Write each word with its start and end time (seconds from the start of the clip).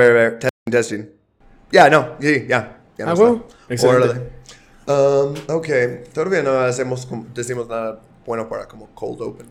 ver, 0.00 0.12
ver, 0.12 0.38
testing, 0.38 0.70
testing. 0.70 1.10
Ya, 1.70 1.88
no, 1.88 2.16
sí, 2.20 2.46
ya. 2.48 2.80
ya 2.96 3.04
no 3.06 3.10
Ah, 3.12 3.14
huevo. 3.14 3.46
Excelente. 3.68 4.30
Um, 4.86 5.34
ok, 5.48 5.68
todavía 6.12 6.42
no 6.42 6.58
hacemos, 6.60 7.06
decimos 7.34 7.68
nada 7.68 8.00
bueno 8.26 8.48
para 8.48 8.66
como 8.66 8.88
cold 8.94 9.20
open. 9.22 9.46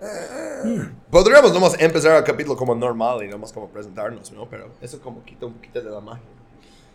Eh, 0.00 0.88
Podríamos 1.10 1.54
nomás 1.54 1.76
empezar 1.80 2.16
el 2.18 2.24
capítulo 2.24 2.56
como 2.56 2.74
normal 2.74 3.24
y 3.24 3.28
nomás 3.28 3.52
como 3.52 3.68
presentarnos, 3.68 4.32
¿no? 4.32 4.46
Pero 4.48 4.70
eso 4.82 5.00
como 5.00 5.24
quita 5.24 5.46
un 5.46 5.54
poquito 5.54 5.80
de 5.80 5.90
la 5.90 6.00
magia. 6.00 6.24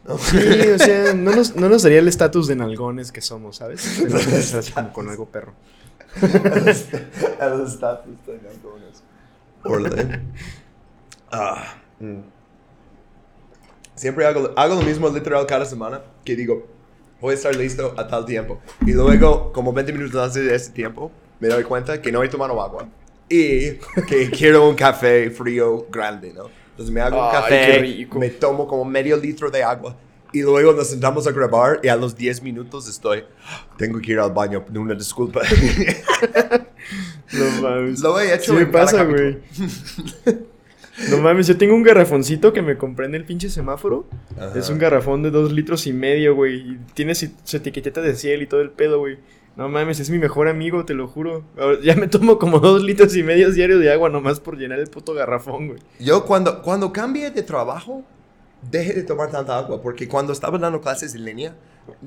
¿no? 0.05 0.18
Sí, 0.18 0.38
o 0.38 0.78
sea, 0.78 1.14
no 1.14 1.32
nos, 1.32 1.55
no 1.55 1.70
nos 1.70 1.84
daría 1.84 2.00
el 2.00 2.07
estatus 2.07 2.48
de 2.48 2.55
nalgones 2.55 3.12
que 3.12 3.21
somos, 3.21 3.57
¿sabes? 3.57 4.00
Así 4.54 4.71
como 4.71 4.94
con 4.94 5.10
algo 5.10 5.26
perro. 5.26 5.54
El 6.21 6.68
estatus 6.68 8.26
de 8.26 8.50
Antonio. 8.50 8.88
Órale. 9.64 10.21
Ah. 11.32 11.76
mm. 12.00 12.39
Siempre 14.00 14.25
hago, 14.25 14.54
hago 14.55 14.76
lo 14.76 14.81
mismo 14.81 15.09
literal 15.09 15.45
cada 15.45 15.66
semana, 15.66 16.02
que 16.23 16.34
digo, 16.34 16.66
voy 17.20 17.34
a 17.34 17.35
estar 17.35 17.53
listo 17.53 17.94
a 17.98 18.07
tal 18.07 18.26
tiempo. 18.26 18.57
Y 18.88 18.94
luego, 18.94 19.52
como 19.52 19.73
20 19.73 19.91
minutos 19.91 20.16
antes 20.23 20.41
de 20.41 20.55
ese 20.55 20.71
tiempo, 20.71 21.12
me 21.41 21.49
doy 21.49 21.66
cuenta 21.66 22.02
que 22.02 22.09
no 22.09 22.23
he 22.23 22.30
tomado 22.30 22.62
agua. 22.62 22.88
Y 23.27 23.71
que 24.07 24.31
quiero 24.38 24.70
un 24.70 24.76
café 24.76 25.30
frío 25.31 25.85
grande, 25.91 26.31
¿no? 26.31 26.45
Entonces 26.70 26.95
me 26.95 27.02
hago 27.02 27.26
un 27.26 27.30
café, 27.30 28.07
me 28.16 28.30
tomo 28.30 28.70
como 28.70 28.85
medio 28.85 29.17
litro 29.17 29.52
de 29.52 29.63
agua. 29.63 29.98
Y 30.31 30.43
luego 30.43 30.71
nos 30.71 30.88
sentamos 30.88 31.27
a 31.27 31.34
grabar 31.34 31.81
y 31.84 31.90
a 31.90 31.98
los 31.98 32.16
10 32.16 32.41
minutos 32.41 32.88
estoy, 32.88 33.26
tengo 33.76 33.99
que 33.99 34.13
ir 34.13 34.20
al 34.20 34.31
baño, 34.31 34.63
una 34.73 34.95
disculpa. 34.95 35.41
No 37.31 37.62
mames. 37.62 37.99
Lo 37.99 38.20
he 38.20 38.34
hecho 38.34 38.54
Sí 38.54 38.57
me 38.57 38.66
pasa, 38.66 39.04
güey. 39.04 39.38
No 41.09 41.17
mames, 41.20 41.48
yo 41.48 41.58
tengo 41.58 41.76
un 41.76 41.84
garrafoncito 41.84 42.52
que 42.53 42.62
me 42.62 42.77
compré 42.77 43.05
en 43.05 43.16
el 43.16 43.26
pinche 43.26 43.49
semáforo. 43.49 44.05
Ajá. 44.38 44.57
Es 44.57 44.70
un 44.70 44.77
garrafón 44.80 45.23
de 45.23 45.31
dos 45.31 45.52
litros 45.52 45.88
y 45.88 45.94
medio, 45.94 46.35
güey. 46.35 46.55
Y 46.55 46.79
tiene 46.93 47.15
su, 47.15 47.27
etiquetita 47.54 48.01
de 48.01 48.15
cielo 48.15 48.43
y 48.43 48.48
todo 48.48 48.62
el 48.62 48.71
pedo, 48.71 48.99
güey. 48.99 49.18
No 49.55 49.68
mames, 49.70 49.99
es 49.99 50.09
mi 50.09 50.20
mejor 50.20 50.48
amigo, 50.48 50.85
te 50.85 50.93
lo 50.93 51.07
juro. 51.07 51.43
Ya 51.84 51.96
me 51.96 52.07
tomo 52.07 52.37
como 52.40 52.59
dos 52.59 52.84
litros 52.84 53.15
y 53.15 53.24
medio 53.24 53.51
diarios 53.51 53.79
de 53.79 53.91
agua 53.91 54.09
nomás 54.09 54.40
por 54.40 54.57
llenar 54.57 54.79
el 54.79 54.87
puto 54.87 55.13
garrafón, 55.13 55.68
güey. 55.70 55.79
Yo 55.99 56.26
cuando, 56.26 56.62
cuando 56.62 56.93
cambie 56.93 57.29
de 57.31 57.43
trabajo, 57.43 58.04
deje 58.71 58.93
de 58.93 59.04
tomar 59.04 59.31
tanta 59.31 59.57
agua, 59.57 59.81
porque 59.81 60.07
cuando 60.07 60.34
estaba 60.34 60.57
dando 60.57 60.79
clases 60.81 61.15
en 61.15 61.26
línea, 61.26 61.55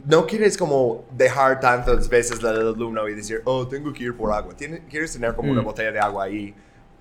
no 0.06 0.26
quieres 0.26 0.56
como 0.56 1.04
dejar 1.16 1.60
tantas 1.60 2.08
veces 2.08 2.42
la 2.42 2.52
del 2.52 2.68
alumno 2.68 3.06
y 3.08 3.14
decir, 3.14 3.42
oh, 3.44 3.66
tengo 3.66 3.92
que 3.92 4.04
ir 4.04 4.16
por 4.16 4.32
agua. 4.32 4.54
Tienes, 4.56 4.80
quieres 4.88 5.12
tener 5.12 5.34
como 5.34 5.50
una 5.50 5.62
Mm. 5.62 5.64
botella 5.64 5.92
de 5.92 5.98
agua 6.00 6.24
ahí 6.24 6.54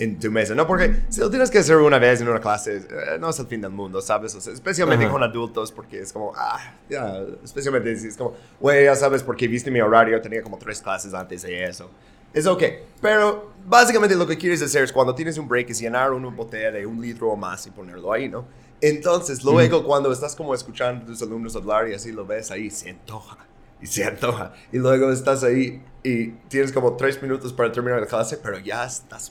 en 0.04 0.18
tu 0.18 0.32
mesa, 0.32 0.56
¿no? 0.56 0.66
Porque 0.66 1.04
si 1.10 1.20
lo 1.20 1.30
tienes 1.30 1.52
que 1.52 1.60
hacer 1.60 1.78
una 1.78 2.00
vez 2.00 2.22
en 2.22 2.28
una 2.28 2.40
clase, 2.40 2.78
eh, 2.78 3.18
no 3.20 3.30
es 3.30 3.38
el 3.38 3.46
fin 3.46 3.62
del 3.62 3.70
mundo, 3.70 4.02
¿sabes? 4.02 4.34
O 4.34 4.42
sea, 4.42 4.52
especialmente 4.52 5.06
Ajá. 5.06 5.14
con 5.14 5.22
adultos, 5.22 5.72
porque 5.72 6.00
es 6.00 6.12
como, 6.12 6.34
ah, 6.36 6.74
ya, 6.90 7.20
especialmente 7.44 7.96
si 7.96 8.08
es 8.08 8.18
como, 8.18 8.34
güey, 8.60 8.86
ya 8.86 8.96
sabes, 8.96 9.22
porque 9.22 9.48
viste 9.48 9.70
mi 9.70 9.80
horario, 9.80 10.20
tenía 10.20 10.42
como 10.42 10.58
tres 10.58 10.82
clases 10.82 11.14
antes 11.14 11.44
de 11.44 11.66
eso. 11.66 11.92
Es 12.34 12.48
ok, 12.48 12.64
pero 13.00 13.52
básicamente 13.68 14.16
lo 14.16 14.26
que 14.26 14.40
quieres 14.40 14.60
hacer 14.64 14.84
es 14.84 14.92
cuando 14.92 15.14
tienes 15.14 15.38
un 15.38 15.48
break 15.48 15.70
es 15.70 15.80
llenar 15.80 16.12
una 16.14 16.30
botella 16.30 16.72
de 16.72 16.84
un 16.84 17.00
litro 17.00 17.30
o 17.30 17.36
más 17.36 17.68
y 17.68 17.70
ponerlo 17.70 18.12
ahí, 18.12 18.28
¿no? 18.28 18.46
Entonces, 18.82 19.44
luego 19.44 19.84
cuando 19.84 20.12
estás 20.12 20.36
como 20.36 20.56
escuchando 20.56 21.04
a 21.04 21.06
tus 21.06 21.22
alumnos 21.22 21.56
hablar 21.56 21.88
y 21.90 21.94
así 21.94 22.12
lo 22.12 22.26
ves 22.26 22.50
ahí, 22.50 22.72
se 22.72 22.90
antoja 22.90 23.38
y 23.80 23.86
se 23.86 24.04
antoja. 24.04 24.54
Y 24.72 24.78
luego 24.78 25.12
estás 25.12 25.44
ahí 25.44 25.84
y 26.04 26.28
tienes 26.48 26.72
como 26.72 26.96
tres 26.96 27.22
minutos 27.22 27.54
para 27.54 27.72
terminar 27.72 28.00
la 28.00 28.08
clase, 28.08 28.38
pero 28.38 28.60
ya 28.60 28.86
estás 28.86 29.30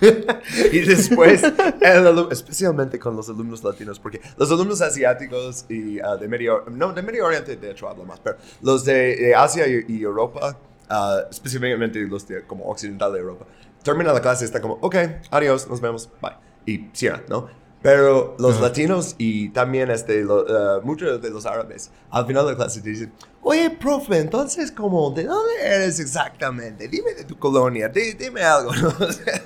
y 0.72 0.80
después, 0.80 1.42
el 1.80 2.26
especialmente 2.30 2.98
con 2.98 3.16
los 3.16 3.28
alumnos 3.28 3.62
latinos, 3.64 3.98
porque 3.98 4.20
los 4.36 4.50
alumnos 4.50 4.80
asiáticos 4.80 5.64
y 5.68 5.98
ah, 6.00 6.16
de 6.16 6.28
Medio 6.28 6.64
no, 6.70 6.92
de 6.92 7.02
Medio 7.02 7.26
Oriente, 7.26 7.56
de 7.56 7.70
hecho, 7.70 7.88
hablo 7.88 8.04
más, 8.04 8.20
pero 8.20 8.36
los 8.62 8.84
de, 8.84 9.16
de 9.16 9.34
Asia 9.34 9.66
y, 9.66 9.84
y 9.88 10.02
Europa, 10.02 10.56
ah, 10.88 11.20
específicamente 11.30 11.98
los 12.00 12.26
de 12.28 12.42
como 12.46 12.64
occidental 12.66 13.12
de 13.12 13.20
Europa, 13.20 13.46
termina 13.82 14.12
la 14.12 14.20
clase 14.20 14.44
y 14.44 14.46
está 14.46 14.60
como, 14.60 14.74
ok, 14.80 14.96
adiós, 15.30 15.68
nos 15.68 15.80
vemos, 15.80 16.10
bye. 16.20 16.32
Y 16.66 16.88
cierra, 16.94 17.22
¿no? 17.28 17.48
Pero 17.82 18.34
los 18.38 18.54
Ajá. 18.54 18.62
latinos 18.62 19.14
y 19.18 19.50
también 19.50 19.90
este, 19.90 20.22
lo- 20.22 20.46
ah, 20.48 20.80
muchos 20.82 21.20
de 21.20 21.30
los 21.30 21.44
árabes, 21.44 21.90
al 22.10 22.26
final 22.26 22.46
de 22.46 22.52
la 22.52 22.56
clase 22.56 22.80
dicen, 22.80 23.12
oye, 23.44 23.70
profe, 23.70 24.18
entonces, 24.18 24.72
como, 24.72 25.10
¿de 25.12 25.24
dónde 25.24 25.52
eres 25.62 26.00
exactamente? 26.00 26.88
Dime 26.88 27.12
de 27.14 27.24
tu 27.24 27.38
colonia, 27.38 27.88
di- 27.88 28.14
dime 28.14 28.42
algo, 28.42 28.74
¿no? 28.74 28.88
O 29.06 29.12
sea, 29.12 29.42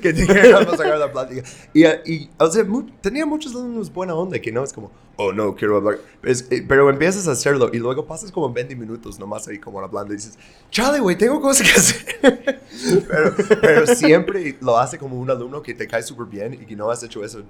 que 0.00 0.12
te 0.12 0.26
queramos 0.26 0.76
sacar 0.76 0.98
la 0.98 1.12
plática. 1.12 1.42
Y, 1.72 1.84
y 1.84 2.30
o 2.38 2.50
sea, 2.50 2.64
mu- 2.64 2.90
tenía 3.00 3.24
muchos 3.26 3.52
alumnos 3.54 3.92
buena 3.92 4.14
onda, 4.14 4.38
que 4.40 4.50
no 4.50 4.64
es 4.64 4.72
como, 4.72 4.90
oh, 5.16 5.32
no, 5.32 5.54
quiero 5.54 5.76
hablar. 5.76 5.98
Es- 6.22 6.46
eh, 6.50 6.64
pero 6.66 6.88
empiezas 6.90 7.28
a 7.28 7.32
hacerlo 7.32 7.70
y 7.72 7.78
luego 7.78 8.06
pasas 8.06 8.32
como 8.32 8.52
20 8.52 8.74
minutos 8.76 9.18
nomás 9.18 9.46
ahí 9.46 9.58
como 9.58 9.78
hablando 9.80 10.12
y 10.12 10.16
dices, 10.16 10.38
chale, 10.70 10.98
güey, 11.00 11.16
tengo 11.16 11.40
cosas 11.40 11.70
que 11.70 11.78
hacer. 11.78 12.60
pero, 13.08 13.34
pero 13.60 13.86
siempre 13.86 14.56
lo 14.60 14.78
hace 14.78 14.98
como 14.98 15.18
un 15.20 15.30
alumno 15.30 15.62
que 15.62 15.74
te 15.74 15.86
cae 15.86 16.02
súper 16.02 16.26
bien 16.26 16.54
y 16.54 16.64
que 16.66 16.74
no 16.74 16.90
has 16.90 17.02
hecho 17.02 17.22
eso 17.24 17.42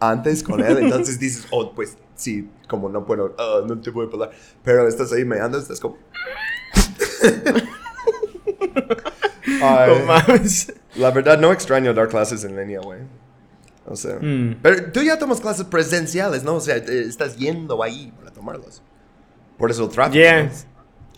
antes 0.00 0.42
con 0.42 0.64
él. 0.64 0.78
Entonces 0.78 1.18
dices, 1.18 1.46
oh, 1.50 1.72
pues 1.74 1.96
sí, 2.14 2.48
como 2.68 2.88
no 2.88 3.04
puedo, 3.04 3.34
ah, 3.38 3.60
no 3.66 3.80
te 3.80 3.90
a 3.90 4.02
hablar. 4.04 4.30
Pero 4.64 4.86
estás 4.88 5.12
ahí 5.12 5.24
meando, 5.24 5.58
estás 5.58 5.80
como... 5.80 5.98
Ay, 9.62 9.90
No 9.98 10.06
mames. 10.06 10.72
la 10.96 11.10
verdad, 11.10 11.38
no 11.38 11.52
extraño 11.52 11.92
dar 11.94 12.08
clases 12.08 12.44
en 12.44 12.56
línea, 12.56 12.80
güey. 12.80 13.00
O 13.86 13.96
sea, 13.96 14.16
Mm. 14.20 14.58
pero 14.62 14.92
tú 14.92 15.02
ya 15.02 15.18
tomas 15.18 15.40
clases 15.40 15.64
presenciales, 15.66 16.44
¿no? 16.44 16.54
O 16.54 16.60
sea, 16.60 16.82
te- 16.84 17.02
estás 17.02 17.36
yendo 17.36 17.82
ahí 17.82 18.12
para 18.18 18.30
tomarlas. 18.32 18.82
Por 19.58 19.70
eso 19.70 19.84
el 19.84 19.90
tráfico. 19.90 20.14
Yeah. 20.18 20.44
¿no? 20.44 20.50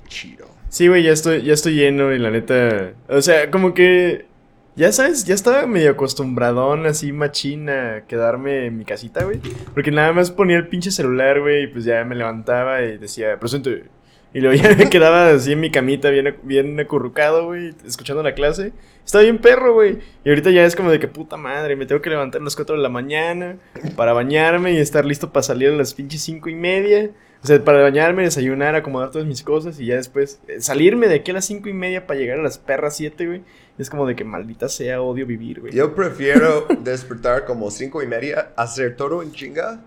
Chido. 0.08 0.46
Sí, 0.70 0.88
güey, 0.88 1.02
ya 1.02 1.12
estoy, 1.12 1.42
ya 1.42 1.52
estoy 1.52 1.74
lleno 1.74 2.12
y 2.12 2.18
la 2.18 2.30
neta. 2.30 2.94
O 3.08 3.20
sea, 3.22 3.50
como 3.50 3.74
que. 3.74 4.26
Ya 4.76 4.90
sabes, 4.90 5.24
ya 5.24 5.34
estaba 5.34 5.66
medio 5.68 5.92
acostumbradón 5.92 6.86
así 6.86 7.12
machina 7.12 7.96
a 7.96 8.06
quedarme 8.06 8.66
en 8.66 8.76
mi 8.76 8.84
casita, 8.84 9.24
güey. 9.24 9.38
Porque 9.72 9.92
nada 9.92 10.12
más 10.12 10.32
ponía 10.32 10.56
el 10.56 10.66
pinche 10.66 10.90
celular, 10.90 11.40
güey, 11.40 11.64
y 11.64 11.66
pues 11.68 11.84
ya 11.84 12.04
me 12.04 12.16
levantaba 12.16 12.82
y 12.82 12.98
decía, 12.98 13.38
presente. 13.38 13.84
Y 14.32 14.40
luego 14.40 14.60
ya 14.60 14.74
me 14.74 14.90
quedaba 14.90 15.30
así 15.30 15.52
en 15.52 15.60
mi 15.60 15.70
camita, 15.70 16.10
bien, 16.10 16.36
bien 16.42 16.80
acurrucado, 16.80 17.46
güey, 17.46 17.72
escuchando 17.86 18.24
la 18.24 18.34
clase. 18.34 18.72
Estaba 19.04 19.22
bien 19.22 19.38
perro, 19.38 19.74
güey. 19.74 19.98
Y 20.24 20.30
ahorita 20.30 20.50
ya 20.50 20.64
es 20.64 20.74
como 20.74 20.90
de 20.90 20.98
que 20.98 21.06
puta 21.06 21.36
madre, 21.36 21.76
me 21.76 21.86
tengo 21.86 22.02
que 22.02 22.10
levantar 22.10 22.40
a 22.40 22.44
las 22.44 22.56
4 22.56 22.74
de 22.74 22.82
la 22.82 22.88
mañana 22.88 23.58
para 23.94 24.12
bañarme 24.12 24.72
y 24.72 24.78
estar 24.78 25.04
listo 25.04 25.32
para 25.32 25.44
salir 25.44 25.68
a 25.68 25.76
las 25.76 25.94
pinches 25.94 26.20
5 26.22 26.48
y 26.48 26.54
media. 26.56 27.10
O 27.44 27.46
sea, 27.46 27.62
para 27.62 27.80
bañarme, 27.80 28.22
desayunar, 28.22 28.74
acomodar 28.74 29.10
todas 29.10 29.26
mis 29.26 29.42
cosas 29.42 29.78
y 29.78 29.86
ya 29.86 29.96
después 29.96 30.40
eh, 30.48 30.60
salirme 30.62 31.08
de 31.08 31.16
aquí 31.16 31.30
a 31.30 31.34
las 31.34 31.44
5 31.44 31.68
y 31.68 31.74
media 31.74 32.06
para 32.06 32.18
llegar 32.18 32.40
a 32.40 32.42
las 32.42 32.58
perras 32.58 32.96
7, 32.96 33.26
güey. 33.26 33.42
Es 33.76 33.90
como 33.90 34.06
de 34.06 34.14
que 34.14 34.24
maldita 34.24 34.68
sea, 34.68 35.02
odio 35.02 35.26
vivir, 35.26 35.60
güey. 35.60 35.72
Yo 35.72 35.94
prefiero 35.94 36.66
despertar 36.80 37.44
como 37.44 37.70
cinco 37.70 38.02
y 38.02 38.06
media, 38.06 38.52
hacer 38.56 38.96
todo 38.96 39.22
en 39.22 39.32
chinga, 39.32 39.80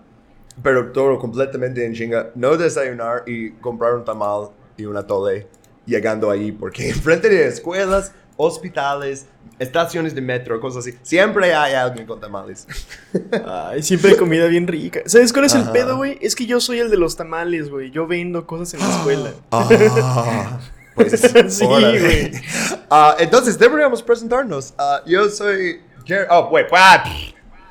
pero 0.62 0.92
todo 0.92 1.18
completamente 1.18 1.84
en 1.84 1.94
chinga. 1.94 2.30
No 2.34 2.56
desayunar 2.56 3.22
y 3.26 3.52
comprar 3.52 3.94
un 3.94 4.04
tamal 4.04 4.50
y 4.76 4.84
una 4.84 5.06
tole 5.06 5.46
llegando 5.86 6.30
ahí, 6.30 6.52
porque 6.52 6.88
enfrente 6.90 7.30
de 7.30 7.46
escuelas, 7.46 8.12
hospitales, 8.36 9.26
estaciones 9.58 10.14
de 10.14 10.20
metro, 10.20 10.60
cosas 10.60 10.86
así, 10.86 10.96
siempre 11.02 11.54
hay 11.54 11.74
alguien 11.74 12.06
con 12.06 12.20
tamales. 12.20 12.66
Ay, 13.46 13.82
siempre 13.82 14.10
hay 14.10 14.16
comida 14.16 14.46
bien 14.46 14.66
rica. 14.66 15.00
¿Sabes 15.06 15.32
cuál 15.32 15.46
es 15.46 15.54
el 15.54 15.70
pedo, 15.70 15.96
güey? 15.96 16.18
Es 16.20 16.36
que 16.36 16.44
yo 16.44 16.60
soy 16.60 16.78
el 16.78 16.90
de 16.90 16.98
los 16.98 17.16
tamales, 17.16 17.70
güey. 17.70 17.90
Yo 17.90 18.06
vendo 18.06 18.46
cosas 18.46 18.74
en 18.74 18.80
la 18.80 18.96
escuela. 18.96 19.30
Ah, 19.50 20.60
pues 20.98 21.20
Sí, 21.58 21.64
güey. 21.64 22.32
Ah, 22.90 23.16
entonces 23.18 23.58
deberíamos 23.58 24.02
presentarnos. 24.02 24.74
Ah, 24.78 25.00
yo 25.06 25.28
soy 25.28 25.80
Oh, 26.30 26.48
wait, 26.50 26.66
what? 26.72 27.04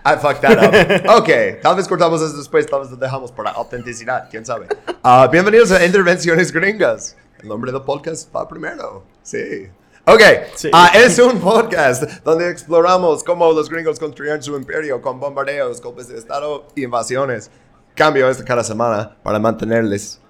I 0.05 0.15
fucked 0.21 0.41
that 0.41 0.57
up. 0.63 1.09
Ok, 1.17 1.59
tal 1.61 1.75
vez 1.75 1.87
cortamos 1.87 2.21
eso 2.21 2.37
después, 2.37 2.65
tal 2.67 2.81
vez 2.81 2.91
lo 2.91 2.97
dejamos 2.97 3.31
para 3.31 3.49
autenticidad, 3.51 4.27
quién 4.29 4.45
sabe. 4.45 4.67
Ah, 5.03 5.27
bienvenidos 5.31 5.71
a 5.71 5.83
Intervenciones 5.83 6.51
Gringas. 6.51 7.15
El 7.41 7.49
nombre 7.49 7.71
del 7.71 7.81
podcast 7.81 8.33
va 8.35 8.47
primero. 8.47 9.03
Sí. 9.23 9.67
Ok, 10.05 10.21
Sí. 10.55 10.71
es 10.93 11.19
un 11.19 11.39
podcast 11.39 12.03
donde 12.23 12.49
exploramos 12.49 13.23
cómo 13.23 13.51
los 13.51 13.69
gringos 13.69 13.99
construyeron 13.99 14.41
su 14.41 14.55
imperio 14.55 15.01
con 15.01 15.19
bombardeos, 15.19 15.81
golpes 15.81 16.07
de 16.07 16.17
estado 16.17 16.67
y 16.75 16.83
invasiones. 16.85 17.51
Cambio 17.95 18.29
esto 18.29 18.43
cada 18.45 18.63
semana 18.63 19.17
para 19.23 19.39
mantenerles 19.39 20.21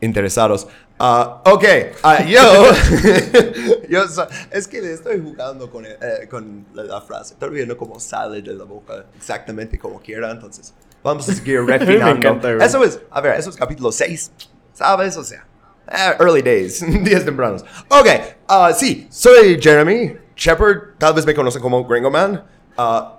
interesados. 0.00 0.66
Ah, 1.02 1.40
ok, 1.46 1.64
ah, 2.02 2.22
yo, 2.28 2.40
yo 3.88 4.06
so- 4.06 4.26
es 4.50 4.68
que 4.68 4.82
le 4.82 4.92
estoy 4.92 5.18
jugando 5.20 5.70
con, 5.70 5.86
eh, 5.86 5.96
con 6.30 6.66
la, 6.74 6.82
la 6.84 7.00
frase, 7.00 7.36
todavía 7.36 7.64
no 7.64 7.74
como 7.76 7.98
sale 7.98 8.42
de 8.42 8.52
la 8.52 8.64
boca 8.64 9.06
exactamente 9.16 9.78
como 9.78 9.98
quiera, 10.00 10.30
entonces 10.30 10.74
vamos 11.02 11.26
a 11.26 11.34
seguir 11.34 11.62
me 11.62 11.78
refinando. 11.78 12.28
encanta. 12.28 12.64
Eso 12.64 12.84
es, 12.84 13.00
a 13.10 13.20
ver, 13.22 13.38
eso 13.40 13.48
es 13.48 13.56
capítulo 13.56 13.90
6, 13.90 14.30
¿sabes? 14.74 15.16
O 15.16 15.24
sea, 15.24 15.46
eh, 15.90 16.16
early 16.20 16.42
days, 16.42 16.84
días 17.02 17.24
tempranos. 17.24 17.64
Ok, 17.88 18.06
ah, 18.48 18.70
sí, 18.74 19.08
soy 19.10 19.58
Jeremy 19.58 20.16
Shepard, 20.36 20.98
tal 20.98 21.14
vez 21.14 21.24
me 21.24 21.34
conocen 21.34 21.62
como 21.62 21.82
Gringo 21.86 22.10
Man, 22.10 22.44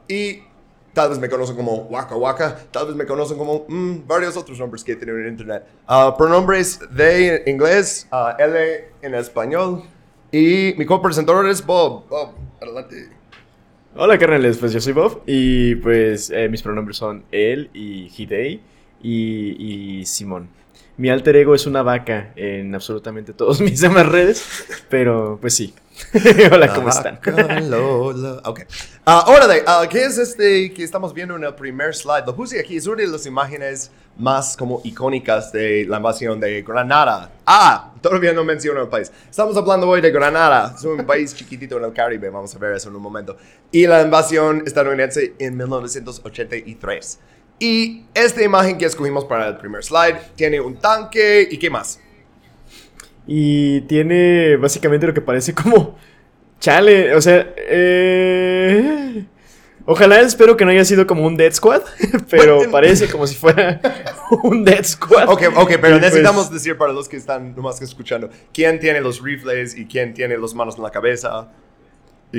y 0.08 0.44
Tal 0.94 1.10
vez 1.10 1.20
me 1.20 1.30
conocen 1.30 1.56
como 1.56 1.84
Waka 1.84 2.16
Waka. 2.16 2.60
Tal 2.70 2.88
vez 2.88 2.96
me 2.96 3.06
conocen 3.06 3.38
como 3.38 3.66
mm, 3.68 4.06
varios 4.06 4.36
otros 4.36 4.60
nombres 4.60 4.84
que 4.84 4.96
tienen 4.96 5.22
en 5.22 5.28
internet. 5.30 5.64
Uh, 5.88 6.18
pronombres 6.18 6.80
de 6.92 7.44
inglés, 7.48 8.08
uh, 8.12 8.42
L 8.42 8.90
en 9.02 9.16
español. 9.16 9.84
Y 10.32 10.74
mi 10.78 10.86
copresentador 10.86 11.48
es 11.48 11.66
Bob. 11.66 12.08
Bob, 12.10 12.34
adelante. 12.62 13.10
Hola, 13.96 14.18
carnales. 14.18 14.58
Pues 14.58 14.74
yo 14.74 14.82
soy 14.82 14.94
Bob. 14.94 15.24
Y 15.26 15.76
pues 15.76 16.30
eh, 16.30 16.50
mis 16.50 16.62
pronombres 16.62 16.98
son 16.98 17.24
él 17.32 17.70
y 17.74 18.12
Hidei 18.16 18.62
y, 19.02 20.00
y 20.00 20.06
Simón. 20.06 20.50
Mi 20.98 21.10
alter 21.10 21.36
ego 21.38 21.56
es 21.56 21.66
una 21.66 21.84
vaca 21.84 22.32
en 22.36 22.76
absolutamente 22.76 23.34
todos 23.34 23.62
mis 23.62 23.80
demás 23.80 24.08
redes. 24.08 24.66
Pero 24.90 25.38
pues 25.40 25.56
sí. 25.56 25.74
Hola, 26.52 26.74
¿cómo 26.74 26.90
están? 26.90 27.20
ok. 28.44 28.62
ahora, 29.06 29.48
de, 29.48 29.62
uh, 29.62 29.88
¿qué 29.90 30.06
es 30.06 30.18
este 30.18 30.74
que 30.74 30.84
estamos 30.84 31.14
viendo 31.14 31.36
en 31.36 31.44
el 31.44 31.54
primer 31.56 31.96
slide? 31.96 32.26
Lo 32.26 32.36
puse 32.36 32.60
aquí, 32.60 32.78
es 32.78 32.88
una 32.88 32.98
de 32.98 33.08
las 33.08 33.26
imágenes 33.26 33.92
más 34.18 34.58
como 34.58 34.82
icónicas 34.84 35.52
de 35.52 35.86
la 35.86 35.98
invasión 35.98 36.40
de 36.40 36.62
Granada. 36.62 37.32
Ah, 37.46 37.94
todavía 38.02 38.34
no 38.34 38.44
menciono 38.44 38.82
el 38.82 38.88
país. 38.88 39.12
Estamos 39.30 39.56
hablando 39.58 39.88
hoy 39.88 40.02
de 40.02 40.12
Granada. 40.12 40.74
Es 40.78 40.84
un 40.84 41.06
país 41.06 41.34
chiquitito 41.34 41.78
en 41.78 41.86
el 41.86 41.94
Caribe, 41.94 42.30
vamos 42.30 42.54
a 42.56 42.60
ver 42.60 42.74
eso 42.74 42.90
en 42.90 42.96
un 42.96 43.02
momento. 43.02 43.38
Y 43.72 43.88
la 43.88 44.02
invasión 44.02 44.64
estadounidense 44.66 45.34
en 45.40 45.58
1983. 45.58 47.20
Y 47.60 48.06
esta 48.14 48.44
imagen 48.44 48.78
que 48.78 48.86
escogimos 48.86 49.26
para 49.26 49.48
el 49.48 49.58
primer 49.58 49.84
slide 49.84 50.18
tiene 50.36 50.60
un 50.60 50.78
tanque 50.78 51.48
y 51.50 51.58
qué 51.58 51.70
más. 51.70 52.00
Y 53.34 53.80
tiene 53.82 54.58
básicamente 54.58 55.08
lo 55.08 55.14
que 55.14 55.22
parece 55.22 55.54
como. 55.54 55.98
Chale, 56.60 57.16
o 57.16 57.22
sea. 57.22 57.54
Eh, 57.56 59.24
ojalá 59.86 60.20
espero 60.20 60.58
que 60.58 60.66
no 60.66 60.72
haya 60.72 60.84
sido 60.84 61.08
como 61.08 61.26
un 61.26 61.38
Dead 61.38 61.54
Squad, 61.54 61.82
pero 62.30 62.70
parece 62.70 63.08
como 63.08 63.26
si 63.26 63.36
fuera 63.36 63.80
un 64.44 64.66
Dead 64.66 64.84
Squad. 64.84 65.30
Ok, 65.30 65.44
ok, 65.56 65.70
pero 65.80 65.98
pues 65.98 66.02
necesitamos 66.02 66.52
decir 66.52 66.78
para 66.78 66.92
los 66.92 67.08
que 67.08 67.16
están 67.16 67.56
nomás 67.56 67.80
que 67.80 67.86
escuchando: 67.86 68.30
quién 68.54 68.82
tiene 68.82 69.00
los 69.00 69.22
rifles 69.22 69.78
y 69.78 69.86
quién 69.86 70.14
tiene 70.14 70.38
las 70.38 70.54
manos 70.54 70.76
en 70.76 70.84
la 70.84 70.92
cabeza. 70.92 71.48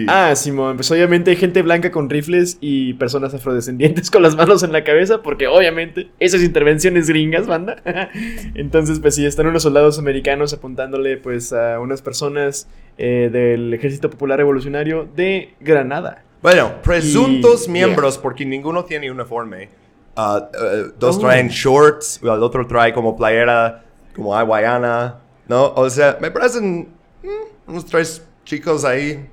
Ah, 0.08 0.34
Simón, 0.34 0.76
pues 0.76 0.90
obviamente 0.90 1.30
hay 1.30 1.36
gente 1.36 1.60
blanca 1.62 1.90
con 1.90 2.08
rifles 2.08 2.56
y 2.60 2.94
personas 2.94 3.34
afrodescendientes 3.34 4.10
con 4.10 4.22
las 4.22 4.34
manos 4.34 4.62
en 4.62 4.72
la 4.72 4.84
cabeza, 4.84 5.22
porque 5.22 5.46
obviamente 5.46 6.10
esas 6.18 6.42
intervenciones 6.42 7.08
gringas, 7.08 7.46
banda. 7.46 7.82
Entonces, 8.54 9.00
pues 9.00 9.14
sí, 9.14 9.26
están 9.26 9.46
unos 9.46 9.62
soldados 9.62 9.98
americanos 9.98 10.52
apuntándole 10.52 11.16
pues 11.18 11.52
a 11.52 11.78
unas 11.80 12.00
personas 12.00 12.68
eh, 12.96 13.28
del 13.30 13.72
Ejército 13.74 14.08
Popular 14.08 14.38
Revolucionario 14.38 15.08
de 15.14 15.54
Granada. 15.60 16.24
Bueno, 16.40 16.72
presuntos 16.82 17.68
miembros, 17.68 18.18
porque 18.18 18.44
ninguno 18.44 18.84
tiene 18.84 19.10
uniforme. 19.10 19.68
Uh, 20.16 20.20
uh, 20.20 20.92
dos 20.98 21.16
oh. 21.16 21.20
traen 21.20 21.48
shorts, 21.48 22.20
el 22.22 22.28
otro 22.28 22.66
trae 22.66 22.92
como 22.92 23.16
playera, 23.16 23.84
como 24.14 24.36
hawaiana, 24.36 25.20
¿no? 25.48 25.72
O 25.74 25.88
sea, 25.88 26.18
me 26.20 26.30
parecen 26.30 26.88
mm, 27.22 27.70
unos 27.70 27.86
tres 27.86 28.26
chicos 28.44 28.84
ahí 28.84 29.26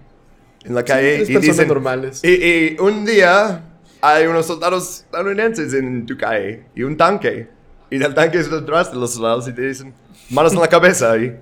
en 0.64 0.76
la 0.76 0.84
calle 0.84 1.24
y 1.28 1.38
dicen 1.38 1.68
normales. 1.68 2.24
Y, 2.24 2.80
un 2.80 3.06
día 3.06 3.64
hay 4.02 4.26
unos 4.28 4.46
soldados 4.46 5.02
estadounidenses 5.06 5.74
en 5.74 6.06
tu 6.06 6.18
calle 6.18 6.66
y 6.76 6.84
un 6.84 6.98
tanque. 6.98 7.50
Y 7.90 8.02
el 8.02 8.14
tanque 8.14 8.38
es 8.40 8.50
detrás 8.50 8.92
de 8.92 8.98
los 8.98 9.14
soldados 9.14 9.48
y 9.48 9.54
te 9.54 9.62
dicen, 9.64 9.94
manos 10.30 10.54
en 10.54 10.60
la 10.60 10.68
cabeza. 10.68 11.18
Y 11.18 11.36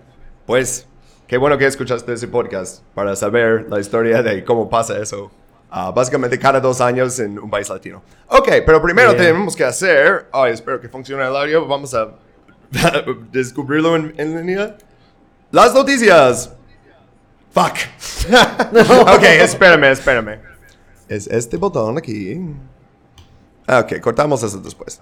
pues, 0.45 0.87
qué 1.27 1.37
bueno 1.37 1.57
que 1.57 1.65
escuchaste 1.65 2.13
ese 2.13 2.27
podcast 2.27 2.83
para 2.95 3.15
saber 3.15 3.67
la 3.69 3.79
historia 3.79 4.23
de 4.23 4.43
cómo 4.43 4.69
pasa 4.69 4.97
eso. 4.97 5.31
Uh, 5.69 5.91
básicamente 5.91 6.39
cada 6.39 6.61
dos 6.61 6.79
años 6.79 7.19
en 7.19 7.37
un 7.37 7.49
país 7.49 7.67
latino. 7.67 8.01
Ok, 8.27 8.47
pero 8.65 8.81
primero 8.81 9.13
tenemos 9.13 9.53
que 9.53 9.65
hacer, 9.65 10.27
ay, 10.31 10.53
espero 10.53 10.79
que 10.79 10.87
funcione 10.87 11.23
el 11.23 11.35
audio, 11.35 11.67
vamos 11.67 11.93
a 11.93 12.11
descubrirlo 13.33 13.97
en, 13.97 14.13
en 14.17 14.37
línea. 14.37 14.77
Las 15.51 15.73
noticias. 15.73 16.56
Fuck. 17.57 17.77
ok, 19.15 19.23
espérame, 19.23 19.85
espérame. 19.85 20.39
Es 21.09 21.25
este 21.25 21.57
botón 21.57 21.97
aquí. 21.97 22.39
Ok, 23.67 23.99
cortamos 23.99 24.43
eso 24.43 24.59
después. 24.59 24.99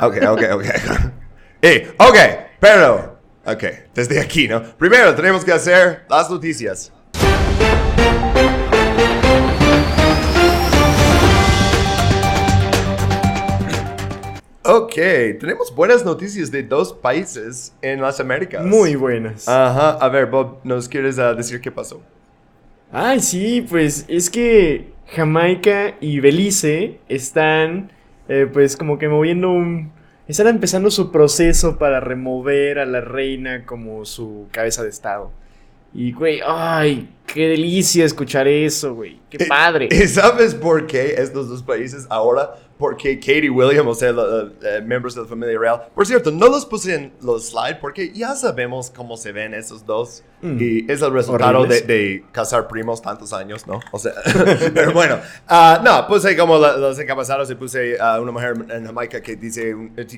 Ok, 0.00 0.16
ok, 0.28 0.42
ok. 0.54 0.64
y, 1.62 1.86
ok, 2.02 2.16
pero. 2.58 3.20
Ok, 3.46 3.62
desde 3.94 4.20
aquí, 4.20 4.48
¿no? 4.48 4.60
Primero 4.78 5.14
tenemos 5.14 5.44
que 5.44 5.52
hacer 5.52 6.06
las 6.10 6.28
noticias. 6.28 6.92
Ok, 14.72 14.94
tenemos 15.40 15.74
buenas 15.74 16.04
noticias 16.04 16.48
de 16.52 16.62
dos 16.62 16.92
países 16.92 17.74
en 17.82 18.00
las 18.00 18.20
Américas. 18.20 18.64
Muy 18.64 18.94
buenas. 18.94 19.48
Ajá, 19.48 19.94
a 19.94 20.08
ver, 20.08 20.26
Bob, 20.26 20.58
¿nos 20.62 20.88
quieres 20.88 21.18
uh, 21.18 21.34
decir 21.34 21.60
qué 21.60 21.72
pasó? 21.72 22.00
Ay, 22.92 23.18
sí, 23.18 23.66
pues 23.68 24.04
es 24.06 24.30
que 24.30 24.92
Jamaica 25.08 25.96
y 26.00 26.20
Belice 26.20 27.00
están, 27.08 27.90
eh, 28.28 28.48
pues 28.52 28.76
como 28.76 28.96
que 28.96 29.08
moviendo 29.08 29.50
un... 29.50 29.90
Están 30.28 30.46
empezando 30.46 30.92
su 30.92 31.10
proceso 31.10 31.76
para 31.76 31.98
remover 31.98 32.78
a 32.78 32.86
la 32.86 33.00
reina 33.00 33.66
como 33.66 34.04
su 34.04 34.46
cabeza 34.52 34.84
de 34.84 34.90
estado. 34.90 35.32
Y, 35.92 36.12
güey, 36.12 36.42
ay, 36.46 37.10
qué 37.32 37.48
delicia 37.48 38.04
escuchar 38.04 38.48
eso, 38.48 38.94
güey. 38.94 39.20
Qué 39.30 39.44
eh, 39.44 39.46
padre. 39.48 39.88
¿Y 39.90 40.06
sabes 40.08 40.54
por 40.54 40.86
qué 40.86 41.14
estos 41.18 41.48
dos 41.48 41.62
países 41.62 42.06
ahora 42.08 42.54
porque 42.80 43.20
Katie 43.20 43.50
Williams, 43.50 43.88
o 43.88 43.94
sea, 43.94 44.10
los 44.10 44.52
eh, 44.62 44.80
miembros 44.82 45.14
de 45.14 45.20
la 45.20 45.28
familia 45.28 45.58
real. 45.58 45.82
Por 45.94 46.06
cierto, 46.06 46.30
no 46.30 46.48
los 46.48 46.64
puse 46.64 46.94
en 46.94 47.12
los 47.20 47.50
slides 47.50 47.76
porque 47.78 48.10
ya 48.10 48.34
sabemos 48.34 48.90
cómo 48.90 49.18
se 49.18 49.32
ven 49.32 49.52
esos 49.52 49.84
dos. 49.84 50.24
Mm. 50.40 50.56
Y 50.58 50.90
es 50.90 51.02
el 51.02 51.12
resultado 51.12 51.66
de, 51.66 51.82
de, 51.82 52.24
casar 52.32 52.66
primos 52.66 53.02
tantos 53.02 53.34
años, 53.34 53.66
¿no? 53.66 53.80
O 53.92 53.98
sea, 53.98 54.12
pero 54.74 54.92
bueno. 54.94 55.20
Uh, 55.48 55.84
no, 55.84 56.06
puse 56.08 56.34
como 56.34 56.56
los 56.56 56.98
encabezados 56.98 57.50
y 57.50 57.54
puse 57.54 58.00
a 58.00 58.18
una 58.18 58.32
mujer 58.32 58.54
en 58.70 58.86
Jamaica 58.86 59.20
que 59.20 59.36
dice, 59.36 59.76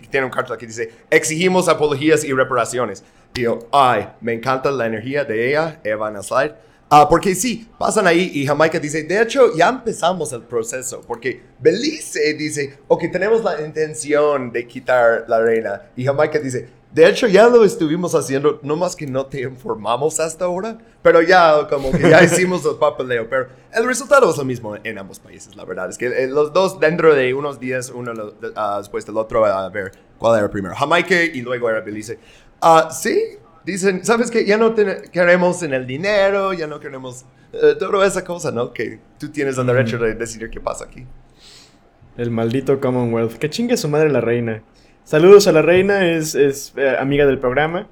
tiene 0.08 0.26
un 0.26 0.32
cartel 0.32 0.56
que 0.56 0.66
dice, 0.66 0.92
exigimos 1.10 1.68
apologías 1.68 2.22
y 2.22 2.32
reparaciones. 2.32 3.02
Y 3.34 3.42
yo, 3.42 3.58
ay, 3.72 4.06
me 4.20 4.34
encanta 4.34 4.70
la 4.70 4.86
energía 4.86 5.24
de 5.24 5.48
ella, 5.48 5.80
Eva 5.82 6.10
en 6.10 6.16
el 6.16 6.22
slide. 6.22 6.54
Ah, 6.94 7.08
porque 7.08 7.34
sí, 7.34 7.66
pasan 7.78 8.06
ahí 8.06 8.30
y 8.34 8.46
Jamaica 8.46 8.78
dice, 8.78 9.02
de 9.04 9.22
hecho, 9.22 9.56
ya 9.56 9.70
empezamos 9.70 10.30
el 10.34 10.42
proceso, 10.42 11.00
porque 11.06 11.40
Belice 11.58 12.34
dice, 12.34 12.80
ok, 12.86 13.04
tenemos 13.10 13.42
la 13.42 13.62
intención 13.62 14.52
de 14.52 14.66
quitar 14.66 15.24
la 15.26 15.40
reina. 15.40 15.80
Y 15.96 16.04
Jamaica 16.04 16.38
dice, 16.38 16.68
de 16.92 17.08
hecho, 17.08 17.26
ya 17.28 17.48
lo 17.48 17.64
estuvimos 17.64 18.14
haciendo, 18.14 18.60
no 18.62 18.76
más 18.76 18.94
que 18.94 19.06
no 19.06 19.24
te 19.24 19.40
informamos 19.40 20.20
hasta 20.20 20.44
ahora, 20.44 20.76
pero 21.00 21.22
ya 21.22 21.66
como 21.66 21.90
que 21.92 22.10
ya 22.10 22.22
hicimos 22.24 22.62
el 22.66 22.76
papeleo, 22.76 23.26
pero 23.26 23.46
el 23.72 23.86
resultado 23.86 24.30
es 24.30 24.36
lo 24.36 24.44
mismo 24.44 24.76
en 24.76 24.98
ambos 24.98 25.18
países, 25.18 25.56
la 25.56 25.64
verdad. 25.64 25.88
Es 25.88 25.96
que 25.96 26.08
eh, 26.08 26.26
los 26.26 26.52
dos 26.52 26.78
dentro 26.78 27.14
de 27.14 27.32
unos 27.32 27.58
días, 27.58 27.88
uno 27.88 28.12
uh, 28.12 28.78
después 28.78 29.06
del 29.06 29.16
otro, 29.16 29.46
a 29.46 29.66
ver 29.70 29.92
cuál 30.18 30.40
era 30.40 30.50
primero. 30.50 30.74
Jamaica 30.74 31.22
y 31.22 31.40
luego 31.40 31.70
era 31.70 31.80
Belice. 31.80 32.18
Uh, 32.62 32.92
sí, 32.92 33.38
dicen, 33.64 34.04
¿sabes 34.04 34.30
qué? 34.30 34.44
Ya 34.44 34.56
no 34.56 34.74
queremos 34.74 35.62
en 35.62 35.74
el 35.74 35.86
dinero, 35.86 36.52
ya 36.52 36.66
no 36.66 36.80
queremos 36.80 37.24
uh, 37.52 37.78
toda 37.78 38.06
esa 38.06 38.24
cosa, 38.24 38.50
¿no? 38.50 38.72
Que 38.72 38.98
tú 39.18 39.30
tienes 39.30 39.58
el 39.58 39.66
derecho 39.66 39.98
de 39.98 40.14
decidir 40.14 40.50
qué 40.50 40.60
pasa 40.60 40.84
aquí. 40.84 41.06
El 42.16 42.30
maldito 42.30 42.80
Commonwealth. 42.80 43.34
Que 43.34 43.48
chingue 43.48 43.76
su 43.76 43.88
madre 43.88 44.10
la 44.10 44.20
reina. 44.20 44.62
Saludos 45.04 45.46
a 45.48 45.52
la 45.52 45.62
reina, 45.62 46.06
es, 46.06 46.34
es 46.34 46.72
eh, 46.76 46.96
amiga 46.98 47.26
del 47.26 47.38
programa. 47.38 47.88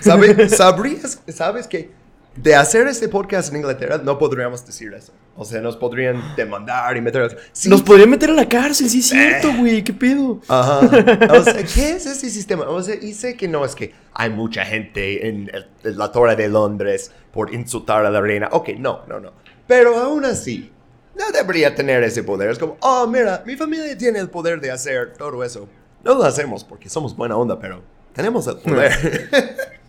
¿Sabes, 0.00 0.52
¿Sabrías, 0.56 1.20
sabes 1.28 1.66
que 1.66 1.90
de 2.36 2.54
hacer 2.54 2.86
este 2.86 3.08
podcast 3.08 3.50
en 3.50 3.56
Inglaterra 3.56 3.98
no 3.98 4.18
podríamos 4.18 4.64
decir 4.64 4.92
eso? 4.94 5.12
O 5.34 5.44
sea, 5.44 5.60
nos 5.62 5.76
podrían 5.76 6.36
demandar 6.36 6.96
y 6.96 7.00
meter... 7.00 7.38
Nos 7.66 7.82
podrían 7.82 8.10
meter 8.10 8.30
a 8.30 8.34
la 8.34 8.48
cárcel, 8.48 8.90
sí 8.90 8.98
es 8.98 9.08
cierto, 9.08 9.48
eh. 9.48 9.56
güey, 9.58 9.84
¿qué 9.84 9.92
pedo? 9.92 10.40
Ajá. 10.46 10.80
O 10.80 11.42
sea, 11.42 11.54
¿qué 11.74 11.92
es 11.92 12.06
ese 12.06 12.28
sistema? 12.28 12.68
O 12.68 12.82
sea, 12.82 12.94
y 12.94 13.14
sé 13.14 13.36
que 13.36 13.48
no 13.48 13.64
es 13.64 13.74
que 13.74 13.94
hay 14.12 14.28
mucha 14.28 14.64
gente 14.64 15.26
en, 15.26 15.50
la 15.82 16.12
Torre 16.12 16.36
de 16.36 16.48
Londres 16.48 17.12
por 17.32 17.54
insultar 17.54 18.04
a 18.04 18.10
la 18.10 18.20
reina. 18.20 18.48
Ok, 18.52 18.70
no, 18.78 19.00
no, 19.08 19.20
no. 19.20 19.32
Pero 19.66 19.98
aún 19.98 20.26
así, 20.26 20.70
no 21.18 21.30
debería 21.30 21.74
tener 21.74 22.02
ese 22.02 22.22
poder. 22.22 22.50
Es 22.50 22.58
como, 22.58 22.76
oh, 22.80 23.06
mira, 23.06 23.42
mi 23.46 23.56
familia 23.56 23.96
tiene 23.96 24.18
el 24.18 24.28
poder 24.28 24.60
de 24.60 24.70
hacer 24.70 25.14
todo 25.14 25.42
eso. 25.42 25.66
No 26.04 26.14
lo 26.14 26.24
hacemos 26.24 26.62
porque 26.62 26.90
somos 26.90 27.16
buena 27.16 27.36
onda, 27.36 27.58
pero 27.58 27.82
tenemos 28.12 28.46
el 28.48 28.56
poder. 28.58 29.30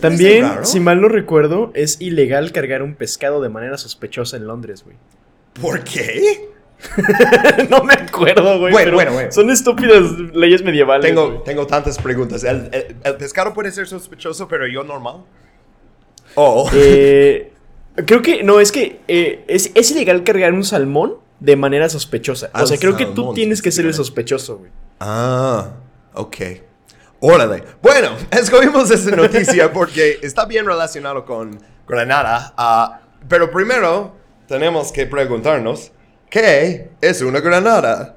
También, 0.00 0.46
si 0.64 0.80
mal 0.80 1.00
no 1.00 1.08
recuerdo, 1.08 1.70
es 1.74 2.00
ilegal 2.00 2.52
cargar 2.52 2.82
un 2.82 2.94
pescado 2.94 3.40
de 3.40 3.48
manera 3.48 3.78
sospechosa 3.78 4.36
en 4.36 4.46
Londres, 4.46 4.84
güey. 4.84 4.96
¿Por 5.60 5.82
qué? 5.82 6.48
no 7.70 7.82
me 7.84 7.94
acuerdo, 7.94 8.58
güey. 8.58 8.72
Bueno, 8.72 8.94
bueno, 8.94 9.12
bueno, 9.12 9.32
Son 9.32 9.50
estúpidas 9.50 10.02
leyes 10.34 10.62
medievales. 10.62 11.06
Tengo, 11.06 11.42
tengo 11.42 11.66
tantas 11.66 11.98
preguntas. 11.98 12.44
¿El, 12.44 12.70
pescado 13.18 13.52
puede 13.54 13.70
ser 13.72 13.86
sospechoso, 13.86 14.48
pero 14.48 14.66
yo 14.66 14.84
normal? 14.84 15.24
Oh. 16.34 16.70
Eh, 16.74 17.52
creo 18.06 18.22
que, 18.22 18.42
no, 18.42 18.60
es 18.60 18.72
que 18.72 19.00
eh, 19.08 19.44
es, 19.48 19.72
es, 19.74 19.90
ilegal 19.90 20.22
cargar 20.22 20.52
un 20.52 20.64
salmón, 20.64 21.16
de 21.40 21.56
manera 21.56 21.88
sospechosa. 21.88 22.50
O 22.54 22.66
sea, 22.66 22.74
Al 22.74 22.80
creo 22.80 22.96
que 22.96 23.06
tú 23.06 23.32
tienes 23.34 23.62
que 23.62 23.72
ser 23.72 23.86
el 23.86 23.94
sospechoso, 23.94 24.58
güey. 24.58 24.70
Ah, 25.00 25.72
ok. 26.14 26.36
Órale. 27.20 27.62
Bueno, 27.82 28.10
escogimos 28.30 28.90
esa 28.90 29.14
noticia 29.14 29.72
porque 29.72 30.18
está 30.22 30.46
bien 30.46 30.66
relacionado 30.66 31.24
con 31.24 31.58
Granada. 31.86 32.54
ah, 32.56 33.00
pero 33.28 33.50
primero 33.50 34.16
tenemos 34.48 34.90
que 34.92 35.06
preguntarnos, 35.06 35.92
¿qué 36.30 36.90
es 37.00 37.20
una 37.22 37.40
granada? 37.40 38.16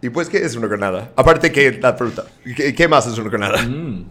Y 0.00 0.10
pues, 0.10 0.28
¿qué 0.28 0.38
es 0.38 0.54
una 0.54 0.66
granada? 0.68 1.10
Aparte 1.16 1.50
que 1.50 1.72
la 1.72 1.94
fruta. 1.94 2.24
¿Qué, 2.56 2.74
qué 2.74 2.88
más 2.88 3.06
es 3.06 3.16
una 3.18 3.30
granada? 3.30 3.62
Mm. 3.62 4.04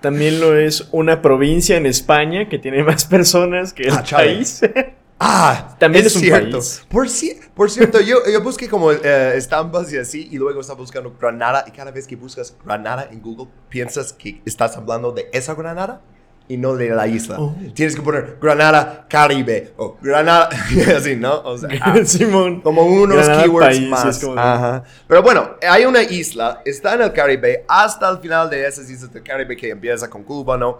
También 0.00 0.40
lo 0.40 0.56
es 0.58 0.88
una 0.92 1.20
provincia 1.20 1.76
en 1.76 1.84
España 1.84 2.48
que 2.48 2.58
tiene 2.58 2.82
más 2.82 3.04
personas 3.04 3.72
que 3.74 3.82
el 3.84 3.92
Ah, 3.92 4.02
país. 4.10 4.62
Ah, 5.22 5.76
También 5.78 6.06
es, 6.06 6.12
es 6.12 6.16
un 6.16 6.22
cierto. 6.22 6.50
país. 6.58 6.82
Por, 6.88 7.06
ci- 7.08 7.38
por 7.54 7.70
cierto, 7.70 8.00
yo, 8.00 8.16
yo 8.32 8.40
busqué 8.40 8.68
como 8.70 8.90
eh, 8.90 9.32
estampas 9.36 9.92
y 9.92 9.98
así, 9.98 10.28
y 10.32 10.38
luego 10.38 10.60
estaba 10.62 10.78
buscando 10.80 11.14
Granada, 11.20 11.64
y 11.68 11.70
cada 11.72 11.90
vez 11.90 12.06
que 12.06 12.16
buscas 12.16 12.56
Granada 12.64 13.06
en 13.12 13.20
Google, 13.20 13.48
piensas 13.68 14.14
que 14.14 14.40
estás 14.46 14.76
hablando 14.78 15.12
de 15.12 15.28
esa 15.32 15.54
Granada 15.54 16.00
y 16.48 16.56
no 16.56 16.74
de 16.74 16.88
la 16.88 17.06
isla. 17.06 17.36
Oh. 17.38 17.54
Tienes 17.74 17.94
que 17.94 18.00
poner 18.02 18.38
Granada 18.40 19.06
Caribe 19.10 19.74
o 19.76 19.98
Granada, 20.00 20.48
así, 20.96 21.14
¿no? 21.16 21.40
O 21.42 21.58
sea, 21.58 21.68
ah, 21.82 21.96
Simón. 22.04 22.62
como 22.62 22.82
unos 22.86 23.18
Granada 23.18 23.42
keywords 23.42 23.66
país, 23.76 23.88
más. 23.90 24.24
Ajá. 24.36 24.84
Pero 25.06 25.22
bueno, 25.22 25.50
hay 25.68 25.84
una 25.84 26.02
isla, 26.02 26.62
está 26.64 26.94
en 26.94 27.02
el 27.02 27.12
Caribe, 27.12 27.66
hasta 27.68 28.08
el 28.08 28.18
final 28.20 28.48
de 28.48 28.66
esas 28.66 28.88
islas 28.88 29.12
del 29.12 29.22
Caribe 29.22 29.54
que 29.54 29.68
empieza 29.68 30.08
con 30.08 30.24
Cuba, 30.24 30.56
¿no? 30.56 30.78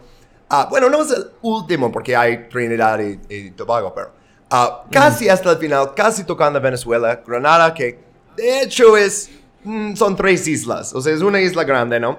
Ah, 0.48 0.66
bueno, 0.70 0.88
no 0.88 1.02
es 1.02 1.10
el 1.12 1.26
último 1.42 1.92
porque 1.92 2.16
hay 2.16 2.48
Trinidad 2.48 2.98
y, 3.00 3.20
y 3.28 3.50
Tobago, 3.52 3.94
pero 3.94 4.18
ah, 4.50 4.84
casi 4.90 5.28
hasta 5.28 5.52
el 5.52 5.58
final, 5.58 5.94
casi 5.94 6.24
tocando 6.24 6.60
Venezuela, 6.60 7.22
Granada, 7.26 7.72
que 7.72 7.98
de 8.36 8.62
hecho 8.62 8.96
es, 8.96 9.30
mm, 9.64 9.94
son 9.94 10.16
tres 10.16 10.46
islas, 10.46 10.94
o 10.94 11.00
sea, 11.00 11.14
es 11.14 11.22
una 11.22 11.40
isla 11.40 11.64
grande, 11.64 11.98
¿no? 12.00 12.18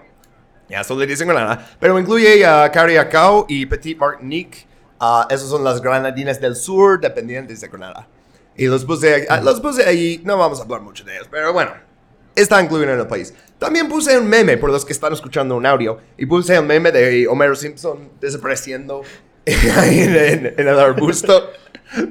Ya 0.69 0.81
eso 0.81 0.97
le 0.97 1.05
dicen 1.05 1.27
Granada, 1.27 1.69
pero 1.79 1.99
incluye 1.99 2.45
a 2.45 2.71
Cariacao 2.71 3.45
y 3.49 3.65
Petit 3.65 3.97
Martinique. 3.97 4.65
Ah, 5.01 5.27
esas 5.29 5.49
son 5.49 5.63
las 5.65 5.81
granadinas 5.81 6.39
del 6.39 6.55
sur 6.55 7.01
dependientes 7.01 7.59
de 7.59 7.67
Granada. 7.67 8.07
Y 8.55 8.67
los 8.67 8.85
puse, 8.85 9.27
ah, 9.29 9.41
los 9.41 9.59
puse 9.59 9.83
ahí, 9.83 10.21
no 10.23 10.37
vamos 10.37 10.59
a 10.59 10.63
hablar 10.63 10.81
mucho 10.81 11.03
de 11.03 11.15
ellos, 11.15 11.27
pero 11.29 11.51
bueno, 11.51 11.71
está 12.35 12.61
incluido 12.61 12.93
en 12.93 12.99
el 12.99 13.07
país. 13.07 13.33
También 13.57 13.89
puse 13.89 14.17
un 14.17 14.29
meme 14.29 14.57
por 14.57 14.69
los 14.69 14.85
que 14.85 14.93
están 14.93 15.11
escuchando 15.11 15.55
un 15.55 15.65
audio, 15.65 15.99
y 16.17 16.25
puse 16.25 16.57
un 16.57 16.67
meme 16.67 16.91
de 16.91 17.27
Homero 17.27 17.55
Simpson 17.55 18.09
desapareciendo 18.21 19.01
en, 19.45 20.15
en- 20.15 20.53
en 20.57 20.67
el 20.67 20.79
arbusto, 20.79 21.49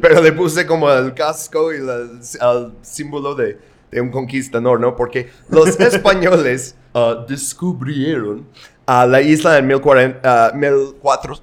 pero 0.00 0.20
le 0.20 0.32
puse 0.32 0.66
como 0.66 0.90
el 0.92 1.14
casco 1.14 1.72
y 1.72 1.76
el 1.78 2.72
símbolo 2.82 3.34
de, 3.34 3.58
de 3.90 4.00
un 4.00 4.10
conquistador, 4.10 4.80
¿no? 4.80 4.96
Porque 4.96 5.30
los 5.48 5.68
españoles 5.80 6.74
ah, 6.94 7.24
descubrieron 7.28 8.46
a 8.86 9.06
la 9.06 9.20
isla 9.20 9.58
en 9.58 9.66
1400, 9.68 10.20
ah, 10.24 10.50
1400 10.54 11.42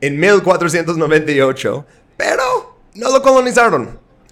en 0.00 0.18
1498, 0.18 1.86
pero 2.16 2.76
no 2.94 3.10
lo 3.10 3.22
colonizaron. 3.22 3.82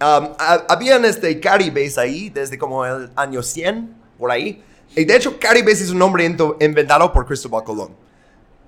Um, 0.02 0.29
ha- 0.38 0.64
habían 0.69 1.05
este, 1.05 1.38
caribes 1.40 1.99
ahí 1.99 2.31
desde 2.31 2.57
como 2.59 2.85
el 2.87 3.11
año 3.17 3.43
100, 3.43 3.95
por 4.19 4.31
ahí. 4.31 4.62
Y 4.97 5.05
de 5.05 5.17
hecho, 5.17 5.38
caribes 5.38 5.81
es 5.81 5.90
un 5.90 5.99
nombre 5.99 6.25
inventado 6.61 7.12
por 7.12 7.26
Cristóbal 7.26 7.62
Colón. 7.64 7.90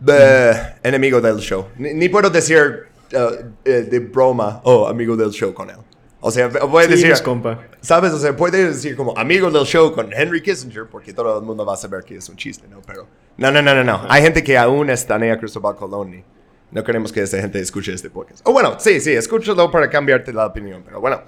Bleh, 0.05 0.75
enemigo 0.83 1.21
del 1.21 1.39
show. 1.39 1.69
Ni, 1.77 1.95
ni 1.95 2.09
puedo 2.09 2.29
decir 2.29 2.87
uh, 3.13 3.17
eh, 3.65 3.87
de 3.91 4.01
broma, 4.01 4.61
oh, 4.65 4.89
amigo 4.89 5.17
del 5.17 5.31
show 5.31 5.55
con 5.55 5.71
él. 5.71 5.77
O 6.21 6.31
sea, 6.31 6.49
voy 6.49 6.85
a 6.85 6.87
Sí, 6.87 6.93
decir, 6.93 7.23
compa. 7.25 7.61
¿sabes? 7.81 8.13
O 8.13 8.19
sea, 8.19 8.37
puede 8.37 8.67
decir 8.69 8.97
como 8.97 9.17
amigo 9.19 9.51
del 9.51 9.65
show 9.65 9.93
con 9.93 10.13
Henry 10.13 10.41
Kissinger, 10.43 10.87
porque 10.87 11.13
todo 11.13 11.39
el 11.39 11.45
mundo 11.45 11.67
va 11.67 11.75
a 11.75 11.77
saber 11.77 12.05
que 12.05 12.17
es 12.17 12.29
un 12.29 12.37
chiste, 12.37 12.69
¿no? 12.69 12.81
Pero, 12.87 13.07
no, 13.37 13.51
no, 13.51 13.61
no, 13.61 13.75
no, 13.75 13.83
no. 13.83 14.03
Hay 14.09 14.23
gente 14.23 14.43
que 14.45 14.57
aún 14.57 14.89
estanea 14.91 15.35
a 15.35 15.39
Cristóbal 15.39 15.75
Colón 15.77 16.25
no 16.73 16.83
queremos 16.83 17.13
que 17.13 17.21
esa 17.21 17.39
gente 17.39 17.61
escuche 17.61 17.93
este 17.93 18.09
podcast. 18.09 18.41
O 18.49 18.53
bueno, 18.53 18.77
sí, 18.79 18.99
sí, 19.01 19.13
escúchalo 19.13 19.71
para 19.71 19.91
cambiarte 19.91 20.33
la 20.33 20.47
opinión, 20.47 20.83
pero 20.85 21.01
bueno. 21.01 21.21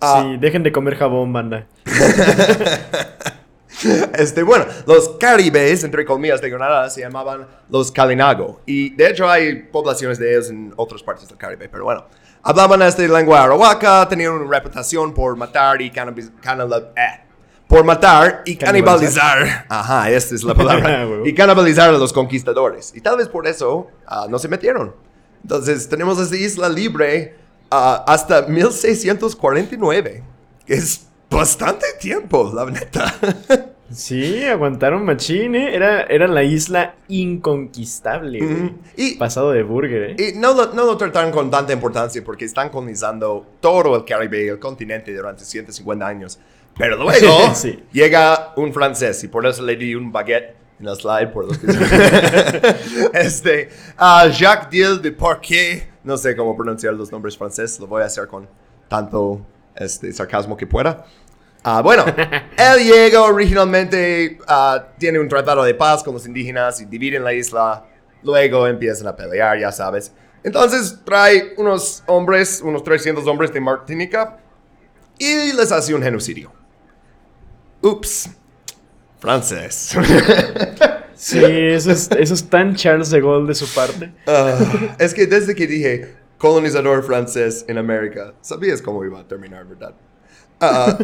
Ah, 0.00 0.22
Sí, 0.24 0.38
dejen 0.38 0.62
de 0.64 0.72
comer 0.72 0.96
jabón, 0.96 1.32
banda. 1.32 1.66
Este, 4.18 4.42
bueno, 4.42 4.64
los 4.86 5.10
caribes, 5.20 5.84
entre 5.84 6.04
comillas, 6.04 6.40
de 6.40 6.50
Granada 6.50 6.90
se 6.90 7.00
llamaban 7.00 7.46
los 7.68 7.92
Kalinago. 7.92 8.60
Y 8.66 8.90
de 8.94 9.08
hecho 9.10 9.28
hay 9.28 9.54
poblaciones 9.62 10.18
de 10.18 10.30
ellos 10.32 10.50
en 10.50 10.72
otras 10.76 11.02
partes 11.02 11.28
del 11.28 11.38
Caribe, 11.38 11.68
pero 11.68 11.84
bueno. 11.84 12.04
Hablaban 12.42 12.80
este 12.82 13.06
lengua 13.08 13.42
arawaka, 13.42 14.08
tenían 14.08 14.32
una 14.32 14.48
reputación 14.50 15.12
por 15.12 15.36
matar 15.36 15.82
y 15.82 15.90
canala- 15.90 16.92
eh, 16.96 17.20
por 17.66 17.84
matar 17.84 18.42
y 18.46 18.56
Canibalizar. 18.56 19.38
canibalizar. 19.38 19.66
Ajá, 19.68 20.10
esta 20.10 20.34
es 20.34 20.42
la 20.44 20.54
palabra. 20.54 21.06
Y 21.26 21.34
canibalizar 21.34 21.90
a 21.90 21.98
los 21.98 22.12
conquistadores. 22.12 22.92
Y 22.94 23.00
tal 23.00 23.16
vez 23.18 23.28
por 23.28 23.46
eso 23.46 23.88
ah, 24.06 24.26
no 24.30 24.38
se 24.38 24.48
metieron. 24.48 24.94
Entonces 25.42 25.88
tenemos 25.88 26.18
esta 26.20 26.36
isla 26.36 26.68
libre 26.68 27.36
ah, 27.70 28.04
hasta 28.06 28.42
1649, 28.42 30.22
que 30.64 30.74
es 30.74 31.07
bastante 31.30 31.86
tiempo, 32.00 32.52
la 32.54 32.66
neta. 32.66 33.14
Sí, 33.90 34.44
aguantaron 34.44 35.02
machín, 35.06 35.54
¿eh? 35.54 35.74
Era, 35.74 36.02
era 36.02 36.28
la 36.28 36.42
isla 36.42 36.96
inconquistable, 37.08 38.38
güey. 38.38 38.74
Y, 38.96 39.14
Pasado 39.16 39.52
de 39.52 39.62
burger, 39.62 40.10
¿eh? 40.10 40.16
y 40.18 40.38
no, 40.38 40.52
lo, 40.52 40.74
no 40.74 40.84
lo 40.84 40.96
trataron 40.98 41.30
con 41.32 41.50
tanta 41.50 41.72
importancia 41.72 42.22
porque 42.22 42.44
están 42.44 42.68
colonizando 42.68 43.46
todo 43.60 43.96
el 43.96 44.04
Caribe 44.04 44.44
y 44.44 44.48
el 44.48 44.58
continente 44.58 45.14
durante 45.16 45.42
150 45.44 46.06
años. 46.06 46.38
Pero 46.76 46.96
luego 46.96 47.50
Sí. 47.54 47.82
llega 47.90 48.52
un 48.56 48.74
francés 48.74 49.24
y 49.24 49.28
por 49.28 49.46
eso 49.46 49.62
le 49.62 49.74
di 49.76 49.94
un 49.94 50.12
baguette 50.12 50.54
en 50.78 50.84
la 50.84 50.94
slide 50.94 51.28
por 51.28 51.46
los 51.46 51.56
que 51.58 51.66
Este, 53.18 53.70
ah, 53.96 54.28
Jacques 54.28 54.68
Diel 54.70 55.00
de 55.00 55.12
Parquet, 55.12 55.88
no 56.04 56.18
sé 56.18 56.36
cómo 56.36 56.54
pronunciar 56.54 56.92
los 56.92 57.10
nombres 57.10 57.38
franceses, 57.38 57.80
lo 57.80 57.86
voy 57.86 58.02
a 58.02 58.04
hacer 58.04 58.28
con 58.28 58.46
tanto 58.86 59.40
este, 59.78 60.12
sarcasmo 60.12 60.56
que 60.56 60.66
pueda. 60.66 61.04
Ah, 61.62 61.80
bueno, 61.82 62.04
él 62.56 62.84
llega 62.84 63.22
originalmente, 63.22 64.38
ah, 64.46 64.88
tiene 64.98 65.18
un 65.18 65.28
tratado 65.28 65.64
de 65.64 65.74
paz 65.74 66.02
con 66.02 66.14
los 66.14 66.26
indígenas 66.26 66.80
y 66.80 66.84
dividen 66.84 67.24
la 67.24 67.32
isla. 67.32 67.84
Luego 68.22 68.66
empiezan 68.66 69.06
a 69.08 69.16
pelear, 69.16 69.58
ya 69.58 69.72
sabes. 69.72 70.12
Entonces 70.42 71.00
trae 71.04 71.54
unos 71.56 72.02
hombres, 72.06 72.60
unos 72.62 72.82
300 72.84 73.26
hombres 73.26 73.52
de 73.52 73.60
Martinica 73.60 74.38
y 75.18 75.52
les 75.52 75.72
hace 75.72 75.94
un 75.94 76.02
genocidio. 76.02 76.52
Ups, 77.82 78.30
francés. 79.18 79.96
Sí, 81.18 81.40
eso 81.44 81.90
es, 81.90 82.08
eso 82.12 82.34
es 82.34 82.48
tan 82.48 82.76
Charles 82.76 83.10
de 83.10 83.20
Gaulle 83.20 83.48
de 83.48 83.54
su 83.56 83.66
parte. 83.74 84.12
Ah, 84.28 84.56
es 85.00 85.12
que 85.12 85.26
desde 85.26 85.52
que 85.52 85.66
dije 85.66 86.14
colonizador 86.38 87.02
francés 87.02 87.64
en 87.68 87.78
América, 87.78 88.32
sabías 88.40 88.80
cómo 88.80 89.04
iba 89.04 89.20
a 89.20 89.26
terminar, 89.26 89.66
¿verdad? 89.66 89.94
Ah, 90.60 90.96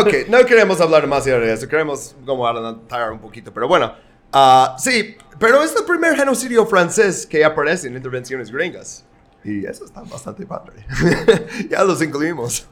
ok, 0.00 0.14
no 0.28 0.44
queremos 0.44 0.80
hablar 0.80 1.02
demasiado 1.02 1.40
de 1.40 1.52
eso, 1.52 1.68
queremos 1.68 2.16
como 2.26 2.46
adelantar 2.46 3.12
un 3.12 3.20
poquito, 3.20 3.52
pero 3.52 3.68
bueno, 3.68 3.94
ah, 4.32 4.76
sí, 4.78 5.16
pero 5.38 5.62
es 5.62 5.74
el 5.76 5.84
primer 5.84 6.16
genocidio 6.16 6.66
francés 6.66 7.26
que 7.26 7.44
aparece 7.44 7.88
en 7.88 7.96
intervenciones 7.96 8.50
gringas. 8.50 9.04
Y 9.44 9.64
eso 9.64 9.84
está 9.84 10.02
bastante 10.02 10.44
padre. 10.44 10.84
ya 11.70 11.84
los 11.84 12.02
incluimos. 12.02 12.66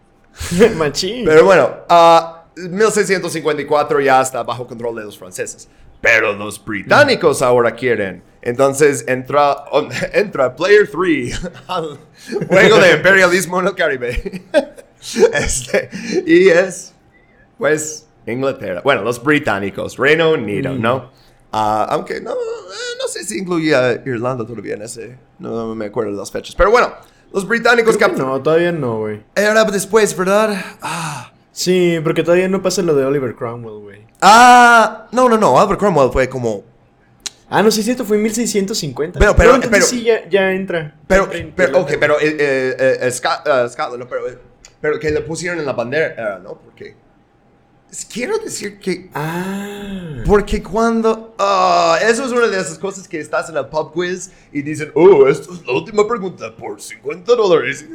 Machín. 0.76 1.24
Pero 1.24 1.44
bueno, 1.44 1.70
ah, 1.88 2.46
1654 2.56 4.00
ya 4.00 4.20
está 4.22 4.42
bajo 4.42 4.66
control 4.66 4.96
de 4.96 5.04
los 5.04 5.18
franceses. 5.18 5.68
Pero 6.00 6.32
los 6.32 6.64
británicos 6.64 7.42
ahora 7.42 7.72
quieren. 7.72 8.22
Entonces 8.48 9.04
entra, 9.06 9.52
on- 9.70 9.90
entra 10.12 10.56
Player 10.56 10.88
3 10.90 11.40
al 11.68 11.98
juego 12.48 12.78
de 12.78 12.92
imperialismo 12.92 13.60
en 13.60 13.66
el 13.68 13.74
Caribe. 13.74 14.42
Este, 15.32 15.88
y 16.26 16.48
es, 16.48 16.92
pues, 17.56 18.08
Inglaterra. 18.26 18.80
Bueno, 18.82 19.02
los 19.02 19.22
británicos, 19.22 19.96
Reino 19.96 20.32
Unido, 20.32 20.72
¿no? 20.74 21.12
Ah, 21.52 21.86
aunque 21.90 22.20
no, 22.20 22.32
eh, 22.32 22.34
no 23.00 23.06
sé 23.08 23.22
si 23.24 23.38
incluía 23.38 23.92
Irlanda 24.04 24.44
todavía 24.44 24.74
en 24.74 24.82
ese. 24.82 25.16
No, 25.38 25.72
me 25.76 25.86
acuerdo 25.86 26.10
de 26.10 26.18
las 26.18 26.32
fechas. 26.32 26.54
Pero 26.56 26.72
bueno, 26.72 26.92
los 27.32 27.46
británicos 27.46 27.96
capturaron. 27.96 28.32
no, 28.38 28.42
todavía 28.42 28.72
no, 28.72 28.98
güey. 28.98 29.22
Era 29.36 29.62
después, 29.64 30.16
¿verdad? 30.16 30.62
Ah. 30.82 31.32
Sí, 31.52 32.00
porque 32.02 32.24
todavía 32.24 32.48
no 32.48 32.60
pasa 32.60 32.82
lo 32.82 32.94
de 32.96 33.04
Oliver 33.04 33.34
Cromwell, 33.36 33.80
güey. 33.80 34.04
Ah, 34.20 35.06
no, 35.12 35.28
no, 35.28 35.38
no. 35.38 35.58
Albert 35.60 35.78
Cromwell 35.78 36.10
fue 36.12 36.28
como. 36.28 36.64
Ah, 37.50 37.62
no, 37.62 37.70
sí 37.70 37.82
cierto, 37.82 38.04
fue 38.04 38.16
en 38.18 38.22
1650. 38.24 39.18
Pero- 39.18 39.34
pero- 39.36 39.48
No, 39.50 39.54
entonces 39.56 39.78
pero- 39.78 39.86
sí, 39.86 40.02
ya, 40.04 40.28
ya 40.28 40.52
entra. 40.52 40.96
Pero, 41.06 41.24
Entra 41.24 41.38
en 41.38 41.52
pero, 41.52 41.80
ok, 41.80 41.92
pero 41.98 42.20
eh, 42.20 42.36
eh, 42.38 42.98
eh, 43.00 43.10
Scott- 43.10 43.46
eh, 43.46 43.68
Scotland, 43.70 44.00
no, 44.02 44.08
pero, 44.08 44.28
eh, 44.28 44.38
pero 44.80 44.98
que 45.00 45.10
le 45.10 45.22
pusieron 45.22 45.58
en 45.58 45.64
la 45.66 45.72
bandera, 45.72 46.38
¿no? 46.42 46.54
Porque. 46.58 46.94
Quiero 48.12 48.36
decir 48.36 48.78
que. 48.78 49.08
Ah. 49.14 50.22
Porque 50.26 50.62
cuando. 50.62 51.34
ah, 51.38 51.98
eso 52.02 52.26
es 52.26 52.32
una 52.32 52.46
de 52.48 52.60
esas 52.60 52.78
cosas 52.78 53.08
que 53.08 53.18
estás 53.18 53.48
en 53.48 53.56
el 53.56 53.66
pub 53.68 53.94
quiz 53.94 54.30
y 54.52 54.60
dicen, 54.60 54.92
oh, 54.94 55.26
esto 55.26 55.54
es 55.54 55.66
la 55.66 55.72
última 55.72 56.06
pregunta 56.06 56.54
por 56.54 56.80
50 56.82 57.34
dólares. 57.34 57.86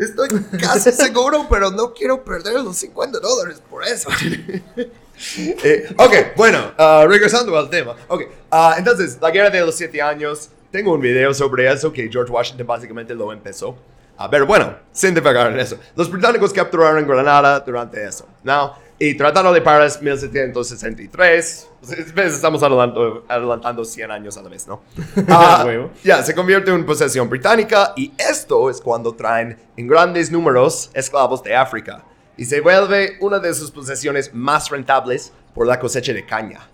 Estoy 0.00 0.28
casi 0.58 0.90
seguro, 0.92 1.46
pero 1.48 1.70
no 1.70 1.92
quiero 1.94 2.24
perder 2.24 2.54
los 2.54 2.76
50 2.76 3.20
dólares 3.20 3.62
por 3.70 3.84
eso. 3.84 4.08
Eh, 5.62 5.86
ok, 5.98 6.34
bueno, 6.36 6.72
uh, 6.78 7.06
regresando 7.06 7.56
al 7.56 7.68
tema. 7.68 7.94
Ok, 8.08 8.22
uh, 8.50 8.78
entonces, 8.78 9.18
la 9.20 9.30
guerra 9.30 9.50
de 9.50 9.60
los 9.60 9.74
siete 9.74 10.00
años. 10.00 10.50
Tengo 10.70 10.94
un 10.94 11.00
video 11.00 11.34
sobre 11.34 11.70
eso 11.70 11.92
que 11.92 12.08
George 12.08 12.32
Washington 12.32 12.66
básicamente 12.66 13.12
lo 13.12 13.32
empezó. 13.32 13.76
A 14.16 14.28
ver, 14.28 14.44
bueno, 14.44 14.76
sin 14.92 15.14
divagar 15.14 15.50
en 15.50 15.58
eso. 15.58 15.78
Los 15.96 16.08
británicos 16.10 16.52
capturaron 16.52 17.06
Granada 17.06 17.58
durante 17.60 18.04
eso. 18.04 18.28
¿no? 18.44 18.74
Y 18.98 19.16
Tratado 19.16 19.52
de 19.52 19.62
París 19.62 19.98
1763. 20.00 21.68
Pues, 22.14 22.34
estamos 22.34 22.62
adelantando, 22.62 23.24
adelantando 23.26 23.84
100 23.84 24.10
años 24.10 24.36
a 24.36 24.42
la 24.42 24.48
vez, 24.48 24.68
¿no? 24.68 24.82
Ah, 25.28 25.66
ya, 26.04 26.22
se 26.22 26.34
convierte 26.34 26.70
en 26.70 26.84
posesión 26.86 27.28
británica 27.28 27.94
y 27.96 28.12
esto 28.16 28.70
es 28.70 28.80
cuando 28.80 29.14
traen 29.14 29.58
en 29.76 29.88
grandes 29.88 30.30
números 30.30 30.90
esclavos 30.94 31.42
de 31.42 31.56
África 31.56 32.04
y 32.40 32.46
se 32.46 32.62
vuelve 32.62 33.18
una 33.20 33.38
de 33.38 33.52
sus 33.52 33.70
posesiones 33.70 34.32
más 34.32 34.70
rentables 34.70 35.34
por 35.54 35.66
la 35.66 35.78
cosecha 35.78 36.14
de 36.14 36.24
caña. 36.24 36.70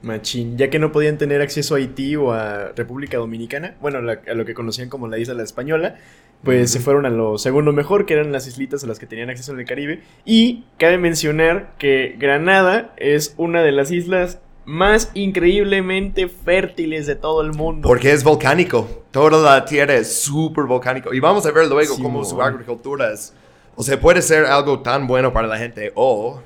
Machín, 0.00 0.56
ya 0.56 0.70
que 0.70 0.78
no 0.78 0.92
podían 0.92 1.18
tener 1.18 1.40
acceso 1.40 1.74
a 1.74 1.78
Haití 1.78 2.14
o 2.14 2.32
a 2.32 2.68
República 2.76 3.18
Dominicana, 3.18 3.74
bueno, 3.80 3.98
a 3.98 4.34
lo 4.34 4.44
que 4.44 4.54
conocían 4.54 4.88
como 4.88 5.08
la 5.08 5.18
isla 5.18 5.34
la 5.34 5.42
española, 5.42 5.96
pues 6.44 6.70
se 6.70 6.78
fueron 6.78 7.04
a 7.04 7.10
lo 7.10 7.36
segundo 7.36 7.72
mejor, 7.72 8.06
que 8.06 8.14
eran 8.14 8.30
las 8.30 8.46
islitas 8.46 8.84
a 8.84 8.86
las 8.86 9.00
que 9.00 9.06
tenían 9.06 9.28
acceso 9.28 9.52
en 9.52 9.58
el 9.58 9.66
Caribe. 9.66 10.04
Y 10.24 10.62
cabe 10.78 10.98
mencionar 10.98 11.72
que 11.76 12.14
Granada 12.16 12.94
es 12.96 13.34
una 13.38 13.64
de 13.64 13.72
las 13.72 13.90
islas 13.90 14.38
más 14.66 15.10
increíblemente 15.14 16.28
fértiles 16.28 17.08
de 17.08 17.16
todo 17.16 17.40
el 17.42 17.54
mundo. 17.54 17.88
Porque 17.88 18.12
es 18.12 18.22
volcánico. 18.22 18.88
Toda 19.10 19.36
la 19.42 19.64
tierra 19.64 19.96
es 19.96 20.22
súper 20.22 20.66
volcánico. 20.66 21.12
Y 21.12 21.18
vamos 21.18 21.44
a 21.44 21.50
ver 21.50 21.66
luego 21.66 21.96
cómo 22.00 22.24
su 22.24 22.40
agricultura 22.40 23.12
es 23.12 23.34
o 23.80 23.82
sea, 23.82 23.98
puede 23.98 24.20
ser 24.20 24.44
algo 24.44 24.80
tan 24.80 25.06
bueno 25.06 25.32
para 25.32 25.48
la 25.48 25.56
gente 25.56 25.90
o, 25.94 26.38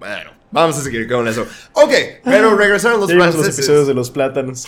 bueno, 0.00 0.32
vamos 0.50 0.76
a 0.76 0.80
seguir 0.80 1.08
con 1.08 1.28
eso. 1.28 1.46
Ok, 1.72 1.92
pero 2.24 2.56
regresaron 2.56 2.98
los 2.98 3.12
franceses. 3.12 3.46
los 3.46 3.58
episodios 3.58 3.86
de 3.86 3.94
los 3.94 4.10
plátanos. 4.10 4.66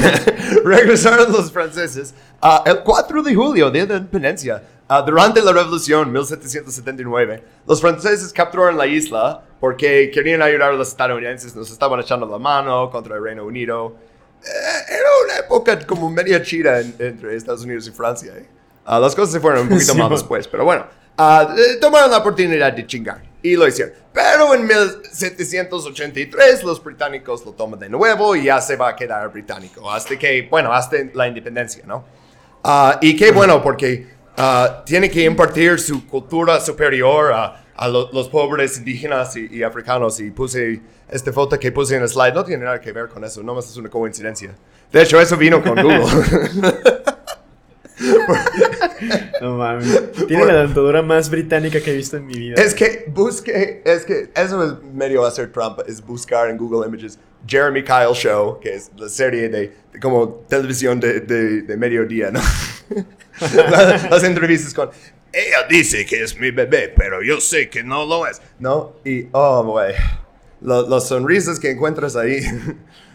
regresaron 0.64 1.30
los 1.30 1.52
franceses 1.52 2.14
uh, 2.42 2.68
el 2.68 2.80
4 2.80 3.22
de 3.22 3.32
julio, 3.36 3.70
Día 3.70 3.86
de 3.86 3.92
la 3.92 3.98
Independencia. 3.98 4.60
Uh, 4.90 5.06
durante 5.06 5.40
la 5.40 5.52
Revolución 5.52 6.10
1779, 6.10 7.44
los 7.64 7.80
franceses 7.80 8.32
capturaron 8.32 8.76
la 8.76 8.88
isla 8.88 9.44
porque 9.60 10.10
querían 10.12 10.42
ayudar 10.42 10.70
a 10.70 10.72
los 10.72 10.88
estadounidenses, 10.88 11.54
nos 11.54 11.70
estaban 11.70 12.00
echando 12.00 12.26
la 12.26 12.40
mano 12.40 12.90
contra 12.90 13.14
el 13.14 13.22
Reino 13.22 13.44
Unido. 13.44 13.94
Eh, 14.42 14.94
era 14.98 15.08
una 15.26 15.38
época 15.46 15.86
como 15.86 16.10
media 16.10 16.42
chida 16.42 16.80
entre 16.80 17.36
Estados 17.36 17.62
Unidos 17.62 17.86
y 17.86 17.92
Francia. 17.92 18.32
¿eh? 18.36 18.48
Uh, 18.84 18.98
las 19.00 19.14
cosas 19.14 19.30
se 19.30 19.38
fueron 19.38 19.60
un 19.62 19.68
poquito 19.68 19.94
más 19.94 20.10
después, 20.10 20.48
pero 20.48 20.64
bueno. 20.64 21.01
Eh, 21.18 21.76
tomaron 21.80 22.10
la 22.10 22.18
oportunidad 22.18 22.72
de 22.72 22.86
chingar 22.86 23.22
y 23.42 23.56
lo 23.56 23.66
hicieron. 23.66 23.94
Pero 24.12 24.54
en 24.54 24.66
1783 24.66 26.64
los 26.64 26.82
británicos 26.82 27.44
lo 27.44 27.52
toman 27.52 27.78
de 27.78 27.88
nuevo 27.88 28.36
y 28.36 28.44
ya 28.44 28.60
se 28.60 28.76
va 28.76 28.90
a 28.90 28.96
quedar 28.96 29.30
británico 29.32 29.90
hasta 29.90 30.18
que, 30.18 30.46
bueno, 30.50 30.72
hasta 30.72 30.96
la 31.14 31.28
independencia, 31.28 31.84
¿no? 31.86 32.04
Ah, 32.62 32.98
y 33.00 33.16
qué 33.16 33.32
bueno 33.32 33.62
porque 33.62 34.06
uh, 34.38 34.84
tiene 34.84 35.10
que 35.10 35.24
impartir 35.24 35.80
su 35.80 36.06
cultura 36.06 36.60
superior 36.60 37.32
a, 37.32 37.58
los 37.88 38.28
pobres 38.28 38.78
indígenas 38.78 39.34
y, 39.36 39.60
africanos 39.64 40.20
y 40.20 40.30
puse 40.30 40.80
esta 41.10 41.32
foto 41.32 41.58
que 41.58 41.72
puse 41.72 41.96
en 41.96 42.02
el 42.02 42.08
slide, 42.08 42.32
no 42.32 42.44
tiene 42.44 42.64
nada 42.64 42.80
que 42.80 42.92
ver 42.92 43.08
con 43.08 43.24
eso, 43.24 43.42
no 43.42 43.56
más 43.56 43.68
es 43.68 43.76
una 43.76 43.88
coincidencia. 43.88 44.54
De 44.92 45.02
hecho, 45.02 45.20
eso 45.20 45.36
vino 45.36 45.60
con 45.60 45.74
Google. 45.82 46.04
no 49.40 49.56
mames. 49.56 50.12
Tiene 50.26 50.46
la 50.46 50.62
dentadura 50.62 51.02
más 51.02 51.30
británica 51.30 51.80
que 51.80 51.90
he 51.90 51.96
visto 51.96 52.16
en 52.16 52.26
mi 52.26 52.34
vida. 52.34 52.54
Es 52.62 52.74
que 52.74 53.04
busque, 53.08 53.82
es 53.84 54.04
que 54.04 54.30
eso 54.34 54.64
es 54.64 54.82
medio 54.92 55.24
hacer 55.24 55.52
trampa, 55.52 55.84
es 55.86 56.04
buscar 56.04 56.50
en 56.50 56.56
Google 56.56 56.86
Images 56.86 57.18
Jeremy 57.46 57.82
Kyle 57.82 58.14
Show, 58.14 58.60
que 58.60 58.74
es 58.74 58.90
la 58.96 59.08
serie 59.08 59.48
de, 59.48 59.72
como 60.00 60.44
televisión 60.48 61.00
de, 61.00 61.20
de, 61.20 61.76
mediodía, 61.76 62.30
¿no? 62.30 62.40
las, 64.10 64.22
entrevistas 64.24 64.72
con, 64.74 64.90
ella 65.32 65.66
dice 65.68 66.06
que 66.06 66.22
es 66.22 66.38
mi 66.38 66.50
bebé, 66.50 66.92
pero 66.96 67.22
yo 67.22 67.40
sé 67.40 67.68
que 67.68 67.82
no 67.82 68.06
lo 68.06 68.26
es, 68.26 68.40
¿no? 68.58 68.96
Y, 69.04 69.26
oh, 69.32 69.64
güey, 69.64 69.94
las 70.60 71.08
sonrisas 71.08 71.58
que 71.58 71.70
encuentras 71.70 72.16
ahí. 72.16 72.40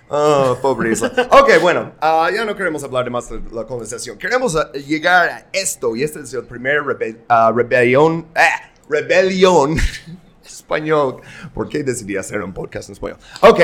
Oh, 0.09 0.57
pobre 0.61 0.91
isla. 0.91 1.11
Ok, 1.31 1.61
bueno, 1.61 1.91
uh, 2.01 2.29
ya 2.33 2.45
no 2.45 2.55
queremos 2.55 2.83
hablar 2.83 3.03
de 3.05 3.09
más 3.09 3.29
de 3.29 3.41
la 3.51 3.65
colonización. 3.65 4.17
Queremos 4.17 4.55
uh, 4.55 4.71
llegar 4.73 5.29
a 5.29 5.47
esto, 5.51 5.95
y 5.95 6.03
este 6.03 6.21
es 6.21 6.33
el 6.33 6.45
primer 6.45 6.83
rebe 6.83 7.21
uh, 7.29 7.51
rebelión. 7.51 8.25
Ah, 8.35 8.71
rebelión. 8.89 9.77
español. 10.67 11.21
¿Por 11.53 11.69
qué 11.69 11.83
decidí 11.83 12.17
hacer 12.17 12.41
un 12.41 12.53
podcast 12.53 12.89
en 12.89 12.93
español? 12.93 13.17
Ok, 13.41 13.59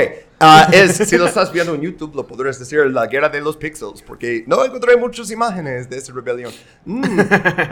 es, 0.71 0.95
si 0.95 1.17
lo 1.17 1.25
estás 1.25 1.51
viendo 1.51 1.75
en 1.75 1.81
YouTube, 1.81 2.15
lo 2.15 2.25
podrías 2.25 2.59
decir 2.59 2.79
la 2.91 3.07
guerra 3.07 3.29
de 3.29 3.41
los 3.41 3.57
pixels, 3.57 4.01
porque 4.01 4.43
no 4.47 4.63
encontré 4.63 4.95
muchas 4.97 5.31
imágenes 5.31 5.89
de 5.89 5.97
esa 5.97 6.13
rebelión. 6.13 6.51
Mm, 6.85 7.19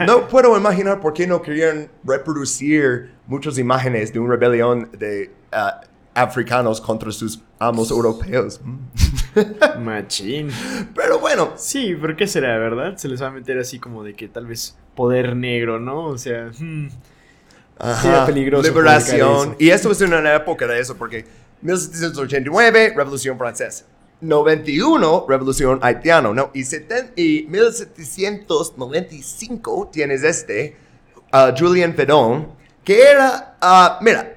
no 0.06 0.28
puedo 0.28 0.56
imaginar 0.56 1.00
por 1.00 1.12
qué 1.12 1.26
no 1.26 1.40
querían 1.40 1.90
reproducir 2.04 3.12
muchas 3.26 3.58
imágenes 3.58 4.12
de 4.12 4.18
una 4.18 4.36
rebelión 4.36 4.90
de 4.98 5.30
africanos 6.14 6.80
contra 6.80 7.12
sus 7.12 7.40
amos 7.58 7.90
europeos. 7.90 8.60
Machín. 9.80 10.50
Pero 10.94 11.18
bueno. 11.18 11.52
Sí, 11.56 11.96
pero 12.00 12.16
¿qué 12.16 12.26
será, 12.26 12.56
verdad? 12.58 12.96
Se 12.96 13.08
les 13.08 13.22
va 13.22 13.28
a 13.28 13.30
meter 13.30 13.58
así 13.58 13.78
como 13.78 14.04
de 14.04 14.14
que 14.14 14.28
tal 14.28 14.46
vez 14.46 14.76
poder 14.94 15.34
negro, 15.36 15.80
¿no? 15.80 16.06
O 16.06 16.18
sea, 16.18 16.50
hmm, 16.58 16.88
peligroso. 18.26 18.68
Liberación. 18.68 19.56
Y 19.58 19.70
esto 19.70 19.90
es 19.90 20.00
una 20.00 20.34
época 20.34 20.66
de 20.66 20.80
eso, 20.80 20.96
porque 20.96 21.24
1789, 21.62 22.92
Revolución 22.96 23.38
Francesa. 23.38 23.86
91, 24.20 25.26
Revolución 25.28 25.80
Haitiana, 25.82 26.32
¿no? 26.32 26.52
Y, 26.54 26.62
y 27.16 27.46
1795 27.48 29.90
tienes 29.92 30.22
este, 30.22 30.76
uh, 31.32 31.52
Julien 31.58 31.96
Fedon, 31.96 32.52
que 32.84 33.02
era, 33.02 33.56
uh, 33.60 33.94
mira, 34.04 34.31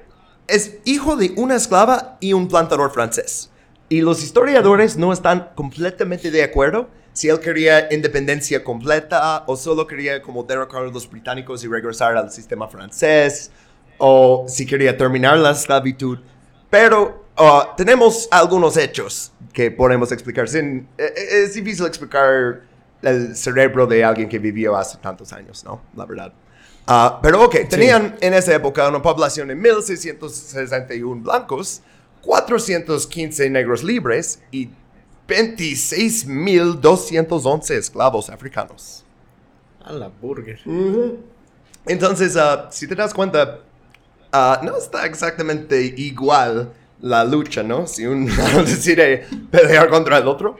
es 0.48 0.78
hijo 0.84 1.16
de 1.16 1.32
una 1.36 1.56
esclava 1.56 2.16
y 2.20 2.32
un 2.32 2.48
plantador 2.48 2.92
francés. 2.92 3.50
Y 3.88 4.00
los 4.00 4.22
historiadores 4.22 4.96
no 4.96 5.12
están 5.12 5.50
completamente 5.54 6.30
de 6.30 6.42
acuerdo 6.42 6.88
si 7.12 7.28
él 7.28 7.40
quería 7.40 7.92
independencia 7.92 8.62
completa 8.62 9.44
o 9.46 9.56
solo 9.56 9.86
quería 9.86 10.20
como 10.20 10.42
derrocar 10.42 10.82
a 10.82 10.86
los 10.86 11.08
británicos 11.08 11.64
y 11.64 11.68
regresar 11.68 12.16
al 12.16 12.30
sistema 12.30 12.68
francés 12.68 13.50
o 13.98 14.44
si 14.48 14.66
quería 14.66 14.96
terminar 14.96 15.38
la 15.38 15.52
esclavitud. 15.52 16.18
Pero 16.68 17.26
uh, 17.38 17.74
tenemos 17.76 18.28
algunos 18.30 18.76
hechos 18.76 19.32
que 19.52 19.70
podemos 19.70 20.12
explicar. 20.12 20.48
Sin, 20.48 20.88
e, 20.98 21.04
e, 21.04 21.44
es 21.44 21.54
difícil 21.54 21.86
explicar 21.86 22.60
el 23.02 23.36
cerebro 23.36 23.86
de 23.86 24.04
alguien 24.04 24.28
que 24.28 24.38
vivió 24.38 24.76
hace 24.76 24.98
tantos 24.98 25.32
años, 25.32 25.64
¿no? 25.64 25.80
La 25.94 26.04
verdad. 26.04 26.32
Ah, 26.86 27.18
pero 27.20 27.42
ok, 27.42 27.56
tenían 27.68 28.16
en 28.20 28.32
esa 28.32 28.54
época 28.54 28.88
una 28.88 29.02
población 29.02 29.48
de 29.48 29.56
1.661 29.56 31.22
blancos, 31.22 31.82
415 32.22 33.50
negros 33.50 33.82
libres 33.82 34.40
y 34.52 34.70
26.211 35.26 37.70
esclavos 37.72 38.30
africanos. 38.30 39.04
A 39.84 39.92
la 39.92 40.08
burger. 40.08 40.60
Entonces, 41.86 42.36
uh, 42.36 42.66
si 42.70 42.86
te 42.86 42.94
das 42.94 43.12
cuenta, 43.12 43.58
uh, 44.32 44.64
no 44.64 44.76
está 44.76 45.06
exactamente 45.06 45.92
igual 45.96 46.72
la 47.00 47.24
lucha, 47.24 47.64
¿no? 47.64 47.86
Si 47.86 48.04
uno 48.06 48.32
decide 48.64 49.26
pelear 49.50 49.88
contra 49.88 50.18
el 50.18 50.28
otro. 50.28 50.56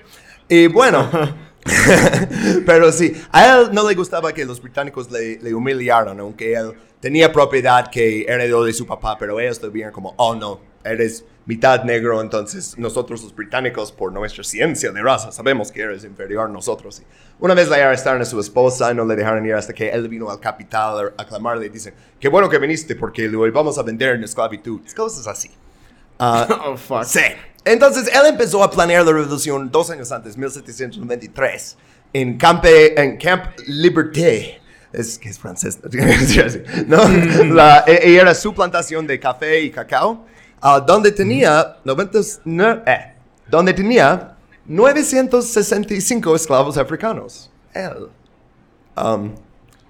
Y 0.48 0.68
bueno, 0.68 1.10
Pero 2.66 2.92
sí, 2.92 3.12
a 3.30 3.58
él 3.58 3.68
no 3.72 3.88
le 3.88 3.94
gustaba 3.94 4.32
que 4.32 4.44
los 4.44 4.60
británicos 4.60 5.10
le, 5.10 5.38
le, 5.40 5.54
humillaran, 5.54 6.18
aunque 6.20 6.54
él 6.54 6.74
tenía 7.00 7.32
propiedad 7.32 7.90
que 7.90 8.22
heredó 8.22 8.64
de 8.64 8.72
su 8.72 8.86
papá, 8.86 9.16
pero 9.18 9.38
ellos 9.38 9.60
vieron 9.72 9.92
como, 9.92 10.14
oh 10.16 10.34
no, 10.34 10.60
eres 10.84 11.24
mitad 11.44 11.84
negro, 11.84 12.20
entonces 12.20 12.76
nosotros 12.78 13.22
los 13.22 13.34
británicos, 13.34 13.92
por 13.92 14.12
nuestra 14.12 14.42
ciencia 14.42 14.90
de 14.90 15.02
raza, 15.02 15.30
sabemos 15.30 15.70
que 15.70 15.82
eres 15.82 16.04
inferior 16.04 16.48
a 16.48 16.52
nosotros. 16.52 17.02
una 17.38 17.54
vez 17.54 17.68
le 17.68 17.82
arrestaron 17.82 18.22
a 18.22 18.24
su 18.24 18.38
esposa 18.40 18.90
y 18.90 18.94
no 18.94 19.04
le 19.04 19.14
dejaron 19.14 19.44
ir 19.46 19.54
hasta 19.54 19.72
que 19.72 19.88
él 19.88 20.08
vino 20.08 20.30
al 20.30 20.40
capital 20.40 21.12
a 21.16 21.22
aclamarle 21.22 21.66
y 21.66 21.68
dicen, 21.68 21.94
qué 22.18 22.28
bueno 22.28 22.48
que 22.48 22.58
viniste 22.58 22.96
porque 22.96 23.28
lo 23.28 23.50
vamos 23.52 23.78
a 23.78 23.82
vender 23.82 24.16
en 24.16 24.24
esclavitud. 24.24 24.80
Cosas 24.96 25.26
así. 25.26 25.50
Uh, 26.18 26.52
oh, 26.70 26.76
fuck. 26.76 27.04
Sí. 27.04 27.20
Entonces, 27.66 28.08
él 28.14 28.22
empezó 28.28 28.62
a 28.62 28.70
planear 28.70 29.04
la 29.04 29.12
revolución 29.12 29.68
dos 29.72 29.90
años 29.90 30.12
antes, 30.12 30.36
1793, 30.36 31.76
en, 32.12 32.38
Campe, 32.38 32.98
en 32.98 33.16
Camp 33.18 33.58
Liberté. 33.66 34.60
Es 34.92 35.18
que 35.18 35.28
es 35.28 35.38
francés, 35.38 35.80
¿no? 36.86 37.02
La, 37.52 37.82
e, 37.84 38.14
era 38.14 38.36
su 38.36 38.54
plantación 38.54 39.04
de 39.04 39.18
café 39.18 39.60
y 39.62 39.70
cacao, 39.72 40.24
uh, 40.62 40.80
donde 40.86 41.10
tenía 41.10 41.78
90, 41.84 42.20
eh, 42.86 43.14
donde 43.48 43.74
tenía 43.74 44.36
965 44.64 46.36
esclavos 46.36 46.78
africanos. 46.78 47.50
Él. 47.74 48.08
Um, 48.96 49.34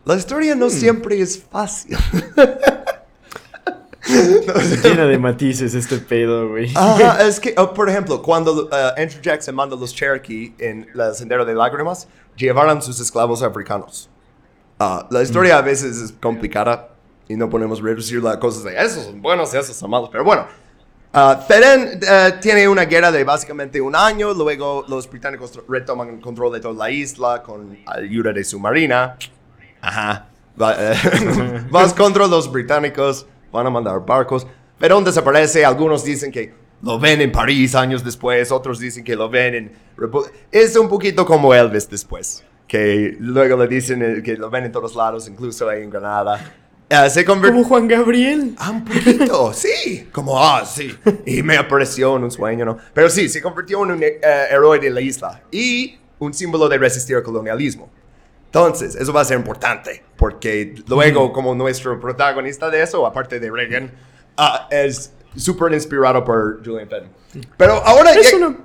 La 0.06 0.16
historia 0.16 0.54
no 0.54 0.70
siempre 0.70 1.20
es 1.20 1.42
fácil. 1.42 1.98
Llena 4.82 5.06
de 5.06 5.18
matices 5.18 5.74
este 5.74 5.98
pedo, 5.98 6.48
güey. 6.48 6.70
Ajá, 6.74 7.22
es 7.26 7.40
que, 7.40 7.54
oh, 7.56 7.72
por 7.74 7.88
ejemplo, 7.88 8.22
cuando 8.22 8.66
uh, 8.66 8.68
Andrew 8.96 9.20
Jackson 9.20 9.54
manda 9.54 9.76
a 9.76 9.78
los 9.78 9.94
Cherokee 9.94 10.54
en 10.58 10.88
la 10.94 11.12
Sendero 11.14 11.44
de 11.44 11.54
Lágrimas, 11.54 12.08
llevaron 12.36 12.80
sus 12.82 13.00
esclavos 13.00 13.42
africanos. 13.42 14.08
Ah, 14.78 15.06
la 15.10 15.22
historia 15.22 15.58
a 15.58 15.62
veces 15.62 15.96
es 15.96 16.12
complicada 16.12 16.90
y 17.28 17.36
no 17.36 17.48
podemos 17.48 17.80
reducir 17.80 18.22
las 18.22 18.36
cosas 18.36 18.64
de 18.64 18.76
esos 18.76 19.04
son 19.04 19.22
buenos 19.22 19.52
y 19.54 19.56
esos 19.56 19.74
son 19.74 19.90
malos, 19.90 20.10
pero 20.12 20.24
bueno. 20.24 20.46
Uh, 21.14 21.40
Feren 21.48 21.98
eh, 22.06 22.34
tiene 22.42 22.68
una 22.68 22.84
guerra 22.84 23.10
de 23.10 23.24
básicamente 23.24 23.80
un 23.80 23.96
año, 23.96 24.34
luego 24.34 24.84
los 24.86 25.08
británicos 25.08 25.58
retoman 25.66 26.10
el 26.10 26.20
control 26.20 26.52
de 26.52 26.60
toda 26.60 26.74
la 26.74 26.90
isla 26.90 27.42
con 27.42 27.78
ayuda 27.86 28.32
de 28.32 28.44
su 28.44 28.60
marina. 28.60 29.16
Ajá. 29.80 30.28
Eh, 30.58 30.94
vas 31.70 31.94
contra 31.94 32.26
los 32.26 32.50
británicos, 32.50 33.26
van 33.56 33.66
a 33.66 33.70
mandar 33.70 34.04
barcos. 34.06 34.46
Perón 34.78 35.02
desaparece, 35.04 35.64
algunos 35.64 36.04
dicen 36.04 36.30
que 36.30 36.52
lo 36.82 36.98
ven 36.98 37.20
en 37.22 37.32
París 37.32 37.74
años 37.74 38.04
después, 38.04 38.52
otros 38.52 38.78
dicen 38.78 39.02
que 39.02 39.16
lo 39.16 39.28
ven 39.28 39.54
en... 39.54 39.72
Repu- 39.96 40.30
Es 40.52 40.76
un 40.76 40.88
poquito 40.88 41.24
como 41.24 41.54
Elvis 41.54 41.88
después, 41.88 42.44
que 42.68 43.16
luego 43.18 43.56
le 43.56 43.66
dicen 43.68 44.02
eh, 44.02 44.22
que 44.22 44.36
lo 44.36 44.50
ven 44.50 44.64
en 44.64 44.72
todos 44.72 44.94
lados, 44.94 45.26
incluso 45.28 45.68
ahí 45.68 45.82
en 45.82 45.90
Granada. 45.90 46.54
Eh, 46.88 47.10
se. 47.10 47.24
Como 47.24 47.64
Juan 47.64 47.88
Gabriel. 47.88 48.54
Ah, 48.58 48.70
un 48.70 48.84
poquito, 48.84 49.52
sí. 49.54 50.06
Como, 50.12 50.38
ah, 50.40 50.64
sí. 50.64 50.94
Y 51.24 51.42
me 51.42 51.56
apareció 51.56 52.16
en 52.16 52.24
un 52.24 52.30
sueño, 52.30 52.64
¿no? 52.64 52.76
Pero 52.94 53.08
sí, 53.10 53.28
se 53.28 53.42
convirtió 53.42 53.82
en 53.84 53.90
un 53.92 54.02
eh, 54.02 54.20
héroe 54.50 54.78
de 54.78 54.90
la 54.90 55.00
isla 55.00 55.42
y 55.50 55.98
un 56.18 56.32
símbolo 56.32 56.68
de 56.68 56.78
resistir 56.78 57.16
al 57.16 57.22
colonialismo. 57.22 57.90
Entonces, 58.56 58.94
eso 58.94 59.12
va 59.12 59.20
a 59.20 59.24
ser 59.24 59.36
importante, 59.38 60.02
porque 60.16 60.74
luego, 60.88 61.32
como 61.32 61.54
nuestro 61.54 61.98
protagonista 62.00 62.70
de 62.70 62.82
eso, 62.82 63.06
aparte 63.06 63.38
de 63.38 63.50
Reagan, 63.50 63.92
ah, 64.36 64.66
es 64.70 65.12
súper 65.36 65.72
inspirado 65.74 66.24
por 66.24 66.64
Julian 66.64 66.88
Fenton. 66.88 67.10
Pero 67.58 67.74
ahora... 67.84 68.12
Es 68.12 68.30
ya- 68.30 68.36
una, 68.38 68.56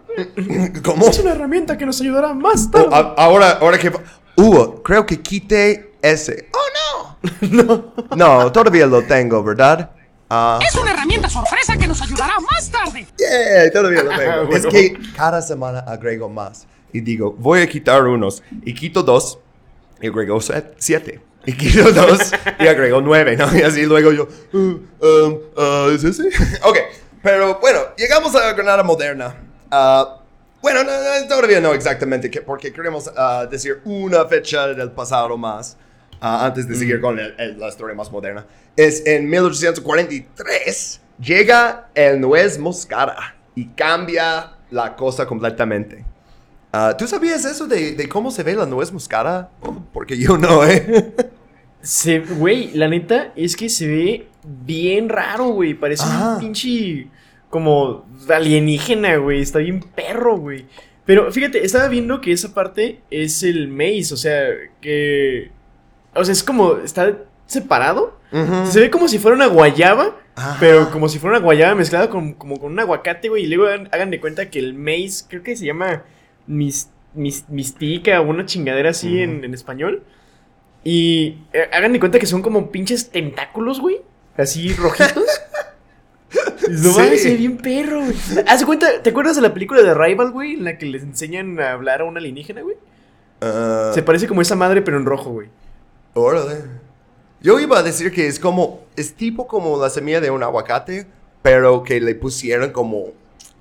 ¿Cómo? 0.83 1.07
es 1.07 1.19
una 1.19 1.31
herramienta 1.31 1.77
que 1.77 1.85
nos 1.85 1.99
ayudará 1.99 2.33
más 2.33 2.67
Oh, 2.67 2.71
tarde. 2.71 2.95
a- 2.95 3.13
ahora, 3.23 3.51
ahora 3.59 3.77
que... 3.77 3.91
Uh, 4.37 4.81
creo 4.81 5.05
que 5.05 5.19
quite 5.21 5.91
ese. 6.01 6.49
Oh, 6.53 7.17
no. 7.41 7.93
no. 8.15 8.51
todavía 8.51 8.87
lo 8.87 9.03
tengo, 9.03 9.43
¿verdad? 9.43 9.91
Ah, 10.29 10.57
Es 10.65 10.73
una 10.75 10.91
herramienta 10.91 11.29
sorpresa 11.29 11.75
que 11.77 11.85
nos 11.87 12.01
ayudará 12.01 12.35
más 12.49 12.71
tarde. 12.71 13.05
yeah, 13.17 13.69
todavía 13.71 14.03
lo 14.03 14.09
tengo. 14.17 14.45
Bueno. 14.47 14.55
es 14.55 14.65
que 14.65 14.97
cada 15.17 15.41
semana 15.41 15.79
agrego 15.79 16.29
más. 16.29 16.65
Y 16.93 17.01
digo, 17.01 17.33
voy 17.37 17.59
a 17.61 17.67
quitar 17.67 18.03
unos. 18.03 18.41
Y 18.63 18.73
quito 18.73 19.03
dos. 19.03 19.37
Y 20.01 20.41
set- 20.41 20.75
siete. 20.77 21.21
Y 21.45 21.53
quito 21.53 21.91
dos. 21.91 22.31
y 22.59 22.67
agrego 22.67 23.01
nueve, 23.01 23.35
¿no? 23.35 23.47
Y 23.57 23.61
así 23.61 23.85
luego 23.85 24.11
yo... 24.11 24.27
uh, 24.53 24.57
um, 24.57 25.39
uh, 25.57 25.89
¿Es 25.95 26.03
ese? 26.03 26.23
ok. 26.63 26.77
Pero 27.23 27.59
bueno, 27.59 27.79
llegamos 27.97 28.35
a 28.35 28.53
Granada 28.53 28.83
Moderna. 28.83 29.35
Ah, 29.69 30.17
bueno, 30.61 30.83
no, 30.83 30.91
no, 30.91 31.27
todavía 31.27 31.59
no 31.59 31.73
exactamente, 31.73 32.29
que- 32.29 32.41
porque 32.41 32.71
queremos 32.71 33.09
ah, 33.15 33.47
decir 33.49 33.81
una 33.85 34.25
fecha 34.25 34.67
del 34.67 34.91
pasado 34.91 35.35
más, 35.37 35.77
ah, 36.19 36.45
antes 36.45 36.67
de 36.67 36.75
seguir 36.75 36.99
con 37.01 37.17
el- 37.19 37.33
el- 37.39 37.59
la 37.59 37.69
historia 37.69 37.95
más 37.95 38.11
moderna. 38.11 38.45
Es 38.75 39.05
en 39.05 39.27
1843, 39.29 41.01
llega 41.19 41.89
el 41.93 42.19
nuez 42.21 42.57
moscada 42.57 43.35
y 43.55 43.67
cambia 43.69 44.53
la 44.71 44.95
cosa 44.95 45.25
completamente. 45.25 46.05
Ah, 46.73 46.95
¿Tú 46.97 47.07
sabías 47.07 47.43
eso 47.43 47.67
de, 47.67 47.93
de 47.95 48.07
cómo 48.07 48.31
se 48.31 48.43
ve 48.43 48.55
la 48.55 48.65
nuez 48.65 48.91
moscada? 48.91 49.51
Oh, 49.61 49.75
porque 49.93 50.17
yo 50.17 50.37
no, 50.37 50.65
¿eh? 50.65 51.13
Se, 51.81 52.19
güey, 52.19 52.71
la 52.73 52.87
neta 52.87 53.33
es 53.35 53.55
que 53.55 53.67
se 53.67 53.87
ve 53.87 54.27
bien 54.43 55.09
raro, 55.09 55.49
güey. 55.49 55.73
Parece 55.73 56.03
Ajá. 56.03 56.35
un 56.35 56.39
pinche 56.39 57.07
como 57.49 58.05
alienígena, 58.29 59.17
güey. 59.17 59.41
Está 59.41 59.59
bien 59.59 59.81
perro, 59.81 60.37
güey. 60.37 60.65
Pero 61.05 61.31
fíjate, 61.31 61.65
estaba 61.65 61.87
viendo 61.87 62.21
que 62.21 62.31
esa 62.31 62.53
parte 62.53 63.01
es 63.09 63.43
el 63.43 63.67
maíz, 63.67 64.11
o 64.11 64.17
sea, 64.17 64.47
que... 64.79 65.51
O 66.13 66.23
sea, 66.23 66.31
es 66.31 66.43
como... 66.43 66.77
Está 66.77 67.17
separado. 67.47 68.17
Se 68.69 68.79
ve 68.79 68.89
como 68.89 69.09
si 69.09 69.19
fuera 69.19 69.35
una 69.35 69.47
guayaba, 69.47 70.15
Ajá. 70.35 70.55
pero 70.57 70.89
como 70.89 71.09
si 71.09 71.19
fuera 71.19 71.35
una 71.35 71.43
guayaba 71.43 71.75
mezclada 71.75 72.09
con, 72.09 72.31
como 72.33 72.57
con 72.57 72.71
un 72.71 72.79
aguacate, 72.79 73.27
güey. 73.27 73.43
Y 73.43 73.47
luego 73.47 73.65
hagan, 73.65 73.89
hagan 73.91 74.09
de 74.09 74.21
cuenta 74.21 74.49
que 74.49 74.59
el 74.59 74.73
maíz, 74.73 75.25
creo 75.27 75.43
que 75.43 75.57
se 75.57 75.65
llama 75.65 76.03
mis, 76.51 76.89
mis- 77.13 77.47
mistica 77.49 78.21
o 78.21 78.29
una 78.29 78.45
chingadera 78.45 78.91
así 78.91 79.21
en, 79.21 79.43
en 79.43 79.53
español. 79.53 80.03
Y 80.83 81.37
eh, 81.53 81.69
hagan 81.73 81.93
de 81.93 81.99
cuenta 81.99 82.19
que 82.19 82.25
son 82.25 82.41
como 82.41 82.71
pinches 82.71 83.09
tentáculos, 83.09 83.79
güey. 83.79 84.01
Así 84.37 84.73
rojitos. 84.73 85.23
No 86.69 86.91
Sí. 86.93 86.99
mames, 86.99 87.23
se 87.23 87.29
ve 87.31 87.35
bien 87.35 87.57
perro, 87.57 87.99
güey. 88.05 88.15
Haz 88.47 88.61
de 88.61 88.65
cuenta, 88.65 89.01
¿te 89.03 89.09
acuerdas 89.09 89.35
de 89.35 89.41
la 89.41 89.53
película 89.53 89.81
de 89.81 89.93
Rival, 89.93 90.31
güey? 90.31 90.53
En 90.53 90.63
la 90.63 90.77
que 90.77 90.85
les 90.85 91.03
enseñan 91.03 91.59
a 91.59 91.73
hablar 91.73 91.99
a 92.01 92.05
un 92.05 92.15
alienígena, 92.15 92.61
güey. 92.61 92.77
Ah, 93.41 93.91
Se 93.93 94.01
parece 94.01 94.27
como 94.27 94.41
esa 94.41 94.55
madre, 94.55 94.81
pero 94.81 94.95
en 94.97 95.05
rojo, 95.05 95.31
güey. 95.31 95.49
Órale. 96.13 96.61
Yo 97.41 97.59
iba 97.59 97.79
a 97.79 97.83
decir 97.83 98.11
que 98.13 98.27
es 98.27 98.39
como, 98.39 98.85
es 98.95 99.13
tipo 99.15 99.47
como 99.47 99.81
la 99.81 99.89
semilla 99.89 100.21
de 100.21 100.31
un 100.31 100.41
aguacate, 100.43 101.05
pero 101.41 101.83
que 101.83 101.99
le 101.99 102.15
pusieron 102.15 102.71
como, 102.71 103.07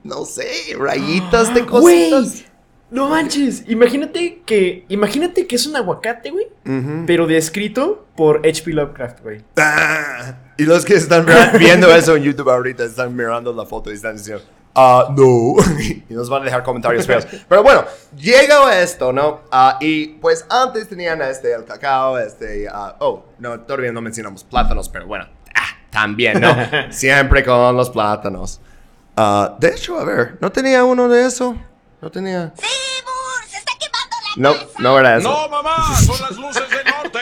no 0.05 0.25
sé, 0.25 0.47
rayitas 0.79 1.53
de 1.55 1.63
Güey, 1.63 2.11
cositas. 2.11 2.45
No 2.91 3.09
manches. 3.09 3.65
Imagínate 3.69 4.43
que, 4.45 4.85
imagínate 4.89 5.47
que 5.47 5.57
es 5.57 5.67
un 5.67 5.77
aguacate, 5.77 6.31
güey. 6.31 6.47
Ujú. 6.67 7.05
Pero 7.07 7.27
descrito 7.27 8.07
por 8.17 8.39
H.P. 8.39 8.73
Lovecraft, 8.73 9.21
güey. 9.21 9.43
Ah, 9.57 10.35
y 10.57 10.65
los 10.65 10.85
que 10.85 10.95
están 10.95 11.25
viendo 11.59 11.95
eso 11.95 12.17
en 12.17 12.25
YouTube 12.25 12.51
ahorita 12.51 12.85
están 12.85 13.15
mirando 13.15 13.53
la 13.53 13.65
foto 13.65 13.91
y 13.91 13.95
están 13.95 14.17
diciendo, 14.17 14.43
ah, 14.75 15.15
no. 15.17 15.55
y 16.09 16.15
nos 16.15 16.29
van 16.29 16.43
a 16.43 16.45
dejar 16.47 16.65
comentarios 16.65 17.07
feos. 17.07 17.27
Pero 17.49 17.63
bueno, 17.63 17.85
llega 18.17 18.69
a 18.69 18.83
esto, 18.83 19.13
¿no? 19.13 19.43
Ah, 19.53 19.79
y 19.81 20.09
pues 20.09 20.45
antes 20.51 20.89
tenían 20.89 21.23
este, 21.23 21.55
el 21.55 21.65
cacao, 21.65 22.19
este, 22.19 22.67
ah, 22.69 22.97
oh, 22.99 23.25
no, 23.39 23.61
todavía 23.61 23.93
no 23.93 24.01
mencionamos 24.01 24.43
plátanos, 24.43 24.89
pero 24.89 25.07
bueno, 25.07 25.27
ah, 25.55 25.79
también, 25.91 26.41
¿no? 26.41 26.55
Siempre 26.91 27.45
con 27.45 27.77
los 27.77 27.91
plátanos. 27.91 28.61
Ah, 29.17 29.57
de 29.61 29.69
hecho, 29.69 29.99
a 29.99 30.05
ver, 30.05 30.39
¿no 30.41 30.51
tenía 30.51 30.85
uno 30.85 31.09
de 31.09 31.27
eso? 31.27 31.57
No 32.01 32.11
tenía. 32.11 32.53
¡Sí, 32.57 32.67
Bur! 33.05 33.49
¡Se 33.49 33.59
está 33.59 33.73
quemando 33.79 34.17
la 34.23 34.43
No, 34.43 34.55
casa! 34.55 34.67
no 34.79 34.99
era 34.99 35.17
eso. 35.19 35.29
No, 35.31 35.49
mamá, 35.49 35.97
son 36.01 36.21
las 36.21 36.37
luces 36.37 36.63
del 36.71 36.85
norte. 36.85 37.21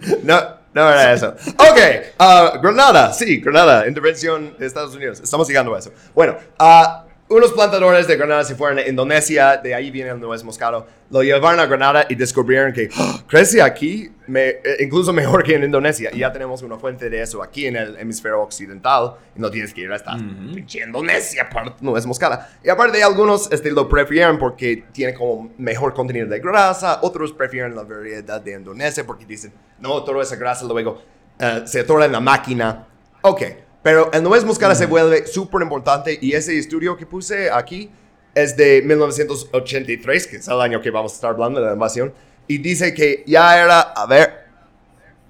No, 0.22 0.40
no 0.72 0.88
era 0.90 1.12
eso. 1.12 1.34
Ok, 1.58 1.78
ah, 2.18 2.52
Granada, 2.62 3.12
sí, 3.12 3.38
Granada, 3.40 3.86
intervención 3.86 4.56
de 4.58 4.66
Estados 4.66 4.94
Unidos. 4.94 5.20
Estamos 5.20 5.46
llegando 5.46 5.74
a 5.74 5.78
eso. 5.78 5.92
Bueno, 6.14 6.36
ah, 6.58 7.04
unos 7.30 7.52
plantadores 7.52 8.06
de 8.08 8.16
Granada 8.16 8.44
se 8.44 8.54
fueron 8.56 8.78
a 8.78 8.86
Indonesia, 8.88 9.56
de 9.56 9.74
ahí 9.74 9.90
viene 9.90 10.10
el 10.10 10.20
nuez 10.20 10.42
moscado. 10.44 10.86
Lo 11.10 11.22
llevaron 11.22 11.60
a 11.60 11.66
Granada 11.66 12.04
y 12.08 12.14
descubrieron 12.16 12.72
que 12.72 12.88
¡ah! 12.96 13.22
crece 13.26 13.62
aquí, 13.62 14.10
me- 14.26 14.48
eh, 14.48 14.76
incluso 14.80 15.12
mejor 15.12 15.42
que 15.44 15.54
en 15.54 15.64
Indonesia. 15.64 16.10
Y 16.12 16.18
ya 16.18 16.32
tenemos 16.32 16.62
una 16.62 16.76
fuente 16.76 17.08
de 17.08 17.22
eso 17.22 17.42
aquí 17.42 17.66
en 17.66 17.76
el 17.76 17.96
hemisferio 17.98 18.40
occidental. 18.42 19.14
Y 19.36 19.40
no 19.40 19.50
tienes 19.50 19.72
que 19.72 19.80
ir 19.82 19.92
hasta 19.92 20.16
pinche 20.16 20.82
Indonesia 20.84 21.48
para 21.48 21.74
nuez 21.80 22.04
moscada. 22.04 22.50
Y 22.64 22.68
aparte, 22.68 23.02
algunos 23.02 23.50
este, 23.52 23.70
lo 23.70 23.88
prefieren 23.88 24.38
porque 24.38 24.84
tiene 24.92 25.14
como 25.14 25.52
mejor 25.56 25.94
contenido 25.94 26.26
de 26.26 26.40
grasa. 26.40 26.98
Otros 27.02 27.32
prefieren 27.32 27.74
la 27.76 27.82
variedad 27.84 28.40
de 28.40 28.52
Indonesia 28.54 29.06
porque 29.06 29.24
dicen, 29.24 29.52
no, 29.78 30.02
toda 30.04 30.22
esa 30.22 30.36
grasa 30.36 30.64
luego 30.66 31.00
eh, 31.38 31.62
se 31.64 31.80
atora 31.80 32.06
en 32.06 32.12
la 32.12 32.20
máquina. 32.20 32.86
Ok, 33.22 33.42
pero 33.82 34.10
el 34.12 34.22
nuez 34.22 34.44
moscada 34.44 34.74
se 34.74 34.86
vuelve 34.86 35.26
súper 35.26 35.62
importante 35.62 36.18
y 36.20 36.32
ese 36.32 36.58
estudio 36.58 36.96
que 36.96 37.06
puse 37.06 37.50
aquí 37.50 37.90
es 38.34 38.56
de 38.56 38.82
1983, 38.82 40.26
que 40.26 40.36
es 40.36 40.48
el 40.48 40.60
año 40.60 40.80
que 40.80 40.90
vamos 40.90 41.12
a 41.12 41.14
estar 41.14 41.30
hablando 41.30 41.60
de 41.60 41.66
la 41.66 41.72
invasión, 41.72 42.12
y 42.46 42.58
dice 42.58 42.92
que 42.94 43.24
ya 43.26 43.62
era, 43.62 43.80
a 43.80 44.06
ver, 44.06 44.46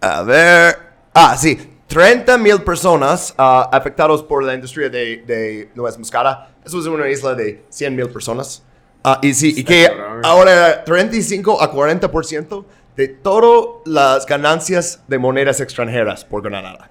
a 0.00 0.22
ver, 0.22 0.76
ah, 1.14 1.36
sí, 1.36 1.58
30 1.86 2.38
mil 2.38 2.62
personas 2.62 3.34
ah, 3.36 3.68
afectados 3.72 4.22
por 4.22 4.42
la 4.42 4.54
industria 4.54 4.88
de, 4.88 5.22
de 5.26 5.70
nuez 5.74 5.98
moscada. 5.98 6.54
Eso 6.64 6.78
es 6.78 6.86
una 6.86 7.08
isla 7.08 7.34
de 7.34 7.64
100 7.68 7.96
mil 7.96 8.08
personas. 8.10 8.62
Ah, 9.02 9.18
y 9.22 9.32
sí, 9.34 9.54
y 9.56 9.64
que 9.64 9.88
ahora 10.22 10.84
35 10.84 11.62
a 11.62 11.72
40% 11.72 12.64
de 12.96 13.08
todas 13.08 13.82
las 13.86 14.26
ganancias 14.26 15.02
de 15.08 15.18
monedas 15.18 15.60
extranjeras 15.60 16.24
por 16.24 16.42
Granada. 16.42 16.90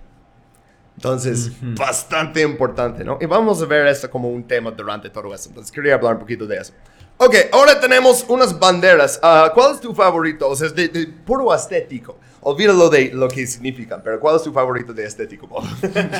Entonces, 0.99 1.53
bastante 1.61 2.41
importante, 2.41 3.05
¿no? 3.05 3.17
Y 3.21 3.25
vamos 3.25 3.61
a 3.61 3.65
ver 3.65 3.87
esto 3.87 4.09
como 4.09 4.29
un 4.29 4.43
tema 4.43 4.69
durante 4.71 5.09
todo 5.09 5.33
esto. 5.33 5.47
Entonces, 5.47 5.71
quería 5.71 5.95
hablar 5.95 6.15
un 6.15 6.19
poquito 6.19 6.45
de 6.45 6.57
eso. 6.57 6.73
Ok, 7.15 7.35
ahora 7.53 7.79
tenemos 7.79 8.25
unas 8.27 8.59
banderas. 8.59 9.17
Ah, 9.23 9.49
¿Cuál 9.53 9.75
es 9.75 9.79
tu 9.79 9.95
favorito? 9.95 10.49
O 10.49 10.55
sea, 10.57 10.67
es 10.67 10.75
de, 10.75 10.89
de 10.89 11.07
puro 11.07 11.55
estético. 11.55 12.19
Olvídalo 12.41 12.89
de 12.89 13.11
lo 13.13 13.29
que 13.29 13.47
significan, 13.47 14.01
pero 14.03 14.19
¿cuál 14.19 14.35
es 14.35 14.43
tu 14.43 14.51
favorito 14.51 14.93
de 14.93 15.05
estético? 15.05 15.47
Bob? 15.47 15.63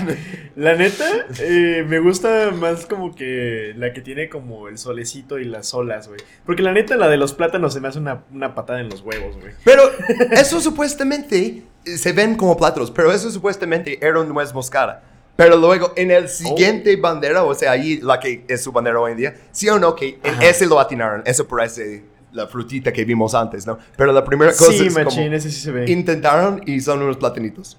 La 0.56 0.76
neta, 0.76 1.26
eh, 1.40 1.86
me 1.88 2.00
gusta 2.00 2.52
más 2.52 2.86
como 2.86 3.16
que 3.16 3.74
la 3.76 3.92
que 3.94 4.02
tiene 4.02 4.30
como 4.30 4.68
el 4.68 4.78
solecito 4.78 5.40
y 5.40 5.46
las 5.46 5.74
olas, 5.74 6.08
güey. 6.08 6.20
Porque 6.46 6.62
la 6.64 6.72
neta, 6.74 6.96
la 6.98 7.08
de 7.08 7.18
los 7.18 7.34
plátanos 7.34 7.74
se 7.74 7.82
me 7.82 7.88
hace 7.90 8.00
una, 8.00 8.24
una 8.34 8.56
patada 8.56 8.82
en 8.82 8.90
los 8.90 9.02
huevos, 9.02 9.38
güey. 9.38 9.54
pero 9.64 9.84
eso 10.32 10.60
supuestamente 10.60 11.64
se 11.86 12.12
ven 12.14 12.36
como 12.36 12.56
plátanos, 12.58 12.92
pero 12.92 13.12
eso 13.12 13.30
supuestamente 13.32 13.98
era 14.06 14.20
un 14.20 14.30
nuez 14.30 14.54
moscada. 14.54 15.04
Pero 15.36 15.56
luego 15.56 15.94
en 15.96 16.12
el 16.12 16.28
siguiente 16.28 16.96
bandera, 16.98 17.44
o 17.44 17.54
sea, 17.56 17.72
ahí 17.72 17.98
la 18.02 18.20
que 18.20 18.44
es 18.48 18.62
su 18.62 18.72
bandera 18.74 19.00
hoy 19.00 19.14
en 19.14 19.18
día, 19.18 19.36
sí 19.52 19.70
o 19.70 19.80
no, 19.80 19.96
que 19.96 20.20
en 20.22 20.42
ese 20.42 20.66
lo 20.66 20.80
atinaron. 20.80 21.24
Eso 21.26 21.48
parece 21.48 22.04
la 22.34 22.46
frutita 22.46 22.92
que 22.92 23.06
vimos 23.06 23.34
antes, 23.34 23.66
¿no? 23.66 23.80
Pero 23.96 24.12
la 24.12 24.24
primera 24.26 24.52
cosa 24.52 24.72
Sí, 24.72 24.88
es 24.88 24.94
como 24.94 25.06
machín, 25.06 25.34
ese 25.34 25.50
sí 25.50 25.62
se 25.62 25.72
ve. 25.72 25.90
intentaron 25.90 26.62
y 26.66 26.82
son 26.82 27.02
unos 27.02 27.16
platanitos. 27.18 27.78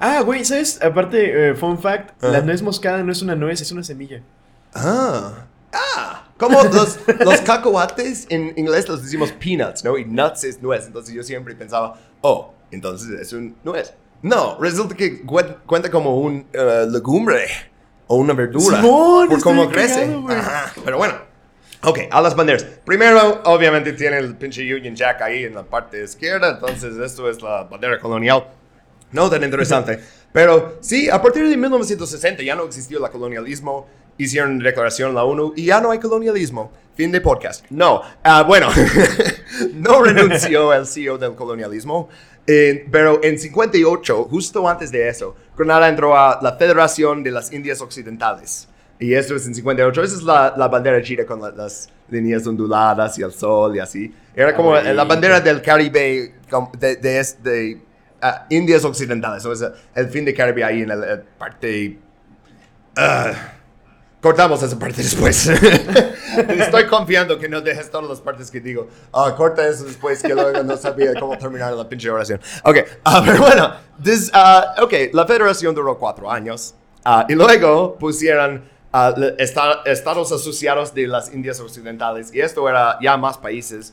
Ah, 0.00 0.22
güey, 0.22 0.42
¿sabes? 0.44 0.80
Aparte, 0.82 1.50
eh, 1.50 1.54
fun 1.54 1.78
fact, 1.78 2.10
Ajá. 2.22 2.32
la 2.32 2.40
nuez 2.40 2.62
moscada 2.62 3.02
no 3.02 3.12
es 3.12 3.20
una 3.20 3.34
nuez, 3.36 3.60
es 3.60 3.70
una 3.70 3.84
semilla. 3.84 4.22
Ah. 4.74 5.44
Ah. 5.72 6.24
Como 6.38 6.62
los, 6.64 6.98
los 7.20 7.40
cacahuates 7.42 8.26
en 8.30 8.54
inglés 8.56 8.88
los 8.88 9.02
decimos 9.02 9.32
peanuts, 9.32 9.84
¿no? 9.84 9.98
Y 9.98 10.04
nuts 10.06 10.44
es 10.44 10.62
nuez. 10.62 10.86
Entonces 10.86 11.14
yo 11.14 11.22
siempre 11.22 11.54
pensaba, 11.54 11.94
oh, 12.22 12.53
entonces 12.70 13.20
es 13.20 13.32
un 13.32 13.56
nuez. 13.64 13.94
No, 14.22 14.56
resulta 14.60 14.94
que 14.94 15.22
cuen- 15.24 15.56
cuenta 15.66 15.90
como 15.90 16.18
un 16.18 16.46
eh, 16.52 16.86
legumbre 16.90 17.46
o 18.06 18.16
una 18.16 18.32
verdura. 18.32 18.80
Simón, 18.80 19.28
por 19.28 19.40
cómo 19.42 19.68
crece. 19.70 20.00
cagado. 20.06 20.28
Ajá, 20.30 20.72
Pero 20.84 20.98
bueno. 20.98 21.14
Ok, 21.86 21.98
a 22.10 22.22
las 22.22 22.34
banderas. 22.34 22.64
Primero, 22.86 23.42
obviamente, 23.44 23.92
tiene 23.92 24.16
el 24.16 24.34
pinche 24.36 24.62
Union 24.74 24.96
Jack 24.96 25.20
ahí 25.20 25.44
en 25.44 25.54
la 25.54 25.64
parte 25.64 26.02
izquierda. 26.02 26.52
Entonces, 26.52 26.96
esto 26.96 27.28
es 27.28 27.42
la 27.42 27.64
bandera 27.64 27.98
colonial. 28.00 28.46
No 29.12 29.28
tan 29.28 29.44
interesante. 29.44 30.00
Pero 30.32 30.78
sí, 30.80 31.10
a 31.10 31.20
partir 31.20 31.46
de 31.46 31.54
1960 31.58 32.42
ya 32.42 32.56
no 32.56 32.62
existió 32.64 33.04
el 33.04 33.10
colonialismo. 33.12 33.86
Hicieron 34.16 34.58
declaración 34.60 35.10
en 35.10 35.14
la 35.16 35.24
ONU 35.24 35.52
y 35.56 35.66
ya 35.66 35.80
no 35.82 35.90
hay 35.90 35.98
colonialismo. 35.98 36.72
Fin 36.94 37.12
de 37.12 37.20
podcast. 37.20 37.66
No. 37.68 38.00
Ah, 38.22 38.42
bueno, 38.44 38.68
no 39.74 40.02
renunció 40.02 40.72
el 40.72 40.86
CEO 40.86 41.18
del 41.18 41.34
colonialismo. 41.34 42.08
Eh, 42.46 42.86
pero 42.90 43.20
en 43.22 43.38
58, 43.38 44.24
justo 44.24 44.68
antes 44.68 44.90
de 44.90 45.08
eso, 45.08 45.34
Granada 45.56 45.88
entró 45.88 46.16
a 46.16 46.38
la 46.42 46.56
Federación 46.56 47.22
de 47.22 47.30
las 47.30 47.52
Indias 47.52 47.80
Occidentales. 47.80 48.68
Y 48.98 49.14
esto 49.14 49.34
es 49.34 49.46
en 49.46 49.54
58. 49.54 50.02
Esa 50.02 50.14
es 50.16 50.22
la, 50.22 50.54
la 50.56 50.68
bandera 50.68 51.02
china 51.02 51.24
con 51.26 51.40
la- 51.40 51.50
las 51.50 51.88
líneas 52.08 52.46
onduladas 52.46 53.18
y 53.18 53.22
el 53.22 53.32
sol 53.32 53.74
y 53.76 53.80
así. 53.80 54.14
Era 54.34 54.54
como 54.54 54.70
Abuelito. 54.70 54.94
la 54.94 55.04
bandera 55.04 55.40
del 55.40 55.60
Caribe 55.62 56.32
de, 56.78 56.96
de, 56.96 57.18
es- 57.18 57.42
de, 57.42 57.80
ah, 58.22 58.46
Indias 58.50 58.84
Occidentales. 58.84 59.44
O 59.46 59.54
sea, 59.56 59.72
el 59.94 60.08
fin 60.08 60.24
de 60.24 60.32
Caribe 60.34 60.62
ahí 60.64 60.82
en 60.82 60.88
la, 60.88 61.22
parte... 61.38 61.98
ah, 62.96 63.32
cortamos 64.24 64.62
esa 64.62 64.78
parte 64.78 65.02
después. 65.02 65.46
Estoy 66.48 66.86
confiando 66.86 67.38
que 67.38 67.46
no 67.46 67.60
dejes 67.60 67.90
todas 67.90 68.08
las 68.08 68.22
partes 68.22 68.50
que 68.50 68.58
digo. 68.58 68.88
Ah, 69.12 69.34
corta 69.36 69.68
eso 69.68 69.84
después 69.84 70.22
que 70.22 70.34
luego 70.34 70.62
no 70.62 70.78
sabía 70.78 71.12
cómo 71.20 71.36
terminar 71.36 71.74
la 71.74 71.86
pinche 71.86 72.08
oración. 72.08 72.40
Ok, 72.64 72.78
ah, 73.04 73.22
pero 73.22 73.38
bueno. 73.42 73.74
this, 74.02 74.30
ah, 74.32 74.76
ok, 74.80 74.94
la 75.12 75.26
federación 75.26 75.74
duró 75.74 75.98
cuatro 75.98 76.30
años. 76.30 76.74
Y 77.28 77.34
luego 77.34 77.98
pusieron 77.98 78.64
estados 79.84 80.32
asociados 80.32 80.94
de 80.94 81.06
las 81.06 81.30
Indias 81.34 81.60
Occidentales. 81.60 82.34
Y 82.34 82.40
esto 82.40 82.66
era 82.66 82.96
ya 83.02 83.18
más 83.18 83.36
países. 83.36 83.92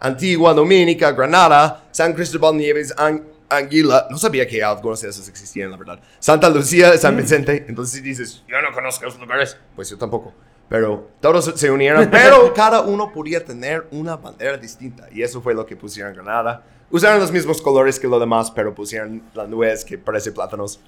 Antigua, 0.00 0.54
Dominica, 0.54 1.12
Granada, 1.12 1.84
San 1.90 2.14
Cristóbal 2.14 2.56
Nieves, 2.56 2.94
An- 2.96 3.22
Anguila. 3.48 4.06
No 4.10 4.18
sabía 4.18 4.46
que 4.46 4.62
algunos 4.62 5.00
de 5.00 5.08
esos 5.08 5.28
existían, 5.28 5.70
la 5.70 5.76
verdad. 5.76 6.00
Santa 6.18 6.48
Lucía, 6.48 6.96
San 6.98 7.16
Vicente. 7.16 7.64
Entonces, 7.68 7.94
si 7.96 8.00
dices, 8.00 8.42
yo 8.48 8.60
no 8.60 8.72
conozco 8.72 9.06
esos 9.06 9.20
lugares, 9.20 9.56
pues 9.74 9.90
yo 9.90 9.98
tampoco. 9.98 10.34
Pero 10.68 11.10
todos 11.20 11.52
se 11.54 11.70
unieron, 11.70 12.08
pero 12.10 12.52
cada 12.52 12.80
uno 12.80 13.12
podía 13.12 13.44
tener 13.44 13.86
una 13.90 14.16
bandera 14.16 14.56
distinta. 14.56 15.08
Y 15.12 15.22
eso 15.22 15.40
fue 15.40 15.54
lo 15.54 15.64
que 15.64 15.76
pusieron 15.76 16.12
en 16.12 16.16
Granada. 16.16 16.64
Usaron 16.90 17.20
los 17.20 17.32
mismos 17.32 17.60
colores 17.62 17.98
que 17.98 18.08
lo 18.08 18.18
demás, 18.18 18.50
pero 18.50 18.74
pusieron 18.74 19.22
la 19.34 19.46
nuez 19.46 19.84
que 19.84 19.98
parece 19.98 20.32
plátanos. 20.32 20.80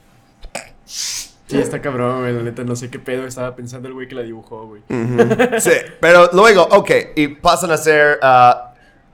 Sí, 0.84 1.58
está 1.58 1.80
cabrón, 1.80 2.20
güey. 2.20 2.34
La 2.34 2.42
neta, 2.42 2.62
no 2.62 2.76
sé 2.76 2.90
qué 2.90 2.98
pedo 2.98 3.26
estaba 3.26 3.56
pensando 3.56 3.88
el 3.88 3.94
güey 3.94 4.06
que 4.06 4.14
la 4.14 4.22
dibujó, 4.22 4.66
güey. 4.66 4.82
Sí, 5.60 5.72
pero 5.98 6.28
luego, 6.32 6.62
ok, 6.62 6.90
y 7.16 7.28
pasan 7.28 7.70
a 7.70 7.76
ser 7.78 8.18
ah, 8.22 8.67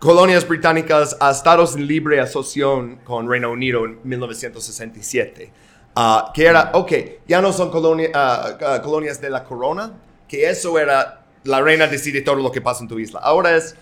colonias 0.04 0.46
británicas 0.46 1.16
a 1.18 1.30
estados 1.30 1.76
en 1.76 1.86
libre 1.86 2.20
asociación 2.20 2.96
con 3.04 3.26
Reino 3.26 3.50
Unido 3.50 3.86
en 3.86 3.98
1967. 4.04 5.50
Ah, 5.96 6.30
que 6.34 6.44
era, 6.44 6.72
ok, 6.74 6.92
ya 7.26 7.40
no 7.40 7.54
son 7.54 7.70
colonia- 7.70 8.10
ah, 8.12 8.58
ah, 8.66 8.82
colonias 8.82 9.18
de 9.18 9.30
la 9.30 9.44
corona, 9.44 9.92
que 10.28 10.50
eso 10.50 10.78
era, 10.78 11.24
la 11.44 11.62
reina 11.62 11.86
decide 11.86 12.20
todo 12.20 12.34
lo 12.36 12.52
que 12.52 12.60
pasa 12.60 12.82
en 12.82 12.88
tu 12.88 12.98
isla. 12.98 13.20
Ahora 13.20 13.56
es, 13.56 13.76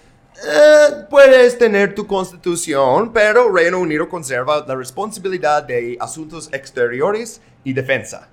eh, 0.47 1.07
puedes 1.11 1.59
tener 1.59 1.93
tu 1.93 2.07
constitución, 2.07 3.13
pero 3.13 3.51
Reino 3.53 3.81
Unido 3.81 4.09
conserva 4.09 4.65
la 4.65 4.77
responsabilidad 4.77 5.65
de 5.65 5.97
asuntos 5.99 6.49
exteriores 6.53 7.41
y 7.65 7.73
defensa. 7.73 8.29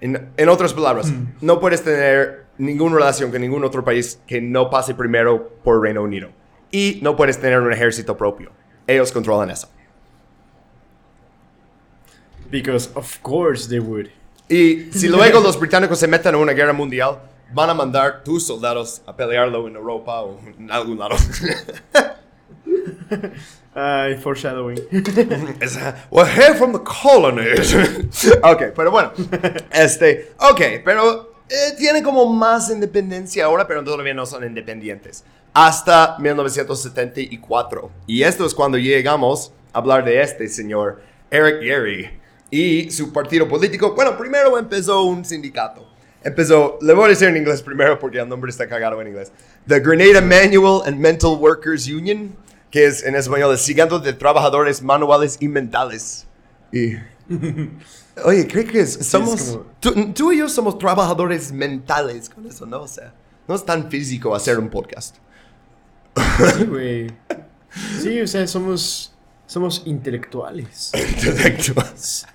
En, 0.00 0.30
en 0.36 0.48
otras 0.48 0.72
palabras, 0.74 1.12
no 1.40 1.58
puedes 1.58 1.82
tener 1.82 2.44
ninguna 2.58 2.96
relación 2.96 3.32
con 3.32 3.40
ningún 3.40 3.64
otro 3.64 3.82
país 3.84 4.20
que 4.28 4.40
no 4.40 4.70
pase 4.70 4.94
primero 4.94 5.48
por 5.64 5.80
Reino 5.82 6.02
Unido. 6.04 6.28
Y 6.72 6.98
no 7.02 7.14
puedes 7.14 7.38
tener 7.38 7.60
un 7.60 7.72
ejército 7.72 8.16
propio. 8.16 8.50
Ellos 8.86 9.12
controlan 9.12 9.50
eso. 9.50 9.68
Because 12.50 12.90
of 12.94 13.20
course 13.22 13.68
they 13.68 13.78
would. 13.78 14.08
Y 14.48 14.90
si 14.92 15.08
luego 15.08 15.40
los 15.40 15.58
británicos 15.58 15.98
se 15.98 16.08
meten 16.08 16.34
en 16.34 16.40
una 16.40 16.52
guerra 16.52 16.72
mundial, 16.72 17.20
van 17.54 17.70
a 17.70 17.74
mandar 17.74 18.24
tus 18.24 18.46
soldados 18.46 19.02
a 19.06 19.14
pelearlo 19.14 19.68
en 19.68 19.76
Europa 19.76 20.22
o 20.22 20.40
en 20.58 20.70
algún 20.70 20.98
lado. 20.98 21.16
Ay, 23.74 24.16
foreshadowing. 24.16 24.78
Es, 25.60 25.76
uh, 25.76 25.92
We're 26.10 26.26
here 26.26 26.54
from 26.54 26.72
the 26.72 26.80
colonies. 26.80 27.74
ok, 28.42 28.72
pero 28.74 28.90
bueno. 28.90 29.12
Este, 29.70 30.32
ok, 30.38 30.82
pero 30.84 31.32
eh, 31.48 31.74
tienen 31.78 32.02
como 32.04 32.30
más 32.30 32.70
independencia 32.70 33.46
ahora, 33.46 33.66
pero 33.66 33.82
todavía 33.82 34.12
no 34.12 34.26
son 34.26 34.44
independientes. 34.44 35.24
Hasta 35.54 36.16
1974. 36.18 37.90
Y 38.06 38.22
esto 38.22 38.44
es 38.46 38.54
cuando 38.54 38.78
llegamos 38.78 39.52
a 39.72 39.78
hablar 39.78 40.04
de 40.04 40.20
este 40.22 40.48
señor, 40.48 41.02
Eric 41.30 41.56
Gary, 41.62 42.10
y 42.50 42.90
su 42.90 43.12
partido 43.12 43.48
político. 43.48 43.94
Bueno, 43.94 44.16
primero 44.16 44.58
empezó 44.58 45.02
un 45.04 45.24
sindicato. 45.24 45.88
Empezó, 46.24 46.78
le 46.82 46.92
voy 46.94 47.06
a 47.06 47.08
decir 47.08 47.28
en 47.28 47.36
inglés 47.36 47.62
primero 47.62 47.98
porque 47.98 48.18
el 48.20 48.28
nombre 48.28 48.50
está 48.50 48.68
cagado 48.68 49.00
en 49.00 49.08
inglés. 49.08 49.32
The 49.66 49.80
Grenada 49.80 50.20
Manual 50.20 50.82
and 50.86 50.96
Mental 50.98 51.36
Workers 51.38 51.86
Union, 51.88 52.34
que 52.70 52.84
es 52.86 53.02
en 53.04 53.16
español 53.16 53.50
el 53.52 53.58
Sindicato 53.58 53.98
de 53.98 54.12
Trabajadores 54.12 54.82
Manuales 54.82 55.36
y 55.40 55.48
Mentales. 55.48 56.26
Y, 56.72 56.94
oye, 58.24 58.46
creo 58.46 58.64
que 58.66 58.80
es- 58.80 58.94
somos, 59.04 59.42
como- 59.42 59.66
tú, 59.80 60.12
tú 60.14 60.32
y 60.32 60.38
yo 60.38 60.48
somos 60.48 60.78
trabajadores 60.78 61.50
mentales 61.52 62.28
con 62.30 62.46
eso, 62.46 62.66
¿no? 62.66 62.82
O 62.82 62.88
sea, 62.88 63.12
no 63.48 63.54
es 63.56 63.64
tan 63.64 63.90
físico 63.90 64.34
hacer 64.34 64.58
un 64.58 64.68
podcast. 64.70 65.16
Sí, 66.56 66.64
güey. 66.64 67.10
Sí, 68.00 68.20
o 68.20 68.26
sea, 68.26 68.46
somos. 68.46 69.08
Somos 69.46 69.82
intelectuales. 69.84 70.92
Intelectuales. 71.16 72.26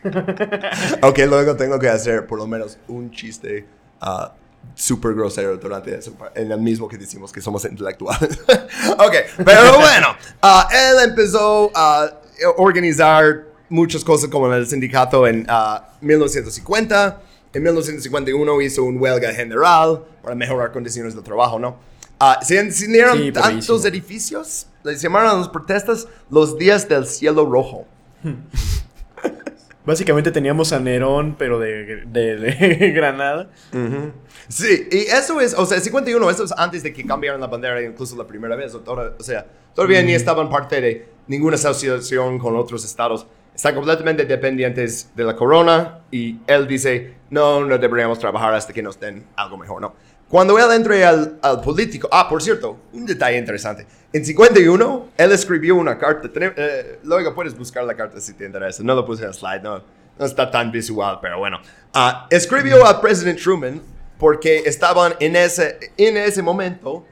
ok, 1.01 1.19
luego 1.27 1.55
tengo 1.55 1.79
que 1.79 1.89
hacer 1.89 2.27
por 2.27 2.37
lo 2.37 2.45
menos 2.45 2.77
un 2.87 3.09
chiste 3.09 3.65
ah, 3.99 4.35
súper 4.75 5.15
grosero 5.15 5.57
durante 5.57 5.97
eso, 5.97 6.13
en 6.35 6.51
el 6.51 6.59
mismo 6.59 6.87
que 6.87 6.95
decimos 6.95 7.31
que 7.31 7.41
somos 7.41 7.65
intelectuales. 7.65 8.39
ok, 8.99 9.15
pero 9.43 9.79
bueno, 9.79 10.15
ah, 10.43 10.67
él 10.71 11.09
empezó 11.09 11.71
a 11.73 12.21
organizar 12.57 13.45
muchas 13.69 14.03
cosas 14.03 14.29
como 14.29 14.53
el 14.53 14.67
sindicato 14.67 15.27
en 15.27 15.45
ah, 15.49 15.89
1950. 16.01 17.21
En 17.53 17.63
1951 17.63 18.61
hizo 18.61 18.83
un 18.83 19.01
huelga 19.01 19.33
general 19.33 20.03
para 20.21 20.35
mejorar 20.35 20.71
condiciones 20.71 21.15
de 21.15 21.21
trabajo, 21.21 21.57
¿no? 21.57 21.77
Ah, 22.19 22.39
se 22.41 22.59
encendieron 22.59 23.17
Sí, 23.17 23.31
tantos 23.31 23.85
edificios, 23.85 24.67
les 24.83 25.01
llamaron 25.01 25.29
a 25.29 25.33
las 25.35 25.49
protestas 25.49 26.07
los 26.29 26.57
días 26.57 26.87
del 26.89 27.05
cielo 27.05 27.45
rojo. 27.49 27.85
Básicamente 29.85 30.31
teníamos 30.31 30.73
a 30.73 30.79
Nerón, 30.79 31.35
pero 31.39 31.59
de, 31.59 32.03
de, 32.07 32.35
de 32.35 32.91
Granada. 32.95 33.49
Sí, 34.49 34.87
y 34.91 34.97
eso 34.97 35.39
es, 35.39 35.53
o 35.53 35.65
sea, 35.65 35.79
51, 35.79 36.29
eso 36.29 36.43
es 36.43 36.51
antes 36.57 36.83
de 36.83 36.91
que 36.91 37.05
cambiaran 37.05 37.39
la 37.39 37.47
bandera 37.47 37.81
incluso 37.81 38.17
la 38.17 38.27
primera 38.27 38.55
vez. 38.57 38.73
O, 38.75 38.79
toda- 38.81 39.13
o 39.17 39.23
sea, 39.23 39.45
todavía 39.73 40.01
ni 40.03 40.13
estaban 40.13 40.49
parte 40.49 40.81
de 40.81 41.07
ninguna 41.27 41.55
asociación 41.55 42.37
con 42.37 42.57
otros 42.57 42.83
estados. 42.83 43.27
Están 43.55 43.75
completamente 43.75 44.25
dependientes 44.25 45.09
de 45.15 45.23
la 45.23 45.35
corona 45.37 45.99
y 46.11 46.37
él 46.47 46.67
dice, 46.67 47.13
no, 47.29 47.63
no 47.65 47.77
deberíamos 47.77 48.19
trabajar 48.19 48.53
hasta 48.53 48.73
que 48.73 48.83
nos 48.83 48.99
den 48.99 49.25
algo 49.37 49.57
mejor, 49.57 49.81
¿no? 49.81 49.95
Cuando 50.29 50.57
él 50.59 50.71
entre 50.75 51.05
al, 51.05 51.39
al 51.41 51.61
político, 51.61 52.09
ah, 52.11 52.27
por 52.27 52.41
cierto, 52.41 52.77
un 52.93 53.05
detalle 53.05 53.37
interesante. 53.37 53.85
En 54.11 54.25
51, 54.25 55.07
él 55.17 55.31
escribió 55.31 55.75
una 55.75 55.97
carta. 55.97 56.29
Eh, 56.35 56.99
luego 57.03 57.33
puedes 57.33 57.57
buscar 57.57 57.83
la 57.85 57.95
carta 57.95 58.19
si 58.19 58.33
te 58.33 58.45
interesa. 58.45 58.83
No 58.83 58.93
lo 58.95 59.05
puse 59.05 59.23
en 59.23 59.29
el 59.29 59.33
slide, 59.33 59.61
no, 59.61 59.81
no 60.19 60.25
está 60.25 60.51
tan 60.51 60.69
visual, 60.71 61.19
pero 61.21 61.37
bueno. 61.39 61.59
Ah, 61.93 62.27
escribió 62.29 62.85
al 62.85 62.99
presidente 62.99 63.41
Truman 63.41 63.81
porque 64.17 64.63
estaban 64.65 65.13
en 65.19 65.35
ese, 65.35 65.77
en 65.95 66.17
ese 66.17 66.41
momento 66.41 67.05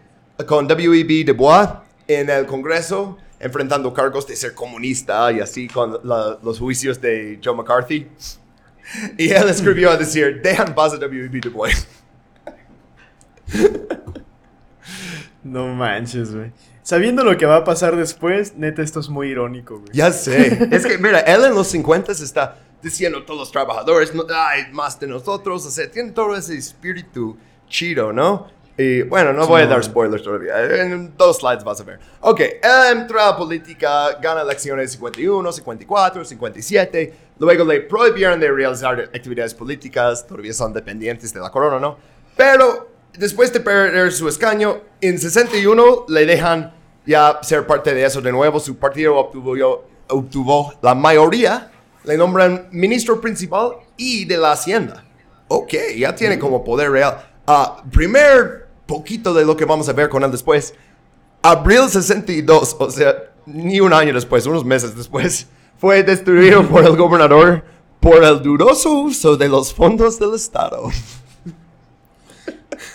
con 0.45 0.67
W.E.B. 0.67 1.23
Du 1.25 1.35
Bois 1.35 1.69
en 2.07 2.29
el 2.29 2.45
Congreso 2.45 3.17
enfrentando 3.39 3.93
cargos 3.93 4.25
de 4.27 4.35
ser 4.35 4.53
comunista 4.53 5.31
y 5.31 5.39
así 5.39 5.67
con 5.67 5.99
la- 6.03 6.37
los 6.43 6.59
juicios 6.59 6.99
de 6.99 7.39
Joe 7.43 7.55
McCarthy. 7.55 8.07
Y 9.17 9.29
él 9.31 9.49
escribió 9.49 9.91
a 9.91 9.97
decir, 9.97 10.41
dejan 10.41 10.75
paz 10.75 10.93
a 10.93 10.97
W.E.B. 10.97 11.39
Du 11.39 11.51
Bois. 11.51 11.87
No 15.45 15.67
manches, 15.67 16.33
güey. 16.33 16.51
Sabiendo 16.81 17.23
lo 17.23 17.37
que 17.37 17.45
va 17.45 17.57
a 17.57 17.63
pasar 17.63 17.95
después, 17.95 18.55
neta, 18.57 18.81
esto 18.81 18.99
es 18.99 19.09
muy 19.09 19.29
irónico, 19.29 19.79
güey. 19.79 19.91
Ya 19.93 20.11
sé. 20.11 20.67
es 20.71 20.85
que, 20.85 20.97
mira, 20.97 21.19
él 21.19 21.45
en 21.45 21.53
los 21.53 21.67
50 21.67 22.11
está 22.13 22.57
diciendo 22.81 23.19
a 23.19 23.25
todos 23.25 23.39
los 23.41 23.51
trabajadores, 23.51 24.13
no 24.15 24.23
hay 24.35 24.71
más 24.71 24.99
de 24.99 25.05
nosotros. 25.05 25.63
O 25.65 25.69
sea, 25.69 25.89
tiene 25.89 26.11
todo 26.11 26.35
ese 26.35 26.57
espíritu 26.57 27.37
chido, 27.69 28.11
¿no? 28.11 28.47
Y 28.77 29.03
bueno, 29.03 29.33
no 29.33 29.45
voy 29.47 29.61
a 29.61 29.67
dar 29.67 29.83
spoilers 29.83 30.23
todavía. 30.23 30.81
En 30.81 31.15
dos 31.15 31.37
slides 31.37 31.63
vas 31.63 31.79
a 31.79 31.83
ver. 31.83 31.99
Ok, 32.21 32.39
él 32.41 32.97
entra 32.97 33.27
a 33.27 33.31
la 33.31 33.37
política, 33.37 34.17
gana 34.19 34.41
elecciones 34.41 34.91
51, 34.93 35.51
54, 35.51 36.25
57. 36.25 37.13
Luego 37.37 37.65
le 37.65 37.81
prohibieron 37.81 38.39
de 38.39 38.51
realizar 38.51 38.99
actividades 38.99 39.53
políticas. 39.53 40.25
Todavía 40.25 40.53
son 40.53 40.73
dependientes 40.73 41.31
de 41.31 41.39
la 41.39 41.51
corona, 41.51 41.79
¿no? 41.79 41.97
Pero 42.35 42.94
después 43.17 43.51
de 43.53 43.59
perder 43.59 44.11
su 44.11 44.27
escaño, 44.27 44.81
en 45.01 45.19
61 45.19 46.05
le 46.07 46.25
dejan 46.25 46.73
ya 47.05 47.39
ser 47.41 47.67
parte 47.67 47.93
de 47.93 48.05
eso 48.05 48.21
de 48.21 48.31
nuevo. 48.31 48.59
Su 48.59 48.77
partido 48.77 49.15
obtuvo, 50.07 50.73
la 50.81 50.95
mayoría. 50.95 51.71
Le 52.03 52.17
nombran 52.17 52.67
ministro 52.71 53.19
principal 53.19 53.71
y 53.97 54.25
de 54.25 54.37
la 54.37 54.51
hacienda. 54.51 55.03
Ok, 55.47 55.73
ya 55.97 56.15
tiene 56.15 56.37
como 56.37 56.63
poder 56.63 56.91
real. 56.91 57.17
Ah, 57.47 57.83
primer 57.91 58.67
poquito 58.85 59.33
de 59.33 59.45
lo 59.45 59.55
que 59.57 59.65
vamos 59.65 59.89
a 59.89 59.93
ver 59.93 60.09
con 60.09 60.23
él 60.23 60.31
después. 60.31 60.73
Abril 61.41 61.89
62, 61.89 62.77
o 62.79 62.91
sea, 62.91 63.15
ni 63.45 63.79
un 63.79 63.93
año 63.93 64.13
después, 64.13 64.45
unos 64.45 64.65
meses 64.65 64.95
después, 64.95 65.47
fue 65.77 66.03
destruido 66.03 66.67
por 66.67 66.83
el 66.85 66.95
gobernador 66.95 67.63
por 67.99 68.23
el 68.23 68.41
dudoso 68.41 68.91
uso 68.93 69.35
de 69.35 69.49
los 69.49 69.73
fondos 69.73 70.19
del 70.19 70.35
Estado. 70.35 70.89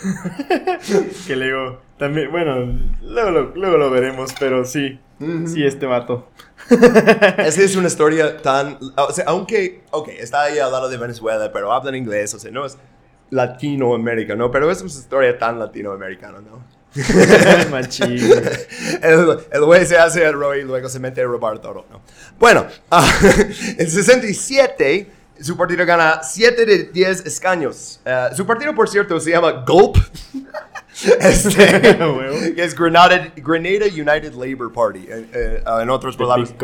Que 1.26 1.36
luego, 1.36 1.80
también, 1.98 2.30
bueno, 2.30 2.78
luego 3.02 3.30
lo, 3.30 3.42
luego 3.54 3.76
lo 3.76 3.90
veremos, 3.90 4.34
pero 4.38 4.64
sí. 4.64 4.98
Sí, 5.46 5.66
este 5.66 5.84
vato. 5.84 6.30
Esa 6.70 7.62
es 7.62 7.76
una 7.76 7.88
historia 7.88 8.38
tan... 8.38 8.78
O 8.96 9.12
sea, 9.12 9.26
aunque... 9.26 9.82
Ok, 9.90 10.08
está 10.08 10.44
ahí 10.44 10.58
al 10.58 10.72
lado 10.72 10.88
de 10.88 10.96
Venezuela, 10.96 11.52
pero 11.52 11.72
habla 11.72 11.90
en 11.90 11.96
inglés, 11.96 12.32
o 12.32 12.38
sea, 12.38 12.50
no 12.50 12.64
es 12.64 12.78
Latinoamérica, 13.28 14.34
¿no? 14.34 14.50
Pero 14.50 14.70
es 14.70 14.80
una 14.80 14.88
historia 14.88 15.38
tan 15.38 15.58
latinoamericana, 15.58 16.38
¿no? 16.40 16.64
El, 19.02 19.38
el 19.52 19.64
güey 19.64 19.86
se 19.86 19.96
hace 19.96 20.26
el 20.26 20.32
Roy 20.32 20.60
y 20.60 20.64
luego 20.64 20.88
se 20.88 20.98
mete 20.98 21.20
a 21.20 21.24
robar 21.24 21.60
todo, 21.60 21.86
¿no? 21.88 22.00
Bueno, 22.38 22.66
ah, 22.90 23.08
en 23.78 23.88
67 23.88 25.06
su 25.42 25.56
partido 25.56 25.84
gana 25.86 26.22
7 26.22 26.66
de 26.66 26.84
10 26.84 27.26
escaños. 27.26 28.00
Eh, 28.04 28.28
su 28.34 28.46
partido, 28.46 28.74
por 28.74 28.88
cierto, 28.88 29.18
se 29.20 29.30
llama 29.30 29.64
Gulp. 29.66 29.96
este, 31.20 31.66
que 32.54 32.64
es 32.64 32.74
Grenada, 32.74 33.32
Grenada 33.36 33.86
United 33.86 34.34
Labor 34.34 34.72
Party, 34.72 35.06
eh, 35.08 35.26
eh, 35.32 35.62
en 35.82 35.90
otras 35.90 36.16
palabras. 36.16 36.54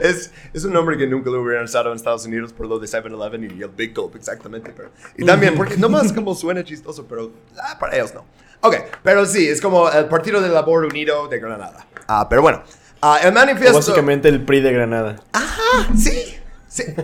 Es, 0.00 0.30
es 0.54 0.64
un 0.64 0.72
nombre 0.72 0.96
que 0.96 1.06
nunca 1.06 1.28
lo 1.28 1.42
hubieran 1.42 1.64
usado 1.64 1.90
en 1.90 1.96
Estados 1.96 2.24
Unidos 2.24 2.54
por 2.54 2.66
lo 2.66 2.78
de 2.78 2.86
7-Eleven 2.86 3.54
y 3.54 3.62
el 3.62 3.68
Big 3.68 3.94
Gulp, 3.94 4.16
exactamente. 4.16 4.72
Pero, 4.74 4.88
y 5.14 5.26
también, 5.26 5.54
porque 5.56 5.76
nomás 5.76 6.10
como 6.10 6.34
suena 6.34 6.64
chistoso, 6.64 7.04
pero 7.06 7.30
ah, 7.60 7.76
para 7.78 7.96
ellos 7.96 8.14
no. 8.14 8.24
Ok, 8.62 8.76
pero 9.02 9.26
sí, 9.26 9.46
es 9.46 9.60
como 9.60 9.90
el 9.90 10.06
Partido 10.06 10.40
del 10.40 10.54
Labor 10.54 10.86
Unido 10.86 11.28
de 11.28 11.38
Granada. 11.38 11.86
Ah, 12.06 12.26
pero 12.30 12.40
bueno, 12.40 12.62
ah, 13.02 13.18
el 13.22 13.28
O 13.28 13.32
manifiesto... 13.32 13.76
básicamente 13.76 14.28
el 14.30 14.42
PRI 14.42 14.62
de 14.62 14.72
Granada. 14.72 15.16
Ah, 15.34 15.86
sí, 15.94 16.37
sí. 16.84 16.94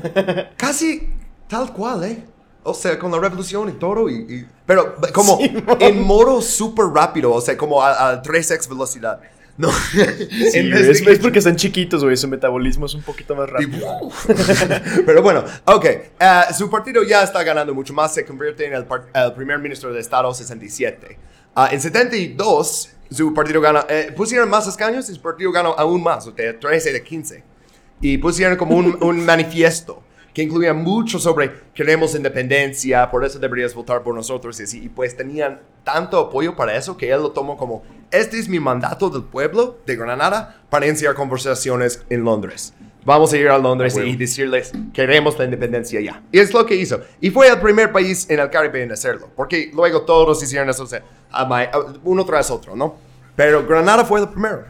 Casi 0.57 1.09
tal 1.49 1.73
cual, 1.73 2.05
¿eh? 2.05 2.25
O 2.63 2.73
sea, 2.73 2.99
con 2.99 3.11
la 3.13 3.19
revolución 3.19 3.69
y 3.69 3.73
todo, 3.73 4.09
y, 4.09 4.15
y- 4.15 4.47
pero 4.67 4.97
como 5.13 5.37
Sí, 5.39 5.53
en 5.81 6.01
modo 6.03 6.41
súper 6.41 6.87
rápido, 6.87 7.33
o 7.33 7.41
sea, 7.41 7.57
como 7.57 7.83
a, 7.83 8.11
a 8.11 8.23
3x 8.23 8.69
velocidad. 8.69 9.21
No, 9.57 9.71
Sí, 9.71 10.01
es, 10.73 11.03
que- 11.03 11.13
es 11.13 11.19
porque 11.21 11.39
están 11.39 11.57
chiquitos, 11.57 12.03
güey. 12.03 12.17
Su 12.17 12.27
metabolismo 12.27 12.87
es 12.87 12.95
un 12.95 13.03
poquito 13.03 13.37
más 13.37 13.49
rápido. 13.51 13.87
Pero 15.07 15.23
bueno, 15.23 15.45
ok. 15.67 15.85
eh, 15.85 16.11
su 16.57 16.69
partido 16.71 17.03
ya 17.05 17.23
está 17.23 17.43
ganando 17.45 17.73
mucho 17.75 17.93
más. 17.93 18.15
Se 18.15 18.25
convierte 18.25 18.67
en 18.67 18.73
el, 18.75 18.87
el 19.15 19.33
primer 19.35 19.59
ministro 19.59 19.93
de 19.93 20.01
Estado 20.01 20.33
67. 20.35 21.19
Ah, 21.55 21.69
en 21.71 21.81
72, 21.81 22.91
su 23.11 23.33
partido 23.33 23.61
gana. 23.61 23.85
eh, 23.89 24.13
pusieron 24.17 24.49
más 24.51 24.67
escaños 24.67 25.09
y 25.09 25.15
su 25.15 25.21
partido 25.21 25.53
ganó 25.53 25.75
aún 25.79 26.03
más, 26.03 26.27
o 26.27 26.35
sea, 26.35 26.59
13 26.59 26.93
de 26.93 27.03
15. 27.05 27.45
Y 28.01 28.19
pusieron 28.19 28.57
como 28.57 28.77
un, 28.77 28.99
un 29.03 29.25
manifiesto 29.27 30.05
que 30.35 30.43
incluía 30.43 30.75
mucho 30.75 31.21
sobre 31.21 31.53
queremos 31.75 32.15
independencia, 32.17 33.09
por 33.09 33.25
eso 33.25 33.39
deberías 33.39 33.73
votar 33.73 34.03
por 34.03 34.15
nosotros 34.15 34.59
y 34.59 34.65
así. 34.65 34.85
Y 34.85 34.89
pues 34.89 35.17
tenían 35.17 35.61
tanto 35.85 36.19
apoyo 36.19 36.57
para 36.57 36.77
eso 36.77 36.97
que 36.97 37.11
él 37.11 37.23
lo 37.23 37.31
tomó 37.31 37.57
como, 37.57 37.85
este 38.11 38.39
es 38.39 38.49
mi 38.49 38.59
mandato 38.59 39.09
del 39.11 39.23
pueblo 39.23 39.79
de 39.87 39.95
Granada 39.95 40.61
para 40.71 40.87
iniciar 40.87 41.15
conversaciones 41.15 42.03
en 42.11 42.25
Londres. 42.25 42.75
Vamos 43.05 43.33
a 43.33 43.37
ir 43.37 43.49
a 43.49 43.59
Londres 43.59 43.97
y 43.97 44.17
decirles, 44.17 44.73
queremos 44.93 45.39
la 45.39 45.45
independencia 45.45 46.01
ya. 46.01 46.23
Y 46.33 46.39
es 46.39 46.53
lo 46.53 46.65
que 46.65 46.75
hizo. 46.75 47.01
Y 47.21 47.31
fue 47.31 47.49
el 47.49 47.61
primer 47.61 47.93
país 47.93 48.29
en 48.31 48.41
el 48.41 48.51
Caribe 48.51 48.83
en 48.83 48.93
hacerlo, 48.93 49.29
porque 49.37 49.71
luego 49.73 50.03
todos 50.03 50.43
hicieron 50.43 50.69
eso, 50.71 50.83
o 50.83 50.87
sea, 50.87 51.05
uno 52.03 52.25
tras 52.25 52.51
otro, 52.51 52.75
¿no? 52.75 52.97
Pero 53.37 53.65
Granada 53.67 54.05
fue 54.05 54.21
el 54.21 54.29
primero. 54.29 54.65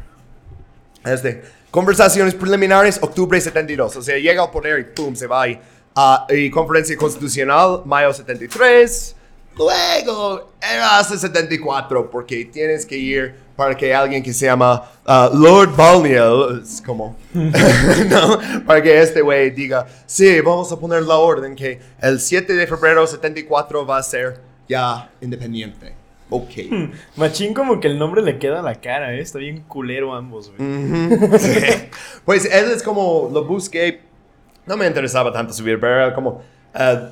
Este, 1.04 1.42
conversaciones 1.74 2.36
preliminares, 2.36 3.00
octubre 3.02 3.40
72. 3.40 3.96
O 3.96 4.00
sea, 4.00 4.16
llega 4.16 4.44
al 4.44 4.50
poder 4.52 4.78
y 4.78 4.84
pum, 4.94 5.12
se 5.16 5.26
va. 5.26 5.48
Y, 5.48 5.58
ah, 5.96 6.24
y 6.30 6.48
conferencia 6.48 6.96
constitucional, 6.96 7.82
mayo 7.84 8.12
73. 8.12 9.16
Luego, 9.56 10.52
era 10.62 11.00
hasta 11.00 11.18
74, 11.18 12.08
porque 12.12 12.44
tienes 12.44 12.86
que 12.86 12.96
ir 12.96 13.34
para 13.56 13.76
que 13.76 13.92
alguien 13.92 14.22
que 14.22 14.32
se 14.32 14.46
llama 14.46 14.88
ah, 15.04 15.28
Lord 15.34 15.74
Balliol, 15.74 16.62
es 16.62 16.80
como, 16.80 17.16
¿no? 17.34 18.38
Para 18.64 18.80
que 18.80 19.02
este 19.02 19.20
güey 19.20 19.50
diga, 19.50 19.84
sí, 20.06 20.40
vamos 20.42 20.70
a 20.70 20.78
poner 20.78 21.02
la 21.02 21.16
orden 21.16 21.56
que 21.56 21.80
el 22.00 22.20
7 22.20 22.52
de 22.52 22.68
febrero 22.68 23.04
74 23.04 23.84
va 23.84 23.98
a 23.98 24.02
ser 24.04 24.40
ya 24.68 25.10
independiente. 25.20 26.03
Ok. 26.30 26.50
Machín 27.16 27.54
como 27.54 27.80
que 27.80 27.88
el 27.88 27.98
nombre 27.98 28.22
le 28.22 28.38
queda 28.38 28.60
a 28.60 28.62
la 28.62 28.80
cara, 28.80 29.14
¿eh? 29.14 29.20
Está 29.20 29.38
bien 29.38 29.62
culero 29.62 30.14
ambos, 30.14 30.52
güey. 30.56 31.38
Sí. 31.38 31.60
Pues 32.24 32.46
él 32.46 32.70
es 32.70 32.82
como, 32.82 33.28
lo 33.32 33.44
busqué, 33.44 34.00
no 34.66 34.76
me 34.76 34.86
interesaba 34.86 35.32
tanto 35.32 35.52
subir, 35.52 35.78
pero 35.78 35.94
era 35.94 36.14
como 36.14 36.42
eh, 36.74 37.08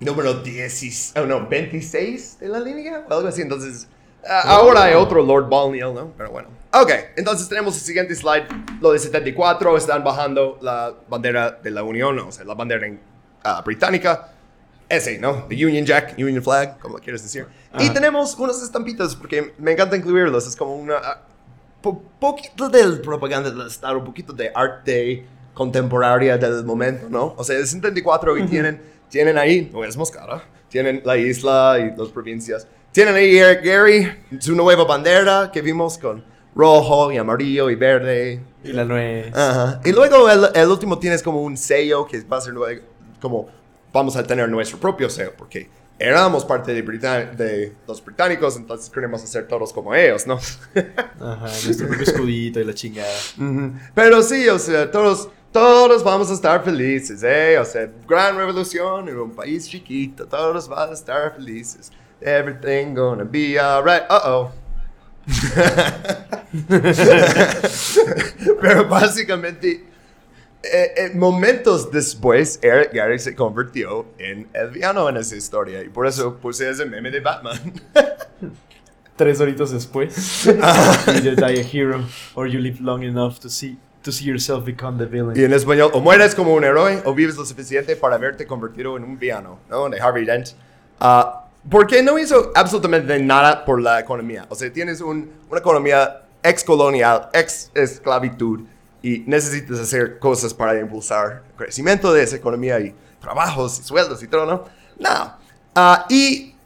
número 0.00 0.34
16, 0.34 1.14
oh, 1.16 1.26
no, 1.26 1.46
26 1.46 2.40
de 2.40 2.48
la 2.48 2.60
línea, 2.60 3.04
o 3.08 3.14
algo 3.14 3.28
así. 3.28 3.42
Entonces, 3.42 3.88
eh, 4.22 4.28
ahora 4.28 4.84
hay 4.84 4.94
otro 4.94 5.22
Lord 5.22 5.48
Balneal, 5.48 5.94
¿no? 5.94 6.12
Pero 6.16 6.30
bueno. 6.30 6.48
Ok, 6.72 6.90
entonces 7.16 7.48
tenemos 7.48 7.74
el 7.76 7.82
siguiente 7.82 8.14
slide, 8.14 8.46
lo 8.80 8.92
de 8.92 8.98
74, 8.98 9.76
están 9.76 10.02
bajando 10.02 10.58
la 10.60 10.94
bandera 11.08 11.50
de 11.50 11.70
la 11.70 11.82
Unión, 11.82 12.18
o 12.18 12.32
sea, 12.32 12.44
la 12.44 12.54
bandera 12.54 12.86
ah, 13.44 13.62
británica. 13.64 14.32
Ese, 14.88 15.18
¿no? 15.18 15.44
The 15.48 15.66
Union 15.66 15.84
Jack, 15.84 16.14
Union 16.18 16.42
Flag, 16.42 16.78
como 16.78 16.96
lo 16.96 17.02
quieres 17.02 17.22
decir. 17.22 17.46
Y 17.78 17.84
Ajá. 17.84 17.92
tenemos 17.94 18.34
unas 18.38 18.62
estampitas, 18.62 19.16
porque 19.16 19.52
me 19.58 19.72
encanta 19.72 19.96
incluirlos. 19.96 20.46
Es 20.46 20.54
como 20.54 20.76
una... 20.76 20.94
ah, 20.96 21.22
po- 21.82 22.02
poquito 22.20 22.68
de 22.68 22.84
propaganda 22.98 23.50
del 23.50 23.66
Estado, 23.66 23.98
un 23.98 24.04
poquito 24.04 24.32
de 24.32 24.50
arte 24.54 25.26
contemporánea 25.54 26.36
del 26.38 26.64
momento, 26.64 27.08
¿no? 27.10 27.34
O 27.36 27.42
sea, 27.42 27.58
es 27.58 27.70
74 27.70 28.36
y 28.38 28.46
tienen, 28.46 28.80
tienen 29.08 29.38
ahí, 29.38 29.68
no 29.72 29.82
es 29.84 29.96
Moscara, 29.96 30.44
tienen 30.68 31.02
la 31.04 31.16
isla 31.16 31.78
y 31.80 31.98
las 31.98 32.08
provincias. 32.10 32.66
Tienen 32.92 33.14
ahí 33.14 33.36
Eric 33.36 33.64
Gary, 33.64 34.08
su 34.40 34.54
nueva 34.54 34.84
bandera 34.84 35.50
que 35.52 35.60
vimos 35.62 35.98
con 35.98 36.24
rojo 36.54 37.10
y 37.12 37.16
amarillo 37.18 37.68
y 37.70 37.74
verde. 37.74 38.40
Y 38.64 38.72
la 38.72 38.84
nuez. 38.84 39.34
Ajá. 39.34 39.80
Y 39.84 39.92
luego 39.92 40.30
el, 40.30 40.46
el 40.54 40.68
último 40.68 40.98
tienes 40.98 41.22
como 41.22 41.42
un 41.42 41.56
sello 41.56 42.06
que 42.06 42.20
va 42.22 42.38
a 42.38 42.40
ser 42.40 42.52
luego 42.54 42.82
como 43.20 43.48
vamos 43.96 44.16
a 44.16 44.22
tener 44.22 44.48
nuestro 44.48 44.78
propio 44.78 45.10
sello 45.10 45.32
porque 45.36 45.68
éramos 45.98 46.44
parte 46.44 46.72
de, 46.74 46.82
de 46.82 47.72
los 47.88 48.04
británicos, 48.04 48.56
entonces 48.56 48.90
queremos 48.90 49.24
hacer 49.24 49.48
todos 49.48 49.72
como 49.72 49.94
ellos, 49.94 50.26
¿no? 50.26 50.34
Ajá, 51.20 51.46
nuestro 51.64 51.88
propio 51.88 52.04
escudito 52.04 52.60
y 52.60 52.64
la 52.64 52.74
chingada. 52.74 53.08
Ujú. 53.38 53.72
Pero 53.94 54.22
sí, 54.22 54.46
o 54.48 54.58
sea, 54.58 54.90
todos, 54.90 55.30
todos 55.50 56.04
vamos 56.04 56.30
a 56.30 56.34
estar 56.34 56.62
felices, 56.62 57.22
¿eh? 57.22 57.58
O 57.58 57.64
sea, 57.64 57.90
gran 58.06 58.36
revolución 58.36 59.08
en 59.08 59.18
un 59.18 59.34
país 59.34 59.66
chiquito, 59.68 60.26
todos 60.26 60.68
van 60.68 60.90
a 60.90 60.92
estar 60.92 61.34
felices. 61.34 61.90
Everything 62.20 62.94
gonna 62.94 63.24
be 63.24 63.58
alright. 63.58 64.02
Uh 64.10 64.20
oh. 64.24 64.52
Pero 68.60 68.88
básicamente, 68.88 69.84
eh, 70.72 70.92
eh, 70.96 71.10
momentos 71.14 71.90
después, 71.90 72.58
Eric 72.62 72.92
Gary 72.92 73.18
se 73.18 73.34
convirtió 73.34 74.06
en 74.18 74.48
el 74.52 74.70
villano 74.70 75.08
en 75.08 75.16
esa 75.16 75.36
historia. 75.36 75.82
Y 75.82 75.88
por 75.88 76.06
eso 76.06 76.36
puse 76.36 76.68
ese 76.70 76.84
meme 76.86 77.10
de 77.10 77.20
Batman. 77.20 77.58
Tres 79.16 79.40
horitos 79.40 79.70
después. 79.70 80.44
you 80.44 80.52
either 81.14 81.34
die 81.34 81.60
a 81.60 81.62
hero 81.64 82.04
or 82.34 82.46
you 82.46 82.58
live 82.60 82.80
long 82.80 83.02
enough 83.02 83.38
to 83.40 83.48
see 83.48 83.78
to 84.02 84.12
see 84.12 84.24
yourself 84.26 84.64
become 84.64 84.98
the 84.98 85.06
villain. 85.06 85.36
Y 85.36 85.42
en 85.44 85.52
español, 85.52 85.90
o 85.94 86.00
mueres 86.00 86.34
como 86.34 86.54
un 86.54 86.62
héroe 86.62 87.00
o 87.04 87.14
vives 87.14 87.36
lo 87.36 87.44
suficiente 87.44 87.96
para 87.96 88.18
verte 88.18 88.46
convertido 88.46 88.96
en 88.96 89.02
un 89.04 89.18
villano, 89.18 89.58
¿no? 89.68 89.88
De 89.88 90.00
Harvey 90.00 90.24
Dent. 90.24 90.50
Ah, 91.00 91.46
porque 91.68 92.02
no 92.02 92.16
hizo 92.18 92.52
absolutamente 92.54 93.18
nada 93.18 93.64
por 93.64 93.80
la 93.80 93.98
economía. 93.98 94.46
O 94.48 94.54
sea, 94.54 94.72
tienes 94.72 95.00
un- 95.00 95.28
una 95.50 95.58
economía 95.58 96.22
ex-colonial, 96.42 97.30
ex-esclavitud, 97.32 98.60
y 99.06 99.22
necesitas 99.24 99.78
hacer 99.78 100.18
cosas 100.18 100.52
para 100.52 100.80
impulsar 100.80 101.44
el 101.48 101.54
crecimiento 101.54 102.12
de 102.12 102.24
esa 102.24 102.34
economía 102.34 102.80
y 102.80 102.92
trabajos 103.20 103.78
y 103.78 103.84
sueldos 103.84 104.20
y 104.20 104.26
todo, 104.26 104.44
¿no? 104.46 104.64
No. 104.98 105.32
Ah, 105.76 106.06
y 106.10 106.56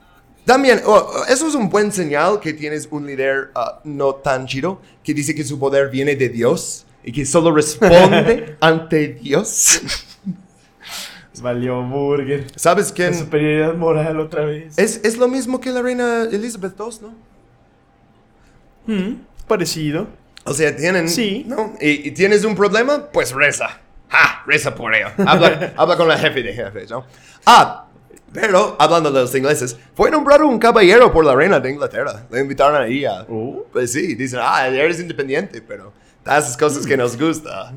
también, 0.47 0.81
oh, 0.87 0.95
oh, 0.95 1.25
eso 1.29 1.47
es 1.47 1.55
un 1.55 1.69
buen 1.69 1.93
señal 1.93 2.41
que 2.41 2.55
tienes 2.55 2.89
un 2.91 3.07
líder 3.07 3.51
ah, 3.55 3.81
no 3.85 4.15
tan 4.15 4.47
chido, 4.47 4.81
que 5.05 5.13
dice 5.13 5.35
que 5.35 5.45
su 5.45 5.59
poder 5.59 5.91
viene 5.91 6.17
de 6.17 6.31
Dios 6.31 6.87
y 7.05 7.13
que 7.13 7.27
solo 7.27 7.55
responde 7.55 8.57
ante 8.63 9.09
Dios. 9.09 9.83
Valió 11.43 11.83
burger. 11.83 12.47
¿Sabes 12.57 12.89
La 12.89 12.95
quién? 12.95 13.15
superioridad 13.15 13.75
moral 13.75 14.19
otra 14.19 14.47
vez. 14.47 14.79
Es, 14.79 15.01
es 15.05 15.19
lo 15.19 15.29
mismo 15.29 15.61
que 15.61 15.71
la 15.73 15.83
reina 15.83 16.23
Elizabeth 16.23 16.75
II, 16.81 17.09
¿no? 18.87 18.95
Mm, 18.95 19.21
parecido. 19.47 20.20
O 20.45 20.55
sea, 20.55 20.75
tienen... 20.75 21.09
Sí. 21.09 21.45
¿no? 21.47 21.75
Y, 21.81 22.09
y 22.09 22.11
tienes 22.13 22.45
un 22.45 22.55
problema, 22.55 23.11
pues 23.13 23.33
reza. 23.33 23.81
¡Ja! 24.09 24.43
Reza 24.47 24.75
por 24.75 24.95
ello. 24.95 25.09
Habla, 25.27 25.73
habla 25.77 25.97
con 25.97 26.09
la 26.09 26.19
jefe 26.19 26.43
de 26.43 26.53
jefes, 26.53 26.91
¿no? 26.91 27.05
Ah, 27.47 27.87
pero 28.33 28.77
hablando 28.79 29.11
de 29.11 29.21
los 29.21 29.35
ingleses, 29.35 29.77
fue 29.95 30.11
nombrado 30.11 30.47
un 30.47 30.59
caballero 30.59 31.13
por 31.13 31.25
la 31.25 31.35
reina 31.35 31.59
de 31.61 31.71
Inglaterra. 31.71 32.27
Le 32.31 32.41
invitaron 32.41 32.81
ahí 32.81 33.05
a... 33.05 33.27
Oh. 33.29 33.67
Pues 33.73 33.93
sí, 33.93 34.15
dicen, 34.15 34.41
ah, 34.43 34.67
eres 34.69 35.01
independiente, 35.01 35.61
pero 35.63 35.93
das 36.25 36.45
esas 36.45 36.57
cosas 36.57 36.87
que 36.87 36.97
nos 36.97 37.19
gusta. 37.19 37.73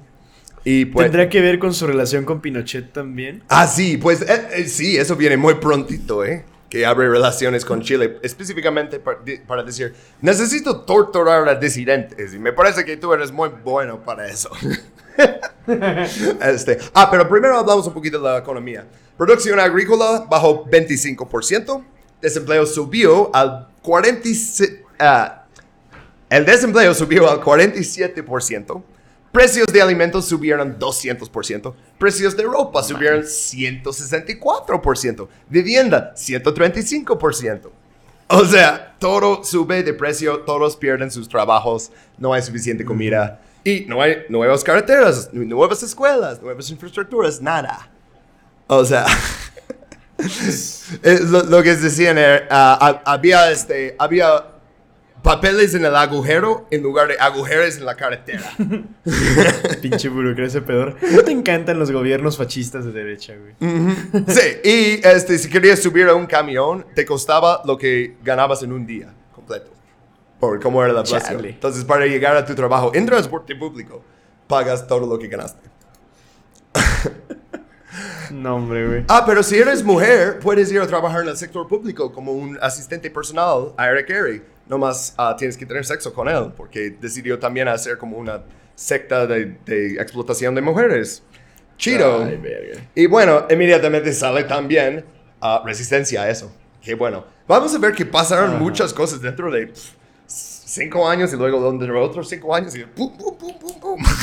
Y 0.63 0.85
pues... 0.85 1.05
¿Tendrá 1.05 1.27
que 1.27 1.41
ver 1.41 1.59
con 1.59 1.73
su 1.73 1.87
relación 1.87 2.23
con 2.23 2.39
Pinochet 2.39 2.93
también? 2.93 3.43
Ah, 3.49 3.67
sí, 3.67 3.97
pues 3.97 4.21
eh, 4.21 4.47
eh, 4.53 4.65
sí, 4.65 4.97
eso 4.97 5.15
viene 5.15 5.37
muy 5.37 5.55
prontito, 5.55 6.23
¿eh? 6.23 6.45
Que 6.73 6.87
abre 6.87 7.07
relaciones 7.07 7.63
con 7.65 7.83
Chile, 7.83 8.17
específicamente 8.23 8.99
para, 8.99 9.19
para 9.45 9.61
decir, 9.61 9.93
necesito 10.21 10.81
torturar 10.81 11.47
a 11.47 11.53
disidentes 11.53 12.33
y 12.33 12.39
me 12.39 12.51
parece 12.51 12.83
que 12.83 12.97
tú 12.97 13.13
eres 13.13 13.31
muy 13.31 13.49
bueno 13.49 14.03
para 14.03 14.27
eso. 14.27 14.49
este, 16.41 16.79
ah, 16.95 17.11
pero 17.11 17.29
primero 17.29 17.59
hablamos 17.59 17.85
un 17.85 17.93
poquito 17.93 18.17
de 18.17 18.27
la 18.27 18.39
economía. 18.39 18.87
Producción 19.15 19.59
agrícola 19.59 20.25
bajó 20.27 20.65
25%, 20.65 21.83
desempleo 22.19 22.65
subió 22.65 23.29
al 23.35 23.67
47%. 23.83 24.79
ah, 24.97 25.45
el 26.27 26.43
desempleo 26.43 26.95
subió 26.95 27.29
al 27.29 27.39
47%. 27.39 28.83
Precios 29.33 29.67
de 29.67 29.81
alimentos 29.81 30.25
subieron 30.25 30.79
200%. 30.79 31.73
Precios 31.97 32.37
de 32.37 32.43
ropa 32.43 32.81
subieron 32.83 33.23
164%. 33.23 35.27
Vivienda, 35.49 36.13
135%. 36.15 37.69
O 38.27 38.45
sea, 38.45 38.95
todo 38.99 39.43
sube 39.43 39.83
de 39.83 39.93
precio, 39.93 40.39
todos 40.41 40.75
pierden 40.77 41.11
sus 41.11 41.27
trabajos, 41.27 41.91
no 42.17 42.33
hay 42.33 42.41
suficiente 42.41 42.85
comida 42.85 43.41
y 43.63 43.81
no 43.87 44.01
hay 44.01 44.23
nuevas 44.29 44.63
carreteras, 44.63 45.29
nu- 45.33 45.43
nuevas 45.45 45.83
escuelas, 45.83 46.41
nuevas 46.41 46.69
infraestructuras, 46.69 47.41
nada. 47.41 47.89
O 48.67 48.85
sea, 48.85 49.05
lo, 51.03 51.43
lo 51.43 51.63
que 51.63 51.75
decían 51.75 52.17
era, 52.17 52.47
ah, 52.49 52.77
hab- 52.81 53.01
había, 53.05 53.51
este, 53.51 53.95
había 53.99 54.45
papeles 55.23 55.73
en 55.73 55.85
el 55.85 55.95
agujero 55.95 56.67
en 56.69 56.83
lugar 56.83 57.07
de 57.07 57.15
agujeros 57.19 57.77
en 57.77 57.85
la 57.85 57.95
carretera. 57.95 58.51
Pinche 59.81 60.09
burocracia 60.09 60.63
pedor. 60.63 60.97
¿No 61.11 61.23
te 61.23 61.31
encantan 61.31 61.79
los 61.79 61.91
gobiernos 61.91 62.37
fascistas 62.37 62.85
de 62.85 62.91
derecha, 62.91 63.33
güey? 63.35 63.55
Sí, 64.27 64.41
y 64.63 65.07
este, 65.07 65.39
si 65.39 65.49
querías 65.49 65.79
subir 65.79 66.07
a 66.07 66.13
un 66.13 66.27
camión, 66.27 66.85
te 66.93 67.05
costaba 67.05 67.61
lo 67.65 67.77
que 67.77 68.17
ganabas 68.23 68.61
en 68.61 68.73
un 68.73 68.85
día 68.85 69.13
completo. 69.33 69.71
Por 70.39 70.59
cómo 70.61 70.83
era 70.83 70.93
la. 70.93 71.03
Chale. 71.03 71.49
Entonces, 71.49 71.85
para 71.85 72.05
llegar 72.05 72.35
a 72.35 72.45
tu 72.45 72.53
trabajo 72.53 72.91
en 72.93 73.05
transporte 73.05 73.55
público, 73.55 74.03
pagas 74.47 74.85
todo 74.85 75.07
lo 75.07 75.17
que 75.17 75.27
ganaste. 75.27 75.73
No, 78.31 78.55
hombre, 78.55 78.87
güey. 78.87 79.05
Ah, 79.07 79.23
pero 79.25 79.43
si 79.43 79.57
eres 79.57 79.83
mujer, 79.83 80.39
puedes 80.39 80.71
ir 80.71 80.81
a 80.81 80.87
trabajar 80.87 81.21
en 81.21 81.29
el 81.29 81.37
sector 81.37 81.67
público 81.67 82.11
como 82.11 82.31
un 82.31 82.57
asistente 82.61 83.11
personal 83.11 83.73
a 83.77 83.87
Eric 83.89 84.07
Carey. 84.07 84.41
Nomás 84.73 85.13
ah, 85.19 85.35
tienes 85.37 85.55
que 85.55 85.67
tener 85.67 85.85
sexo 85.85 86.11
con 86.15 86.27
él, 86.27 86.51
porque 86.57 86.97
decidió 86.99 87.37
también 87.37 87.67
hacer 87.67 87.99
como 87.99 88.17
una 88.17 88.41
secta 88.73 89.27
de, 89.27 89.55
de 89.67 89.93
explotación 90.01 90.55
de 90.55 90.61
mujeres. 90.61 91.21
Chido. 91.77 92.23
Ay. 92.23 92.41
Y 92.95 93.05
bueno, 93.05 93.45
inmediatamente 93.51 94.11
sale 94.13 94.45
también 94.45 95.05
ah, 95.41 95.61
resistencia 95.63 96.23
a 96.23 96.29
eso. 96.31 96.51
Qué 96.81 96.95
bueno. 96.95 97.23
Vamos 97.47 97.75
a 97.75 97.77
ver 97.77 97.93
que 97.93 98.03
pasaron 98.03 98.57
muchas 98.57 98.91
cosas 98.95 99.21
dentro 99.21 99.51
de 99.51 99.67
pff, 99.67 99.91
cinco 100.25 101.07
años 101.07 101.31
y 101.33 101.35
luego 101.37 101.69
dentro 101.69 101.93
de 101.93 101.99
otros 101.99 102.27
cinco 102.27 102.55
años 102.55 102.75
y 102.75 102.83
pum, 102.83 103.15
pum, 103.15 103.37
pum, 103.37 103.59
pum, 103.59 103.79
pum. 103.79 104.03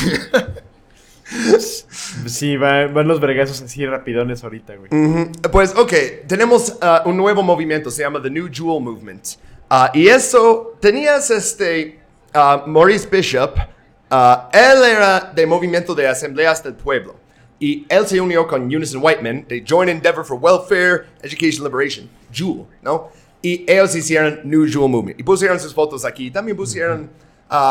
Sí, 2.26 2.56
va- 2.56 2.88
van 2.88 3.06
los 3.06 3.20
vergazos 3.20 3.62
así 3.62 3.86
rapidones 3.86 4.42
ahorita, 4.42 4.74
güey. 4.74 4.90
Ujú. 4.92 5.30
Pues, 5.52 5.76
ok, 5.76 5.92
tenemos 6.26 6.76
ah, 6.80 7.04
un 7.06 7.16
nuevo 7.16 7.40
movimiento, 7.44 7.88
se 7.88 8.02
llama 8.02 8.20
The 8.20 8.30
New 8.30 8.48
Jewel 8.52 8.82
Movement. 8.82 9.24
Ah, 9.72 9.88
y 9.94 10.08
eso, 10.08 10.76
tenías 10.80 11.30
este, 11.30 12.00
ah, 12.34 12.64
Maurice 12.66 13.06
Bishop, 13.08 13.54
ah, 14.10 14.50
él 14.52 14.82
era 14.82 15.20
de 15.32 15.46
movimiento 15.46 15.94
de 15.94 16.08
asambleas 16.08 16.60
del 16.60 16.74
pueblo. 16.74 17.14
Y 17.60 17.86
él 17.88 18.04
se 18.04 18.20
unió 18.20 18.48
con 18.48 18.62
Unison 18.62 19.00
Whiteman 19.00 19.46
de 19.46 19.64
Joint 19.64 19.88
Endeavor 19.88 20.24
for 20.24 20.38
Welfare, 20.40 21.06
Education 21.22 21.62
Liberation, 21.62 22.10
Jewel, 22.32 22.66
¿no? 22.82 23.10
Y 23.42 23.64
ellos 23.70 23.94
hicieron 23.94 24.40
New 24.42 24.66
Jewel 24.66 24.90
Movement. 24.90 25.20
Y 25.20 25.22
pusieron 25.22 25.60
sus 25.60 25.72
fotos 25.72 26.04
aquí. 26.04 26.32
También 26.32 26.56
pusieron, 26.56 27.08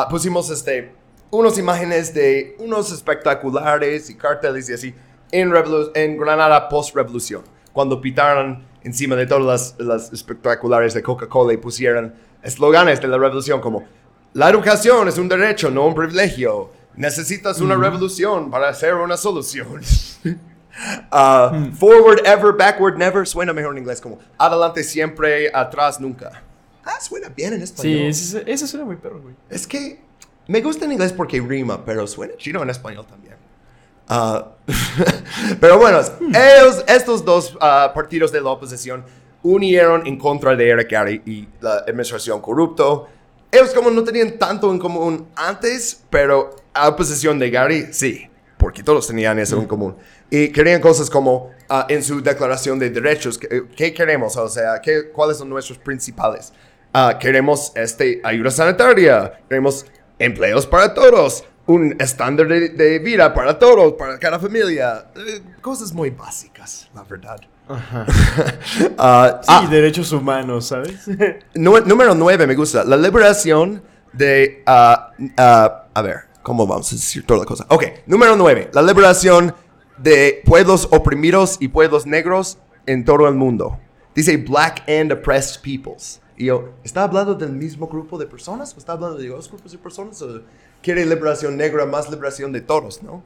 pusimos 0.10 0.50
este, 0.52 0.93
unas 1.32 1.58
imágenes 1.58 2.14
de 2.14 2.56
unos 2.60 2.93
espectaculares 2.93 4.10
y 4.10 4.16
carteles 4.16 4.70
y 4.70 4.74
así 4.74 4.95
en, 5.32 5.52
en 5.95 6.18
Granada 6.18 6.70
post-revolución. 6.70 7.43
Cuando 7.74 8.00
pitaron 8.00 8.64
encima 8.84 9.15
de 9.15 9.25
todas 9.27 9.75
las, 9.77 9.86
las 9.86 10.13
espectaculares 10.13 10.93
de 10.93 11.01
Coca-Cola 11.01 11.53
y 11.53 11.57
pusieron 11.57 12.13
esloganes 12.43 13.01
de 13.01 13.07
la 13.07 13.17
revolución 13.17 13.59
como 13.61 13.86
la 14.34 14.49
educación 14.49 15.07
es 15.07 15.17
un 15.17 15.27
derecho, 15.27 15.71
no 15.71 15.88
un 15.88 15.95
privilegio. 15.95 16.71
Necesitas 16.95 17.61
una 17.61 17.75
revolución 17.75 18.51
para 18.51 18.69
hacer 18.69 18.93
una 18.95 19.17
solución. 19.17 19.82
Ah, 21.11 21.51
Forward 21.77 22.25
ever, 22.25 22.53
backward 22.53 22.95
never. 22.95 23.27
Suena 23.27 23.51
mejor 23.51 23.73
en 23.73 23.80
inglés 23.80 23.99
como 23.99 24.17
adelante 24.38 24.82
siempre, 24.82 25.51
atrás 25.53 25.99
nunca. 25.99 26.41
Ah, 26.86 27.01
suena 27.01 27.27
bien 27.27 27.53
en 27.53 27.63
español. 27.63 28.13
Sí, 28.13 28.23
ese, 28.23 28.43
ese 28.45 28.65
suena 28.65 28.86
muy 28.86 28.95
perro, 28.95 29.21
güey. 29.21 29.36
Es 29.49 29.67
que 29.67 29.99
me 30.47 30.61
gusta 30.61 30.86
en 30.86 30.93
inglés 30.93 31.11
porque 31.11 31.41
rima, 31.41 31.84
pero 31.84 32.07
suena 32.07 32.38
chido 32.38 32.63
en 32.63 32.69
español 32.69 33.05
también. 33.09 33.36
Ah, 34.10 34.53
pero 35.62 35.78
bueno, 35.78 35.99
ellos, 35.99 36.84
estos 36.88 37.24
dos 37.24 37.55
ah, 37.62 37.91
partidos 37.93 38.32
de 38.32 38.41
la 38.41 38.49
oposición 38.49 39.05
unieron 39.43 40.05
en 40.05 40.18
contra 40.18 40.55
de 40.55 40.68
Eric 40.68 40.91
Gary 40.91 41.22
y 41.26 41.47
la 41.62 41.76
administración 41.78 42.41
corrupto. 42.41 43.07
Ellos 43.51 43.70
como 43.74 43.91
no 43.91 44.03
tenían 44.03 44.38
tanto 44.38 44.72
en 44.72 44.80
común 44.80 45.28
antes, 45.36 46.03
pero 46.10 46.55
a 46.74 46.89
oposición 46.89 47.38
de 47.38 47.49
Gary 47.51 47.88
sí, 47.91 48.28
porque 48.57 48.84
todos 48.84 49.07
tenían 49.07 49.38
eso 49.38 49.57
en 49.60 49.68
común. 49.68 49.95
Y 50.30 50.49
querían 50.49 50.82
cosas 50.82 51.10
como 51.10 51.51
ah, 51.70 51.86
en 51.88 52.03
su 52.03 52.22
declaración 52.22 52.80
de 52.80 52.89
derechos, 52.89 53.38
¿qué, 53.38 53.66
qué 53.76 53.93
queremos? 53.93 54.36
O 54.38 54.49
sea, 54.49 54.82
¿qué, 54.82 55.10
¿cuáles 55.12 55.38
son 55.38 55.49
nuestros 55.49 55.78
principales? 55.78 56.51
Ah, 56.91 57.18
queremos 57.20 57.72
este, 57.76 58.20
ayuda 58.24 58.49
sanitaria, 58.49 59.39
queremos 59.47 59.86
empleos 60.18 60.66
para 60.66 60.91
todos, 60.93 61.45
un 61.70 61.95
estándar 61.99 62.47
de, 62.47 62.70
de 62.70 62.97
vida 62.97 63.32
para 63.32 63.59
todos, 63.59 63.93
para 63.93 64.17
cada 64.17 64.39
familia. 64.39 65.05
Eh, 65.15 65.41
cosas 65.61 65.93
muy 65.93 66.09
básicas, 66.09 66.89
la 66.95 67.03
verdad. 67.03 67.39
Ah, 68.97 69.39
Sí, 69.43 69.47
ah, 69.53 69.67
derechos 69.70 70.11
humanos, 70.11 70.65
¿sabes? 70.67 71.07
número 71.53 72.15
9 72.15 72.47
me 72.47 72.55
gusta. 72.55 72.84
La 72.84 72.97
liberación 72.97 73.84
de... 74.11 74.63
ah, 74.65 75.11
ah, 75.38 75.86
a 75.93 76.01
ver, 76.01 76.22
¿cómo 76.41 76.65
vamos 76.65 76.91
a 76.91 76.95
decir 76.95 77.24
toda 77.26 77.41
la 77.41 77.45
cosa? 77.45 77.67
Ok, 77.70 77.84
número 78.07 78.36
9. 78.36 78.72
La 78.74 78.82
liberación 78.82 79.53
de 79.99 80.41
pueblos 80.45 80.88
oprimidos 80.91 81.57
y 81.59 81.67
pueblos 81.67 82.07
negros 82.07 82.57
en 82.88 83.05
todo 83.05 83.28
el 83.28 83.36
mundo. 83.36 83.78
Dice 84.15 84.38
black 84.38 84.84
and 84.89 85.11
oppressed 85.11 85.61
peoples. 85.61 86.20
Y 86.36 86.45
yo, 86.45 86.70
¿está 86.84 87.03
hablando 87.03 87.36
del 87.36 87.51
mismo 87.51 87.88
grupo 87.88 88.17
de 88.17 88.26
personas? 88.26 88.74
¿O 88.74 88.80
está 88.80 88.93
hablando 88.93 89.17
de 89.17 89.28
dos 89.28 89.47
grupos 89.49 89.72
de 89.72 89.78
personas? 89.78 90.20
¿O 90.24 90.41
quiere 90.82 91.05
liberación 91.05 91.57
negra 91.57 91.86
más 91.86 92.09
liberación 92.09 92.51
de 92.51 92.61
todos, 92.61 93.03
no? 93.03 93.23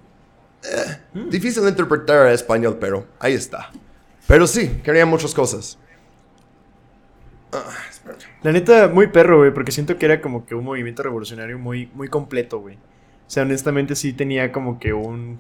Eh, 0.64 0.98
Difícil 1.30 1.68
interpretar 1.68 2.28
a 2.28 2.34
español, 2.34 2.78
pero 2.80 3.06
ahí 3.20 3.34
está. 3.34 3.72
Pero 4.28 4.48
sí, 4.48 4.80
quería 4.84 5.06
muchas 5.06 5.34
cosas. 5.34 5.78
Ah. 7.52 7.64
La 8.42 8.52
neta, 8.52 8.88
muy 8.88 9.08
perro, 9.08 9.40
güey, 9.40 9.54
porque 9.54 9.72
siento 9.72 9.98
que 9.98 10.06
era 10.06 10.22
como 10.22 10.46
que 10.46 10.56
un 10.56 10.66
movimiento 10.66 11.04
revolucionario 11.04 11.58
muy, 11.60 11.90
muy 11.94 12.08
completo, 12.08 12.60
güey. 12.60 12.76
O 12.76 13.30
sea, 13.34 13.44
honestamente 13.44 13.96
sí 13.96 14.14
tenía 14.14 14.52
como 14.52 14.80
que 14.80 14.94
un... 14.94 15.40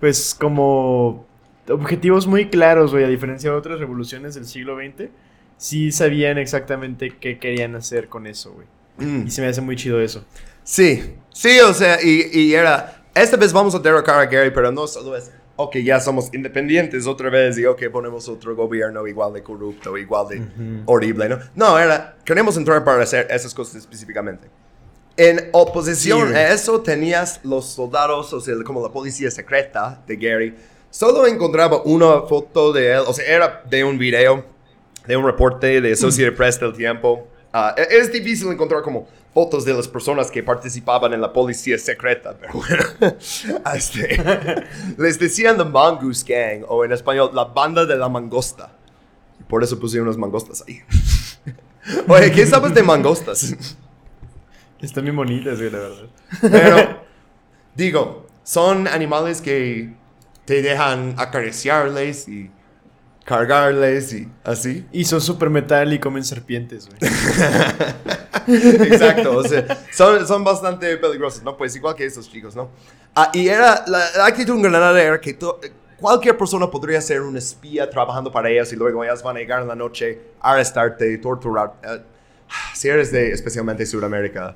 Pues 0.00 0.34
como... 0.34 1.26
Objetivos 1.68 2.26
muy 2.26 2.48
claros, 2.48 2.92
güey, 2.92 3.04
a 3.04 3.08
diferencia 3.08 3.50
de 3.50 3.56
otras 3.56 3.80
revoluciones 3.80 4.34
del 4.34 4.44
siglo 4.44 4.76
XX. 4.76 5.08
Sí 5.56 5.90
sabían 5.90 6.38
exactamente 6.38 7.16
qué 7.18 7.38
querían 7.38 7.74
hacer 7.74 8.08
con 8.08 8.26
eso, 8.26 8.52
güey. 8.52 8.66
Mm. 8.98 9.26
Y 9.26 9.30
se 9.30 9.40
me 9.40 9.48
hace 9.48 9.62
muy 9.62 9.76
chido 9.76 10.00
eso. 10.00 10.24
Sí, 10.62 11.14
sí, 11.36 11.60
o 11.60 11.74
sea, 11.74 11.98
y, 12.02 12.30
y 12.32 12.54
era, 12.54 13.04
esta 13.14 13.36
vez 13.36 13.52
vamos 13.52 13.74
a 13.74 13.78
derrocar 13.78 14.18
a 14.20 14.26
Gary, 14.26 14.50
pero 14.50 14.72
no 14.72 14.86
solo 14.86 15.16
es, 15.16 15.30
ok, 15.56 15.76
ya 15.76 16.00
somos 16.00 16.32
independientes 16.32 17.06
otra 17.06 17.30
vez 17.30 17.58
y 17.58 17.66
ok, 17.66 17.84
ponemos 17.90 18.28
otro 18.28 18.54
gobierno 18.54 19.06
igual 19.06 19.32
de 19.32 19.42
corrupto, 19.42 19.96
igual 19.96 20.28
de 20.28 20.42
horrible, 20.86 21.28
¿no? 21.28 21.38
No, 21.54 21.78
era, 21.78 22.16
queremos 22.24 22.56
entrar 22.56 22.84
para 22.84 23.02
hacer 23.02 23.26
esas 23.30 23.54
cosas 23.54 23.76
específicamente. 23.76 24.48
En 25.16 25.48
oposición 25.52 26.28
Sí, 26.28 26.34
a 26.34 26.52
eso 26.52 26.80
tenías 26.82 27.40
los 27.42 27.66
soldados, 27.66 28.32
o 28.32 28.40
sea, 28.40 28.54
como 28.64 28.82
la 28.82 28.92
policía 28.92 29.30
secreta 29.30 30.02
de 30.06 30.16
Gary. 30.16 30.54
Solo 30.90 31.26
encontraba 31.26 31.82
una 31.82 32.22
foto 32.22 32.72
de 32.72 32.92
él, 32.92 33.02
o 33.06 33.12
sea, 33.14 33.24
era 33.24 33.62
de 33.68 33.82
un 33.82 33.98
video, 33.98 34.44
de 35.06 35.16
un 35.16 35.24
reporte 35.24 35.80
de 35.80 35.92
Associated 35.92 36.36
Press 36.36 36.60
del 36.60 36.74
tiempo. 36.74 37.28
E- 37.76 37.98
es 37.98 38.12
difícil 38.12 38.48
encontrar 38.50 38.82
como 38.82 39.06
fotos 39.32 39.64
de 39.64 39.74
las 39.74 39.86
personas 39.86 40.30
que 40.30 40.42
participaban 40.42 41.12
en 41.12 41.20
la 41.20 41.32
policía 41.32 41.78
secreta, 41.78 42.36
pero 42.40 42.54
bueno, 42.54 43.16
este, 43.74 44.18
les 44.98 45.18
decían 45.18 45.56
The 45.58 45.64
Mongoose 45.64 46.24
Gang, 46.26 46.64
o 46.68 46.84
en 46.84 46.92
español, 46.92 47.30
la 47.34 47.44
banda 47.44 47.84
de 47.84 47.96
la 47.96 48.08
mangosta. 48.08 48.72
Y 49.38 49.42
por 49.44 49.62
eso 49.62 49.78
pusieron 49.78 50.08
unas 50.08 50.18
mangostas 50.18 50.64
ahí. 50.66 50.80
Oye, 52.08 52.32
¿qué 52.32 52.46
sabes 52.46 52.74
de 52.74 52.82
mangostas? 52.82 53.54
Están 54.80 55.04
bien 55.04 55.16
bonitas, 55.16 55.58
la 55.58 55.70
verdad. 55.70 56.06
Pero, 56.40 57.04
digo, 57.74 58.26
son 58.42 58.88
animales 58.88 59.40
que 59.40 59.92
te 60.46 60.62
dejan 60.62 61.14
acariciarles 61.18 62.28
y 62.28 62.50
cargarles 63.26 64.12
y 64.14 64.28
así. 64.44 64.86
Y 64.92 65.04
son 65.04 65.20
super 65.20 65.50
metal 65.50 65.92
y 65.92 65.98
comen 65.98 66.24
serpientes, 66.24 66.88
güey. 66.88 66.98
Exacto, 68.48 69.36
o 69.38 69.42
sea, 69.44 69.66
son, 69.92 70.26
son 70.26 70.44
bastante 70.44 70.96
peligrosos, 70.96 71.42
¿no? 71.42 71.56
Pues 71.56 71.74
igual 71.76 71.94
que 71.94 72.06
esos 72.06 72.30
chicos, 72.30 72.54
¿no? 72.56 72.70
Ah, 73.14 73.30
y 73.34 73.48
era, 73.48 73.84
la, 73.86 74.04
la 74.16 74.26
actitud 74.26 74.54
en 74.54 74.62
Granada 74.62 75.02
era 75.02 75.20
que 75.20 75.34
to- 75.34 75.58
cualquier 75.98 76.36
persona 76.38 76.70
podría 76.70 77.00
ser 77.00 77.22
un 77.22 77.36
espía 77.36 77.88
trabajando 77.90 78.30
para 78.30 78.48
ellos 78.48 78.72
y 78.72 78.76
luego 78.76 79.02
ellas 79.02 79.22
van 79.22 79.36
a 79.36 79.40
llegar 79.40 79.62
en 79.62 79.68
la 79.68 79.74
noche, 79.74 80.20
arrestarte, 80.40 81.18
torturar. 81.18 81.74
Eh, 81.82 82.02
si 82.74 82.88
eres 82.88 83.10
de 83.10 83.32
especialmente 83.32 83.84
Sudamérica, 83.86 84.54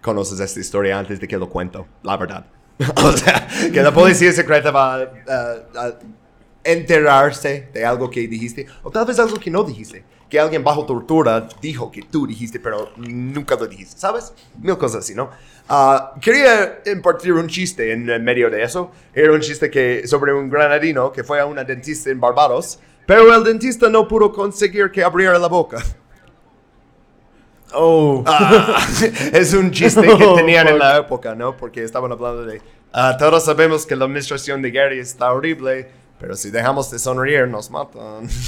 conoces 0.00 0.40
esta 0.40 0.60
historia 0.60 0.98
antes 0.98 1.20
de 1.20 1.28
que 1.28 1.36
lo 1.36 1.48
cuento, 1.50 1.86
la 2.02 2.16
verdad. 2.16 2.46
o 3.04 3.12
sea, 3.12 3.46
que 3.72 3.82
la 3.82 3.92
policía 3.92 4.32
secreta 4.32 4.70
va 4.70 4.94
a, 4.94 5.00
a- 5.28 5.86
a 5.86 5.92
enterarse 6.72 7.68
de 7.72 7.84
algo 7.84 8.10
que 8.10 8.26
dijiste, 8.28 8.66
o 8.82 8.90
tal 8.90 9.06
vez 9.06 9.18
algo 9.18 9.38
que 9.38 9.50
no 9.50 9.64
dijiste, 9.64 10.04
que 10.28 10.38
alguien 10.38 10.62
bajo 10.62 10.84
tortura 10.84 11.48
dijo 11.60 11.90
que 11.90 12.02
tú 12.02 12.26
dijiste, 12.26 12.60
pero 12.60 12.90
nunca 12.96 13.56
lo 13.56 13.66
dijiste, 13.66 13.98
¿sabes? 13.98 14.32
Mil 14.60 14.76
cosas 14.76 15.04
así, 15.04 15.14
¿no? 15.14 15.30
Ah, 15.68 16.14
quería 16.20 16.80
impartir 16.86 17.32
un 17.32 17.46
chiste 17.46 17.92
en, 17.92 18.08
en 18.08 18.22
medio 18.24 18.50
de 18.50 18.62
eso. 18.62 18.90
Era 19.14 19.32
un 19.32 19.40
chiste 19.40 19.70
que, 19.70 20.06
sobre 20.06 20.32
un 20.32 20.50
granadino 20.50 21.12
que 21.12 21.24
fue 21.24 21.40
a 21.40 21.46
una 21.46 21.64
dentista 21.64 22.10
en 22.10 22.20
Barbados, 22.20 22.78
pero 23.06 23.34
el 23.34 23.42
dentista 23.42 23.88
no 23.88 24.06
pudo 24.06 24.32
conseguir 24.32 24.90
que 24.90 25.02
abriera 25.02 25.38
la 25.38 25.48
boca. 25.48 25.82
Oh. 27.72 28.22
Ah, 28.26 28.86
es 29.32 29.52
un 29.54 29.70
chiste 29.70 30.02
que 30.02 30.24
Oh, 30.24 30.34
tenían 30.34 30.68
en 30.68 30.78
la 30.78 30.98
época, 30.98 31.34
¿no? 31.34 31.56
Porque 31.56 31.82
estaban 31.82 32.10
hablando 32.12 32.44
de, 32.44 32.60
ah, 32.92 33.16
todos 33.18 33.44
sabemos 33.44 33.86
que 33.86 33.96
la 33.96 34.04
administración 34.06 34.62
de 34.62 34.70
Gary 34.70 34.98
está 34.98 35.32
horrible, 35.32 35.88
pero 36.18 36.36
si 36.36 36.50
dejamos 36.50 36.90
de 36.90 36.98
sonreír 36.98 37.48
nos 37.48 37.70
matan. 37.70 38.28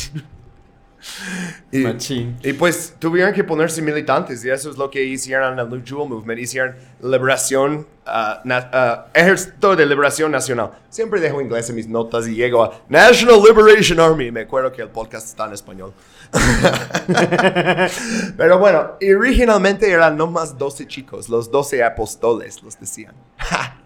y, 1.72 1.78
Machín. 1.78 2.36
y 2.42 2.52
pues 2.52 2.94
tuvieron 2.98 3.32
que 3.32 3.42
ponerse 3.42 3.80
militantes 3.80 4.44
y 4.44 4.50
eso 4.50 4.70
es 4.70 4.76
lo 4.76 4.90
que 4.90 5.02
hicieron 5.02 5.54
en 5.54 5.58
el 5.58 5.68
New 5.68 5.82
Jewel 5.84 6.08
Movement, 6.08 6.40
hicieron 6.40 6.76
liberación, 7.02 7.86
ah, 8.06 8.42
ah, 8.46 9.06
ejército 9.14 9.76
de 9.76 9.86
liberación 9.86 10.32
nacional. 10.32 10.72
Siempre 10.90 11.20
dejo 11.20 11.40
inglés 11.40 11.70
en 11.70 11.76
mis 11.76 11.88
notas 11.88 12.28
y 12.28 12.34
llego 12.34 12.64
a 12.64 12.82
National 12.88 13.40
Liberation 13.42 14.00
Army, 14.00 14.30
me 14.30 14.42
acuerdo 14.42 14.72
que 14.72 14.82
el 14.82 14.88
podcast 14.88 15.28
está 15.28 15.46
en 15.46 15.54
español. 15.54 15.92
Pero 18.36 18.58
bueno, 18.58 18.92
originalmente 19.00 19.90
eran 19.90 20.16
nomás 20.16 20.56
12 20.56 20.86
chicos, 20.86 21.28
los 21.28 21.50
12 21.50 21.82
apóstoles, 21.82 22.62
los 22.62 22.78
decían. 22.78 23.14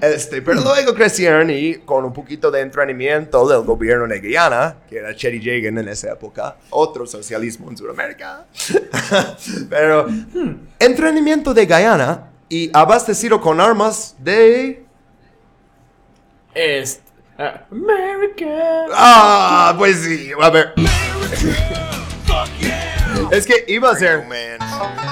Este, 0.00 0.40
pero 0.42 0.60
luego 0.60 0.94
crecieron 0.94 1.50
y 1.50 1.74
con 1.78 2.04
un 2.04 2.12
poquito 2.12 2.50
de 2.50 2.60
entrenamiento 2.60 3.46
del 3.48 3.62
gobierno 3.62 4.06
de 4.06 4.20
Guyana, 4.20 4.76
que 4.88 4.98
era 4.98 5.14
Chetty 5.14 5.40
Jagan 5.42 5.78
en 5.78 5.88
esa 5.88 6.12
época, 6.12 6.56
otro 6.70 7.06
socialismo 7.06 7.68
en 7.70 7.76
Sudamérica. 7.76 8.46
pero 9.68 10.06
hmm, 10.06 10.68
entrenamiento 10.78 11.52
de 11.52 11.66
Guyana 11.66 12.28
y 12.48 12.70
abastecido 12.72 13.40
con 13.40 13.60
armas 13.60 14.14
de... 14.18 14.84
Est- 16.54 17.02
ah, 17.38 17.62
America. 17.70 18.46
Ah, 18.92 19.74
pues 19.76 19.98
sí, 19.98 20.30
a 20.40 20.50
ver. 20.50 20.72
Es 23.30 23.44
que 23.46 23.64
iba 23.68 23.90
a 23.90 23.96
ser... 23.96 24.24
Ba- 24.26 25.07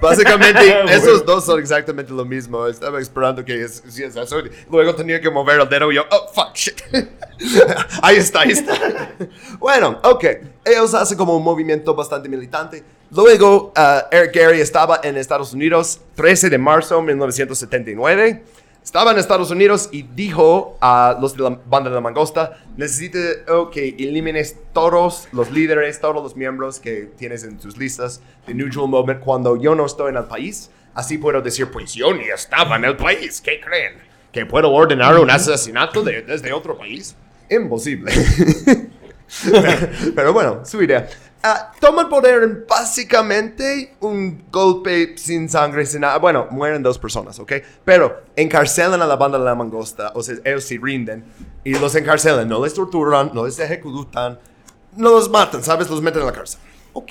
Básicamente, 0.00 0.84
esos 0.94 1.24
dos 1.24 1.44
son 1.44 1.60
exactamente 1.60 2.12
lo 2.12 2.24
mismo. 2.24 2.66
Estaba 2.66 3.00
esperando 3.00 3.44
que 3.44 3.62
es, 3.62 3.82
sí 3.88 4.02
es 4.02 4.16
eso. 4.16 4.42
Luego 4.70 4.94
tenía 4.94 5.20
que 5.20 5.30
mover 5.30 5.60
el 5.60 5.68
dedo 5.68 5.92
y 5.92 5.96
yo, 5.96 6.04
oh, 6.10 6.28
fuck, 6.32 6.54
shit. 6.54 6.80
ahí 8.02 8.16
está, 8.16 8.40
ahí 8.40 8.50
está. 8.50 8.74
bueno, 9.58 9.98
ok. 10.02 10.24
Ellos 10.64 10.94
hacen 10.94 11.16
como 11.16 11.36
un 11.36 11.44
movimiento 11.44 11.94
bastante 11.94 12.28
militante. 12.28 12.82
Luego, 13.10 13.72
ah, 13.76 14.06
Eric 14.10 14.34
Gary 14.34 14.60
estaba 14.60 15.00
en 15.02 15.16
Estados 15.16 15.52
Unidos 15.52 16.00
13 16.14 16.50
de 16.50 16.58
marzo 16.58 16.96
de 16.96 17.02
1979. 17.02 18.42
Estaba 18.82 19.12
en 19.12 19.18
Estados 19.18 19.50
Unidos 19.50 19.88
y 19.92 20.02
dijo 20.02 20.76
a 20.80 21.16
los 21.20 21.36
de 21.36 21.42
la 21.44 21.58
banda 21.66 21.88
de 21.88 21.94
la 21.94 22.00
mangosta, 22.00 22.58
necesito 22.76 23.70
que 23.70 23.88
elimines 23.98 24.56
todos 24.72 25.28
los 25.32 25.50
líderes, 25.52 26.00
todos 26.00 26.16
los 26.22 26.36
miembros 26.36 26.80
que 26.80 27.08
tienes 27.16 27.44
en 27.44 27.58
tus 27.58 27.76
listas 27.78 28.20
de 28.46 28.54
New 28.54 28.68
Jewel 28.72 28.90
Movement 28.90 29.20
cuando 29.20 29.56
yo 29.56 29.74
no 29.74 29.86
estoy 29.86 30.10
en 30.10 30.16
el 30.16 30.24
país. 30.24 30.70
Así 30.94 31.16
puedo 31.16 31.40
decir, 31.40 31.70
pues 31.70 31.94
yo 31.94 32.12
ni 32.12 32.24
estaba 32.24 32.76
en 32.76 32.84
el 32.84 32.96
país, 32.96 33.40
¿qué 33.40 33.60
creen? 33.60 33.94
¿Que 34.32 34.44
puedo 34.46 34.70
ordenar 34.70 35.18
un 35.18 35.30
asesinato 35.30 36.02
de- 36.02 36.22
desde 36.22 36.52
otro 36.52 36.76
país? 36.76 37.14
Imposible. 37.48 38.12
Pero 40.14 40.32
bueno, 40.32 40.60
su 40.64 40.82
idea. 40.82 41.08
Ah, 41.44 41.72
toman 41.80 42.08
poder 42.08 42.44
en 42.44 42.64
básicamente 42.68 43.96
un 44.00 44.44
golpe 44.50 45.18
sin 45.18 45.48
sangre, 45.48 45.84
sin 45.84 46.02
nada. 46.02 46.18
Bueno, 46.18 46.46
mueren 46.52 46.84
dos 46.84 46.98
personas, 46.98 47.38
¿ok? 47.40 47.54
Pero 47.84 48.22
encarcelan 48.36 49.02
a 49.02 49.06
la 49.06 49.16
banda 49.16 49.38
de 49.38 49.44
la 49.44 49.54
mangosta, 49.56 50.12
o 50.14 50.22
sea, 50.22 50.36
ellos 50.44 50.62
se 50.62 50.78
rinden 50.80 51.24
y 51.64 51.74
los 51.74 51.96
encarcelan. 51.96 52.48
No 52.48 52.62
les 52.62 52.74
torturan, 52.74 53.32
no 53.34 53.44
les 53.44 53.58
ejecutan, 53.58 54.38
no 54.96 55.10
los 55.10 55.28
matan, 55.28 55.64
¿sabes? 55.64 55.90
Los 55.90 56.00
meten 56.00 56.20
en 56.20 56.26
la 56.26 56.32
cárcel. 56.32 56.60
Ok, 56.92 57.10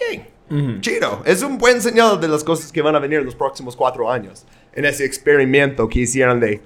chido. 0.80 1.24
Es 1.26 1.44
un 1.44 1.58
buen 1.58 1.82
señal 1.82 2.22
de 2.22 2.30
las 2.30 2.44
cosas 2.44 2.72
que 2.72 2.82
van 2.82 2.96
a 2.96 3.00
venir 3.00 3.22
los 3.24 3.36
próximos 3.36 3.76
cuatro 3.76 4.10
años 4.10 4.46
en 4.74 4.86
ese 4.86 5.04
experimento 5.04 5.90
que 5.90 6.00
hicieron 6.00 6.40
de 6.40 6.62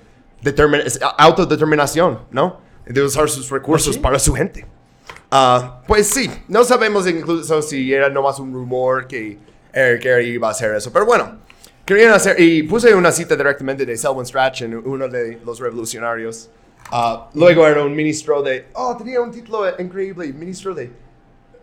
autodeterminación, 1.18 2.20
¿no? 2.30 2.60
De 2.86 3.02
usar 3.02 3.28
sus 3.28 3.50
recursos 3.50 3.98
para 3.98 4.20
su 4.20 4.34
gente. 4.34 4.68
Ah, 5.32 5.82
pues 5.88 6.08
sí, 6.08 6.30
no 6.48 6.64
sabemos 6.64 7.08
incluso 7.08 7.62
si 7.62 7.94
era 7.94 8.10
nomás 8.10 8.40
un 8.40 8.54
rumor 8.54 9.08
que 9.08 9.38
Eric 9.74 10.04
Gary 10.04 10.30
iba 10.30 10.48
a 10.48 10.52
hacer 10.52 10.74
eso, 10.76 10.92
pero 10.92 11.06
bueno, 11.06 11.40
querían 11.86 12.14
hacer, 12.14 12.40
y 12.40 12.64
puse 12.64 12.94
una 12.94 13.12
cita 13.12 13.36
directamente 13.36 13.86
de 13.86 13.98
Selwyn 13.98 14.26
Strachan, 14.26 14.74
uno 14.86 15.08
de 15.08 15.40
los 15.46 15.60
revolucionarios. 15.60 16.50
Ah, 16.92 17.30
luego 17.34 17.68
era 17.68 17.84
un 17.84 17.96
ministro 17.96 18.42
de, 18.44 18.68
oh, 18.74 18.96
tenía 18.96 19.20
un 19.20 19.32
título 19.32 19.64
increíble, 19.80 20.32
ministro 20.32 20.76
de, 20.76 20.92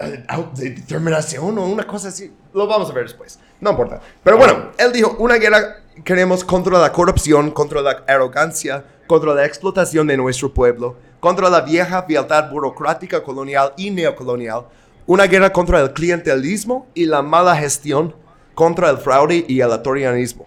eh, 0.00 0.24
de 0.56 0.70
determinación 0.70 1.56
o 1.58 1.66
una 1.66 1.86
cosa 1.86 2.08
así. 2.08 2.32
Lo 2.52 2.66
vamos 2.66 2.90
a 2.90 2.92
ver 2.92 3.04
después, 3.04 3.38
no 3.60 3.70
importa. 3.70 4.00
Pero 4.22 4.36
bueno, 4.36 4.72
él 4.76 4.92
dijo, 4.92 5.16
una 5.18 5.36
guerra 5.36 5.82
queremos 6.04 6.44
contra 6.44 6.78
la 6.78 6.92
corrupción, 6.92 7.50
contra 7.50 7.80
la 7.82 8.02
arrogancia, 8.06 8.84
contra 9.06 9.34
la 9.34 9.44
explotación 9.44 10.06
de 10.06 10.16
nuestro 10.16 10.52
pueblo, 10.52 10.96
contra 11.22 11.48
la 11.48 11.60
vieja 11.60 12.02
fealdad 12.02 12.50
burocrática 12.50 13.22
colonial 13.22 13.72
y 13.76 13.92
neocolonial, 13.92 14.66
una 15.06 15.24
guerra 15.28 15.52
contra 15.52 15.80
el 15.80 15.92
clientelismo 15.92 16.88
y 16.94 17.06
la 17.06 17.22
mala 17.22 17.54
gestión, 17.54 18.12
contra 18.56 18.90
el 18.90 18.98
fraude 18.98 19.44
y 19.46 19.60
el 19.60 19.70
autorianismo. 19.70 20.46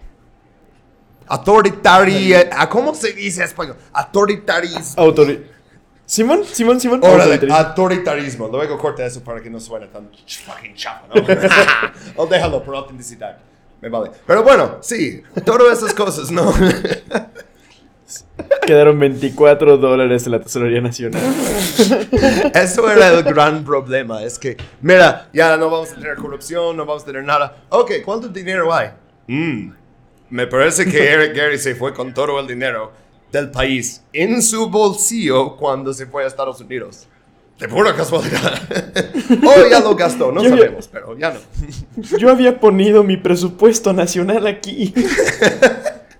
Autoritaria, 1.26 2.50
¿a 2.52 2.68
¿cómo 2.68 2.94
se 2.94 3.14
dice 3.14 3.40
en 3.40 3.46
español? 3.46 3.76
Autoritarismo. 3.90 5.02
Autori- 5.02 5.46
Simón, 6.04 6.44
Simón, 6.44 6.78
Simón. 6.78 7.00
Autoritarismo. 7.02 7.56
autoritarismo. 7.56 8.48
Luego 8.48 8.76
corta 8.76 9.06
eso 9.06 9.24
para 9.24 9.40
que 9.40 9.48
no 9.48 9.58
suene 9.58 9.86
tan 9.86 10.10
fucking 10.44 10.74
chafa, 10.74 11.06
¿no? 11.08 11.14
o 12.22 12.26
déjalo 12.26 12.62
por 12.62 12.76
autenticidad. 12.76 13.38
Me 13.80 13.88
vale. 13.88 14.10
Pero 14.26 14.42
bueno, 14.42 14.76
sí, 14.82 15.22
todas 15.42 15.78
esas 15.78 15.94
cosas, 15.94 16.30
¿no? 16.30 16.52
Quedaron 18.66 18.98
24 18.98 19.78
dólares 19.78 20.26
en 20.26 20.32
la 20.32 20.40
tesorería 20.40 20.80
nacional. 20.80 21.22
Eso 22.54 22.90
era 22.90 23.10
el 23.10 23.22
gran 23.22 23.64
problema. 23.64 24.22
Es 24.22 24.38
que, 24.38 24.56
mira, 24.80 25.28
ya 25.32 25.56
no 25.56 25.70
vamos 25.70 25.92
a 25.92 25.94
tener 25.94 26.16
corrupción, 26.16 26.76
no 26.76 26.84
vamos 26.84 27.02
a 27.02 27.06
tener 27.06 27.24
nada. 27.24 27.64
Ok, 27.70 27.92
¿cuánto 28.04 28.28
dinero 28.28 28.72
hay? 28.72 28.90
Mm, 29.26 29.72
me 30.30 30.46
parece 30.46 30.84
que 30.84 31.04
Eric 31.12 31.36
Gary 31.36 31.58
se 31.58 31.74
fue 31.74 31.92
con 31.94 32.12
todo 32.14 32.38
el 32.38 32.46
dinero 32.46 32.92
del 33.32 33.50
país 33.50 34.02
en 34.12 34.42
su 34.42 34.68
bolsillo 34.70 35.56
cuando 35.56 35.92
se 35.92 36.06
fue 36.06 36.24
a 36.24 36.26
Estados 36.26 36.60
Unidos. 36.60 37.06
De 37.58 37.68
pura 37.68 37.94
casualidad. 37.94 38.60
o 39.44 39.68
ya 39.70 39.80
lo 39.80 39.96
gastó, 39.96 40.30
no 40.30 40.42
Yo 40.42 40.50
sabemos, 40.50 40.88
pero 40.88 41.16
ya 41.16 41.32
no. 41.32 41.40
Yo 42.18 42.30
había 42.30 42.60
ponido 42.60 43.02
mi 43.02 43.16
presupuesto 43.16 43.94
nacional 43.94 44.46
aquí. 44.46 44.92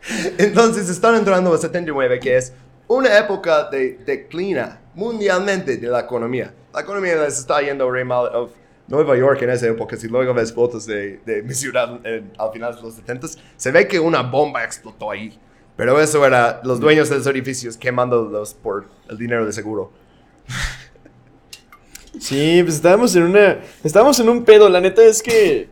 Entonces 0.38 0.88
están 0.88 1.14
entrando 1.16 1.52
a 1.52 1.58
79, 1.58 2.20
que 2.20 2.36
es 2.36 2.52
una 2.88 3.18
época 3.18 3.68
de 3.70 3.98
declina 4.06 4.80
mundialmente 4.94 5.76
de 5.76 5.88
la 5.88 6.00
economía. 6.00 6.52
La 6.72 6.80
economía 6.82 7.16
les 7.16 7.38
está 7.38 7.60
yendo 7.62 7.90
re 7.90 8.04
mal. 8.04 8.26
Of 8.34 8.50
Nueva 8.88 9.16
York 9.16 9.42
en 9.42 9.50
esa 9.50 9.66
época, 9.66 9.96
si 9.96 10.06
luego 10.06 10.32
ves 10.32 10.52
fotos 10.52 10.86
de, 10.86 11.18
de 11.26 11.42
mi 11.42 11.52
ciudad 11.54 11.98
en- 12.06 12.30
al 12.38 12.52
final 12.52 12.76
de 12.76 12.82
los 12.82 12.94
70, 12.94 13.26
se 13.56 13.70
ve 13.72 13.88
que 13.88 13.98
una 13.98 14.22
bomba 14.22 14.62
explotó 14.62 15.10
ahí. 15.10 15.36
Pero 15.76 16.00
eso 16.00 16.24
era 16.24 16.60
los 16.62 16.78
dueños 16.78 17.10
de 17.10 17.16
los 17.16 17.26
edificios 17.26 17.76
quemándolos 17.76 18.54
por 18.54 18.86
el 19.10 19.18
dinero 19.18 19.44
de 19.44 19.52
seguro. 19.52 19.90
Sí, 22.18 22.62
pues 22.62 22.76
estábamos 22.76 23.14
en 23.16 23.24
una. 23.24 23.58
Estábamos 23.84 24.18
en 24.20 24.28
un 24.28 24.44
pedo. 24.44 24.68
La 24.68 24.80
neta 24.80 25.02
es 25.04 25.22
que. 25.22 25.68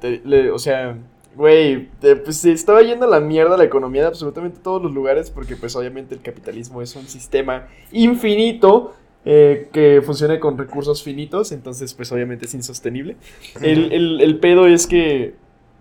o 0.53 0.59
sea, 0.59 0.97
güey. 1.37 1.89
Pues 2.25 2.37
se 2.39 2.53
estaba 2.53 2.83
yendo 2.83 3.07
a 3.07 3.09
la 3.09 3.21
mierda 3.21 3.57
la 3.57 3.65
economía 3.65 4.03
de 4.03 4.09
absolutamente 4.09 4.61
todos 4.63 4.83
los 4.83 4.93
lugares. 4.93 5.31
Porque, 5.31 5.57
pues, 5.57 5.75
obviamente, 5.77 6.15
el 6.15 6.23
capitalismo 6.23 6.81
es 6.83 6.95
un 6.97 7.07
sistema 7.09 7.69
infinito. 7.93 8.95
eh, 9.27 9.71
que 9.73 10.03
funciona 10.05 10.39
con 10.39 10.59
recursos 10.59 11.03
finitos. 11.03 11.51
Entonces, 11.53 11.95
pues, 11.95 12.13
obviamente 12.13 12.45
es 12.45 12.53
insostenible. 12.55 13.17
El, 13.63 13.91
el- 13.93 14.21
el 14.21 14.39
pedo 14.39 14.67
es 14.67 14.87
que. 14.87 15.35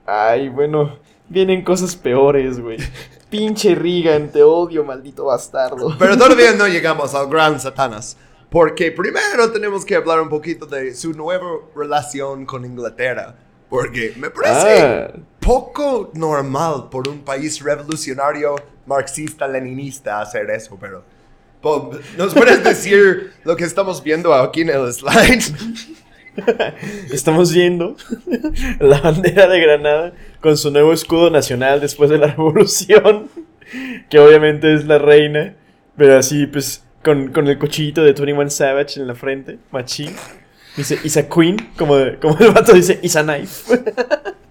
Ay, 0.05 0.47
bueno. 0.49 0.97
Vienen 1.29 1.61
cosas 1.63 1.95
peores, 1.95 2.59
güey. 2.61 2.77
Pinche 3.29 3.75
Reagan, 3.75 4.29
te 4.31 4.43
odio, 4.43 4.83
maldito 4.83 5.25
bastardo. 5.25 5.95
Pero 5.99 6.17
todavía 6.17 6.53
no 6.57 6.67
llegamos 6.67 7.13
al 7.15 7.27
gran 7.29 7.59
Satanás. 7.59 8.17
Porque 8.49 8.91
primero 8.91 9.51
tenemos 9.51 9.83
que 9.83 9.95
hablar 9.95 10.21
un 10.21 10.29
poquito 10.29 10.65
de 10.67 10.93
su 10.93 11.11
nueva 11.13 11.47
relación 11.75 12.45
con 12.45 12.63
Inglaterra. 12.65 13.35
Porque 13.69 14.13
me 14.17 14.29
parece 14.29 14.81
Ah. 14.81 15.13
Poco 15.43 16.11
normal 16.13 16.87
por 16.89 17.07
un 17.07 17.19
país 17.19 17.61
revolucionario 17.61 18.55
marxista-leninista 18.85 20.21
hacer 20.21 20.49
eso, 20.49 20.77
pero... 20.79 21.03
po- 21.61 21.91
¿Nos 22.17 22.33
puedes 22.33 22.63
decir 22.71 23.31
lo 23.43 23.55
que 23.55 23.63
estamos 23.65 24.03
viendo 24.03 24.33
aquí 24.33 24.61
en 24.61 24.69
el 24.69 24.91
slide? 24.93 25.43
Estamos 27.11 27.53
viendo 27.53 27.95
la 28.79 28.99
bandera 29.01 29.47
de 29.47 29.59
Granada 29.59 30.13
con 30.41 30.57
su 30.57 30.71
nuevo 30.71 30.91
escudo 30.91 31.29
nacional 31.29 31.79
después 31.79 32.09
de 32.09 32.17
la 32.17 32.27
revolución, 32.27 33.29
que 34.09 34.17
obviamente 34.19 34.73
es 34.73 34.85
la 34.85 34.97
reina, 34.97 35.55
pero 35.95 36.17
así 36.17 36.47
pues 36.47 36.83
con, 37.03 37.31
con 37.31 37.47
el 37.47 37.59
cuchillito 37.59 38.01
de 38.01 38.13
21 38.13 38.49
Savage 38.49 38.99
en 38.99 39.07
la 39.07 39.13
frente, 39.15 39.59
machín. 39.71 40.15
Dice, 40.75 40.97
is 41.03 41.17
a 41.17 41.29
queen, 41.29 41.55
como, 41.77 41.95
como 42.19 42.35
el 42.39 42.49
vato 42.51 42.73
dice, 42.73 42.97
is 43.03 43.15
a 43.15 43.21
knife. 43.21 43.71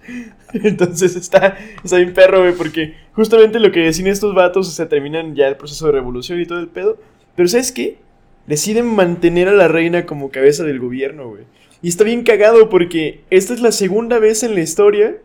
Entonces 0.53 1.15
está, 1.15 1.57
está 1.83 1.97
bien 1.97 2.13
perro, 2.13 2.41
güey, 2.41 2.53
porque 2.53 2.95
justamente 3.13 3.59
lo 3.59 3.71
que 3.71 3.81
decían 3.81 4.07
estos 4.07 4.35
vatos, 4.35 4.67
o 4.67 4.71
sea, 4.71 4.89
terminan 4.89 5.35
ya 5.35 5.47
el 5.47 5.55
proceso 5.55 5.85
de 5.87 5.93
revolución 5.93 6.39
y 6.39 6.45
todo 6.45 6.59
el 6.59 6.67
pedo. 6.67 6.97
Pero 7.35 7.47
¿sabes 7.47 7.71
qué? 7.71 7.97
Deciden 8.47 8.85
mantener 8.85 9.47
a 9.47 9.53
la 9.53 9.67
reina 9.67 10.05
como 10.05 10.29
cabeza 10.29 10.63
del 10.63 10.79
gobierno, 10.79 11.29
güey. 11.29 11.43
Y 11.81 11.89
está 11.89 12.03
bien 12.03 12.23
cagado 12.23 12.69
porque 12.69 13.21
esta 13.29 13.53
es 13.53 13.61
la 13.61 13.71
segunda 13.71 14.19
vez 14.19 14.43
en 14.43 14.55
la 14.55 14.61
historia 14.61 15.17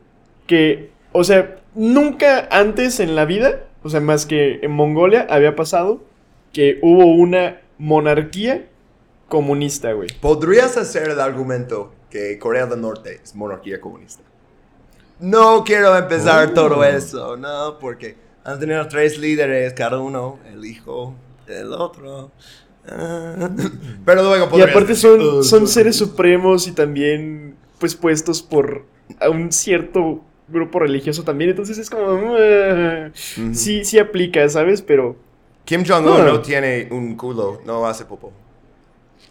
que, 0.46 0.90
o 1.12 1.22
sea, 1.24 1.56
nunca 1.74 2.48
antes 2.50 3.00
en 3.00 3.14
la 3.14 3.24
vida, 3.24 3.64
o 3.82 3.88
sea, 3.88 4.00
más 4.00 4.26
que 4.26 4.60
en 4.62 4.72
Mongolia, 4.72 5.26
había 5.30 5.54
pasado 5.54 6.02
que 6.52 6.78
hubo 6.82 7.14
una 7.14 7.60
monarquía 7.78 8.66
comunista, 9.28 9.92
güey. 9.92 10.08
Podrías 10.20 10.76
hacer 10.76 11.10
el 11.10 11.20
argumento 11.20 11.92
que 12.10 12.38
Corea 12.38 12.66
del 12.66 12.80
Norte 12.80 13.20
es 13.22 13.34
monarquía 13.34 13.80
comunista. 13.80 14.22
No 15.20 15.64
quiero 15.64 15.96
empezar 15.96 16.54
todo 16.54 16.84
eso, 16.84 17.36
no, 17.36 17.78
porque 17.78 18.16
han 18.44 18.58
tenido 18.60 18.86
tres 18.88 19.18
líderes, 19.18 19.72
cada 19.74 19.98
uno, 19.98 20.38
el 20.52 20.64
hijo 20.64 21.14
del 21.46 21.72
otro. 21.72 22.30
Ah. 22.88 23.50
Pero 24.04 24.22
luego 24.22 24.58
Y 24.58 24.62
aparte 24.62 24.94
son, 24.94 25.20
"Oh, 25.20 25.42
son 25.42 25.66
seres 25.68 25.96
supremos 25.96 26.66
y 26.68 26.72
también, 26.72 27.56
pues, 27.78 27.94
puestos 27.94 28.42
por 28.42 28.84
a 29.20 29.28
un 29.30 29.50
cierto 29.52 30.20
grupo 30.48 30.78
religioso 30.78 31.22
también. 31.24 31.50
Entonces 31.50 31.78
es 31.78 31.90
como... 31.90 32.34
Sí, 33.52 33.84
sí 33.84 33.98
aplica, 33.98 34.48
¿sabes? 34.48 34.82
Pero... 34.82 35.16
Kim 35.64 35.84
Jong-un 35.86 36.20
Ah. 36.20 36.24
no 36.24 36.40
tiene 36.40 36.88
un 36.90 37.14
culo, 37.16 37.60
no 37.66 37.86
hace 37.86 38.04
popo. 38.06 38.32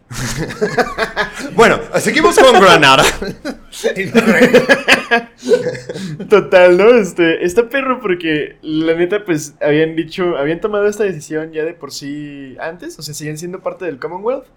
bueno, 1.56 1.80
seguimos 2.00 2.38
con 2.38 2.62
Granada. 2.62 3.04
Total, 6.30 6.78
¿no? 6.78 6.90
Este, 6.92 7.46
está 7.46 7.70
perro 7.70 8.00
porque 8.00 8.58
la 8.62 8.96
neta, 8.96 9.26
pues, 9.26 9.56
habían 9.62 9.96
dicho, 9.96 10.38
habían 10.38 10.62
tomado 10.62 10.88
esta 10.88 11.04
decisión 11.04 11.52
ya 11.52 11.64
de 11.64 11.74
por 11.74 11.92
sí 11.92 12.56
antes, 12.60 12.98
o 13.00 13.02
sea, 13.02 13.14
siguen 13.14 13.38
siendo 13.38 13.60
parte 13.60 13.86
del 13.86 14.00
Commonwealth, 14.00 14.48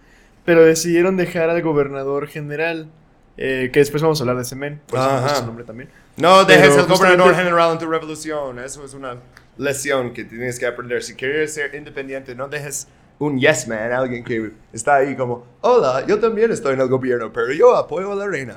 pero 0.45 0.65
decidieron 0.65 1.17
dejar 1.17 1.51
al 1.51 1.63
gobernador 1.63 2.29
general, 2.29 2.89
eh, 3.37 3.71
que 3.73 3.81
después 3.81 4.03
vamos 4.03 4.21
a 4.21 4.23
hablar 4.23 4.37
de 4.37 4.43
ese 4.43 4.57
men, 4.57 4.81
por 4.87 4.99
eso 4.99 5.23
puse 5.23 5.37
su 5.37 5.47
nombre 5.47 5.65
también. 5.65 5.89
No 6.17 6.45
dejes 6.45 6.77
el 6.77 6.87
gobernador 6.87 7.35
general 7.35 7.73
en 7.73 7.79
tu 7.79 7.87
revolución. 7.87 8.59
Eso 8.59 8.85
es 8.85 8.93
una 8.93 9.17
lección 9.57 10.13
que 10.13 10.25
tienes 10.25 10.59
que 10.59 10.67
aprender. 10.67 11.03
Si 11.03 11.15
quieres 11.15 11.55
ser 11.55 11.75
independiente, 11.75 12.35
no 12.35 12.49
dejes 12.49 12.89
un 13.21 13.39
yes 13.39 13.69
man, 13.69 13.93
alguien 13.93 14.25
que 14.25 14.51
está 14.73 14.97
ahí 14.97 15.15
como, 15.15 15.47
hola, 15.61 16.05
yo 16.07 16.19
también 16.19 16.51
estoy 16.51 16.73
en 16.75 16.81
el 16.81 16.89
gobierno, 16.89 17.31
pero 17.33 17.53
yo 17.53 17.77
apoyo 17.77 18.13
a 18.13 18.17
la 18.17 18.27
reina. 18.27 18.57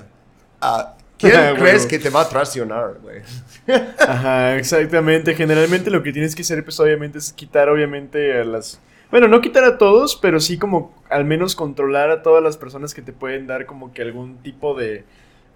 Ah, 0.61 0.95
¿Quién 1.17 1.35
Ah, 1.37 1.53
crees 1.57 1.85
que 1.85 1.99
te 1.99 2.09
va 2.09 2.21
a 2.21 2.29
traicionar, 2.29 2.97
güey? 3.01 3.21
Ajá, 3.99 4.57
exactamente. 4.57 5.35
Generalmente 5.35 5.91
lo 5.91 6.01
que 6.01 6.13
tienes 6.13 6.33
que 6.33 6.43
hacer, 6.43 6.63
pues, 6.63 6.79
obviamente, 6.79 7.17
es 7.17 7.33
quitar, 7.33 7.69
obviamente, 7.69 8.39
a 8.39 8.45
las... 8.45 8.79
Bueno, 9.11 9.27
no 9.27 9.41
quitar 9.41 9.65
a 9.65 9.77
todos, 9.77 10.15
pero 10.15 10.39
sí 10.39 10.57
como 10.57 10.95
al 11.09 11.25
menos 11.25 11.55
controlar 11.55 12.09
a 12.09 12.23
todas 12.23 12.41
las 12.41 12.57
personas 12.57 12.93
que 12.93 13.01
te 13.01 13.13
pueden 13.13 13.45
dar 13.45 13.65
como 13.65 13.93
que 13.93 14.01
algún 14.01 14.37
tipo 14.37 14.75
de, 14.75 15.03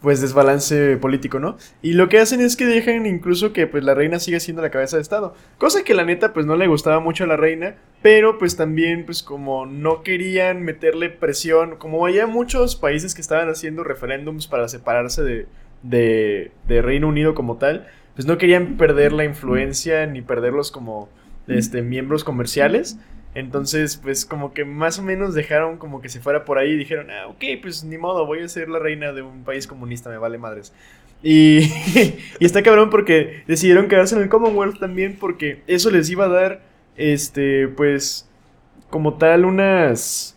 pues, 0.01 0.21
desbalance 0.21 0.97
político, 0.97 1.39
¿no? 1.39 1.57
Y 1.81 1.93
lo 1.93 2.09
que 2.09 2.19
hacen 2.19 2.41
es 2.41 2.55
que 2.55 2.65
dejan 2.65 3.05
incluso 3.05 3.53
que, 3.53 3.67
pues, 3.67 3.83
la 3.83 3.93
reina 3.93 4.19
siga 4.19 4.39
siendo 4.39 4.61
la 4.61 4.69
cabeza 4.69 4.97
de 4.97 5.01
Estado. 5.01 5.33
Cosa 5.57 5.83
que 5.83 5.93
la 5.93 6.05
neta, 6.05 6.33
pues, 6.33 6.45
no 6.45 6.55
le 6.55 6.67
gustaba 6.67 6.99
mucho 6.99 7.23
a 7.23 7.27
la 7.27 7.37
reina, 7.37 7.75
pero, 8.01 8.37
pues, 8.37 8.55
también, 8.55 9.05
pues, 9.05 9.23
como 9.23 9.65
no 9.65 10.03
querían 10.03 10.63
meterle 10.63 11.09
presión, 11.09 11.75
como 11.77 12.05
había 12.05 12.27
muchos 12.27 12.75
países 12.75 13.15
que 13.15 13.21
estaban 13.21 13.49
haciendo 13.49 13.83
referéndums 13.83 14.47
para 14.47 14.67
separarse 14.67 15.23
de, 15.23 15.47
de, 15.83 16.51
de 16.67 16.81
Reino 16.81 17.07
Unido 17.07 17.33
como 17.33 17.57
tal, 17.57 17.87
pues 18.15 18.25
no 18.25 18.39
querían 18.39 18.77
perder 18.77 19.13
la 19.13 19.25
influencia 19.25 20.07
ni 20.07 20.23
perderlos 20.23 20.71
como 20.71 21.07
este, 21.47 21.83
miembros 21.83 22.23
comerciales. 22.23 22.97
Entonces, 23.37 23.97
pues 23.97 24.25
como 24.25 24.51
que 24.51 24.65
más 24.65 24.97
o 24.97 25.03
menos 25.03 25.35
dejaron 25.35 25.77
como 25.77 26.01
que 26.01 26.09
se 26.09 26.19
fuera 26.19 26.43
por 26.43 26.57
ahí 26.57 26.71
y 26.71 26.77
dijeron, 26.77 27.11
ah, 27.11 27.27
ok, 27.27 27.43
pues 27.61 27.83
ni 27.83 27.97
modo, 27.97 28.25
voy 28.25 28.41
a 28.41 28.47
ser 28.47 28.67
la 28.67 28.79
reina 28.79 29.13
de 29.13 29.21
un 29.21 29.43
país 29.43 29.67
comunista, 29.67 30.09
me 30.09 30.17
vale 30.17 30.39
madres. 30.39 30.73
Y, 31.21 31.59
y 32.39 32.45
está 32.45 32.63
cabrón 32.63 32.89
porque 32.89 33.43
decidieron 33.45 33.87
quedarse 33.87 34.15
en 34.15 34.23
el 34.23 34.29
Commonwealth 34.29 34.79
también 34.79 35.17
porque 35.19 35.61
eso 35.67 35.91
les 35.91 36.09
iba 36.09 36.25
a 36.25 36.29
dar, 36.29 36.61
este, 36.95 37.67
pues, 37.67 38.27
como 38.89 39.17
tal 39.19 39.45
unas... 39.45 40.35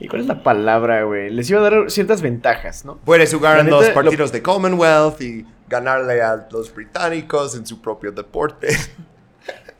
¿Y 0.00 0.08
cuál 0.08 0.22
es 0.22 0.26
la 0.26 0.42
palabra, 0.42 1.04
güey? 1.04 1.30
Les 1.30 1.48
iba 1.50 1.60
a 1.64 1.70
dar 1.70 1.88
ciertas 1.90 2.20
ventajas, 2.20 2.84
¿no? 2.84 2.96
Puedes 3.04 3.32
jugar 3.32 3.60
en 3.60 3.70
los 3.70 3.86
lo- 3.88 3.94
partidos 3.94 4.32
de 4.32 4.42
Commonwealth 4.42 5.20
y 5.20 5.46
ganarle 5.68 6.20
a 6.20 6.48
los 6.50 6.74
británicos 6.74 7.54
en 7.56 7.64
su 7.64 7.80
propio 7.80 8.10
deporte. 8.10 8.68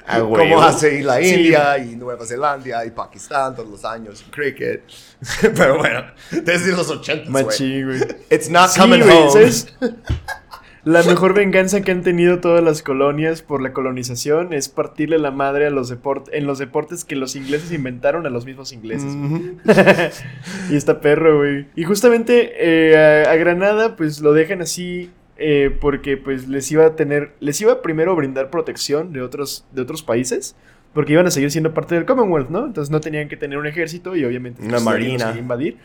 Ah, 0.06 0.20
como 0.20 0.60
hace 0.60 1.02
la 1.02 1.16
Sí. 1.18 1.34
India 1.34 1.78
y 1.78 1.96
Nueva 1.96 2.26
Zelanda 2.26 2.84
y 2.84 2.90
Pakistán 2.90 3.54
todos 3.56 3.68
los 3.70 3.84
años, 3.84 4.24
cricket. 4.30 4.82
Pero 5.56 5.78
bueno, 5.78 6.04
desde 6.30 6.72
los 6.72 6.90
80, 6.90 7.30
güey. 7.30 7.44
Machín, 7.44 7.86
güey. 7.86 8.00
It's 8.30 8.50
not 8.50 8.70
Sí, 8.70 8.80
coming 8.80 9.00
güey, 9.00 9.16
home. 9.16 9.30
¿sabes? 9.30 9.74
La 10.84 11.02
mejor 11.04 11.32
venganza 11.32 11.80
que 11.80 11.92
han 11.92 12.02
tenido 12.02 12.40
todas 12.40 12.62
las 12.62 12.82
colonias 12.82 13.40
por 13.40 13.62
la 13.62 13.72
colonización 13.72 14.52
es 14.52 14.68
partirle 14.68 15.18
la 15.18 15.30
madre 15.30 15.66
a 15.66 15.70
los 15.70 15.88
deport 15.88 16.28
en 16.34 16.46
los 16.46 16.58
deportes 16.58 17.06
que 17.06 17.16
los 17.16 17.36
ingleses 17.36 17.72
inventaron 17.72 18.26
a 18.26 18.28
los 18.30 18.44
mismos 18.44 18.70
ingleses. 18.72 19.16
güey. 19.16 19.56
y 20.70 20.76
está 20.76 21.00
perro, 21.00 21.38
güey. 21.38 21.68
Y 21.74 21.84
justamente 21.84 22.52
eh, 22.58 23.24
a, 23.26 23.30
a 23.30 23.36
Granada, 23.36 23.96
pues 23.96 24.20
lo 24.20 24.34
dejan 24.34 24.60
así 24.60 25.10
eh, 25.36 25.76
porque 25.80 26.16
pues 26.16 26.48
les 26.48 26.70
iba 26.70 26.86
a 26.86 26.96
tener, 26.96 27.32
les 27.40 27.60
iba 27.60 27.82
primero 27.82 28.12
a 28.12 28.14
brindar 28.14 28.50
protección 28.50 29.12
de 29.12 29.22
otros, 29.22 29.64
de 29.72 29.82
otros 29.82 30.02
países. 30.02 30.56
Porque 30.92 31.12
iban 31.12 31.26
a 31.26 31.32
seguir 31.32 31.50
siendo 31.50 31.74
parte 31.74 31.96
del 31.96 32.04
Commonwealth, 32.04 32.50
¿no? 32.50 32.66
Entonces 32.66 32.88
no 32.88 33.00
tenían 33.00 33.28
que 33.28 33.36
tener 33.36 33.58
un 33.58 33.66
ejército 33.66 34.14
y 34.14 34.24
obviamente 34.24 34.62
Una 34.62 34.74
pues, 34.74 34.82
los 34.84 34.84
marina. 34.84 35.34
invadir 35.36 35.76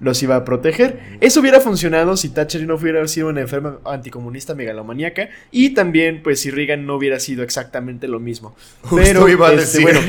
los 0.00 0.22
iba 0.22 0.36
a 0.36 0.44
proteger. 0.44 0.98
Eso 1.20 1.40
hubiera 1.40 1.60
funcionado 1.60 2.16
si 2.16 2.30
Thatcher 2.30 2.66
no 2.66 2.74
hubiera 2.76 3.06
sido 3.06 3.28
una 3.28 3.42
enferma 3.42 3.78
anticomunista 3.84 4.54
megalomaníaca 4.54 5.28
y 5.50 5.70
también 5.70 6.22
pues 6.22 6.40
si 6.40 6.50
Reagan 6.50 6.86
no 6.86 6.96
hubiera 6.96 7.20
sido 7.20 7.42
exactamente 7.42 8.08
lo 8.08 8.18
mismo. 8.18 8.56
Justo 8.82 8.96
Pero 8.96 9.28
iba 9.28 9.48
a 9.48 9.52
este, 9.52 9.80
decir. 9.80 9.82
bueno, 9.82 10.00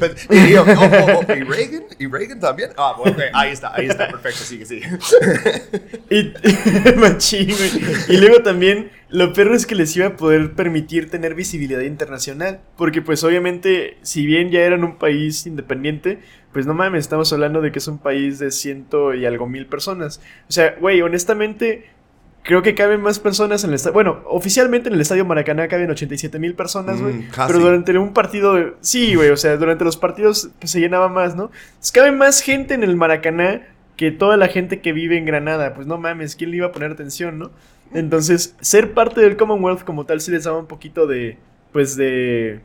Pero- 0.00 0.14
y 0.30 0.52
yo, 0.52 0.64
oh, 0.66 0.90
oh, 1.14 1.20
oh, 1.26 1.32
¿y 1.32 1.42
Reagan? 1.42 1.84
¿Y 1.98 2.06
Reagan 2.06 2.40
también? 2.40 2.70
Ah, 2.76 2.94
bueno, 2.98 3.16
ok, 3.16 3.22
ahí 3.32 3.52
está, 3.52 3.74
ahí 3.74 3.86
está, 3.86 4.08
perfecto, 4.08 4.40
sigue, 4.40 4.66
sigue. 4.66 4.86
y, 6.10 6.32
machín. 6.98 7.54
Y 8.08 8.16
luego 8.16 8.42
también 8.42 8.90
lo 9.08 9.32
perro 9.32 9.54
es 9.54 9.66
que 9.66 9.74
les 9.74 9.96
iba 9.96 10.06
a 10.06 10.16
poder 10.16 10.52
permitir 10.52 11.10
tener 11.10 11.34
visibilidad 11.34 11.80
internacional, 11.80 12.60
porque 12.76 13.02
pues 13.02 13.24
obviamente 13.24 13.96
si 14.02 14.24
bien 14.24 14.50
ya 14.50 14.60
eran 14.60 14.84
un 14.84 14.98
país 14.98 15.46
independiente, 15.46 16.20
pues 16.52 16.66
no 16.66 16.74
mames, 16.74 17.00
estamos 17.00 17.32
hablando 17.32 17.60
de 17.60 17.70
que 17.72 17.78
es 17.78 17.88
un 17.88 17.98
país 17.98 18.38
de 18.38 18.50
ciento 18.50 19.14
y 19.14 19.24
algo 19.26 19.46
mil 19.46 19.66
personas. 19.66 20.20
O 20.48 20.52
sea, 20.52 20.74
güey, 20.80 21.00
honestamente, 21.02 21.88
creo 22.42 22.62
que 22.62 22.74
caben 22.74 23.00
más 23.02 23.18
personas 23.20 23.62
en 23.64 23.70
el 23.70 23.74
estadio. 23.76 23.94
Bueno, 23.94 24.20
oficialmente 24.26 24.88
en 24.88 24.94
el 24.94 25.00
estadio 25.00 25.24
Maracaná 25.24 25.68
caben 25.68 25.90
87 25.90 26.38
mil 26.38 26.54
personas, 26.54 27.00
güey. 27.00 27.14
Mm, 27.14 27.28
casi. 27.30 27.52
pero 27.52 27.64
durante 27.64 27.96
un 27.98 28.12
partido. 28.12 28.54
de- 28.54 28.74
Sí, 28.80 29.14
güey, 29.14 29.30
o 29.30 29.36
sea, 29.36 29.56
durante 29.56 29.84
los 29.84 29.96
partidos 29.96 30.50
pues, 30.58 30.70
se 30.72 30.80
llenaba 30.80 31.08
más, 31.08 31.36
¿no? 31.36 31.50
Pues, 31.78 31.92
cabe 31.92 32.12
más 32.12 32.40
gente 32.40 32.74
en 32.74 32.82
el 32.82 32.96
Maracaná 32.96 33.62
que 33.96 34.10
toda 34.10 34.36
la 34.38 34.48
gente 34.48 34.80
que 34.80 34.92
vive 34.92 35.18
en 35.18 35.26
Granada. 35.26 35.74
Pues 35.74 35.86
no 35.86 35.98
mames, 35.98 36.34
¿quién 36.34 36.50
le 36.50 36.56
iba 36.56 36.66
a 36.68 36.72
poner 36.72 36.90
atención, 36.90 37.38
no? 37.38 37.50
Entonces, 37.92 38.56
ser 38.60 38.92
parte 38.94 39.20
del 39.20 39.36
Commonwealth 39.36 39.82
como 39.84 40.06
tal 40.06 40.20
sí 40.20 40.30
les 40.30 40.44
daba 40.44 40.58
un 40.58 40.66
poquito 40.66 41.06
de. 41.06 41.36
Pues 41.72 41.96
de. 41.96 42.60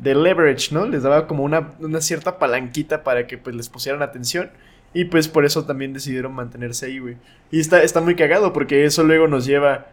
De 0.00 0.14
leverage, 0.14 0.72
¿no? 0.72 0.86
Les 0.86 1.02
daba 1.02 1.26
como 1.26 1.44
una, 1.44 1.74
una 1.80 2.00
cierta 2.00 2.38
palanquita 2.38 3.02
para 3.04 3.26
que 3.26 3.38
pues 3.38 3.54
les 3.54 3.68
pusieran 3.68 4.02
atención. 4.02 4.50
Y 4.92 5.04
pues 5.04 5.28
por 5.28 5.44
eso 5.44 5.64
también 5.64 5.92
decidieron 5.92 6.32
mantenerse 6.32 6.86
ahí, 6.86 6.98
güey. 6.98 7.16
Y 7.50 7.60
está, 7.60 7.82
está 7.82 8.00
muy 8.00 8.16
cagado 8.16 8.52
porque 8.52 8.84
eso 8.84 9.04
luego 9.04 9.28
nos 9.28 9.46
lleva 9.46 9.86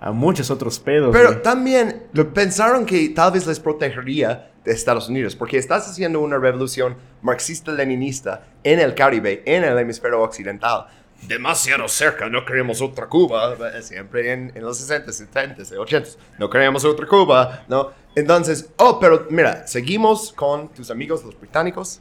a 0.00 0.12
muchos 0.12 0.50
otros 0.50 0.78
pedos. 0.78 1.10
Pero 1.12 1.30
güey. 1.30 1.42
también 1.42 2.04
lo 2.12 2.32
pensaron 2.32 2.86
que 2.86 3.08
tal 3.08 3.32
vez 3.32 3.46
les 3.46 3.58
protegería 3.58 4.50
de 4.64 4.72
Estados 4.72 5.08
Unidos, 5.08 5.36
porque 5.36 5.58
estás 5.58 5.88
haciendo 5.88 6.20
una 6.20 6.38
revolución 6.38 6.96
marxista-leninista 7.22 8.46
en 8.62 8.80
el 8.80 8.94
Caribe, 8.94 9.42
en 9.46 9.64
el 9.64 9.78
hemisferio 9.78 10.20
occidental. 10.22 10.86
Demasiado 11.26 11.88
cerca, 11.88 12.28
no 12.28 12.44
queremos 12.44 12.80
otra 12.80 13.06
Cuba, 13.06 13.56
eh, 13.74 13.82
siempre 13.82 14.32
en, 14.32 14.52
en 14.54 14.62
los 14.62 14.78
60, 14.78 15.12
70, 15.12 15.62
80, 15.78 16.10
no 16.38 16.50
queremos 16.50 16.84
otra 16.84 17.06
Cuba, 17.06 17.64
¿no? 17.68 17.90
Entonces, 18.14 18.70
oh, 18.76 18.98
pero 19.00 19.26
mira, 19.30 19.66
seguimos 19.66 20.32
con 20.32 20.68
tus 20.68 20.90
amigos 20.90 21.24
los 21.24 21.38
británicos, 21.38 22.00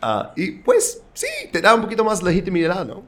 ah, 0.00 0.32
y 0.36 0.52
pues 0.52 1.02
sí, 1.12 1.26
te 1.52 1.60
da 1.60 1.74
un 1.74 1.82
poquito 1.82 2.04
más 2.04 2.22
legitimidad, 2.22 2.86
¿no? 2.86 3.02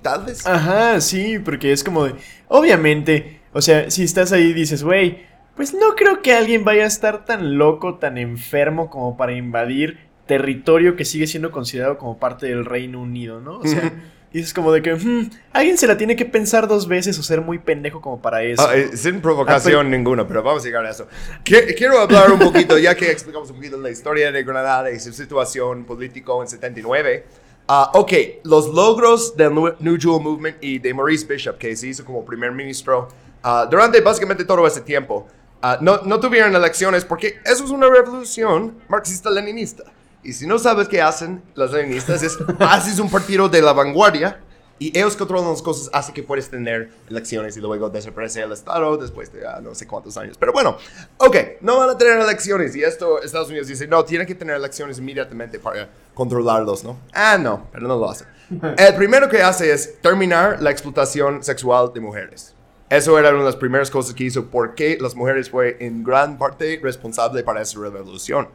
Tal 0.00 0.24
vez. 0.24 0.46
Ajá, 0.46 1.00
sí, 1.00 1.38
porque 1.38 1.72
es 1.72 1.82
como 1.84 2.04
de. 2.04 2.14
Obviamente, 2.48 3.40
o 3.52 3.60
sea, 3.60 3.90
si 3.90 4.04
estás 4.04 4.32
ahí 4.32 4.44
y 4.44 4.52
dices, 4.52 4.82
güey, 4.82 5.26
pues 5.56 5.74
no 5.74 5.94
creo 5.94 6.22
que 6.22 6.34
alguien 6.34 6.64
vaya 6.64 6.84
a 6.84 6.86
estar 6.86 7.24
tan 7.24 7.58
loco, 7.58 7.96
tan 7.96 8.16
enfermo 8.18 8.90
como 8.90 9.16
para 9.16 9.32
invadir 9.32 9.98
territorio 10.26 10.96
que 10.96 11.04
sigue 11.04 11.26
siendo 11.26 11.50
considerado 11.50 11.98
como 11.98 12.18
parte 12.18 12.46
del 12.46 12.64
Reino 12.64 13.00
Unido, 13.00 13.40
¿no? 13.40 13.58
O 13.58 13.66
sea, 13.66 13.92
dices 14.32 14.54
como 14.54 14.72
de 14.72 14.82
que, 14.82 14.94
"Hmm, 14.94 15.30
alguien 15.52 15.76
se 15.78 15.86
la 15.86 15.96
tiene 15.96 16.16
que 16.16 16.24
pensar 16.24 16.66
dos 16.68 16.86
veces 16.88 17.18
o 17.18 17.22
ser 17.22 17.40
muy 17.40 17.58
pendejo 17.58 18.00
como 18.00 18.20
para 18.22 18.42
eso. 18.42 18.66
Ah, 18.66 18.76
eh, 18.76 18.96
sin 18.96 19.20
provocación 19.20 19.90
ninguna, 19.90 20.26
pero 20.26 20.42
vamos 20.42 20.62
a 20.62 20.66
llegar 20.66 20.84
a 20.86 20.90
eso. 20.90 21.06
Qui- 21.44 21.74
Quiero 21.76 21.98
hablar 21.98 22.30
un 22.32 22.38
poquito, 22.38 22.78
ya 22.78 22.94
que 22.94 23.10
explicamos 23.10 23.50
un 23.50 23.56
poquito 23.56 23.76
la 23.78 23.90
historia 23.90 24.32
de 24.32 24.42
Granada 24.42 24.90
y 24.90 24.98
su 25.00 25.12
situación 25.12 25.84
político 25.84 26.40
en 26.42 26.48
79. 26.48 27.24
Ah, 27.68 27.90
ok, 27.94 28.12
los 28.44 28.68
logros 28.68 29.36
del 29.36 29.52
New 29.78 29.96
Jewel 30.00 30.22
Movement 30.22 30.56
y 30.60 30.78
de 30.78 30.92
Maurice 30.92 31.26
Bishop, 31.26 31.58
que 31.58 31.74
se 31.76 31.86
hizo 31.88 32.04
como 32.04 32.24
primer 32.24 32.50
ministro 32.52 33.08
ah, 33.44 33.66
durante 33.70 34.00
básicamente 34.00 34.44
todo 34.44 34.66
ese 34.66 34.80
tiempo, 34.80 35.26
ah, 35.62 35.78
no, 35.80 35.98
no 36.04 36.18
tuvieron 36.20 36.54
elecciones 36.54 37.04
porque 37.04 37.38
eso 37.44 37.64
es 37.64 37.70
una 37.70 37.88
revolución 37.88 38.76
marxista-leninista. 38.88 39.84
Y 40.22 40.32
si 40.32 40.46
no 40.46 40.58
sabes 40.58 40.88
qué 40.88 41.02
hacen 41.02 41.42
los 41.54 41.72
leninistas, 41.72 42.22
es 42.22 42.38
haces 42.60 42.98
un 42.98 43.10
partido 43.10 43.48
de 43.48 43.60
la 43.60 43.72
vanguardia 43.72 44.40
y 44.78 44.98
ellos 44.98 45.16
controlan 45.16 45.48
las 45.50 45.62
cosas, 45.62 45.88
hace 45.92 46.12
que 46.12 46.24
puedes 46.24 46.50
tener 46.50 46.90
elecciones 47.08 47.56
y 47.56 47.60
luego 47.60 47.88
desaparece 47.88 48.42
el 48.42 48.50
Estado 48.50 48.96
después 48.96 49.32
de 49.32 49.46
ah, 49.46 49.60
no 49.62 49.76
sé 49.76 49.86
cuántos 49.86 50.16
años. 50.16 50.36
Pero 50.36 50.52
bueno, 50.52 50.76
ok, 51.18 51.36
no 51.60 51.78
van 51.78 51.90
a 51.90 51.96
tener 51.96 52.18
elecciones 52.18 52.74
y 52.74 52.82
esto 52.82 53.22
Estados 53.22 53.48
Unidos 53.48 53.68
dice, 53.68 53.86
no, 53.86 54.04
tienen 54.04 54.26
que 54.26 54.34
tener 54.34 54.56
elecciones 54.56 54.98
inmediatamente 54.98 55.60
para 55.60 55.88
controlarlos, 56.14 56.82
¿no? 56.82 56.98
Ah, 57.12 57.38
no, 57.38 57.68
pero 57.70 57.86
no 57.86 57.96
lo 57.96 58.10
hacen. 58.10 58.26
El 58.76 58.94
primero 58.96 59.28
que 59.28 59.40
hace 59.40 59.72
es 59.72 60.00
terminar 60.00 60.60
la 60.60 60.72
explotación 60.72 61.44
sexual 61.44 61.92
de 61.94 62.00
mujeres. 62.00 62.54
Eso 62.90 63.18
era 63.18 63.30
una 63.30 63.38
de 63.38 63.44
las 63.44 63.56
primeras 63.56 63.90
cosas 63.90 64.14
que 64.14 64.24
hizo 64.24 64.46
porque 64.46 64.98
las 65.00 65.14
mujeres 65.14 65.48
fue 65.48 65.76
en 65.80 66.02
gran 66.02 66.38
parte 66.38 66.80
responsable 66.82 67.42
para 67.44 67.62
esa 67.62 67.78
revolución. 67.78 68.48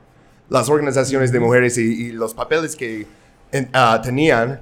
Las 0.49 0.69
organizaciones 0.69 1.31
de 1.31 1.39
mujeres 1.39 1.77
y, 1.77 2.07
y 2.07 2.11
los 2.11 2.33
papeles 2.33 2.75
que 2.75 3.05
ah, 3.73 3.99
tenían 4.03 4.61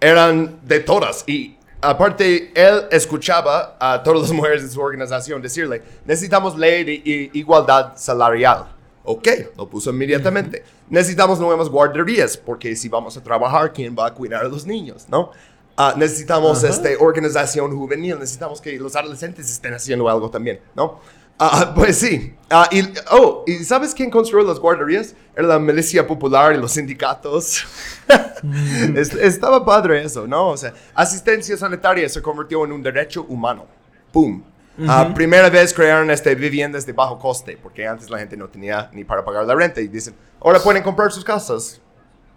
eran 0.00 0.58
de 0.66 0.80
todas. 0.80 1.24
Y 1.26 1.56
aparte, 1.80 2.52
él 2.54 2.84
escuchaba 2.90 3.76
a 3.78 4.02
todas 4.02 4.22
las 4.22 4.32
mujeres 4.32 4.62
de 4.62 4.68
su 4.68 4.80
organización 4.80 5.40
decirle, 5.42 5.82
necesitamos 6.04 6.56
ley 6.56 6.84
de 6.84 7.30
igualdad 7.34 7.92
salarial. 7.96 8.66
Ok, 9.04 9.28
lo 9.56 9.68
puso 9.68 9.90
inmediatamente. 9.90 10.62
Necesitamos 10.88 11.40
nuevas 11.40 11.68
guarderías, 11.68 12.36
porque 12.36 12.76
si 12.76 12.88
vamos 12.88 13.16
a 13.16 13.22
trabajar, 13.22 13.72
¿quién 13.72 13.96
va 13.98 14.06
a 14.06 14.14
cuidar 14.14 14.44
a 14.44 14.48
los 14.48 14.66
niños? 14.66 15.06
¿No? 15.08 15.30
Ah, 15.76 15.94
necesitamos 15.96 16.62
este, 16.62 16.96
organización 16.96 17.74
juvenil, 17.74 18.18
necesitamos 18.18 18.60
que 18.60 18.78
los 18.78 18.94
adolescentes 18.96 19.50
estén 19.50 19.72
haciendo 19.72 20.08
algo 20.10 20.28
también, 20.28 20.60
¿no? 20.74 21.00
Ah, 21.42 21.72
pues 21.74 21.96
sí. 21.98 22.34
Ah, 22.50 22.68
y, 22.70 22.82
oh, 23.12 23.44
¿y 23.46 23.64
sabes 23.64 23.94
quién 23.94 24.10
construyó 24.10 24.46
las 24.46 24.58
guarderías? 24.58 25.14
Era 25.34 25.46
la 25.48 25.58
milicia 25.58 26.06
popular 26.06 26.52
y 26.54 26.58
los 26.58 26.72
sindicatos. 26.72 27.64
Es- 28.96 29.14
estaba 29.14 29.64
padre 29.64 30.02
eso, 30.04 30.26
¿no? 30.26 30.48
O 30.48 30.56
sea, 30.56 30.72
asistencia 30.94 31.56
sanitaria 31.56 32.08
se 32.08 32.20
convirtió 32.22 32.64
en 32.64 32.72
un 32.72 32.82
derecho 32.82 33.24
humano. 33.28 33.66
¡Pum! 34.12 34.42
Ah, 34.88 35.10
primera 35.14 35.50
vez 35.50 35.74
crearon 35.74 36.10
este, 36.10 36.34
viviendas 36.34 36.86
de 36.86 36.92
bajo 36.94 37.18
coste, 37.18 37.58
porque 37.62 37.86
antes 37.86 38.08
la 38.08 38.18
gente 38.18 38.34
no 38.36 38.48
tenía 38.48 38.88
ni 38.94 39.04
para 39.04 39.22
pagar 39.24 39.44
la 39.44 39.54
renta. 39.54 39.80
Y 39.80 39.88
dicen, 39.88 40.14
ahora 40.40 40.58
pueden 40.58 40.82
comprar 40.82 41.12
sus 41.12 41.24
casas. 41.24 41.80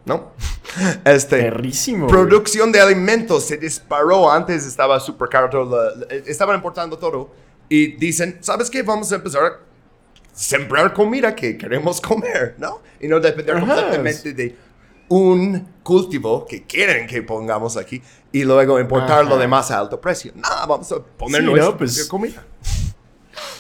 ¿No? 0.06 0.32
Este, 1.06 1.38
Perrísimo. 1.44 2.08
güey. 2.08 2.18
Producción 2.26 2.72
de 2.72 2.82
alimentos 2.82 3.46
se 3.46 3.56
disparó. 3.58 4.30
Antes 4.32 4.66
estaba 4.66 5.00
súper 5.00 5.30
caro 5.30 5.50
todo. 5.50 5.66
la- 5.84 5.96
la- 5.96 6.16
estaban 6.26 6.56
importando 6.58 6.98
todo. 6.98 7.30
Y 7.74 7.88
dicen, 7.96 8.38
¿sabes 8.42 8.70
qué? 8.70 8.84
Vamos 8.84 9.12
a 9.12 9.16
empezar 9.16 9.44
a 9.46 9.60
sembrar 10.32 10.94
comida 10.94 11.34
que 11.36 11.58
queremos 11.58 12.00
comer, 12.02 12.54
¿no? 12.60 12.82
Y 13.02 13.08
no 13.08 13.20
depender 13.20 13.56
Ajá. 13.58 13.66
completamente 13.66 14.32
de 14.34 14.56
un 15.10 15.68
cultivo 15.82 16.46
que 16.46 16.62
quieren 16.68 17.08
que 17.08 17.24
pongamos 17.24 17.76
aquí 17.76 18.00
y 18.32 18.44
luego 18.44 18.80
importarlo 18.80 19.32
Ajá. 19.32 19.42
de 19.42 19.48
más 19.48 19.72
a 19.72 19.80
alto 19.80 20.00
precio. 20.00 20.34
No, 20.36 20.48
vamos 20.68 20.92
a 20.92 21.00
poner 21.00 21.42
Sí, 21.42 21.48
nuestra 21.48 21.72
¿no? 21.72 21.78
Pues- 21.80 22.06
comida. 22.06 22.46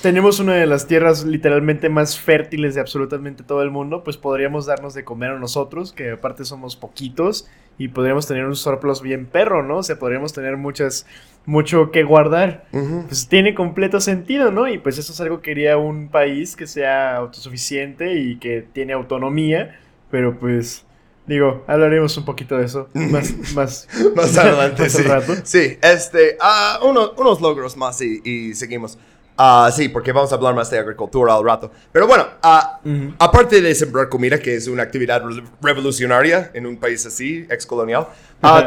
Tenemos 0.01 0.39
una 0.39 0.53
de 0.55 0.65
las 0.65 0.87
tierras 0.87 1.23
literalmente 1.25 1.89
más 1.89 2.19
fértiles 2.19 2.75
de 2.75 2.81
absolutamente 2.81 3.43
todo 3.43 3.61
el 3.61 3.71
mundo, 3.71 4.03
pues 4.03 4.17
podríamos 4.17 4.65
darnos 4.65 4.93
de 4.93 5.03
comer 5.03 5.31
a 5.31 5.39
nosotros, 5.39 5.93
que 5.93 6.11
aparte 6.11 6.45
somos 6.45 6.75
poquitos, 6.75 7.47
y 7.77 7.87
podríamos 7.87 8.27
tener 8.27 8.45
un 8.45 8.55
surplus 8.55 9.01
bien 9.01 9.25
perro, 9.25 9.63
¿no? 9.63 9.77
O 9.77 9.83
sea, 9.83 9.97
podríamos 9.97 10.31
tener 10.33 10.57
muchas, 10.57 11.07
mucho 11.45 11.89
que 11.91 12.03
guardar. 12.03 12.65
Pues 13.07 13.27
tiene 13.27 13.55
completo 13.55 13.99
sentido, 13.99 14.51
¿no? 14.51 14.67
Y 14.67 14.77
pues 14.77 14.97
eso 14.97 15.11
es 15.11 15.19
algo 15.21 15.37
que 15.41 15.51
quería 15.51 15.77
un 15.77 16.09
país 16.09 16.55
que 16.55 16.67
sea 16.67 17.15
autosuficiente 17.15 18.13
y 18.19 18.37
que 18.37 18.61
tiene 18.73 18.93
autonomía, 18.93 19.79
pero 20.11 20.37
pues... 20.39 20.85
Digo, 21.25 21.63
hablaremos 21.67 22.17
un 22.17 22.25
poquito 22.25 22.57
de 22.57 22.65
eso 22.65 22.89
más, 22.93 23.33
más, 23.55 23.87
Más 24.13 24.37
adelante, 24.37 24.83
más 24.83 24.91
sí. 24.91 25.01
al 25.03 25.07
rato. 25.07 25.33
Sí, 25.45 25.77
este, 25.81 26.37
uno- 26.83 27.13
unos 27.15 27.39
logros 27.39 27.77
más 27.77 28.01
y, 28.01 28.21
y 28.25 28.53
seguimos. 28.55 28.99
Ah, 29.35 29.71
sí, 29.75 29.89
porque 29.89 30.11
vamos 30.11 30.31
a 30.31 30.35
hablar 30.35 30.53
más 30.53 30.69
de 30.69 30.77
agricultura 30.77 31.33
al 31.35 31.43
rato. 31.43 31.71
Pero 31.91 32.05
bueno, 32.07 32.25
ah, 32.43 32.79
aparte 33.17 33.61
de 33.61 33.73
sembrar 33.73 34.07
comida, 34.09 34.37
que 34.39 34.55
es 34.55 34.67
una 34.67 34.83
actividad 34.83 35.23
re- 35.23 35.43
revolucionaria 35.61 36.51
en 36.53 36.65
un 36.67 36.77
país 36.77 37.05
así, 37.05 37.45
excolonial, 37.49 38.07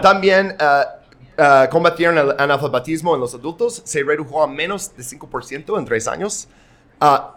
también 0.02 0.56
ah, 0.58 0.86
ah, 1.38 1.68
combatieron 1.70 2.18
el 2.18 2.34
analfabetismo 2.38 3.14
en 3.14 3.20
los 3.20 3.34
adultos. 3.34 3.80
Se 3.84 4.02
redujo 4.02 4.42
a 4.42 4.48
menos 4.48 4.90
de 4.96 5.04
5% 5.04 5.78
en 5.78 5.84
tres 5.84 6.08
años. 6.08 6.48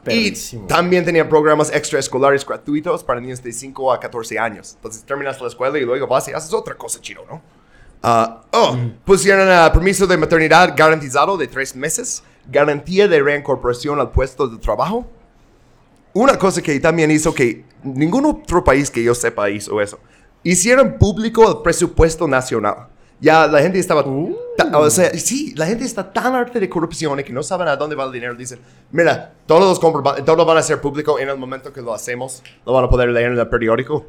Y 0.08 0.68
también 0.68 1.04
tenían 1.04 1.28
programas 1.28 1.70
extraescolares 1.72 2.46
gratuitos 2.46 3.04
para 3.04 3.20
niños 3.20 3.44
de 3.44 3.52
5 3.52 3.92
a 3.92 4.00
14 4.00 4.40
años. 4.40 4.74
Entonces 4.76 5.04
terminas 5.04 5.40
la 5.42 5.48
escuela 5.50 5.78
y 5.78 5.82
luego 5.82 6.08
vas 6.08 6.28
y 6.30 6.32
haces 6.32 6.54
otra 6.54 6.76
cosa 6.76 7.00
chido, 7.02 7.24
¿no? 7.30 7.42
Oh, 8.02 8.78
pusieron 9.04 9.48
permiso 9.74 10.08
de 10.08 10.16
maternidad 10.16 10.74
garantizado 10.78 11.36
de 11.38 11.48
tres 11.48 11.76
meses, 11.76 12.24
garantía 12.52 13.08
de 13.08 13.22
reincorporación 13.22 14.00
al 14.00 14.12
puesto 14.12 14.48
de 14.48 14.58
trabajo. 14.58 15.06
Una 16.14 16.38
cosa 16.38 16.62
que 16.62 16.80
también 16.80 17.12
hizo 17.12 17.34
que 17.34 17.64
ningún 17.84 18.26
otro 18.26 18.64
país 18.64 18.90
que 18.90 19.04
yo 19.04 19.14
sepa 19.14 19.50
hizo 19.50 19.80
eso. 19.80 20.00
Hicieron 20.44 20.98
público 20.98 21.48
el 21.50 21.62
presupuesto 21.62 22.28
nacional. 22.28 22.88
Ya 23.22 23.48
la 23.48 23.62
gente 23.62 23.78
estaba... 23.80 24.06
ta- 24.56 24.78
o 24.78 24.90
sea, 24.90 25.10
sí, 25.12 25.54
la 25.56 25.66
gente 25.66 25.84
está 25.84 26.12
tan 26.12 26.34
harta 26.36 26.58
de 26.58 26.70
corrupción 26.70 27.20
y 27.20 27.24
que 27.24 27.34
no 27.34 27.44
saben 27.44 27.68
a 27.68 27.76
dónde 27.76 27.96
va 27.96 28.06
el 28.06 28.12
dinero. 28.14 28.34
Dicen, 28.34 28.60
mira, 28.92 29.34
todos 29.46 29.62
los 29.62 30.26
todo 30.26 30.46
van 30.46 30.58
a 30.58 30.64
ser 30.64 30.80
público 30.80 31.20
en 31.20 31.28
el 31.28 31.38
momento 31.38 31.74
que 31.74 31.82
lo 31.82 31.94
hacemos. 31.94 32.42
Lo 32.66 32.72
van 32.74 32.86
a 32.86 32.90
poder 32.90 33.10
leer 33.10 33.34
en 33.34 33.38
el 33.38 33.48
periódico. 33.50 34.06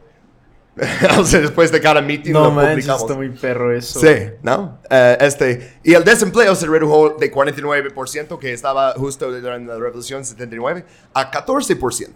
o 1.19 1.25
sea, 1.25 1.41
después 1.41 1.73
de 1.73 1.81
cada 1.81 2.01
meeting 2.01 2.33
No 2.33 2.51
lo 2.51 2.55
publicamos. 2.55 3.03
está 3.03 3.15
muy 3.15 3.31
perro 3.31 3.75
eso. 3.75 4.01
Sí, 4.01 4.31
¿no? 4.43 4.79
Eh, 4.89 5.19
este, 5.21 5.79
y 5.83 5.95
el 5.95 6.05
desempleo 6.05 6.55
se 6.55 6.67
redujo 6.67 7.17
de 7.19 7.33
49%, 7.33 8.39
que 8.39 8.53
estaba 8.53 8.93
justo 8.93 9.31
durante 9.31 9.73
la 9.73 9.79
Revolución 9.79 10.25
79, 10.25 10.85
a 11.13 11.31
14%, 11.31 12.09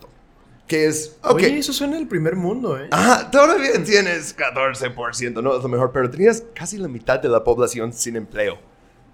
que 0.66 0.86
es, 0.86 1.16
ok. 1.22 1.34
Oye, 1.34 1.58
eso 1.58 1.72
suena 1.72 1.96
al 1.96 2.06
primer 2.06 2.36
mundo, 2.36 2.78
¿eh? 2.78 2.88
Ajá, 2.90 3.30
todavía 3.30 3.82
tienes 3.84 4.36
14%, 4.36 5.42
no 5.42 5.56
es 5.56 5.62
lo 5.62 5.68
mejor, 5.68 5.90
pero 5.92 6.08
tenías 6.08 6.44
casi 6.54 6.78
la 6.78 6.88
mitad 6.88 7.20
de 7.20 7.28
la 7.28 7.42
población 7.42 7.92
sin 7.92 8.16
empleo, 8.16 8.58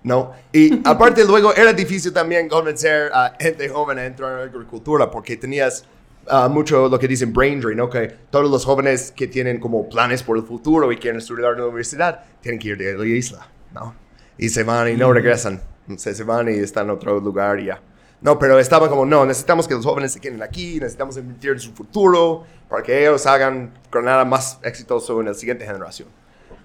¿no? 0.03 0.33
Y 0.53 0.81
aparte 0.85 1.25
luego 1.25 1.55
era 1.55 1.73
difícil 1.73 2.13
también 2.13 2.49
convencer 2.49 3.11
a 3.13 3.35
gente 3.41 3.69
joven 3.69 3.99
a 3.99 4.05
entrar 4.05 4.33
a 4.33 4.37
la 4.37 4.45
agricultura 4.45 5.11
porque 5.11 5.37
tenías 5.37 5.85
ah, 6.29 6.49
mucho 6.49 6.89
lo 6.89 6.99
que 6.99 7.09
dicen 7.09 7.33
brain 7.33 7.61
drain, 7.61 7.77
¿no? 7.77 7.89
Que 7.89 8.09
todos 8.31 8.51
los 8.51 8.65
jóvenes 8.65 9.13
que 9.13 9.27
tienen 9.27 9.61
como 9.61 9.89
planes 9.89 10.23
por 10.23 10.37
el 10.37 10.45
futuro 10.45 10.91
y 10.93 10.97
quieren 10.97 11.19
estudiar 11.19 11.53
en 11.53 11.59
la 11.59 11.67
universidad 11.67 12.25
tienen 12.41 12.59
que 12.59 12.69
ir 12.69 12.79
de 12.79 12.97
la 12.97 13.07
isla, 13.07 13.47
¿no? 13.73 13.95
Y 14.39 14.49
se 14.49 14.65
van 14.65 14.89
y 14.89 14.97
no 14.97 15.13
regresan, 15.13 15.61
se, 15.97 16.15
se 16.15 16.25
van 16.25 16.49
y 16.49 16.53
están 16.53 16.87
en 16.87 16.91
otro 16.91 17.21
lugar 17.21 17.61
y 17.61 17.67
ya. 17.67 17.81
No, 18.21 18.39
pero 18.39 18.59
estaban 18.59 18.91
como, 18.91 19.07
no, 19.07 19.25
necesitamos 19.25 19.67
que 19.67 19.75
los 19.75 19.85
jóvenes 19.85 20.13
se 20.13 20.21
queden 20.21 20.43
aquí, 20.43 20.79
necesitamos 20.79 21.17
invertir 21.17 21.53
en 21.53 21.61
su 21.61 21.73
futuro 21.73 22.45
para 22.69 22.83
que 22.83 23.01
ellos 23.01 23.27
hagan 23.27 23.73
Granada 23.91 24.25
más 24.25 24.59
exitoso 24.63 25.19
en 25.21 25.27
la 25.27 25.35
siguiente 25.35 25.65
generación. 25.65 26.09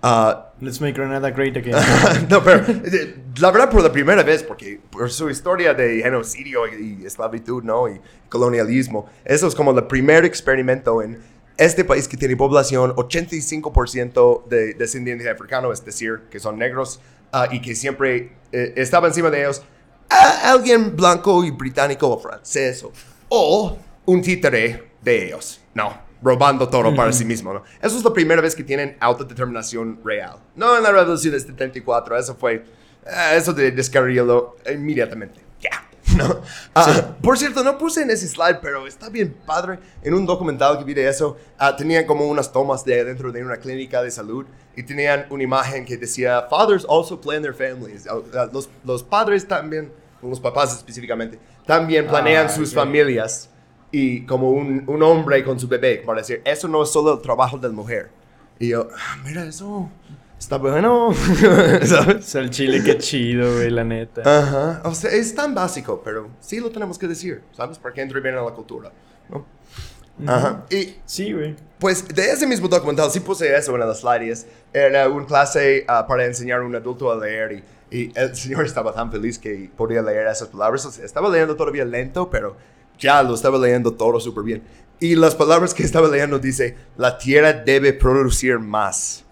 Ah, 0.08 0.52
Let's 0.62 0.80
make 0.80 0.94
Granada 0.94 1.32
great 1.32 1.58
again. 1.58 1.74
no, 2.30 2.44
pero 2.44 2.64
eh, 2.68 3.16
la 3.40 3.50
verdad 3.50 3.72
por 3.72 3.82
la 3.82 3.92
primera 3.92 4.22
vez, 4.22 4.44
porque 4.44 4.80
por 4.92 5.10
su 5.12 5.32
historia 5.32 5.74
de 5.74 6.04
genocidio 6.04 6.68
y, 6.68 7.00
y 7.02 7.06
esclavitud, 7.08 7.64
¿no? 7.64 7.90
Y 7.90 8.00
colonialismo, 8.30 9.10
eso 9.26 9.48
es 9.48 9.56
como 9.56 9.72
el 9.72 9.84
primer 9.86 10.24
experimento 10.24 11.02
en 11.02 11.20
este 11.58 11.84
país 11.84 12.08
que 12.08 12.18
tiene 12.18 12.38
población 12.38 12.92
85% 12.96 14.48
de 14.48 14.76
descendientes 14.76 15.28
africanos, 15.28 15.80
es 15.80 15.84
decir, 15.84 16.22
que 16.30 16.40
son 16.40 16.60
negros 16.60 17.00
ah, 17.32 17.48
y 17.52 17.60
que 17.60 17.74
siempre 17.74 18.34
eh, 18.52 18.74
estaba 18.76 19.08
encima 19.08 19.32
de 19.32 19.42
ellos 19.42 19.64
ah, 20.12 20.52
alguien 20.52 20.96
blanco 20.96 21.44
y 21.44 21.50
británico 21.50 22.10
o 22.10 22.20
francés 22.20 22.84
o, 22.84 22.92
o 23.30 23.78
un 24.06 24.22
títere 24.22 24.92
de 25.02 25.26
ellos, 25.26 25.62
no, 25.74 26.05
robando 26.26 26.68
todo 26.68 26.94
para 26.96 27.14
sí 27.14 27.24
mismo, 27.24 27.54
¿no? 27.54 27.64
Eso 27.80 27.98
es 28.00 28.04
la 28.04 28.12
primera 28.12 28.42
vez 28.42 28.56
que 28.56 28.64
tienen 28.64 28.98
autodeterminación 29.00 30.00
real. 30.04 30.38
No 30.56 30.76
en 30.76 30.82
la 30.82 30.92
revolución 30.92 31.34
de 31.34 31.40
74, 31.40 32.18
eso 32.18 32.36
fue, 32.36 32.56
eh, 33.06 33.34
eso 33.36 33.54
de 33.54 33.70
descarriarlo 33.72 34.56
inmediatamente, 34.74 35.40
ya. 35.62 35.88
¿no? 36.18 36.42
Ah, 36.74 37.16
Por 37.22 37.38
cierto, 37.38 37.64
no 37.64 37.78
puse 37.78 38.02
en 38.02 38.10
ese 38.10 38.28
slide, 38.28 38.58
pero 38.60 38.88
está 38.88 39.10
bien 39.10 39.36
padre. 39.46 39.78
En 40.02 40.16
un 40.16 40.26
documental 40.26 40.80
que 40.80 40.84
vi 40.84 40.96
de 40.96 41.08
eso, 41.08 41.38
ah, 41.60 41.76
tenían 41.76 42.06
como 42.06 42.26
unas 42.28 42.52
tomas 42.52 42.84
de 42.84 43.04
dentro 43.04 43.32
de 43.32 43.44
una 43.46 43.58
clínica 43.58 44.02
de 44.02 44.10
salud 44.10 44.46
y 44.76 44.82
tenían 44.82 45.28
una 45.30 45.44
imagen 45.44 45.86
que 45.86 45.96
decía, 45.96 46.48
Fathers 46.50 46.88
also 46.90 47.22
plan 47.22 47.44
their 47.44 47.54
families. 47.54 48.08
Ah, 48.08 48.48
Los, 48.52 48.68
los 48.84 49.04
padres 49.04 49.48
también, 49.48 49.92
los 50.24 50.40
papás 50.40 50.76
específicamente, 50.76 51.38
también 51.68 52.08
planean 52.08 52.48
Ah, 52.48 52.50
sus 52.50 52.74
familias 52.74 53.50
y 53.92 54.26
como 54.26 54.52
un, 54.52 54.84
un 54.88 55.04
hombre 55.04 55.44
con 55.44 55.60
su 55.60 55.68
bebé, 55.68 56.04
para 56.06 56.20
decir, 56.20 56.42
eso 56.46 56.68
no 56.68 56.84
es 56.84 56.90
solo 56.92 57.14
el 57.14 57.22
trabajo 57.22 57.58
de 57.58 57.68
la 57.68 57.74
mujer. 57.74 58.10
Y 58.60 58.70
yo, 58.70 58.88
"Ah, 58.98 59.18
mira, 59.26 59.46
eso 59.46 59.90
está 60.40 60.58
bueno, 60.58 61.14
¿sabes? 61.84 62.36
el 62.36 62.50
chile, 62.50 62.82
qué 62.84 62.98
chido, 62.98 63.54
güey, 63.56 63.70
la 63.70 63.84
neta. 63.84 64.22
Ajá, 64.24 64.82
o 64.86 64.94
sea, 64.94 65.12
es 65.12 65.34
tan 65.36 65.54
básico, 65.56 66.02
pero 66.04 66.30
sí 66.40 66.60
lo 66.60 66.70
tenemos 66.72 66.98
que 66.98 67.08
decir, 67.08 67.42
¿sabes? 67.54 67.78
Para 67.80 67.94
que 67.94 68.02
entre 68.02 68.20
bien 68.22 68.36
en 68.38 68.46
la 68.46 68.52
cultura, 68.52 68.92
¿no? 69.30 69.46
Ajá, 70.28 70.66
y 70.70 70.96
Sí, 71.06 71.34
güey. 71.34 71.56
pues 71.78 72.08
de 72.08 72.32
ese 72.32 72.48
mismo 72.48 72.70
documental 72.70 73.12
sí 73.12 73.20
puse 73.20 73.54
eso 73.54 73.74
en 73.74 73.82
las 73.82 74.00
slides. 74.00 74.48
Era 74.72 75.10
una 75.10 75.26
clase 75.26 75.84
ah, 75.90 76.06
para 76.08 76.26
enseñar 76.26 76.62
a 76.62 76.64
un 76.66 76.74
adulto 76.74 77.12
a 77.12 77.18
leer 77.18 77.64
y, 77.92 77.98
y 77.98 78.12
el 78.16 78.34
señor 78.34 78.66
estaba 78.66 78.94
tan 78.94 79.12
feliz 79.12 79.38
que 79.38 79.70
podía 79.76 80.02
leer 80.02 80.28
esas 80.28 80.48
palabras. 80.48 80.86
O 80.86 80.92
sea, 80.92 81.04
estaba 81.04 81.30
leyendo 81.30 81.56
todavía 81.58 81.84
lento, 81.84 82.30
pero 82.30 82.56
ya 83.00 83.24
lo 83.24 83.36
estaba 83.36 83.58
leyendo 83.58 83.94
todo 83.94 84.20
súper 84.20 84.44
bien. 84.44 84.64
Y 85.00 85.16
las 85.16 85.36
palabras 85.36 85.74
que 85.74 85.84
estaba 85.84 86.08
leyendo 86.08 86.40
dice, 86.40 86.76
la 86.98 87.18
tierra 87.18 87.54
debe 87.54 87.94
producir 87.94 88.60
más. 88.60 89.24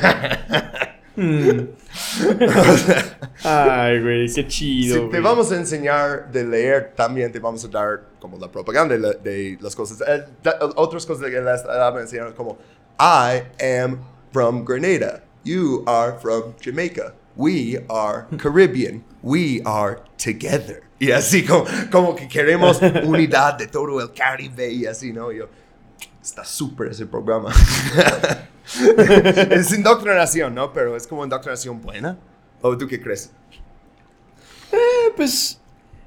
Ay, 3.44 4.00
güey, 4.00 4.32
qué 4.32 4.46
chido. 4.46 5.04
Si 5.04 5.10
te 5.10 5.20
vamos 5.20 5.50
a 5.52 5.56
enseñar 5.56 6.30
de 6.32 6.44
leer, 6.44 6.92
también 6.96 7.30
te 7.32 7.38
vamos 7.38 7.64
a 7.64 7.68
dar 7.68 8.02
como 8.20 8.38
la 8.38 8.50
propaganda 8.50 8.94
de, 8.94 9.00
la- 9.00 9.12
de 9.12 9.58
las 9.60 9.74
cosas. 9.76 10.00
Eh, 10.06 10.24
da- 10.42 10.58
otras 10.76 11.04
cosas 11.04 11.24
que 11.28 11.40
les 11.40 11.60
estaba 11.60 12.00
enseñando 12.00 12.34
como 12.34 12.56
I 12.98 13.42
am 13.62 13.98
from 14.32 14.64
Grenada. 14.64 15.22
You 15.44 15.82
are 15.86 16.14
from 16.20 16.54
Jamaica. 16.64 17.14
We 17.36 17.84
are 17.88 18.26
Caribbean. 18.38 19.04
We 19.22 19.60
are 19.64 20.00
together. 20.16 20.82
Y 21.02 21.10
así 21.10 21.44
como, 21.44 21.64
como 21.90 22.14
que 22.14 22.28
queremos 22.28 22.80
unidad 23.02 23.58
de 23.58 23.66
todo 23.66 24.00
el 24.00 24.12
Caribe 24.12 24.70
y 24.70 24.86
así, 24.86 25.12
¿no? 25.12 25.32
Y 25.32 25.38
yo, 25.38 25.48
está 26.22 26.44
súper 26.44 26.92
ese 26.92 27.06
programa. 27.06 27.52
es 29.50 29.72
indoctrinación, 29.72 30.54
¿no? 30.54 30.72
Pero 30.72 30.94
es 30.94 31.08
como 31.08 31.24
indoctrinación 31.24 31.82
buena. 31.82 32.16
¿O 32.60 32.78
tú 32.78 32.86
qué 32.86 33.00
crees? 33.00 33.32
Eh, 34.70 35.10
pues. 35.16 35.60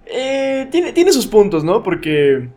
eh, 0.05 0.69
tiene, 0.71 0.93
tiene 0.93 1.11
sus 1.11 1.27
puntos, 1.27 1.65
¿no? 1.65 1.83
Porque. 1.83 2.47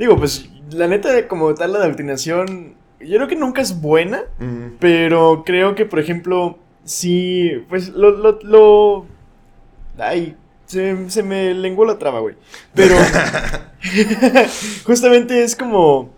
Digo, 0.00 0.16
pues. 0.16 0.50
La 0.72 0.88
neta, 0.88 1.28
como 1.28 1.54
tal, 1.54 1.74
la 1.74 1.78
adoctrinación. 1.78 2.74
Yo 2.98 3.18
creo 3.18 3.28
que 3.28 3.36
nunca 3.36 3.62
es 3.62 3.80
buena. 3.80 4.24
Mm. 4.40 4.78
Pero 4.80 5.44
creo 5.46 5.76
que, 5.76 5.84
por 5.84 6.00
ejemplo. 6.00 6.58
Sí. 6.82 7.64
Pues 7.68 7.90
lo. 7.90 8.10
lo, 8.10 8.40
lo- 8.42 9.06
ay. 9.96 10.36
Se, 10.68 11.08
se 11.08 11.22
me 11.22 11.54
lenguó 11.54 11.86
la 11.86 11.98
traba, 11.98 12.20
güey. 12.20 12.36
Pero. 12.74 12.94
justamente 14.84 15.42
es 15.42 15.56
como. 15.56 16.14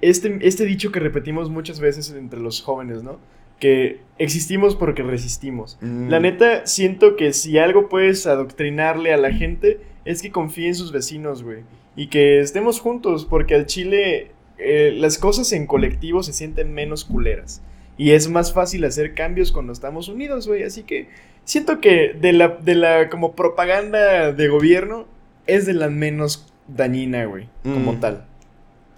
Este, 0.00 0.38
este 0.42 0.64
dicho 0.64 0.90
que 0.90 0.98
repetimos 0.98 1.48
muchas 1.48 1.78
veces 1.78 2.10
entre 2.10 2.40
los 2.40 2.60
jóvenes, 2.60 3.04
¿no? 3.04 3.20
Que 3.60 4.00
existimos 4.18 4.74
porque 4.74 5.04
resistimos. 5.04 5.78
Mm. 5.80 6.08
La 6.08 6.18
neta, 6.18 6.66
siento 6.66 7.14
que 7.14 7.32
si 7.32 7.58
algo 7.58 7.88
puedes 7.88 8.26
adoctrinarle 8.26 9.14
a 9.14 9.16
la 9.16 9.32
gente 9.32 9.80
es 10.04 10.20
que 10.20 10.32
confíe 10.32 10.66
en 10.66 10.74
sus 10.74 10.90
vecinos, 10.90 11.44
güey. 11.44 11.60
Y 11.94 12.08
que 12.08 12.40
estemos 12.40 12.80
juntos, 12.80 13.24
porque 13.24 13.54
al 13.54 13.66
chile 13.66 14.32
eh, 14.58 14.92
las 14.96 15.16
cosas 15.16 15.52
en 15.52 15.68
colectivo 15.68 16.24
se 16.24 16.32
sienten 16.32 16.74
menos 16.74 17.04
culeras. 17.04 17.62
Y 17.96 18.10
es 18.10 18.28
más 18.28 18.52
fácil 18.52 18.84
hacer 18.84 19.14
cambios 19.14 19.52
cuando 19.52 19.72
estamos 19.72 20.08
unidos, 20.08 20.48
güey. 20.48 20.64
Así 20.64 20.82
que 20.82 21.08
siento 21.44 21.80
que 21.80 22.14
de 22.20 22.32
la, 22.32 22.48
de 22.48 22.74
la 22.74 23.08
como 23.10 23.32
propaganda 23.34 24.32
de 24.32 24.48
gobierno 24.48 25.06
es 25.46 25.66
de 25.66 25.74
la 25.74 25.88
menos 25.88 26.52
dañina, 26.68 27.24
güey. 27.24 27.48
Como 27.62 27.92
Mm. 27.94 28.00
tal. 28.00 28.24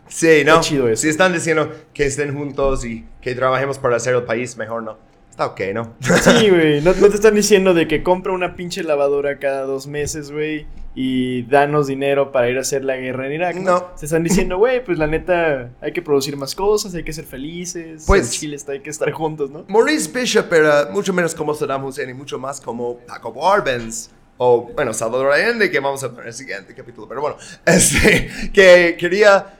Sí, 0.09 0.43
¿no? 0.45 0.61
chido 0.61 0.89
eso. 0.89 1.03
Si 1.03 1.09
están 1.09 1.33
diciendo 1.33 1.73
que 1.95 2.05
estén 2.07 2.35
juntos 2.37 2.85
y 2.85 3.05
que 3.23 3.35
trabajemos 3.35 3.79
para 3.79 3.97
hacer 3.97 4.15
el 4.15 4.23
país 4.25 4.57
mejor, 4.57 4.83
¿no? 4.83 4.99
Está 5.35 5.47
ok, 5.47 5.61
¿no? 5.75 5.95
Sí, 6.23 6.49
güey. 6.49 6.81
No, 6.81 6.95
no 6.95 7.09
te 7.09 7.17
están 7.17 7.35
diciendo 7.35 7.75
de 7.75 7.89
que 7.89 8.05
compra 8.05 8.33
una 8.33 8.55
pinche 8.55 8.85
lavadora 8.85 9.41
cada 9.41 9.63
dos 9.63 9.89
meses, 9.89 10.31
güey. 10.31 10.65
Y 10.95 11.43
danos 11.47 11.89
dinero 11.89 12.31
para 12.31 12.49
ir 12.49 12.57
a 12.57 12.61
hacer 12.61 12.85
la 12.85 12.95
guerra 12.95 13.27
en 13.27 13.33
Irak. 13.33 13.57
No. 13.57 13.63
No. 13.73 13.83
Te 13.99 14.07
están 14.07 14.23
diciendo, 14.23 14.59
güey, 14.59 14.85
pues 14.85 14.97
la 14.97 15.09
neta, 15.09 15.73
hay 15.81 15.93
que 15.93 16.03
producir 16.03 16.37
más 16.37 16.55
cosas, 16.55 16.95
hay 16.95 17.03
que 17.03 17.13
ser 17.13 17.25
felices. 17.25 18.05
Pues- 18.07 18.27
en 18.27 18.31
Chile 18.31 18.55
está, 18.55 18.71
hay 18.71 18.81
que 18.81 18.91
estar 18.91 19.11
juntos, 19.11 19.51
¿no? 19.51 19.65
Maurice 19.67 20.09
Bishop 20.17 20.53
era 20.53 20.91
mucho 20.93 21.13
menos 21.13 21.35
como 21.35 21.53
Saddam 21.53 21.85
Hussein 21.85 22.11
y 22.11 22.15
mucho 22.15 22.39
más 22.39 22.61
como 22.61 23.01
Jacob 23.09 23.37
Arbenz 23.45 24.11
o 24.37 24.71
bueno, 24.73 24.95
Salvador 24.95 25.33
Allende, 25.33 25.69
que 25.69 25.81
vamos 25.81 26.05
a 26.05 26.09
ver 26.09 26.21
en 26.21 26.27
el 26.29 26.33
siguiente 26.33 26.75
capítulo, 26.77 27.09
pero 27.09 27.21
bueno, 27.23 27.37
este, 27.67 28.31
que 28.53 28.97
quería 28.97 29.59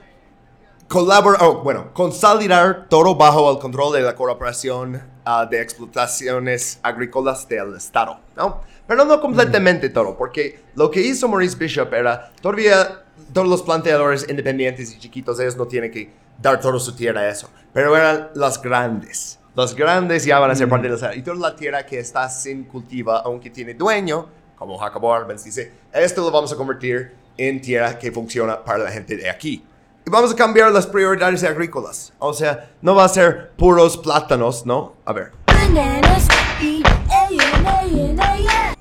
colaborar, 0.87 1.41
oh, 1.43 1.61
bueno, 1.63 1.93
consolidar 1.93 2.87
todo 2.89 3.15
bajo 3.15 3.51
el 3.51 3.59
control 3.59 3.93
de 3.93 4.01
la 4.01 4.15
corporación 4.15 5.01
ah, 5.25 5.45
de 5.49 5.61
explotaciones 5.61 6.79
agrícolas 6.83 7.47
del 7.47 7.75
Estado, 7.75 8.19
¿no? 8.35 8.61
Pero 8.87 9.03
no 9.03 9.19
completamente 9.19 9.89
todo, 9.89 10.15
porque 10.15 10.59
lo 10.75 10.91
que 10.91 11.01
hizo 11.01 11.27
Maurice 11.27 11.57
Bishop 11.57 11.91
era, 11.93 12.31
todavía 12.41 13.03
todos 13.33 13.47
los 13.47 13.63
planteadores 13.63 14.27
independientes 14.29 14.93
y 14.93 14.99
chiquitos, 14.99 15.39
ellos 15.39 15.57
no 15.57 15.65
tienen 15.65 15.91
que 15.91 16.11
dar 16.39 16.59
toda 16.59 16.79
su 16.79 16.95
tierra 16.95 17.21
a 17.21 17.29
eso, 17.29 17.49
pero 17.73 17.95
eran 17.95 18.29
las 18.35 18.61
grandes. 18.61 19.39
Los 19.55 19.73
grandes 19.73 20.25
ya 20.25 20.37
van 20.37 20.51
a 20.51 20.55
ser 20.55 20.67
parte 20.67 20.87
de 20.87 20.93
la 20.93 20.99
tierra. 20.99 21.15
Y 21.15 21.21
toda 21.21 21.37
la 21.37 21.55
tierra 21.55 21.85
que 21.85 21.97
está 21.97 22.29
sin 22.29 22.65
cultiva, 22.65 23.19
aunque 23.19 23.49
tiene 23.49 23.73
dueño, 23.73 24.27
como 24.57 24.77
Jacobo 24.77 25.13
Arbenz 25.13 25.45
dice, 25.45 25.71
esto 25.93 26.21
lo 26.21 26.31
vamos 26.31 26.51
a 26.51 26.57
convertir 26.57 27.13
en 27.37 27.61
tierra 27.61 27.97
que 27.97 28.11
funciona 28.11 28.63
para 28.63 28.79
la 28.79 28.91
gente 28.91 29.15
de 29.15 29.29
aquí. 29.29 29.63
Y 30.07 30.11
vamos 30.11 30.33
a 30.33 30.35
cambiar 30.35 30.71
las 30.71 30.85
prioridades 30.85 31.43
agrícolas. 31.43 32.13
O 32.19 32.31
sea, 32.31 32.69
no 32.83 32.93
va 32.93 33.05
a 33.05 33.09
ser 33.09 33.53
puros 33.57 33.97
plátanos, 33.97 34.63
¿no? 34.63 34.97
A 35.03 35.13
ver. 35.13 35.31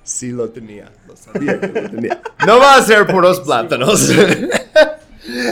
Sí 0.03 0.33
lo 0.33 0.51
tenía, 0.51 0.93
lo 1.09 1.16
sabía 1.16 1.59
que 1.59 1.68
lo 1.68 1.91
tenía. 1.91 2.20
No 2.47 2.59
va 2.59 2.77
a 2.77 2.83
ser 2.83 3.07
puros 3.07 3.41
plátanos. 3.41 4.11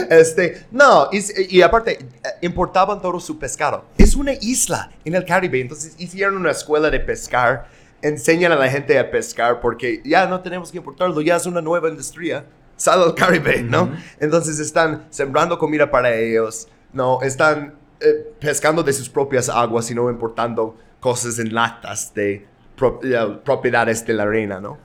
Este, 0.07 0.67
no, 0.69 1.09
y, 1.11 1.57
y 1.57 1.63
aparte, 1.63 1.93
eh, 1.93 2.29
importaban 2.41 3.01
todo 3.01 3.19
su 3.19 3.39
pescado. 3.39 3.85
Es 3.97 4.15
una 4.15 4.33
isla 4.33 4.91
en 5.03 5.15
el 5.15 5.25
Caribe, 5.25 5.59
entonces 5.59 5.95
hicieron 5.97 6.37
una 6.37 6.51
escuela 6.51 6.91
de 6.91 6.99
pescar, 6.99 7.67
enseñan 8.03 8.51
a 8.51 8.55
la 8.55 8.69
gente 8.69 8.99
a 8.99 9.09
pescar 9.09 9.59
porque 9.59 9.99
ya 10.05 10.27
no 10.27 10.41
tenemos 10.41 10.71
que 10.71 10.77
importarlo, 10.77 11.19
ya 11.21 11.37
es 11.37 11.47
una 11.47 11.59
nueva 11.59 11.89
industria. 11.89 12.45
Sale 12.83 13.03
al 13.03 13.15
Caribe, 13.15 13.63
¿no? 13.63 13.91
Entonces 14.19 14.59
están 14.59 15.05
sembrando 15.09 15.57
comida 15.57 15.89
para 15.89 16.13
ellos, 16.13 16.67
¿no? 16.91 17.21
Están 17.21 17.75
eh, 18.01 18.33
pescando 18.41 18.83
de 18.83 18.91
sus 18.91 19.07
propias 19.07 19.47
aguas 19.47 19.89
y 19.89 19.95
no 19.95 20.09
importando 20.09 20.75
cosas 20.99 21.39
en 21.39 21.53
latas 21.53 22.13
de 22.13 22.45
pro- 22.75 22.99
eh, 23.01 23.39
propiedades 23.45 24.05
de 24.05 24.13
la 24.13 24.25
reina, 24.25 24.59
¿no? 24.59 24.77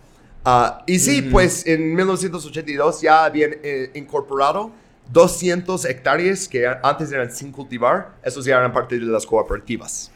Ah, 0.45 0.85
y 0.87 1.01
sí, 1.01 1.23
pues 1.23 1.67
en 1.67 1.95
1982 1.97 3.01
ya 3.03 3.25
habían 3.25 3.51
eh, 3.65 3.91
incorporado 3.95 4.71
200 5.13 5.85
hectáreas 5.87 6.47
que 6.49 6.69
antes 6.83 7.11
eran 7.11 7.33
sin 7.33 7.51
cultivar, 7.51 8.15
esos 8.23 8.45
ya 8.45 8.59
eran 8.59 8.73
parte 8.73 8.97
de 8.99 9.07
las 9.07 9.27
cooperativas. 9.27 10.13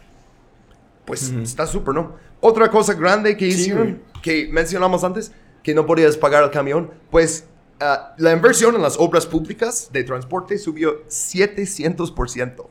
Pues 1.05 1.31
está 1.43 1.67
súper, 1.67 1.95
¿no? 1.95 2.15
Otra 2.41 2.71
cosa 2.71 2.95
grande 2.95 3.37
que 3.37 3.47
hicieron, 3.49 4.01
que 4.23 4.49
mencionamos 4.53 5.03
antes, 5.03 5.33
que 5.65 5.75
no 5.75 5.85
podías 5.85 6.17
pagar 6.17 6.45
el 6.45 6.51
camión, 6.51 6.91
pues 7.11 7.45
ah, 7.81 8.15
la 8.19 8.33
inversión 8.33 8.75
en 8.75 8.83
las 8.83 8.97
obras 8.99 9.27
públicas 9.27 9.91
de 9.93 10.05
transporte 10.05 10.59
subió 10.59 11.07
700%. 11.09 12.67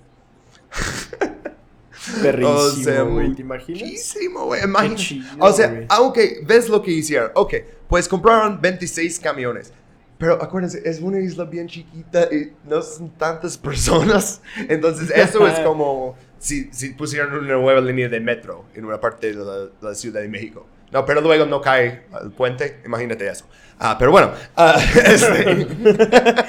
Perrísimo, 2.22 2.58
O 2.58 2.70
sea, 2.72 3.02
güey. 3.04 3.34
¿Te 3.36 3.41
imaginas? 3.41 3.82
muchísimo, 3.82 4.45
güey. 4.45 4.64
Imagínate. 4.64 5.02
chido, 5.02 5.28
o 5.39 5.52
sea, 5.52 5.68
güey. 5.68 5.86
aunque 5.89 6.41
ves 6.45 6.68
lo 6.70 6.82
que 6.82 6.91
hicieron. 6.91 7.32
Ok, 7.36 7.54
pues 7.88 8.08
compraron 8.08 8.60
26 8.60 9.20
camiones. 9.20 9.72
Pero 10.18 10.41
acuérdense, 10.41 10.82
es 10.86 10.99
una 10.99 11.20
isla 11.20 11.45
bien 11.45 11.68
chiquita 11.68 12.28
y 12.32 12.54
no 12.68 12.82
son 12.82 13.10
tantas 13.12 13.58
personas. 13.60 14.41
Entonces, 14.70 15.10
eso 15.12 15.47
es 15.47 15.60
como 15.60 16.16
si, 16.39 16.70
si 16.72 16.89
pusieran 16.89 17.34
una 17.34 17.56
nueva 17.56 17.82
línea 17.82 18.08
de 18.10 18.20
metro 18.20 18.66
en 18.76 18.86
una 18.86 18.99
parte 18.99 19.34
de 19.34 19.43
la, 19.43 19.70
la 19.82 19.95
Ciudad 19.95 20.22
de 20.22 20.28
México. 20.28 20.66
No, 20.91 21.05
pero 21.05 21.21
luego 21.21 21.45
no 21.45 21.61
cae 21.61 22.03
el 22.21 22.31
puente. 22.31 22.81
Imagínate 22.85 23.27
eso. 23.27 23.45
Ah, 23.79 23.95
pero 23.97 24.11
bueno. 24.11 24.31
ah, 24.55 24.79
este, 25.05 25.67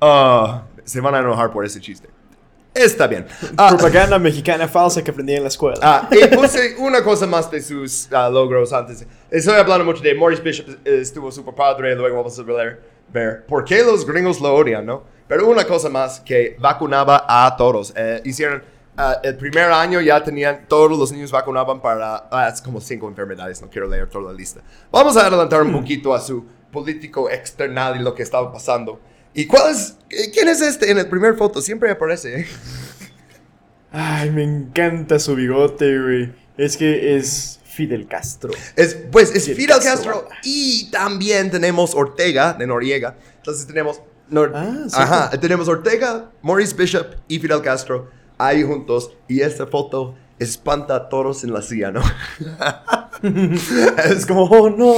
ah, 0.00 0.62
se 0.84 1.00
van 1.00 1.14
a 1.14 1.18
enojar 1.20 1.50
por 1.50 1.64
ese 1.64 1.80
chiste. 1.80 2.08
Está 2.74 3.06
bien. 3.06 3.26
Ah, 3.56 3.68
Propaganda 3.68 4.18
mexicana 4.18 4.66
falsa 4.66 5.02
que 5.02 5.10
aprendí 5.10 5.34
en 5.34 5.42
la 5.42 5.48
escuela. 5.48 5.78
Ah, 5.82 6.08
y 6.10 6.26
puse 6.34 6.76
una 6.78 7.02
cosa 7.02 7.26
más 7.26 7.50
de 7.50 7.60
sus 7.60 8.08
logros 8.10 8.72
antes. 8.72 9.06
Estoy 9.30 9.54
hablando 9.56 9.84
mucho 9.84 10.02
de 10.02 10.14
Maurice 10.14 10.42
Bishop, 10.42 10.66
estuvo 10.86 11.30
super 11.30 11.54
padre, 11.54 11.94
luego 11.94 12.16
vamos 12.16 12.38
a 12.38 12.42
ver, 12.42 12.80
ver 13.12 13.44
por 13.46 13.64
qué 13.64 13.82
los 13.82 14.06
gringos 14.06 14.40
lo 14.40 14.54
odian, 14.54 14.86
¿no? 14.86 15.02
Pero 15.28 15.48
una 15.48 15.64
cosa 15.64 15.88
más, 15.90 16.20
que 16.20 16.56
vacunaba 16.58 17.24
a 17.28 17.54
todos. 17.56 17.92
Eh, 17.94 18.22
hicieron, 18.24 18.62
ah, 18.96 19.18
el 19.22 19.36
primer 19.36 19.70
año 19.72 20.00
ya 20.00 20.22
tenían, 20.22 20.66
todos 20.68 20.90
los 20.96 21.12
niños 21.12 21.30
vacunaban 21.32 21.80
para, 21.80 22.28
ah, 22.30 22.48
es 22.52 22.60
como 22.60 22.80
cinco 22.80 23.08
enfermedades, 23.08 23.60
no 23.62 23.68
quiero 23.68 23.88
leer 23.88 24.08
toda 24.08 24.32
la 24.32 24.36
lista. 24.36 24.60
Vamos 24.90 25.16
a 25.16 25.26
adelantar 25.26 25.62
un 25.62 25.72
poquito 25.72 26.14
a 26.14 26.20
su 26.20 26.44
político 26.70 27.28
external 27.30 27.96
y 28.00 28.02
lo 28.02 28.14
que 28.14 28.22
estaba 28.22 28.52
pasando. 28.52 29.00
¿Y 29.34 29.46
cuál 29.46 29.72
es, 29.72 29.96
eh, 30.10 30.30
quién 30.32 30.48
es 30.48 30.60
este 30.60 30.90
en 30.90 30.98
el 30.98 31.08
primer 31.08 31.34
foto? 31.36 31.60
Siempre 31.62 31.90
aparece, 31.90 32.40
¿eh? 32.40 32.46
Ay, 33.92 34.30
me 34.30 34.42
encanta 34.42 35.18
su 35.18 35.34
bigote, 35.34 35.98
güey. 36.00 36.32
Es 36.56 36.76
que 36.76 37.16
es 37.16 37.60
Fidel 37.64 38.06
Castro. 38.06 38.50
Es, 38.76 38.94
pues 39.10 39.34
es 39.34 39.44
Fidel 39.44 39.56
Fidel 39.56 39.80
Castro. 39.82 40.12
Castro 40.12 40.28
y 40.44 40.90
también 40.90 41.50
tenemos 41.50 41.94
Ortega 41.94 42.54
de 42.54 42.66
Noriega. 42.66 43.16
Entonces 43.36 43.66
tenemos, 43.66 44.00
Nor- 44.30 44.52
Ah, 44.54 44.84
sí. 44.88 44.96
ajá, 44.98 45.30
tenemos 45.38 45.68
Ortega, 45.68 46.30
Maurice 46.42 46.74
Bishop 46.74 47.06
y 47.28 47.38
Fidel 47.38 47.60
Castro 47.62 48.10
ahí 48.46 48.62
juntos. 48.62 49.12
Y 49.28 49.40
esta 49.40 49.66
foto 49.66 50.14
espanta 50.38 50.96
a 50.96 51.08
todos 51.08 51.44
en 51.44 51.52
la 51.52 51.62
silla, 51.62 51.90
¿no? 51.90 52.02
es 54.04 54.26
como, 54.26 54.44
oh 54.44 54.70
no. 54.70 54.94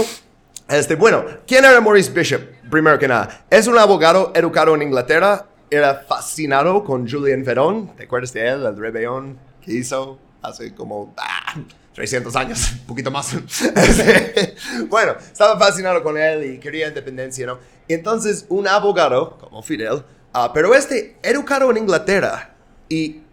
este, 0.69 0.95
bueno, 0.97 1.25
¿quién 1.47 1.65
era 1.65 1.81
Maurice 1.81 2.11
Bishop? 2.11 2.41
Primero 2.71 2.99
que 2.99 3.09
nada, 3.09 3.45
es 3.51 3.67
un 3.67 3.79
abogado 3.79 4.33
educado 4.35 4.75
en 4.75 4.83
Inglaterra. 4.83 5.47
Era 5.71 6.05
fascinado 6.07 6.85
con 6.85 7.09
Julian 7.09 7.43
Verón. 7.43 7.95
¿Te 7.97 8.05
acuerdas 8.05 8.33
de 8.33 8.49
él? 8.49 8.67
El 8.67 8.77
rebelión 8.77 9.39
que 9.61 9.73
hizo 9.73 10.19
hace 10.43 10.75
como 10.75 11.15
ah, 11.17 11.57
300 11.95 12.37
años, 12.37 12.73
un 12.73 12.87
poquito 12.87 13.11
más. 13.11 13.35
Este, 13.77 14.55
bueno, 14.89 15.15
estaba 15.21 15.59
fascinado 15.59 16.03
con 16.03 16.19
él 16.19 16.45
y 16.45 16.59
quería 16.59 16.89
independencia, 16.89 17.47
¿no? 17.47 17.59
Y 17.89 17.95
entonces, 17.95 18.47
un 18.49 18.69
abogado 18.69 19.37
como 19.39 19.63
Fidel, 19.63 20.05
ah, 20.33 20.53
pero 20.53 20.75
este 20.75 21.17
educado 21.23 21.71
en 21.71 21.79
Inglaterra 21.79 22.55
y 22.89 23.24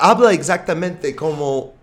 habla 0.00 0.32
exactamente 0.32 1.14
como 1.14 1.74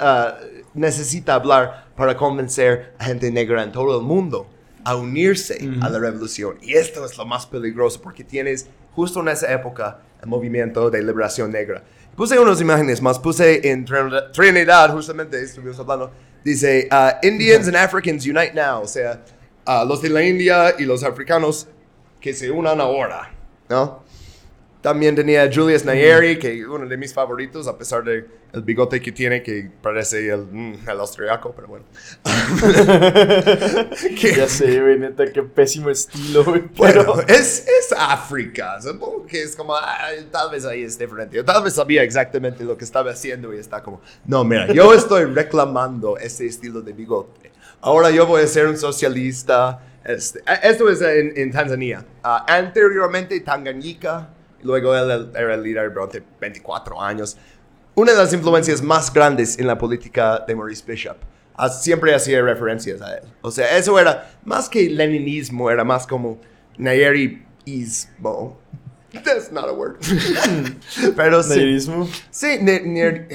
ah, 0.00 0.36
necesita 0.74 1.34
hablar 1.34 1.86
para 1.96 2.16
convencer 2.16 2.94
a 2.98 3.04
gente 3.04 3.30
negra 3.30 3.62
en 3.62 3.72
todo 3.72 3.98
el 3.98 4.04
mundo 4.04 4.46
a 4.84 4.96
unirse 4.96 5.58
a 5.80 5.88
la 5.88 5.98
revolución. 5.98 6.58
Y 6.60 6.74
esto 6.74 7.04
es 7.04 7.16
lo 7.16 7.24
más 7.24 7.46
peligroso 7.46 8.00
porque 8.02 8.24
tienes 8.24 8.68
justo 8.94 9.20
en 9.20 9.28
esa 9.28 9.52
época 9.52 10.00
el 10.20 10.28
movimiento 10.28 10.90
de 10.90 11.02
liberación 11.02 11.52
negra. 11.52 11.84
Puse 12.16 12.38
unas 12.38 12.60
imágenes 12.60 13.00
más, 13.00 13.18
puse 13.18 13.70
en 13.70 13.84
Trinidad, 14.32 14.92
justamente 14.92 15.40
estuvimos 15.42 15.78
hablando, 15.78 16.10
dice, 16.44 16.88
ah, 16.90 17.18
Indians 17.22 17.68
and 17.68 17.76
Africans 17.76 18.26
unite 18.26 18.52
now, 18.54 18.82
o 18.82 18.86
sea, 18.86 19.22
ah, 19.64 19.84
los 19.86 20.02
de 20.02 20.10
la 20.10 20.22
India 20.22 20.74
y 20.78 20.84
los 20.84 21.04
africanos 21.04 21.68
que 22.20 22.34
se 22.34 22.50
unan 22.50 22.80
ahora, 22.80 23.32
¿no? 23.68 24.02
También 24.82 25.14
tenía 25.14 25.48
Julius 25.52 25.84
Nyeri, 25.84 26.38
que 26.38 26.66
uno 26.66 26.86
de 26.86 26.96
mis 26.96 27.14
favoritos, 27.14 27.68
a 27.68 27.78
pesar 27.78 28.02
de 28.02 28.26
el 28.52 28.62
bigote 28.62 29.00
que 29.00 29.12
tiene, 29.12 29.42
que 29.42 29.70
parece 29.80 30.28
el, 30.28 30.40
mm, 30.50 30.88
el 30.88 31.00
austriaco, 31.00 31.52
pero 31.54 31.68
bueno. 31.68 31.84
Ya 34.36 34.48
sé, 34.48 34.80
güey, 34.80 34.98
neta, 34.98 35.30
qué 35.32 35.42
pésimo 35.42 35.88
estilo, 35.88 36.44
güey. 36.44 36.62
bueno, 36.76 37.14
Pero. 37.14 37.28
es, 37.28 37.66
es 37.66 37.94
África, 37.96 38.80
supongo 38.80 39.24
que 39.26 39.42
es 39.42 39.54
como, 39.54 39.74
ah, 39.74 40.08
tal 40.30 40.50
vez 40.50 40.64
ahí 40.64 40.82
es 40.82 40.98
diferente. 40.98 41.36
Yo 41.36 41.44
tal 41.44 41.62
vez 41.62 41.74
sabía 41.74 42.02
exactamente 42.02 42.64
lo 42.64 42.76
que 42.76 42.84
estaba 42.84 43.12
haciendo 43.12 43.54
y 43.54 43.58
está 43.58 43.82
como, 43.82 44.00
no, 44.26 44.44
mira, 44.44 44.72
yo 44.72 44.92
estoy 44.94 45.24
reclamando 45.24 46.18
ese 46.18 46.46
estilo 46.46 46.82
de 46.82 46.92
bigote. 46.92 47.52
Ahora 47.80 48.10
yo 48.10 48.26
voy 48.26 48.42
a 48.42 48.46
ser 48.46 48.66
un 48.66 48.76
socialista. 48.76 49.80
Este, 50.04 50.40
eh, 50.40 50.58
esto 50.64 50.90
es 50.90 51.00
en, 51.00 51.32
en 51.36 51.52
Tanzania. 51.52 52.04
Ah, 52.22 52.44
anteriormente 52.48 53.38
Tanganyika, 53.40 54.28
luego 54.62 54.94
él 54.96 55.30
era 55.34 55.54
el 55.54 55.62
líder 55.62 55.92
durante 55.92 56.22
24 56.40 57.00
años. 57.00 57.36
Una 57.94 58.12
de 58.12 58.18
las 58.18 58.32
influencias 58.32 58.80
más 58.82 59.12
grandes 59.12 59.58
en 59.58 59.66
la 59.66 59.76
política 59.76 60.42
de 60.46 60.54
Maurice 60.54 60.82
Bishop. 60.86 61.16
Ah, 61.54 61.68
siempre 61.68 62.14
hacía 62.14 62.40
referencias 62.40 63.02
a 63.02 63.16
él. 63.18 63.24
O 63.42 63.50
sea, 63.50 63.76
eso 63.76 63.98
era 63.98 64.30
más 64.44 64.68
que 64.68 64.88
leninismo, 64.88 65.70
era 65.70 65.84
más 65.84 66.06
como 66.06 66.40
Nayeri-ismo. 66.78 68.58
That's 69.24 69.52
not 69.52 69.68
a 69.68 69.72
word. 69.72 69.96
Pero 71.16 71.42
sí. 71.42 71.50
Nayerismo. 71.50 72.08
Sí, 72.30 72.58
ne- 72.60 72.80
ne- 72.80 73.28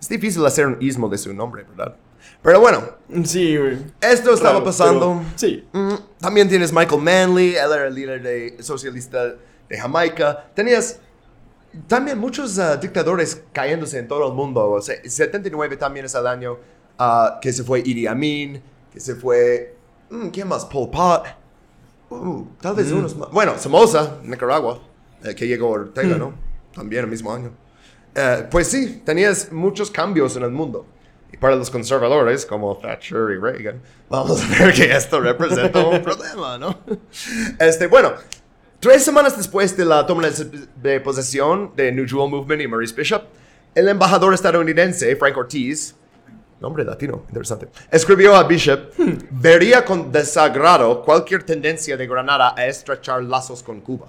es 0.00 0.08
difícil 0.08 0.44
hacer 0.44 0.66
un 0.66 0.78
ismo 0.80 1.08
de 1.08 1.18
su 1.18 1.32
nombre, 1.32 1.64
¿verdad? 1.76 1.94
Pero 2.42 2.58
bueno, 2.60 2.82
Sí, 3.24 3.56
güey. 3.56 3.78
esto 4.00 4.34
estaba 4.34 4.64
pasando. 4.64 5.22
pero- 5.22 5.32
Sí. 5.36 5.64
Mm, 5.72 5.94
También 6.20 6.48
tienes 6.48 6.72
Michael 6.72 7.00
Manley, 7.00 7.50
él 7.54 7.72
era 7.72 7.86
el 7.86 7.94
líder 7.94 8.20
de, 8.22 8.56
socialista 8.60 9.34
de 9.72 9.78
Jamaica. 9.78 10.50
Tenías 10.54 11.00
también 11.88 12.18
muchos 12.18 12.58
ah, 12.58 12.76
dictadores 12.76 13.42
cayéndose 13.54 13.98
en 13.98 14.06
todo 14.06 14.28
el 14.28 14.34
mundo. 14.34 14.70
O 14.70 14.82
sea, 14.82 14.96
79 15.02 15.78
también 15.78 16.04
es 16.04 16.14
el 16.14 16.26
año 16.26 16.58
ah, 16.98 17.38
que 17.40 17.50
se 17.54 17.64
fue 17.64 17.80
Idi 17.80 18.06
Amin. 18.06 18.62
que 18.92 19.00
se 19.00 19.14
fue. 19.14 19.74
mm, 20.10 20.28
¿Quién 20.28 20.46
más? 20.46 20.66
Pol 20.66 20.90
Pot. 20.90 21.24
Uh, 22.10 22.44
tal 22.60 22.74
vez 22.74 22.92
unos 22.92 23.16
más. 23.16 23.30
Bueno, 23.30 23.58
Somoza, 23.58 24.18
Nicaragua, 24.22 24.78
eh, 25.24 25.34
que 25.34 25.46
llegó 25.48 25.70
Ortega, 25.70 26.18
¿no? 26.18 26.34
También 26.74 27.04
el 27.04 27.10
mismo 27.10 27.32
año. 27.32 27.50
Eh, 28.14 28.46
pues 28.50 28.66
sí, 28.66 29.00
tenías 29.06 29.50
muchos 29.50 29.90
cambios 29.90 30.36
en 30.36 30.42
el 30.42 30.50
mundo. 30.50 30.84
Y 31.32 31.38
para 31.38 31.56
los 31.56 31.70
conservadores, 31.70 32.44
como 32.44 32.76
Thatcher 32.76 33.30
y 33.30 33.38
Reagan, 33.40 33.80
vamos 34.10 34.42
a 34.44 34.48
ver 34.48 34.74
que 34.74 34.94
esto 34.94 35.18
representa 35.18 35.82
un 35.82 36.02
problema, 36.02 36.58
¿no? 36.58 36.78
Este, 37.58 37.86
bueno, 37.86 38.12
tres 38.82 39.04
semanas 39.04 39.36
después 39.36 39.76
de 39.76 39.84
la 39.84 40.04
toma 40.04 40.28
de, 40.28 41.00
posesión 41.00 41.70
de 41.76 41.92
New 41.92 42.04
Jewel 42.04 42.28
Movement 42.28 42.62
y 42.62 42.66
Maurice 42.66 42.92
Bishop, 42.92 43.22
el 43.76 43.86
embajador 43.86 44.34
estadounidense, 44.34 45.14
Frank 45.14 45.36
Ortiz, 45.36 45.94
nombre 46.60 46.82
latino, 46.82 47.22
interesante, 47.28 47.68
escribió 47.92 48.34
a 48.34 48.42
Bishop, 48.42 48.92
vería 49.30 49.84
con 49.84 50.10
desagrado 50.10 51.00
cualquier 51.04 51.44
tendencia 51.44 51.96
de 51.96 52.08
Granada 52.08 52.54
a 52.56 52.66
estrechar 52.66 53.22
lazos 53.22 53.62
con 53.62 53.80
Cuba. 53.80 54.08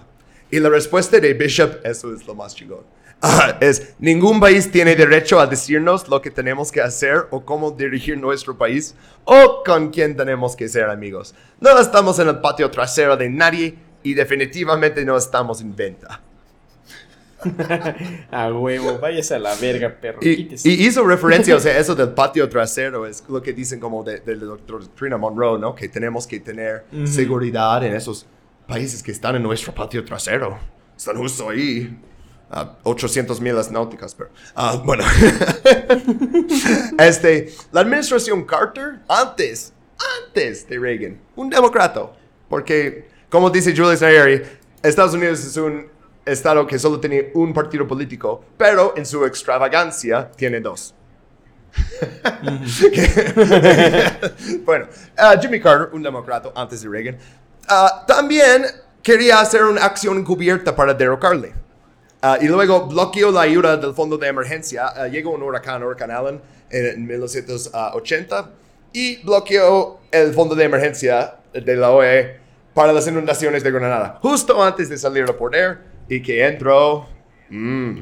Y 0.49 0.59
la 0.59 0.69
respuesta 0.69 1.19
de 1.19 1.35
Bishop, 1.35 1.85
eso 1.85 2.11
es 2.11 2.25
lo 2.25 2.33
más 2.33 2.55
chingón, 2.55 2.83
es, 3.59 3.93
ningún 3.99 4.39
país 4.39 4.71
tiene 4.71 4.95
derecho 4.95 5.39
a 5.39 5.45
decirnos 5.45 6.09
lo 6.09 6.19
que 6.19 6.31
tenemos 6.31 6.71
que 6.71 6.81
hacer 6.81 7.27
o 7.29 7.45
cómo 7.45 7.69
dirigir 7.69 8.17
nuestro 8.17 8.57
país 8.57 8.95
o 9.23 9.61
con 9.63 9.91
quién 9.91 10.17
tenemos 10.17 10.55
que 10.55 10.67
ser 10.67 10.89
amigos. 10.89 11.35
No 11.59 11.77
estamos 11.77 12.17
en 12.17 12.29
el 12.29 12.39
patio 12.39 12.71
trasero 12.71 13.15
de 13.15 13.29
nadie 13.29 13.92
y 14.03 14.13
definitivamente 14.13 15.03
no 15.05 15.17
estamos 15.17 15.61
en 15.61 15.75
venta. 15.75 16.21
A 18.31 18.53
huevo, 18.53 18.99
váyase 18.99 19.35
a 19.35 19.39
la 19.39 19.53
verga, 19.55 19.89
perro. 19.89 20.19
Y, 20.21 20.55
y 20.63 20.87
hizo 20.87 21.03
referencia, 21.05 21.55
o 21.55 21.59
sea, 21.59 21.77
eso 21.79 21.93
del 21.93 22.09
patio 22.09 22.47
trasero 22.47 23.05
es 23.05 23.23
lo 23.27 23.41
que 23.41 23.51
dicen 23.53 23.79
como 23.79 24.03
de, 24.03 24.21
de 24.21 24.35
la 24.37 24.45
doctrina 24.45 25.17
Monroe, 25.17 25.59
¿no? 25.59 25.75
Que 25.75 25.89
tenemos 25.89 26.25
que 26.25 26.39
tener 26.39 26.85
seguridad 27.05 27.83
en 27.83 27.95
esos 27.95 28.25
países 28.67 29.03
que 29.03 29.11
están 29.11 29.35
en 29.35 29.43
nuestro 29.43 29.73
patio 29.73 30.03
trasero. 30.05 30.57
Están 30.95 31.17
justo 31.17 31.49
ahí. 31.49 31.99
a 32.49 32.77
800 32.83 33.41
millas 33.41 33.71
náuticas, 33.71 34.15
pero... 34.15 34.29
ah, 34.55 34.81
bueno. 34.85 35.03
este, 36.99 37.51
la 37.71 37.81
administración 37.81 38.45
Carter, 38.45 38.99
antes, 39.09 39.73
antes 40.27 40.67
de 40.69 40.79
Reagan, 40.79 41.19
un 41.35 41.49
demócrata. 41.49 42.11
Porque, 42.47 43.09
como 43.33 43.49
dice 43.49 43.75
Julius 43.75 43.99
Nyeri, 43.99 44.43
Estados 44.83 45.15
Unidos 45.15 45.43
es 45.43 45.57
un 45.57 45.87
estado 46.23 46.67
que 46.67 46.77
solo 46.77 46.99
tiene 46.99 47.31
un 47.33 47.51
partido 47.51 47.87
político, 47.87 48.45
pero 48.55 48.93
en 48.95 49.07
su 49.07 49.25
extravagancia 49.25 50.29
tiene 50.29 50.59
dos. 50.59 50.93
bueno, 54.63 54.85
ah, 55.17 55.35
Jimmy 55.41 55.59
Carter, 55.59 55.89
un 55.93 56.03
demócrata 56.03 56.51
antes 56.53 56.83
de 56.83 56.89
Reagan, 56.89 57.17
ah, 57.67 58.05
también 58.07 58.67
quería 59.01 59.39
hacer 59.39 59.63
una 59.63 59.83
acción 59.83 60.19
encubierta 60.19 60.75
para 60.75 60.93
derrocarle. 60.93 61.55
Ah, 62.21 62.37
y 62.39 62.45
luego 62.45 62.85
bloqueó 62.85 63.31
la 63.31 63.41
ayuda 63.41 63.77
del 63.77 63.95
fondo 63.95 64.15
de 64.15 64.27
emergencia. 64.27 65.07
Llegó 65.07 65.31
un 65.31 65.41
huracán, 65.41 65.81
Huracán 65.81 66.11
Allen, 66.11 66.39
en, 66.69 66.85
en 66.85 67.07
1980 67.07 68.51
y 68.93 69.23
bloqueó 69.23 70.01
el 70.11 70.35
fondo 70.35 70.53
de 70.53 70.65
emergencia 70.65 71.37
de 71.51 71.75
la 71.75 71.89
OE 71.89 72.42
para 72.73 72.93
las 72.93 73.07
inundaciones 73.07 73.63
de 73.63 73.71
Granada, 73.71 74.19
justo 74.21 74.63
antes 74.63 74.89
de 74.89 74.97
salir 74.97 75.23
a 75.23 75.33
poder 75.33 75.79
y 76.09 76.21
que 76.21 76.45
entró 76.45 77.07
mm, 77.49 77.99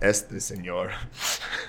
este 0.00 0.40
señor. 0.40 0.90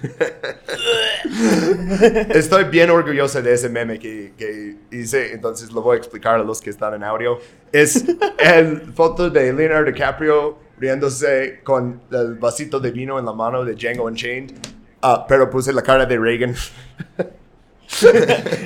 Estoy 2.29 2.65
bien 2.65 2.89
orgulloso 2.89 3.41
de 3.41 3.53
ese 3.53 3.69
meme 3.69 3.99
que, 3.99 4.33
que 4.37 4.77
hice, 4.91 5.33
entonces 5.33 5.71
lo 5.71 5.81
voy 5.81 5.95
a 5.95 5.97
explicar 5.97 6.35
a 6.35 6.43
los 6.43 6.61
que 6.61 6.69
están 6.69 6.93
en 6.93 7.03
audio. 7.03 7.39
Es 7.71 8.05
el 8.37 8.93
foto 8.93 9.29
de 9.29 9.51
Leonardo 9.51 9.91
DiCaprio 9.91 10.59
riéndose 10.77 11.59
con 11.63 12.01
el 12.11 12.35
vasito 12.35 12.79
de 12.79 12.91
vino 12.91 13.19
en 13.19 13.25
la 13.25 13.33
mano 13.33 13.65
de 13.65 13.75
Django 13.75 14.05
Unchained, 14.05 14.53
ah, 15.01 15.25
pero 15.27 15.49
puse 15.49 15.73
la 15.73 15.81
cara 15.81 16.05
de 16.05 16.17
Reagan. 16.17 16.55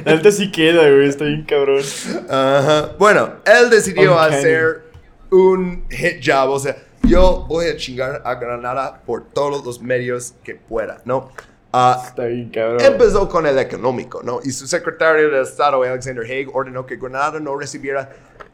La 0.06 0.16
neta 0.16 0.32
sí 0.32 0.52
queda, 0.52 0.90
güey, 0.90 1.08
está 1.08 1.26
bien 1.26 1.44
cabrón. 1.44 1.82
Ajá. 2.30 2.92
Bueno, 3.00 3.34
él 3.46 3.70
decidió 3.70 4.14
Uncanny. 4.14 4.36
hacer 4.36 4.84
un 5.32 5.86
hit 5.90 6.22
job, 6.26 6.50
o 6.52 6.60
sea, 6.60 6.78
yo 7.04 7.46
voy 7.48 7.68
a 7.68 7.76
chingar 7.78 8.22
a 8.26 8.36
Granada 8.36 9.02
por 9.06 9.30
todos 9.30 9.66
los 9.66 9.82
medios 9.82 10.34
que 10.44 10.56
pueda, 10.56 11.02
¿no? 11.06 11.32
Ah, 11.72 12.04
Está 12.06 12.26
bien 12.26 12.50
cabrón. 12.50 12.82
Empezó 12.82 13.28
con 13.28 13.48
el 13.48 13.58
económico, 13.58 14.22
¿no? 14.24 14.40
Y 14.44 14.52
su 14.52 14.68
secretario 14.68 15.32
de 15.32 15.42
Estado, 15.42 15.82
Alexander 15.82 16.24
Haig, 16.24 16.48
ordenó 16.54 16.86
que 16.86 16.98
Granada 16.98 17.40
no 17.40 17.58
recibiera, 17.58 18.12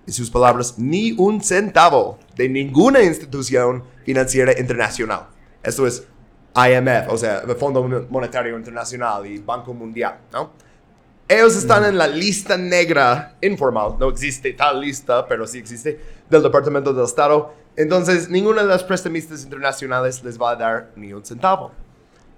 en 0.07 0.13
sus 0.13 0.32
palabras, 0.32 0.76
ni 0.78 1.11
un 1.17 1.41
centavo 1.43 2.17
de 2.36 2.47
ninguna 2.47 3.03
institución 3.03 3.84
financiera 4.05 4.57
internacional. 4.57 5.28
Esto 5.61 5.86
es 5.86 6.03
IMF, 6.68 7.10
o 7.10 7.18
sea, 7.18 7.43
el 7.47 7.55
Fondo 7.55 7.84
Monetario 8.10 8.57
Internacional 8.57 9.26
y 9.26 9.39
Banco 9.39 9.74
Mundial, 9.74 10.18
¿no? 10.32 10.51
Ellos 11.28 11.55
están 11.55 11.86
en 11.86 11.95
la 11.95 12.07
lista 12.07 12.57
negra 12.57 13.36
informal, 13.41 13.95
no 13.99 14.10
existe 14.10 14.51
tal 14.53 14.82
lista, 14.82 15.28
pero 15.28 15.45
sí 15.45 15.60
existe, 15.60 15.99
del 16.28 16.41
Departamento 16.41 16.91
del 16.91 17.05
Estado. 17.05 17.53
Entonces, 17.76 18.30
ninguna 18.30 18.64
de 18.64 18.68
las 18.68 18.84
prestamistas 18.84 19.43
internacionales 19.43 20.24
les 20.24 20.41
va 20.41 20.51
a 20.51 20.55
dar 20.55 20.91
ni 20.95 21.14
un 21.14 21.24
centavo. 21.24 21.72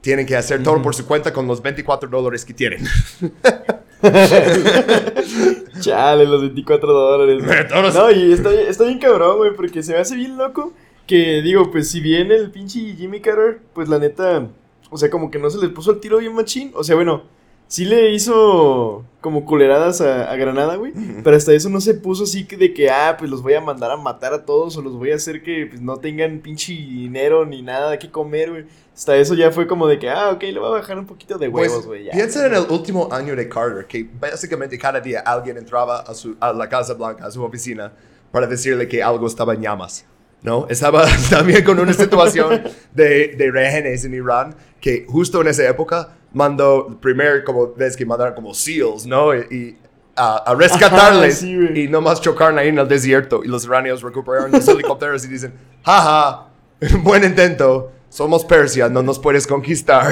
Tienen 0.02 0.26
que 0.26 0.36
hacer 0.36 0.62
todo 0.62 0.82
por 0.82 0.94
su 0.94 1.06
cuenta 1.06 1.32
con 1.32 1.48
los 1.48 1.62
24 1.62 2.10
dólares 2.10 2.44
que 2.44 2.54
tienen. 2.54 2.86
Chale, 5.80 6.26
los 6.26 6.42
24 6.42 6.92
dólares. 6.92 7.44
No, 7.94 8.12
y 8.12 8.34
está, 8.34 8.52
está 8.52 8.84
bien 8.84 9.00
cabrón, 9.00 9.38
güey, 9.38 9.56
porque 9.56 9.82
se 9.82 9.94
me 9.94 10.00
hace 10.00 10.16
bien 10.16 10.38
loco 10.38 10.74
que, 11.12 11.42
digo, 11.42 11.70
pues 11.72 11.90
si 11.90 12.00
bien 12.00 12.32
el 12.32 12.52
pinche 12.52 12.80
Jimmy 12.96 13.20
Carter, 13.20 13.60
pues 13.74 13.90
la 13.90 14.00
neta, 14.00 14.48
o 14.90 14.98
sea, 14.98 15.10
como 15.10 15.30
que 15.30 15.40
no 15.40 15.50
se 15.50 15.58
les 15.60 15.70
puso 15.70 15.92
el 15.92 16.00
tiro 16.00 16.20
bien 16.20 16.34
machín. 16.34 16.72
O 16.74 16.86
sea, 16.86 16.96
bueno, 16.96 17.24
sí 17.68 17.84
le 17.84 18.12
hizo 18.12 19.04
como 19.20 19.44
culeradas 19.44 20.00
a, 20.00 20.32
a 20.32 20.36
Granada, 20.38 20.78
güey, 20.78 20.94
pero 21.22 21.36
hasta 21.36 21.52
eso 21.52 21.68
no 21.70 21.82
se 21.82 21.96
puso 21.96 22.24
así 22.24 22.46
que 22.46 22.56
de 22.56 22.74
que, 22.74 22.90
ah, 22.90 23.18
pues 23.20 23.30
los 23.30 23.42
voy 23.44 23.56
a 23.56 23.60
mandar 23.60 23.92
a 23.92 23.98
matar 23.98 24.34
a 24.34 24.46
todos 24.46 24.78
o 24.78 24.82
los 24.82 24.94
voy 24.94 25.12
a 25.12 25.16
hacer 25.16 25.44
que 25.44 25.68
pues, 25.70 25.82
no 25.82 25.98
tengan 25.98 26.40
pinche 26.40 26.72
dinero 26.72 27.46
ni 27.46 27.62
nada 27.62 28.00
que 28.00 28.10
comer, 28.10 28.50
güey. 28.50 28.66
Hasta 28.96 29.18
eso 29.18 29.34
ya 29.36 29.52
fue 29.52 29.68
como 29.68 29.88
de 29.88 30.00
que, 30.00 30.10
ah, 30.10 30.30
ok, 30.32 30.44
le 30.44 30.60
voy 30.60 30.70
a 30.70 30.72
bajar 30.80 30.98
un 30.98 31.06
poquito 31.08 31.38
de 31.38 31.50
Pues, 31.50 31.70
huevos, 31.70 31.88
güey. 31.88 32.06
ya. 32.06 32.12
piensa 32.14 32.46
en 32.48 32.54
el 32.56 32.64
último 32.70 33.10
año 33.12 33.36
de 33.36 33.50
Carter, 33.50 33.86
que 33.86 34.08
básicamente 34.18 34.78
cada 34.78 35.02
día 35.02 35.20
alguien 35.26 35.58
entraba 35.58 36.00
a, 36.00 36.14
su, 36.14 36.38
a 36.40 36.54
la 36.54 36.70
Casa 36.70 36.94
Blanca, 36.94 37.26
a 37.26 37.32
su 37.32 37.44
oficina, 37.44 37.92
para 38.32 38.48
decirle 38.48 38.88
que 38.88 39.04
algo 39.04 39.28
estaba 39.28 39.54
en 39.54 39.62
llamas. 39.62 40.06
¿No? 40.44 40.66
Estaba 40.70 41.06
también 41.30 41.64
con 41.64 41.80
una 41.80 41.94
situación 41.94 42.64
de, 42.94 43.36
de 43.38 43.52
rehenes 43.52 44.04
en 44.06 44.14
Irán, 44.16 44.56
que 44.80 45.06
justo 45.08 45.42
en 45.42 45.48
esa 45.50 45.68
época 45.70 46.16
mandó, 46.34 46.98
primero, 47.00 47.44
como 47.44 47.74
ves 47.76 47.96
que 47.96 48.06
mandaron 48.06 48.34
como 48.34 48.54
SEALs, 48.54 49.06
¿no? 49.06 49.36
Y, 49.36 49.40
y 49.52 49.78
a, 50.16 50.38
a 50.38 50.56
rescatarles 50.56 51.38
sí, 51.40 51.56
güey. 51.56 51.84
y 51.84 51.88
nomás 51.88 52.20
chocaron 52.22 52.58
ahí 52.58 52.70
en 52.70 52.80
el 52.80 52.88
desierto. 52.88 53.42
Y 53.44 53.48
los 53.48 53.66
iranios 53.66 54.02
recuperaron 54.02 54.52
los 54.52 54.68
helicópteros 54.70 55.24
y 55.26 55.28
dicen, 55.28 55.54
jaja, 55.84 56.48
buen 57.04 57.24
intento. 57.24 57.92
Somos 58.10 58.44
Persia, 58.44 58.90
no 58.90 59.02
nos 59.04 59.20
puedes 59.20 59.48
conquistar. 59.48 60.06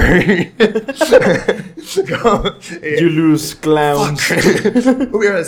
Como- 2.22 2.44
eh, 2.82 2.96
You 3.00 3.08
lose, 3.10 3.56
clowns. 3.60 4.30
Hubiera 5.12 5.40
eh, 5.40 5.44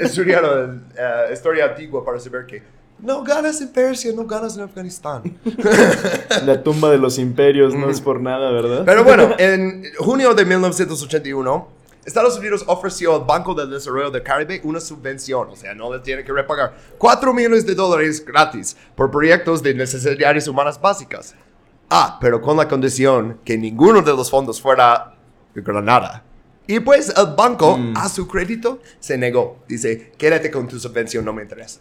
estudiado 0.00 0.74
eh, 0.96 1.30
historia 1.32 1.66
antigua 1.66 2.04
para 2.04 2.18
saber 2.18 2.46
que 2.46 2.62
no 3.02 3.24
ganas 3.24 3.60
en 3.60 3.68
Persia, 3.68 4.12
no 4.14 4.24
ganas 4.24 4.56
en 4.56 4.62
Afganistán. 4.62 5.22
La 6.46 6.62
tumba 6.62 6.90
de 6.90 6.98
los 6.98 7.18
imperios 7.18 7.74
no 7.74 7.90
es 7.90 8.00
por 8.00 8.20
nada, 8.20 8.50
¿verdad? 8.50 8.84
Pero 8.86 9.04
bueno, 9.04 9.34
en 9.38 9.84
junio 9.98 10.34
de 10.34 10.44
1981, 10.44 11.68
Estados 12.04 12.38
Unidos 12.38 12.64
ofreció 12.66 13.16
al 13.16 13.24
Banco 13.24 13.54
del 13.54 13.70
Desarrollo 13.70 14.10
del 14.10 14.22
Caribe 14.22 14.60
una 14.64 14.80
subvención, 14.80 15.48
o 15.50 15.56
sea, 15.56 15.74
no 15.74 15.92
le 15.92 16.00
tiene 16.00 16.24
que 16.24 16.32
repagar 16.32 16.74
4 16.98 17.34
millones 17.34 17.66
de 17.66 17.74
dólares 17.74 18.24
gratis 18.24 18.76
por 18.94 19.10
proyectos 19.10 19.62
de 19.62 19.74
necesidades 19.74 20.48
humanas 20.48 20.80
básicas. 20.80 21.34
Ah, 21.90 22.18
pero 22.20 22.40
con 22.40 22.56
la 22.56 22.68
condición 22.68 23.38
que 23.44 23.58
ninguno 23.58 24.00
de 24.00 24.12
los 24.12 24.30
fondos 24.30 24.60
fuera 24.60 25.14
de 25.54 25.60
Granada. 25.60 26.24
Y 26.66 26.80
pues 26.80 27.12
el 27.16 27.34
banco, 27.36 27.78
a 27.96 28.08
su 28.08 28.26
crédito, 28.28 28.80
se 29.00 29.18
negó. 29.18 29.58
Dice, 29.68 30.12
quédate 30.16 30.50
con 30.50 30.68
tu 30.68 30.78
subvención, 30.78 31.24
no 31.24 31.32
me 31.32 31.42
interesa. 31.42 31.80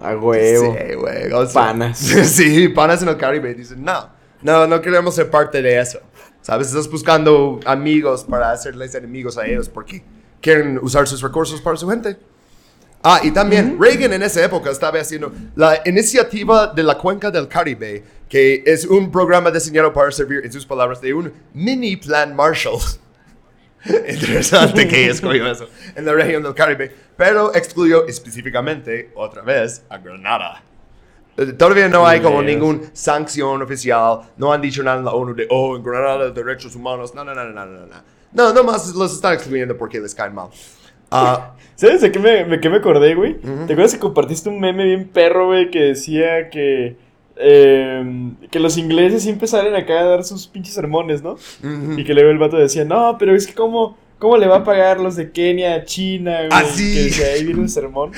A 0.00 0.16
huevo. 0.16 0.76
Sí, 0.76 0.94
güey. 0.94 1.32
o 1.32 1.46
sea, 1.46 1.62
Panas. 1.62 1.98
Sí, 2.24 2.68
panas 2.68 3.02
en 3.02 3.08
el 3.08 3.16
Caribe. 3.16 3.54
Dicen, 3.54 3.82
no, 3.84 4.08
no, 4.42 4.66
no 4.66 4.80
queremos 4.80 5.14
ser 5.14 5.30
parte 5.30 5.62
de 5.62 5.80
eso. 5.80 6.00
¿Sabes? 6.40 6.68
Estás 6.68 6.90
buscando 6.90 7.60
amigos 7.64 8.24
para 8.24 8.50
hacerles 8.50 8.94
enemigos 8.94 9.38
a 9.38 9.46
ellos 9.46 9.68
porque 9.68 10.02
quieren 10.40 10.78
usar 10.82 11.06
sus 11.06 11.22
recursos 11.22 11.60
para 11.60 11.76
su 11.76 11.88
gente. 11.88 12.16
Ah, 13.04 13.20
y 13.22 13.30
también 13.32 13.78
Reagan 13.80 14.12
en 14.12 14.22
esa 14.22 14.44
época 14.44 14.70
estaba 14.70 15.00
haciendo 15.00 15.32
la 15.56 15.80
iniciativa 15.84 16.68
de 16.68 16.82
la 16.84 16.96
Cuenca 16.96 17.30
del 17.30 17.48
Caribe, 17.48 18.04
que 18.28 18.62
es 18.64 18.84
un 18.84 19.10
programa 19.10 19.50
diseñado 19.50 19.92
para 19.92 20.10
servir, 20.12 20.40
en 20.44 20.52
sus 20.52 20.64
palabras, 20.64 21.00
de 21.00 21.12
un 21.12 21.32
mini 21.52 21.96
plan 21.96 22.34
Marshall. 22.34 22.78
Interesante 24.08 24.86
que 24.86 25.06
escogió 25.08 25.50
eso 25.50 25.68
en 25.96 26.04
la 26.04 26.12
región 26.12 26.42
del 26.42 26.54
Caribe, 26.54 26.94
pero 27.16 27.54
excluyó 27.54 28.06
específicamente, 28.06 29.10
otra 29.14 29.42
vez, 29.42 29.84
a 29.88 29.98
Granada. 29.98 30.62
Eh, 31.36 31.46
Todavía 31.54 31.88
no 31.88 32.06
hay 32.06 32.20
como 32.20 32.42
ninguna 32.42 32.80
sanción 32.92 33.62
oficial, 33.62 34.20
no 34.36 34.52
han 34.52 34.60
dicho 34.60 34.82
nada 34.82 34.98
en 34.98 35.04
la 35.04 35.12
ONU 35.12 35.34
de, 35.34 35.46
oh, 35.50 35.76
en 35.76 35.82
Granada 35.82 36.30
derechos 36.30 36.76
humanos, 36.76 37.14
no, 37.14 37.24
no, 37.24 37.34
no, 37.34 37.44
no, 37.44 37.52
no, 37.52 37.66
no, 37.66 37.86
no. 37.86 38.12
No, 38.32 38.52
nomás 38.52 38.94
los 38.94 39.12
están 39.14 39.34
excluyendo 39.34 39.76
porque 39.76 39.98
les 40.00 40.14
caen 40.14 40.34
mal. 40.34 40.48
Ah, 41.10 41.54
¿Sabes 41.74 42.00
de 42.02 42.12
qué 42.12 42.18
me, 42.18 42.44
me- 42.44 42.60
qué 42.60 42.70
me 42.70 42.76
acordé, 42.76 43.14
güey? 43.14 43.34
¿Te 43.40 43.72
acuerdas 43.72 43.94
que 43.94 43.98
compartiste 43.98 44.48
un 44.48 44.60
meme 44.60 44.84
bien 44.84 45.08
perro, 45.08 45.46
güey, 45.46 45.70
que 45.70 45.80
decía 45.80 46.48
que. 46.50 46.96
Eh, 47.36 48.30
que 48.50 48.60
los 48.60 48.76
ingleses 48.78 49.22
siempre 49.22 49.46
salen 49.46 49.74
acá 49.74 50.00
a 50.00 50.04
dar 50.04 50.24
sus 50.24 50.46
pinches 50.46 50.74
sermones, 50.74 51.22
¿no? 51.22 51.36
Y 51.96 52.04
que 52.04 52.14
luego 52.14 52.30
el 52.30 52.38
vato 52.38 52.56
decía, 52.56 52.84
no, 52.84 53.16
pero 53.18 53.34
es 53.34 53.46
que 53.46 53.54
cómo, 53.54 53.96
cómo 54.18 54.36
le 54.36 54.46
va 54.46 54.56
a 54.58 54.64
pagar 54.64 55.00
los 55.00 55.16
de 55.16 55.30
Kenia 55.32 55.74
a 55.74 55.84
China, 55.84 56.36
güey. 56.38 56.48
Ah, 56.52 56.64
sí. 56.64 56.94
Que 56.94 57.00
decía, 57.04 57.26
ahí 57.34 57.44
viene 57.44 57.60
un 57.60 57.68
sermón. 57.68 58.12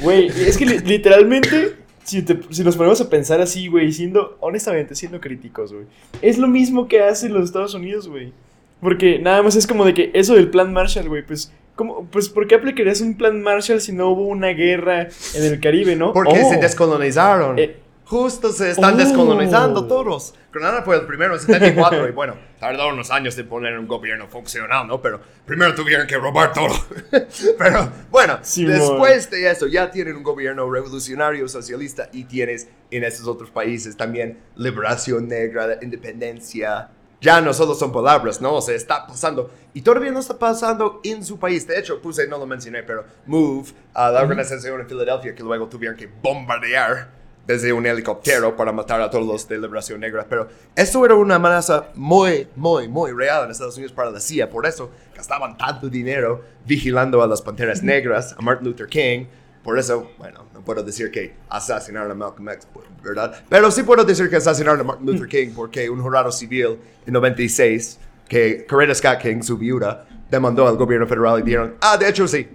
Güey, 0.00 0.26
es 0.28 0.56
que 0.56 0.66
li- 0.66 0.78
literalmente, 0.80 1.74
si, 2.04 2.22
te- 2.22 2.38
si 2.50 2.62
nos 2.62 2.76
ponemos 2.76 3.00
a 3.00 3.08
pensar 3.10 3.40
así, 3.40 3.68
güey, 3.68 3.92
siendo, 3.92 4.36
honestamente, 4.40 4.94
siendo 4.94 5.20
críticos, 5.20 5.72
güey, 5.72 5.86
es 6.22 6.38
lo 6.38 6.46
mismo 6.48 6.88
que 6.88 7.02
hacen 7.02 7.32
los 7.34 7.44
Estados 7.44 7.74
Unidos, 7.74 8.08
güey. 8.08 8.32
Porque 8.80 9.18
nada 9.18 9.42
más 9.42 9.56
es 9.56 9.66
como 9.66 9.84
de 9.84 9.92
que 9.92 10.10
eso 10.14 10.34
del 10.34 10.50
plan 10.50 10.72
Marshall, 10.72 11.08
güey, 11.08 11.26
pues, 11.26 11.52
¿cómo, 11.74 12.06
pues, 12.12 12.28
¿por 12.28 12.46
qué 12.46 12.54
aplicarías 12.54 13.00
un 13.00 13.16
plan 13.16 13.42
Marshall 13.42 13.80
si 13.80 13.90
no 13.92 14.10
hubo 14.10 14.22
una 14.26 14.48
guerra 14.50 15.08
en 15.34 15.44
el 15.44 15.58
Caribe, 15.58 15.96
no? 15.96 16.12
porque 16.12 16.40
Oh. 16.44 16.50
se 16.50 16.58
descolonizaron. 16.58 17.58
Eh. 17.58 17.74
Justo 18.08 18.52
se 18.52 18.70
están 18.70 18.94
Oh. 18.94 18.96
descolonizando 18.96 19.86
todos. 19.86 20.34
Granada 20.50 20.82
fue 20.82 20.96
el 20.96 21.06
primero 21.06 21.34
en 21.34 21.40
74 21.40 22.08
y 22.08 22.12
bueno, 22.12 22.36
tardó 22.58 22.88
unos 22.88 23.10
años 23.10 23.36
de 23.36 23.44
poner 23.44 23.78
un 23.78 23.86
gobierno 23.86 24.26
funcional, 24.28 24.86
¿no? 24.86 25.02
Pero 25.02 25.20
primero 25.44 25.74
tuvieron 25.74 26.06
que 26.06 26.16
robar 26.16 26.52
todo. 26.54 26.74
Pero 27.58 27.90
bueno, 28.10 28.38
Simón. 28.42 28.72
después 28.78 29.30
de 29.30 29.50
eso 29.50 29.66
ya 29.66 29.90
tienen 29.90 30.16
un 30.16 30.22
gobierno 30.22 30.70
revolucionario 30.70 31.46
socialista 31.48 32.08
y 32.12 32.24
tienes 32.24 32.68
en 32.90 33.04
esos 33.04 33.26
otros 33.26 33.50
países 33.50 33.94
también 33.96 34.38
liberación 34.56 35.28
negra, 35.28 35.78
independencia. 35.82 36.88
Ya 37.20 37.40
no 37.40 37.52
solo 37.52 37.74
son 37.74 37.92
palabras, 37.92 38.40
¿no? 38.40 38.54
O 38.54 38.62
sea, 38.62 38.74
está 38.76 39.06
pasando. 39.06 39.50
Y 39.74 39.82
todavía 39.82 40.12
no 40.12 40.20
está 40.20 40.38
pasando 40.38 41.00
en 41.02 41.24
su 41.24 41.38
país. 41.38 41.66
De 41.66 41.76
hecho, 41.78 42.00
puse, 42.00 42.26
no 42.28 42.38
lo 42.38 42.46
mencioné, 42.46 42.84
pero 42.84 43.04
MOVE, 43.26 43.72
a 43.92 44.10
la 44.12 44.22
organización 44.22 44.80
en 44.80 44.88
Filadelfia 44.88 45.34
que 45.34 45.42
luego 45.42 45.66
tuvieron 45.68 45.96
que 45.96 46.06
bombardear 46.22 47.17
desde 47.48 47.72
un 47.72 47.86
helicóptero 47.86 48.54
para 48.54 48.72
matar 48.72 49.00
a 49.00 49.08
todos 49.08 49.26
los 49.26 49.48
de 49.48 49.56
Liberación 49.56 50.00
Negra. 50.00 50.26
Pero 50.28 50.48
esto 50.76 51.02
era 51.06 51.14
una 51.14 51.36
amenaza 51.36 51.88
muy, 51.94 52.46
muy, 52.54 52.88
muy 52.88 53.10
real 53.12 53.46
en 53.46 53.50
Estados 53.50 53.74
Unidos 53.78 53.92
para 53.92 54.10
la 54.10 54.20
CIA. 54.20 54.50
Por 54.50 54.66
eso 54.66 54.90
gastaban 55.16 55.56
tanto 55.56 55.88
dinero 55.88 56.44
vigilando 56.66 57.22
a 57.22 57.26
las 57.26 57.40
panteras 57.40 57.82
negras, 57.82 58.36
a 58.38 58.42
Martin 58.42 58.68
Luther 58.68 58.86
King. 58.86 59.24
Por 59.64 59.78
eso, 59.78 60.10
bueno, 60.18 60.44
no 60.52 60.60
puedo 60.60 60.82
decir 60.82 61.10
que 61.10 61.36
asesinaron 61.48 62.10
a 62.10 62.14
Malcolm 62.14 62.50
X, 62.50 62.68
¿verdad? 63.02 63.42
Pero 63.48 63.70
sí 63.70 63.82
puedo 63.82 64.04
decir 64.04 64.28
que 64.28 64.36
asesinaron 64.36 64.80
a 64.80 64.84
Martin 64.84 65.06
Luther 65.06 65.26
King 65.26 65.52
porque 65.56 65.88
un 65.88 66.02
jurado 66.02 66.30
civil 66.30 66.78
en 67.06 67.14
96, 67.14 67.98
que 68.28 68.66
Coretta 68.66 68.94
Scott 68.94 69.22
King, 69.22 69.40
su 69.40 69.56
viuda, 69.56 70.06
demandó 70.30 70.68
al 70.68 70.76
gobierno 70.76 71.06
federal 71.06 71.40
y 71.40 71.44
dijeron, 71.44 71.76
ah, 71.80 71.96
de 71.96 72.10
hecho 72.10 72.28
sí, 72.28 72.46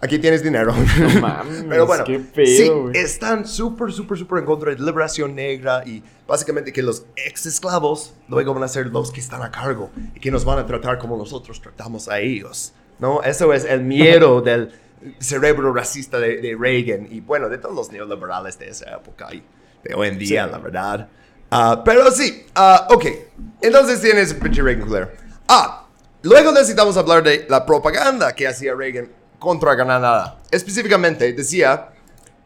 aquí 0.00 0.18
tienes 0.18 0.42
dinero. 0.42 0.74
No 0.74 1.20
mames, 1.20 1.64
Pero 1.68 1.86
bueno, 1.86 2.04
qué 2.04 2.18
pedo, 2.18 2.46
sí, 2.46 2.68
güey. 2.68 2.96
están 2.96 3.46
súper, 3.46 3.92
súper, 3.92 4.18
súper 4.18 4.38
en 4.40 4.44
contra 4.44 4.74
de 4.74 4.78
liberación 4.80 5.34
negra 5.34 5.82
y 5.86 6.02
básicamente 6.26 6.72
que 6.72 6.82
los 6.82 7.04
ex 7.16 7.46
esclavos 7.46 8.14
luego 8.28 8.54
van 8.54 8.62
a 8.62 8.68
ser 8.68 8.86
los 8.86 9.10
que 9.10 9.20
están 9.20 9.42
a 9.42 9.50
cargo 9.50 9.90
y 10.14 10.20
que 10.20 10.30
nos 10.30 10.44
van 10.44 10.58
a 10.58 10.66
tratar 10.66 10.98
como 10.98 11.16
nosotros 11.16 11.60
tratamos 11.60 12.08
a 12.08 12.20
ellos. 12.20 12.72
¿No? 12.98 13.22
Eso 13.22 13.52
es 13.52 13.64
el 13.64 13.82
miedo 13.82 14.40
del 14.42 14.72
cerebro 15.18 15.72
racista 15.72 16.18
de, 16.18 16.38
de 16.38 16.56
Reagan 16.58 17.06
y 17.10 17.20
bueno, 17.20 17.48
de 17.48 17.58
todos 17.58 17.74
los 17.74 17.92
neoliberales 17.92 18.58
de 18.58 18.68
esa 18.70 18.94
época 18.94 19.32
y 19.34 19.42
de 19.84 19.94
hoy 19.94 20.08
en 20.08 20.18
día, 20.18 20.46
la 20.46 20.58
verdad. 20.58 21.08
Ah, 21.50 21.82
pero 21.84 22.10
sí, 22.10 22.44
ah, 22.54 22.88
ok. 22.90 23.04
Entonces 23.60 24.00
tienes 24.00 24.34
pinche 24.34 24.62
Reagan 24.62 24.86
culero. 24.86 25.10
Ah, 25.46 25.86
luego 26.22 26.50
necesitamos 26.52 26.96
hablar 26.96 27.22
de 27.22 27.46
la 27.48 27.64
propaganda 27.64 28.34
que 28.34 28.48
hacía 28.48 28.74
Reagan 28.74 29.08
contra 29.46 29.76
Granada. 29.76 30.40
Específicamente 30.50 31.32
decía 31.32 31.90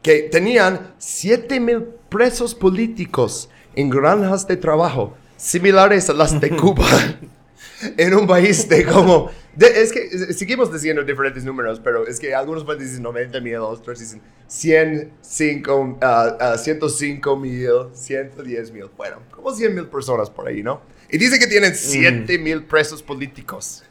que 0.03 0.29
tenían 0.31 0.93
7 0.99 1.59
mil 1.59 1.83
presos 2.11 2.55
políticos 2.55 3.49
en 3.75 3.89
granjas 3.89 4.47
de 4.47 4.59
trabajo 4.59 5.17
similares 5.39 6.11
a 6.11 6.13
las 6.13 6.39
de 6.39 6.51
Cuba. 6.59 6.85
en 7.97 8.13
un 8.13 8.27
país 8.27 8.69
de 8.69 8.85
como... 8.85 9.31
de- 9.57 9.81
es 9.83 9.91
que 9.93 10.35
seguimos 10.35 10.71
diciendo 10.71 11.03
diferentes 11.03 11.43
números, 11.43 11.81
pero 11.83 12.07
es 12.07 12.21
que 12.21 12.35
algunos 12.35 12.65
países 12.65 12.89
dicen 12.91 13.03
90 13.05 13.41
mil, 13.41 13.57
otros 13.57 13.99
dicen 13.99 14.21
105, 14.47 15.99
ah, 16.03 16.37
ah, 16.39 16.59
105 16.59 17.37
mil, 17.37 17.71
110 17.95 18.73
mil. 18.73 18.91
Bueno, 18.95 19.17
como 19.31 19.55
100 19.55 19.75
mil 19.75 19.87
personas 19.87 20.29
por 20.29 20.49
ahí, 20.49 20.63
¿no? 20.63 20.83
Y 21.11 21.17
dice 21.17 21.39
que 21.39 21.47
tienen 21.47 21.75
7 21.75 22.39
mil 22.39 22.65
presos 22.65 23.03
políticos 23.03 23.85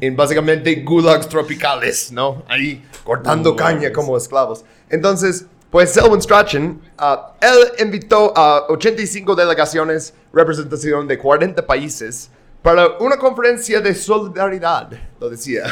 en 0.00 0.16
básicamente 0.16 0.74
gulags 0.76 1.28
tropicales, 1.28 2.12
¿no? 2.12 2.42
Ahí 2.48 2.84
cortando 3.04 3.54
caña 3.56 3.92
como 3.92 4.16
esclavos. 4.16 4.64
Entonces, 4.90 5.46
pues 5.70 5.92
Selwyn 5.92 6.22
Strachan, 6.22 6.80
ah, 6.98 7.34
él 7.40 7.84
invitó 7.84 8.32
a 8.36 8.66
85 8.68 9.34
delegaciones, 9.34 10.14
representación 10.32 11.06
de 11.08 11.18
40 11.18 11.66
países, 11.66 12.30
para 12.62 12.98
una 12.98 13.16
conferencia 13.16 13.80
de 13.80 13.94
solidaridad, 13.94 14.90
lo 15.20 15.30
decía. 15.30 15.64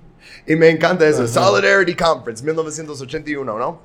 y 0.46 0.56
me 0.56 0.68
encanta 0.68 1.06
eso, 1.06 1.26
Solidarity 1.26 1.94
Conference, 1.94 2.44
1981, 2.44 3.58
¿no? 3.58 3.80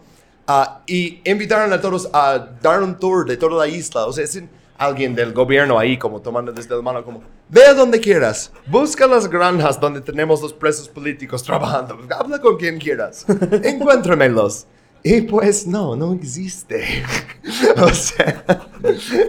Ah, 0.47 0.81
y 0.87 1.21
invitaron 1.29 1.73
a 1.73 1.81
todos 1.81 2.09
a 2.13 2.39
dar 2.61 2.81
un 2.81 2.97
tour 2.97 3.27
de 3.27 3.35
toda 3.35 3.65
la 3.65 3.67
isla. 3.67 4.05
O 4.05 4.13
sea, 4.13 4.23
es 4.23 4.41
alguien 4.77 5.15
del 5.15 5.33
gobierno 5.33 5.79
ahí, 5.79 5.97
como 5.97 6.21
tomando 6.21 6.51
desde 6.51 6.75
la 6.75 6.81
mano, 6.81 7.03
como, 7.03 7.21
ve 7.49 7.65
a 7.65 7.73
donde 7.73 7.99
quieras, 7.99 8.51
busca 8.67 9.07
las 9.07 9.27
granjas 9.27 9.79
donde 9.79 10.01
tenemos 10.01 10.41
los 10.41 10.53
presos 10.53 10.87
políticos 10.87 11.43
trabajando, 11.43 11.97
habla 12.17 12.39
con 12.39 12.57
quien 12.57 12.77
quieras, 12.77 13.25
encuéntramelos. 13.63 14.67
Y 15.03 15.21
pues 15.21 15.65
no, 15.67 15.95
no 15.95 16.13
existe. 16.13 16.83
o 17.77 17.89
sea, 17.89 18.43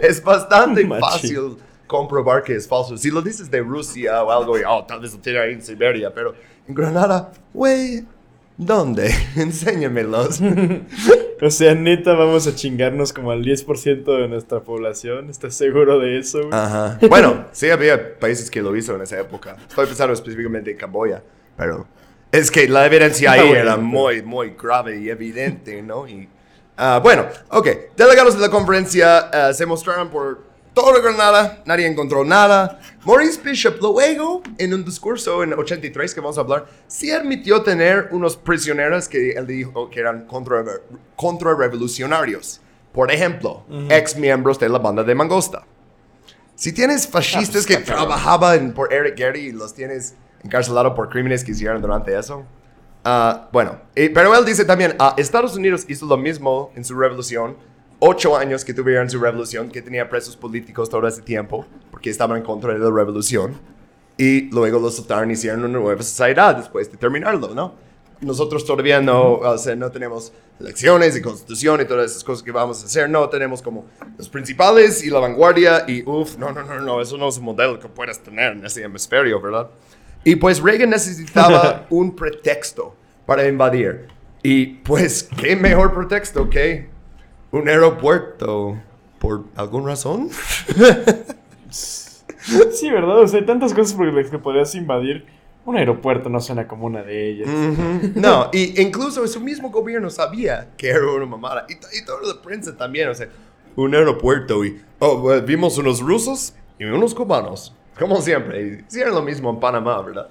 es 0.01 0.21
bastante 0.21 0.85
fácil 0.87 1.57
comprobar 1.87 2.43
que 2.43 2.55
es 2.55 2.67
falso. 2.67 2.97
Si 2.97 3.09
lo 3.09 3.21
dices 3.21 3.49
de 3.49 3.61
Rusia 3.61 4.23
o 4.23 4.31
algo, 4.31 4.57
y, 4.57 4.63
oh, 4.67 4.83
tal 4.85 4.99
vez 4.99 5.13
lo 5.13 5.19
tiene 5.19 5.39
ahí 5.39 5.53
en 5.53 5.61
Siberia, 5.61 6.13
pero 6.13 6.33
en 6.67 6.75
Granada, 6.75 7.31
güey, 7.53 8.05
¿dónde? 8.57 9.13
Enséñamelos. 9.35 10.41
O 11.41 11.49
sea, 11.49 11.73
neta, 11.73 12.13
vamos 12.13 12.47
a 12.47 12.55
chingarnos 12.55 13.13
como 13.13 13.31
al 13.31 13.43
10% 13.43 14.03
de 14.03 14.27
nuestra 14.27 14.59
población. 14.61 15.29
¿Estás 15.29 15.55
seguro 15.55 15.99
de 15.99 16.19
eso, 16.19 16.39
güey? 16.39 16.53
Ajá. 16.53 16.99
Bueno, 17.09 17.45
sí 17.51 17.69
había 17.69 18.19
países 18.19 18.51
que 18.51 18.61
lo 18.61 18.75
hizo 18.75 18.95
en 18.95 19.01
esa 19.01 19.19
época. 19.19 19.55
Estoy 19.67 19.85
pensando 19.85 20.13
específicamente 20.13 20.71
en 20.71 20.77
Camboya, 20.77 21.23
pero 21.57 21.87
es 22.31 22.51
que 22.51 22.67
la 22.67 22.85
evidencia 22.85 23.31
ahí 23.31 23.39
Ah, 23.39 23.43
bueno, 23.43 23.59
era 23.59 23.77
muy, 23.77 24.21
muy 24.21 24.53
grave 24.61 24.99
y 24.99 25.09
evidente, 25.09 25.81
¿no? 25.81 26.07
Y, 26.07 26.27
ah, 26.77 26.99
bueno, 27.01 27.25
ok. 27.49 27.67
Delegados 27.95 28.35
de 28.35 28.41
la 28.41 28.49
conferencia 28.49 29.17
ah, 29.19 29.53
se 29.53 29.65
mostraron 29.65 30.09
por 30.09 30.48
toda 30.79 30.99
Granada, 31.01 31.61
nadie 31.65 31.85
encontró 31.85 32.23
nada. 32.23 32.79
Maurice 33.03 33.39
Bishop 33.43 33.81
luego, 33.81 34.41
en 34.57 34.73
un 34.73 34.85
discurso 34.85 35.43
en 35.43 35.53
83 35.53 36.13
que 36.13 36.21
vamos 36.21 36.37
a 36.37 36.41
hablar, 36.41 36.67
sí 36.87 37.11
admitió 37.11 37.61
tener 37.61 38.07
unos 38.11 38.37
prisioneros 38.37 39.09
que 39.09 39.31
él 39.31 39.45
dijo 39.45 39.89
que 39.89 39.99
eran 39.99 40.25
contra, 40.25 40.63
contrarrevolucionarios. 41.17 42.61
Por 42.93 43.11
ejemplo, 43.11 43.65
ex 43.89 44.15
miembros 44.15 44.57
de 44.57 44.69
la 44.69 44.79
banda 44.79 45.03
de 45.03 45.13
Mangosta. 45.13 45.65
Si 46.55 46.71
tienes 46.71 47.07
fascistas 47.07 47.65
que 47.65 47.77
trabajaban 47.77 48.73
por 48.73 48.93
Eric 48.93 49.19
Gary 49.19 49.47
y 49.47 49.51
los 49.51 49.73
tienes 49.73 50.15
encarcelados 50.43 50.93
por 50.93 51.09
crímenes 51.09 51.43
que 51.43 51.51
hicieron 51.51 51.81
durante 51.81 52.17
eso. 52.17 52.45
ah, 53.03 53.49
bueno, 53.51 53.81
eh, 53.95 54.09
pero 54.13 54.33
él 54.33 54.45
dice 54.45 54.63
también, 54.63 54.95
ah, 54.99 55.13
Estados 55.17 55.55
Unidos 55.55 55.85
hizo 55.89 56.05
lo 56.05 56.17
mismo 56.17 56.71
en 56.75 56.85
su 56.85 56.97
revolución. 56.97 57.57
Ocho 58.01 58.37
años 58.37 58.63
que 58.63 58.73
tuvieron 58.73 59.09
su 59.09 59.19
revolución, 59.19 59.69
que 59.69 59.81
tenía 59.81 60.09
presos 60.09 60.37
políticos 60.37 60.89
todo 60.89 61.05
ese 61.05 61.21
tiempo, 61.21 61.65
porque 61.91 62.09
estaban 62.09 62.37
en 62.37 62.43
contra 62.43 62.73
de 62.73 62.79
la 62.79 62.89
revolución. 62.89 63.59
Y 64.17 64.49
luego 64.51 64.79
los 64.79 64.95
soltaron 64.95 65.29
y 65.29 65.33
hicieron 65.33 65.65
una 65.65 65.79
nueva 65.79 66.01
sociedad 66.01 66.55
después 66.55 66.91
de 66.91 66.97
terminarlo, 66.97 67.53
¿no? 67.53 67.73
Nosotros 68.21 68.65
todavía 68.65 68.99
no, 69.01 69.35
o 69.35 69.57
sea, 69.57 69.75
no 69.75 69.91
tenemos 69.91 70.33
elecciones 70.59 71.15
y 71.15 71.21
constitución 71.21 71.79
y 71.81 71.85
todas 71.85 72.11
esas 72.11 72.23
cosas 72.23 72.43
que 72.43 72.51
vamos 72.51 72.83
a 72.83 72.85
hacer. 72.85 73.09
No, 73.09 73.29
tenemos 73.29 73.61
como 73.61 73.85
los 74.17 74.27
principales 74.27 75.03
y 75.03 75.09
la 75.09 75.19
vanguardia 75.19 75.85
y 75.87 76.03
uff, 76.05 76.37
no, 76.37 76.51
no, 76.51 76.63
no, 76.63 76.81
no, 76.81 77.01
eso 77.01 77.17
no 77.17 77.29
es 77.29 77.37
un 77.37 77.45
modelo 77.45 77.79
que 77.79 77.87
puedas 77.87 78.19
tener 78.19 78.53
en 78.53 78.65
ese 78.65 78.83
hemisferio, 78.83 79.39
¿verdad? 79.39 79.69
Y 80.23 80.35
pues 80.35 80.61
Reagan 80.61 80.89
necesitaba 80.89 81.85
un 81.89 82.15
pretexto 82.15 82.95
para 83.25 83.47
invadir. 83.47 84.07
Y 84.43 84.65
pues, 84.65 85.23
¿qué 85.23 85.55
mejor 85.55 85.93
pretexto 85.93 86.49
que 86.49 86.88
un 87.51 87.69
aeropuerto? 87.69 88.77
¿Por 89.19 89.45
alguna 89.55 89.89
razón? 89.89 90.29
Sí, 92.71 92.89
¿verdad? 92.89 93.19
O 93.19 93.27
sea, 93.27 93.41
hay 93.41 93.45
tantas 93.45 93.73
cosas 93.73 93.93
por 93.93 94.11
las 94.11 94.29
que 94.31 94.39
podrías 94.39 94.73
invadir 94.73 95.25
Un 95.65 95.77
aeropuerto 95.77 96.29
no 96.29 96.39
suena 96.39 96.67
como 96.67 96.87
una 96.87 97.03
de 97.03 97.29
ellas. 97.29 97.49
No, 98.15 98.49
y 98.51 98.81
incluso 98.81 99.27
su 99.27 99.39
mismo 99.39 99.69
gobierno 99.69 100.09
sabía 100.09 100.69
que 100.77 100.89
era 100.89 101.05
una 101.11 101.27
mamada. 101.27 101.67
Y, 101.69 101.73
y 101.73 102.05
toda 102.05 102.19
la 102.23 102.41
prensa 102.41 102.75
también, 102.75 103.09
o 103.09 103.13
sea, 103.13 103.27
un 103.75 103.93
aeropuerto 103.93 104.65
y 104.65 104.81
oh, 104.99 105.41
vimos 105.41 105.77
unos 105.77 105.99
rusos 105.99 106.53
y 106.79 106.85
unos 106.85 107.13
cubanos. 107.13 107.75
Como 107.99 108.21
siempre. 108.21 108.85
Era 108.93 109.09
lo 109.09 109.21
mismo 109.21 109.49
en 109.49 109.59
Panamá, 109.59 110.01
¿verdad? 110.01 110.29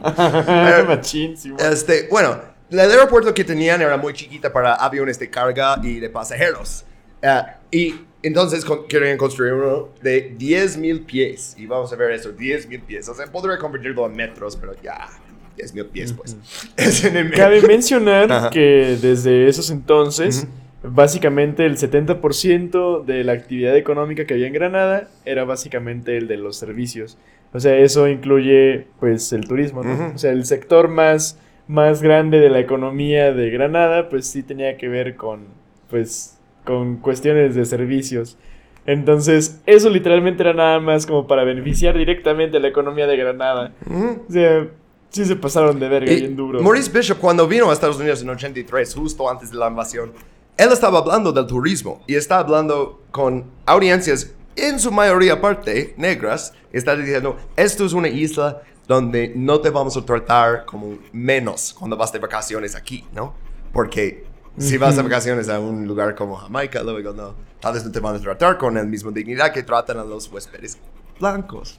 Machín, 0.88 1.36
sí, 1.36 1.50
güey. 1.50 1.66
Este, 1.66 2.08
bueno, 2.10 2.38
el 2.70 2.78
aeropuerto 2.80 3.34
que 3.34 3.44
tenían 3.44 3.82
era 3.82 3.96
muy 3.96 4.12
chiquita 4.14 4.52
para 4.52 4.74
aviones 4.74 5.18
de 5.18 5.28
carga 5.30 5.78
y 5.82 6.00
de 6.00 6.08
pasajeros. 6.10 6.84
Ah, 7.22 7.56
y 7.70 7.94
entonces 8.22 8.64
con- 8.64 8.86
querían 8.86 9.16
construir 9.18 9.52
uno 9.54 9.88
de 10.02 10.34
10.000 10.38 11.04
pies. 11.04 11.54
Y 11.58 11.66
vamos 11.66 11.92
a 11.92 11.96
ver 11.96 12.12
eso, 12.12 12.30
10.000 12.32 12.80
pies. 12.82 13.08
O 13.08 13.14
sea, 13.14 13.26
podría 13.26 13.58
convertirlo 13.58 14.06
en 14.06 14.14
metros, 14.16 14.56
pero 14.56 14.74
ya, 14.82 15.08
10.000 15.56 15.86
pies, 15.88 16.12
pues. 16.12 16.36
Es 16.76 17.04
en 17.04 17.16
el 17.16 17.30
Cabe 17.32 17.60
mencionar 17.62 18.30
Ajá. 18.32 18.50
que 18.50 18.96
desde 19.00 19.48
esos 19.48 19.70
entonces, 19.70 20.46
básicamente 20.82 21.66
el 21.66 21.76
70% 21.76 23.04
de 23.04 23.24
la 23.24 23.32
actividad 23.32 23.76
económica 23.76 24.24
que 24.24 24.34
había 24.34 24.46
en 24.46 24.52
Granada 24.52 25.08
era 25.24 25.44
básicamente 25.44 26.16
el 26.16 26.28
de 26.28 26.36
los 26.36 26.56
servicios. 26.56 27.18
O 27.52 27.60
sea, 27.60 27.76
eso 27.76 28.06
incluye 28.08 28.86
pues 29.00 29.32
el 29.32 29.46
turismo, 29.46 29.82
¿no? 29.82 29.92
Ujú. 29.94 30.14
O 30.14 30.18
sea, 30.18 30.30
el 30.32 30.44
sector 30.46 30.88
más, 30.88 31.36
más 31.70 32.02
grande 32.02 32.40
de 32.40 32.50
la 32.50 32.58
economía 32.58 33.32
de 33.32 33.48
Granada 33.50 34.08
pues 34.08 34.26
sí 34.26 34.42
tenía 34.42 34.76
que 34.76 34.88
ver 34.88 35.14
con 35.14 35.46
pues 35.88 36.36
con 36.64 36.96
cuestiones 36.96 37.54
de 37.54 37.64
servicios. 37.64 38.36
Entonces, 38.86 39.60
eso 39.66 39.88
literalmente 39.88 40.42
era 40.42 40.52
nada 40.52 40.80
más 40.80 41.06
como 41.06 41.26
para 41.26 41.44
beneficiar 41.44 41.96
directamente 41.96 42.56
a 42.56 42.60
la 42.60 42.68
economía 42.68 43.06
de 43.06 43.16
Granada. 43.16 43.72
O 43.88 44.32
sea, 44.32 44.68
sí 45.10 45.24
se 45.24 45.36
pasaron 45.36 45.78
de 45.78 45.88
verga 45.88 46.10
Y 46.10 46.20
bien 46.20 46.36
duro. 46.36 46.60
Maurice 46.60 46.90
Bishop, 46.90 47.18
cuando 47.18 47.46
vino 47.46 47.70
a 47.70 47.72
Estados 47.72 47.98
Unidos 47.98 48.22
en 48.22 48.30
83, 48.30 48.94
justo 48.94 49.28
antes 49.30 49.50
de 49.50 49.58
la 49.58 49.68
invasión, 49.68 50.12
él 50.56 50.72
estaba 50.72 50.98
hablando 50.98 51.32
del 51.32 51.46
turismo 51.46 52.02
y 52.06 52.14
está 52.14 52.38
hablando 52.38 53.02
con 53.10 53.44
audiencias, 53.66 54.34
en 54.56 54.78
su 54.78 54.90
mayoría 54.90 55.40
parte 55.40 55.94
negras, 55.96 56.52
está 56.72 56.96
diciendo, 56.96 57.36
esto 57.56 57.84
es 57.84 57.92
una 57.92 58.08
isla 58.08 58.62
donde 58.90 59.32
no 59.36 59.60
te 59.60 59.70
vamos 59.70 59.96
a 59.96 60.04
tratar 60.04 60.64
como 60.64 60.98
menos 61.12 61.72
cuando 61.78 61.96
vas 61.96 62.10
de 62.10 62.18
vacaciones 62.18 62.74
aquí, 62.74 63.06
¿no? 63.12 63.32
Porque 63.72 64.24
si 64.58 64.78
vas 64.78 64.96
de 64.96 65.02
vacaciones 65.02 65.48
a 65.48 65.60
un 65.60 65.86
lugar 65.86 66.16
como 66.16 66.34
Jamaica, 66.34 66.82
luego 66.82 67.12
no, 67.12 67.36
tal 67.60 67.74
vez 67.74 67.84
no 67.84 67.92
te 67.92 68.00
van 68.00 68.16
a 68.16 68.18
tratar 68.18 68.58
con 68.58 68.74
la 68.74 68.82
misma 68.82 69.12
dignidad 69.12 69.52
que 69.52 69.62
tratan 69.62 69.98
a 69.98 70.02
los 70.02 70.26
huéspedes 70.26 70.76
blancos. 71.20 71.78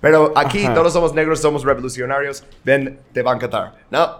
Pero 0.00 0.32
aquí 0.34 0.64
Ajá. 0.64 0.74
todos 0.74 0.92
somos 0.92 1.14
negros, 1.14 1.40
somos 1.40 1.62
revolucionarios, 1.62 2.42
ven, 2.64 2.98
te 3.12 3.22
van 3.22 3.36
a 3.36 3.38
catar, 3.38 3.78
¿no? 3.88 4.16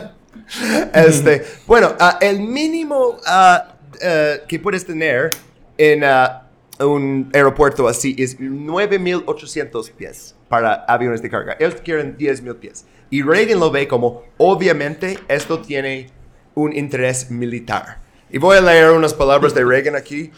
este, 0.94 1.44
bueno, 1.66 1.94
ah, 2.00 2.16
el 2.18 2.40
mínimo 2.40 3.18
ah, 3.26 3.74
eh, 4.00 4.40
que 4.48 4.58
puedes 4.58 4.86
tener 4.86 5.28
en 5.76 6.02
ah, 6.02 6.48
un 6.80 7.30
aeropuerto 7.34 7.86
así 7.88 8.16
es 8.18 8.40
9.800 8.40 9.92
pies 9.92 10.34
para 10.52 10.84
aviones 10.86 11.22
de 11.22 11.30
carga. 11.30 11.56
Ellos 11.58 11.76
quieren 11.82 12.18
10.000 12.18 12.56
pies. 12.56 12.84
Y 13.08 13.22
Reagan 13.22 13.58
lo 13.58 13.70
ve 13.70 13.88
como, 13.88 14.24
obviamente, 14.36 15.18
esto 15.26 15.62
tiene 15.62 16.10
un 16.54 16.76
interés 16.76 17.30
militar. 17.30 18.00
Y 18.28 18.36
voy 18.36 18.58
a 18.58 18.60
leer 18.60 18.90
unas 18.90 19.14
palabras 19.14 19.54
de 19.54 19.64
Reagan 19.64 19.96
aquí. 19.96 20.30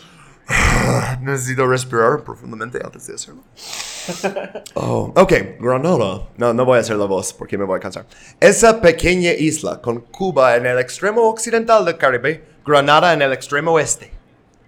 Necesito 1.20 1.66
respirar 1.66 2.23
profundamente 2.23 2.78
antes 2.85 3.09
de 3.09 3.15
hacerlo. 3.16 3.43
Oh, 4.74 5.12
ok, 5.16 5.32
Granada. 5.59 6.28
No, 6.36 6.55
no 6.55 6.65
voy 6.65 6.77
a 6.77 6.82
hacer 6.82 6.95
la 6.95 7.07
voz 7.07 7.32
porque 7.32 7.59
me 7.59 7.65
voy 7.65 7.78
a 7.78 7.81
cansar. 7.81 8.07
Esa 8.39 8.81
pequeña 8.81 9.32
isla 9.32 9.81
con 9.81 9.99
Cuba 9.99 10.55
en 10.55 10.66
el 10.66 10.78
extremo 10.78 11.23
occidental 11.23 11.85
del 11.85 11.97
Caribe, 11.97 12.45
Granada 12.65 13.15
en 13.15 13.23
el 13.23 13.32
extremo 13.32 13.73
oeste, 13.73 14.12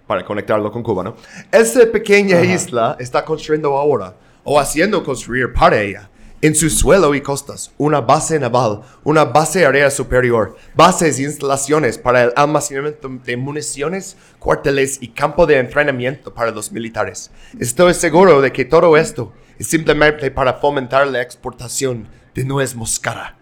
para 0.07 0.25
conectarlo 0.25 0.71
con 0.73 0.83
Cuba, 0.83 1.05
¿no? 1.05 1.15
Esa 1.51 1.85
pequeña 1.89 2.41
isla 2.41 2.97
está 2.99 3.23
construyendo 3.23 3.77
ahora, 3.77 4.15
o 4.49 4.61
haciendo 4.61 5.03
construir 5.03 5.51
para 5.51 5.81
ella, 5.81 6.09
en 6.41 6.55
su 6.55 6.69
suelo 6.69 7.13
y 7.13 7.19
costas, 7.19 7.73
una 7.77 7.99
base 7.99 8.39
naval, 8.39 8.79
una 9.03 9.25
base 9.25 9.65
aérea 9.65 9.91
superior, 9.91 10.55
bases 10.73 11.19
e 11.19 11.23
instalaciones 11.23 11.97
para 11.97 12.23
el 12.23 12.33
almacenamiento 12.33 13.09
de 13.25 13.35
municiones, 13.35 14.15
cuarteles 14.39 14.99
y 15.01 15.09
campo 15.09 15.45
de 15.45 15.57
entrenamiento 15.57 16.33
para 16.33 16.51
los 16.51 16.71
militares. 16.71 17.29
Estoy 17.59 17.93
seguro 17.93 18.39
de 18.39 18.53
que 18.53 18.63
todo 18.63 18.95
esto 18.95 19.33
es 19.59 19.67
simplemente 19.67 20.31
para 20.31 20.53
fomentar 20.53 21.05
la 21.07 21.21
exportación 21.21 22.07
de 22.33 22.45
nuez 22.45 22.73
moscada. 22.73 23.37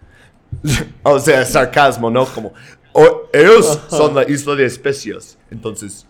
o 1.04 1.20
sea, 1.20 1.44
sarcasmo, 1.44 2.10
¿no? 2.10 2.26
Como, 2.26 2.52
"Oh, 2.92 3.28
ellos 3.32 3.78
son 3.90 4.12
la 4.12 4.28
isla 4.28 4.56
de 4.56 4.64
especias, 4.64 5.38
entonces 5.52 6.04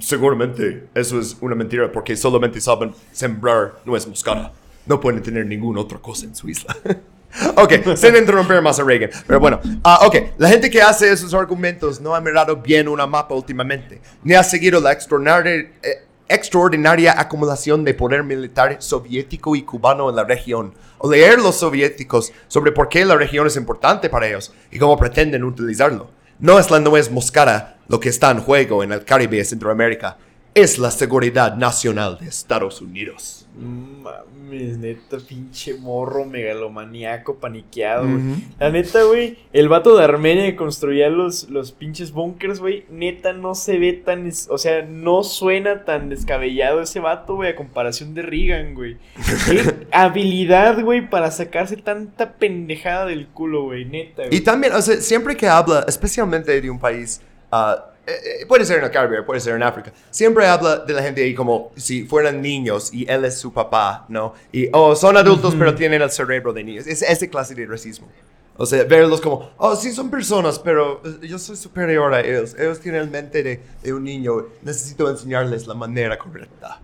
Seguramente 0.00 0.88
eso 0.94 1.20
es 1.20 1.36
una 1.40 1.54
mentira 1.54 1.90
porque 1.92 2.16
solamente 2.16 2.60
saben 2.60 2.92
sembrar 3.12 3.80
nuez 3.84 4.06
moscada. 4.06 4.52
No 4.86 4.98
pueden 4.98 5.22
tener 5.22 5.46
ninguna 5.46 5.80
otra 5.80 5.98
cosa 5.98 6.24
en 6.24 6.34
su 6.34 6.48
isla. 6.48 6.76
ok, 7.56 7.96
sin 7.96 8.16
interrumpir 8.16 8.60
más 8.60 8.80
a 8.80 8.84
Reagan. 8.84 9.10
Pero 9.26 9.38
bueno, 9.38 9.60
ah, 9.84 10.00
ok, 10.06 10.16
la 10.38 10.48
gente 10.48 10.70
que 10.70 10.82
hace 10.82 11.12
esos 11.12 11.32
argumentos 11.34 12.00
no 12.00 12.14
ha 12.14 12.20
mirado 12.20 12.56
bien 12.56 12.88
una 12.88 13.06
mapa 13.06 13.34
últimamente, 13.34 14.00
ni 14.24 14.34
ha 14.34 14.42
seguido 14.42 14.80
la 14.80 14.92
extraordinaria, 14.92 15.70
eh, 15.82 16.06
extraordinaria 16.28 17.20
acumulación 17.20 17.84
de 17.84 17.94
poder 17.94 18.24
militar 18.24 18.76
soviético 18.80 19.54
y 19.54 19.62
cubano 19.62 20.08
en 20.08 20.16
la 20.16 20.24
región, 20.24 20.74
o 20.98 21.10
leer 21.10 21.38
los 21.38 21.56
soviéticos 21.56 22.32
sobre 22.48 22.72
por 22.72 22.88
qué 22.88 23.04
la 23.04 23.16
región 23.16 23.46
es 23.46 23.56
importante 23.56 24.08
para 24.08 24.26
ellos 24.26 24.52
y 24.70 24.78
cómo 24.78 24.96
pretenden 24.96 25.44
utilizarlo. 25.44 26.08
No 26.40 26.58
es 26.58 26.70
la 26.70 26.80
nuez 26.80 27.10
moscada 27.10 27.76
lo 27.88 28.00
que 28.00 28.08
está 28.08 28.30
en 28.30 28.40
juego 28.40 28.82
en 28.82 28.92
el 28.92 29.04
Caribe 29.04 29.38
y 29.38 29.44
Centroamérica, 29.44 30.16
es 30.54 30.78
la 30.78 30.90
seguridad 30.90 31.54
nacional 31.56 32.16
de 32.18 32.28
Estados 32.28 32.80
Unidos. 32.80 33.39
Mames, 33.60 34.78
neta, 34.78 35.18
pinche 35.18 35.74
morro 35.74 36.24
megalomaniaco, 36.24 37.36
paniqueado, 37.36 38.04
güey. 38.08 38.20
La 38.58 38.70
neta, 38.70 39.02
güey, 39.04 39.38
el 39.52 39.68
vato 39.68 39.96
de 39.96 40.04
Armenia 40.04 40.46
que 40.46 40.56
construía 40.56 41.08
los, 41.10 41.50
los 41.50 41.72
pinches 41.72 42.12
bunkers, 42.12 42.58
güey, 42.60 42.84
neta 42.90 43.32
no 43.32 43.54
se 43.54 43.78
ve 43.78 43.92
tan, 43.92 44.26
es- 44.26 44.48
o 44.50 44.58
sea, 44.58 44.82
no 44.82 45.22
suena 45.22 45.84
tan 45.84 46.08
descabellado 46.08 46.80
ese 46.80 47.00
vato, 47.00 47.36
güey, 47.36 47.50
a 47.50 47.56
comparación 47.56 48.14
de 48.14 48.22
Reagan, 48.22 48.74
güey. 48.74 48.96
Qué 49.46 49.86
habilidad, 49.92 50.80
güey, 50.82 51.08
para 51.08 51.30
sacarse 51.30 51.76
tanta 51.76 52.32
pendejada 52.34 53.06
del 53.06 53.26
culo, 53.28 53.64
güey, 53.64 53.84
neta, 53.84 54.24
Y 54.24 54.28
güey. 54.28 54.40
también, 54.40 54.72
o 54.72 54.82
sea, 54.82 54.96
siempre 54.96 55.36
que 55.36 55.46
habla, 55.48 55.84
especialmente 55.86 56.58
de 56.60 56.70
un 56.70 56.78
país, 56.78 57.20
ah, 57.52 57.86
eh, 58.10 58.42
eh, 58.42 58.46
puede 58.46 58.64
ser 58.64 58.78
en 58.78 58.84
el 58.84 58.90
Caribe, 58.90 59.22
puede 59.22 59.40
ser 59.40 59.54
en 59.54 59.62
África, 59.62 59.92
siempre 60.10 60.46
habla 60.46 60.78
de 60.78 60.92
la 60.92 61.02
gente 61.02 61.22
ahí 61.22 61.34
como 61.34 61.72
si 61.76 62.04
fueran 62.04 62.40
niños 62.42 62.92
y 62.92 63.10
él 63.10 63.24
es 63.24 63.38
su 63.38 63.52
papá, 63.52 64.04
¿no? 64.08 64.34
Y, 64.52 64.68
oh, 64.72 64.94
son 64.96 65.16
adultos 65.16 65.54
pero 65.58 65.74
tienen 65.74 66.02
el 66.02 66.10
cerebro 66.10 66.52
de 66.52 66.64
niños. 66.64 66.86
Es 66.86 67.02
ese 67.02 67.28
clase 67.28 67.54
de 67.54 67.66
racismo. 67.66 68.08
O 68.56 68.66
sea, 68.66 68.84
verlos 68.84 69.20
como, 69.22 69.50
oh, 69.56 69.74
sí 69.74 69.90
son 69.92 70.10
personas, 70.10 70.58
pero 70.58 71.00
eh, 71.04 71.26
yo 71.26 71.38
soy 71.38 71.56
superior 71.56 72.12
a 72.12 72.20
ellos. 72.20 72.54
Ellos 72.58 72.78
tienen 72.78 73.02
el 73.02 73.10
mente 73.10 73.42
de, 73.42 73.60
de 73.82 73.94
un 73.94 74.04
niño. 74.04 74.48
Necesito 74.62 75.08
enseñarles 75.08 75.66
la 75.66 75.72
manera 75.74 76.18
correcta, 76.18 76.78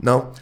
¿no? 0.00 0.32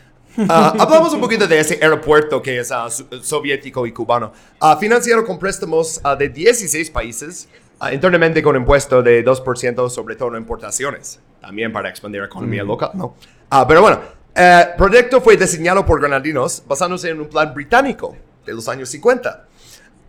Ah, 0.48 0.72
hablamos 0.78 1.12
un 1.12 1.20
poquito 1.20 1.46
de 1.46 1.58
ese 1.58 1.78
aeropuerto 1.82 2.40
que 2.40 2.60
es 2.60 2.70
ah, 2.72 2.88
so- 2.88 3.06
soviético 3.22 3.86
y 3.86 3.92
cubano. 3.92 4.32
Ah, 4.60 4.76
financiado 4.78 5.24
con 5.26 5.38
préstamos 5.38 6.00
de 6.18 6.28
16 6.28 6.90
países, 6.90 7.48
internamente 7.92 8.42
con 8.42 8.56
impuesto 8.56 9.02
de 9.02 9.24
2%, 9.24 9.88
sobre 9.88 10.16
todo 10.16 10.36
importaciones, 10.36 11.20
también 11.40 11.72
para 11.72 11.88
expandir 11.88 12.20
la 12.20 12.26
economía 12.26 12.64
local, 12.64 12.90
¿no? 12.94 13.14
Ah, 13.50 13.66
pero 13.66 13.82
bueno, 13.82 14.00
el 14.34 14.74
proyecto 14.76 15.20
fue 15.20 15.36
diseñado 15.36 15.84
por 15.86 16.00
granadinos 16.00 16.62
basándose 16.66 17.10
en 17.10 17.20
un 17.20 17.28
plan 17.28 17.54
británico 17.54 18.16
de 18.44 18.52
los 18.52 18.68
años 18.68 18.88
50. 18.88 19.46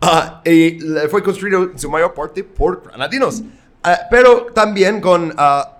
Ah, 0.02 0.40
y 0.44 0.78
fue 1.10 1.22
construido 1.22 1.64
en 1.64 1.78
su 1.78 1.90
mayor 1.90 2.14
parte 2.14 2.42
por 2.42 2.82
granadinos. 2.82 3.42
Ah, 3.82 4.00
pero 4.10 4.46
también 4.46 5.00
con... 5.00 5.32
ah, 5.36 5.76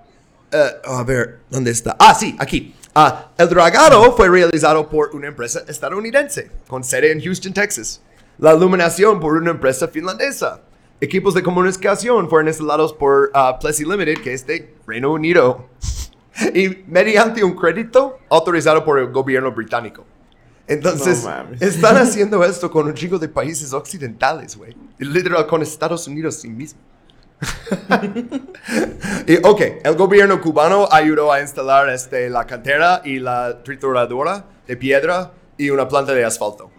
eh, 0.53 0.71
a 0.85 1.03
ver, 1.05 1.41
¿dónde 1.49 1.71
está? 1.71 1.97
Ah, 1.99 2.15
sí, 2.15 2.37
aquí. 2.39 2.75
Ah, 2.95 3.31
el 3.39 3.49
dragado 3.49 4.17
fue 4.17 4.29
realizado 4.29 4.89
por 4.89 5.15
una 5.15 5.29
empresa 5.29 5.63
estadounidense 5.69 6.51
con 6.67 6.83
sede 6.83 7.13
en 7.13 7.23
Houston, 7.23 7.53
Texas. 7.53 8.03
La 8.39 8.55
iluminación 8.55 9.21
por 9.21 9.35
una 9.35 9.53
empresa 9.53 9.87
finlandesa. 9.87 10.61
Equipos 11.01 11.35
de 11.35 11.43
comunicación 11.43 12.29
fueron 12.29 12.49
instalados 12.49 12.93
por 12.93 13.31
ah, 13.33 13.59
Plessy 13.59 13.85
Limited, 13.85 14.23
que 14.23 14.35
es 14.35 14.47
de 14.47 14.75
Reino 14.87 15.13
Unido. 15.13 15.67
y 16.55 16.85
mediante 16.87 17.43
un 17.45 17.55
crédito 17.55 18.19
autorizado 18.29 18.85
por 18.85 18.99
el 18.99 19.11
gobierno 19.11 19.53
británico. 19.53 20.05
Entonces, 20.67 21.25
No 21.25 21.47
están 21.59 21.97
haciendo 21.97 22.45
esto 22.45 22.71
con 22.71 22.87
un 22.87 22.95
chico 22.95 23.19
de 23.19 23.29
países 23.29 23.73
occidentales, 23.73 24.57
güey. 24.57 24.77
Literal 24.99 25.47
con 25.47 25.63
Estados 25.63 26.07
Unidos 26.07 26.37
sí 26.37 26.49
mismo. 26.49 26.81
y, 29.27 29.39
ok, 29.43 29.61
el 29.83 29.97
gobierno 29.97 30.41
cubano 30.41 30.87
ayudó 30.91 31.33
a 31.33 31.41
instalar 31.41 31.89
este, 31.89 32.29
la 32.29 32.47
cantera 32.47 33.01
y 33.05 33.19
la 33.19 33.63
trituradora 33.63 34.45
de 34.67 34.77
piedra 34.77 35.33
y 35.57 35.71
una 35.71 35.89
planta 35.89 36.13
de 36.13 36.25
asfalto. 36.25 36.71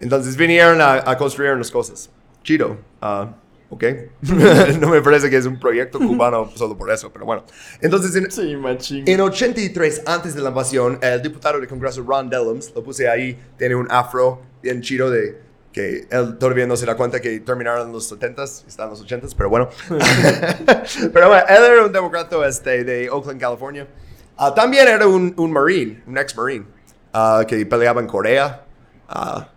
Entonces 0.00 0.36
vinieron 0.36 0.80
a, 0.80 0.94
a 0.94 1.18
construir 1.18 1.52
unas 1.52 1.70
cosas. 1.70 2.10
Chido. 2.42 2.78
ah, 3.02 3.28
ok. 3.70 3.84
no 4.80 4.88
me 4.88 5.02
parece 5.02 5.30
que 5.30 5.36
es 5.36 5.46
un 5.46 5.58
proyecto 5.58 5.98
cubano 5.98 6.50
solo 6.54 6.76
por 6.76 6.90
eso, 6.90 7.12
pero 7.12 7.24
bueno. 7.24 7.44
Entonces, 7.80 8.14
en, 8.16 8.30
Sí, 8.30 9.02
en 9.06 9.20
83, 9.20 10.02
antes 10.06 10.34
de 10.34 10.42
la 10.42 10.50
invasión, 10.50 10.98
el 11.02 11.22
diputado 11.22 11.60
de 11.60 11.66
Congreso 11.66 12.02
Ron 12.06 12.28
Dellums, 12.28 12.72
lo 12.74 12.82
puse 12.82 13.08
ahí, 13.08 13.38
tiene 13.56 13.74
un 13.74 13.86
afro 13.90 14.42
bien 14.62 14.80
chido 14.80 15.10
de 15.10 15.40
que 15.72 16.06
él 16.10 16.38
todavía 16.38 16.66
no 16.66 16.76
se 16.76 16.86
da 16.86 16.96
cuenta 16.96 17.20
que 17.20 17.40
terminaron 17.40 17.88
en 17.88 17.92
los 17.92 18.10
70s, 18.10 18.66
está 18.66 18.84
en 18.84 18.90
los 18.90 19.04
80s, 19.04 19.34
pero 19.36 19.48
bueno. 19.50 19.68
pero 21.12 21.28
bueno, 21.28 21.44
él 21.48 21.64
era 21.64 21.84
un 21.84 21.92
demócrata 21.92 22.46
este, 22.48 22.84
de 22.84 23.10
Oakland, 23.10 23.40
California. 23.40 23.86
Ah, 24.36 24.54
también 24.54 24.88
era 24.88 25.06
un, 25.06 25.34
un 25.36 25.52
marine, 25.52 26.02
un 26.06 26.16
ex-marine, 26.16 26.64
ah, 27.12 27.44
que 27.46 27.64
peleaba 27.66 28.00
en 28.00 28.06
Corea. 28.06 28.64
Ah, 29.08 29.48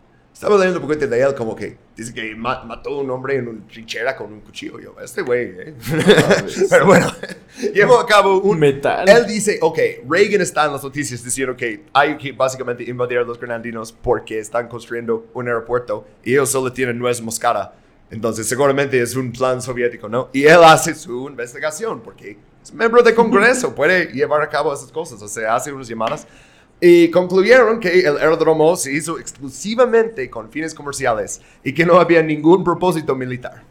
estaba 0.41 0.57
leyendo 0.57 0.79
un 0.79 0.87
poquito 0.87 1.05
de 1.05 1.21
él, 1.21 1.35
como 1.35 1.55
que 1.55 1.77
dice 1.95 2.11
que 2.15 2.35
ma- 2.35 2.63
mató 2.63 2.89
a 2.89 3.01
un 3.03 3.11
hombre 3.11 3.35
en 3.35 3.47
una 3.47 3.67
trinchera 3.67 4.15
con 4.15 4.33
un 4.33 4.39
cuchillo. 4.41 4.79
Yo, 4.79 4.95
este 4.99 5.21
güey, 5.21 5.49
¿eh? 5.55 5.75
Pero 6.69 6.87
bueno, 6.87 7.13
llevó 7.75 7.99
a 7.99 8.07
cabo 8.07 8.39
un. 8.41 8.57
Metal. 8.59 9.07
Él 9.07 9.27
dice, 9.27 9.59
ok, 9.61 9.77
Reagan 10.09 10.41
está 10.41 10.65
en 10.65 10.71
las 10.73 10.83
noticias 10.83 11.23
diciendo 11.23 11.55
que 11.55 11.83
hay 11.93 12.17
que 12.17 12.31
básicamente 12.31 12.83
invadir 12.83 13.19
a 13.19 13.21
los 13.23 13.39
granadinos 13.39 13.91
porque 13.91 14.39
están 14.39 14.67
construyendo 14.67 15.27
un 15.35 15.47
aeropuerto 15.47 16.07
y 16.23 16.31
ellos 16.31 16.49
solo 16.49 16.73
tienen 16.73 16.97
nuez 16.97 17.21
moscada. 17.21 17.75
Entonces, 18.09 18.47
seguramente 18.49 18.99
es 18.99 19.15
un 19.15 19.31
plan 19.31 19.61
soviético, 19.61 20.09
¿no? 20.09 20.29
Y 20.33 20.45
él 20.45 20.63
hace 20.63 20.95
su 20.95 21.27
investigación 21.29 22.01
porque 22.01 22.37
es 22.63 22.73
miembro 22.73 23.03
del 23.03 23.13
Congreso, 23.13 23.75
puede 23.75 24.05
llevar 24.11 24.41
a 24.41 24.49
cabo 24.49 24.73
esas 24.73 24.91
cosas, 24.91 25.21
o 25.21 25.27
sea, 25.27 25.53
hace 25.55 25.71
unas 25.71 25.87
llamadas. 25.87 26.25
Y 26.83 27.11
concluyeron 27.11 27.79
que 27.79 27.99
el 27.99 28.17
aeródromo 28.17 28.75
se 28.75 28.91
hizo 28.91 29.19
exclusivamente 29.19 30.29
con 30.31 30.49
fines 30.49 30.73
comerciales 30.73 31.39
y 31.63 31.73
que 31.73 31.85
no 31.85 31.99
había 31.99 32.23
ningún 32.23 32.63
propósito 32.63 33.15
militar. 33.15 33.63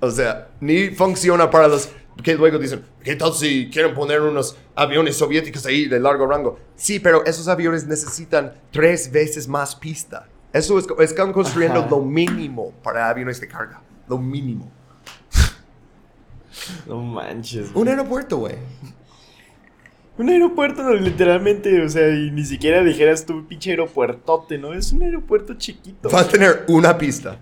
O 0.00 0.10
sea, 0.10 0.48
ni 0.60 0.88
funciona 0.88 1.48
para 1.48 1.68
los 1.68 1.90
que 2.24 2.34
luego 2.34 2.58
dicen, 2.58 2.84
¿qué 3.04 3.14
tal 3.14 3.32
si 3.32 3.70
quieren 3.70 3.94
poner 3.94 4.20
unos 4.20 4.56
aviones 4.74 5.16
soviéticos 5.16 5.64
ahí 5.64 5.86
de 5.86 6.00
largo 6.00 6.26
rango? 6.26 6.58
Sí, 6.74 6.98
pero 6.98 7.24
esos 7.24 7.46
aviones 7.46 7.86
necesitan 7.86 8.52
tres 8.72 9.10
veces 9.12 9.46
más 9.46 9.76
pista. 9.76 10.26
Eso 10.52 10.80
es, 10.80 10.86
están 10.98 11.32
construyendo 11.32 11.80
Ajá. 11.80 11.90
lo 11.90 12.00
mínimo 12.00 12.72
para 12.82 13.08
aviones 13.08 13.40
de 13.40 13.46
carga. 13.46 13.80
Lo 14.08 14.18
mínimo. 14.18 14.70
No 16.86 17.00
manches. 17.00 17.70
Un 17.74 17.88
aeropuerto, 17.88 18.38
güey. 18.38 18.56
Un 20.22 20.28
aeropuerto, 20.28 20.84
no, 20.84 20.94
literalmente, 20.94 21.82
o 21.82 21.88
sea, 21.88 22.08
y 22.08 22.30
ni 22.30 22.44
siquiera 22.44 22.84
dijeras 22.84 23.26
tú, 23.26 23.44
pinche 23.48 23.70
aeropuertote, 23.70 24.56
¿no? 24.56 24.72
Es 24.72 24.92
un 24.92 25.02
aeropuerto 25.02 25.54
chiquito. 25.54 26.08
Va 26.10 26.20
a 26.20 26.28
tener 26.28 26.64
una 26.68 26.96
pista. 26.96 27.40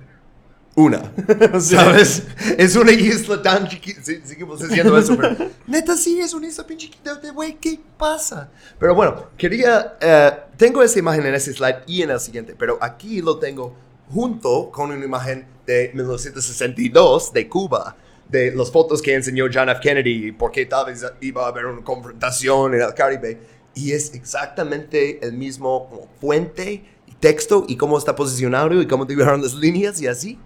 Una. 0.75 1.13
O 1.53 1.61
sea, 1.61 1.85
¿Sabes? 1.85 2.27
Es 2.57 2.77
una 2.77 2.93
isla 2.93 3.43
tan 3.43 3.69
chiquita. 3.69 4.01
Sí, 4.03 4.23
seguimos 4.25 4.67
diciendo 4.67 4.97
eso, 4.97 5.15
pero. 5.15 5.37
Neta, 5.67 5.95
sí, 5.95 6.21
es 6.21 6.33
una 6.33 6.47
isla 6.47 6.65
bien 6.65 6.79
chiquita. 6.79 7.17
de, 7.17 7.31
Güey, 7.33 7.59
¿qué 7.61 7.79
pasa? 7.99 8.49
Pero 8.79 8.95
bueno, 8.95 9.27
quería. 9.37 9.99
eh, 10.01 10.33
tengo 10.57 10.83
esa 10.83 10.99
imagen 10.99 11.27
en 11.27 11.35
ese 11.35 11.53
slide 11.53 11.81
y 11.87 12.01
en 12.01 12.11
el 12.11 12.21
siguiente, 12.21 12.55
pero 12.59 12.79
aquí 12.81 13.21
lo 13.21 13.39
tengo 13.39 13.77
junto 14.09 14.71
con 14.71 14.91
una 14.91 15.05
imagen 15.05 15.47
de 15.67 15.91
1962 15.93 17.31
de 17.35 17.47
Cuba. 17.47 17.95
De 18.31 18.55
las 18.55 18.71
fotos 18.71 19.03
que 19.03 19.15
enseñó 19.15 19.47
John 19.53 19.69
F. 19.71 19.81
Kennedy 19.81 20.29
y 20.29 20.33
por 20.33 20.53
qué 20.53 20.67
tal 20.67 20.87
vez 20.87 21.05
iba 21.21 21.45
a 21.45 21.49
haber 21.49 21.67
una 21.67 21.83
confrontación 21.83 22.75
en 22.75 22.83
el 22.83 22.95
Caribe. 22.95 23.39
Y 23.75 23.93
es 23.93 24.15
exactamente 24.15 25.25
el 25.25 25.33
mismo 25.33 26.09
fuente 26.21 26.85
y 27.07 27.13
texto 27.15 27.65
y 27.69 27.77
cómo 27.77 27.99
está 27.99 28.15
posicionado 28.15 28.81
y 28.81 28.87
cómo 28.87 29.05
dibujaron 29.05 29.43
las 29.43 29.55
líneas 29.55 30.01
y 30.01 30.07
así. 30.07 30.39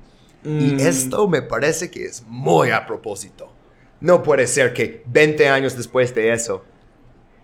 Y 0.45 0.49
Mm. 0.75 0.81
esto 0.81 1.27
me 1.29 1.43
parece 1.43 1.91
que 1.91 2.05
es 2.05 2.23
muy 2.27 2.71
a 2.71 2.87
propósito. 2.87 3.51
No 4.01 4.23
puede 4.23 4.47
ser 4.47 4.75
que 4.75 5.03
20 5.07 5.49
años 5.49 5.77
después 5.77 6.15
de 6.15 6.33
eso, 6.33 6.65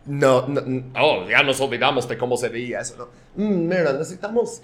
no, 0.06 0.46
no, 0.48 0.60
no- 0.62 0.84
oh, 1.00 1.26
ya 1.28 1.42
nos 1.42 1.60
olvidamos 1.60 2.08
de 2.08 2.18
cómo 2.18 2.36
se 2.36 2.48
veía 2.48 2.80
eso. 2.80 2.96
¿no? 2.96 3.08
Mm, 3.42 3.68
mira, 3.68 3.92
necesitamos 3.94 4.62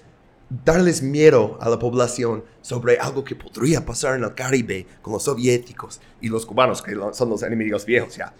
darles 0.49 1.01
miedo 1.01 1.57
a 1.61 1.69
la 1.69 1.77
población 1.77 2.43
sobre 2.61 2.97
algo 2.99 3.23
que 3.23 3.35
podría 3.35 3.85
pasar 3.85 4.15
en 4.15 4.23
el 4.23 4.33
Caribe 4.33 4.87
con 5.01 5.13
los 5.13 5.23
soviéticos 5.23 5.99
y 6.21 6.29
los 6.29 6.45
cubanos, 6.45 6.81
que 6.81 6.95
son 7.13 7.29
los 7.29 7.43
enemigos 7.43 7.85
viejos 7.85 8.15
ya. 8.15 8.33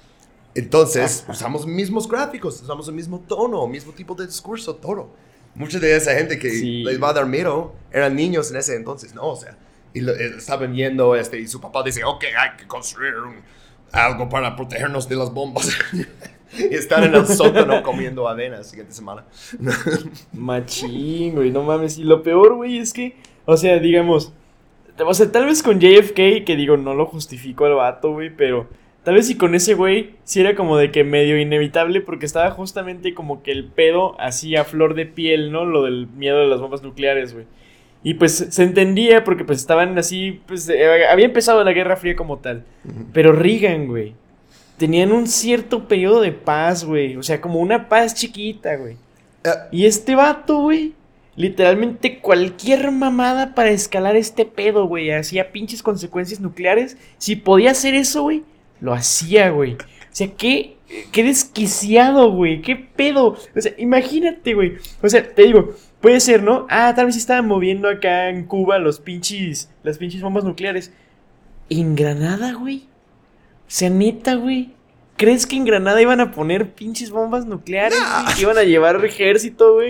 Entonces, 0.56 1.26
usamos 1.28 1.68
mismos 1.68 2.08
gráficos, 2.08 2.62
usamos 2.62 2.88
el 2.88 2.96
mismo 2.96 3.20
tono, 3.28 3.68
mismo 3.68 3.92
tipo 3.92 4.16
de 4.16 4.26
discurso, 4.26 4.76
todo. 4.76 5.10
Mucha 5.54 5.80
de 5.80 5.96
esa 5.96 6.14
gente 6.16 6.40
que 6.40 6.50
Sí. 6.50 6.84
les 6.84 7.02
va 7.02 7.10
a 7.10 7.14
dar 7.14 7.26
miedo 7.26 7.74
eran 7.92 8.16
niños 8.16 8.50
en 8.52 8.58
ese 8.58 8.76
entonces, 8.76 9.14
¿no? 9.14 9.28
O 9.30 9.36
sea, 9.36 9.58
y 9.94 10.02
lo- 10.02 10.14
eh, 10.14 10.34
estaban 10.38 10.72
viendo, 10.74 11.16
este, 11.16 11.40
y 11.40 11.48
su 11.48 11.60
papá 11.60 11.84
dice, 11.84 12.04
ok, 12.04 12.24
hay 12.38 12.58
que 12.58 12.68
construir 12.68 13.16
un- 13.16 13.42
algo 13.92 14.28
para 14.30 14.56
protegernos 14.56 15.08
de 15.10 15.16
las 15.16 15.32
bombas. 15.32 15.70
y 16.58 16.74
están 16.74 17.04
en 17.04 17.16
el 17.16 17.28
sótano 17.28 17.84
comiendo 17.84 18.28
avena 18.28 18.58
la 18.58 18.64
siguiente 18.64 18.94
semana. 18.94 19.26
Machín, 20.34 21.36
güey, 21.36 21.52
no 21.52 21.64
mames. 21.64 21.98
Y 21.98 22.04
lo 22.04 22.24
peor, 22.24 22.56
güey, 22.56 22.78
es 22.78 22.94
que, 22.94 23.16
o 23.46 23.58
sea, 23.58 23.80
digamos, 23.80 24.34
o 25.06 25.14
sea, 25.14 25.32
tal 25.32 25.46
vez 25.46 25.62
con 25.64 25.80
JFK, 25.80 26.44
que 26.46 26.56
digo, 26.56 26.78
no 26.78 26.94
lo 26.94 27.06
justifico 27.06 27.66
al 27.66 27.76
vato, 27.76 28.14
güey, 28.14 28.36
pero 28.36 28.68
tal 29.04 29.16
vez 29.16 29.28
si 29.28 29.38
con 29.38 29.56
ese 29.56 29.74
güey, 29.74 30.16
sí 30.24 30.42
era 30.42 30.56
como 30.56 30.78
de 30.78 30.92
que 30.92 31.04
medio 31.04 31.40
inevitable, 31.40 32.02
porque 32.02 32.26
estaba 32.26 32.52
justamente 32.52 33.14
como 33.14 33.44
que 33.44 33.52
el 33.52 33.66
pedo 33.66 34.20
así 34.20 34.56
a 34.56 34.64
flor 34.64 34.96
de 34.96 35.06
piel, 35.06 35.52
¿no? 35.52 35.66
Lo 35.66 35.84
del 35.84 36.08
miedo 36.08 36.40
de 36.40 36.48
las 36.48 36.60
bombas 36.60 36.84
nucleares, 36.84 37.34
güey. 37.34 37.46
Y 38.04 38.14
pues 38.14 38.48
se 38.50 38.64
entendía 38.64 39.24
porque 39.24 39.44
pues 39.44 39.60
estaban 39.60 39.98
así, 39.98 40.42
pues 40.46 40.70
eh, 40.70 41.08
había 41.08 41.26
empezado 41.26 41.64
la 41.64 41.74
Guerra 41.74 41.96
Fría 41.96 42.16
como 42.16 42.38
tal. 42.38 42.64
Pero 43.12 43.32
Reagan, 43.32 43.88
güey, 43.88 44.14
tenían 44.78 45.12
un 45.12 45.28
cierto 45.28 45.88
periodo 45.88 46.22
de 46.22 46.32
paz, 46.32 46.84
güey. 46.86 47.18
O 47.18 47.24
sea, 47.24 47.42
como 47.42 47.60
una 47.60 47.90
paz 47.90 48.14
chiquita, 48.16 48.76
güey. 48.76 48.98
Eh, 49.44 49.50
Y 49.72 49.86
este 49.86 50.16
vato, 50.16 50.60
güey, 50.62 50.94
literalmente 51.36 52.20
cualquier 52.20 52.92
mamada 52.92 53.54
para 53.56 53.70
escalar 53.70 54.16
este 54.16 54.46
pedo, 54.46 54.86
güey, 54.88 55.12
hacía 55.12 55.52
pinches 55.52 55.84
consecuencias 55.84 56.40
nucleares. 56.40 56.98
Si 57.18 57.36
podía 57.36 57.72
hacer 57.72 57.94
eso, 57.96 58.24
güey, 58.24 58.44
lo 58.80 58.94
hacía, 58.94 59.50
güey. 59.50 59.74
O 59.74 59.78
sea, 60.18 60.34
qué, 60.36 60.78
qué 61.12 61.24
desquiciado, 61.24 62.32
güey, 62.32 62.62
qué 62.62 62.76
pedo. 62.76 63.38
O 63.56 63.62
sea, 63.62 63.74
imagínate, 63.78 64.54
güey. 64.56 64.74
O 65.02 65.10
sea, 65.10 65.28
te 65.34 65.44
digo, 65.44 65.76
puede 66.02 66.20
ser, 66.20 66.42
¿no? 66.44 66.66
Ah, 66.70 66.94
tal 66.96 67.06
vez 67.08 67.16
estaban 67.18 67.48
moviendo 67.48 67.88
acá 67.90 68.30
en 68.30 68.46
Cuba 68.46 68.80
los 68.80 69.00
pinches, 69.00 69.70
las 69.84 69.98
pinches 69.98 70.22
bombas 70.22 70.44
nucleares. 70.44 70.92
¿En 71.70 71.96
Granada, 71.96 72.54
güey? 72.54 72.88
Neta, 73.90 74.36
güey. 74.36 74.74
¿Crees 75.18 75.48
que 75.48 75.56
en 75.56 75.66
Granada 75.66 76.02
iban 76.02 76.20
a 76.22 76.32
poner 76.32 76.74
pinches 76.74 77.10
bombas 77.10 77.46
nucleares, 77.46 77.98
güey? 78.00 78.36
Que 78.36 78.42
iban 78.44 78.58
a 78.58 78.64
llevar 78.64 79.04
ejército, 79.04 79.74
güey. 79.74 79.90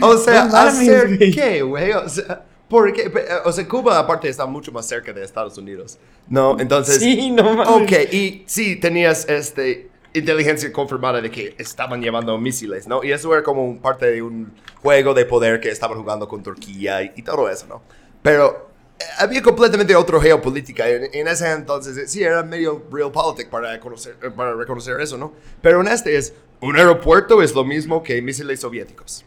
O 0.00 0.16
sea, 0.18 0.44
No 0.46 0.56
¿hacer 0.56 1.16
güey. 1.16 1.30
qué, 1.32 1.62
güey? 1.62 1.92
O 1.92 2.08
sea, 2.08 2.42
¿por 2.68 2.92
qué? 2.92 3.10
Pe- 3.10 3.26
O 3.44 3.52
sea, 3.52 3.66
Cuba 3.68 3.98
aparte 3.98 4.28
está 4.28 4.46
mucho 4.46 4.72
más 4.72 4.86
cerca 4.86 5.12
de 5.12 5.22
Estados 5.24 5.56
Unidos. 5.58 5.98
No, 6.28 6.58
entonces... 6.58 6.98
Sí, 6.98 7.30
no 7.30 7.54
mames. 7.54 7.68
Ok, 7.68 8.12
y 8.12 8.42
sí, 8.46 8.76
tenías 8.76 9.28
este, 9.28 9.90
inteligencia 10.14 10.72
confirmada 10.72 11.20
de 11.20 11.30
que 11.30 11.54
estaban 11.58 12.00
llevando 12.02 12.36
misiles, 12.38 12.88
¿no? 12.88 13.04
Y 13.04 13.12
eso 13.12 13.32
era 13.32 13.42
como 13.42 13.76
parte 13.80 14.10
de 14.10 14.22
un 14.22 14.52
juego 14.82 15.14
de 15.14 15.24
poder 15.26 15.60
que 15.60 15.68
estaban 15.70 15.98
jugando 15.98 16.26
con 16.26 16.42
Turquía 16.42 17.02
y, 17.02 17.12
y 17.16 17.22
todo 17.22 17.48
eso, 17.48 17.66
¿no? 17.68 17.82
Pero 18.22 18.70
había 19.18 19.42
completamente 19.42 19.94
otra 19.94 20.20
geopolítica. 20.20 20.88
En, 20.88 21.28
ese 21.28 21.50
entonces, 21.52 22.10
sí, 22.10 22.22
era 22.22 22.42
medio 22.42 22.84
realpolitik 22.90 23.48
para, 23.48 23.78
conocer, 23.80 24.16
eh, 24.22 24.30
para 24.30 24.54
reconocer 24.54 25.00
eso, 25.00 25.16
¿no? 25.16 25.32
Pero 25.62 25.80
en 25.80 25.88
este 25.88 26.16
es, 26.16 26.34
un 26.60 26.76
aeropuerto 26.76 27.42
es 27.42 27.54
lo 27.54 27.64
mismo 27.64 28.02
que 28.02 28.20
misiles 28.22 28.60
soviéticos. 28.60 29.24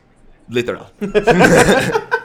Literal. 0.48 0.92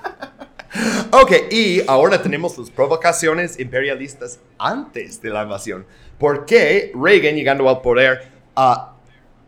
Ok, 1.10 1.30
y 1.52 1.80
ahora 1.86 2.20
tenemos 2.20 2.58
las 2.58 2.68
provocaciones 2.68 3.60
imperialistas 3.60 4.40
antes 4.58 5.22
de 5.22 5.30
la 5.30 5.44
invasión. 5.44 5.86
Porque 6.18 6.90
Reagan, 6.92 7.36
llegando 7.36 7.68
al 7.68 7.80
poder, 7.80 8.28
ah, 8.56 8.96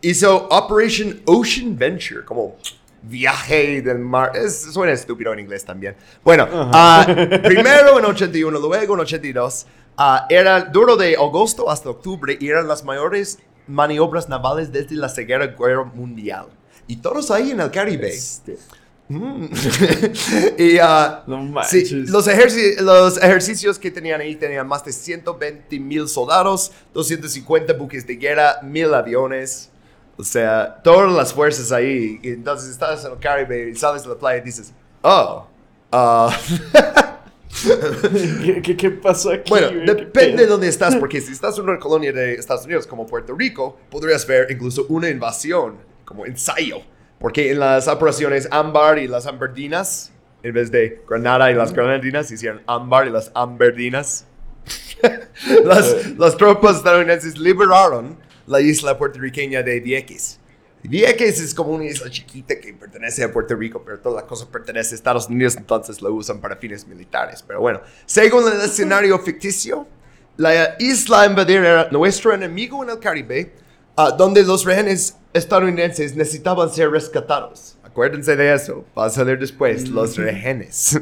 hizo 0.00 0.46
Operation 0.48 1.20
Ocean 1.24 1.76
Venture, 1.76 2.24
como 2.24 2.56
viaje 3.02 3.82
del 3.82 3.98
mar. 3.98 4.32
Es, 4.34 4.72
suena 4.72 4.92
estúpido 4.92 5.32
en 5.32 5.40
inglés 5.40 5.64
también. 5.64 5.96
Bueno, 6.24 6.48
ah, 6.50 7.06
primero 7.44 7.98
en 7.98 8.04
81, 8.04 8.58
luego 8.58 8.94
en 8.94 9.00
82. 9.00 9.66
ah, 9.96 10.26
era 10.28 10.60
duro 10.60 10.96
de 10.96 11.14
agosto 11.14 11.70
hasta 11.70 11.90
octubre 11.90 12.36
y 12.40 12.48
eran 12.48 12.68
las 12.68 12.84
mayores 12.84 13.38
maniobras 13.66 14.28
navales 14.28 14.72
desde 14.72 14.94
la 14.96 15.08
Segunda 15.08 15.46
Guerra 15.46 15.84
Mundial. 15.84 16.46
Y 16.86 16.96
todos 16.96 17.30
ahí 17.30 17.50
en 17.50 17.60
el 17.60 17.70
Caribe. 17.70 18.08
Este, 18.08 18.58
Mm. 19.08 19.44
y 20.58 20.78
ah, 20.78 21.22
No 21.26 21.62
sí, 21.62 21.88
los, 22.06 22.26
los 22.80 23.16
ejercicios 23.18 23.78
que 23.78 23.90
tenían 23.90 24.20
ahí 24.20 24.34
tenían 24.34 24.66
más 24.66 24.84
de 24.84 24.92
120 24.92 25.78
mil 25.78 26.08
soldados, 26.08 26.72
250 26.92 27.72
buques 27.74 28.06
de 28.06 28.16
guerra, 28.16 28.60
mil 28.62 28.92
aviones. 28.92 29.70
O 30.18 30.24
sea, 30.24 30.80
todas 30.82 31.12
las 31.12 31.32
fuerzas 31.32 31.72
ahí. 31.72 32.18
Y 32.22 32.30
entonces 32.30 32.70
estás 32.70 33.04
en 33.04 33.12
el 33.12 33.18
Caribe 33.18 33.70
y 33.70 33.74
sales 33.74 34.02
de 34.02 34.08
la 34.08 34.14
playa 34.14 34.38
y 34.38 34.44
dices, 34.44 34.72
oh, 35.02 35.46
ah, 35.92 36.36
¿Qué, 38.44 38.62
qué, 38.62 38.76
qué 38.76 38.90
pasó 38.90 39.30
aquí? 39.30 39.48
Bueno, 39.48 39.68
depende 39.94 40.42
de 40.42 40.46
dónde 40.46 40.68
estás, 40.68 40.96
porque 40.96 41.20
si 41.20 41.32
estás 41.32 41.58
en 41.58 41.64
una 41.64 41.78
colonia 41.78 42.12
de 42.12 42.34
Estados 42.34 42.64
Unidos 42.64 42.86
como 42.86 43.06
Puerto 43.06 43.34
Rico, 43.34 43.78
podrías 43.90 44.26
ver 44.26 44.50
incluso 44.50 44.86
una 44.88 45.08
invasión 45.08 45.76
como 46.04 46.26
ensayo. 46.26 46.78
Porque 47.18 47.50
en 47.50 47.60
las 47.60 47.88
operaciones 47.88 48.46
Ámbar 48.50 48.98
y 48.98 49.08
las 49.08 49.26
Amberdinas, 49.26 50.12
en 50.42 50.52
vez 50.52 50.70
de 50.70 51.02
Granada 51.08 51.50
y 51.50 51.54
las 51.54 51.72
Granadinas, 51.72 52.30
hicieron 52.30 52.62
Ámbar 52.66 53.06
y 53.06 53.10
las 53.10 53.30
Amberdinas. 53.34 54.26
las, 55.64 56.18
las 56.18 56.36
tropas 56.36 56.76
estadounidenses 56.76 57.38
liberaron 57.38 58.18
la 58.46 58.60
isla 58.60 58.96
puertorriqueña 58.96 59.62
de 59.62 59.80
Vieques. 59.80 60.38
Vieques 60.82 61.40
es 61.40 61.54
como 61.54 61.70
una 61.70 61.84
isla 61.84 62.08
chiquita 62.10 62.60
que 62.60 62.72
pertenece 62.72 63.24
a 63.24 63.32
Puerto 63.32 63.56
Rico, 63.56 63.82
pero 63.84 63.98
toda 63.98 64.22
la 64.22 64.26
cosa 64.26 64.46
pertenece 64.48 64.94
a 64.94 64.96
Estados 64.96 65.28
Unidos, 65.28 65.56
entonces 65.56 66.00
lo 66.00 66.12
usan 66.12 66.40
para 66.40 66.56
fines 66.56 66.86
militares. 66.86 67.42
Pero 67.46 67.60
bueno, 67.60 67.80
según 68.04 68.44
el 68.52 68.60
escenario 68.60 69.18
ficticio, 69.18 69.86
la 70.36 70.76
isla 70.78 71.26
invadir 71.26 71.58
era 71.58 71.88
nuestro 71.90 72.32
enemigo 72.32 72.84
en 72.84 72.90
el 72.90 72.98
Caribe, 72.98 73.52
ah, 73.96 74.10
donde 74.12 74.44
los 74.44 74.64
rehenes 74.64 75.16
estadounidenses 75.32 76.14
necesitaban 76.14 76.70
ser 76.70 76.90
rescatados. 76.90 77.75
Acuérdense 77.96 78.36
de 78.36 78.52
eso, 78.52 78.84
va 78.94 79.06
a 79.06 79.08
salir 79.08 79.38
después, 79.38 79.88
los 79.88 80.18
rehenes. 80.18 81.00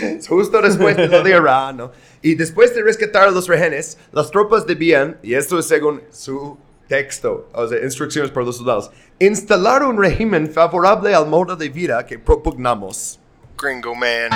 Es 0.00 0.28
Justo 0.28 0.62
después 0.62 0.96
de 0.96 1.08
lo 1.08 1.20
de 1.20 1.30
Irán, 1.30 1.78
¿no? 1.78 1.90
Y 2.22 2.36
después 2.36 2.72
de 2.76 2.82
rescatar 2.84 3.26
a 3.26 3.32
los 3.32 3.48
rehenes, 3.48 3.98
las 4.12 4.30
tropas 4.30 4.64
debían, 4.64 5.18
y 5.24 5.34
esto 5.34 5.58
es 5.58 5.66
según 5.66 6.00
su 6.12 6.56
texto, 6.86 7.48
o 7.52 7.66
sea, 7.66 7.82
instrucciones 7.82 8.30
para 8.30 8.46
los 8.46 8.56
soldados, 8.56 8.92
instalar 9.18 9.82
un 9.82 10.00
régimen 10.00 10.48
favorable 10.48 11.12
al 11.12 11.26
modo 11.26 11.56
de 11.56 11.68
vida 11.68 12.06
que 12.06 12.20
propugnamos. 12.20 13.18
Gringo 13.60 13.92
man. 13.92 14.30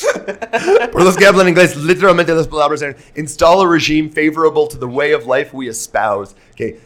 Por 0.90 1.04
los 1.04 1.16
que 1.16 1.26
hablan 1.26 1.48
inglés, 1.48 1.76
literalmente 1.76 2.34
las 2.34 2.48
palabras 2.48 2.82
eran 2.82 2.96
install 3.14 3.64
a 3.64 3.68
regime 3.68 4.08
favorable 4.08 4.66
to 4.66 4.76
the 4.76 4.86
way 4.86 5.12
of 5.12 5.26
life 5.26 5.54
we 5.54 5.68
espouse. 5.68 6.34
Que, 6.56 6.80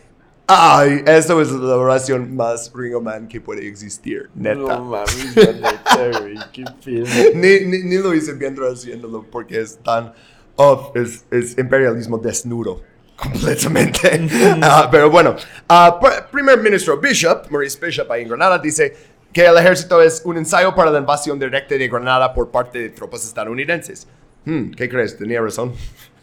ay, 0.46 1.02
eso 1.06 1.40
es 1.40 1.50
la 1.52 1.76
oración 1.76 2.34
más 2.36 2.70
Ringo 2.74 3.00
Man 3.00 3.28
que 3.28 3.40
puede 3.40 3.66
existir, 3.66 4.28
neta. 4.34 4.54
No 4.56 4.84
mames, 4.84 5.36
neta, 5.36 6.20
güey. 6.20 6.34
Qué 6.52 6.64
ni, 7.34 7.60
ni, 7.66 7.84
ni 7.84 7.98
lo 7.98 8.14
hice 8.14 8.32
bien 8.34 8.54
traduciéndolo 8.54 9.24
porque 9.30 9.60
es 9.60 9.78
tan 9.78 10.12
off, 10.56 10.94
es, 10.96 11.24
es 11.30 11.56
imperialismo 11.58 12.18
desnudo. 12.18 12.82
Completamente. 13.16 14.28
Ah, 14.60 14.88
pero 14.90 15.08
bueno, 15.08 15.36
ah, 15.68 15.98
pr- 16.02 16.26
primer 16.30 16.58
ministro 16.60 16.98
Bishop, 16.98 17.48
Maurice 17.50 17.78
Bishop, 17.84 18.10
ahí 18.10 18.22
en 18.22 18.28
Granada, 18.28 18.58
dice 18.58 18.94
que 19.32 19.46
el 19.46 19.56
ejército 19.56 20.02
es 20.02 20.20
un 20.24 20.36
ensayo 20.36 20.74
para 20.74 20.90
la 20.90 20.98
invasión 20.98 21.38
directa 21.38 21.76
de 21.76 21.88
Granada 21.88 22.34
por 22.34 22.50
parte 22.50 22.78
de 22.80 22.90
tropas 22.90 23.24
estadounidenses. 23.24 24.06
Hmm, 24.44 24.72
¿Qué 24.72 24.88
crees? 24.88 25.16
Tenía 25.16 25.40
razón. 25.40 25.72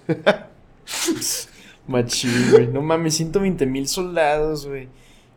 Machín, 1.88 2.52
güey. 2.52 2.68
No 2.68 2.82
mames, 2.82 3.16
120 3.16 3.66
mil 3.66 3.88
soldados, 3.88 4.68
güey. 4.68 4.88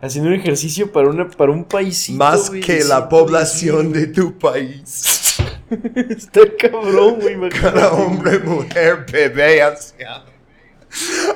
Haciendo 0.00 0.30
un 0.30 0.36
ejercicio 0.36 0.92
para, 0.92 1.08
una, 1.08 1.28
para 1.28 1.52
un 1.52 1.64
paísito. 1.64 2.18
Más 2.18 2.50
güey, 2.50 2.60
que 2.60 2.84
la 2.84 3.08
120,000. 3.08 3.08
población 3.08 3.92
de 3.92 4.06
tu 4.08 4.38
país. 4.38 5.36
Está 6.08 6.40
cabrón, 6.58 7.18
güey. 7.20 7.48
Cada 7.50 7.92
hombre, 7.92 8.38
mujer, 8.40 9.06
bebé, 9.10 9.62
anciano. 9.62 10.34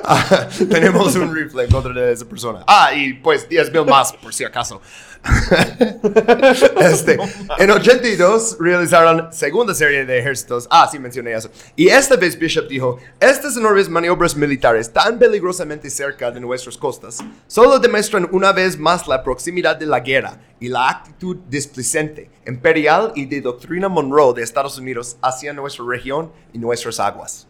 Ah, 0.03 0.47
tenemos 0.69 1.15
un 1.15 1.37
en 1.37 1.69
contra 1.69 1.93
de 1.93 2.13
esa 2.13 2.25
persona. 2.25 2.63
Ah, 2.67 2.93
y 2.93 3.13
pues 3.13 3.47
10 3.47 3.71
mil 3.71 3.85
más, 3.85 4.13
por 4.13 4.33
si 4.33 4.43
acaso. 4.43 4.81
este, 6.79 7.17
en 7.57 7.71
82 7.71 8.57
realizaron 8.59 9.33
segunda 9.33 9.73
serie 9.73 10.05
de 10.05 10.19
ejércitos. 10.19 10.67
Ah, 10.71 10.87
sí, 10.89 10.97
mencioné 10.97 11.33
eso. 11.33 11.51
Y 11.75 11.89
esta 11.89 12.15
vez 12.15 12.39
Bishop 12.39 12.67
dijo, 12.67 12.99
estas 13.19 13.57
enormes 13.57 13.89
maniobras 13.89 14.35
militares 14.35 14.91
tan 14.91 15.19
peligrosamente 15.19 15.89
cerca 15.89 16.31
de 16.31 16.39
nuestras 16.39 16.77
costas 16.77 17.19
solo 17.47 17.79
demuestran 17.79 18.29
una 18.31 18.53
vez 18.53 18.77
más 18.77 19.07
la 19.07 19.21
proximidad 19.21 19.75
de 19.75 19.87
la 19.87 19.99
guerra 19.99 20.39
y 20.59 20.69
la 20.69 20.89
actitud 20.89 21.37
displicente, 21.49 22.29
imperial 22.47 23.11
y 23.15 23.25
de 23.25 23.41
doctrina 23.41 23.89
Monroe 23.89 24.33
de 24.33 24.43
Estados 24.43 24.77
Unidos 24.77 25.17
hacia 25.21 25.53
nuestra 25.53 25.85
región 25.85 26.31
y 26.53 26.59
nuestras 26.59 26.99
aguas. 26.99 27.48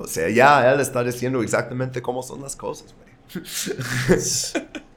O 0.00 0.06
sea, 0.06 0.30
ya 0.30 0.72
él 0.72 0.80
está 0.80 1.04
diciendo 1.04 1.42
exactamente 1.42 2.00
cómo 2.00 2.22
son 2.22 2.40
las 2.40 2.56
cosas, 2.56 2.94
güey. 2.96 3.10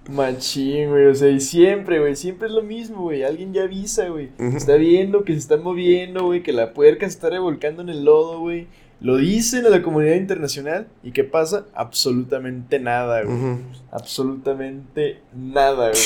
Machín, 0.09 0.91
güey. 0.91 1.07
O 1.07 1.15
sea, 1.15 1.27
y 1.29 1.41
siempre, 1.41 1.99
güey. 1.99 2.15
Siempre 2.15 2.47
es 2.47 2.53
lo 2.53 2.63
mismo, 2.63 3.01
güey. 3.01 3.23
Alguien 3.23 3.53
ya 3.53 3.63
avisa, 3.63 4.07
güey. 4.07 4.29
Está 4.39 4.75
viendo 4.75 5.25
que 5.25 5.33
se 5.33 5.39
están 5.39 5.61
moviendo, 5.61 6.23
güey. 6.23 6.41
Que 6.41 6.53
la 6.53 6.73
puerca 6.73 7.05
se 7.05 7.15
está 7.15 7.29
revolcando 7.29 7.81
en 7.81 7.89
el 7.89 8.05
lodo, 8.05 8.39
güey. 8.39 8.67
Lo 9.01 9.17
dicen 9.17 9.65
a 9.65 9.69
la 9.69 9.81
comunidad 9.81 10.15
internacional. 10.15 10.87
¿Y 11.03 11.11
qué 11.11 11.25
pasa? 11.25 11.65
Absolutamente 11.73 12.79
nada, 12.79 13.23
güey. 13.23 13.57
Absolutamente 13.91 15.19
nada, 15.35 15.89
güey. 15.89 16.01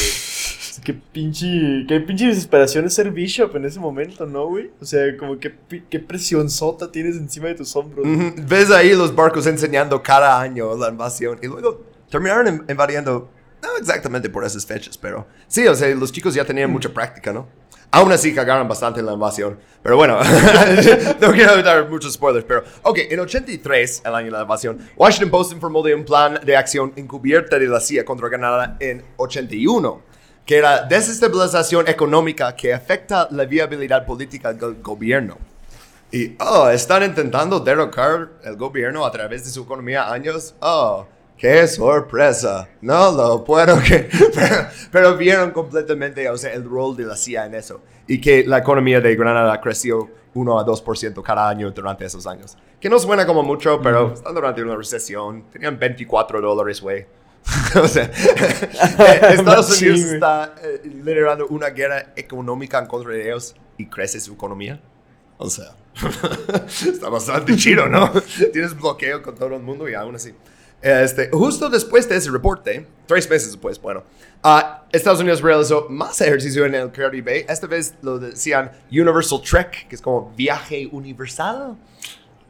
Qué 0.84 0.94
pinche, 0.94 1.86
qué 1.88 2.00
pinche 2.00 2.28
desesperación 2.28 2.86
es 2.86 2.94
ser 2.94 3.12
Bishop 3.12 3.56
en 3.56 3.66
ese 3.66 3.80
momento, 3.80 4.26
¿no, 4.26 4.48
güey? 4.48 4.70
O 4.82 4.86
sea, 4.86 5.16
como 5.18 5.40
que 5.40 5.54
qué 5.90 6.00
presión 6.00 6.50
sota 6.50 6.92
tienes 6.92 7.16
encima 7.18 7.48
de 7.48 7.56
tus 7.56 7.76
hombros. 7.76 8.06
güey. 8.06 8.16
Ujú. 8.30 8.36
Ves 8.48 8.70
ahí 8.72 8.94
los 8.94 9.14
barcos 9.16 9.48
enseñando 9.48 10.02
cada 10.04 10.40
año 10.40 10.76
la 10.78 10.90
invasión 10.90 11.40
y 11.42 11.48
luego 11.48 11.84
terminaron 12.10 12.48
in- 12.48 12.64
invadiendo, 12.70 13.30
no 13.62 13.70
exactamente 13.78 14.30
por 14.30 14.44
esas 14.46 14.66
fechas, 14.66 14.98
pero 14.98 15.28
sí, 15.48 15.66
o 15.68 15.76
sea, 15.76 15.94
los 15.96 16.12
chicos 16.12 16.34
ya 16.34 16.46
tenían 16.46 16.72
mucha 16.72 16.90
práctica, 16.94 17.34
¿no? 17.34 17.48
Aún 17.90 18.12
así 18.12 18.34
cagaron 18.34 18.68
bastante 18.68 19.00
en 19.00 19.06
la 19.06 19.14
invasión, 19.14 19.58
pero 19.82 19.96
bueno, 19.96 20.20
no 21.22 21.32
quiero 21.32 21.62
dar 21.64 21.90
muchos 21.90 22.14
spoilers, 22.14 22.46
pero 22.46 22.64
ok, 22.84 23.00
en 23.10 23.20
83, 23.20 24.02
el 24.06 24.14
año 24.14 24.26
de 24.26 24.32
la 24.32 24.42
invasión, 24.42 24.78
Washington 24.98 25.30
Post 25.32 25.54
informó 25.54 25.82
de 25.82 25.96
un 25.96 26.04
plan 26.04 26.40
de 26.46 26.56
acción 26.58 26.92
encubierta 26.98 27.58
de 27.58 27.68
la 27.68 27.80
CIA 27.80 28.04
contra 28.04 28.28
Granada 28.28 28.76
en 28.82 29.04
81 29.16 30.02
que 30.48 30.58
era 30.58 30.84
desestabilización 30.84 31.90
económica 31.90 32.56
que 32.56 32.74
afecta 32.74 33.28
la 33.32 33.44
viabilidad 33.44 34.06
política 34.06 34.54
del 34.54 34.82
gobierno. 34.82 35.38
Y, 36.10 36.38
oh, 36.40 36.70
están 36.70 37.04
intentando 37.04 37.60
derrocar 37.60 38.30
el 38.46 38.56
gobierno 38.56 39.06
a 39.06 39.12
través 39.12 39.44
de 39.44 39.52
su 39.52 39.64
economía 39.64 40.10
años. 40.10 40.56
Oh, 40.62 41.06
qué 41.38 41.68
sorpresa. 41.68 42.70
No 42.80 43.12
lo 43.12 43.44
puedo 43.44 43.78
que... 43.88 44.10
Pero, 44.34 44.56
pero 44.90 45.18
vieron 45.18 45.52
completamente, 45.52 46.30
o 46.30 46.38
sea, 46.38 46.54
el 46.54 46.64
rol 46.64 46.96
de 46.96 47.04
la 47.04 47.18
CIA 47.18 47.48
en 47.48 47.56
eso. 47.56 47.82
Y 48.08 48.22
que 48.22 48.46
la 48.46 48.60
economía 48.60 49.02
de 49.02 49.18
Granada 49.18 49.60
creció 49.60 50.10
1 50.34 50.60
a 50.60 50.66
2% 50.66 51.22
cada 51.24 51.50
año 51.50 51.72
durante 51.72 52.06
esos 52.06 52.26
años. 52.26 52.58
Que 52.80 52.90
no 52.90 53.00
suena 53.00 53.26
como 53.26 53.44
mucho, 53.44 53.82
pero 53.82 54.14
están 54.14 54.34
durante 54.34 54.64
una 54.64 54.78
recesión. 54.78 55.44
Tenían 55.52 55.78
24 55.78 56.40
dólares, 56.40 56.80
güey. 56.80 57.06
o 57.82 57.88
sea, 57.88 58.04
eh, 58.14 59.20
Estados 59.34 59.82
Unidos 59.82 60.02
güey. 60.02 60.14
está 60.16 60.56
eh, 60.62 60.82
liderando 61.04 61.48
una 61.48 61.70
guerra 61.70 62.14
económica 62.16 62.80
en 62.80 62.86
contra 62.88 63.14
de 63.14 63.24
ellos 63.24 63.56
y 63.78 63.86
crece 63.88 64.20
su 64.20 64.34
economía. 64.34 64.80
O 65.38 65.50
sea, 65.50 65.76
está 66.68 67.10
bastante 67.10 67.56
chido, 67.56 67.88
¿no? 67.88 68.12
Tienes 68.52 68.76
bloqueo 68.76 69.22
con 69.22 69.36
todo 69.36 69.56
el 69.56 69.62
mundo 69.62 69.88
y 69.88 69.94
aún 69.94 70.16
así. 70.16 70.34
Este, 70.82 71.30
justo 71.32 71.70
después 71.70 72.08
de 72.08 72.18
ese 72.18 72.30
reporte, 72.30 72.86
tres 73.08 73.28
meses 73.30 73.48
después, 73.48 73.82
bueno, 73.82 74.04
ah, 74.44 74.86
Estados 74.92 75.20
Unidos 75.20 75.42
realizó 75.42 75.88
más 75.90 76.22
ejercicio 76.22 76.66
en 76.66 76.76
el 76.76 76.92
Caribe. 76.92 77.46
Esta 77.50 77.66
vez 77.66 77.96
lo 78.02 78.20
decían 78.20 78.72
Universal 78.92 79.42
Trek, 79.42 79.88
que 79.88 79.96
es 79.96 80.02
como 80.02 80.32
viaje 80.36 80.88
universal. 80.92 81.78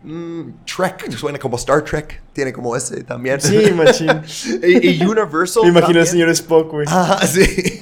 Mm, 0.08 0.64
Trek, 0.64 1.12
suena 1.12 1.38
como 1.38 1.58
Star 1.58 1.84
Trek, 1.84 2.22
tiene 2.32 2.54
como 2.54 2.74
ese 2.78 3.04
también. 3.04 3.42
Sí, 3.42 3.74
machín. 3.74 4.08
y, 4.64 4.92
y 4.92 5.06
Universal. 5.06 5.64
Me 5.64 5.70
imagino 5.70 6.00
al 6.00 6.08
señor 6.08 6.30
Spock, 6.30 6.72
güey. 6.72 6.88
Ah, 6.90 7.20
sí. 7.28 7.78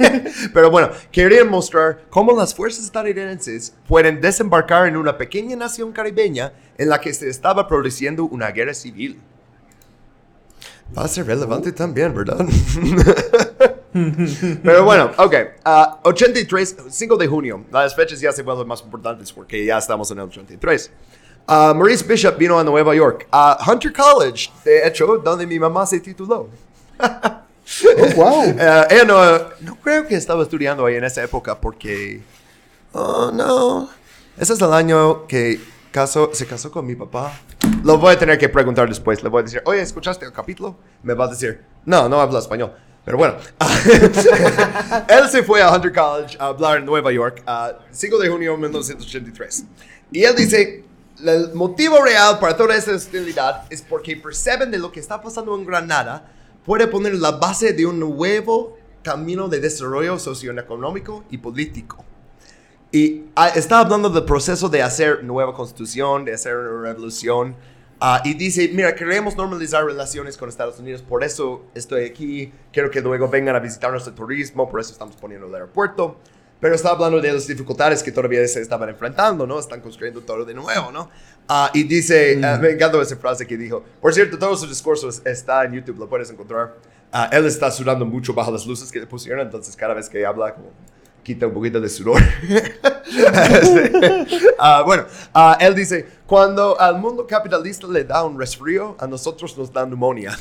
Pero 0.51 0.71
bueno, 0.71 0.89
querían 1.11 1.47
mostrar 1.47 2.05
cómo 2.09 2.35
las 2.35 2.55
fuerzas 2.55 2.85
estadounidenses 2.85 3.75
pueden 3.87 4.21
desembarcar 4.21 4.87
en 4.87 4.97
una 4.97 5.15
pequeña 5.15 5.55
nación 5.55 5.91
caribeña 5.91 6.51
en 6.79 6.89
la 6.89 6.99
que 6.99 7.13
se 7.13 7.29
estaba 7.29 7.67
produciendo 7.67 8.23
una 8.23 8.49
guerra 8.49 8.73
civil. 8.73 9.21
Va 10.97 11.03
a 11.03 11.07
ser 11.07 11.27
relevante 11.27 11.71
también, 11.73 12.15
¿verdad? 12.15 12.43
Pero 14.63 14.83
bueno, 14.83 15.11
ok. 15.17 15.35
ah, 15.63 15.99
83, 16.03 16.77
5 16.89 17.17
de 17.17 17.27
junio. 17.27 17.65
Las 17.71 17.95
fechas 17.95 18.19
ya 18.19 18.31
se 18.31 18.41
vuelven 18.41 18.67
más 18.67 18.81
importantes 18.81 19.31
porque 19.31 19.63
ya 19.63 19.77
estamos 19.77 20.09
en 20.09 20.17
el 20.17 20.23
83. 20.25 20.91
Ah, 21.47 21.73
Maurice 21.75 22.03
Bishop 22.03 22.37
vino 22.37 22.57
a 22.57 22.63
Nueva 22.63 22.95
York, 22.95 23.27
a 23.31 23.57
Hunter 23.67 23.93
College, 23.93 24.49
de 24.63 24.87
hecho, 24.87 25.17
donde 25.17 25.45
mi 25.45 25.59
mamá 25.59 25.85
se 25.85 25.99
tituló. 25.99 26.49
Oh, 27.97 28.15
wow. 28.15 28.43
Eh, 28.43 28.87
ella 28.91 29.05
no, 29.05 29.39
no 29.61 29.75
creo 29.81 30.05
que 30.05 30.15
estaba 30.15 30.43
estudiando 30.43 30.85
ahí 30.85 30.97
en 30.97 31.03
esa 31.03 31.23
época 31.23 31.59
porque... 31.59 32.21
Oh, 32.93 33.31
no. 33.33 33.89
Ese 34.37 34.53
es 34.53 34.61
el 34.61 34.71
año 34.71 35.25
que 35.25 35.59
casó, 35.91 36.29
se 36.33 36.45
casó 36.45 36.69
con 36.71 36.85
mi 36.85 36.95
papá. 36.95 37.33
Lo 37.83 37.97
voy 37.97 38.13
a 38.13 38.19
tener 38.19 38.37
que 38.37 38.49
preguntar 38.49 38.87
después. 38.87 39.23
Le 39.23 39.29
voy 39.29 39.39
a 39.39 39.43
decir, 39.43 39.61
oye, 39.65 39.81
¿escuchaste 39.81 40.25
el 40.25 40.31
capítulo? 40.31 40.77
Me 41.01 41.15
va 41.15 41.25
a 41.25 41.29
decir, 41.29 41.63
no, 41.85 42.07
no 42.07 42.21
habla 42.21 42.39
español. 42.39 42.71
Pero 43.03 43.17
bueno, 43.17 43.35
él 45.07 45.29
se 45.29 45.43
fue 45.43 45.61
a 45.61 45.71
Hunter 45.71 45.93
College 45.93 46.37
a 46.39 46.47
hablar 46.47 46.77
en 46.77 46.85
Nueva 46.85 47.11
York 47.11 47.41
a 47.45 47.79
5 47.91 48.17
de 48.19 48.29
junio 48.29 48.51
de 48.51 48.57
1983. 48.57 49.65
Y 50.11 50.23
él 50.23 50.35
dice, 50.35 50.83
el 51.23 51.53
motivo 51.53 52.01
real 52.03 52.39
para 52.39 52.57
toda 52.57 52.75
esta 52.75 52.93
hostilidad 52.93 53.65
es 53.69 53.81
porque 53.81 54.17
perciben 54.17 54.71
de 54.71 54.79
lo 54.79 54.91
que 54.91 54.99
está 54.99 55.21
pasando 55.21 55.55
en 55.55 55.65
Granada 55.65 56.31
puede 56.65 56.87
poner 56.87 57.15
la 57.15 57.31
base 57.31 57.73
de 57.73 57.85
un 57.85 57.99
nuevo 57.99 58.77
camino 59.03 59.47
de 59.47 59.59
desarrollo 59.59 60.17
socioeconómico 60.17 61.23
y 61.29 61.37
político. 61.37 62.03
Y 62.91 63.25
ah, 63.35 63.49
está 63.49 63.79
hablando 63.79 64.09
del 64.09 64.23
proceso 64.25 64.67
de 64.67 64.81
hacer 64.81 65.23
nueva 65.23 65.53
constitución, 65.53 66.25
de 66.25 66.33
hacer 66.33 66.55
una 66.55 66.89
revolución. 66.89 67.55
ah, 67.99 68.21
y 68.25 68.33
dice, 68.33 68.69
mira, 68.73 68.95
queremos 68.95 69.35
normalizar 69.35 69.85
relaciones 69.85 70.37
con 70.37 70.49
Estados 70.49 70.79
Unidos, 70.79 71.01
por 71.01 71.23
eso 71.23 71.65
estoy 71.75 72.05
aquí, 72.05 72.51
quiero 72.73 72.89
que 72.89 73.01
luego 73.01 73.29
vengan 73.29 73.55
a 73.55 73.59
visitarnos 73.59 74.05
de 74.05 74.11
turismo, 74.11 74.69
por 74.69 74.79
eso 74.79 74.91
estamos 74.91 75.15
poniendo 75.15 75.47
el 75.47 75.53
aeropuerto. 75.53 76.17
Pero 76.59 76.75
está 76.75 76.89
hablando 76.89 77.19
de 77.19 77.33
las 77.33 77.47
dificultades 77.47 78.01
que 78.01 78.11
todavía 78.11 78.47
se 78.47 78.61
estaban 78.61 78.89
enfrentando, 78.89 79.45
¿no? 79.45 79.59
Están 79.59 79.81
construyendo 79.81 80.21
todo 80.21 80.45
de 80.45 80.53
nuevo, 80.53 80.91
¿no? 80.91 81.09
Ah, 81.47 81.69
y 81.73 81.83
dice, 81.83 82.39
ah, 82.43 82.57
me 82.59 82.69
esa 83.01 83.17
frase 83.17 83.45
que 83.45 83.57
dijo. 83.57 83.83
Por 84.01 84.13
cierto, 84.13 84.37
todo 84.39 84.55
su 84.55 84.67
discurso 84.67 85.09
es- 85.09 85.21
está 85.25 85.63
en 85.65 85.73
YouTube, 85.73 85.99
lo 85.99 86.09
puedes 86.09 86.29
encontrar. 86.31 86.75
Ah, 87.11 87.29
él 87.31 87.45
está 87.45 87.69
sudando 87.71 88.05
mucho 88.05 88.33
bajo 88.33 88.51
las 88.51 88.65
luces 88.65 88.91
que 88.91 88.99
le 88.99 89.05
pusieron, 89.07 89.41
entonces 89.41 89.75
cada 89.75 89.93
vez 89.93 90.09
que 90.09 90.25
habla, 90.25 90.53
como 90.55 90.69
quita 91.23 91.47
un 91.47 91.53
poquito 91.53 91.79
de 91.79 91.89
sudor. 91.89 92.21
Bueno, 94.85 95.05
él 95.59 95.75
dice, 95.75 96.07
cuando 96.25 96.79
al 96.79 96.97
mundo 96.99 97.25
capitalista 97.27 97.87
le 97.87 98.03
da 98.03 98.23
un 98.23 98.39
resfrío, 98.39 98.95
a 98.99 99.07
nosotros 99.07 99.57
nos 99.57 99.71
da 99.71 99.85
neumonía. 99.85 100.37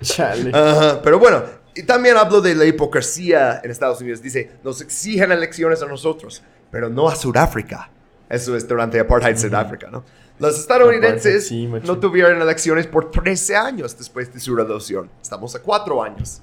Chale. 0.00 0.50
Ajá, 0.54 1.00
pero 1.02 1.18
bueno, 1.18 1.42
y 1.74 1.82
también 1.84 2.16
hablo 2.16 2.40
de 2.40 2.54
la 2.54 2.64
hipocresía 2.64 3.60
en 3.62 3.70
Estados 3.70 4.00
Unidos. 4.00 4.20
Dice, 4.20 4.50
nos 4.62 4.80
exigen 4.80 5.32
elecciones 5.32 5.82
a 5.82 5.86
nosotros, 5.86 6.42
pero 6.70 6.88
no 6.88 7.08
a 7.08 7.16
Sudáfrica. 7.16 7.90
Eso 8.28 8.56
es 8.56 8.66
durante 8.66 8.98
apartheid 8.98 9.36
Sudáfrica, 9.36 9.90
¿no? 9.90 10.04
Los 10.38 10.58
estadounidenses 10.58 11.46
sí, 11.46 11.66
no 11.66 11.98
tuvieron 11.98 12.40
elecciones 12.40 12.86
por 12.86 13.10
13 13.10 13.54
años 13.54 13.96
después 13.96 14.32
de 14.32 14.40
su 14.40 14.56
revolución. 14.56 15.08
Estamos 15.20 15.54
a 15.54 15.60
4 15.60 16.02
años. 16.02 16.40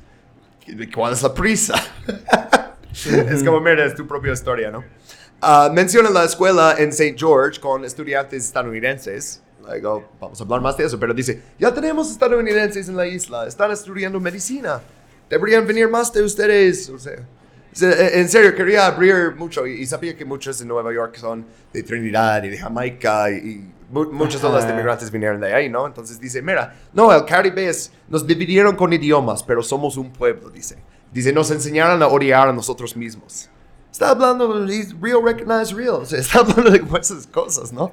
¿Cuál 0.94 1.14
es 1.14 1.24
la 1.24 1.34
prisa? 1.34 1.74
es 2.94 3.44
como, 3.44 3.60
mira, 3.60 3.86
es 3.86 3.96
tu 3.96 4.08
propia 4.08 4.32
historia, 4.32 4.70
¿no? 4.72 4.84
Ah, 5.42 5.70
menciona 5.74 6.10
la 6.10 6.26
escuela 6.26 6.76
en 6.78 6.90
St. 6.90 7.16
George 7.18 7.60
con 7.60 7.84
estudiantes 7.84 8.46
estadounidenses. 8.46 9.42
Luego 9.62 10.10
vamos 10.20 10.40
a 10.40 10.44
hablar 10.44 10.62
más 10.62 10.78
de 10.78 10.86
eso, 10.86 11.00
pero 11.00 11.14
dice, 11.14 11.42
ya 11.58 11.74
tenemos 11.74 12.12
estadounidenses 12.12 12.88
en 12.90 12.96
la 12.96 13.08
isla, 13.08 13.48
están 13.48 13.72
estudiando 13.72 14.20
medicina. 14.20 14.82
Deberían 15.30 15.66
venir 15.68 15.88
más 15.90 16.12
de 16.12 16.24
ustedes. 16.24 16.90
O 16.90 16.98
sea, 17.00 17.14
sea, 17.72 17.92
en 18.10 18.28
serio, 18.30 18.56
quería 18.56 18.88
abrir 18.88 19.36
mucho 19.38 19.66
y, 19.68 19.82
y 19.82 19.86
sabía 19.86 20.18
que 20.18 20.26
muchos 20.26 20.60
de 20.60 20.66
Nueva 20.66 20.92
York 20.94 21.16
son 21.18 21.46
de 21.72 21.84
Trinidad 21.84 22.44
y 22.44 22.50
de 22.50 22.58
Jamaica 22.58 23.30
y, 23.32 23.36
y 23.36 23.72
mu- 23.92 24.12
muchos 24.12 24.42
de 24.42 24.72
inmigrantes 24.72 25.12
vinieron 25.12 25.40
de 25.40 25.54
ahí, 25.54 25.70
¿no? 25.70 25.86
Entonces 25.86 26.20
dice, 26.20 26.42
mira, 26.42 26.76
no, 26.94 27.14
el 27.14 27.26
Caribe 27.26 27.68
es, 27.70 27.92
nos 28.08 28.26
dividieron 28.26 28.76
con 28.76 28.92
idiomas, 28.92 29.44
pero 29.44 29.62
somos 29.62 29.98
un 29.98 30.12
pueblo, 30.12 30.50
dice. 30.50 30.78
Dice, 31.14 31.32
nos 31.34 31.50
enseñaron 31.52 32.02
a 32.04 32.08
odiar 32.08 32.48
a 32.50 32.54
nosotros 32.54 32.96
mismos. 32.96 33.50
Está 33.92 34.10
hablando 34.12 34.48
de 34.66 34.84
real, 35.02 35.24
recognize 35.26 35.74
real. 35.74 35.96
O 36.02 36.06
sea, 36.06 36.20
está 36.20 36.40
hablando 36.40 36.70
de 36.72 36.84
esas 37.00 37.26
cosas, 37.28 37.72
¿no? 37.74 37.92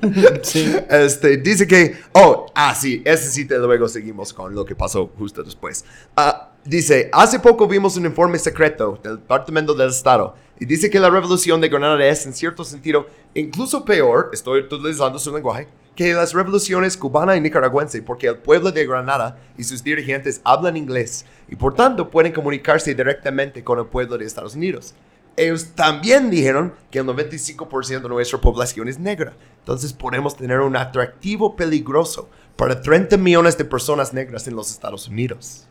Sí. 0.42 0.74
Este, 0.88 1.38
dice 1.38 1.66
que, 1.66 1.96
oh, 2.12 2.46
ah, 2.54 2.74
sí, 2.74 3.02
ese 3.04 3.30
sí, 3.30 3.44
te 3.46 3.58
luego 3.58 3.88
seguimos 3.88 4.32
con 4.32 4.54
lo 4.54 4.64
que 4.64 4.74
pasó 4.74 5.10
justo 5.18 5.42
después. 5.42 5.84
Ah, 6.16 6.52
dice, 6.64 7.10
hace 7.12 7.40
poco 7.40 7.66
vimos 7.66 7.96
un 7.96 8.06
informe 8.06 8.38
secreto 8.38 8.98
del 9.02 9.16
Departamento 9.16 9.74
del 9.74 9.90
Estado 9.90 10.34
y 10.58 10.64
dice 10.64 10.90
que 10.90 11.00
la 11.00 11.10
revolución 11.10 11.60
de 11.60 11.68
Granada 11.68 12.04
es, 12.06 12.26
en 12.26 12.32
cierto 12.32 12.64
sentido, 12.64 13.06
incluso 13.34 13.84
peor, 13.84 14.30
estoy 14.32 14.60
utilizando 14.60 15.18
su 15.18 15.32
lenguaje, 15.32 15.68
que 15.94 16.12
las 16.12 16.34
revoluciones 16.34 16.96
cubana 16.96 17.36
y 17.36 17.40
nicaragüense, 17.40 18.02
porque 18.02 18.28
el 18.28 18.36
pueblo 18.36 18.70
de 18.70 18.86
Granada 18.86 19.38
y 19.56 19.64
sus 19.64 19.82
dirigentes 19.82 20.40
hablan 20.44 20.76
inglés 20.76 21.24
y 21.48 21.56
por 21.56 21.74
tanto 21.74 22.10
pueden 22.10 22.32
comunicarse 22.32 22.94
directamente 22.94 23.64
con 23.64 23.78
el 23.78 23.86
pueblo 23.86 24.18
de 24.18 24.26
Estados 24.26 24.54
Unidos. 24.54 24.94
Ellos 25.36 25.66
también 25.74 26.30
dijeron 26.30 26.72
que 26.90 26.98
el 27.00 27.06
95% 27.06 28.02
de 28.02 28.08
nuestra 28.08 28.40
población 28.40 28.88
es 28.88 28.98
negra. 28.98 29.34
Entonces 29.60 29.92
podemos 29.92 30.36
tener 30.36 30.60
un 30.60 30.76
atractivo 30.76 31.54
peligroso 31.56 32.28
para 32.56 32.80
30 32.80 33.16
millones 33.18 33.58
de 33.58 33.64
personas 33.66 34.14
negras 34.14 34.46
en 34.48 34.56
los 34.56 34.70
Estados 34.70 35.08
Unidos. 35.08 35.66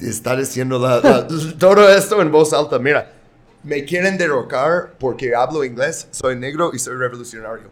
Está 0.00 0.34
diciendo 0.36 0.78
la- 0.78 1.00
la- 1.00 1.26
todo 1.58 1.88
esto 1.88 2.20
en 2.20 2.32
voz 2.32 2.52
alta. 2.52 2.78
Mira, 2.80 3.12
me 3.62 3.84
quieren 3.84 4.18
derrocar 4.18 4.94
porque 4.98 5.34
hablo 5.34 5.62
inglés, 5.64 6.08
soy 6.10 6.34
negro 6.36 6.70
y 6.72 6.78
soy 6.78 6.96
revolucionario. 6.96 7.68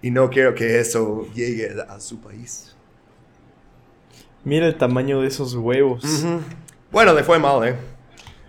Y 0.00 0.10
no 0.10 0.30
quiero 0.30 0.54
que 0.54 0.80
eso 0.80 1.26
llegue 1.34 1.68
a 1.86 2.00
su 2.00 2.18
país. 2.20 2.74
Mira 4.44 4.66
el 4.66 4.78
tamaño 4.78 5.20
de 5.20 5.26
esos 5.28 5.54
huevos. 5.54 6.02
Bueno, 6.90 7.12
le 7.12 7.22
fue 7.24 7.38
mal, 7.38 7.68
¿eh? 7.68 7.76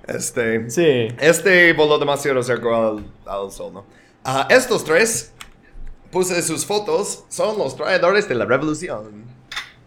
Este... 0.08 0.70
Sí. 0.70 1.08
Este 1.20 1.74
voló 1.74 1.98
demasiado 1.98 2.42
cerca 2.44 2.68
al, 2.70 3.06
al 3.26 3.52
sol, 3.52 3.74
¿no? 3.74 3.86
Ah, 4.24 4.48
estos 4.50 4.84
tres, 4.84 5.32
puse 6.12 6.42
sus 6.42 6.66
fotos, 6.66 7.24
son 7.30 7.58
los 7.58 7.76
traidores 7.76 8.28
de 8.28 8.36
la 8.36 8.46
revolución. 8.46 9.26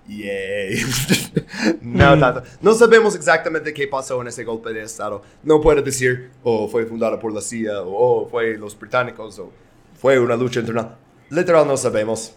Yay. 0.06 0.82
no 1.80 2.18
tanto. 2.18 2.42
No 2.60 2.74
sabemos 2.74 3.14
exactamente 3.14 3.72
qué 3.72 3.88
pasó 3.88 4.20
en 4.20 4.28
ese 4.28 4.44
golpe 4.44 4.72
de 4.72 4.82
estado. 4.82 5.22
No 5.42 5.60
puedo 5.60 5.80
decir, 5.82 6.30
o 6.42 6.68
fue 6.68 6.84
fundada 6.84 7.18
por 7.18 7.32
la 7.32 7.40
CIA, 7.40 7.82
o 7.82 8.24
oh, 8.24 8.28
fue 8.28 8.56
los 8.58 8.78
británicos, 8.78 9.38
o 9.38 9.50
fue 9.98 10.18
una 10.18 10.36
lucha 10.36 10.60
internal. 10.60 10.96
Literal 11.30 11.66
no 11.66 11.76
sabemos. 11.76 12.34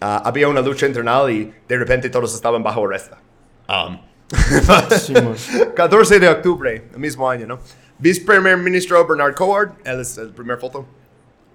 Ah, 0.00 0.22
había 0.24 0.48
una 0.48 0.60
lucha 0.60 0.86
internal 0.86 1.30
y 1.30 1.52
de 1.68 1.78
repente 1.78 2.08
todos 2.08 2.34
estaban 2.34 2.62
bajo 2.62 2.84
arresto. 2.86 3.16
Um. 3.68 4.11
14 5.74 6.18
de 6.18 6.28
octubre, 6.28 6.84
el 6.92 6.98
mismo 6.98 7.28
año, 7.28 7.46
¿no? 7.46 7.58
Vice-primer 7.98 8.56
ministro 8.56 9.06
Bernard 9.06 9.34
Coward, 9.34 9.72
él 9.84 10.00
es 10.00 10.18
el 10.18 10.30
primer 10.30 10.58
foto. 10.58 10.86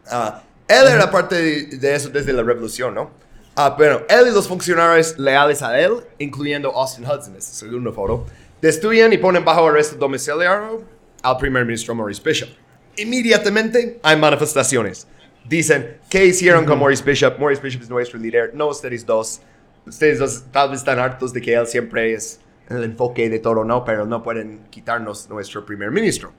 Ah, 0.10 0.42
él 0.68 0.88
era 0.88 1.10
parte 1.10 1.36
de, 1.36 1.78
de 1.78 1.96
eso 1.96 2.10
desde 2.10 2.32
la 2.34 2.44
revolución, 2.44 2.96
¿no? 2.96 3.12
Ah, 3.56 3.74
bueno, 3.76 4.02
él 4.08 4.28
y 4.28 4.32
los 4.32 4.48
funcionarios 4.48 5.18
leales 5.18 5.62
a 5.64 5.80
él, 5.80 5.94
incluyendo 6.20 6.70
Austin 6.72 7.04
Hudson, 7.06 7.36
es 7.36 7.48
la 7.48 7.54
segunda 7.56 7.92
foto, 7.92 8.28
destruyen 8.62 9.12
y 9.14 9.18
ponen 9.18 9.44
bajo 9.44 9.68
arresto 9.68 9.96
domiciliario 9.96 10.84
al 11.24 11.38
primer 11.38 11.66
ministro 11.66 11.96
Maurice 11.96 12.22
Bishop. 12.24 12.50
Inmediatamente 12.98 14.00
hay 14.04 14.16
manifestaciones. 14.16 15.08
Dicen, 15.44 15.98
¿qué 16.10 16.26
hicieron 16.26 16.66
con 16.66 16.78
Maurice 16.78 17.04
Bishop? 17.04 17.40
Maurice 17.40 17.62
Bishop 17.62 17.82
es 17.82 17.90
nuestro 17.90 18.20
líder, 18.20 18.52
no 18.54 18.68
ustedes 18.68 19.06
dos. 19.06 19.42
Ustedes 19.86 20.20
dos 20.20 20.44
tal 20.52 20.70
vez 20.70 20.80
están 20.80 21.00
hartos 21.00 21.34
de 21.34 21.42
que 21.42 21.54
él 21.54 21.66
siempre 21.66 22.14
es 22.14 22.40
el 22.70 22.84
enfoque 22.84 23.30
de 23.30 23.40
todo, 23.40 23.64
¿no? 23.64 23.84
Pero 23.84 24.06
no 24.06 24.22
pueden 24.24 24.68
quitarnos 24.70 25.30
nuestro 25.30 25.66
primer 25.66 25.92
ministro. 25.92 26.34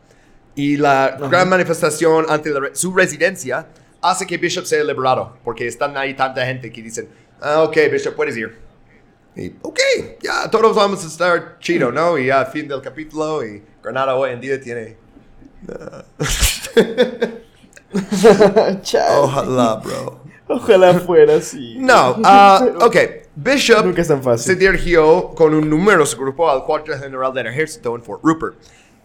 Y 0.55 0.76
la 0.76 1.16
gran 1.30 1.48
manifestación 1.48 2.26
ante 2.28 2.50
la 2.50 2.70
su 2.72 2.92
residencia 2.92 3.66
hace 4.02 4.26
que 4.26 4.36
Bishop 4.36 4.64
sea 4.64 4.82
liberado, 4.84 5.36
porque 5.44 5.66
están 5.66 5.96
ahí 5.96 6.14
tanta 6.14 6.44
gente 6.44 6.72
que 6.72 6.82
dicen, 6.82 7.09
ah, 7.40 7.62
ok, 7.62 7.76
Bishop, 7.90 8.14
puedes 8.14 8.36
ir. 8.36 8.59
Y, 9.36 9.55
ok, 9.62 9.78
ya 10.20 10.50
todos 10.50 10.74
vamos 10.74 11.05
a 11.05 11.06
estar 11.06 11.59
chido, 11.60 11.92
¿no? 11.92 12.18
Y 12.18 12.26
ya, 12.26 12.44
fin 12.46 12.66
del 12.66 12.80
capítulo, 12.80 13.44
y 13.44 13.62
Granada 13.82 14.16
hoy 14.16 14.30
en 14.32 14.40
día 14.40 14.60
tiene... 14.60 14.96
Ojalá, 19.20 19.76
bro. 19.76 20.20
Ojalá 20.48 20.94
fuera 20.94 21.36
así. 21.36 21.76
No, 21.78 22.16
ah, 22.24 22.66
ok. 22.80 22.96
Bishop 23.40 23.85
Nunca 23.85 24.02
es 24.02 24.09
tan 24.09 24.20
fácil. 24.23 24.44
se 24.55 24.59
dirigió 24.59 25.28
con 25.31 25.55
un 25.55 25.70
numeroso 25.70 26.16
grupo 26.19 26.51
al 26.51 26.65
cuartel 26.65 26.98
general 26.98 27.32
del 27.32 27.47
ejército 27.47 27.94
en 27.94 28.02
Fort 28.02 28.20
Rupert. 28.24 28.56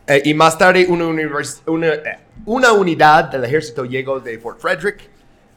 Eh, 0.07 0.23
y 0.25 0.33
más 0.33 0.57
tarde 0.57 0.87
una, 0.89 1.05
univers- 1.05 1.61
una, 1.67 1.87
eh, 1.93 2.19
una 2.45 2.73
unidad 2.73 3.25
del 3.25 3.43
ejército 3.43 3.85
llegó 3.85 4.19
de 4.19 4.39
Fort 4.39 4.59
Frederick. 4.59 5.09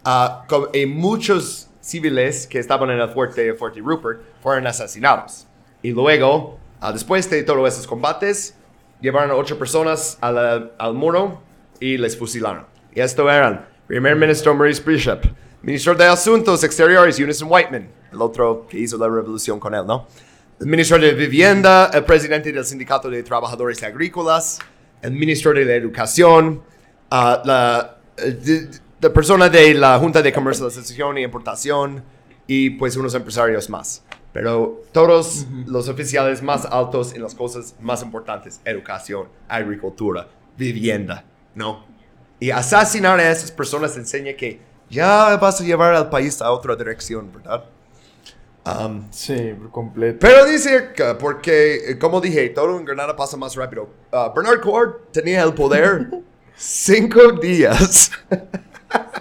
ah, 0.05 0.45
con- 0.47 0.69
y 0.73 0.87
muchos 0.87 1.69
civiles 1.81 2.47
que 2.47 2.59
estaban 2.61 2.91
en 2.91 3.01
el 3.01 3.09
fuerte 3.09 3.43
de 3.45 3.55
Fort 3.55 3.77
Rupert 3.79 4.21
fueron 4.43 4.67
asesinados. 4.67 5.47
Y 5.83 5.91
luego, 5.93 6.59
ah, 6.81 6.93
después 6.93 7.29
de 7.31 7.43
todos 7.43 7.67
esos 7.73 7.87
combates, 7.89 8.55
llevaron 9.01 9.31
a 9.33 9.35
ocho 9.35 9.59
personas 9.59 10.17
a 10.21 10.31
la- 10.31 10.71
al 10.79 10.95
muro 10.95 11.41
y 11.81 11.97
les 11.97 12.17
fusilaron. 12.17 12.67
Y 12.95 13.01
esto 13.01 13.29
eran 13.31 13.67
primer 13.89 14.15
ministro 14.17 14.55
Maurice 14.55 14.83
Bishop, 14.87 15.25
ministro 15.67 15.95
de 15.97 16.05
Asuntos 16.05 16.63
Exteriores 16.63 17.19
Unison 17.19 17.49
Whiteman, 17.51 17.89
el 18.13 18.23
otro 18.23 18.67
que 18.69 18.79
hizo 18.79 18.97
la 18.97 19.09
revolución 19.09 19.59
con 19.59 19.75
él, 19.75 19.85
¿no? 19.85 20.07
El 20.61 20.67
ministro 20.69 20.97
de 20.97 21.13
Vivienda, 21.13 21.91
el 21.93 22.05
presidente 22.05 22.53
del 22.53 22.65
Sindicato 22.65 23.11
de 23.11 23.23
Trabajadores 23.25 23.83
Agrícolas, 23.83 24.61
el 25.03 25.11
ministro 25.11 25.53
de 25.53 25.65
la 25.65 25.75
Educación, 25.75 26.63
ah, 27.11 27.43
la, 27.45 27.97
eh, 28.17 28.31
de- 28.31 28.69
la 29.01 29.13
persona 29.13 29.49
de 29.49 29.75
la 29.75 29.99
Junta 29.99 30.23
de 30.23 30.33
Comercialización 30.33 31.19
y 31.19 31.23
Importación 31.25 32.03
y 32.47 32.71
pues 32.71 32.97
unos 32.97 33.15
empresarios 33.15 33.69
más. 33.69 34.05
Pero 34.33 34.83
todos 34.93 35.47
los 35.67 35.89
oficiales 35.89 36.43
más 36.43 36.65
altos 36.65 37.13
en 37.13 37.23
las 37.23 37.35
cosas 37.35 37.75
más 37.81 38.03
importantes, 38.03 38.61
educación, 38.65 39.27
agricultura, 39.49 40.29
vivienda, 40.57 41.25
¿no? 41.57 41.85
Y 42.39 42.51
asesinar 42.51 43.19
a 43.19 43.33
esas 43.33 43.51
personas 43.51 43.97
enseña 43.97 44.35
que 44.35 44.61
ya 44.91 45.37
vas 45.37 45.61
a 45.61 45.65
llevar 45.65 45.95
al 45.95 46.09
país 46.11 46.41
a 46.43 46.51
otra 46.51 46.77
dirección, 46.77 47.31
¿verdad? 47.33 47.65
Um, 48.65 49.05
Sí, 49.13 49.55
por 49.59 49.71
completo. 49.71 50.19
pero 50.21 50.45
dice 50.45 50.91
que, 50.95 51.15
porque, 51.15 51.91
eh, 51.91 51.99
como 51.99 52.21
dije, 52.21 52.49
todo 52.49 52.77
en 52.77 52.85
Granada 52.85 53.15
pasa 53.15 53.37
más 53.37 53.55
rápido. 53.55 53.89
Uh, 54.13 54.35
Bernard 54.35 54.61
Cord 54.61 54.95
tenía 55.13 55.43
el 55.45 55.55
poder 55.55 56.09
cinco 56.57 57.33
días. 57.33 58.11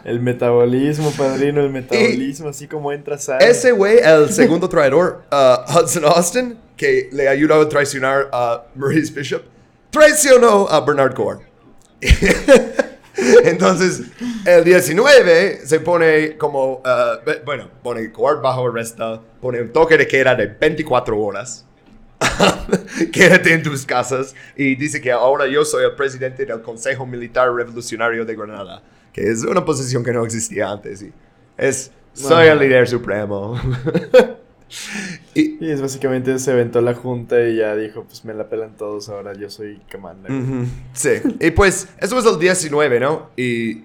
El 0.03 0.19
metabolismo, 0.19 1.09
padrino, 1.11 1.59
el 1.59 1.71
metabolismo, 1.71 2.49
así 2.49 2.67
como 2.67 2.91
entra, 2.91 3.17
sale. 3.17 3.49
Ese 3.49 3.71
güey, 3.71 3.97
el 3.97 4.29
segundo 4.31 4.69
traidor, 4.69 5.23
uh, 5.31 5.79
Hudson 5.79 6.05
Austin, 6.05 6.59
que 6.77 7.09
le 7.11 7.27
ayudó 7.27 7.59
a 7.59 7.67
traicionar 7.67 8.29
a 8.31 8.63
Maurice 8.75 9.11
Bishop, 9.11 9.41
traicionó 9.89 10.67
a 10.69 10.81
Bernard 10.81 11.15
Cord. 11.15 11.39
Entonces, 13.43 14.01
el 14.45 14.63
19 14.63 15.61
se 15.65 15.79
pone 15.79 16.37
como, 16.37 16.77
uh, 16.77 17.25
be- 17.25 17.41
bueno, 17.45 17.69
pone 17.83 18.11
Cord 18.11 18.41
bajo 18.41 18.67
arresto, 18.67 19.23
pone 19.41 19.61
un 19.61 19.71
toque 19.71 19.97
de 19.97 20.07
queda 20.07 20.35
de 20.35 20.47
24 20.47 21.17
horas. 21.19 21.65
Quédate 23.11 23.53
en 23.53 23.63
tus 23.63 23.85
casas 23.85 24.33
y 24.55 24.75
dice 24.75 25.01
que 25.01 25.11
ahora 25.11 25.47
yo 25.47 25.65
soy 25.65 25.83
el 25.85 25.93
presidente 25.93 26.45
del 26.45 26.61
Consejo 26.61 27.05
Militar 27.05 27.53
Revolucionario 27.53 28.25
de 28.25 28.35
Granada, 28.35 28.81
que 29.13 29.29
es 29.29 29.43
una 29.43 29.63
posición 29.63 30.03
que 30.03 30.11
no 30.13 30.23
existía 30.25 30.69
antes. 30.71 31.01
Y 31.01 31.11
es, 31.57 31.91
soy 32.13 32.47
el 32.47 32.59
líder 32.59 32.87
supremo. 32.87 33.59
y, 35.33 35.63
Y 35.65 35.71
es 35.71 35.81
básicamente 35.81 36.37
se 36.39 36.51
aventó 36.51 36.81
la 36.81 36.93
junta 36.93 37.41
y 37.47 37.57
ya 37.57 37.75
dijo, 37.75 38.03
pues 38.03 38.25
me 38.25 38.33
la 38.33 38.49
pelan 38.49 38.75
todos, 38.77 39.09
ahora 39.09 39.33
yo 39.33 39.49
soy 39.49 39.79
que 39.89 39.97
manda. 39.97 40.29
Sí, 40.93 41.09
y 41.39 41.51
pues 41.51 41.87
eso 41.99 42.19
es 42.19 42.25
el 42.25 42.39
19, 42.39 42.99
¿no? 42.99 43.29
Y 43.37 43.83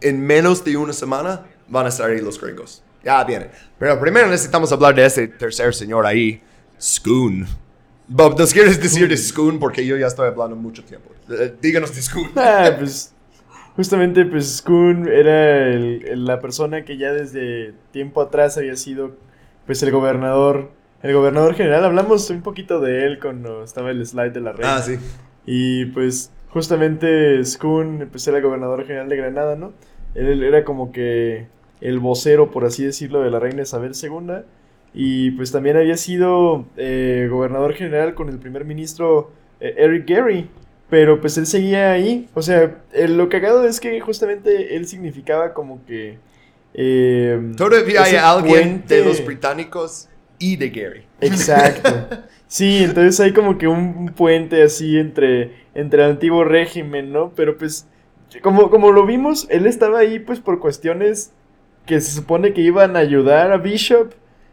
en 0.00 0.20
menos 0.20 0.64
de 0.64 0.76
una 0.76 0.92
semana 0.92 1.42
van 1.68 1.86
a 1.86 1.88
estar 1.88 2.10
ahí 2.10 2.20
los 2.20 2.40
gringos. 2.40 2.82
Ya 3.04 3.22
vienen. 3.24 3.48
Pero 3.78 3.98
primero 4.00 4.26
necesitamos 4.28 4.70
hablar 4.72 4.94
de 4.94 5.06
ese 5.06 5.28
tercer 5.28 5.74
señor 5.74 6.06
ahí, 6.06 6.40
Schoon. 6.80 7.46
Bob, 8.08 8.38
¿nos 8.38 8.52
quieres 8.52 8.80
decir 8.80 9.08
de 9.08 9.16
Schoon? 9.16 9.58
Porque 9.58 9.84
yo 9.86 9.96
ya 9.96 10.06
estoy 10.06 10.28
hablando 10.28 10.56
mucho 10.56 10.84
tiempo. 10.84 11.10
Eh, 11.30 11.54
díganos 11.60 11.94
de 11.94 12.02
Schoon. 12.02 12.30
Ah, 12.36 12.70
pues 12.78 13.12
justamente 13.76 14.24
pues 14.24 14.56
Skun 14.58 15.06
era 15.08 15.68
el- 15.68 16.04
el- 16.06 16.24
la 16.24 16.40
persona 16.40 16.84
que 16.84 16.96
ya 16.96 17.12
desde 17.12 17.74
tiempo 17.92 18.20
atrás 18.22 18.56
había 18.56 18.74
sido 18.76 19.16
pues 19.66 19.82
el 19.82 19.90
gobernador, 19.90 20.70
el 21.02 21.12
gobernador 21.12 21.54
general. 21.54 21.84
Hablamos 21.84 22.30
un 22.30 22.42
poquito 22.42 22.80
de 22.80 23.04
él 23.04 23.18
cuando 23.20 23.64
estaba 23.64 23.90
el 23.90 24.04
slide 24.06 24.32
de 24.32 24.40
la 24.40 24.52
reina. 24.52 24.76
Ah, 24.76 24.82
sí. 24.82 24.96
Y 25.44 25.86
pues 25.86 26.32
justamente 26.48 27.44
Skun 27.44 28.08
pues 28.10 28.26
era 28.26 28.38
el 28.38 28.42
gobernador 28.42 28.86
general 28.86 29.08
de 29.08 29.16
Granada, 29.16 29.56
¿no? 29.56 29.72
Él 30.14 30.42
era 30.42 30.64
como 30.64 30.92
que 30.92 31.46
el 31.80 31.98
vocero, 31.98 32.50
por 32.50 32.64
así 32.64 32.84
decirlo, 32.84 33.20
de 33.20 33.30
la 33.30 33.38
reina 33.38 33.62
Isabel 33.62 33.92
II. 34.00 34.44
Y 34.94 35.32
pues 35.32 35.52
también 35.52 35.76
había 35.76 35.96
sido 35.96 36.64
eh, 36.76 37.28
gobernador 37.30 37.74
general 37.74 38.14
con 38.14 38.30
el 38.30 38.38
primer 38.38 38.64
ministro 38.64 39.30
eh, 39.60 39.74
Eric 39.76 40.08
Gary. 40.08 40.48
Pero 40.88 41.20
pues 41.20 41.36
él 41.36 41.46
seguía 41.46 41.90
ahí. 41.90 42.28
O 42.34 42.40
sea, 42.40 42.82
eh, 42.92 43.08
lo 43.08 43.28
cagado 43.28 43.66
es 43.66 43.80
que 43.80 44.00
justamente 44.00 44.76
él 44.76 44.86
significaba 44.86 45.52
como 45.52 45.84
que... 45.84 46.18
eh, 46.76 47.52
Todavía 47.56 48.02
hay 48.02 48.10
ese 48.10 48.18
alguien 48.18 48.84
de 48.86 49.04
los 49.04 49.24
británicos 49.24 50.08
y 50.38 50.56
de 50.56 50.70
Gary. 50.70 51.04
Exacto. 51.20 51.90
Sí, 52.48 52.84
entonces 52.84 53.18
hay 53.18 53.32
como 53.32 53.58
que 53.58 53.66
un, 53.66 53.94
un 53.96 54.06
puente 54.10 54.62
así 54.62 54.98
entre, 54.98 55.64
entre 55.74 56.04
el 56.04 56.10
antiguo 56.10 56.44
régimen, 56.44 57.12
¿no? 57.12 57.32
Pero 57.34 57.58
pues, 57.58 57.88
como, 58.40 58.70
como 58.70 58.92
lo 58.92 59.04
vimos, 59.04 59.48
él 59.50 59.66
estaba 59.66 59.98
ahí 59.98 60.20
pues 60.20 60.38
por 60.38 60.60
cuestiones 60.60 61.32
que 61.86 62.00
se 62.00 62.12
supone 62.12 62.52
que 62.52 62.60
iban 62.60 62.96
a 62.96 63.00
ayudar 63.00 63.50
a 63.50 63.56
Bishop 63.56 64.12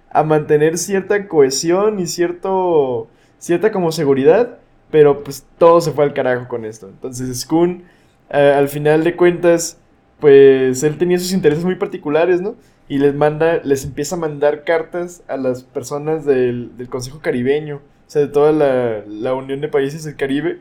a 0.09 0.23
mantener 0.23 0.77
cierta 0.77 1.27
cohesión 1.27 1.99
y 1.99 2.07
cierto, 2.07 3.07
cierta 3.39 3.71
como 3.71 3.91
seguridad, 3.91 4.59
pero 4.91 5.23
pues 5.23 5.45
todo 5.57 5.81
se 5.81 5.91
fue 5.91 6.05
al 6.05 6.13
carajo 6.13 6.47
con 6.47 6.65
esto. 6.65 6.87
Entonces 6.87 7.41
Skun, 7.41 7.83
eh, 8.29 8.53
al 8.55 8.69
final 8.69 9.03
de 9.03 9.15
cuentas, 9.15 9.79
pues 10.23 10.81
él 10.83 10.97
tenía 10.97 11.19
sus 11.19 11.33
intereses 11.33 11.65
muy 11.65 11.75
particulares, 11.75 12.39
¿no? 12.39 12.55
Y 12.87 12.97
les 12.97 13.13
manda, 13.13 13.59
les 13.65 13.83
empieza 13.83 14.15
a 14.15 14.19
mandar 14.19 14.63
cartas 14.63 15.21
a 15.27 15.35
las 15.35 15.63
personas 15.63 16.23
del, 16.25 16.77
del 16.77 16.87
Consejo 16.87 17.19
Caribeño, 17.19 17.75
o 17.77 18.09
sea, 18.09 18.21
de 18.21 18.29
toda 18.29 18.53
la, 18.53 19.03
la 19.05 19.33
Unión 19.33 19.59
de 19.59 19.67
Países 19.67 20.05
del 20.05 20.15
Caribe. 20.15 20.59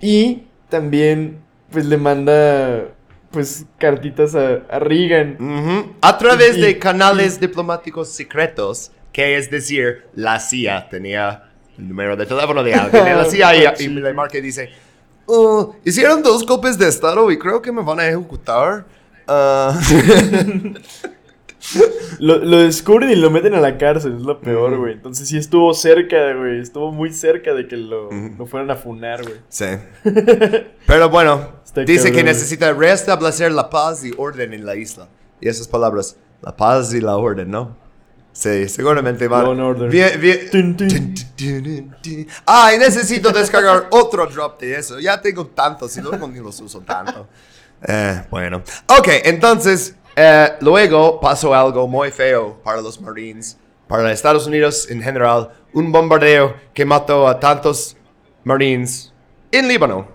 Y 0.00 0.42
también, 0.68 1.38
pues 1.70 1.86
le 1.86 1.96
manda, 1.96 2.88
pues, 3.30 3.66
cartitas 3.78 4.34
a, 4.34 4.62
a 4.68 4.80
Reagan. 4.80 5.36
A 6.00 6.18
través 6.18 6.56
Y- 6.58 6.60
de 6.62 6.70
y- 6.70 6.74
canales 6.80 7.38
diplomáticos 7.38 8.08
secretos, 8.08 8.90
que 9.12 9.36
es 9.36 9.48
decir, 9.48 10.06
la 10.16 10.40
CIA 10.40 10.88
tenía 10.88 11.44
el 11.78 11.86
número 11.88 12.16
de 12.16 12.26
teléfono 12.26 12.64
de 12.64 12.74
alguien 12.74 13.04
de 13.04 13.14
la 13.14 13.24
CIA 13.30 13.74
y, 13.78 13.84
y 13.84 13.88
le 13.90 14.12
marca 14.12 14.38
y 14.38 14.40
dice, 14.40 14.70
"Oh, 15.28 15.74
hicieron 15.84 16.22
dos 16.22 16.44
golpes 16.44 16.76
de 16.78 16.88
estado 16.88 17.30
y 17.30 17.38
creo 17.38 17.62
que 17.62 17.70
me 17.70 17.82
van 17.82 18.00
a 18.00 18.08
ejecutar. 18.08 18.86
Ah". 19.26 19.78
Lo, 22.18 22.38
lo 22.38 22.58
descubren 22.58 23.10
y 23.10 23.16
lo 23.16 23.30
meten 23.30 23.52
a 23.54 23.60
la 23.60 23.76
cárcel, 23.76 24.16
es 24.16 24.22
lo 24.22 24.40
peor, 24.40 24.78
güey. 24.78 24.94
Entonces 24.94 25.28
sí 25.28 25.36
estuvo 25.36 25.74
cerca, 25.74 26.32
güey. 26.34 26.60
Estuvo 26.60 26.92
muy 26.92 27.12
cerca 27.12 27.52
de 27.52 27.68
que 27.68 27.76
lo, 27.76 28.08
lo 28.10 28.46
fueran 28.46 28.70
a 28.70 28.76
funar, 28.76 29.22
güey. 29.22 29.36
sí. 29.48 29.66
Pero 30.86 31.10
bueno, 31.10 31.48
Está 31.64 31.82
dice 31.82 32.10
que 32.10 32.22
necesita 32.22 32.72
restablecer 32.72 33.52
la 33.52 33.68
paz 33.68 34.04
y 34.04 34.12
orden 34.16 34.54
en 34.54 34.64
la 34.64 34.76
isla. 34.76 35.08
Y 35.40 35.48
esas 35.48 35.68
palabras, 35.68 36.16
la 36.40 36.56
paz 36.56 36.94
y 36.94 37.00
la 37.00 37.16
orden, 37.16 37.50
¿no? 37.50 37.76
Sí, 38.38 38.68
seguramente 38.68 39.26
order. 39.26 39.90
Bien, 39.90 40.20
bien. 40.20 41.96
Ay, 42.46 42.78
necesito 42.78 43.32
descargar 43.32 43.88
otro 43.90 44.28
drop 44.28 44.60
de 44.60 44.76
eso. 44.76 45.00
Ya 45.00 45.20
tengo 45.20 45.44
tantos 45.48 45.96
y 45.96 46.00
luego 46.00 46.28
ni 46.28 46.38
los 46.38 46.60
uso 46.60 46.80
tanto. 46.82 47.26
Eh, 47.82 48.22
bueno. 48.30 48.62
Ok, 48.86 49.08
entonces, 49.24 49.96
eh, 50.14 50.52
luego 50.60 51.18
pasó 51.20 51.52
algo 51.52 51.88
muy 51.88 52.12
feo 52.12 52.62
para 52.62 52.80
los 52.80 53.00
Marines, 53.00 53.58
para 53.88 54.12
Estados 54.12 54.46
Unidos 54.46 54.88
en 54.88 55.02
general. 55.02 55.50
Un 55.72 55.90
bombardeo 55.90 56.54
que 56.72 56.84
mató 56.84 57.26
a 57.26 57.40
tantos 57.40 57.96
Marines 58.44 59.12
en 59.50 59.66
Líbano. 59.66 60.06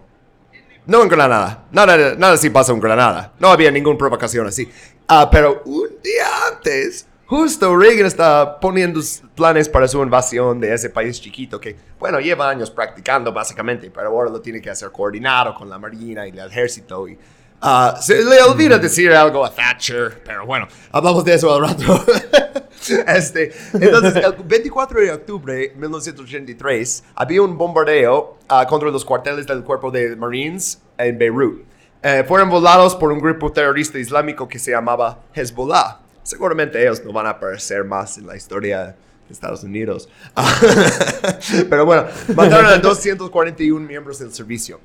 No 0.86 1.04
en 1.04 1.10
Granada. 1.10 1.66
Nada, 1.74 2.16
nada 2.16 2.36
así 2.36 2.50
pasa 2.50 2.72
en 2.72 2.80
Granada. 2.80 3.34
No 3.38 3.50
había 3.50 3.70
ninguna 3.70 3.98
provocación 3.98 4.48
así. 4.48 4.72
Ah, 5.10 5.30
pero 5.30 5.62
un 5.66 5.90
día 6.02 6.26
antes, 6.54 7.08
justo 7.34 7.76
Reagan 7.76 8.06
estaba 8.06 8.60
poniendo 8.60 9.02
planes 9.34 9.68
para 9.68 9.88
su 9.88 10.00
invasión 10.04 10.60
de 10.60 10.72
ese 10.72 10.92
país 10.92 11.20
chiquito 11.20 11.60
que, 11.60 11.76
bueno, 11.98 12.20
lleva 12.20 12.48
años 12.48 12.70
practicando 12.70 13.34
básicamente, 13.34 13.90
pero 13.90 14.10
ahora 14.10 14.30
lo 14.30 14.40
tiene 14.40 14.62
que 14.62 14.70
hacer 14.70 14.92
coordinado 14.92 15.56
con 15.56 15.68
la 15.68 15.80
Marina 15.80 16.28
y 16.28 16.30
el 16.30 16.38
Ejército. 16.38 17.08
Y, 17.08 17.18
ah, 17.60 17.98
se 18.00 18.24
le 18.24 18.40
olvida 18.44 18.78
decir 18.78 19.12
algo 19.14 19.44
a 19.44 19.50
Thatcher, 19.50 20.22
pero 20.24 20.46
bueno, 20.46 20.68
hablamos 20.92 21.26
de 21.26 21.34
eso 21.34 21.52
al 21.52 21.68
rato. 21.68 22.06
este, 23.08 23.52
entonces, 23.74 24.16
el 24.24 24.36
24 24.44 25.02
de 25.02 25.12
octubre 25.14 25.54
de 25.56 25.70
1983 25.76 27.04
había 27.16 27.42
un 27.42 27.58
bombardeo 27.58 28.38
ah, 28.48 28.68
contra 28.68 28.92
los 28.92 29.04
cuarteles 29.04 29.48
del 29.48 29.64
cuerpo 29.64 29.90
de 29.90 30.16
Marines 30.16 30.80
en 31.00 31.18
Beirut. 31.18 31.66
Eh, 32.04 32.24
fueron 32.28 32.52
volados 32.52 32.96
por 32.96 33.12
un 33.12 33.18
grupo 33.18 33.52
terrorista 33.52 33.98
islámico 33.98 34.48
que 34.48 34.60
se 34.60 34.70
llamaba 34.70 35.22
Hezbollah. 35.34 36.03
Seguramente 36.24 36.82
ellos 36.82 37.04
no 37.04 37.12
van 37.12 37.28
a 37.28 37.32
aparecer 37.32 37.84
más 37.84 38.18
en 38.18 38.28
la 38.28 38.36
historia 38.36 38.96
de 39.28 39.34
Estados 39.34 39.64
Unidos. 39.64 40.10
Pero 41.70 41.86
bueno, 41.86 42.06
mataron 42.36 42.66
a 42.66 42.78
241 42.78 43.86
miembros 43.86 44.20
del 44.20 44.34
servicio. 44.34 44.80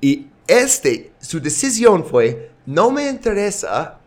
Y 0.00 0.28
este, 0.46 1.12
su 1.20 1.40
decisión 1.40 2.04
fue, 2.04 2.50
no 2.66 2.90
me 2.90 3.08
interesa 3.08 3.98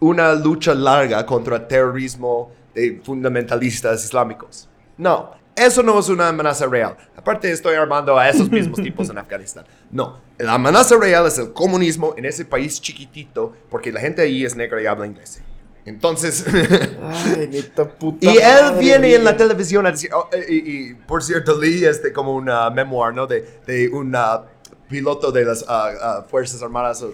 una 0.00 0.34
lucha 0.34 0.74
larga 0.74 1.24
contra 1.24 1.56
el 1.56 1.66
terrorismo 1.66 2.52
de 2.74 3.00
fundamentalistas 3.02 4.04
islámicos. 4.04 4.68
No, 4.96 5.32
eso 5.56 5.82
no 5.82 5.98
es 5.98 6.08
una 6.08 6.28
amenaza 6.28 6.66
real. 6.66 6.96
Aparte, 7.16 7.50
estoy 7.50 7.74
armando 7.76 8.18
a 8.18 8.28
esos 8.28 8.50
mismos 8.50 8.80
tipos 8.82 9.08
en 9.08 9.18
Afganistán. 9.18 9.64
No, 9.90 10.18
la 10.38 10.54
amenaza 10.54 10.96
real 10.96 11.26
es 11.26 11.38
el 11.38 11.52
comunismo 11.52 12.14
en 12.16 12.24
ese 12.24 12.44
país 12.44 12.80
chiquitito, 12.80 13.54
porque 13.70 13.92
la 13.92 14.00
gente 14.00 14.22
ahí 14.22 14.44
es 14.44 14.56
negra 14.56 14.82
y 14.82 14.86
habla 14.86 15.06
inglés. 15.06 15.40
Entonces, 15.86 16.44
Ay, 16.48 17.48
neta 17.52 17.88
puta. 17.88 18.24
y 18.26 18.36
él 18.38 18.62
madre, 18.62 18.78
viene 18.80 19.14
en 19.14 19.24
la 19.24 19.36
televisión 19.36 19.86
a 19.86 19.90
decir, 19.90 20.10
oh, 20.14 20.28
eh, 20.32 20.46
y, 20.48 20.54
y, 20.90 20.94
por 20.94 21.22
cierto, 21.22 21.60
leí 21.60 21.84
este 21.84 22.12
como 22.12 22.34
una 22.34 22.70
memoir, 22.70 23.14
¿no? 23.14 23.26
De, 23.26 23.60
de 23.66 23.88
un 23.88 24.14
ah, 24.16 24.44
piloto 24.88 25.30
de 25.30 25.44
las 25.44 25.64
ah, 25.68 25.90
ah, 26.00 26.26
Fuerzas 26.30 26.62
Armadas. 26.62 27.04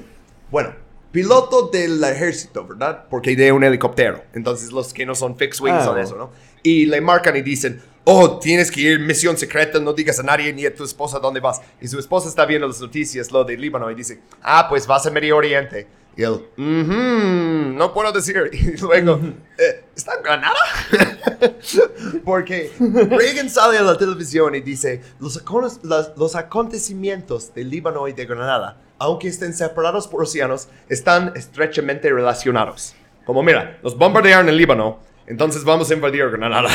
Bueno, 0.51 0.73
piloto 1.11 1.69
del 1.73 2.03
ejército, 2.05 2.67
¿verdad? 2.67 3.07
Porque 3.11 3.35
de 3.35 3.51
un 3.51 3.65
helicóptero. 3.65 4.23
Entonces 4.35 4.71
los 4.71 4.93
que 4.93 5.05
no 5.05 5.15
son 5.15 5.37
fixed 5.37 5.61
wing 5.65 5.75
Ah. 5.75 5.85
son 5.85 5.99
eso, 5.99 6.17
¿no? 6.17 6.31
Y 6.63 6.87
le 6.87 7.01
marcan 7.01 7.35
y 7.37 7.43
dicen, 7.43 7.83
oh, 8.05 8.39
tienes 8.39 8.71
que 8.71 8.81
ir 8.83 9.01
misión 9.01 9.37
secreta, 9.37 9.81
no 9.81 9.93
digas 9.93 10.19
a 10.21 10.23
nadie 10.23 10.53
ni 10.53 10.65
a 10.67 10.75
tu 10.75 10.85
esposa 10.85 11.19
dónde 11.19 11.41
vas. 11.41 11.61
Y 11.81 11.89
su 11.89 11.99
esposa 11.99 12.29
está 12.29 12.45
viendo 12.47 12.69
las 12.69 12.81
noticias, 12.81 13.33
lo 13.33 13.43
de 13.45 13.57
Líbano, 13.57 13.91
y 13.91 13.95
dice, 13.95 14.21
ah, 14.43 14.67
pues 14.69 14.87
vas 14.87 15.07
a 15.07 15.11
Medio 15.11 15.37
Oriente. 15.37 15.87
Y 16.21 16.23
él, 16.23 16.45
"Mhm, 16.59 17.77
no 17.79 17.95
puedo 17.95 18.13
decir. 18.13 18.51
Y 18.53 18.77
luego, 18.79 19.19
"Eh, 19.57 19.85
¿está 19.97 20.17
en 20.17 20.23
Granada? 20.23 20.59
Porque 22.27 22.71
Reagan 22.79 23.49
sale 23.49 23.79
a 23.79 23.83
la 23.83 23.97
televisión 23.97 24.55
y 24.55 24.61
dice, 24.61 25.01
los, 25.19 25.43
acon- 25.43 25.81
las- 25.83 26.13
los 26.19 26.37
acontecimientos 26.37 27.55
de 27.55 27.65
Líbano 27.65 28.07
y 28.07 28.13
de 28.13 28.27
Granada, 28.27 28.77
aunque 28.99 29.29
estén 29.29 29.55
separados 29.55 30.07
por 30.09 30.23
océanos, 30.23 30.69
están 30.91 31.33
estrechamente 31.37 32.11
relacionados. 32.11 32.95
Como 33.25 33.43
mira, 33.43 33.79
nos 33.83 33.97
bombardearon 33.97 34.51
en 34.51 34.57
Líbano, 34.59 34.99
entonces 35.31 35.63
vamos 35.63 35.89
a 35.91 35.95
invadir 35.95 36.29
Granada. 36.29 36.69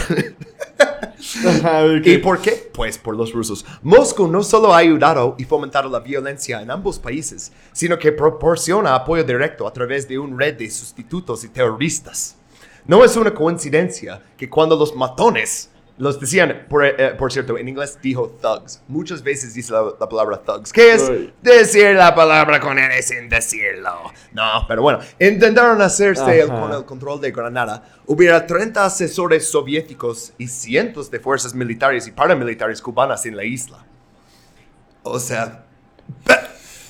¿Y 2.04 2.18
por 2.20 2.42
qué? 2.42 2.72
Pues 2.74 2.98
por 2.98 3.16
los 3.16 3.34
rusos. 3.34 3.66
Moscú 3.84 4.30
no 4.30 4.44
solo 4.44 4.74
ha 4.74 4.78
ayudado 4.78 5.36
y 5.38 5.44
fomentado 5.44 5.90
la 5.90 6.00
violencia 6.00 6.62
en 6.62 6.72
ambos 6.72 6.98
países, 6.98 7.52
sino 7.74 8.00
que 8.00 8.14
proporciona 8.14 8.96
apoyo 8.96 9.26
directo 9.26 9.68
a 9.68 9.74
través 9.74 10.08
de 10.08 10.18
una 10.18 10.38
red 10.38 10.56
de 10.56 10.72
sustitutos 10.72 11.44
y 11.44 11.50
terroristas. 11.50 12.38
No 12.86 13.04
es 13.04 13.18
una 13.18 13.34
coincidencia 13.34 14.22
que 14.38 14.50
cuando 14.50 14.78
los 14.78 14.96
matones 14.96 15.70
los 15.98 16.20
decían, 16.20 16.66
por, 16.70 16.86
eh, 16.86 17.16
por 17.18 17.32
cierto, 17.32 17.58
en 17.58 17.70
inglés 17.70 17.98
dijo 18.02 18.28
thugs. 18.42 18.82
Muchas 18.88 19.24
veces 19.24 19.54
dice 19.54 19.72
la, 19.72 19.94
la 20.00 20.10
palabra 20.10 20.38
thugs, 20.42 20.74
que 20.74 20.94
es 20.94 21.10
Uy. 21.10 21.34
decir 21.42 21.96
la 21.96 22.14
palabra 22.14 22.60
con 22.60 22.78
N 22.78 23.02
sin 23.02 23.30
decirlo. 23.30 24.12
No, 24.34 24.66
pero 24.68 24.82
bueno, 24.82 25.00
intentaron 25.20 25.82
hacerse 25.82 26.42
el- 26.42 26.50
con 26.50 26.74
el 26.74 26.84
control 26.84 27.22
de 27.22 27.32
Granada. 27.32 27.82
Hubiera 28.08 28.46
30 28.46 28.84
asesores 28.86 29.50
soviéticos 29.50 30.34
y 30.38 30.48
cientos 30.48 31.10
de 31.10 31.20
fuerzas 31.22 31.56
militares 31.56 32.06
y 32.08 32.12
paramilitares 32.12 32.82
cubanas 32.82 33.26
en 33.26 33.38
la 33.38 33.46
isla. 33.46 33.86
O 35.04 35.18
sea, 35.20 35.64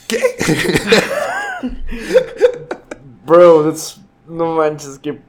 ¿qué? 0.07 0.19
Bro, 3.25 3.65
that's- 3.71 3.99
no 4.27 4.55
manches, 4.55 4.99
qué, 4.99 5.19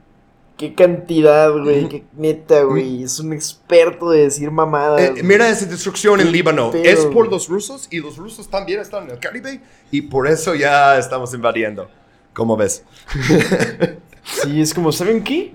qué 0.57 0.73
cantidad, 0.73 1.51
güey, 1.51 1.87
qué 1.87 2.03
neta, 2.17 2.63
güey. 2.63 3.03
Es 3.03 3.19
un 3.19 3.31
experto 3.33 4.09
de 4.09 4.23
decir 4.23 4.51
mamadas. 4.51 5.01
Eh, 5.01 5.23
mira 5.23 5.47
esa 5.49 5.65
destrucción 5.65 6.19
en 6.19 6.31
Líbano. 6.31 6.71
pedo, 6.71 6.83
es 6.83 7.05
por 7.05 7.29
los 7.29 7.47
rusos 7.47 7.87
y 7.89 7.99
los 7.99 8.17
rusos 8.17 8.49
también 8.49 8.81
están 8.81 9.05
en 9.05 9.11
el 9.11 9.19
Caribe 9.19 9.61
y 9.91 10.01
por 10.01 10.27
eso 10.27 10.55
ya 10.55 10.97
estamos 10.97 11.33
invadiendo. 11.33 11.89
¿Cómo 12.33 12.57
ves? 12.57 12.83
Sí, 14.29 14.59
es 14.61 14.73
como, 14.73 14.91
¿saben 14.91 15.23
qué? 15.23 15.51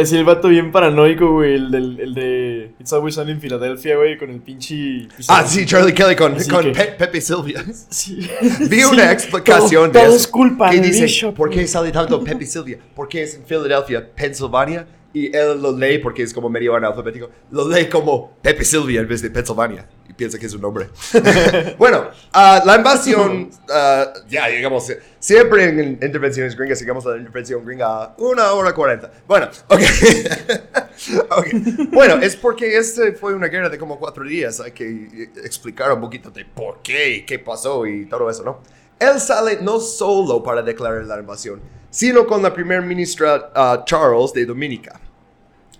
Así 0.00 0.16
el 0.16 0.24
vato 0.24 0.48
bien 0.48 0.72
paranoico, 0.72 1.32
güey, 1.32 1.54
el, 1.54 1.70
del, 1.70 2.00
el 2.00 2.14
de 2.14 2.70
It's 2.80 2.92
Always 2.92 3.14
Sunny 3.14 3.30
en 3.32 3.40
Filadelfia, 3.40 3.96
güey, 3.96 4.18
con 4.18 4.30
el 4.30 4.40
pinche... 4.40 5.06
Ah, 5.28 5.44
sí, 5.46 5.64
Charlie 5.64 5.94
Kelly 5.94 6.16
con, 6.16 6.34
con 6.34 6.64
que- 6.64 6.70
Pe- 6.72 6.94
Pepe 6.98 7.20
Silvia. 7.20 7.64
Sí. 7.88 8.28
Vi 8.68 8.80
Sí, 8.80 8.84
una 8.84 9.12
explicación 9.12 9.92
todo, 9.92 9.92
de 9.92 9.98
todo 10.00 10.08
eso. 10.08 10.16
es 10.16 10.26
culpa 10.26 10.70
de 10.70 10.80
dice, 10.80 11.32
¿por 11.32 11.50
qué 11.50 11.66
sale 11.66 11.92
tanto 11.92 12.22
Pepe 12.24 12.46
Silvia? 12.46 12.78
Porque 12.96 13.22
es 13.22 13.36
en 13.36 13.44
Filadelfia, 13.44 14.08
Pensilvania. 14.14 14.86
Y 15.12 15.34
él 15.36 15.60
lo 15.60 15.76
lee 15.76 15.98
porque 15.98 16.22
es 16.22 16.32
como 16.32 16.48
medio 16.48 16.74
analfabético. 16.76 17.30
Lo 17.50 17.68
lee 17.68 17.88
como 17.88 18.36
Pepe 18.40 18.64
Silvia 18.64 19.00
en 19.00 19.08
vez 19.08 19.22
de 19.22 19.30
Pensilvania. 19.30 19.88
Y 20.08 20.12
piensa 20.12 20.38
que 20.38 20.46
es 20.46 20.54
un 20.54 20.60
nombre. 20.60 20.88
bueno, 21.78 22.10
ah, 22.32 22.62
la 22.64 22.76
invasión, 22.76 23.50
ah, 23.70 24.12
ya 24.28 24.48
llegamos, 24.48 24.88
eh, 24.90 25.00
siempre 25.18 25.64
en 25.64 25.98
intervenciones 26.00 26.56
gringas, 26.56 26.80
llegamos 26.80 27.04
a 27.06 27.10
la 27.10 27.16
intervención 27.16 27.64
gringa 27.64 28.04
a 28.04 28.14
una 28.18 28.52
hora 28.52 28.72
cuarenta. 28.72 29.10
Bueno, 29.26 29.48
ok. 29.68 29.80
Ok. 31.30 31.46
Bueno, 31.92 32.16
es 32.16 32.36
porque 32.36 32.76
este 32.76 33.12
fue 33.12 33.32
una 33.32 33.46
guerra 33.46 33.70
de 33.70 33.78
como 33.78 33.98
cuatro 33.98 34.22
días. 34.22 34.60
Hay 34.60 34.72
que 34.72 35.30
explicar 35.42 35.90
un 35.92 36.00
poquito 36.00 36.30
de 36.30 36.44
por 36.44 36.82
qué, 36.82 37.08
y 37.16 37.22
qué 37.24 37.38
pasó 37.38 37.86
y 37.86 38.04
todo 38.06 38.28
eso, 38.28 38.42
¿no? 38.42 38.60
Él 38.98 39.18
sale 39.18 39.58
no 39.62 39.80
solo 39.80 40.42
para 40.42 40.60
declarar 40.60 41.04
la 41.04 41.18
invasión, 41.18 41.60
sino 41.90 42.26
con 42.26 42.42
la 42.42 42.52
primer 42.54 42.82
ministra 42.82 43.50
ah, 43.54 43.82
Charles 43.84 44.32
de 44.32 44.46
Dominica 44.46 45.00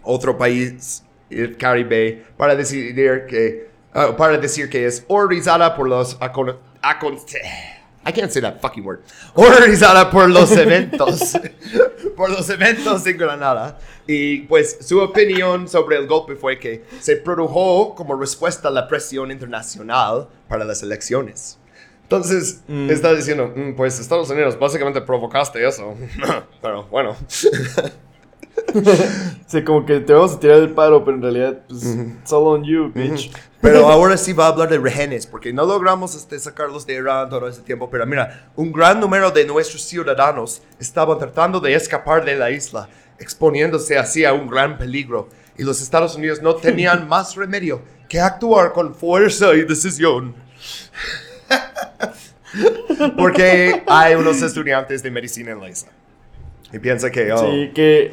otro 0.03 0.37
país 0.37 1.03
el 1.31 1.57
Caribe 1.57 2.25
para 2.37 2.55
decidir 2.57 3.27
que 3.27 3.71
ah, 3.95 4.17
para 4.17 4.37
decir 4.39 4.69
que 4.69 4.87
es 4.87 5.05
horrorizada 5.09 5.75
por 5.77 5.89
los 5.89 6.19
acon- 6.21 6.57
acon- 6.83 7.19
I 8.07 8.13
can't 8.13 8.33
say 8.33 8.41
that 8.41 8.61
fucking 8.63 8.83
word. 8.83 9.01
Horrorizada 9.35 10.11
por 10.11 10.31
los 10.31 10.51
eventos. 10.53 11.37
por 12.17 12.31
los 12.31 12.49
eventos 12.49 13.07
en 13.07 13.19
Granada. 13.19 13.79
Y 14.07 14.39
pues 14.45 14.79
su 14.81 14.99
opinión 15.01 15.69
sobre 15.69 15.99
el 15.99 16.07
golpe 16.07 16.35
fue 16.35 16.59
que 16.59 16.83
se 16.99 17.17
produjo 17.17 17.95
como 17.95 18.17
respuesta 18.19 18.69
a 18.69 18.71
la 18.71 18.89
presión 18.89 19.31
internacional 19.31 20.29
para 20.49 20.65
las 20.65 20.83
elecciones. 20.83 21.59
Entonces, 22.11 22.65
está 22.89 23.15
diciendo, 23.15 23.53
"Mm, 23.55 23.77
pues 23.77 24.01
Estados 24.01 24.29
Unidos 24.31 24.59
básicamente 24.59 25.01
provocaste 25.01 25.65
eso. 25.65 25.95
Pero 26.61 26.89
bueno. 26.89 27.15
Sea, 29.47 29.65
como 29.65 29.87
que 29.87 30.01
te 30.01 30.13
vamos 30.13 30.33
a 30.33 30.41
tirar 30.41 30.59
el 30.59 30.71
paro, 30.71 31.05
pero 31.05 31.17
en 31.17 31.23
realidad, 31.23 31.61
pues, 31.69 31.85
it's 31.85 32.33
all 32.33 32.49
on 32.49 32.65
you, 32.65 32.91
bitch. 32.93 33.31
Pero 33.61 33.89
ahora 33.89 34.17
sí 34.17 34.33
va 34.33 34.47
a 34.47 34.49
hablar 34.49 34.69
de 34.69 34.79
rehenes, 34.79 35.27
porque 35.27 35.53
no 35.53 35.65
logramos 35.65 36.17
este, 36.17 36.39
sacarlos 36.39 36.85
de 36.85 36.95
Irán 36.95 37.31
todo 37.31 37.47
ese 37.47 37.63
tiempo. 37.63 37.89
Pero 37.89 38.05
mira, 38.07 38.51
un 38.57 38.73
gran 38.73 38.99
número 38.99 39.31
de 39.31 39.47
nuestros 39.47 39.83
ciudadanos 39.83 40.63
estaban 40.81 41.17
tratando 41.19 41.61
de 41.61 41.75
escapar 41.75 42.25
de 42.25 42.35
la 42.35 42.51
isla, 42.51 42.89
exponiéndose 43.21 43.97
así 43.97 44.25
a 44.25 44.33
un 44.33 44.49
gran 44.49 44.79
peligro. 44.79 45.29
Y 45.57 45.63
los 45.63 45.81
Estados 45.81 46.17
Unidos 46.17 46.43
no 46.43 46.57
tenían 46.57 47.09
más 47.09 47.37
remedio 47.37 47.83
que 48.09 48.21
actuar 48.21 48.73
con 48.73 48.97
fuerza 48.97 49.55
y 49.55 49.63
decisión. 49.63 50.35
porque 53.17 53.83
hay 53.87 54.15
unos 54.15 54.43
estudiantes 54.43 55.03
de 55.03 55.11
medicina 55.11 55.53
en 55.53 55.61
la 55.61 55.69
isla. 55.69 55.91
Y 56.73 56.79
piensa 56.79 57.11
que, 57.11 57.33
oh, 57.33 57.51
Sí, 57.51 57.71
que... 57.75 58.11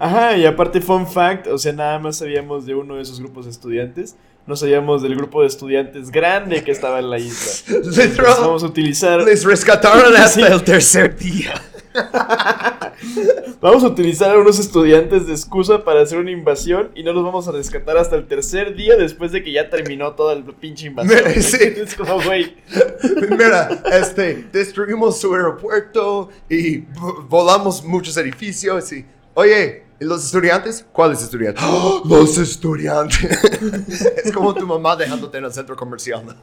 Ajá, 0.00 0.36
y 0.36 0.46
aparte, 0.46 0.80
fun 0.80 1.06
fact, 1.06 1.46
o 1.46 1.56
sea, 1.58 1.72
nada 1.72 1.98
más 2.00 2.16
sabíamos 2.18 2.66
de 2.66 2.74
uno 2.74 2.96
de 2.96 3.02
esos 3.02 3.20
grupos 3.20 3.44
de 3.44 3.52
estudiantes. 3.52 4.16
No 4.46 4.56
sabíamos 4.56 5.00
del 5.02 5.14
grupo 5.16 5.40
de 5.42 5.46
estudiantes 5.46 6.10
grande 6.10 6.62
que 6.64 6.72
estaba 6.72 6.98
en 6.98 7.08
la 7.08 7.18
isla. 7.18 7.78
Literal, 7.84 8.34
vamos 8.40 8.62
a 8.64 8.66
utilizar... 8.66 9.22
les 9.22 9.44
rescataron 9.44 10.14
hasta 10.16 10.28
Sí. 10.46 10.52
el 10.52 10.62
tercer 10.64 11.16
día. 11.16 11.54
Vamos 13.60 13.82
a 13.84 13.88
utilizar 13.88 14.34
a 14.34 14.38
unos 14.38 14.58
estudiantes 14.58 15.26
de 15.26 15.32
excusa 15.32 15.84
para 15.84 16.02
hacer 16.02 16.18
una 16.18 16.30
invasión 16.30 16.90
y 16.94 17.02
no 17.02 17.12
los 17.12 17.24
vamos 17.24 17.48
a 17.48 17.52
rescatar 17.52 17.96
hasta 17.96 18.16
el 18.16 18.26
tercer 18.26 18.74
día 18.74 18.96
después 18.96 19.32
de 19.32 19.42
que 19.42 19.52
ya 19.52 19.70
terminó 19.70 20.12
toda 20.12 20.34
la 20.34 20.44
pinche 20.44 20.86
invasión. 20.86 21.18
Sí. 21.42 21.58
Es 21.76 21.94
como, 21.94 22.20
güey. 22.22 22.56
Mira, 23.30 23.82
este, 23.92 24.44
destruimos 24.52 25.20
su 25.20 25.34
aeropuerto 25.34 26.28
y 26.48 26.82
vo- 26.82 27.26
volamos 27.28 27.82
muchos 27.84 28.16
edificios 28.16 28.92
y, 28.92 29.04
oye, 29.34 29.83
¿y 29.83 29.83
los 30.00 30.24
estudiantes? 30.24 30.84
¿Cuáles 30.92 31.22
estudiantes? 31.22 31.62
¡Oh, 31.66 32.02
los 32.04 32.36
estudiantes. 32.38 33.20
es 34.24 34.32
como 34.32 34.54
tu 34.54 34.66
mamá 34.66 34.96
dejándote 34.96 35.38
en 35.38 35.44
el 35.44 35.52
centro 35.52 35.76
comercial. 35.76 36.36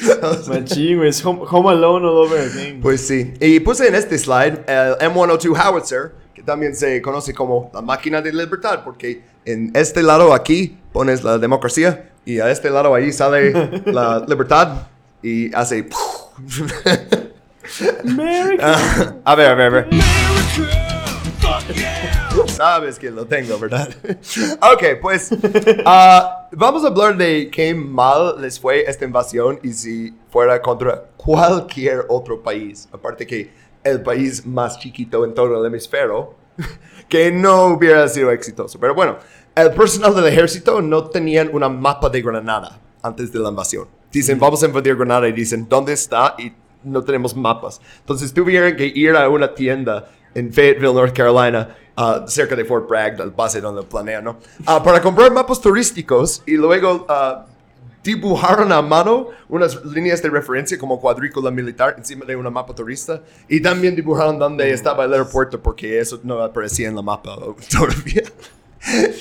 Machín, 0.48 0.98
güey. 0.98 1.10
Es 1.10 1.24
home, 1.24 1.42
home 1.48 1.70
Alone 1.70 2.06
all 2.06 2.26
over 2.26 2.40
again. 2.40 2.80
pues 2.80 3.06
sí. 3.06 3.34
Y 3.40 3.60
puse 3.60 3.88
en 3.88 3.94
este 3.94 4.18
slide 4.18 4.64
el 4.66 4.94
M102 4.98 5.56
Howitzer, 5.56 6.12
que 6.34 6.42
también 6.42 6.74
se 6.74 7.02
conoce 7.02 7.34
como 7.34 7.70
la 7.74 7.82
máquina 7.82 8.22
de 8.22 8.32
libertad, 8.32 8.80
porque 8.84 9.22
en 9.44 9.70
este 9.74 10.02
lado 10.02 10.32
aquí 10.32 10.78
pones 10.92 11.22
la 11.22 11.38
democracia 11.38 12.10
y 12.24 12.40
a 12.40 12.50
este 12.50 12.70
lado 12.70 12.94
ahí 12.94 13.12
sale 13.12 13.82
la 13.86 14.24
libertad 14.26 14.86
y 15.22 15.54
hace... 15.54 15.88
America. 18.04 19.20
A 19.24 19.34
ver, 19.34 19.46
a 19.50 19.54
ver, 19.54 19.66
a 19.66 19.70
ver. 19.70 19.88
Sabes 22.60 22.98
que 22.98 23.10
lo 23.10 23.24
tengo, 23.24 23.58
¿verdad? 23.58 23.88
ok, 24.60 25.00
pues 25.00 25.30
ah, 25.86 26.46
vamos 26.52 26.84
a 26.84 26.88
hablar 26.88 27.16
de 27.16 27.48
qué 27.50 27.74
mal 27.74 28.34
les 28.38 28.60
fue 28.60 28.82
esta 28.82 29.06
invasión 29.06 29.58
y 29.62 29.72
si 29.72 30.14
fuera 30.28 30.60
contra 30.60 31.04
cualquier 31.16 32.04
otro 32.10 32.42
país, 32.42 32.86
aparte 32.92 33.26
que 33.26 33.50
el 33.82 34.02
país 34.02 34.44
más 34.44 34.78
chiquito 34.78 35.24
en 35.24 35.32
todo 35.32 35.58
el 35.58 35.64
hemisferio, 35.64 36.34
que 37.08 37.32
no 37.32 37.64
hubiera 37.68 38.06
sido 38.08 38.30
exitoso. 38.30 38.78
Pero 38.78 38.94
bueno, 38.94 39.16
el 39.54 39.70
personal 39.70 40.14
del 40.14 40.26
ejército 40.26 40.82
no 40.82 41.04
tenían 41.04 41.48
una 41.54 41.70
mapa 41.70 42.10
de 42.10 42.20
Granada 42.20 42.78
antes 43.00 43.32
de 43.32 43.38
la 43.38 43.48
invasión. 43.48 43.88
Dicen, 44.12 44.38
vamos 44.38 44.62
a 44.62 44.66
invadir 44.66 44.96
Granada 44.96 45.26
y 45.26 45.32
dicen, 45.32 45.66
¿dónde 45.66 45.94
está? 45.94 46.34
Y 46.36 46.52
no 46.84 47.02
tenemos 47.02 47.34
mapas. 47.34 47.80
Entonces 48.00 48.34
tuvieron 48.34 48.76
que 48.76 48.84
ir 48.84 49.16
a 49.16 49.30
una 49.30 49.54
tienda 49.54 50.10
en 50.34 50.52
Fayetteville, 50.52 50.94
North 50.94 51.14
Carolina, 51.14 51.76
ah, 51.96 52.24
cerca 52.26 52.56
de 52.56 52.64
Fort 52.64 52.88
Bragg, 52.88 53.18
la 53.18 53.26
base 53.26 53.60
donde 53.60 53.82
planean, 53.82 54.24
¿no? 54.24 54.38
Ah, 54.66 54.82
para 54.82 55.00
comprar 55.00 55.32
mapas 55.32 55.60
turísticos 55.60 56.42
y 56.46 56.56
luego 56.56 57.06
ah, 57.08 57.46
dibujaron 58.02 58.72
a 58.72 58.80
mano 58.80 59.28
unas 59.48 59.84
líneas 59.84 60.22
de 60.22 60.30
referencia 60.30 60.78
como 60.78 61.00
cuadrícula 61.00 61.50
militar 61.50 61.94
encima 61.98 62.24
de 62.24 62.36
una 62.36 62.50
mapa 62.50 62.74
turista 62.74 63.22
y 63.48 63.60
también 63.60 63.94
dibujaron 63.94 64.38
donde 64.38 64.72
estaba 64.72 65.04
el 65.04 65.12
aeropuerto 65.12 65.60
porque 65.60 65.98
eso 65.98 66.18
no 66.22 66.40
aparecía 66.40 66.88
en 66.88 66.96
la 66.96 67.02
mapa 67.02 67.36
todavía. 67.70 68.22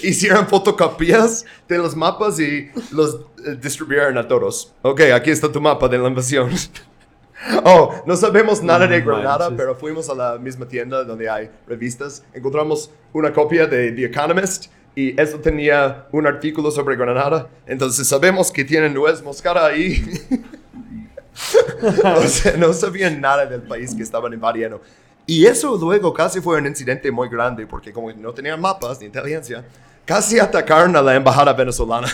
Hicieron 0.03 0.47
fotocopias 0.47 1.45
de 1.67 1.77
los 1.77 1.93
mapas 1.93 2.39
y 2.39 2.69
los 2.91 3.15
eh, 3.45 3.57
distribuyeron 3.61 4.17
a 4.17 4.25
todos. 4.25 4.73
Ok, 4.83 5.01
aquí 5.13 5.31
está 5.31 5.51
tu 5.51 5.59
mapa 5.59 5.89
de 5.89 5.97
la 5.97 6.07
invasión. 6.07 6.49
Oh, 7.63 7.93
no 8.05 8.15
sabemos 8.15 8.61
nada 8.61 8.87
de 8.87 9.01
Granada, 9.01 9.49
pero 9.55 9.75
fuimos 9.75 10.09
a 10.09 10.15
la 10.15 10.37
misma 10.37 10.67
tienda 10.67 11.03
donde 11.03 11.29
hay 11.29 11.49
revistas. 11.67 12.23
Encontramos 12.33 12.91
una 13.13 13.31
copia 13.31 13.65
de 13.65 13.91
The 13.91 14.05
Economist 14.05 14.65
y 14.95 15.19
eso 15.19 15.39
tenía 15.39 16.07
un 16.11 16.27
artículo 16.27 16.71
sobre 16.71 16.95
Granada. 16.95 17.47
Entonces 17.65 18.07
sabemos 18.07 18.51
que 18.51 18.65
tienen 18.65 18.93
nuez 18.93 19.21
moscada 19.23 19.67
ahí. 19.67 20.03
o 22.17 22.27
sea, 22.27 22.57
no 22.57 22.73
sabían 22.73 23.21
nada 23.21 23.45
del 23.45 23.61
país 23.61 23.95
que 23.95 24.03
estaban 24.03 24.33
invadiendo. 24.33 24.81
Y 25.25 25.45
eso 25.45 25.77
luego 25.77 26.13
casi 26.13 26.41
fue 26.41 26.57
un 26.57 26.65
incidente 26.65 27.11
muy 27.11 27.29
grande 27.29 27.67
porque 27.67 27.93
como 27.93 28.11
no 28.11 28.33
tenían 28.33 28.59
mapas 28.59 28.99
ni 28.99 29.05
inteligencia, 29.05 29.63
casi 30.03 30.39
atacaron 30.39 30.95
a 30.95 31.01
la 31.01 31.15
embajada 31.15 31.53
venezolana. 31.53 32.07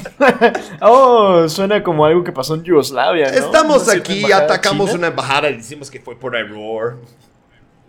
Oh, 0.80 1.48
suena 1.48 1.82
como 1.82 2.04
algo 2.04 2.24
que 2.24 2.32
pasó 2.32 2.54
en 2.54 2.64
Yugoslavia, 2.64 3.30
¿no? 3.30 3.38
Estamos 3.38 3.82
¿Una 3.82 3.92
cierta 3.92 4.12
aquí, 4.12 4.24
embajada 4.24 4.44
atacamos 4.44 4.86
china? 4.86 4.98
una 4.98 5.06
embajada 5.08 5.50
y 5.50 5.56
decimos 5.56 5.90
que 5.90 6.00
fue 6.00 6.16
por 6.16 6.36
error. 6.36 6.98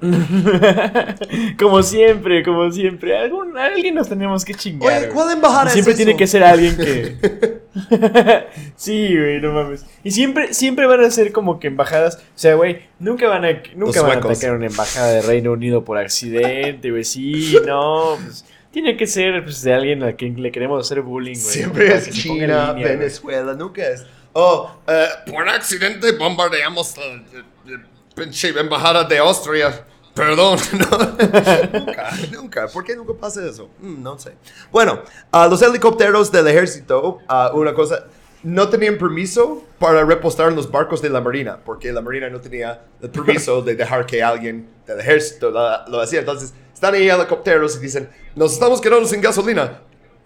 como 1.59 1.81
siempre, 1.81 2.43
como 2.43 2.69
siempre. 2.71 3.17
Algún, 3.17 3.57
alguien 3.57 3.95
nos 3.95 4.09
tenemos 4.09 4.43
que 4.43 4.53
chingar. 4.53 5.03
Oye. 5.03 5.09
¿cuál 5.09 5.31
embajada 5.31 5.67
es 5.67 5.73
siempre 5.73 5.93
eso? 5.93 5.97
tiene 5.97 6.17
que 6.17 6.27
ser 6.27 6.43
alguien 6.43 6.75
que. 6.75 7.61
sí, 8.75 9.15
güey, 9.17 9.39
no 9.39 9.53
mames. 9.53 9.85
Y 10.03 10.11
siempre, 10.11 10.53
siempre 10.53 10.85
van 10.88 11.03
a 11.03 11.11
ser 11.11 11.31
como 11.31 11.59
que 11.59 11.67
embajadas. 11.67 12.17
O 12.17 12.19
sea, 12.35 12.55
güey, 12.55 12.81
nunca 12.99 13.30
van 13.30 13.45
a, 13.45 13.51
nunca 13.75 13.99
Los 13.99 14.01
van 14.01 14.17
a 14.17 14.19
atacar 14.19 14.55
una 14.55 14.65
embajada 14.65 15.09
de 15.09 15.21
Reino 15.21 15.53
Unido 15.53 15.85
por 15.85 15.97
accidente, 15.97 16.91
güey. 16.91 17.05
Sí, 17.05 17.57
no. 17.65 18.17
Pues, 18.21 18.45
tiene 18.73 18.97
que 18.97 19.07
ser 19.07 19.41
pues, 19.43 19.61
de 19.61 19.73
alguien 19.73 20.03
a 20.03 20.13
quien 20.13 20.41
le 20.41 20.51
queremos 20.51 20.85
hacer 20.85 21.01
bullying, 21.01 21.35
güey. 21.35 21.45
Siempre 21.45 21.93
es 21.95 22.09
China, 22.09 22.35
línea, 22.35 22.71
güey. 22.73 22.83
Venezuela, 22.83 23.53
nunca 23.53 23.87
es. 23.87 24.05
Oh, 24.33 24.69
eh, 24.87 25.05
por 25.31 25.47
accidente 25.47 26.11
bombardeamos 26.13 26.97
la, 26.97 27.05
la- 27.05 27.77
la 27.77 27.83
pinche 28.15 28.49
embajada 28.49 29.03
de 29.05 29.17
Austria. 29.19 29.85
Perdón, 30.15 30.59
no. 30.73 31.79
nunca, 31.79 32.09
nunca. 32.31 32.67
¿Por 32.67 32.83
qué 32.83 32.95
nunca 32.95 33.13
pasa 33.13 33.45
eso? 33.47 33.69
Mm, 33.79 34.01
no 34.03 34.17
sé. 34.19 34.33
Bueno, 34.71 35.01
ah, 35.31 35.47
los 35.47 35.61
helicópteros 35.61 36.31
del 36.31 36.47
ejército, 36.47 37.19
ah, 37.27 37.51
una 37.53 37.73
cosa, 37.73 38.05
no 38.43 38.69
tenían 38.69 38.97
permiso 38.97 39.63
para 39.79 40.03
repostar 40.03 40.49
en 40.49 40.55
los 40.55 40.69
barcos 40.69 41.01
de 41.01 41.09
la 41.09 41.21
marina, 41.21 41.57
porque 41.63 41.91
la 41.91 42.01
marina 42.01 42.29
no 42.29 42.39
tenía 42.41 42.81
el 43.01 43.09
permiso 43.09 43.61
de 43.61 43.75
dejar 43.75 44.05
que 44.05 44.21
alguien 44.21 44.67
del 44.85 44.99
ejército 44.99 45.49
la- 45.49 45.85
lo 45.87 45.99
hacía. 46.01 46.19
Entonces, 46.19 46.53
están 46.84 46.95
ahí 46.95 47.10
helicópteros 47.10 47.77
y 47.77 47.80
dicen, 47.80 48.10
nos 48.35 48.51
estamos 48.51 48.81
quedando 48.81 49.07
sin 49.07 49.22
gasolina. 49.22 49.80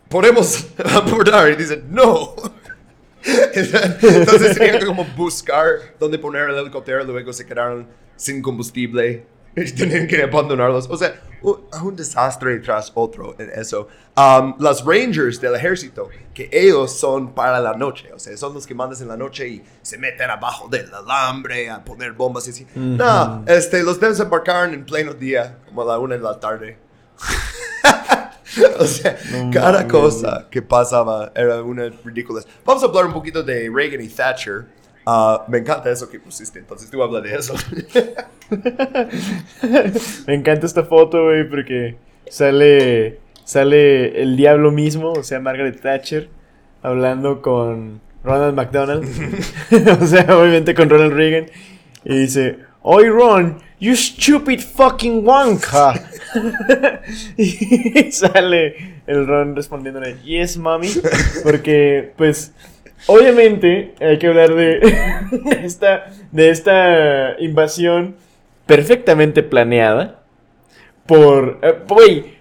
Podemos 0.09 0.65
abordar. 0.77 1.51
Y 1.51 1.55
dicen, 1.55 1.85
no. 1.89 2.33
Entonces 3.53 4.57
tenían 4.57 4.79
que 4.79 4.85
como 4.87 5.05
buscar 5.15 5.65
dónde 5.99 6.17
poner 6.17 6.49
el 6.49 6.57
helicóptero, 6.57 7.03
luego 7.03 7.31
se 7.31 7.45
quedaron 7.45 7.87
sin 8.15 8.41
combustible 8.41 9.25
tenían 9.75 10.07
que 10.07 10.21
abandonarlos. 10.21 10.87
O 10.89 10.97
sea, 10.97 11.19
un 11.41 11.95
desastre 11.95 12.59
tras 12.59 12.91
otro 12.93 13.35
en 13.39 13.49
eso. 13.49 13.87
Um, 14.15 14.55
las 14.59 14.83
Rangers 14.83 15.39
del 15.39 15.55
ejército, 15.55 16.09
que 16.33 16.49
ellos 16.51 16.97
son 16.97 17.33
para 17.33 17.59
la 17.59 17.73
noche, 17.73 18.11
o 18.13 18.19
sea, 18.19 18.35
son 18.37 18.53
los 18.53 18.67
que 18.67 18.73
mandas 18.75 19.01
en 19.01 19.07
la 19.07 19.17
noche 19.17 19.47
y 19.47 19.63
se 19.81 19.97
meten 19.97 20.29
abajo 20.29 20.67
del 20.67 20.93
alambre 20.93 21.69
a 21.69 21.83
poner 21.83 22.11
bombas 22.13 22.47
y 22.47 22.51
así. 22.51 22.67
No, 22.75 23.43
este, 23.47 23.83
los 23.83 23.99
desembarcaron 23.99 24.73
en 24.73 24.85
pleno 24.85 25.13
día, 25.13 25.57
como 25.65 25.81
a 25.83 25.85
la 25.85 25.99
una 25.99 26.15
de 26.15 26.21
la 26.21 26.39
tarde. 26.39 26.77
o 28.79 28.85
sea, 28.85 29.17
No 29.31 29.51
cada 29.51 29.83
mames, 29.83 29.91
cosa 29.91 30.47
que 30.49 30.61
pasaba 30.61 31.31
era 31.35 31.61
una 31.63 31.89
ridícula. 32.03 32.41
Vamos 32.65 32.83
a 32.83 32.87
hablar 32.87 33.05
un 33.05 33.13
poquito 33.13 33.41
de 33.43 33.69
Reagan 33.73 34.01
y 34.01 34.07
Thatcher. 34.07 34.65
Ah, 35.09 35.45
me 35.47 35.59
encanta 35.59 35.89
eso 35.89 36.09
que 36.09 36.19
pusiste, 36.19 36.59
entonces 36.59 36.89
tú 36.89 37.01
habla 37.01 37.21
de 37.21 37.33
eso. 37.33 37.55
Me 40.27 40.33
encanta 40.33 40.65
esta 40.65 40.83
foto, 40.83 41.23
güey, 41.23 41.49
porque 41.49 41.95
sale, 42.29 43.17
sale 43.45 44.21
el 44.21 44.35
diablo 44.35 44.69
mismo, 44.69 45.13
o 45.13 45.23
sea, 45.23 45.39
Margaret 45.39 45.79
Thatcher, 45.79 46.27
hablando 46.81 47.41
con 47.41 48.01
Ronald 48.21 48.53
McDonald. 48.55 49.07
o 50.01 50.05
sea, 50.05 50.25
obviamente 50.37 50.75
con 50.75 50.89
Ronald 50.89 51.13
Reagan. 51.13 51.45
Y 52.03 52.17
dice, 52.17 52.59
Oye, 52.81 53.09
Ron, 53.09 53.61
you 53.79 53.95
stupid 53.95 54.61
fucking 54.61 55.25
wanka. 55.25 55.93
y 57.37 58.11
sale 58.11 59.01
el 59.07 59.25
Ron 59.25 59.55
respondiéndole, 59.55 60.17
yes, 60.23 60.57
mommy. 60.57 60.89
Porque, 61.43 62.13
pues, 62.17 62.51
obviamente 63.05 63.93
hay 64.01 64.17
que 64.17 64.27
hablar 64.27 64.53
de, 64.55 64.79
de 65.31 65.65
esta, 65.65 66.05
de 66.31 66.49
esta 66.49 67.35
invasión 67.39 68.15
perfectamente 68.65 69.43
planeada 69.43 70.23
por... 71.05 71.59
eh, 71.61 71.75
Güey, 71.87 72.37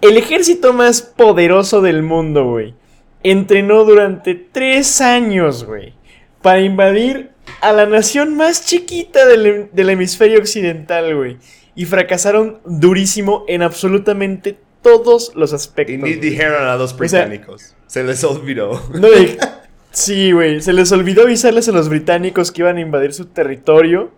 el 0.00 0.16
ejército 0.16 0.72
más 0.72 1.00
poderoso 1.02 1.80
del 1.80 2.02
mundo, 2.02 2.44
güey, 2.50 2.74
entrenó 3.22 3.84
durante 3.84 4.34
tres 4.34 5.00
años, 5.00 5.64
güey, 5.64 5.94
para 6.42 6.60
invadir 6.60 7.30
a 7.60 7.72
la 7.72 7.86
nación 7.86 8.36
más 8.36 8.66
chiquita 8.66 9.24
del, 9.26 9.68
del 9.72 9.90
hemisferio 9.90 10.38
occidental, 10.38 11.14
güey. 11.16 11.38
Y 11.74 11.84
fracasaron 11.86 12.58
durísimo 12.66 13.44
en 13.48 13.62
absolutamente 13.62 14.58
todos 14.82 15.32
los 15.34 15.52
aspectos. 15.52 15.94
y 15.94 15.98
ni 15.98 16.14
dijeron 16.14 16.66
a 16.66 16.76
los 16.76 16.90
sea- 16.90 16.98
británicos. 16.98 17.74
se 17.86 18.02
les 18.04 18.22
olvidó. 18.24 18.82
No, 18.94 19.08
sí, 19.90 20.32
güey. 20.32 20.60
Se 20.60 20.72
les 20.72 20.90
olvidó 20.92 21.22
avisarles 21.22 21.68
a 21.68 21.72
los 21.72 21.88
británicos 21.88 22.52
que 22.52 22.62
iban 22.62 22.76
a 22.76 22.80
invadir 22.80 23.12
su 23.12 23.26
territorio. 23.26 24.10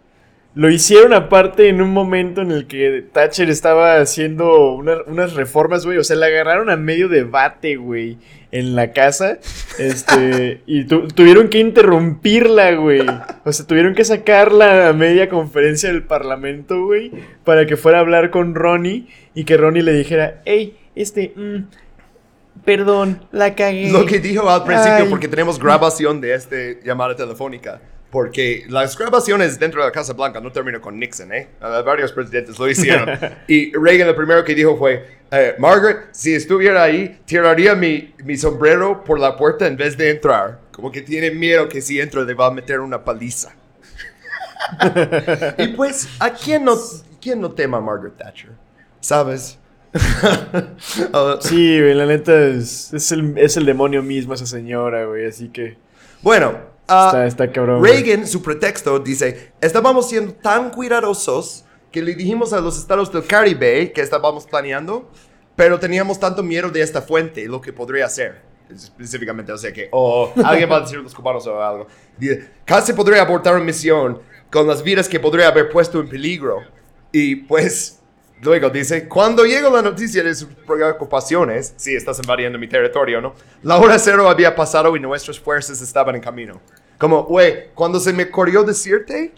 Lo 0.54 0.68
hicieron 0.68 1.14
aparte 1.14 1.68
en 1.70 1.80
un 1.80 1.90
momento 1.94 2.42
en 2.42 2.50
el 2.50 2.66
que 2.66 3.02
Thatcher 3.10 3.48
estaba 3.48 3.96
haciendo 4.00 4.74
una- 4.74 4.98
unas 5.06 5.32
reformas, 5.32 5.86
güey. 5.86 5.96
O 5.96 6.04
sea, 6.04 6.16
la 6.16 6.26
agarraron 6.26 6.68
a 6.68 6.76
medio 6.76 7.08
debate, 7.08 7.76
güey, 7.76 8.18
en 8.50 8.76
la 8.76 8.92
casa. 8.92 9.38
Este, 9.78 10.60
y 10.66 10.84
tu- 10.84 11.08
tuvieron 11.08 11.48
que 11.48 11.58
interrumpirla, 11.58 12.72
güey. 12.74 13.00
O 13.44 13.52
sea, 13.52 13.66
tuvieron 13.66 13.94
que 13.94 14.04
sacarla 14.04 14.88
a 14.88 14.92
media 14.92 15.30
conferencia 15.30 15.90
del 15.90 16.02
parlamento, 16.02 16.84
güey, 16.84 17.12
para 17.44 17.64
que 17.64 17.78
fuera 17.78 17.96
a 17.98 18.00
hablar 18.02 18.28
con 18.30 18.54
Ronnie 18.54 19.06
y 19.34 19.44
que 19.44 19.56
Ronnie 19.56 19.82
le 19.82 19.94
dijera, 19.94 20.42
hey, 20.44 20.76
este, 20.94 21.32
mm, 21.34 21.56
perdón, 22.64 23.26
la 23.32 23.54
cagué. 23.54 23.90
Lo 23.90 24.06
que 24.06 24.18
dijo 24.18 24.48
al 24.48 24.64
principio, 24.64 25.04
Ay. 25.04 25.10
porque 25.10 25.28
tenemos 25.28 25.58
grabación 25.58 26.20
de 26.20 26.34
esta 26.34 26.56
llamada 26.84 27.16
telefónica. 27.16 27.80
Porque 28.12 28.66
las 28.68 28.98
grabaciones 28.98 29.58
dentro 29.58 29.80
de 29.80 29.86
la 29.86 29.92
Casa 29.92 30.12
Blanca 30.12 30.38
no 30.38 30.52
terminó 30.52 30.82
con 30.82 30.98
Nixon, 30.98 31.32
¿eh? 31.32 31.48
Ah, 31.62 31.80
varios 31.80 32.12
presidentes 32.12 32.58
lo 32.58 32.68
hicieron. 32.68 33.08
y 33.48 33.72
Reagan 33.72 34.06
lo 34.06 34.14
primero 34.14 34.44
que 34.44 34.54
dijo 34.54 34.76
fue, 34.76 35.06
eh, 35.30 35.54
Margaret, 35.58 36.08
si 36.12 36.34
estuviera 36.34 36.82
ahí, 36.82 37.20
tiraría 37.24 37.74
mi, 37.74 38.14
mi 38.22 38.36
sombrero 38.36 39.02
por 39.02 39.18
la 39.18 39.34
puerta 39.34 39.66
en 39.66 39.78
vez 39.78 39.96
de 39.96 40.10
entrar. 40.10 40.60
Como 40.72 40.92
que 40.92 41.00
tiene 41.00 41.30
miedo 41.30 41.70
que 41.70 41.80
si 41.80 41.98
entro 42.00 42.22
le 42.22 42.34
va 42.34 42.48
a 42.48 42.50
meter 42.50 42.80
una 42.80 43.02
paliza. 43.02 43.54
y 45.56 45.68
pues, 45.68 46.06
¿a 46.18 46.30
quién 46.34 46.66
no, 46.66 46.76
quién 47.18 47.40
no 47.40 47.50
tema 47.50 47.78
a 47.78 47.80
Margaret 47.80 48.18
Thatcher? 48.18 48.50
¿Sabes? 49.00 49.58
Sí, 51.40 51.80
güey, 51.80 51.94
la 51.94 52.06
neta 52.06 52.46
es, 52.46 52.92
es, 52.92 53.12
el, 53.12 53.36
es 53.36 53.56
el 53.56 53.66
demonio 53.66 54.02
mismo 54.02 54.34
esa 54.34 54.46
señora, 54.46 55.04
güey, 55.06 55.26
así 55.26 55.48
que 55.48 55.76
Bueno, 56.22 56.56
ah, 56.88 57.06
está, 57.06 57.26
está 57.26 57.52
cabrón. 57.52 57.80
güey. 57.80 58.02
Reagan, 58.02 58.26
su 58.26 58.42
pretexto, 58.42 58.98
dice, 58.98 59.52
estábamos 59.60 60.08
siendo 60.08 60.32
tan 60.34 60.70
cuidadosos 60.70 61.64
que 61.90 62.02
le 62.02 62.14
dijimos 62.14 62.52
a 62.52 62.60
los 62.60 62.78
estados 62.78 63.12
del 63.12 63.26
Caribe 63.26 63.92
que 63.92 64.00
estábamos 64.00 64.46
planeando, 64.46 65.10
pero 65.56 65.78
teníamos 65.78 66.18
tanto 66.18 66.42
miedo 66.42 66.70
de 66.70 66.80
esta 66.80 67.02
fuente, 67.02 67.46
lo 67.46 67.60
que 67.60 67.72
podría 67.72 68.08
ser. 68.08 68.40
Específicamente, 68.70 69.52
o 69.52 69.58
sea 69.58 69.70
que, 69.70 69.88
o 69.92 70.32
alguien 70.42 70.70
va 70.70 70.76
a 70.76 70.80
decir 70.80 70.98
los 70.98 71.14
cubanos 71.14 71.46
o 71.46 71.62
algo. 71.62 71.86
Dice, 72.16 72.48
casi 72.64 72.94
podría 72.94 73.20
abortar 73.20 73.54
una 73.54 73.64
misión 73.64 74.22
con 74.50 74.66
las 74.66 74.82
vidas 74.82 75.06
que 75.10 75.20
podría 75.20 75.48
haber 75.48 75.68
puesto 75.68 76.00
en 76.00 76.08
peligro. 76.08 76.60
Y 77.12 77.36
pues, 77.36 78.00
luego 78.42 78.68
dice, 78.70 79.08
cuando 79.08 79.44
llegó 79.44 79.70
la 79.70 79.82
noticia 79.82 80.22
de 80.22 80.34
sus 80.34 80.48
preocupaciones, 80.66 81.74
sí, 81.76 81.94
estás 81.94 82.18
invadiendo 82.18 82.58
mi 82.58 82.68
territorio, 82.68 83.20
¿no? 83.20 83.34
La 83.62 83.78
hora 83.78 83.98
cero 83.98 84.28
había 84.28 84.54
pasado 84.54 84.94
y 84.96 85.00
nuestras 85.00 85.38
fuerzas 85.38 85.80
estaban 85.80 86.16
en 86.16 86.20
camino. 86.20 86.60
Como, 86.98 87.24
güey, 87.24 87.68
cuando 87.74 87.98
se 88.00 88.12
me 88.12 88.24
ocurrió 88.24 88.64
decirte, 88.64 89.32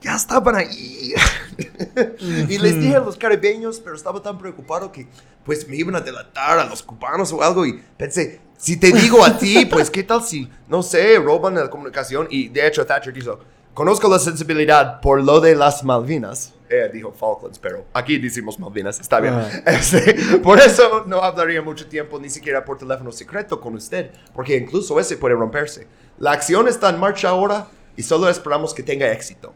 ya 0.00 0.16
estaban 0.16 0.56
ahí. 0.56 1.14
y 2.48 2.58
les 2.58 2.80
dije 2.80 2.96
a 2.96 3.00
los 3.00 3.16
caribeños, 3.16 3.80
pero 3.80 3.94
estaba 3.94 4.20
tan 4.20 4.36
preocupado 4.36 4.90
que 4.90 5.06
pues 5.44 5.66
me 5.68 5.76
iban 5.76 5.96
a 5.96 6.00
delatar 6.00 6.58
a 6.58 6.64
los 6.64 6.82
cubanos 6.82 7.32
o 7.32 7.42
algo 7.42 7.64
y 7.64 7.80
pensé, 7.96 8.40
si 8.56 8.76
te 8.76 8.92
digo 8.92 9.24
a 9.24 9.38
ti, 9.38 9.64
pues 9.66 9.90
qué 9.90 10.02
tal 10.02 10.22
si, 10.22 10.50
no 10.68 10.82
sé, 10.82 11.18
roban 11.18 11.54
la 11.54 11.70
comunicación 11.70 12.26
y 12.30 12.48
de 12.48 12.66
hecho 12.66 12.84
Thatcher 12.84 13.12
dijo, 13.12 13.40
conozco 13.74 14.08
la 14.08 14.18
sensibilidad 14.18 15.00
por 15.00 15.22
lo 15.22 15.40
de 15.40 15.54
las 15.54 15.84
Malvinas. 15.84 16.54
Ella 16.68 16.88
dijo 16.88 17.12
Falklands, 17.12 17.58
pero 17.58 17.84
aquí 17.92 18.18
decimos 18.18 18.58
Malvinas, 18.58 19.00
está 19.00 19.20
bien. 19.20 19.34
Ah. 19.34 19.48
Este, 19.66 20.38
por 20.38 20.58
eso 20.58 21.04
no 21.06 21.18
hablaría 21.22 21.62
mucho 21.62 21.86
tiempo 21.86 22.18
ni 22.18 22.30
siquiera 22.30 22.64
por 22.64 22.78
teléfono 22.78 23.10
secreto 23.10 23.60
con 23.60 23.74
usted, 23.74 24.10
porque 24.34 24.56
incluso 24.56 24.98
ese 25.00 25.16
puede 25.16 25.34
romperse. 25.34 25.86
La 26.18 26.32
acción 26.32 26.68
está 26.68 26.90
en 26.90 27.00
marcha 27.00 27.30
ahora 27.30 27.66
y 27.96 28.02
solo 28.02 28.28
esperamos 28.28 28.72
que 28.72 28.82
tenga 28.82 29.10
éxito. 29.10 29.52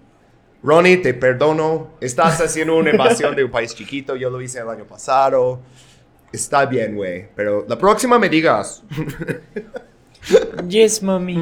Ronnie, 0.65 0.97
te 0.97 1.13
perdono. 1.13 1.91
Estás 2.01 2.41
haciendo 2.41 2.77
una 2.77 2.91
invasión 2.91 3.37
de 3.37 3.45
un 3.45 3.51
país 3.51 3.75
chiquito. 3.75 4.17
Yo 4.17 4.31
lo 4.31 4.41
hice 4.41 4.61
el 4.61 4.69
año 4.71 4.87
pasado. 4.87 5.61
Está 6.33 6.65
bien, 6.65 6.97
güey. 6.97 7.29
Pero 7.37 7.67
la 7.69 7.77
próxima 7.77 8.19
me 8.19 8.31
digas. 8.31 8.83
Yes, 10.69 11.03
mami. 11.03 11.37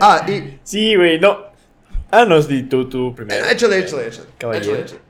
ah, 0.00 0.26
y. 0.28 0.58
Sí, 0.64 0.94
güey, 0.96 1.18
no. 1.18 1.38
Ah, 2.10 2.24
no, 2.24 2.40
di 2.42 2.62
tú, 2.62 2.88
tú 2.88 3.14
primero. 3.14 3.44
Échale, 3.46 3.80
échale, 3.80 4.08
échale. 4.08 4.28
Caballero. 4.38 4.72
Échale, 4.72 4.84
échale. 4.84 5.00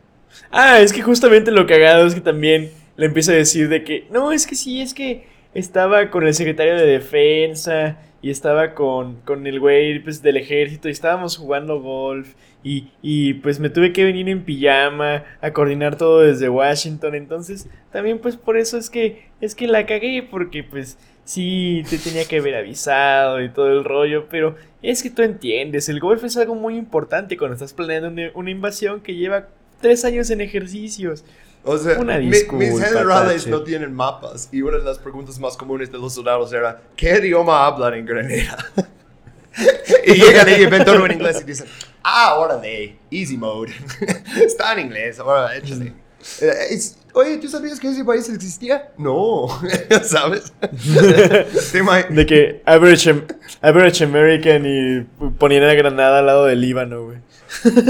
Ah, 0.51 0.81
es 0.81 0.93
que 0.93 1.03
justamente 1.03 1.51
lo 1.51 1.67
cagado 1.67 2.07
es 2.07 2.15
que 2.15 2.21
también 2.21 2.71
le 2.97 3.07
empieza 3.07 3.33
a 3.33 3.37
decir 3.37 3.69
de 3.69 3.85
que, 3.85 4.07
no, 4.11 4.33
es 4.33 4.47
que 4.47 4.55
sí, 4.55 4.81
es 4.81 4.95
que 4.95 5.27
estaba 5.55 6.11
con 6.11 6.27
el 6.27 6.35
secretario 6.35 6.75
de 6.75 6.87
defensa 6.87 7.99
y 8.21 8.31
estaba 8.31 8.75
con, 8.75 9.21
con 9.21 9.47
el 9.47 9.61
güey 9.61 10.01
pues, 10.01 10.23
del 10.23 10.37
ejército 10.37 10.89
y 10.89 10.93
estábamos 10.93 11.37
jugando 11.37 11.81
golf 11.81 12.35
y, 12.65 12.89
y 13.01 13.35
pues 13.35 13.61
me 13.61 13.71
tuve 13.71 13.93
que 13.93 14.05
venir 14.05 14.29
en 14.29 14.45
pijama 14.45 15.25
a 15.41 15.53
coordinar 15.53 15.97
todo 15.97 16.21
desde 16.21 16.49
Washington. 16.49 17.15
Entonces, 17.15 17.69
también 17.93 18.19
pues 18.19 18.37
por 18.37 18.57
eso 18.57 18.77
es 18.77 18.91
que, 18.91 19.29
es 19.41 19.55
que 19.55 19.69
la 19.69 19.87
cagué 19.87 20.27
porque 20.29 20.65
pues 20.65 20.99
sí, 21.29 21.85
te 21.91 21.99
tenía 21.99 22.25
que 22.25 22.39
haber 22.39 22.55
avisado 22.55 23.43
y 23.43 23.51
todo 23.51 23.69
el 23.69 23.85
rollo, 23.85 24.29
pero 24.31 24.57
es 24.81 25.03
que 25.03 25.11
tú 25.11 25.21
entiendes, 25.21 25.91
el 25.91 26.01
golf 26.01 26.25
es 26.25 26.39
algo 26.39 26.55
muy 26.55 26.77
importante 26.77 27.37
cuando 27.37 27.55
estás 27.55 27.75
planeando 27.75 28.09
una, 28.09 28.31
una 28.35 28.51
invasión 28.51 29.03
que 29.03 29.15
lleva 29.15 29.49
tres 29.83 30.07
años 30.07 30.31
en 30.31 30.41
ejercicios. 30.41 31.25
O 31.65 31.77
sea, 31.77 31.99
Una 31.99 32.17
disculpa, 32.17 32.65
mis 32.65 32.83
generales 32.83 33.47
no 33.47 33.63
tienen 33.63 33.93
mapas 33.93 34.49
y 34.53 34.63
una 34.63 34.79
de 34.79 34.85
las 34.85 34.99
preguntas 34.99 35.39
más 35.39 35.55
comunes 35.55 35.93
de 35.93 35.99
los 35.99 36.15
soldados 36.15 36.51
era 36.53 36.81
¿qué 36.97 37.19
idioma 37.19 37.67
hablan 37.67 37.95
en 37.95 38.07
Granada? 38.07 38.71
y 40.07 40.15
llegan 40.15 40.49
y 40.49 40.65
ven 40.65 40.85
todo 40.85 41.05
en 41.05 41.13
inglés 41.13 41.41
y 41.43 41.45
dicen 41.45 41.67
ah, 42.05 42.37
órale, 42.39 42.97
easy 43.11 43.37
mode. 43.37 43.73
Está 44.43 44.73
en 44.73 44.79
inglés, 44.87 45.19
ahora 45.19 45.55
échale. 45.55 45.93
Eh, 46.41 46.53
es- 46.71 46.95
Oye, 47.15 47.39
¿tú 47.39 47.49
sabías 47.49 47.81
que 47.81 47.89
ese 47.89 48.05
país 48.05 48.29
existía? 48.29 48.93
No, 48.97 49.47
¿sabes? 50.05 50.53
De 52.11 52.27
que 52.27 52.63
average, 52.65 53.25
average 53.61 54.05
American 54.05 54.65
y 54.67 55.01
ponían 55.39 55.65
a 55.65 55.75
Granada 55.75 56.19
al 56.21 56.27
lado 56.27 56.45
del 56.47 56.61
Líbano, 56.61 57.05
güey. 57.07 57.19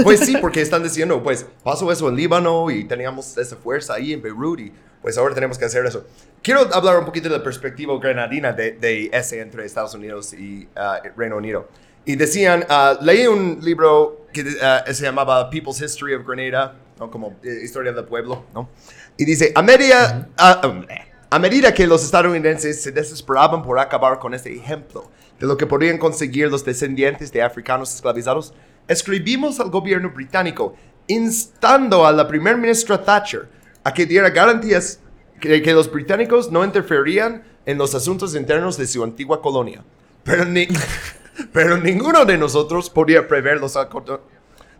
Pues 0.03 0.21
sí, 0.21 0.37
porque 0.39 0.61
están 0.61 0.83
diciendo, 0.83 1.21
pues 1.21 1.45
pasó 1.63 1.91
eso 1.91 2.07
en 2.09 2.15
Líbano 2.15 2.71
y 2.71 2.85
teníamos 2.85 3.37
esa 3.37 3.55
fuerza 3.57 3.95
ahí 3.95 4.13
en 4.13 4.21
Beirut 4.21 4.59
y 4.61 4.71
pues 5.01 5.17
ahora 5.17 5.35
tenemos 5.35 5.57
que 5.57 5.65
hacer 5.65 5.85
eso. 5.85 6.05
Quiero 6.41 6.61
hablar 6.73 6.97
un 6.97 7.05
poquito 7.05 7.29
de 7.29 7.37
la 7.37 7.43
perspectiva 7.43 7.97
granadina 7.99 8.53
de, 8.53 8.71
de 8.71 9.09
ese 9.13 9.41
entre 9.41 9.65
Estados 9.65 9.93
Unidos 9.93 10.33
y 10.33 10.67
ah, 10.75 11.01
Reino 11.15 11.37
Unido. 11.37 11.67
Y 12.05 12.15
decían, 12.15 12.65
ah, 12.69 12.97
leí 13.01 13.27
un 13.27 13.59
libro 13.61 14.25
que 14.33 14.45
ah, 14.61 14.83
se 14.91 15.03
llamaba 15.03 15.49
People's 15.49 15.81
History 15.81 16.13
of 16.15 16.25
Grenada, 16.25 16.75
¿no? 16.99 17.09
como 17.09 17.35
eh, 17.43 17.61
historia 17.63 17.91
del 17.91 18.05
pueblo, 18.05 18.45
¿no? 18.53 18.69
Y 19.17 19.25
dice, 19.25 19.51
a 19.55 19.61
medida, 19.61 20.29
ah, 20.37 20.61
um, 20.65 20.85
a 21.29 21.39
medida 21.39 21.73
que 21.73 21.87
los 21.87 22.03
estadounidenses 22.03 22.81
se 22.81 22.91
desesperaban 22.91 23.61
por 23.61 23.79
acabar 23.79 24.19
con 24.19 24.33
este 24.33 24.53
ejemplo 24.53 25.09
de 25.39 25.47
lo 25.47 25.57
que 25.57 25.65
podrían 25.65 25.97
conseguir 25.97 26.49
los 26.51 26.65
descendientes 26.65 27.31
de 27.31 27.41
africanos 27.41 27.93
esclavizados, 27.93 28.53
escribimos 28.87 29.59
al 29.59 29.69
gobierno 29.69 30.09
británico 30.09 30.75
instando 31.07 32.05
a 32.05 32.11
la 32.11 32.27
primer 32.27 32.57
ministra 32.57 33.03
Thatcher 33.03 33.47
a 33.83 33.93
que 33.93 34.05
diera 34.05 34.29
garantías 34.29 34.99
que, 35.39 35.61
que 35.61 35.73
los 35.73 35.91
británicos 35.91 36.51
no 36.51 36.63
interferían 36.65 37.43
en 37.65 37.77
los 37.77 37.95
asuntos 37.95 38.35
internos 38.35 38.77
de 38.77 38.87
su 38.87 39.03
antigua 39.03 39.41
colonia. 39.41 39.83
Pero, 40.23 40.45
ni, 40.45 40.67
pero 41.53 41.77
ninguno 41.77 42.25
de 42.25 42.37
nosotros 42.37 42.89
podía 42.89 43.27
prever 43.27 43.59
los, 43.59 43.77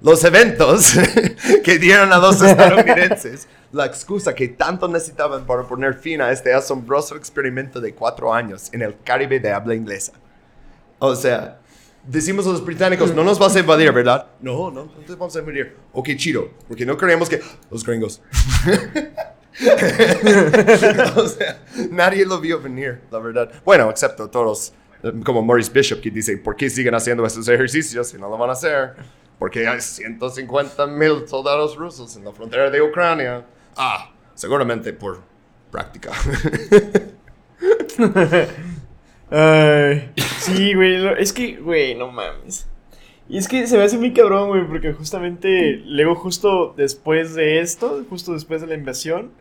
los 0.02 0.24
eventos 0.24 0.94
que 1.64 1.78
dieron 1.78 2.12
a 2.14 2.18
los 2.18 2.42
estadounidenses 2.42 3.48
la 3.72 3.86
excusa 3.86 4.34
que 4.34 4.48
tanto 4.48 4.88
necesitaban 4.88 5.46
para 5.46 5.64
poner 5.64 5.94
fin 5.94 6.22
a 6.22 6.32
este 6.32 6.54
asombroso 6.54 7.16
experimento 7.16 7.80
de 7.80 7.94
cuatro 7.94 8.34
años 8.34 8.70
en 8.72 8.82
el 8.82 8.96
Caribe 9.04 9.40
de 9.40 9.52
habla 9.52 9.76
inglesa. 9.76 10.14
O 10.98 11.16
sea, 11.16 11.60
decimos 12.06 12.48
a 12.48 12.50
los 12.50 12.66
británicos, 12.66 13.14
no 13.14 13.24
nos 13.24 13.38
vas 13.38 13.56
a 13.56 13.60
invadir, 13.60 13.92
¿verdad? 13.92 14.28
No, 14.42 14.72
no, 14.72 14.86
no 14.86 15.18
vamos 15.18 15.36
a 15.36 15.40
invadir. 15.40 15.76
Ok, 15.94 16.10
chido, 16.16 16.50
porque 16.68 16.86
no 16.86 16.98
queremos 16.98 17.30
que... 17.30 17.42
Los 17.70 17.86
gringos. 17.86 18.22
o 21.16 21.28
sea, 21.28 21.64
nadie 21.92 22.26
lo 22.26 22.40
vio 22.40 22.60
venir, 22.60 23.02
la 23.12 23.20
verdad. 23.20 23.52
Bueno, 23.64 23.90
excepto 23.90 24.30
todos, 24.30 24.74
eh, 25.04 25.12
como 25.24 25.44
Maurice 25.44 25.72
Bishop, 25.72 26.02
que 26.02 26.10
dice, 26.10 26.38
¿por 26.38 26.56
qué 26.56 26.70
siguen 26.70 26.96
haciendo 26.96 27.26
estos 27.26 27.48
ejercicios 27.48 28.10
si 28.10 28.18
no 28.18 28.30
lo 28.30 28.38
van 28.38 28.50
a 28.50 28.54
hacer? 28.54 28.96
Porque 29.40 29.68
hay 29.68 29.80
150 29.80 30.86
mil 30.88 31.28
soldados 31.28 31.78
rusos 31.78 32.16
en 32.18 32.26
la 32.26 32.34
frontera 32.34 32.70
de 32.70 32.82
Ucrania. 32.82 33.46
Ah, 33.78 34.12
seguramente 34.36 34.92
por 34.94 35.22
práctica. 35.72 36.12
Ay, 39.32 40.12
sí, 40.40 40.74
güey. 40.74 41.22
Es 41.22 41.32
que, 41.32 41.56
güey, 41.58 41.96
no 41.96 42.12
mames. 42.12 42.68
Y 43.30 43.38
es 43.38 43.48
que 43.48 43.66
se 43.68 43.78
me 43.78 43.84
hace 43.84 43.98
muy 43.98 44.12
cabrón, 44.12 44.50
güey, 44.50 44.68
porque 44.68 44.92
justamente 44.92 45.84
luego, 45.86 46.16
justo 46.16 46.74
después 46.76 47.36
de 47.36 47.62
esto, 47.62 48.04
justo 48.10 48.34
después 48.34 48.60
de 48.60 48.68
la 48.68 48.74
invasión, 48.74 49.32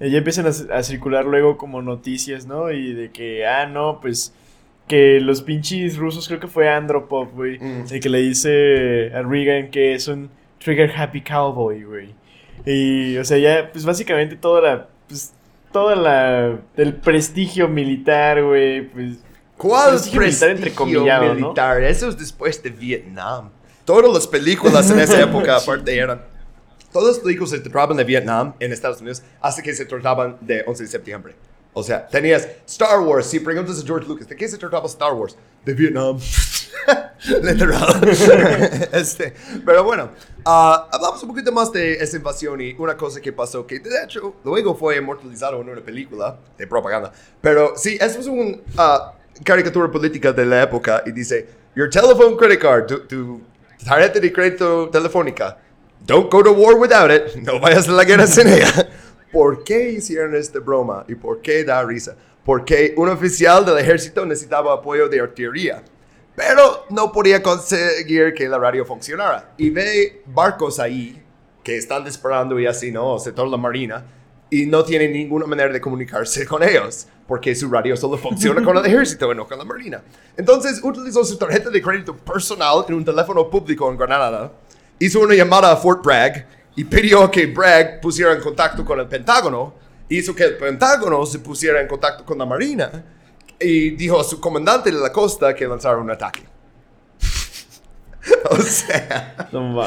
eh, 0.00 0.10
ya 0.10 0.18
empiezan 0.18 0.46
a 0.46 0.82
circular 0.82 1.24
luego 1.24 1.56
como 1.56 1.80
noticias, 1.82 2.46
¿no? 2.46 2.70
Y 2.70 2.92
de 2.92 3.10
que, 3.10 3.46
ah, 3.46 3.66
no, 3.66 4.00
pues 4.00 4.34
que 4.88 5.20
los 5.20 5.42
pinches 5.42 5.96
rusos, 5.96 6.26
creo 6.26 6.40
que 6.40 6.48
fue 6.48 6.68
Andropov, 6.68 7.30
güey, 7.34 7.58
Mm. 7.58 7.84
el 7.90 8.00
que 8.00 8.08
le 8.08 8.18
dice 8.18 9.12
a 9.14 9.22
Reagan 9.22 9.70
que 9.70 9.94
es 9.94 10.08
un 10.08 10.30
trigger 10.58 10.90
happy 10.96 11.20
cowboy, 11.20 11.84
güey. 11.84 12.14
Y, 12.66 13.16
o 13.18 13.24
sea, 13.24 13.38
ya, 13.38 13.70
pues 13.72 13.84
básicamente 13.84 14.34
toda 14.36 14.60
la, 14.60 14.88
pues, 15.06 15.32
toda 15.72 15.94
la, 15.94 16.58
el 16.76 16.94
prestigio 16.94 17.68
militar, 17.68 18.42
güey, 18.42 18.88
pues 18.88 19.18
¿Cuál 19.56 19.90
Prestigio 19.90 20.20
militar, 20.20 20.50
entre 20.50 20.70
prestigio 20.70 20.98
comillado, 21.00 21.24
¿no? 21.28 21.34
militar? 21.34 21.82
Eso 21.82 22.08
es 22.08 22.18
después 22.18 22.62
de 22.62 22.70
Vietnam. 22.70 23.50
Todas 23.84 24.12
las 24.12 24.26
películas 24.26 24.90
en 24.90 25.00
esa 25.00 25.20
época, 25.20 25.56
aparte, 25.62 25.96
eran... 25.96 26.20
Todas 26.92 27.16
las 27.16 27.18
películas 27.18 27.50
se 27.50 27.58
trataban 27.60 27.96
de 27.96 28.04
Vietnam 28.04 28.54
en 28.60 28.72
Estados 28.72 29.00
Unidos 29.00 29.22
hasta 29.40 29.62
que 29.62 29.74
se 29.74 29.84
trataban 29.84 30.36
de 30.40 30.62
11 30.66 30.82
de 30.84 30.88
septiembre. 30.88 31.34
O 31.78 31.82
sea, 31.84 32.04
tenías 32.08 32.48
Star 32.66 32.98
Wars. 32.98 33.26
Si 33.26 33.38
preguntas 33.38 33.80
a 33.80 33.86
George 33.86 34.08
Lucas, 34.08 34.28
¿de 34.28 34.34
qué 34.34 34.48
se 34.48 34.58
trataba 34.58 34.86
Star 34.86 35.12
Wars? 35.12 35.36
De 35.64 35.72
Vietnam. 35.74 36.18
Literal. 37.42 38.00
este, 38.92 39.32
pero 39.64 39.84
bueno, 39.84 40.10
ah, 40.44 40.88
hablamos 40.90 41.22
un 41.22 41.28
poquito 41.28 41.52
más 41.52 41.70
de 41.70 41.94
esa 41.94 42.16
invasión 42.16 42.60
y 42.60 42.74
una 42.78 42.96
cosa 42.96 43.20
que 43.20 43.32
pasó 43.32 43.64
que 43.64 43.78
de 43.78 43.90
hecho 44.02 44.34
luego 44.44 44.74
fue 44.74 44.96
inmortalizado 44.96 45.60
en 45.60 45.68
una 45.68 45.80
película 45.80 46.36
de 46.56 46.66
propaganda. 46.66 47.12
Pero 47.40 47.74
sí, 47.76 47.96
eso 48.00 48.18
es 48.18 48.26
una 48.26 49.12
caricatura 49.44 49.88
política 49.88 50.32
de 50.32 50.46
la 50.46 50.64
época 50.64 51.04
y 51.06 51.12
dice, 51.12 51.48
Your 51.76 51.88
telephone 51.88 52.36
credit 52.36 52.60
card, 52.60 52.86
tu, 52.86 53.06
tu 53.06 53.40
tarjeta 53.84 54.18
de 54.18 54.32
crédito 54.32 54.88
telefónica. 54.90 55.58
Don't 56.04 56.28
go 56.28 56.42
to 56.42 56.52
war 56.52 56.74
without 56.76 57.12
it. 57.12 57.36
No 57.36 57.60
vayas 57.60 57.88
a 57.88 57.92
la 57.92 58.04
guerra 58.04 58.26
sin 58.26 58.48
ella. 58.48 58.88
¿Por 59.32 59.62
qué 59.64 59.90
hicieron 59.90 60.34
esta 60.34 60.58
broma 60.58 61.04
y 61.08 61.14
por 61.14 61.40
qué 61.40 61.64
da 61.64 61.82
risa? 61.84 62.16
Porque 62.44 62.94
un 62.96 63.08
oficial 63.08 63.64
del 63.64 63.78
ejército 63.78 64.24
necesitaba 64.24 64.72
apoyo 64.72 65.08
de 65.08 65.20
artillería, 65.20 65.82
pero 66.34 66.86
no 66.90 67.12
podía 67.12 67.42
conseguir 67.42 68.32
que 68.32 68.48
la 68.48 68.58
radio 68.58 68.84
funcionara. 68.84 69.52
Y 69.58 69.70
ve 69.70 70.22
barcos 70.26 70.78
ahí 70.78 71.22
que 71.62 71.76
están 71.76 72.04
disparando 72.04 72.58
y 72.58 72.66
así, 72.66 72.90
¿no? 72.90 73.14
O 73.14 73.18
sea, 73.18 73.34
toda 73.34 73.48
la 73.48 73.58
marina, 73.58 74.04
y 74.50 74.66
no 74.66 74.84
tiene 74.84 75.08
ninguna 75.08 75.46
manera 75.46 75.72
de 75.72 75.80
comunicarse 75.80 76.46
con 76.46 76.62
ellos, 76.62 77.06
porque 77.26 77.54
su 77.54 77.70
radio 77.70 77.96
solo 77.96 78.16
funciona 78.16 78.64
con 78.64 78.76
el 78.78 78.86
ejército 78.86 79.30
y 79.30 79.36
no 79.36 79.46
con 79.46 79.58
la 79.58 79.64
marina. 79.64 80.02
Entonces 80.36 80.80
utilizó 80.82 81.24
su 81.24 81.36
tarjeta 81.36 81.68
de 81.68 81.82
crédito 81.82 82.16
personal 82.16 82.84
en 82.88 82.94
un 82.94 83.04
teléfono 83.04 83.48
público 83.50 83.90
en 83.90 83.98
Granada, 83.98 84.50
hizo 84.98 85.20
una 85.20 85.34
llamada 85.34 85.72
a 85.72 85.76
Fort 85.76 86.02
Bragg 86.02 86.46
y 86.78 86.84
pidió 86.84 87.30
que 87.30 87.46
Bragg 87.46 88.00
pusiera 88.00 88.32
en 88.32 88.40
contacto 88.40 88.84
con 88.84 88.98
el 89.00 89.06
Pentágono, 89.06 89.74
hizo 90.08 90.34
que 90.34 90.44
el 90.44 90.56
Pentágono 90.56 91.26
se 91.26 91.38
pusiera 91.40 91.80
en 91.80 91.88
contacto 91.88 92.24
con 92.24 92.38
la 92.38 92.46
marina 92.46 93.04
y 93.60 93.90
dijo 93.90 94.20
a 94.20 94.24
su 94.24 94.38
comandante 94.40 94.90
de 94.92 94.98
la 94.98 95.12
costa 95.12 95.54
que 95.54 95.66
lanzara 95.66 95.96
un 95.98 96.10
ataque. 96.10 96.42
o 98.50 98.56
sea, 98.56 99.48
No 99.52 99.84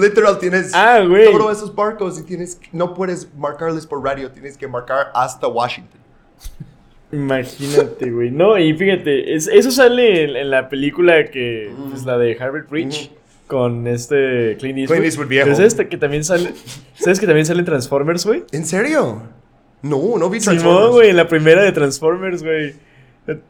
literal 0.00 0.38
tienes 0.38 0.72
Ah, 0.74 1.00
todos 1.32 1.56
esos 1.56 1.74
barcos 1.74 2.18
y 2.18 2.22
tienes, 2.24 2.58
no 2.72 2.92
puedes 2.94 3.32
marcarles 3.34 3.86
por 3.86 4.02
radio, 4.04 4.30
tienes 4.30 4.56
que 4.56 4.66
marcar 4.68 5.10
hasta 5.14 5.46
Washington. 5.48 6.00
Imagínate, 7.12 8.10
güey. 8.10 8.30
No, 8.30 8.58
y 8.58 8.74
fíjate, 8.76 9.34
es- 9.34 9.46
eso 9.46 9.70
sale 9.70 10.24
en, 10.24 10.36
en 10.36 10.50
la 10.50 10.68
película 10.68 11.30
que. 11.30 11.72
Pues 11.90 12.04
la 12.04 12.18
de 12.18 12.36
Harvard 12.38 12.66
Bridge. 12.68 13.10
Con 13.46 13.86
este 13.86 14.56
Clint 14.58 14.78
Eastwood. 14.78 14.96
Clint 14.96 15.06
Eastwood 15.06 15.28
viejo. 15.28 15.44
Pero 15.44 15.56
¿sabes 15.56 15.74
que 15.74 15.96
también 15.96 16.24
sale. 16.24 16.52
¿Sabes 16.94 17.20
que 17.20 17.26
también 17.26 17.46
salen 17.46 17.64
Transformers, 17.64 18.24
güey? 18.24 18.44
¿En 18.52 18.64
serio? 18.64 19.22
No, 19.82 20.16
no 20.18 20.30
vi 20.30 20.40
Transformers. 20.40 20.92
güey, 20.92 21.10
en 21.10 21.16
la 21.16 21.28
primera 21.28 21.62
de 21.62 21.72
Transformers, 21.72 22.42
güey. 22.42 22.74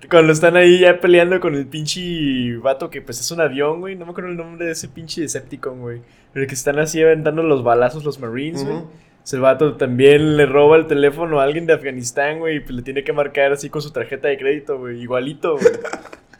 Cuando 0.09 0.33
están 0.33 0.57
ahí 0.57 0.81
ya 0.81 1.01
peleando 1.01 1.41
con 1.41 1.55
el 1.55 1.67
pinche 1.67 2.57
vato 2.59 2.91
que 2.91 3.03
pues 3.03 3.21
es 3.21 3.31
un 3.31 3.41
avión, 3.41 3.81
güey. 3.81 3.97
No 3.97 4.05
me 4.05 4.11
acuerdo 4.11 4.31
el 4.31 4.37
nombre 4.37 4.67
de 4.67 4.73
ese 4.73 4.89
pinche 4.89 5.21
Decepticon, 5.21 5.81
güey. 5.81 6.01
Pero 6.33 6.47
que 6.47 6.55
están 6.55 6.79
así 6.79 7.03
aventando 7.03 7.43
los 7.43 7.63
balazos 7.63 8.05
los 8.05 8.19
Marines, 8.19 8.65
güey. 8.65 8.79
El 9.33 9.41
vato 9.41 9.77
también 9.77 10.37
le 10.37 10.45
roba 10.47 10.77
el 10.77 10.87
teléfono 10.87 11.41
a 11.41 11.45
alguien 11.45 11.67
de 11.67 11.73
Afganistán, 11.73 12.41
güey. 12.41 12.57
Y 12.57 12.61
pues 12.61 12.73
le 12.73 12.83
tiene 12.83 13.05
que 13.05 13.13
marcar 13.13 13.53
así 13.53 13.71
con 13.71 13.81
su 13.81 13.91
tarjeta 13.91 14.29
de 14.29 14.37
crédito, 14.37 14.79
güey. 14.79 15.01
Igualito, 15.01 15.57
güey. 15.57 15.67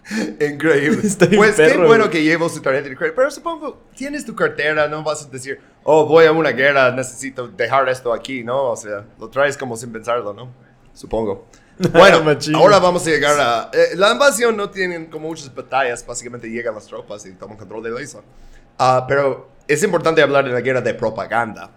Increíble. 0.41 1.03
Bien 1.29 1.37
pues 1.37 1.57
qué 1.57 1.63
perro, 1.65 1.87
bueno 1.87 2.05
güey. 2.05 2.11
que 2.13 2.23
llevo 2.23 2.49
su 2.49 2.61
tarjeta 2.61 2.89
de 2.89 2.97
crédito. 2.97 3.17
Pero 3.17 3.31
supongo, 3.31 3.83
tienes 3.97 4.25
tu 4.25 4.35
cartera, 4.35 4.89
no 4.89 5.03
vas 5.03 5.25
a 5.25 5.29
decir, 5.31 5.61
oh, 5.83 6.07
voy 6.07 6.27
a 6.27 6.33
una 6.33 6.51
guerra, 6.51 6.91
necesito 6.91 7.49
dejar 7.49 7.89
esto 7.89 8.13
aquí, 8.13 8.45
¿no? 8.45 8.71
O 8.71 8.77
sea, 8.77 9.05
lo 9.19 9.29
traes 9.29 9.57
como 9.57 9.77
sin 9.77 9.93
pensarlo, 9.93 10.33
¿no? 10.33 10.51
Supongo. 10.93 11.47
Bueno, 11.93 12.19
ahora 12.55 12.79
vamos 12.79 13.05
a 13.05 13.11
llegar 13.11 13.35
a... 13.41 13.71
eh, 13.73 13.97
la 13.97 14.13
invasión 14.13 14.57
no 14.57 14.71
tienen 14.71 15.07
como 15.07 15.27
muchas 15.27 15.53
batallas, 15.53 16.07
básicamente 16.07 16.49
llegan 16.49 16.73
las 16.73 16.87
tropas 16.87 17.27
y 17.27 17.33
toman 17.33 17.57
control 17.57 17.83
de 17.83 17.91
la 17.91 18.01
isla. 18.01 18.21
Ah, 18.79 19.05
pero 19.09 19.49
es 19.67 19.83
importante 19.83 20.23
hablar 20.23 20.45
de 20.45 20.53
la 20.53 20.61
guerra 20.61 20.81
de 20.81 20.95
propaganda. 20.95 21.73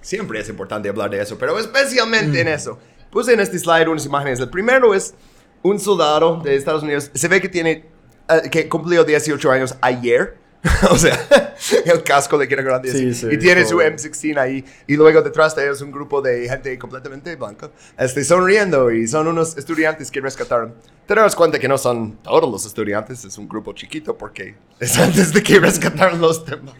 Siempre 0.00 0.40
es 0.40 0.48
importante 0.48 0.88
hablar 0.88 1.10
de 1.10 1.22
eso, 1.22 1.38
pero 1.38 1.56
especialmente 1.56 2.40
en 2.40 2.48
eso. 2.48 2.80
Puse 3.12 3.32
en 3.32 3.38
este 3.38 3.60
slide 3.60 3.88
unas 3.88 4.04
imágenes. 4.06 4.40
El 4.40 4.48
primero 4.50 4.92
es 4.92 5.14
un 5.62 5.78
soldado 5.78 6.40
de 6.42 6.56
Estados 6.56 6.82
Unidos. 6.82 7.10
Se 7.14 7.28
ve 7.28 7.40
que 7.40 7.48
tiene, 7.48 7.84
eh, 8.28 8.48
que 8.50 8.68
cumplió 8.68 9.04
18 9.04 9.50
años 9.50 9.74
ayer. 9.80 10.36
o 10.90 10.98
sea, 10.98 11.16
el 11.84 12.02
casco 12.02 12.36
le 12.36 12.48
queda 12.48 12.62
grande. 12.62 12.90
Sí, 12.90 13.14
sí, 13.14 13.28
y 13.30 13.38
tiene 13.38 13.64
su 13.64 13.76
joven. 13.76 13.96
M16 13.96 14.38
ahí. 14.38 14.64
Y 14.86 14.96
luego 14.96 15.22
detrás 15.22 15.54
de 15.54 15.64
ellos 15.64 15.80
un 15.82 15.92
grupo 15.92 16.20
de 16.20 16.48
gente 16.48 16.76
completamente 16.78 17.34
blanca. 17.36 17.70
Este, 17.96 18.24
sonriendo 18.24 18.90
y 18.90 19.06
son 19.06 19.28
unos 19.28 19.56
estudiantes 19.56 20.10
que 20.10 20.20
rescataron. 20.20 20.74
Te 21.06 21.14
das 21.14 21.36
cuenta 21.36 21.58
que 21.58 21.68
no 21.68 21.78
son 21.78 22.16
todos 22.22 22.50
los 22.50 22.66
estudiantes, 22.66 23.24
es 23.24 23.38
un 23.38 23.48
grupo 23.48 23.72
chiquito 23.72 24.16
porque 24.16 24.56
es 24.80 24.98
antes 24.98 25.32
de 25.32 25.42
que 25.42 25.60
rescataron 25.60 26.20
los 26.20 26.44
demás. 26.44 26.74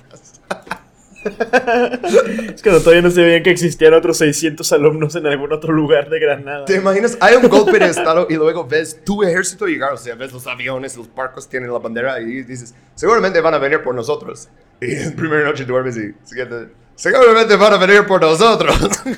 es 2.55 2.62
cuando 2.62 2.81
todavía 2.81 3.03
no 3.03 3.11
se 3.11 3.23
veían 3.23 3.43
que 3.43 3.51
existían 3.51 3.95
otros 3.95 4.19
600 4.19 4.73
alumnos 4.73 5.15
en 5.16 5.27
algún 5.27 5.53
otro 5.53 5.73
lugar 5.73 6.09
de 6.09 6.19
Granada. 6.20 6.65
¿Te 6.65 6.77
imaginas? 6.77 7.16
Hay 7.20 7.36
un 7.36 7.49
golpe 7.49 7.78
de 7.78 7.86
estado 7.86 8.27
y 8.31 8.35
luego 8.35 8.66
ves 8.66 9.01
tu 9.05 9.23
ejército 9.23 9.66
llegar, 9.66 9.93
o 9.93 9.97
sea, 9.97 10.15
ves 10.15 10.32
los 10.32 10.47
aviones, 10.47 10.97
los 10.97 11.12
barcos 11.15 11.49
tienen 11.49 11.73
la 11.73 11.78
bandera 11.78 12.20
y 12.20 12.43
dices, 12.43 12.74
seguramente 12.95 13.40
van 13.40 13.55
a 13.55 13.59
venir 13.59 13.82
por 13.82 13.95
nosotros. 13.95 14.49
Y 14.81 14.93
en 14.95 15.16
primera 15.16 15.45
noche 15.45 15.65
duermes 15.65 15.97
y 15.97 16.15
siguiente, 16.24 16.69
seguramente 16.95 17.57
van 17.57 17.73
a 17.73 17.78
venir 17.78 18.07
por 18.07 18.20
nosotros. 18.20 18.77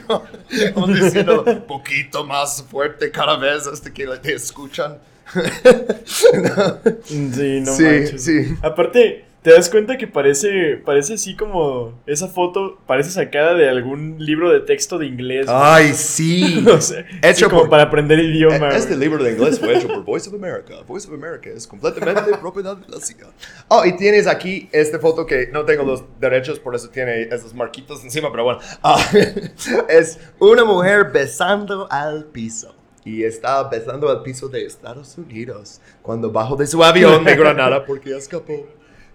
Como 0.75 0.87
diciendo, 0.89 1.45
poquito 1.67 2.25
más 2.25 2.63
fuerte 2.63 3.11
cada 3.11 3.37
vez 3.37 3.67
hasta 3.67 3.93
que 3.93 4.07
te 4.23 4.35
escuchan. 4.35 4.99
No. 5.35 6.79
Sí, 7.05 7.61
no 7.61 7.73
Sí, 7.73 7.83
manches. 7.85 8.25
sí. 8.25 8.55
Aparte, 8.63 9.25
te 9.43 9.53
das 9.53 9.71
cuenta 9.71 9.97
que 9.97 10.07
parece, 10.07 10.77
parece 10.85 11.15
así 11.15 11.35
como 11.35 11.99
esa 12.07 12.29
foto 12.29 12.79
parece 12.87 13.11
sacada 13.11 13.55
de 13.55 13.69
algún 13.71 14.17
libro 14.19 14.51
de 14.53 14.61
texto 14.61 14.99
de 14.99 15.07
inglés. 15.07 15.47
güey. 15.47 15.59
Ay, 15.59 15.93
sí. 15.95 16.65
O 16.71 16.81
sea, 16.81 17.07
Hecho 17.23 17.49
como 17.49 17.63
por- 17.63 17.71
para 17.71 17.85
aprender 17.85 18.19
idioma. 18.19 18.69
Este 18.69 18.89
güey. 18.95 19.01
libro 19.09 19.25
de 19.25 19.33
inglés 19.33 19.59
fue 19.59 19.77
hecho 19.77 19.89
por 19.89 20.05
Voice 20.05 20.29
of 20.29 20.35
America. 20.35 20.75
Voice 20.87 21.09
of 21.09 21.15
America 21.15 21.49
es 21.49 21.67
completamente 21.67 22.37
propiedad 22.41 22.77
de 22.77 22.89
la 22.89 23.01
CIA. 23.01 23.29
Oh, 23.69 23.85
y 23.87 23.97
tienes 23.97 24.27
aquí 24.27 24.69
esta 24.73 24.99
foto 24.99 25.25
que 25.25 25.47
no 25.53 25.65
tengo 25.65 25.85
los 25.85 26.05
derechos, 26.21 26.59
por 26.61 26.75
eso 26.75 26.91
tiene 26.91 27.23
esos 27.23 27.55
marquitos 27.55 28.05
encima, 28.05 28.31
pero 28.31 28.45
bueno. 28.45 28.61
Ah, 28.83 29.03
es 29.89 30.19
una 30.39 30.65
mujer 30.65 31.11
besando 31.13 31.87
al 31.91 32.27
piso. 32.27 32.75
Y 33.03 33.25
está 33.25 33.63
besando 33.67 34.11
al 34.11 34.23
piso 34.23 34.49
de 34.51 34.67
Estados 34.67 35.17
Unidos 35.17 35.81
cuando 36.03 36.31
bajó 36.31 36.57
de 36.57 36.67
su 36.67 36.85
avión 36.85 37.25
de 37.25 37.35
Granada 37.35 37.87
porque 37.87 38.15
escapó 38.15 38.67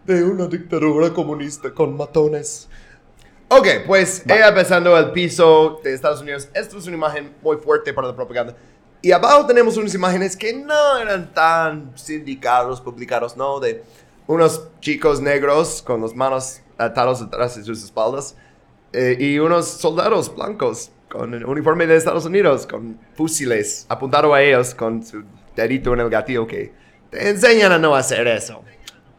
de 0.06 0.24
una 0.24 0.48
dictadura 0.48 1.14
comunista 1.14 1.74
con 1.74 1.98
matones. 1.98 2.70
Ok, 3.48 3.68
pues 3.86 4.24
ella 4.28 4.52
besando 4.52 4.96
al 4.96 5.12
piso 5.12 5.80
de 5.84 5.94
Estados 5.94 6.22
Unidos. 6.22 6.50
Esto 6.54 6.78
es 6.78 6.88
una 6.88 6.96
imagen 6.96 7.34
muy 7.42 7.58
fuerte 7.58 7.94
para 7.94 8.08
la 8.08 8.16
propaganda. 8.16 8.56
Y 9.02 9.12
abajo 9.12 9.46
tenemos 9.46 9.78
unas 9.78 9.94
imágenes 9.94 10.36
que 10.36 10.54
no 10.54 10.98
eran 10.98 11.34
tan 11.34 11.92
sindicados, 11.96 12.82
publicados, 12.82 13.38
¿no? 13.38 13.60
De 13.60 13.84
unos 14.28 14.68
chicos 14.80 15.22
negros 15.22 15.82
con 15.82 16.02
las 16.02 16.16
manos 16.16 16.62
atados 16.78 17.22
atrás 17.22 17.56
de 17.56 17.64
sus 17.64 17.84
espaldas 17.84 18.36
eh, 18.94 19.16
y 19.20 19.40
unos 19.40 19.68
soldados 19.68 20.34
blancos 20.34 20.92
con 21.10 21.34
el 21.34 21.46
uniforme 21.46 21.86
de 21.88 21.96
Estados 21.96 22.26
Unidos, 22.26 22.66
con 22.66 23.00
fusiles 23.16 23.86
apuntado 23.90 24.34
a 24.34 24.42
ellos 24.42 24.74
con 24.74 25.04
su 25.06 25.24
dedito 25.56 25.94
en 25.94 26.00
el 26.02 26.10
gatillo 26.10 26.48
que 26.48 26.74
te 27.10 27.30
enseñan 27.30 27.72
a 27.72 27.78
no 27.78 27.96
hacer 27.96 28.28
eso. 28.28 28.64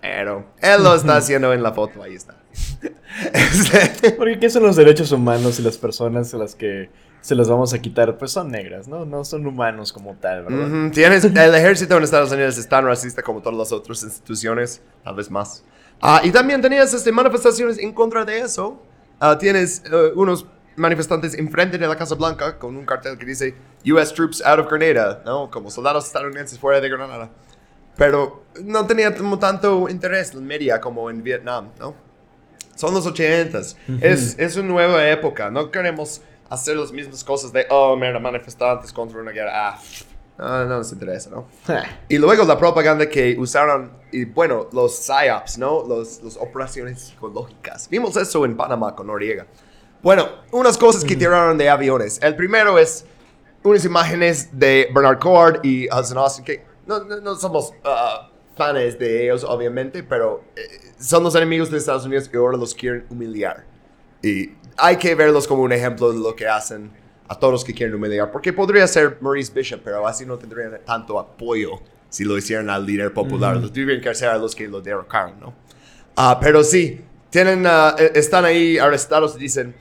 Pero 0.08 0.46
él 0.62 0.82
lo 0.84 0.94
está 0.94 1.16
haciendo 1.16 1.52
en 1.52 1.62
la 1.62 1.72
foto, 1.72 2.02
ahí 2.02 2.14
está. 2.14 2.36
Este- 3.32 4.12
Porque 4.12 4.38
¿qué 4.38 4.50
son 4.50 4.62
los 4.62 4.76
derechos 4.76 5.10
humanos 5.12 5.58
y 5.58 5.62
las 5.62 5.78
personas 5.78 6.32
a 6.34 6.36
las 6.36 6.54
que 6.54 6.90
se 7.20 7.34
los 7.34 7.48
vamos 7.48 7.72
a 7.74 7.78
quitar? 7.80 8.16
Pues 8.18 8.30
son 8.30 8.50
negras, 8.50 8.86
¿no? 8.88 9.04
No 9.04 9.24
son 9.24 9.46
humanos 9.46 9.92
como 9.92 10.14
tal, 10.14 10.44
¿verdad? 10.44 10.66
Ujú, 10.84 10.90
Tienes, 10.90 11.24
el 11.24 11.54
ejército 11.54 11.96
en 11.96 12.04
Estados 12.04 12.30
Unidos 12.30 12.56
es 12.58 12.68
tan 12.68 12.84
racista 12.84 13.22
como 13.22 13.40
todas 13.40 13.58
las 13.58 13.72
otras 13.72 14.02
instituciones, 14.02 14.80
tal 15.02 15.14
vez 15.16 15.30
más. 15.30 15.64
Ah, 16.00 16.20
y 16.22 16.30
también 16.30 16.60
tenías 16.60 16.92
este, 16.94 17.10
manifestaciones 17.10 17.78
en 17.78 17.92
contra 17.92 18.24
de 18.24 18.40
eso. 18.40 18.80
Ah, 19.18 19.36
tienes 19.38 19.82
eh, 19.90 20.12
unos 20.14 20.46
manifestantes 20.76 21.34
enfrente 21.34 21.78
de 21.78 21.88
la 21.88 21.96
Casa 21.96 22.14
Blanca 22.14 22.58
con 22.58 22.76
un 22.76 22.84
cartel 22.84 23.16
que 23.16 23.24
dice 23.24 23.54
US 23.90 24.12
troops 24.12 24.42
out 24.44 24.58
of 24.60 24.70
Grenada, 24.70 25.22
¿no? 25.24 25.50
Como 25.50 25.70
soldados 25.70 26.06
estadounidenses 26.06 26.58
fuera 26.58 26.80
de 26.80 26.88
Granada. 26.90 27.30
Pero 27.96 28.44
no 28.62 28.86
tenía 28.86 29.14
tanto 29.38 29.88
interés 29.88 30.32
en 30.32 30.46
media 30.46 30.80
como 30.80 31.10
en 31.10 31.22
Vietnam, 31.22 31.70
¿no? 31.78 31.94
Son 32.74 32.92
los 32.92 33.06
ochentas. 33.06 33.76
es, 34.00 34.38
es 34.38 34.56
una 34.56 34.68
nueva 34.68 35.08
época. 35.08 35.50
No 35.50 35.70
queremos 35.70 36.20
hacer 36.48 36.76
las 36.76 36.92
mismas 36.92 37.24
cosas 37.24 37.52
de, 37.52 37.66
oh, 37.70 37.96
mira, 37.96 38.18
manifestantes 38.18 38.92
contra 38.92 39.20
una 39.20 39.30
guerra. 39.30 39.70
Ah, 39.70 39.80
no, 40.38 40.64
no 40.66 40.78
nos 40.78 40.92
interesa, 40.92 41.30
¿no? 41.30 41.46
Y 42.08 42.18
luego 42.18 42.44
la 42.44 42.58
propaganda 42.58 43.08
que 43.08 43.36
usaron, 43.38 43.90
y 44.12 44.26
bueno, 44.26 44.68
los 44.72 44.92
PSYOPs, 44.98 45.58
¿no? 45.58 45.84
Los, 45.86 46.22
los 46.22 46.36
operaciones 46.36 47.00
psicológicas. 47.00 47.88
Vimos 47.88 48.16
eso 48.16 48.44
en 48.44 48.56
Panamá 48.56 48.94
con 48.94 49.06
Noriega. 49.06 49.46
Bueno, 50.02 50.28
unas 50.52 50.76
cosas 50.76 51.02
que 51.02 51.16
tiraron 51.16 51.56
de 51.56 51.70
aviones. 51.70 52.20
El 52.22 52.36
primero 52.36 52.78
es 52.78 53.06
unas 53.62 53.84
imágenes 53.84 54.50
de 54.52 54.88
Bernard 54.94 55.18
Cord 55.18 55.64
y 55.64 55.88
Hudson 55.88 56.18
Austin, 56.18 56.44
que 56.44 56.64
no, 56.86 57.04
no, 57.04 57.20
no 57.20 57.34
somos 57.36 57.72
ah, 57.84 58.30
fans 58.56 58.98
de 58.98 59.24
ellos, 59.24 59.44
obviamente, 59.44 60.02
pero 60.02 60.44
eh, 60.56 60.62
son 60.98 61.22
los 61.22 61.34
enemigos 61.34 61.70
de 61.70 61.78
Estados 61.78 62.06
Unidos 62.06 62.30
y 62.32 62.36
ahora 62.36 62.56
los 62.56 62.74
quieren 62.74 63.06
humillar. 63.10 63.64
Y 64.22 64.52
hay 64.76 64.96
que 64.96 65.14
verlos 65.14 65.46
como 65.46 65.62
un 65.62 65.72
ejemplo 65.72 66.12
de 66.12 66.18
lo 66.18 66.34
que 66.34 66.46
hacen 66.48 66.90
a 67.28 67.34
todos 67.38 67.52
los 67.52 67.64
que 67.64 67.74
quieren 67.74 67.94
humillar, 67.94 68.30
porque 68.30 68.52
podría 68.52 68.86
ser 68.86 69.18
Maurice 69.20 69.52
Bishop, 69.52 69.80
pero 69.82 70.06
así 70.06 70.24
no 70.24 70.38
tendrían 70.38 70.80
tanto 70.84 71.18
apoyo 71.18 71.80
si 72.08 72.24
lo 72.24 72.38
hicieran 72.38 72.70
al 72.70 72.86
líder 72.86 73.12
popular. 73.12 73.56
Los 73.56 73.72
tendrían 73.72 74.00
que 74.00 74.08
hacer 74.08 74.28
a 74.28 74.38
los 74.38 74.54
que 74.54 74.68
lo 74.68 74.80
derrocaron, 74.80 75.38
¿no? 75.40 75.54
Ah, 76.14 76.38
pero 76.40 76.62
sí, 76.62 77.00
tienen, 77.30 77.66
ah, 77.66 77.94
eh, 77.98 78.12
están 78.14 78.44
ahí 78.44 78.78
arrestados 78.78 79.36
dicen, 79.36 79.74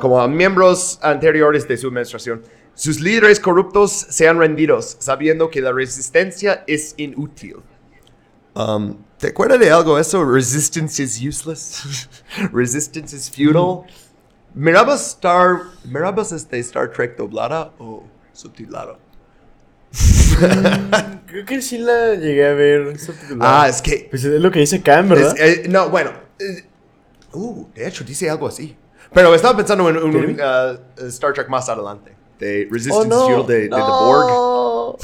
como 0.00 0.20
a 0.20 0.28
miembros 0.28 0.98
anteriores 1.00 1.66
de 1.66 1.76
su 1.76 1.88
administración, 1.88 2.42
sus 2.80 2.98
líderes 2.98 3.38
corruptos 3.40 3.92
se 4.08 4.26
han 4.26 4.38
rendido, 4.38 4.80
sabiendo 4.80 5.50
que 5.50 5.60
la 5.60 5.70
resistencia 5.70 6.64
es 6.66 6.94
inútil. 6.96 7.56
Um, 8.54 8.96
¿Te 9.18 9.28
acuerdas 9.28 9.60
de 9.60 9.70
algo 9.70 9.98
eso? 9.98 10.24
Resistance 10.24 11.02
is 11.02 11.20
useless. 11.22 12.08
Resistance 12.54 13.14
is 13.14 13.28
futile. 13.28 13.82
¿Mirabas 14.54 15.08
Star, 15.08 15.60
mirabas 15.84 16.32
este 16.32 16.58
Star 16.60 16.90
Trek 16.90 17.18
doblada 17.18 17.70
o 17.78 18.04
subtitulada? 18.32 18.98
Creo 21.26 21.44
que 21.44 21.60
sí 21.60 21.76
la 21.76 22.14
llegué 22.14 22.46
a 22.46 22.54
ver. 22.54 22.98
subtitulada. 22.98 23.62
Ah, 23.64 23.68
es 23.68 23.82
que 23.82 24.06
Pues 24.10 24.24
es 24.24 24.40
lo 24.40 24.50
que 24.50 24.60
dice 24.60 24.80
Cam, 24.80 25.10
¿verdad? 25.10 25.34
Es- 25.38 25.58
eh, 25.58 25.68
no, 25.68 25.90
bueno. 25.90 26.12
eh, 26.38 26.64
uh, 27.34 27.66
de 27.74 27.86
hecho, 27.86 28.04
dice 28.04 28.30
algo 28.30 28.48
así. 28.48 28.74
Pero 29.12 29.34
estaba 29.34 29.54
pensando 29.56 29.88
en 29.90 29.96
un, 29.98 30.16
un, 30.16 30.40
uh, 30.40 31.06
Star 31.08 31.34
Trek 31.34 31.48
más 31.50 31.68
adelante. 31.68 32.16
Oh, 32.40 32.72
Resistance 32.72 33.08
no. 33.08 33.26
Fuel 33.26 33.46
de, 33.46 33.60
de 33.62 33.68
The 33.68 33.76
Borg. 33.76 34.28
No. 34.28 34.96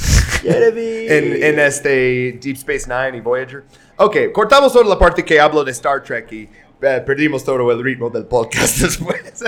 en, 0.44 1.42
en 1.42 1.58
este 1.58 2.38
Deep 2.40 2.56
Space 2.56 2.86
Nine 2.88 3.18
y 3.18 3.20
Voyager. 3.20 3.64
Ok, 3.96 4.16
cortamos 4.32 4.72
toda 4.72 4.84
la 4.84 4.98
parte 4.98 5.24
que 5.24 5.40
hablo 5.40 5.64
de 5.64 5.72
Star 5.72 6.02
Trek 6.02 6.30
y 6.32 6.48
eh, 6.82 7.02
perdimos 7.04 7.44
todo 7.44 7.70
el 7.70 7.82
ritmo 7.82 8.10
del 8.10 8.26
podcast 8.26 8.78
después. 8.82 9.42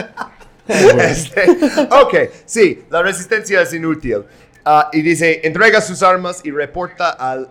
Este, 0.66 1.50
ok, 1.90 2.14
sí, 2.44 2.84
la 2.90 3.02
resistencia 3.02 3.62
es 3.62 3.72
inútil. 3.72 4.24
Ah, 4.64 4.90
y 4.92 5.02
dice, 5.02 5.40
entrega 5.44 5.80
sus 5.80 6.02
armas 6.02 6.40
y 6.44 6.50
reporta 6.50 7.10
a 7.10 7.36
la 7.36 7.48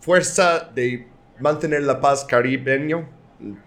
Fuerza 0.00 0.70
de 0.74 1.06
Mantener 1.40 1.82
la 1.82 2.00
Paz 2.00 2.24
Caribeño, 2.24 3.08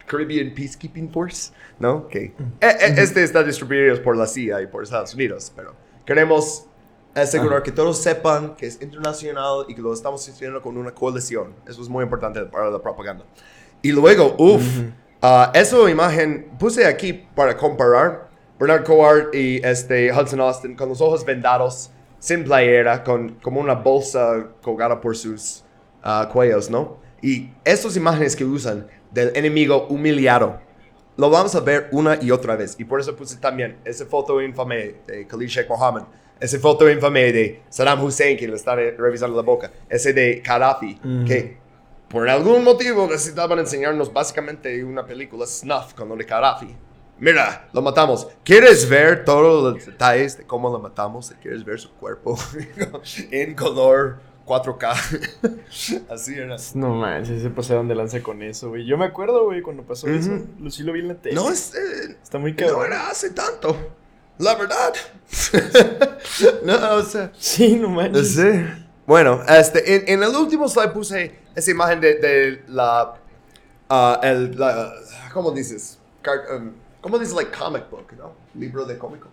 Caribbean 0.05 0.53
Peacekeeping 0.53 1.11
Force, 1.11 1.51
¿no? 1.79 1.95
Ok. 1.97 2.15
Eh, 2.15 2.33
eh, 2.61 2.93
este 2.97 3.23
está 3.23 3.43
distribuido 3.43 4.01
por 4.01 4.15
la 4.15 4.25
CIA 4.25 4.61
y 4.61 4.67
por 4.67 4.83
Estados 4.83 5.13
Unidos, 5.15 5.51
pero 5.55 5.75
queremos 6.05 6.65
asegurar 7.15 7.61
que 7.63 7.71
todos 7.71 7.99
sepan 7.99 8.55
que 8.55 8.65
es 8.65 8.81
internacional 8.81 9.65
y 9.67 9.75
que 9.75 9.81
lo 9.81 9.93
estamos 9.93 10.27
haciendo 10.27 10.61
con 10.61 10.77
una 10.77 10.91
coalición. 10.91 11.53
Eso 11.67 11.81
es 11.81 11.89
muy 11.89 12.03
importante 12.03 12.43
para 12.45 12.69
la 12.69 12.81
propaganda. 12.81 13.25
Y 13.81 13.91
luego, 13.91 14.35
uff, 14.37 14.63
ah, 15.21 15.51
esa 15.53 15.89
imagen 15.89 16.51
puse 16.57 16.85
aquí 16.85 17.13
para 17.13 17.55
comparar 17.55 18.29
Bernard 18.59 18.85
Coward 18.85 19.33
y 19.33 19.57
este 19.63 20.11
Hudson 20.11 20.39
Austin 20.41 20.75
con 20.75 20.89
los 20.89 21.01
ojos 21.01 21.25
vendados, 21.25 21.91
sin 22.19 22.43
playera, 22.43 23.03
con 23.03 23.35
como 23.41 23.59
una 23.59 23.75
bolsa 23.75 24.47
colgada 24.61 25.01
por 25.01 25.15
sus 25.17 25.63
ah, 26.01 26.29
cuellos, 26.31 26.69
¿no? 26.69 26.97
Y 27.21 27.51
estas 27.63 27.95
imágenes 27.95 28.35
que 28.35 28.45
usan 28.45 28.87
del 29.11 29.31
enemigo 29.35 29.87
humillado, 29.87 30.59
lo 31.17 31.29
vamos 31.29 31.55
a 31.55 31.59
ver 31.59 31.89
una 31.91 32.17
y 32.21 32.31
otra 32.31 32.55
vez. 32.55 32.75
Y 32.77 32.85
por 32.85 32.99
eso 32.99 33.15
puse 33.15 33.37
también 33.37 33.77
esa 33.85 34.05
foto 34.05 34.41
infame 34.41 34.95
de 35.07 35.27
Khalid 35.27 35.47
Sheikh 35.47 35.69
Mohammed, 35.69 36.03
esa 36.39 36.59
foto 36.59 36.89
infame 36.89 37.31
de 37.31 37.61
Saddam 37.69 38.03
Hussein 38.03 38.37
que 38.37 38.47
le 38.47 38.55
está 38.55 38.75
revisando 38.75 39.35
la 39.35 39.43
boca, 39.43 39.71
ese 39.89 40.13
de 40.13 40.41
Gaddafi, 40.45 40.99
que 41.25 41.57
por 42.09 42.27
algún 42.27 42.63
motivo 42.63 43.07
necesitaban 43.07 43.59
enseñarnos 43.59 44.11
básicamente 44.11 44.83
una 44.83 45.05
película 45.05 45.45
snuff 45.45 45.93
con 45.93 46.09
lo 46.09 46.15
de 46.15 46.25
Gaddafi. 46.25 46.75
Mira, 47.19 47.69
lo 47.71 47.81
matamos. 47.81 48.27
¿Quieres 48.43 48.89
ver 48.89 49.23
todos 49.23 49.75
los 49.75 49.85
detalles 49.85 50.37
de 50.37 50.45
cómo 50.45 50.69
lo 50.69 50.79
matamos? 50.79 51.33
¿Quieres 51.41 51.63
ver 51.63 51.79
su 51.79 51.91
cuerpo 51.91 52.37
en 53.31 53.55
color 53.55 54.19
4K? 54.45 56.03
Así 56.09 56.35
era. 56.35 56.57
No 56.75 56.95
manches, 56.95 57.41
se 57.41 57.49
pasaron 57.49 57.87
de 57.87 57.95
lanza 57.95 58.21
con 58.21 58.41
eso, 58.43 58.69
güey. 58.69 58.85
Yo 58.85 58.97
me 58.97 59.05
acuerdo, 59.05 59.45
güey, 59.45 59.61
cuando 59.61 59.83
pasó 59.83 60.07
eso. 60.09 60.31
Lo 60.59 60.69
sí 60.69 60.83
lo 60.83 60.93
vi 60.93 60.99
en 61.01 61.07
la 61.09 61.15
tele. 61.15 61.35
No, 61.35 61.49
es, 61.49 61.73
eh, 61.75 62.17
Está 62.21 62.37
muy 62.39 62.51
no 62.51 62.57
cabrón. 62.57 62.85
era 62.87 63.09
hace 63.09 63.29
tanto. 63.31 63.75
La 64.39 64.55
verdad. 64.55 64.93
no, 66.63 66.95
o 66.95 67.03
sea. 67.03 67.31
Sí, 67.37 67.75
no 67.75 67.89
manches. 67.89 68.35
Sí. 68.35 68.65
Bueno, 69.05 69.41
este, 69.47 69.95
en, 69.95 70.03
en 70.07 70.23
el 70.29 70.35
último 70.35 70.67
slide 70.67 70.91
puse 70.91 71.35
esa 71.55 71.71
imagen 71.71 71.99
de, 72.01 72.15
de 72.15 72.63
la, 72.67 73.15
ah, 73.89 74.19
el, 74.23 74.57
la- 74.57 74.93
¿cómo 75.33 75.51
dices? 75.51 75.99
Car- 76.21 76.45
um, 76.57 76.71
¿Cómo 77.01 77.19
dices, 77.19 77.35
like, 77.35 77.51
comic 77.57 77.89
book, 77.89 78.13
no? 78.17 78.33
Libro 78.55 78.85
de 78.85 78.97
cómico. 78.97 79.27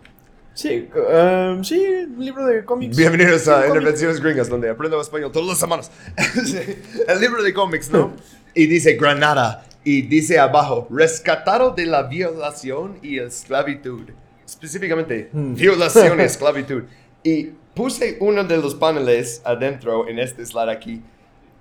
Sí, 0.53 0.89
um, 0.93 1.63
sí, 1.63 1.81
un 2.13 2.25
libro 2.25 2.45
de 2.45 2.65
cómics. 2.65 2.97
Bienvenidos 2.97 3.47
a. 3.47 3.67
Intervenciones 3.67 4.19
Gringas, 4.19 4.49
donde 4.49 4.69
aprendo 4.69 4.99
español 4.99 5.31
todas 5.31 5.47
las 5.47 5.57
semanas. 5.57 5.89
El 7.07 7.19
libro 7.21 7.41
de 7.41 7.53
cómics, 7.53 7.89
¿no? 7.89 8.13
Y 8.53 8.65
dice 8.65 8.95
Granada, 8.95 9.65
y 9.85 10.01
dice 10.01 10.39
abajo, 10.39 10.87
rescatado 10.91 11.71
de 11.71 11.85
la 11.85 12.03
violación 12.03 12.99
y 13.01 13.19
esclavitud. 13.19 14.09
Específicamente, 14.45 15.29
violación 15.31 16.19
y 16.19 16.23
esclavitud. 16.25 16.83
Y 17.23 17.51
puse 17.73 18.17
uno 18.19 18.43
de 18.43 18.57
los 18.57 18.75
paneles 18.75 19.41
adentro 19.45 20.09
en 20.09 20.19
este 20.19 20.45
slide 20.45 20.69
aquí. 20.69 21.01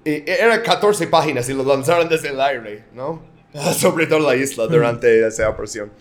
Y 0.05 0.29
era 0.29 0.61
14 0.61 1.07
páginas 1.07 1.49
y 1.49 1.55
lo 1.55 1.63
lanzaron 1.63 2.09
desde 2.09 2.31
el 2.31 2.41
aire, 2.41 2.85
¿no? 2.93 3.23
Sobre 3.77 4.07
toda 4.07 4.35
la 4.35 4.37
isla 4.37 4.67
durante 4.67 5.27
esa 5.29 5.49
operación. 5.49 5.93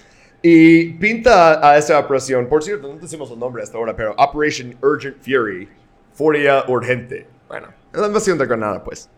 Y 0.42 0.94
pinta 0.94 1.68
a 1.68 1.78
esa 1.78 2.00
operación, 2.00 2.48
por 2.48 2.64
cierto, 2.64 2.88
no 2.88 3.00
decimos 3.00 3.30
el 3.32 3.40
nombre 3.40 3.62
hasta 3.62 3.78
ahora, 3.78 3.96
pero 3.96 4.14
Operation 4.18 4.76
Urgent 4.82 5.18
Fury, 5.22 5.68
Furia 6.14 6.64
Urgente. 6.68 7.28
Bueno, 7.48 7.68
la 7.94 8.08
invasión 8.08 8.38
de 8.38 8.46
Granada, 8.46 8.84
pues. 8.84 9.10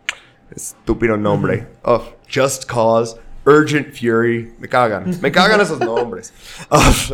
Estúpido 0.54 1.16
nombre. 1.16 1.66
Oh, 1.82 2.02
Just 2.32 2.64
Cause, 2.64 3.16
Urgent 3.44 3.92
Fury. 3.94 4.52
Me 4.58 4.68
cagan. 4.68 5.18
Me 5.20 5.32
cagan 5.32 5.60
esos 5.60 5.80
nombres. 5.80 6.32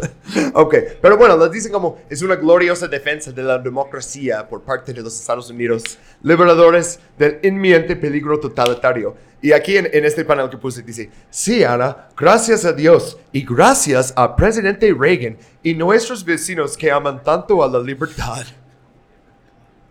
Ok, 0.55 0.75
pero 1.01 1.17
bueno, 1.17 1.37
les 1.37 1.51
dicen 1.51 1.73
como 1.73 1.99
es 2.09 2.23
una 2.23 2.37
gloriosa 2.37 2.87
defensa 2.87 3.33
de 3.33 3.43
la 3.43 3.59
democracia 3.59 4.47
por 4.47 4.63
parte 4.63 4.93
de 4.93 5.03
los 5.03 5.19
Estados 5.19 5.51
Unidos, 5.51 5.99
liberadores 6.23 7.01
del 7.19 7.39
inminente 7.43 7.97
peligro 7.97 8.39
totalitario. 8.39 9.17
Y 9.41 9.53
aquí 9.53 9.77
en, 9.77 9.89
en 9.93 10.05
este 10.05 10.25
panel 10.25 10.51
que 10.51 10.59
puse 10.59 10.83
dice, 10.83 11.11
sí, 11.31 11.65
Ana, 11.65 12.09
gracias 12.17 12.65
a 12.65 12.73
Dios 12.73 13.19
y 13.33 13.45
gracias 13.45 14.13
a 14.17 14.37
presidente 14.37 14.95
Reagan 14.97 15.39
y 15.63 15.75
nuestros 15.75 16.25
vecinos 16.25 16.77
que 16.77 16.91
aman 16.91 17.23
tanto 17.23 17.63
a 17.63 17.69
la 17.69 17.81
libertad. 17.81 18.45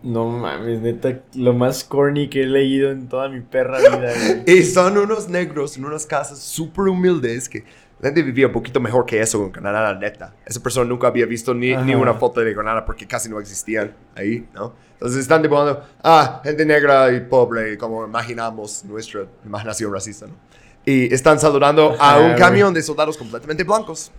No 0.02 0.26
mames, 0.28 0.80
neta, 0.80 1.20
lo 1.34 1.54
más 1.54 1.82
corny 1.82 2.28
que 2.30 2.42
he 2.42 2.46
leído 2.46 2.90
en 2.90 3.08
toda 3.08 3.28
mi 3.28 3.40
perra 3.40 3.78
vida. 3.80 4.12
Y 4.46 4.62
son 4.62 4.96
unos 4.96 5.28
negros 5.28 5.76
en 5.76 5.84
unas 5.84 6.06
casas 6.06 6.38
súper 6.38 6.84
humildes 6.84 7.48
que 7.48 7.64
la 8.00 8.10
gente 8.10 8.22
vivía 8.22 8.46
un 8.46 8.52
poquito 8.52 8.78
mejor 8.78 9.04
que 9.06 9.20
eso 9.20 9.42
en 9.44 9.50
Granada, 9.50 9.92
neta. 9.94 10.34
Esa 10.46 10.62
persona 10.62 10.88
nunca 10.88 11.08
había 11.08 11.26
visto 11.26 11.52
ni, 11.52 11.76
ni 11.78 11.96
una 11.96 12.14
foto 12.14 12.40
de 12.40 12.54
Granada 12.54 12.84
porque 12.84 13.08
casi 13.08 13.28
no 13.28 13.40
existían 13.40 13.92
ahí, 14.14 14.46
¿no? 14.54 14.72
Entonces 14.92 15.18
están 15.20 15.42
dibujando, 15.42 15.82
ah, 16.04 16.40
gente 16.44 16.64
negra 16.64 17.12
y 17.12 17.20
pobre, 17.20 17.76
como 17.76 18.04
imaginamos 18.04 18.84
nuestra 18.84 19.26
imaginación 19.44 19.92
racista, 19.92 20.26
¿no? 20.26 20.34
Y 20.86 21.12
están 21.12 21.40
saludando 21.40 21.96
a 21.98 22.10
Ajá, 22.10 22.18
un 22.20 22.26
güey. 22.28 22.38
camión 22.38 22.72
de 22.72 22.82
soldados 22.82 23.16
completamente 23.18 23.64
blancos. 23.64 24.12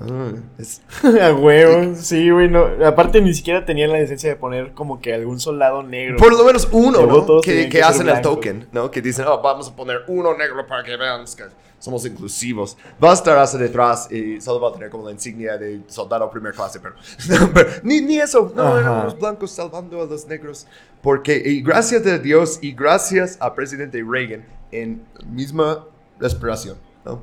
Ah, 0.00 0.32
es- 0.58 0.82
A 1.22 1.32
huevo, 1.32 1.94
sí, 1.96 2.30
güey, 2.30 2.48
no. 2.48 2.66
Aparte 2.84 3.20
ni 3.20 3.32
siquiera 3.34 3.64
tenían 3.64 3.92
la 3.92 3.98
decencia 3.98 4.28
de 4.28 4.36
poner 4.36 4.72
como 4.72 5.00
que 5.00 5.14
algún 5.14 5.38
soldado 5.40 5.82
negro. 5.82 6.16
Por 6.16 6.32
lo 6.36 6.44
menos 6.44 6.68
uno, 6.72 7.06
¿no? 7.06 7.40
Que, 7.40 7.64
que 7.64 7.68
que 7.68 7.82
hacen 7.82 8.08
el 8.08 8.20
token, 8.20 8.68
¿no? 8.72 8.90
Que 8.90 9.00
dicen, 9.00 9.24
oh, 9.28 9.40
vamos 9.40 9.68
a 9.68 9.76
poner 9.76 10.00
uno 10.08 10.36
negro 10.36 10.66
para 10.66 10.82
que 10.82 10.96
vean 10.96 11.24
que 11.24 11.44
somos 11.78 12.04
inclusivos. 12.06 12.76
Va 13.02 13.10
a 13.10 13.14
estar 13.14 13.36
hacia 13.38 13.58
detrás 13.58 14.10
y 14.10 14.40
solo 14.40 14.58
va 14.60 14.70
a 14.70 14.72
tener 14.72 14.88
como 14.90 15.04
la 15.04 15.12
insignia 15.12 15.58
de 15.58 15.82
soldado 15.86 16.30
primer 16.30 16.54
clase, 16.54 16.80
pero, 16.80 16.94
pero 17.54 17.70
ni, 17.82 18.00
ni 18.00 18.18
eso. 18.18 18.52
No, 18.56 18.78
eran 18.78 18.92
Ajá. 18.92 19.04
los 19.04 19.18
blancos 19.18 19.50
salvando 19.50 20.00
a 20.02 20.06
los 20.06 20.26
negros. 20.26 20.66
Porque, 21.02 21.36
y 21.44 21.60
gracias 21.62 22.06
a 22.06 22.18
Dios 22.18 22.58
y 22.62 22.72
gracias 22.72 23.36
a 23.38 23.54
presidente 23.54 24.02
Reagan 24.02 24.44
en 24.72 25.04
misma 25.26 25.84
respiración, 26.18 26.78
¿no? 27.04 27.22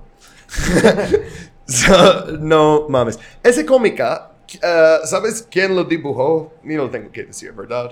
So, 1.68 2.38
no 2.40 2.88
mames. 2.90 3.18
Ese 3.44 3.66
cómica, 3.66 4.32
eh, 4.62 4.98
¿sabes 5.06 5.48
quién 5.50 5.76
lo 5.76 5.84
dibujó? 5.86 6.54
Ni 6.64 6.76
lo 6.76 6.90
tengo 6.90 7.12
que 7.12 7.24
decir, 7.26 7.52
¿verdad? 7.54 7.92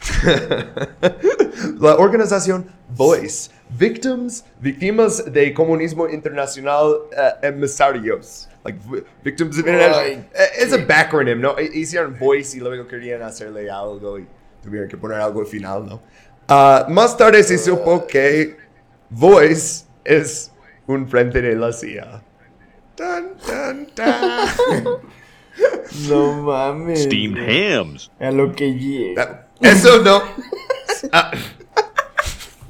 La 1.80 1.96
organización 1.96 2.66
Voice, 2.90 3.50
Victims, 3.70 4.44
Víctimas 4.60 5.30
de 5.30 5.52
Comunismo 5.52 6.08
Internacional 6.08 6.94
eh, 7.16 7.48
Emisarios. 7.48 8.48
Like, 8.64 8.78
vi- 8.90 9.02
Victims 9.22 9.58
of 9.58 9.66
Ay, 9.66 10.26
Eh, 10.34 10.48
Es 10.58 10.72
un 10.72 10.86
backronym, 10.86 11.40
¿no? 11.40 11.50
H- 11.52 11.70
Hicieron 11.74 12.16
Voice 12.18 12.56
y 12.56 12.60
luego 12.60 12.86
querían 12.86 13.22
hacerle 13.22 13.70
algo 13.70 14.18
y 14.18 14.26
tuvieron 14.62 14.88
que 14.88 14.96
poner 14.96 15.18
algo 15.20 15.40
al 15.40 15.46
final, 15.46 15.86
¿no? 15.86 16.00
Ah, 16.48 16.86
más 16.88 17.16
tarde 17.16 17.42
se 17.42 17.58
supo 17.58 18.06
que 18.06 18.56
Voice 19.10 19.84
es 20.04 20.50
un 20.86 21.06
frente 21.08 21.40
de 21.42 21.54
la 21.54 21.72
CIA. 21.72 22.22
Tan, 23.00 23.32
tan, 23.46 23.86
tan. 23.94 24.48
No 26.08 26.42
mames. 26.42 27.04
Steamed 27.04 27.38
hams. 27.48 28.10
A 28.20 28.30
lo 28.30 28.52
que 28.54 28.72
llega. 28.74 29.46
Eso 29.60 30.02
no. 30.02 30.22
Ah, 31.12 31.30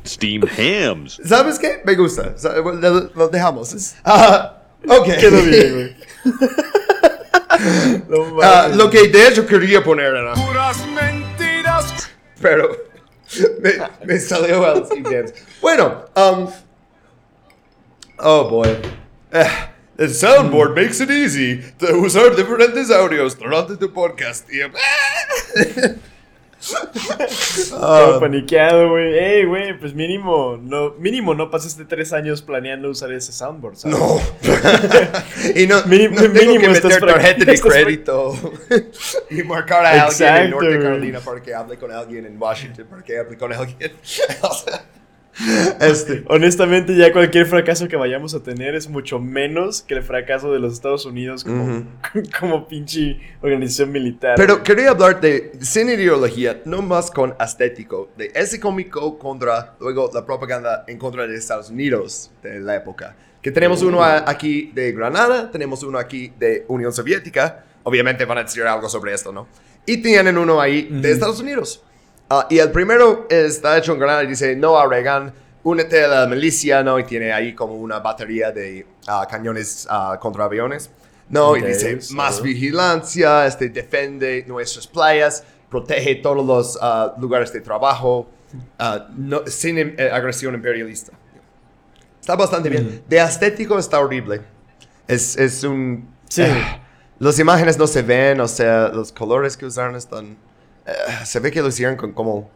Steamed 0.06 0.48
hams. 0.56 1.20
¿Sabes 1.24 1.58
qué? 1.58 1.82
Me 1.84 1.94
gusta. 1.96 2.36
Sa- 2.38 2.54
Lo, 2.56 3.10
lo 3.14 3.28
dejamos. 3.28 3.94
Ah, 4.04 4.62
ok. 4.86 5.06
Quedó 5.18 5.42
bien, 5.42 5.74
güey. 5.74 5.96
No 8.08 8.24
mames. 8.26 8.44
Ah, 8.44 8.68
lo 8.74 8.88
que 8.88 9.08
de 9.08 9.28
hecho 9.28 9.44
quería 9.46 9.82
poner 9.82 10.14
era. 10.14 10.34
Puras 10.34 10.78
mentiras. 10.86 12.08
Pero 12.40 12.70
me, 13.60 13.72
me 14.06 14.18
salió 14.18 14.64
al 14.64 14.86
Steve 14.86 15.34
Bueno, 15.60 16.04
um. 16.14 16.48
Oh 18.18 18.48
boy. 18.48 18.68
Eh, 19.32 19.46
el 20.00 20.14
soundboard 20.14 20.74
makes 20.74 21.00
it 21.02 21.10
easy 21.10 21.60
to 21.78 21.94
usar 21.98 22.34
diferentes 22.34 22.90
audios 22.90 23.38
durante 23.38 23.76
tu 23.76 23.92
podcast. 23.92 24.48
Y, 24.50 24.60
Todo 27.70 28.20
paniqueado, 28.20 28.90
güey. 28.90 29.18
Ey, 29.18 29.44
güey, 29.46 29.78
pues 29.78 29.94
mínimo 29.94 30.58
no, 30.60 30.90
mínimo 30.98 31.34
no 31.34 31.50
pasaste 31.50 31.86
tres 31.86 32.12
años 32.12 32.42
planeando 32.42 32.90
usar 32.90 33.12
ese 33.12 33.32
soundboard, 33.32 33.76
¿sabes? 33.76 33.98
No. 33.98 34.20
y 35.54 35.66
no, 35.66 35.82
Mínimo- 35.84 36.16
no 36.16 36.22
tengo 36.22 36.34
mínimo 36.34 36.60
que 36.60 36.68
meter 36.68 37.00
tarjeta 37.00 37.44
de 37.44 37.60
crédito 37.60 38.34
y 39.30 39.42
marcar 39.42 39.86
a 39.86 39.90
alguien 40.04 40.28
en 40.28 40.36
Exacto, 40.36 40.60
Norte. 40.60 40.78
Carolina 40.80 41.20
para 41.20 41.42
que 41.42 41.54
hable 41.54 41.78
con 41.78 41.92
alguien 41.92 42.26
en 42.26 42.40
Washington 42.40 42.86
para 42.90 43.02
que 43.02 43.18
hable 43.18 43.38
con 43.38 43.52
alguien. 43.52 43.92
Este. 45.80 46.24
Honestamente, 46.28 46.96
ya 46.96 47.12
cualquier 47.12 47.46
fracaso 47.46 47.88
que 47.88 47.96
vayamos 47.96 48.34
a 48.34 48.42
tener 48.42 48.74
es 48.74 48.88
mucho 48.88 49.18
menos 49.18 49.82
que 49.82 49.94
el 49.94 50.02
fracaso 50.02 50.52
de 50.52 50.58
los 50.58 50.72
Estados 50.74 51.06
Unidos 51.06 51.44
como, 51.44 51.64
Ujú. 51.64 51.84
como 52.40 52.68
pinche 52.68 53.18
organización 53.40 53.92
militar. 53.92 54.34
Pero 54.36 54.62
quería 54.62 54.90
hablar 54.90 55.20
de, 55.20 55.52
sin 55.60 55.88
ideología, 55.88 56.60
no 56.64 56.82
más 56.82 57.10
con 57.10 57.34
estético, 57.40 58.10
de 58.16 58.30
ese 58.34 58.60
cómico 58.60 59.18
contra, 59.18 59.74
luego 59.80 60.10
la 60.12 60.24
propaganda 60.26 60.84
en 60.86 60.98
contra 60.98 61.26
de 61.26 61.36
Estados 61.36 61.70
Unidos 61.70 62.30
de 62.42 62.60
la 62.60 62.76
época. 62.76 63.16
Que 63.40 63.50
tenemos 63.50 63.82
uno 63.82 64.04
aquí 64.04 64.70
de 64.74 64.92
Granada, 64.92 65.50
tenemos 65.50 65.82
uno 65.82 65.98
aquí 65.98 66.30
de 66.38 66.66
Unión 66.68 66.92
Soviética, 66.92 67.64
obviamente 67.84 68.26
van 68.26 68.38
a 68.38 68.42
decir 68.42 68.62
algo 68.64 68.88
sobre 68.88 69.14
esto, 69.14 69.32
¿no? 69.32 69.48
Y 69.86 69.98
tienen 69.98 70.36
uno 70.36 70.60
ahí 70.60 70.82
de 70.90 71.10
Estados 71.10 71.40
Unidos. 71.40 71.82
Ah, 72.30 72.46
y 72.48 72.58
el 72.58 72.70
primero 72.70 73.26
está 73.28 73.76
hecho 73.76 73.92
en 73.92 73.98
Granada 73.98 74.22
y 74.24 74.28
dice, 74.28 74.54
no 74.54 74.78
a 74.78 74.86
Reagan, 74.86 75.32
únete 75.64 76.04
a 76.04 76.08
la 76.08 76.26
milicia, 76.26 76.82
¿no? 76.82 76.98
Y 76.98 77.04
tiene 77.04 77.32
ahí 77.32 77.54
como 77.54 77.74
una 77.74 77.98
batería 77.98 78.52
de 78.52 78.86
ah, 79.08 79.26
cañones 79.28 79.86
ah, 79.90 80.16
contra 80.20 80.44
aviones. 80.44 80.90
No, 81.28 81.56
y 81.56 81.60
Ok, 81.60 81.66
dice, 81.66 82.00
sí. 82.00 82.14
más 82.14 82.40
vigilancia, 82.42 83.46
este, 83.46 83.68
defiende 83.68 84.44
nuestras 84.48 84.86
playas, 84.86 85.44
protege 85.68 86.16
todos 86.16 86.44
los 86.44 86.78
lugares 87.20 87.52
de 87.52 87.60
trabajo, 87.60 88.28
no- 89.16 89.42
sin 89.46 89.78
eh, 89.78 90.10
agresión 90.12 90.54
imperialista. 90.54 91.12
Está 92.20 92.36
bastante 92.36 92.68
bien. 92.68 93.02
De 93.08 93.18
estético 93.18 93.78
está 93.78 93.98
horrible. 94.00 94.40
Es, 95.08 95.36
es 95.36 95.64
un... 95.64 96.08
Sí. 96.28 96.42
Ah, 96.42 96.80
las 97.18 97.38
imágenes 97.38 97.76
no 97.78 97.86
se 97.86 98.02
ven, 98.02 98.40
o 98.40 98.48
sea, 98.48 98.88
los 98.88 99.10
colores 99.12 99.56
que 99.56 99.66
usaron 99.66 99.96
están... 99.96 100.36
eh, 100.90 101.24
se 101.26 101.40
ve 101.40 101.50
que 101.50 101.62
lo 101.62 101.68
hicieron 101.68 101.96
con 101.96 102.12
como 102.12 102.50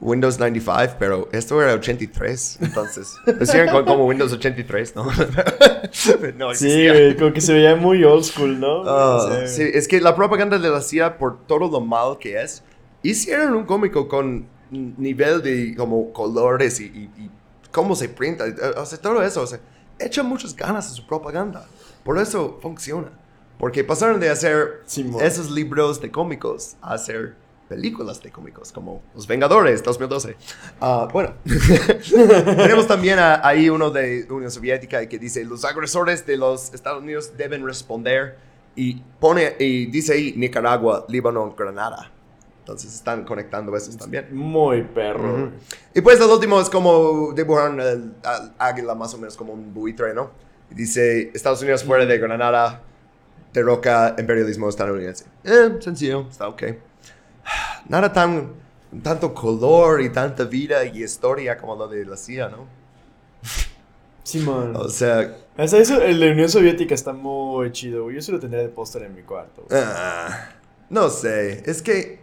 Windows 0.00 0.38
95, 0.38 0.96
pero 0.98 1.28
esto 1.32 1.60
era 1.62 1.72
83, 1.74 2.58
entonces. 2.60 3.14
Lo 3.26 3.42
hicieron 3.42 3.70
con 3.72 3.84
como 3.86 4.06
Windows 4.06 4.32
83, 4.32 4.94
¿no? 4.94 5.04
no 6.36 6.54
Sí, 6.54 6.88
güey, 6.88 7.16
como 7.16 7.32
que 7.32 7.40
se 7.40 7.54
veía 7.54 7.76
muy 7.76 8.04
old 8.04 8.24
school, 8.24 8.60
¿no? 8.60 8.82
Ah, 8.86 9.46
sí, 9.46 9.62
es 9.72 9.88
que 9.88 10.00
la 10.00 10.14
propaganda 10.14 10.58
de 10.58 10.68
la 10.68 10.80
CIA, 10.82 11.16
por 11.18 11.46
todo 11.46 11.68
lo 11.68 11.80
mal 11.80 12.18
que 12.18 12.40
es, 12.42 12.62
hicieron 13.02 13.54
un 13.54 13.64
cómico 13.64 14.06
con 14.08 14.46
nivel 14.70 15.42
de 15.42 15.74
como 15.76 16.12
colores 16.12 16.80
y, 16.80 16.84
y- 16.86 17.10
y 17.22 17.30
cómo 17.70 17.94
se 17.94 18.08
printa, 18.08 18.46
eh, 18.46 18.54
o 18.76 18.84
sea, 18.84 18.98
todo 18.98 19.22
eso, 19.22 19.42
o 19.42 19.46
sea, 19.46 19.60
echan 19.98 20.26
muchas 20.26 20.54
ganas 20.54 20.90
a 20.90 20.90
su 20.94 21.06
propaganda. 21.06 21.66
Por 22.04 22.18
eso 22.18 22.58
funciona. 22.60 23.08
Porque 23.58 23.82
pasaron 23.82 24.20
de 24.20 24.28
hacer 24.28 24.82
Simón. 24.84 25.22
esos 25.24 25.50
libros 25.50 26.00
de 26.02 26.10
cómicos 26.10 26.76
a 26.82 26.92
hacer 26.92 27.34
películas 27.68 28.22
de 28.22 28.30
cómicos, 28.30 28.72
como 28.72 29.02
Los 29.14 29.26
Vengadores 29.26 29.82
2012. 29.82 30.36
Ah, 30.80 31.08
bueno, 31.12 31.34
tenemos 32.04 32.86
también 32.86 33.18
a- 33.18 33.46
ahí 33.46 33.68
uno 33.68 33.90
de 33.90 34.26
Unión 34.30 34.50
Soviética 34.50 35.06
que 35.08 35.18
dice, 35.18 35.44
los 35.44 35.64
agresores 35.64 36.24
de 36.26 36.36
los 36.36 36.72
Estados 36.74 37.02
Unidos 37.02 37.32
deben 37.36 37.64
responder 37.64 38.36
y 38.74 38.96
pone 39.20 39.54
y 39.58 39.86
dice 39.86 40.12
ahí 40.14 40.34
Nicaragua, 40.36 41.06
Líbano, 41.08 41.54
Granada. 41.56 42.12
Entonces 42.60 42.92
están 42.94 43.24
conectando 43.24 43.76
esos 43.76 43.96
también. 43.96 44.28
Muy 44.34 44.82
perro. 44.82 45.52
Y 45.94 46.00
pues 46.00 46.18
el 46.20 46.26
último 46.28 46.60
es 46.60 46.68
como 46.68 47.32
dibujaron 47.32 47.80
el, 47.80 48.12
al 48.24 48.54
águila 48.58 48.94
más 48.96 49.14
o 49.14 49.18
menos 49.18 49.36
como 49.36 49.52
un 49.52 49.72
buitre, 49.72 50.12
¿no? 50.12 50.30
Y 50.70 50.74
dice 50.74 51.30
Estados 51.32 51.62
Unidos 51.62 51.84
fuera 51.84 52.04
de 52.04 52.18
Granada, 52.18 52.82
derroca 53.52 54.16
imperialismo 54.18 54.68
estadounidense. 54.68 55.26
Eh, 55.44 55.76
sencillo, 55.78 56.26
está 56.28 56.48
ok. 56.48 56.62
Nada 57.88 58.12
tan, 58.12 58.52
tanto 59.02 59.32
color 59.34 60.00
y 60.02 60.10
tanta 60.10 60.44
vida 60.44 60.84
y 60.84 61.02
historia 61.02 61.56
como 61.56 61.76
lo 61.76 61.88
de 61.88 62.04
la 62.04 62.16
CIA, 62.16 62.48
¿no? 62.48 62.66
Simón. 64.22 64.74
O 64.76 64.88
sea, 64.88 65.36
Hasta 65.56 65.78
eso, 65.78 66.02
el 66.02 66.18
de 66.18 66.32
Unión 66.32 66.48
Soviética 66.48 66.94
está 66.94 67.12
muy 67.12 67.70
chido, 67.72 68.04
güey. 68.04 68.16
Yo 68.16 68.22
se 68.22 68.32
lo 68.32 68.40
tendría 68.40 68.62
de 68.62 68.68
póster 68.68 69.02
en 69.04 69.14
mi 69.14 69.22
cuarto. 69.22 69.64
güey. 69.68 69.80
ah, 69.84 70.50
no 70.90 71.08
sé, 71.10 71.62
es 71.70 71.80
que 71.82 72.20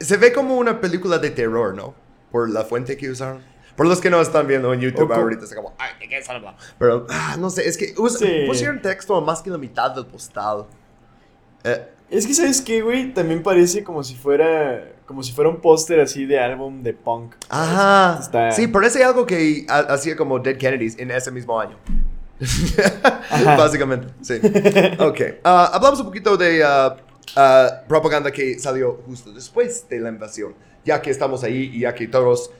se 0.00 0.16
ve 0.16 0.32
como 0.32 0.56
una 0.56 0.80
película 0.80 1.18
de 1.18 1.30
terror, 1.30 1.74
¿no? 1.74 1.94
Por 2.32 2.48
la 2.50 2.64
fuente 2.64 2.96
que 2.96 3.10
usaron. 3.10 3.42
Por 3.76 3.86
los 3.86 4.00
que 4.00 4.08
no 4.08 4.20
están 4.20 4.46
viendo 4.46 4.72
en 4.72 4.80
YouTube 4.80 5.12
ahorita, 5.12 5.44
es 5.44 5.54
como, 5.54 5.74
ay, 5.78 5.90
¿de 6.00 6.08
qué 6.08 6.18
están 6.18 6.36
hablando? 6.36 6.60
Pero, 6.78 7.06
ah, 7.10 7.36
no 7.38 7.50
sé, 7.50 7.66
es 7.68 7.76
que 7.76 7.92
usa- 7.98 8.20
Sí. 8.20 8.44
pusieron 8.46 8.80
texto 8.80 9.16
a 9.16 9.20
más 9.20 9.42
que 9.42 9.50
la 9.50 9.58
mitad 9.58 9.90
del 9.90 10.06
postal. 10.06 10.64
Eh, 11.64 11.88
Es 12.14 12.26
que, 12.26 12.34
¿sabes 12.34 12.60
qué, 12.62 12.80
güey? 12.80 13.12
También 13.12 13.42
parece 13.42 13.82
como 13.82 14.02
si 14.04 14.14
fuera. 14.14 14.92
Como 15.06 15.22
si 15.22 15.32
fuera 15.32 15.50
un 15.50 15.60
póster 15.60 16.00
así 16.00 16.24
de 16.26 16.38
álbum 16.38 16.82
de 16.82 16.94
punk. 16.94 17.34
ajá. 17.48 18.18
Está- 18.22 18.52
Sí, 18.52 18.68
parece 18.68 19.02
algo 19.04 19.26
que 19.26 19.66
ha- 19.68 19.80
hacía 19.92 20.16
como 20.16 20.38
Dead 20.38 20.56
Kennedys 20.56 20.98
en 20.98 21.10
ese 21.10 21.30
mismo 21.30 21.58
año. 21.60 21.76
Básicamente, 23.56 24.08
sí. 24.22 24.34
Ok. 24.98 25.20
ah, 25.44 25.70
hablamos 25.74 26.00
un 26.00 26.06
poquito 26.06 26.36
de 26.36 26.62
ah, 26.64 26.96
propaganda 27.88 28.30
que 28.30 28.58
salió 28.58 29.00
justo 29.06 29.32
después 29.32 29.88
de 29.88 30.00
la 30.00 30.08
invasión. 30.10 30.54
Ya 30.84 31.00
que 31.00 31.10
estamos 31.10 31.42
ahí 31.44 31.70
y 31.74 31.80
ya 31.80 31.94
que 31.94 32.06
todos 32.08 32.50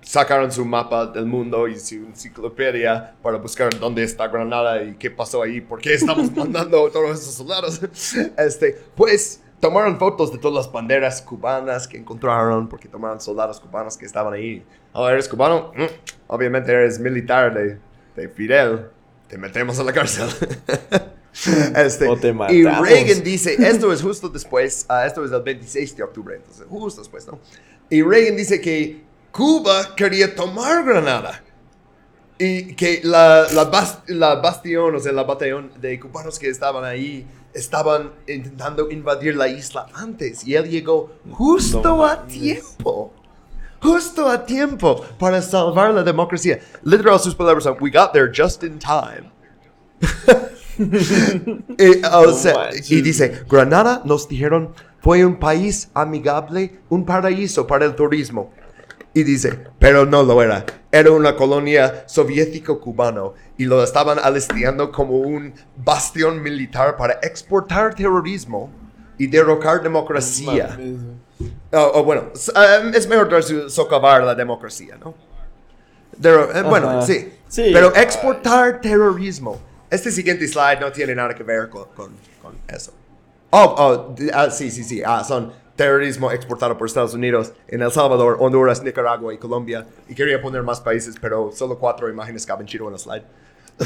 sacaron 0.00 0.52
su 0.52 0.64
mapa 0.64 1.06
del 1.06 1.26
mundo 1.26 1.66
y 1.68 1.78
su 1.78 1.96
enciclopedia 1.96 3.14
para 3.22 3.38
buscar 3.38 3.76
dónde 3.78 4.04
está 4.04 4.28
Granada 4.28 4.82
y 4.82 4.94
qué 4.94 5.10
pasó 5.10 5.42
ahí, 5.42 5.60
por 5.60 5.80
qué 5.80 5.94
estamos 5.94 6.30
mandando 6.36 6.88
todos 6.90 7.20
esos 7.20 7.34
soldados. 7.34 7.80
Este, 8.38 8.78
pues 8.94 9.40
tomaron 9.60 9.98
fotos 9.98 10.32
de 10.32 10.38
todas 10.38 10.66
las 10.66 10.72
banderas 10.72 11.22
cubanas 11.22 11.86
que 11.86 11.96
encontraron, 11.96 12.68
porque 12.68 12.88
tomaron 12.88 13.20
soldados 13.20 13.60
cubanos 13.60 13.96
que 13.96 14.06
estaban 14.06 14.32
ahí. 14.34 14.64
Oh, 14.92 15.08
¿eres 15.08 15.28
cubano? 15.28 15.72
Mm, 15.76 15.84
Obviamente 16.28 16.72
eres 16.72 16.98
militar 16.98 17.54
de, 17.54 17.78
de 18.16 18.28
Fidel. 18.28 18.88
Te 19.28 19.38
metemos 19.38 19.78
a 19.78 19.84
la 19.84 19.92
cárcel. 19.92 20.28
Este, 21.76 22.06
O 22.08 22.16
te 22.18 22.28
y. 22.50 22.62
Reagan 22.62 23.22
dice, 23.24 23.56
esto 23.58 23.90
es 23.90 24.02
justo 24.02 24.28
después, 24.28 24.84
ah, 24.86 25.06
esto 25.06 25.24
es 25.24 25.32
el 25.32 25.40
26 25.40 25.96
de 25.96 26.02
octubre, 26.02 26.36
entonces 26.36 26.66
justo 26.68 27.00
después, 27.00 27.26
¿no? 27.26 27.38
Y 27.88 28.02
Reagan 28.02 28.36
dice 28.36 28.60
que 28.60 29.02
Cuba 29.32 29.94
quería 29.96 30.34
tomar 30.34 30.84
Granada. 30.84 31.42
Y 32.38 32.74
que 32.74 33.00
la, 33.04 33.46
la, 33.52 33.70
bas- 33.70 34.02
la 34.08 34.36
bastión, 34.36 34.94
o 34.96 35.00
sea, 35.00 35.12
la 35.12 35.22
batallón 35.24 35.72
de 35.80 35.98
cubanos 36.00 36.38
que 36.38 36.48
estaban 36.48 36.84
ahí, 36.84 37.26
estaban 37.54 38.10
intentando 38.26 38.90
invadir 38.90 39.36
la 39.36 39.48
isla 39.48 39.86
antes. 39.94 40.46
Y 40.46 40.54
él 40.54 40.68
llegó 40.68 41.12
justo 41.30 41.80
No 41.82 42.04
a 42.04 42.26
tiempo. 42.26 43.12
Justo 43.80 44.28
a 44.28 44.44
tiempo 44.44 45.04
para 45.18 45.40
salvar 45.42 45.92
la 45.92 46.02
democracia. 46.02 46.60
Literal, 46.82 47.18
sus 47.20 47.34
palabras 47.34 47.64
son, 47.64 47.76
we 47.80 47.90
got 47.90 48.12
there 48.12 48.30
just 48.32 48.62
in 48.62 48.78
time. 48.78 49.30
Y, 50.78 52.02
o 52.12 52.32
sea, 52.32 52.70
y 52.88 53.02
dice, 53.02 53.44
Granada 53.48 54.00
nos 54.06 54.26
dijeron 54.26 54.74
fue 55.00 55.24
un 55.24 55.38
país 55.38 55.90
amigable, 55.94 56.80
un 56.88 57.04
paraíso 57.04 57.66
para 57.66 57.84
el 57.84 57.94
turismo. 57.94 58.50
Y 59.14 59.24
dice, 59.24 59.58
pero 59.78 60.06
no 60.06 60.22
lo 60.22 60.42
era. 60.42 60.64
Era 60.90 61.10
una 61.10 61.36
colonia 61.36 62.04
soviético-cubano 62.06 63.34
y 63.58 63.64
lo 63.66 63.82
estaban 63.82 64.18
alisteando 64.18 64.90
como 64.90 65.18
un 65.18 65.52
bastión 65.76 66.42
militar 66.42 66.96
para 66.96 67.14
exportar 67.22 67.94
terrorismo 67.94 68.70
y 69.18 69.26
derrocar 69.26 69.82
democracia. 69.82 70.78
O 71.72 72.00
o 72.00 72.04
bueno, 72.04 72.30
s- 72.34 72.50
um, 72.52 72.94
es 72.94 73.06
mejor 73.08 73.42
socavar 73.70 74.22
la 74.24 74.34
democracia, 74.34 74.96
¿no? 75.02 75.14
Derro- 76.18 76.54
eh, 76.54 76.62
bueno, 76.62 77.02
sí. 77.02 77.32
Sí. 77.48 77.70
Pero 77.72 77.94
exportar 77.94 78.80
terrorismo. 78.80 79.58
Este 79.90 80.10
siguiente 80.10 80.46
slide 80.48 80.80
no 80.80 80.90
tiene 80.90 81.14
nada 81.14 81.34
que 81.34 81.42
ver 81.42 81.68
con, 81.68 81.86
con- 81.94 82.14
con 82.40 82.54
eso. 82.68 82.92
Oh, 83.50 83.74
oh, 83.76 84.14
ah, 84.32 84.50
sí, 84.50 84.70
sí, 84.70 84.82
sí. 84.84 85.02
Ah, 85.04 85.22
son 85.24 85.52
terrorismo 85.76 86.30
exportado 86.30 86.76
por 86.76 86.86
Estados 86.86 87.14
Unidos 87.14 87.52
en 87.68 87.82
El 87.82 87.90
Salvador, 87.90 88.36
Honduras, 88.40 88.82
Nicaragua 88.82 89.32
y 89.32 89.38
Colombia. 89.38 89.86
Y 90.08 90.14
quería 90.14 90.40
poner 90.40 90.62
más 90.62 90.80
países, 90.80 91.16
pero 91.20 91.50
solo 91.52 91.78
cuatro 91.78 92.08
imágenes 92.08 92.46
caben 92.46 92.66
chido 92.66 92.88
en 92.88 92.94
el 92.94 92.98
slide. 92.98 93.24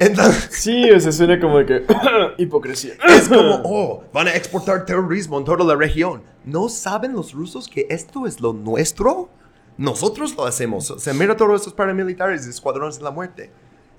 Entonces, 0.00 0.48
Sí, 0.50 0.90
o 0.90 1.00
sea, 1.00 1.12
suena 1.12 1.40
como 1.40 1.64
que. 1.64 1.84
hipocresía. 2.38 2.94
es 3.08 3.28
como, 3.28 3.60
oh, 3.64 4.04
van 4.12 4.28
a 4.28 4.34
exportar 4.34 4.84
terrorismo 4.84 5.38
en 5.38 5.44
toda 5.44 5.64
la 5.64 5.74
región. 5.74 6.22
¿No 6.44 6.68
saben 6.68 7.12
los 7.12 7.32
rusos 7.32 7.68
que 7.68 7.86
esto 7.90 8.26
es 8.26 8.40
lo 8.40 8.52
nuestro? 8.52 9.30
Nosotros 9.76 10.36
lo 10.36 10.44
hacemos. 10.46 10.94
Se 10.98 11.14
mira 11.14 11.36
todos 11.36 11.62
esos 11.62 11.72
paramilitares 11.72 12.46
y 12.46 12.50
escuadrones 12.50 12.98
de 12.98 13.04
la 13.04 13.10
muerte. 13.10 13.50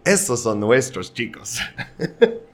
Esos 0.06 0.42
son 0.42 0.60
nuestros 0.60 1.14
chicos. 1.14 1.60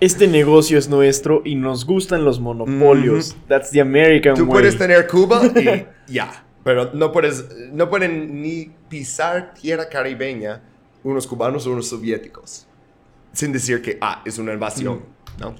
Este 0.00 0.26
negocio 0.26 0.78
es 0.78 0.88
nuestro 0.88 1.42
y 1.44 1.54
nos 1.56 1.84
gustan 1.84 2.24
los 2.24 2.40
monopolios. 2.40 3.36
That's 3.48 3.70
the 3.70 3.80
American 3.80 4.34
Tú 4.34 4.42
way. 4.44 4.50
puedes 4.52 4.78
tener 4.78 5.06
Cuba 5.06 5.42
y 5.46 5.84
ya. 6.12 6.44
Pero 6.64 6.90
no 6.94 7.12
puedes, 7.12 7.44
no 7.72 7.88
pueden 7.90 8.40
ni 8.42 8.70
pisar 8.88 9.54
tierra 9.54 9.88
caribeña 9.88 10.62
unos 11.02 11.26
cubanos 11.26 11.66
o 11.66 11.72
unos 11.72 11.88
soviéticos. 11.88 12.66
Sin 13.32 13.52
decir 13.52 13.80
que, 13.82 13.98
ah, 14.00 14.22
es 14.24 14.38
una 14.38 14.52
invasión, 14.52 15.00
¿no? 15.38 15.54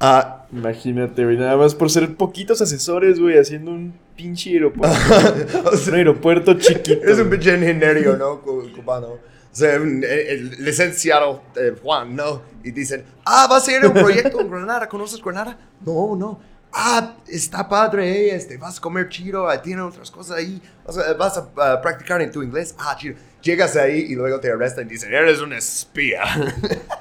Ah, 0.00 0.46
Imagínate, 0.52 1.24
güey, 1.24 1.36
nada 1.36 1.56
más 1.56 1.74
por 1.74 1.90
ser 1.90 2.14
poquitos 2.16 2.60
asesores, 2.62 3.20
güey, 3.20 3.38
haciendo 3.38 3.70
un 3.70 3.92
pinche 4.16 4.50
aeropuerto. 4.50 4.96
o 5.72 5.76
sea, 5.76 5.92
un 5.92 5.98
aeropuerto 5.98 6.54
chiquito. 6.54 7.04
es 7.04 7.18
un 7.18 7.28
pinche 7.30 7.54
ingeniero, 7.54 8.16
¿no? 8.16 8.40
Cu- 8.40 8.70
Cubano. 8.74 9.18
Sea, 9.52 9.78
licenciado 9.78 11.42
eh, 11.56 11.74
Juan, 11.82 12.14
¿no? 12.14 12.42
Y 12.62 12.70
dicen, 12.70 13.04
ah, 13.24 13.46
vas 13.50 13.66
a 13.66 13.72
ir 13.72 13.84
a 13.84 13.88
un 13.88 13.94
proyecto 13.94 14.40
en 14.40 14.50
Granada, 14.50 14.88
¿conoces 14.88 15.20
Granada? 15.20 15.58
No, 15.84 16.14
no. 16.16 16.40
Ah, 16.72 17.16
está 17.26 17.68
padre, 17.68 18.08
eh, 18.08 18.34
este, 18.36 18.56
vas 18.56 18.78
a 18.78 18.80
comer 18.80 19.08
chido, 19.08 19.48
tiene 19.60 19.82
otras 19.82 20.08
cosas 20.08 20.36
ahí, 20.38 20.62
o 20.84 20.92
sea, 20.92 21.14
vas 21.14 21.36
a 21.36 21.82
practicar 21.82 22.22
en 22.22 22.30
tu 22.30 22.42
inglés, 22.42 22.76
ah, 22.78 22.94
chido. 22.96 23.16
Llegas 23.42 23.74
ahí 23.76 24.06
y 24.10 24.14
luego 24.14 24.38
te 24.38 24.52
arrestan 24.52 24.86
y 24.86 24.90
dicen, 24.90 25.12
eres 25.12 25.40
un 25.40 25.52
espía. 25.52 26.22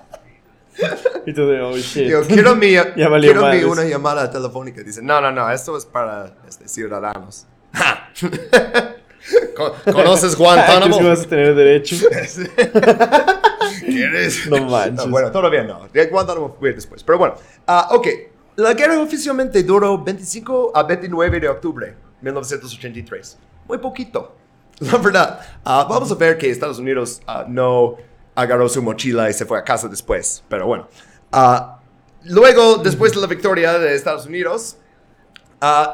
Y 1.25 1.33
tú 1.33 1.47
de, 1.47 1.61
oh 1.61 1.75
shit. 1.77 2.05
Digo, 2.05 2.21
quiero 2.27 2.55
mi, 2.55 2.75
quiero 2.95 3.49
mi 3.49 3.63
una 3.63 3.83
llamada 3.83 4.29
telefónica. 4.31 4.81
Dicen, 4.81 5.05
no, 5.05 5.19
no, 5.21 5.31
no, 5.31 5.49
esto 5.51 5.77
es 5.77 5.85
para 5.85 6.33
este, 6.47 6.67
ciudadanos. 6.67 7.45
¿Conoces 9.85 10.35
que 10.35 10.43
Guantánamo? 10.43 10.97
sí 10.97 11.03
vas 11.03 11.21
a 11.21 11.27
tener 11.27 11.55
derecho. 11.55 11.95
¿Quieres? 13.85 14.47
No 14.47 14.65
manches. 14.65 15.09
bueno, 15.09 15.31
todavía 15.31 15.63
no. 15.63 15.87
De 15.91 16.05
Guantánamo 16.07 16.55
fue 16.59 16.73
después. 16.73 17.03
Pero 17.03 17.17
bueno, 17.17 17.35
ah, 17.67 17.89
ok. 17.91 18.07
La 18.55 18.73
guerra 18.73 18.99
oficialmente 18.99 19.63
duró 19.63 19.97
25 20.03 20.71
a 20.75 20.83
29 20.83 21.39
de 21.39 21.47
octubre 21.47 21.87
de 21.87 21.95
1983. 22.31 23.37
Muy 23.67 23.77
poquito. 23.77 24.35
La 24.79 24.97
verdad. 24.97 25.39
Ah, 25.63 25.85
vamos 25.89 26.11
a 26.11 26.15
ver 26.15 26.37
que 26.37 26.49
Estados 26.49 26.79
Unidos 26.79 27.21
ah, 27.27 27.45
no 27.47 27.97
agarró 28.35 28.67
su 28.69 28.81
mochila 28.81 29.29
y 29.29 29.33
se 29.33 29.45
fue 29.45 29.57
a 29.57 29.63
casa 29.63 29.87
después. 29.87 30.43
Pero 30.49 30.67
bueno. 30.67 30.87
Luego, 32.23 32.77
después 32.77 33.13
de 33.13 33.21
la 33.21 33.27
victoria 33.27 33.79
de 33.79 33.95
Estados 33.95 34.25
Unidos, 34.25 34.77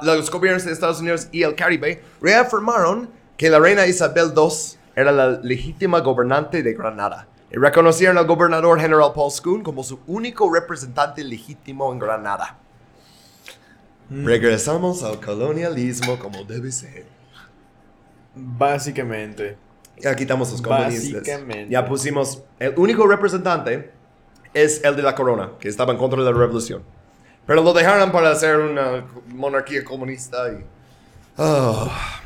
Los 0.02 0.30
gobiernos 0.30 0.66
de 0.66 0.72
Estados 0.72 1.00
Unidos 1.00 1.28
y 1.32 1.44
el 1.44 1.56
Caribe 1.56 2.04
reafirmaron 2.22 3.10
que 3.38 3.50
la 3.50 3.60
reina 3.60 3.86
Isabel 3.88 4.32
II 4.36 4.78
era 4.96 5.12
la 5.12 5.30
legítima 5.42 6.00
gobernante 6.00 6.64
de 6.64 6.74
Granada 6.74 7.28
y 7.52 7.58
reconocieron 7.58 8.18
al 8.18 8.26
gobernador 8.26 8.80
general 8.80 9.12
Paul 9.14 9.32
Schoon 9.32 9.64
como 9.64 9.84
su 9.84 10.00
único 10.08 10.54
representante 10.54 11.24
legítimo 11.24 11.92
en 11.92 12.00
Granada. 12.00 12.58
Regresamos 14.10 15.04
al 15.04 15.20
colonialismo 15.20 16.20
como 16.20 16.44
debe 16.44 16.72
ser. 16.72 17.06
Básicamente. 18.36 19.58
Ya 19.98 20.16
quitamos 20.16 20.52
los 20.52 20.62
comunistas. 20.62 21.22
Básicamente. 21.22 21.72
Ya 21.72 21.86
pusimos 21.86 22.44
el 22.60 22.74
único 22.78 23.08
representante 23.08 23.92
es 24.54 24.84
el 24.84 24.96
de 24.96 25.02
la 25.02 25.16
corona, 25.16 25.52
que 25.60 25.68
estaba 25.68 25.92
en 25.92 25.98
contra 25.98 26.20
de 26.24 26.32
la 26.32 26.38
revolución. 26.38 26.84
Pero 27.46 27.62
lo 27.62 27.74
dejaron 27.74 28.12
para 28.12 28.32
hacer 28.32 28.58
una 28.58 29.06
monarquía 29.28 29.84
comunista 29.84 30.50
y... 30.52 30.64
Ah, 31.38 32.22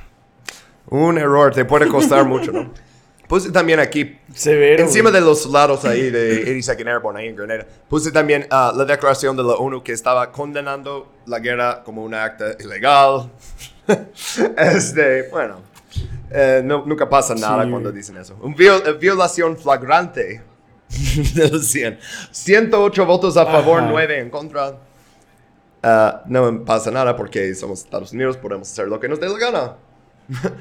un 0.88 1.18
error, 1.18 1.54
te 1.54 1.66
puede 1.66 1.88
costar 1.88 2.26
mucho, 2.26 2.52
¿no? 2.52 2.72
Puse 3.28 3.52
también 3.52 3.80
aquí, 3.80 4.18
Severo. 4.34 4.82
encima 4.82 5.12
güey. 5.12 5.22
de 5.22 5.28
los 5.28 5.44
soldados 5.44 5.86
ahí 5.86 6.10
de 6.10 6.44
82nd 6.64 6.88
Airborne, 6.88 7.20
ahí 7.20 7.28
en 7.28 7.36
Grenada, 7.36 7.68
puse 7.88 8.12
también 8.12 8.48
ah, 8.50 8.74
la 8.76 8.86
declaración 8.86 9.38
de 9.38 9.44
la 9.44 9.54
ONU 9.54 9.84
que 9.84 9.92
estaba 9.92 10.32
condenando 10.32 11.12
la 11.28 11.38
guerra 11.38 11.84
como 11.84 12.04
un 12.04 12.16
acto 12.16 12.46
ilegal. 12.60 13.30
este, 14.58 15.30
bueno, 15.30 15.58
eh, 16.32 16.62
no- 16.64 16.84
nunca 16.86 17.08
pasa 17.08 17.36
nada 17.36 17.64
Sí. 17.66 17.70
cuando 17.70 17.92
dicen 17.92 18.18
eso. 18.18 18.36
Un 18.42 18.56
viol- 18.56 18.82
eh, 18.88 18.94
violación 18.94 19.58
flagrante 19.58 20.42
de 21.36 21.50
los 21.50 21.68
100. 21.68 22.00
108 22.32 23.06
votos 23.06 23.38
a 23.38 23.46
favor, 23.46 23.82
Ajá. 23.82 23.90
9 23.92 24.20
en 24.22 24.30
contra. 24.32 24.76
Ah, 25.82 26.24
no 26.28 26.66
pasa 26.66 26.92
nada 26.92 27.16
porque 27.16 27.54
somos 27.56 27.80
Estados 27.84 28.12
Unidos, 28.12 28.38
podemos 28.38 28.70
hacer 28.72 28.88
lo 28.88 29.00
que 29.00 29.08
nos 29.08 29.20
dé 29.20 29.30
la 29.30 29.38
gana. 29.38 29.76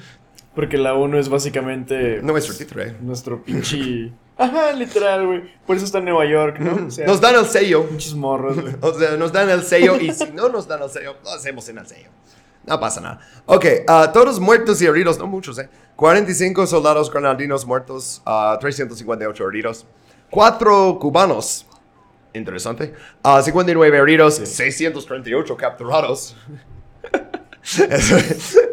Porque 0.55 0.77
la 0.77 0.95
ONU 0.95 1.19
es 1.19 1.29
básicamente 1.29 2.21
Nuestro 2.21 2.53
título, 2.53 2.83
eh. 2.83 2.97
nuestro 3.01 3.41
pinche. 3.45 4.11
Ajá, 4.37 4.73
literal, 4.73 5.25
güey. 5.25 5.43
Por 5.65 5.77
eso 5.77 5.85
está 5.85 5.99
en 5.99 6.07
Nueva 6.07 6.25
York, 6.25 6.59
¿no? 6.59 6.87
O 6.89 6.91
sea, 6.91 7.07
Nos 7.07 7.21
dan 7.21 7.37
el 7.37 7.47
sello. 7.47 7.87
pinches 7.87 8.15
morros, 8.15 8.61
güey. 8.61 8.75
O 8.81 8.93
sea, 8.93 9.17
nos 9.17 9.31
dan 9.31 9.51
el 9.51 9.63
sello 9.63 9.97
y 10.01 10.11
si 10.13 10.33
no 10.33 10.49
nos 10.49 10.67
dan 10.67 10.83
el 10.83 10.91
sello, 10.91 11.15
lo 11.23 11.31
hacemos 11.31 11.69
en 11.69 11.79
el 11.79 11.87
sello. 11.87 12.09
No 12.67 12.81
pasa 12.81 13.01
nada. 13.01 13.21
Ok, 13.47 13.67
ah, 13.87 14.11
todos 14.13 14.41
muertos 14.41 14.83
y 14.83 14.87
heridos, 14.87 15.17
no 15.17 15.29
muchos, 15.29 15.61
¿eh? 15.61 15.69
45 15.95 16.67
soldados 16.67 17.09
granadinos 17.09 17.65
muertos, 17.65 18.21
ah, 18.27 18.57
358 18.61 19.49
heridos. 19.49 19.87
4 20.31 20.99
cubanos. 20.99 21.68
Interesante. 22.39 22.95
Ah, 23.23 23.43
59 23.43 23.99
heridos, 23.99 24.37
638 24.37 25.57
capturados. 25.57 26.37
Eso- 27.91 28.17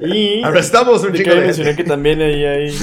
Y. 0.02 0.44
Arrestamos 0.44 1.04
un 1.04 1.14
chico 1.14 1.32
de 1.36 1.54
gente. 1.54 1.76
que 1.76 1.84
también 1.84 2.22
ahí 2.22 2.46
hay. 2.46 2.78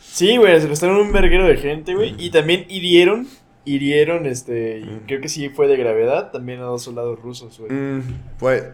Sí, 0.00 0.36
güey, 0.36 0.58
se 0.60 0.66
arrestaron 0.66 0.96
un 0.96 1.12
verguero 1.12 1.46
de 1.46 1.56
gente, 1.56 1.94
güey. 1.94 2.14
Y 2.18 2.30
también 2.30 2.64
hirieron. 2.68 3.26
Hirieron, 3.64 4.24
este. 4.26 4.78
y 4.78 5.02
creo 5.06 5.20
que 5.20 5.28
sí 5.28 5.48
fue 5.50 5.66
de 5.68 5.76
gravedad. 5.76 6.30
También 6.30 6.60
a 6.60 6.64
dos 6.64 6.82
soldados 6.82 7.20
rusos, 7.20 7.58
güey. 7.58 7.70
Mm, 7.70 8.02
pues, 8.38 8.64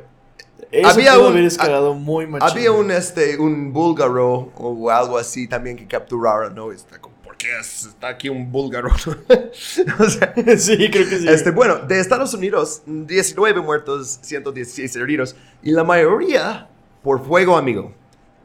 Eso 0.70 0.88
había 0.88 1.14
pudo 1.14 1.26
un- 1.26 1.32
haber 1.32 1.44
escalado 1.44 1.94
muy 1.94 2.26
machín. 2.28 2.48
Había 2.48 2.70
un, 2.72 2.90
este, 2.92 3.36
un 3.38 3.72
búlgaro 3.72 4.52
o 4.56 4.90
algo 4.90 5.18
así 5.18 5.48
también 5.48 5.76
que 5.76 5.86
capturaron, 5.88 6.54
¿no? 6.54 6.70
Está 6.70 7.00
como, 7.00 7.13
¿por 7.34 7.36
qué 7.38 7.58
es- 7.58 7.86
está 7.86 8.08
aquí 8.08 8.28
un 8.28 8.50
búlgaro? 8.50 8.88
o 9.98 10.04
sea, 10.08 10.34
sí, 10.56 10.90
creo 10.90 11.08
que 11.08 11.18
sí. 11.18 11.28
este, 11.28 11.50
bueno, 11.50 11.78
de 11.78 11.98
Estados 11.98 12.32
Unidos, 12.34 12.82
19 12.86 13.60
muertos, 13.60 14.18
116 14.22 14.96
heridos, 14.96 15.36
y 15.62 15.72
la 15.72 15.84
mayoría 15.84 16.68
por 17.02 17.24
fuego 17.24 17.56
amigo. 17.56 17.92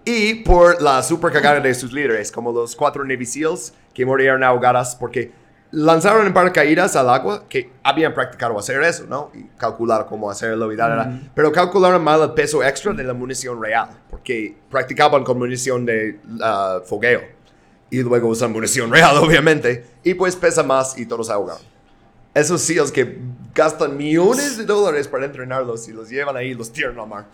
Y 0.06 0.36
por 0.36 0.82
la 0.82 1.04
super 1.04 1.32
cagada 1.32 1.60
de 1.60 1.74
sus 1.76 1.92
líderes, 1.94 2.32
como 2.32 2.52
los 2.52 2.76
cuatro 2.76 3.04
Navy 3.04 3.26
SEALs 3.26 3.74
que 3.94 4.06
murieron 4.06 4.44
ahogadas 4.44 4.96
porque 4.96 5.32
lanzaron 5.72 6.26
en 6.26 6.34
paracaídas 6.34 6.96
al 6.96 7.10
agua 7.10 7.44
que 7.48 7.70
habían 7.84 8.14
practicado 8.16 8.58
hacer 8.58 8.82
eso, 8.82 9.06
¿no? 9.08 9.30
Y 9.36 9.44
calcular 9.58 10.08
cómo 10.08 10.32
hacerlo 10.32 10.72
y 10.72 10.76
da, 10.76 10.88
da. 10.88 11.20
Pero 11.36 11.52
calcularon 11.52 12.04
mal 12.04 12.22
el 12.24 12.32
peso 12.32 12.64
extra 12.64 12.94
de 12.94 13.04
la 13.04 13.14
munición 13.14 13.62
real, 13.62 13.90
porque 14.10 14.56
practicaban 14.70 15.24
con 15.24 15.38
munición 15.38 15.86
de 15.86 16.20
ah, 16.42 16.80
fogueo. 16.86 17.22
Y 17.92 18.02
luego 18.04 18.28
usan 18.30 18.52
munición 18.52 18.92
real, 18.92 19.18
obviamente. 19.22 19.86
Y 20.04 20.14
pues 20.14 20.36
pesa 20.36 20.64
más 20.64 20.98
y 20.98 21.06
todos 21.06 21.28
se 21.28 21.34
ahogaron. 21.34 21.62
Esos 22.34 22.62
SEALs 22.62 22.92
que 22.92 23.18
gastan 23.56 23.98
millones 23.98 24.58
de 24.58 24.66
dólares 24.66 25.08
para 25.08 25.26
entrenarlos 25.26 25.88
y 25.88 25.94
los 25.94 26.10
llevan 26.10 26.38
ahí 26.38 26.50
y 26.50 26.54
los 26.54 26.72
tiran 26.72 26.98
al 27.00 27.08
mar. 27.08 27.26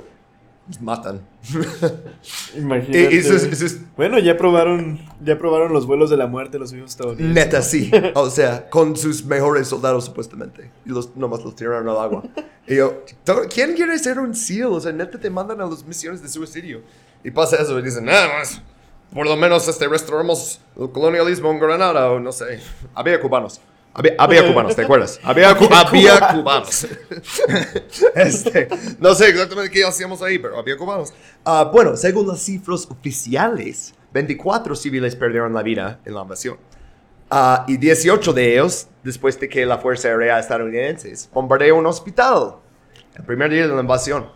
Los 0.68 0.82
matan. 0.82 1.22
Imagínate. 2.56 3.14
Y- 3.16 3.86
Bueno, 3.96 4.18
ya 4.20 4.38
probaron, 4.38 5.00
ya 5.24 5.38
probaron 5.38 5.74
los 5.74 5.86
vuelos 5.86 6.10
de 6.10 6.18
la 6.18 6.28
muerte 6.28 6.58
los 6.58 6.72
mismos 6.74 6.92
estadounidenses. 6.92 7.36
Neta, 7.36 7.62
sí. 7.62 7.92
O 8.16 8.30
sea, 8.30 8.70
con 8.70 8.96
sus 8.96 9.24
mejores 9.26 9.68
soldados, 9.68 10.06
supuestamente. 10.06 10.72
Y 10.86 10.90
los, 10.90 11.16
nomás 11.16 11.44
los 11.44 11.56
tiraron 11.56 11.88
al 11.88 11.98
agua. 11.98 12.24
Y 12.68 12.76
yo, 12.78 13.04
"To- 13.24 13.44
¿quién 13.54 13.74
quiere 13.74 13.98
ser 14.00 14.20
un 14.20 14.34
SEAL? 14.34 14.68
O 14.74 14.80
sea, 14.80 14.92
neta 14.92 15.20
te 15.20 15.30
mandan 15.30 15.62
a 15.62 15.66
las 15.66 15.86
misiones 15.86 16.22
de 16.22 16.30
suicidio. 16.30 16.82
Y 17.24 17.32
pasa 17.32 17.58
eso 17.58 17.78
y 17.78 17.82
dicen, 17.84 18.06
nada 18.06 18.28
más. 18.40 18.62
Por 19.16 19.26
lo 19.26 19.38
menos 19.38 19.66
este, 19.70 19.88
restauramos 19.88 20.60
el 20.78 20.92
colonialismo 20.92 21.50
en 21.50 21.58
Granada 21.58 22.12
o 22.12 22.20
no 22.20 22.34
sé. 22.34 22.60
Había 22.94 23.18
cubanos. 23.22 23.62
Había, 23.94 24.14
había 24.18 24.46
cubanos, 24.46 24.76
¿te 24.76 24.82
acuerdas? 24.82 25.22
Había, 25.24 25.52
había 25.52 26.34
cubanos. 26.34 26.86
este, 28.16 28.68
no 29.00 29.16
sé 29.16 29.30
exactamente 29.30 29.72
qué 29.72 29.86
hacíamos 29.86 30.22
ahí, 30.22 30.38
pero 30.38 30.60
había 30.60 30.76
cubanos. 30.76 31.14
Ah, 31.46 31.70
bueno, 31.72 31.96
según 31.96 32.28
las 32.28 32.42
cifras 32.42 32.86
oficiales, 32.92 33.94
24 34.12 34.76
civiles 34.76 35.16
perdieron 35.16 35.54
la 35.54 35.64
vida 35.64 36.02
en 36.04 36.14
la 36.14 36.24
invasión. 36.24 36.58
Ah, 37.30 37.64
y 37.70 37.78
18 37.78 38.34
de 38.34 38.52
ellos, 38.52 38.90
después 39.02 39.40
de 39.40 39.48
que 39.48 39.66
la 39.66 39.78
Fuerza 39.78 40.10
Aérea 40.10 40.40
estadounidense 40.40 41.14
bombardeó 41.34 41.78
un 41.78 41.86
hospital 41.86 42.56
el 43.16 43.24
primer 43.24 43.50
día 43.50 43.66
de 43.66 43.74
la 43.74 43.80
invasión. 43.80 44.30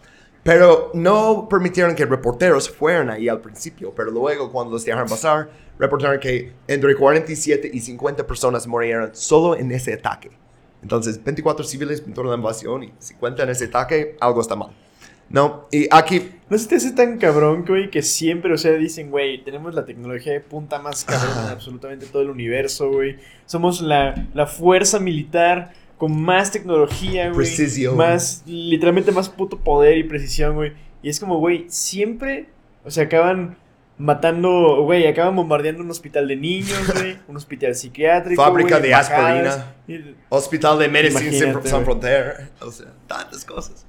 Pero 0.44 0.92
no 0.94 1.48
permitieron 1.50 1.96
que 1.96 2.06
reporteros 2.06 2.70
fueran 2.70 3.10
ahí 3.10 3.28
al 3.28 3.42
principio, 3.42 3.94
pero 3.96 4.10
luego 4.10 4.52
cuando 4.52 4.72
los 4.72 4.86
dejaron 4.86 5.08
pasar, 5.08 5.50
reportaron 5.78 6.20
que 6.20 6.54
entre 6.68 6.96
47 6.96 7.70
y 7.74 7.80
50 7.80 8.26
personas 8.26 8.66
murieron 8.66 9.10
solo 9.14 9.58
en 9.58 9.72
ese 9.72 9.94
ataque. 9.94 10.32
Entonces, 10.82 11.22
24 11.22 11.66
civiles 11.66 12.04
en 12.06 12.14
toda 12.14 12.30
la 12.30 12.36
invasión 12.36 12.84
y 12.84 12.94
50 13.00 13.44
en 13.44 13.50
ese 13.50 13.66
ataque, 13.66 14.16
algo 14.22 14.40
está 14.40 14.56
mal. 14.56 14.70
No, 15.30 15.68
y 15.72 15.88
aquí 15.92 16.32
No 16.50 16.58
se 16.58 16.68
te 16.68 16.76
hace 16.76 16.92
tan 16.92 17.20
cabrón, 17.20 17.64
güey, 17.68 17.92
que 17.92 18.02
siempre, 18.02 18.52
o 18.52 18.58
sea, 18.58 18.72
dicen, 18.72 19.12
güey, 19.12 19.44
tenemos 19.44 19.76
la 19.76 19.86
tecnología 19.86 20.34
de 20.34 20.40
punta 20.40 20.80
más 20.80 21.06
cabrón 21.06 21.46
en 21.46 21.52
absolutamente 21.52 22.08
todo 22.08 22.24
el 22.24 22.32
universo, 22.32 22.90
güey. 22.90 23.18
Somos 23.46 23.82
la, 23.82 24.28
la 24.34 24.48
fuerza 24.48 25.00
militar 25.00 25.74
con 26.00 26.20
más 26.20 26.50
tecnología, 26.52 27.26
güey. 27.26 27.36
Precision. 27.36 27.96
Más, 27.98 28.42
literalmente 28.48 29.12
más 29.12 29.30
puto 29.30 29.60
poder 29.60 29.98
y 29.98 30.06
precisión, 30.06 30.56
güey. 30.56 30.72
Y 31.04 31.10
es 31.10 31.20
como, 31.20 31.38
güey, 31.40 31.66
siempre, 31.68 32.48
o 32.86 32.90
sea, 32.90 33.04
acaban 33.04 33.58
matando, 33.98 34.82
güey, 34.84 35.06
acaban 35.08 35.36
bombardeando 35.36 35.84
un 35.84 35.92
hospital 35.92 36.30
de 36.30 36.38
niños, 36.38 36.80
güey, 36.96 37.20
un 37.28 37.36
hospital 37.36 37.76
psiquiátrico. 37.76 38.42
Fábrica 38.42 38.80
de 38.80 38.88
embajadas. 38.88 39.58
aspirina. 39.58 40.16
Hospital 40.30 40.80
de 40.80 40.88
Medicine 40.88 41.22
Imagínate, 41.38 41.70
güey. 41.70 41.84
Frontier. 41.84 42.50
O 42.62 42.72
sea, 42.72 42.88
tantas 43.06 43.46
cosas. 43.46 43.86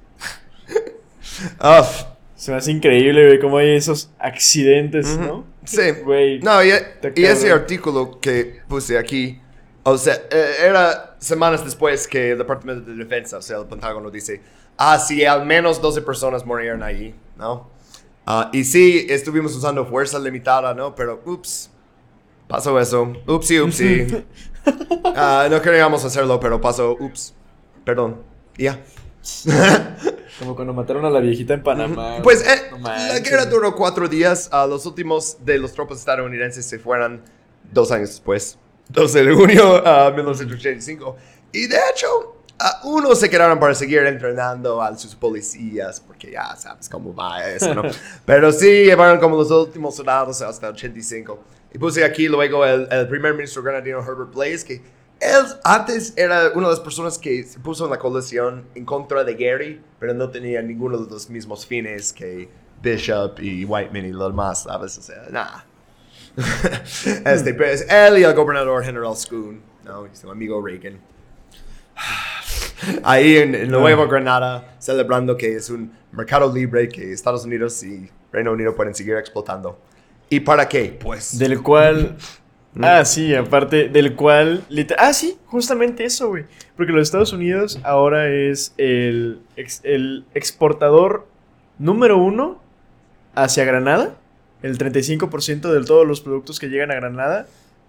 Ah, 1.59 1.87
Se 2.35 2.51
me 2.51 2.57
hace 2.57 2.71
increíble, 2.71 3.25
güey, 3.25 3.39
cómo 3.39 3.57
hay 3.57 3.75
esos 3.75 4.11
accidentes, 4.19 5.17
¿no? 5.17 5.45
sí. 5.63 5.91
Güey. 6.03 6.39
No, 6.39 6.61
y, 6.61 6.69
Está 6.69 7.09
y 7.15 7.23
ese 7.23 7.51
artículo 7.51 8.19
que 8.19 8.59
puse 8.67 8.97
aquí, 8.97 9.39
o 9.83 9.97
sea, 9.97 10.15
eh, 10.29 10.55
era 10.61 11.15
semanas 11.19 11.63
después 11.63 12.07
que 12.07 12.31
el 12.31 12.37
Departamento 12.37 12.89
de 12.89 12.95
Defensa, 12.95 13.37
o 13.37 13.41
sea, 13.41 13.57
el 13.57 13.65
Pentágono 13.65 14.09
dice, 14.11 14.41
ah, 14.77 14.99
sí, 14.99 15.25
al 15.25 15.45
menos 15.45 15.81
12 15.81 16.01
personas 16.01 16.45
murieron 16.45 16.83
ahí, 16.83 17.15
¿no? 17.37 17.69
Ah, 18.25 18.49
y 18.53 18.63
sí, 18.63 19.07
estuvimos 19.09 19.55
usando 19.55 19.85
fuerza 19.85 20.19
limitada, 20.19 20.73
¿no? 20.73 20.93
Pero, 20.95 21.21
ups, 21.25 21.71
pasó 22.47 22.79
eso. 22.79 23.13
Upsi, 23.27 23.59
upsi. 23.59 24.07
Ah, 25.15 25.47
no 25.49 25.59
queríamos 25.59 26.05
hacerlo, 26.05 26.39
pero 26.39 26.61
pasó, 26.61 26.95
ups. 26.99 27.33
Perdón. 27.83 28.21
Ya. 28.57 28.79
Como 30.39 30.55
cuando 30.55 30.71
mataron 30.71 31.03
a 31.03 31.09
la 31.09 31.19
viejita 31.19 31.55
en 31.55 31.63
Panamá. 31.63 32.17
Pues 32.21 32.47
eh, 32.47 32.69
No 32.71 32.77
la 32.77 33.19
guerra 33.19 33.45
duró 33.45 33.75
cuatro 33.75 34.07
días. 34.07 34.49
Ah, 34.51 34.67
los 34.67 34.85
últimos 34.85 35.37
de 35.43 35.57
los 35.57 35.73
tropas 35.73 35.97
estadounidenses 35.97 36.63
se 36.65 36.77
fueron 36.77 37.23
dos 37.71 37.91
años 37.91 38.09
después. 38.09 38.59
12 38.91 39.23
de 39.23 39.33
junio 39.33 39.87
a 39.87 40.11
1985. 40.11 41.15
Y 41.53 41.67
de 41.67 41.77
hecho, 41.91 42.35
a 42.59 42.81
unos 42.83 43.19
se 43.19 43.29
quedaron 43.29 43.59
para 43.59 43.73
seguir 43.73 43.99
entrenando 44.05 44.81
a 44.81 44.95
sus 44.95 45.15
policías, 45.15 45.99
porque 45.99 46.31
ya 46.31 46.55
sabes 46.55 46.87
cómo 46.87 47.13
va 47.13 47.45
eso, 47.45 47.73
¿no? 47.73 47.83
Pero 48.25 48.51
sí, 48.51 48.85
llevaron 48.85 49.19
como 49.19 49.37
los 49.37 49.49
últimos 49.51 49.95
soldados 49.95 50.41
hasta 50.41 50.69
85. 50.69 51.39
Y 51.73 51.77
puse 51.77 52.03
aquí 52.03 52.27
luego 52.27 52.65
el, 52.65 52.87
el 52.91 53.07
primer 53.07 53.33
ministro 53.33 53.63
granadino 53.63 53.99
Herbert 53.99 54.33
Blaze, 54.33 54.65
que 54.65 54.81
él 55.21 55.45
antes 55.63 56.13
era 56.17 56.51
una 56.53 56.67
de 56.67 56.73
las 56.73 56.79
personas 56.79 57.17
que 57.17 57.43
se 57.43 57.59
puso 57.59 57.85
en 57.85 57.91
la 57.91 57.99
coalición 57.99 58.65
en 58.75 58.85
contra 58.85 59.23
de 59.23 59.35
Gary, 59.35 59.81
pero 59.99 60.13
no 60.13 60.29
tenía 60.29 60.61
ninguno 60.61 60.97
de 60.97 61.09
los 61.09 61.29
mismos 61.29 61.65
fines 61.65 62.11
que 62.11 62.49
Bishop 62.81 63.39
y 63.39 63.63
Whiteman 63.63 64.05
y 64.05 64.11
los 64.11 64.31
demás, 64.31 64.63
¿sabes? 64.63 64.97
O 64.97 65.01
sea, 65.01 65.27
nada. 65.29 65.65
Este, 67.25 67.53
pero 67.53 67.65
es 67.71 67.85
él 67.89 68.17
y 68.19 68.23
el 68.23 68.33
gobernador 68.33 68.83
general 68.83 69.15
Schoon, 69.15 69.61
¿no? 69.85 70.07
Y 70.07 70.15
su 70.15 70.29
amigo 70.31 70.65
Reagan. 70.65 70.99
Ahí 73.03 73.37
en, 73.37 73.53
en 73.53 73.69
Nueva 73.69 74.05
Granada, 74.07 74.73
celebrando 74.79 75.37
que 75.37 75.55
es 75.55 75.69
un 75.69 75.91
mercado 76.11 76.51
libre 76.53 76.89
que 76.89 77.11
Estados 77.13 77.45
Unidos 77.45 77.83
y 77.83 78.09
Reino 78.31 78.51
Unido 78.51 78.75
pueden 78.75 78.95
seguir 78.95 79.15
explotando. 79.17 79.79
¿Y 80.29 80.39
para 80.39 80.67
qué? 80.67 80.97
Pues... 80.99 81.37
Del 81.37 81.61
cual. 81.61 82.15
Ah, 82.81 83.03
sí, 83.05 83.35
aparte, 83.35 83.89
del 83.89 84.15
cual. 84.15 84.63
Ah, 84.97 85.13
sí, 85.13 85.37
justamente 85.45 86.05
eso, 86.05 86.29
güey. 86.29 86.45
Porque 86.77 86.93
los 86.93 87.03
Estados 87.03 87.33
Unidos 87.33 87.79
ahora 87.83 88.29
es 88.29 88.73
el, 88.77 89.41
ex- 89.57 89.81
el 89.83 90.25
exportador 90.33 91.27
número 91.77 92.17
uno 92.17 92.61
hacia 93.35 93.65
Granada. 93.65 94.15
El 94.61 94.77
35% 94.77 95.71
de 95.71 95.83
todos 95.85 96.07
los 96.07 96.21
productos 96.21 96.59
que 96.59 96.67
llegan 96.67 96.91
a 96.91 96.95
Granada 96.95 97.47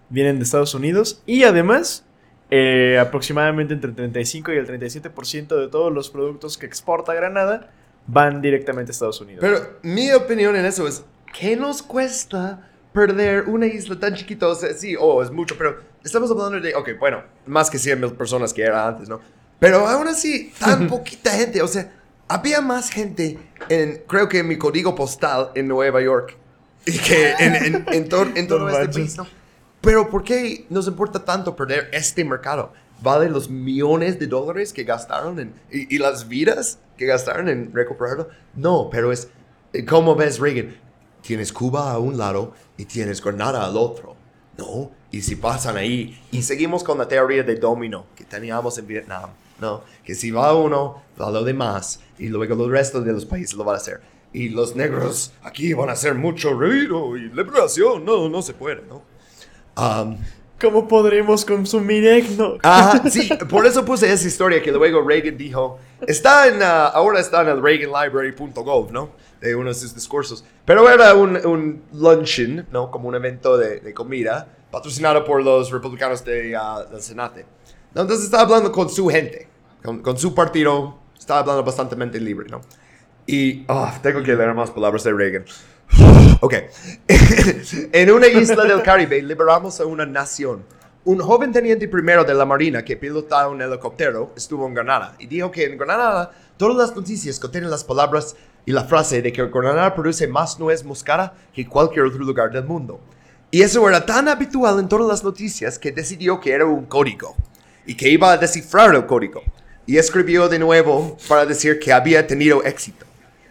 vienen 0.08 0.38
de 0.38 0.44
Estados 0.44 0.74
Unidos. 0.74 1.22
Y 1.26 1.44
además, 1.44 2.04
eh, 2.50 2.98
aproximadamente 3.00 3.74
entre 3.74 3.90
el 3.90 3.96
35 3.96 4.52
y 4.52 4.56
el 4.56 4.66
37% 4.66 5.56
de 5.56 5.68
todos 5.68 5.92
los 5.92 6.10
productos 6.10 6.58
que 6.58 6.66
exporta 6.66 7.14
Granada 7.14 7.70
van 8.06 8.42
directamente 8.42 8.90
a 8.90 8.92
Estados 8.92 9.20
Unidos. 9.20 9.40
Pero 9.40 9.78
mi 9.82 10.12
opinión 10.12 10.56
en 10.56 10.64
eso 10.64 10.86
es, 10.86 11.04
¿qué 11.32 11.56
nos 11.56 11.82
cuesta 11.82 12.68
perder 12.92 13.48
una 13.48 13.66
isla 13.66 13.98
tan 13.98 14.14
chiquita? 14.14 14.48
O 14.48 14.54
sea, 14.54 14.72
sí, 14.74 14.94
oh, 14.98 15.22
es 15.22 15.30
mucho, 15.30 15.56
pero 15.56 15.78
estamos 16.04 16.30
hablando 16.30 16.60
de, 16.60 16.74
ok, 16.74 16.90
bueno, 16.98 17.22
más 17.46 17.70
que 17.70 17.78
100 17.78 18.00
mil 18.00 18.12
personas 18.12 18.52
que 18.52 18.62
era 18.62 18.86
antes, 18.86 19.08
¿no? 19.08 19.20
Pero 19.58 19.86
aún 19.86 20.08
así, 20.08 20.52
tan 20.58 20.86
poquita 20.88 21.30
gente, 21.30 21.62
o 21.62 21.68
sea, 21.68 21.92
había 22.28 22.60
más 22.60 22.90
gente 22.90 23.38
en, 23.68 24.02
creo 24.06 24.28
que 24.28 24.40
en 24.40 24.48
mi 24.48 24.58
código 24.58 24.94
postal 24.94 25.50
en 25.54 25.68
Nueva 25.68 26.02
York, 26.02 26.36
y 26.86 26.98
que 26.98 27.32
en, 27.38 27.54
en, 27.54 27.74
en, 27.74 28.08
en 28.36 28.48
todo 28.48 28.68
este 28.68 28.88
país, 28.88 29.16
¿no? 29.16 29.26
Pero 29.80 30.08
¿por 30.08 30.22
qué 30.22 30.66
nos 30.70 30.86
importa 30.86 31.24
tanto 31.24 31.56
perder 31.56 31.90
este 31.92 32.24
mercado? 32.24 32.72
¿Vale 33.02 33.28
los 33.28 33.50
millones 33.50 34.18
de 34.18 34.28
dólares 34.28 34.72
que 34.72 34.84
gastaron 34.84 35.40
en, 35.40 35.54
y, 35.72 35.94
y 35.94 35.98
las 35.98 36.28
vidas 36.28 36.78
que 36.96 37.06
gastaron 37.06 37.48
en 37.48 37.72
recuperarlo? 37.74 38.28
No, 38.54 38.88
pero 38.90 39.10
es, 39.10 39.28
¿cómo 39.88 40.14
ves, 40.14 40.38
Reagan? 40.38 40.76
Tienes 41.20 41.52
Cuba 41.52 41.90
a 41.90 41.98
un 41.98 42.16
lado 42.16 42.52
y 42.76 42.84
tienes 42.84 43.22
Granada 43.22 43.64
al 43.64 43.76
otro. 43.76 44.16
No, 44.56 44.90
y 45.10 45.22
si 45.22 45.36
pasan 45.36 45.76
ahí, 45.78 46.20
y 46.30 46.42
seguimos 46.42 46.84
con 46.84 46.98
la 46.98 47.08
teoría 47.08 47.42
de 47.42 47.56
domino 47.56 48.06
que 48.14 48.24
teníamos 48.24 48.76
en 48.78 48.86
Vietnam, 48.86 49.30
¿no? 49.60 49.82
Que 50.04 50.14
si 50.14 50.30
va 50.30 50.54
uno, 50.54 51.02
va 51.20 51.30
lo 51.30 51.42
demás, 51.42 52.00
y 52.18 52.28
luego 52.28 52.54
los 52.54 52.70
restos 52.70 53.04
de 53.04 53.12
los 53.12 53.24
países 53.24 53.54
lo 53.54 53.64
van 53.64 53.76
a 53.76 53.78
hacer. 53.78 54.00
Y 54.32 54.48
los 54.48 54.74
negros 54.76 55.32
aquí 55.42 55.74
van 55.74 55.90
a 55.90 55.92
hacer 55.92 56.14
mucho 56.14 56.52
ruido 56.54 57.16
y 57.16 57.28
liberación, 57.28 58.04
no, 58.04 58.28
no 58.28 58.42
se 58.42 58.54
puede, 58.54 58.82
¿no? 58.88 59.02
Um, 59.76 60.16
¿Cómo 60.62 60.86
podremos 60.86 61.44
consumir 61.44 62.06
eggnog? 62.06 62.60
Ajá, 62.62 63.02
sí, 63.10 63.28
por 63.50 63.66
eso 63.66 63.84
puse 63.84 64.10
esa 64.12 64.28
historia 64.28 64.62
que 64.62 64.70
luego 64.70 65.02
Reagan 65.02 65.36
dijo. 65.36 65.78
Está 66.06 66.46
en, 66.46 66.62
ah, 66.62 66.86
ahora 66.86 67.18
está 67.18 67.42
en 67.42 67.48
el 67.48 67.60
reaganlibrary.gov, 67.60 68.92
¿no? 68.92 69.10
De 69.40 69.56
uno 69.56 69.70
de 69.70 69.74
sus 69.74 69.92
discursos. 69.92 70.44
Pero 70.64 70.88
era 70.88 71.14
un, 71.14 71.36
un 71.44 71.82
luncheon, 71.92 72.66
¿no? 72.70 72.92
Como 72.92 73.08
un 73.08 73.16
evento 73.16 73.58
de, 73.58 73.80
de 73.80 73.92
comida, 73.92 74.46
patrocinado 74.70 75.24
por 75.24 75.42
los 75.42 75.70
republicanos 75.72 76.24
de, 76.24 76.54
ah, 76.54 76.84
del 76.90 77.02
Senado. 77.02 77.34
¿No? 77.92 78.02
Entonces 78.02 78.26
estaba 78.26 78.44
hablando 78.44 78.70
con 78.70 78.88
su 78.88 79.08
gente, 79.08 79.48
con, 79.82 80.00
con 80.00 80.16
su 80.16 80.32
partido, 80.32 80.96
estaba 81.18 81.40
hablando 81.40 81.64
bastante 81.64 82.20
libre, 82.20 82.48
¿no? 82.48 82.60
Y 83.26 83.64
ah, 83.68 83.98
tengo 84.02 84.22
que 84.22 84.34
leer 84.34 84.54
más 84.54 84.70
palabras 84.70 85.04
de 85.04 85.12
Reagan. 85.12 85.44
Ok. 86.40 86.54
en 87.92 88.10
una 88.10 88.26
isla 88.26 88.64
del 88.64 88.82
Caribe 88.82 89.22
liberamos 89.22 89.78
a 89.80 89.86
una 89.86 90.04
nación. 90.04 90.64
Un 91.04 91.20
joven 91.20 91.52
teniente 91.52 91.86
primero 91.86 92.24
de 92.24 92.34
la 92.34 92.44
Marina 92.44 92.84
que 92.84 92.96
pilotaba 92.96 93.48
un 93.48 93.62
helicóptero 93.62 94.32
estuvo 94.36 94.66
en 94.66 94.74
Granada 94.74 95.14
y 95.20 95.26
dijo 95.26 95.52
que 95.52 95.66
en 95.66 95.78
Granada 95.78 96.32
todas 96.56 96.76
las 96.76 96.96
noticias 96.96 97.38
contienen 97.38 97.70
las 97.70 97.84
palabras 97.84 98.34
y 98.64 98.72
la 98.72 98.84
frase 98.84 99.22
de 99.22 99.32
que 99.32 99.46
Granada 99.46 99.94
produce 99.94 100.26
más 100.26 100.58
nuez 100.58 100.84
moscada 100.84 101.34
que 101.54 101.68
cualquier 101.68 102.06
otro 102.06 102.20
lugar 102.20 102.50
del 102.50 102.64
mundo. 102.64 103.00
Y 103.50 103.62
eso 103.62 103.88
era 103.88 104.04
tan 104.04 104.28
habitual 104.28 104.80
en 104.80 104.88
todas 104.88 105.06
las 105.06 105.22
noticias 105.22 105.78
que 105.78 105.92
decidió 105.92 106.40
que 106.40 106.52
era 106.52 106.64
un 106.64 106.86
código 106.86 107.36
y 107.84 107.94
que 107.94 108.08
iba 108.08 108.32
a 108.32 108.36
descifrar 108.36 108.94
el 108.94 109.06
código. 109.06 109.42
Y 109.86 109.96
escribió 109.96 110.48
de 110.48 110.58
nuevo 110.58 111.16
para 111.28 111.44
decir 111.44 111.78
que 111.78 111.92
había 111.92 112.26
tenido 112.26 112.62
éxito. 112.64 113.04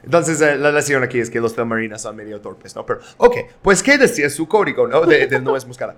Entonces, 0.03 0.41
eh, 0.41 0.57
la 0.57 0.71
lección 0.71 1.03
aquí 1.03 1.19
es 1.19 1.30
que 1.30 1.39
los 1.39 1.55
del 1.55 1.65
Marina 1.65 1.97
son 1.97 2.15
medio 2.15 2.41
torpes, 2.41 2.75
¿no? 2.75 2.85
Pero, 2.85 3.01
ok, 3.17 3.35
pues, 3.61 3.83
¿qué 3.83 3.97
decía 3.97 4.30
su 4.30 4.47
código, 4.47 4.88
no? 4.88 5.05
De, 5.05 5.27
de 5.27 5.39
nuez 5.39 5.65
moscada. 5.65 5.95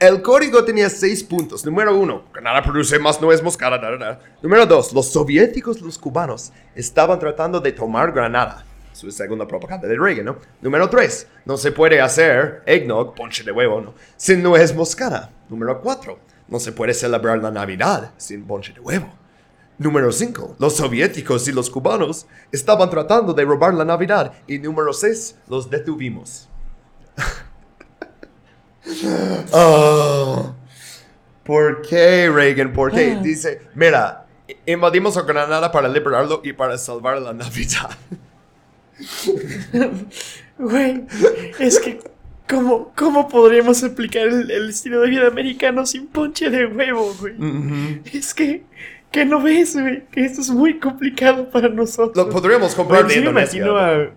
El 0.00 0.22
código 0.22 0.64
tenía 0.64 0.90
seis 0.90 1.22
puntos. 1.22 1.64
Número 1.64 1.96
uno, 1.96 2.24
Granada 2.32 2.62
produce 2.62 2.98
más 2.98 3.20
nuez 3.20 3.42
moscada. 3.42 3.78
da, 3.78 3.90
da, 3.92 3.96
da. 3.96 4.20
Número 4.42 4.66
dos, 4.66 4.92
los 4.92 5.12
soviéticos, 5.12 5.80
los 5.80 5.98
cubanos, 5.98 6.52
estaban 6.74 7.18
tratando 7.18 7.60
de 7.60 7.72
tomar 7.72 8.12
Granada. 8.12 8.64
Su 8.92 9.10
segunda 9.10 9.46
propaganda 9.46 9.88
de 9.88 9.96
Reagan, 9.96 10.24
¿no? 10.24 10.36
Número 10.60 10.88
tres, 10.88 11.26
no 11.44 11.56
se 11.56 11.72
puede 11.72 12.00
hacer 12.00 12.62
eggnog, 12.66 13.14
ponche 13.14 13.42
de 13.42 13.50
huevo, 13.50 13.80
¿no? 13.80 13.94
Sin 14.16 14.42
nuez 14.42 14.74
moscada. 14.74 15.32
Número 15.48 15.80
cuatro, 15.80 16.18
no 16.48 16.60
se 16.60 16.72
puede 16.72 16.94
celebrar 16.94 17.38
la 17.38 17.50
Navidad 17.50 18.12
sin 18.16 18.44
ponche 18.44 18.72
de 18.72 18.80
huevo. 18.80 19.12
Número 19.78 20.12
5. 20.12 20.56
Los 20.58 20.76
soviéticos 20.76 21.48
y 21.48 21.52
los 21.52 21.68
cubanos 21.68 22.26
estaban 22.52 22.90
tratando 22.90 23.32
de 23.32 23.44
robar 23.44 23.74
la 23.74 23.84
Navidad. 23.84 24.32
Y 24.46 24.58
número 24.58 24.92
6. 24.92 25.36
Los 25.48 25.68
detuvimos. 25.68 26.48
Oh, 29.52 30.54
¿Por 31.44 31.82
qué, 31.82 32.30
Reagan? 32.30 32.72
¿Por 32.72 32.92
qué? 32.92 33.18
Dice, 33.22 33.62
mira, 33.74 34.26
invadimos 34.66 35.16
a 35.16 35.22
Granada 35.22 35.70
para 35.70 35.88
liberarlo 35.88 36.40
y 36.44 36.52
para 36.52 36.78
salvar 36.78 37.20
la 37.20 37.32
Navidad. 37.32 37.90
Güey, 40.56 41.04
es 41.58 41.80
que, 41.80 41.98
¿cómo, 42.48 42.92
cómo 42.94 43.28
podríamos 43.28 43.82
aplicar 43.82 44.28
el, 44.28 44.48
el 44.52 44.68
estilo 44.70 45.00
de 45.00 45.10
vida 45.10 45.26
americano 45.26 45.84
sin 45.84 46.06
ponche 46.06 46.48
de 46.48 46.66
huevo, 46.66 47.12
güey? 47.18 47.34
Es 48.12 48.32
que, 48.32 48.64
que 49.14 49.24
no 49.24 49.40
ves, 49.40 49.76
güey, 49.80 50.04
que 50.08 50.24
esto 50.24 50.40
es 50.40 50.50
muy 50.50 50.80
complicado 50.80 51.48
para 51.48 51.68
nosotros. 51.68 52.16
Lo 52.16 52.28
podríamos 52.32 52.74
comprar 52.74 53.06
de 53.06 53.14
sí 53.14 53.20
me 53.20 53.26
Indonesia. 53.28 53.58
imagino 53.60 53.78
a... 53.78 54.10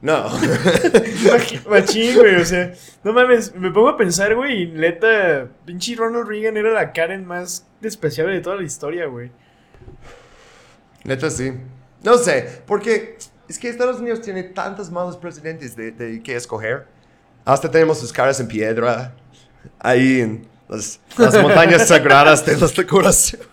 No. 0.00 0.28
Machín, 1.70 2.16
güey, 2.16 2.34
o 2.34 2.44
sea, 2.44 2.72
no 3.04 3.12
mames, 3.12 3.54
me 3.54 3.70
pongo 3.70 3.90
a 3.90 3.96
pensar, 3.96 4.34
güey, 4.34 4.62
y 4.62 4.66
neta, 4.66 5.46
pinche 5.64 5.94
Ronald 5.94 6.26
Reagan 6.26 6.56
era 6.56 6.72
la 6.72 6.92
Karen 6.92 7.24
más 7.24 7.64
despreciable 7.80 8.34
de 8.34 8.40
toda 8.40 8.56
la 8.56 8.64
historia, 8.64 9.06
güey. 9.06 9.30
Neta 11.04 11.30
sí. 11.30 11.52
No 12.02 12.18
sé, 12.18 12.62
porque 12.66 13.18
es 13.48 13.56
que 13.56 13.68
Estados 13.68 14.00
Unidos 14.00 14.20
tiene 14.20 14.42
tantos 14.42 14.90
malos 14.90 15.16
presidentes 15.16 15.76
de, 15.76 15.92
de 15.92 16.20
que 16.24 16.34
escoger. 16.34 16.88
Hasta 17.44 17.70
tenemos 17.70 18.00
sus 18.00 18.12
caras 18.12 18.40
en 18.40 18.48
piedra. 18.48 19.14
Ahí 19.78 20.22
en 20.22 20.48
las, 20.68 20.98
las 21.16 21.40
montañas 21.40 21.86
sagradas 21.86 22.44
de 22.44 22.56
las 22.56 22.74
decoraciones. 22.74 23.46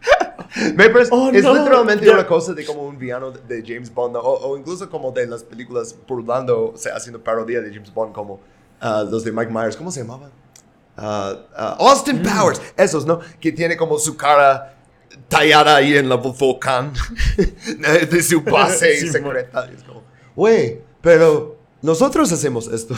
Me 0.74 0.88
parece- 0.90 1.10
Oh, 1.12 1.30
es 1.32 1.42
no, 1.42 1.54
literalmente 1.54 2.06
ya. 2.06 2.14
una 2.14 2.26
cosa 2.26 2.52
de 2.54 2.64
como 2.64 2.82
un 2.82 2.98
villano 2.98 3.30
de, 3.30 3.62
James 3.66 3.92
Bond 3.92 4.16
o, 4.16 4.20
o 4.20 4.56
incluso 4.58 4.88
como 4.88 5.12
de 5.12 5.26
las 5.26 5.42
películas 5.42 5.94
burlando, 6.06 6.72
o 6.74 6.76
sea, 6.76 6.96
haciendo 6.96 7.22
parodia 7.22 7.60
de 7.60 7.72
James 7.72 7.92
Bond 7.92 8.12
como 8.14 8.40
ah, 8.80 9.04
los 9.08 9.24
de 9.24 9.32
Mike 9.32 9.52
Myers. 9.52 9.76
¿Cómo 9.76 9.90
se 9.90 10.00
llamaban? 10.00 10.30
Ah, 10.96 11.36
ah, 11.56 11.76
Austin 11.78 12.22
Powers, 12.22 12.60
esos, 12.76 13.06
¿no? 13.06 13.20
Que 13.40 13.52
tiene 13.52 13.76
como 13.76 13.98
su 13.98 14.16
cara 14.16 14.74
tallada 15.28 15.76
ahí 15.76 15.96
en 15.96 16.08
la 16.08 16.16
volcán 16.16 16.92
de 18.10 18.22
su 18.22 18.40
base 18.42 18.96
Sí, 19.00 19.08
secreta. 19.08 19.68
Es 19.72 19.82
como, 19.84 20.02
güey, 20.34 20.80
pero 21.00 21.56
nosotros 21.82 22.32
hacemos 22.32 22.66
esto. 22.68 22.94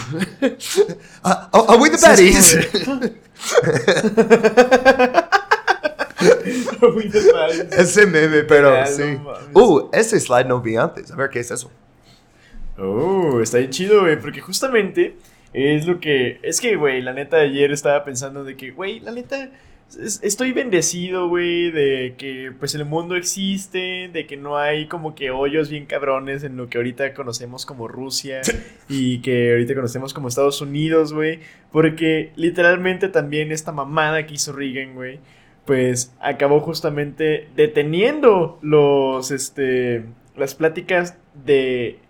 Ah, 1.22 1.50
are 1.52 1.78
we 1.78 1.90
the 1.90 1.98
baddies? 1.98 2.56
Ese 7.72 8.06
meme, 8.06 8.42
pero 8.44 8.86
sí. 8.86 9.18
no. 9.52 9.60
Uh, 9.60 9.90
ese 9.92 10.18
slide 10.20 10.46
no 10.46 10.60
vi 10.60 10.76
antes. 10.76 11.10
A 11.10 11.16
ver 11.16 11.30
qué 11.30 11.40
es 11.40 11.50
eso. 11.50 11.70
Oh, 12.78 13.40
está 13.42 13.58
bien 13.58 13.70
chido, 13.70 14.00
güey, 14.02 14.18
porque 14.18 14.40
justamente 14.40 15.16
es 15.52 15.86
lo 15.86 16.00
que... 16.00 16.38
Es 16.42 16.60
que, 16.60 16.76
güey, 16.76 17.02
la 17.02 17.12
neta 17.12 17.36
ayer 17.38 17.72
estaba 17.72 18.04
pensando 18.04 18.42
de 18.44 18.56
que, 18.56 18.70
güey, 18.70 19.00
la 19.00 19.12
neta, 19.12 19.50
es- 20.00 20.20
estoy 20.22 20.52
bendecido, 20.52 21.28
güey, 21.28 21.70
de 21.72 22.14
que 22.16 22.52
pues 22.58 22.74
el 22.74 22.86
mundo 22.86 23.16
existe, 23.16 24.08
de 24.10 24.26
que 24.26 24.38
no 24.38 24.56
hay 24.56 24.86
como 24.86 25.14
que 25.14 25.30
hoyos 25.30 25.68
bien 25.68 25.84
cabrones 25.84 26.42
en 26.42 26.56
lo 26.56 26.70
que 26.70 26.78
ahorita 26.78 27.12
conocemos 27.12 27.66
como 27.66 27.86
Rusia 27.86 28.40
y 28.88 29.20
que 29.20 29.50
ahorita 29.50 29.74
conocemos 29.74 30.14
como 30.14 30.28
Estados 30.28 30.62
Unidos, 30.62 31.12
güey, 31.12 31.40
porque 31.72 32.32
literalmente 32.36 33.08
también 33.08 33.52
esta 33.52 33.72
mamada 33.72 34.24
que 34.26 34.34
hizo 34.34 34.52
Reagan, 34.54 34.94
güey, 34.94 35.18
pues 35.70 36.10
acabó 36.18 36.58
justamente 36.58 37.48
deteniendo 37.54 38.58
los, 38.60 39.30
este, 39.30 40.04
las 40.36 40.56
pláticas 40.56 41.14
de... 41.44 42.00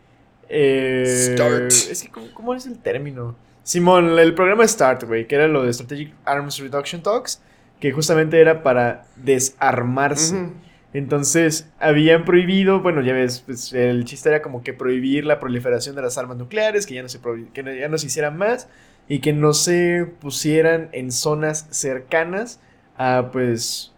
eh, 0.48 1.34
Start. 1.34 1.70
Es 1.70 2.02
que, 2.02 2.08
¿cómo, 2.08 2.32
cómo 2.32 2.55
es 2.55 2.64
el 2.64 2.78
término? 2.78 3.36
Simón, 3.62 4.18
el 4.18 4.32
programa 4.32 4.66
START, 4.66 5.05
güey, 5.05 5.26
que 5.26 5.34
era 5.34 5.47
lo 5.47 5.62
de 5.62 5.74
Strategic 5.74 6.14
Arms 6.24 6.58
Reduction 6.58 7.02
Talks, 7.02 7.42
que 7.80 7.92
justamente 7.92 8.40
era 8.40 8.62
para 8.62 9.05
desarmarse. 9.16 10.52
Entonces, 10.94 11.68
habían 11.78 12.24
prohibido, 12.24 12.80
bueno, 12.80 13.02
ya 13.02 13.12
ves, 13.12 13.42
pues, 13.44 13.74
el 13.74 14.06
chiste 14.06 14.30
era 14.30 14.40
como 14.40 14.62
que 14.62 14.72
prohibir 14.72 15.26
la 15.26 15.39
proliferación 15.39 15.97
de 15.97 16.00
las 16.00 16.16
armas 16.16 16.39
nucleares, 16.39 16.86
que 16.86 16.94
ya 16.94 17.02
no 17.02 17.10
se, 17.10 17.20
que 17.52 17.78
ya 17.78 17.89
no 17.90 17.98
se 17.98 18.06
hicieran 18.06 18.39
más 18.39 18.68
y 19.06 19.18
que 19.18 19.34
no 19.34 19.52
se 19.52 20.06
pusieran 20.18 20.89
en 20.92 21.12
zonas 21.12 21.66
cercanas 21.68 22.58
a, 23.01 23.31
pues, 23.33 23.93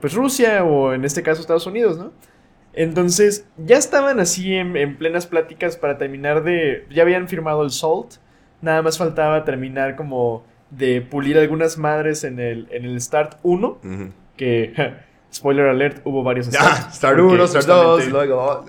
pues 0.00 0.14
Rusia 0.14 0.62
o 0.64 0.92
en 0.92 1.04
este 1.04 1.22
caso 1.22 1.40
Estados 1.40 1.66
Unidos, 1.66 1.98
¿no? 1.98 2.12
Entonces, 2.72 3.46
ya 3.56 3.76
estaban 3.76 4.20
así 4.20 4.54
en, 4.54 4.76
en 4.76 4.96
plenas 4.96 5.26
pláticas 5.26 5.76
para 5.76 5.98
terminar 5.98 6.42
de, 6.44 6.86
ya 6.90 7.02
habían 7.02 7.28
firmado 7.28 7.62
el 7.64 7.70
SALT, 7.70 8.14
nada 8.60 8.82
más 8.82 8.98
faltaba 8.98 9.44
terminar 9.44 9.96
como 9.96 10.44
de 10.70 11.00
pulir 11.00 11.38
algunas 11.38 11.78
madres 11.78 12.24
en 12.24 12.38
el, 12.40 12.68
en 12.70 12.84
el 12.84 13.00
Start 13.00 13.38
1, 13.42 13.68
Ujú. 13.68 14.10
que, 14.36 14.72
spoiler 15.32 15.66
alert, 15.68 16.00
hubo 16.04 16.22
varios 16.22 16.48
Ya, 16.50 16.60
Start. 16.60 16.92
Star 16.92 17.16
porque 17.16 17.34
1, 17.34 17.44
Star 17.44 17.64
2, 17.66 17.84
justamente- 18.04 18.10
luego. 18.10 18.42
oh, 18.42 18.64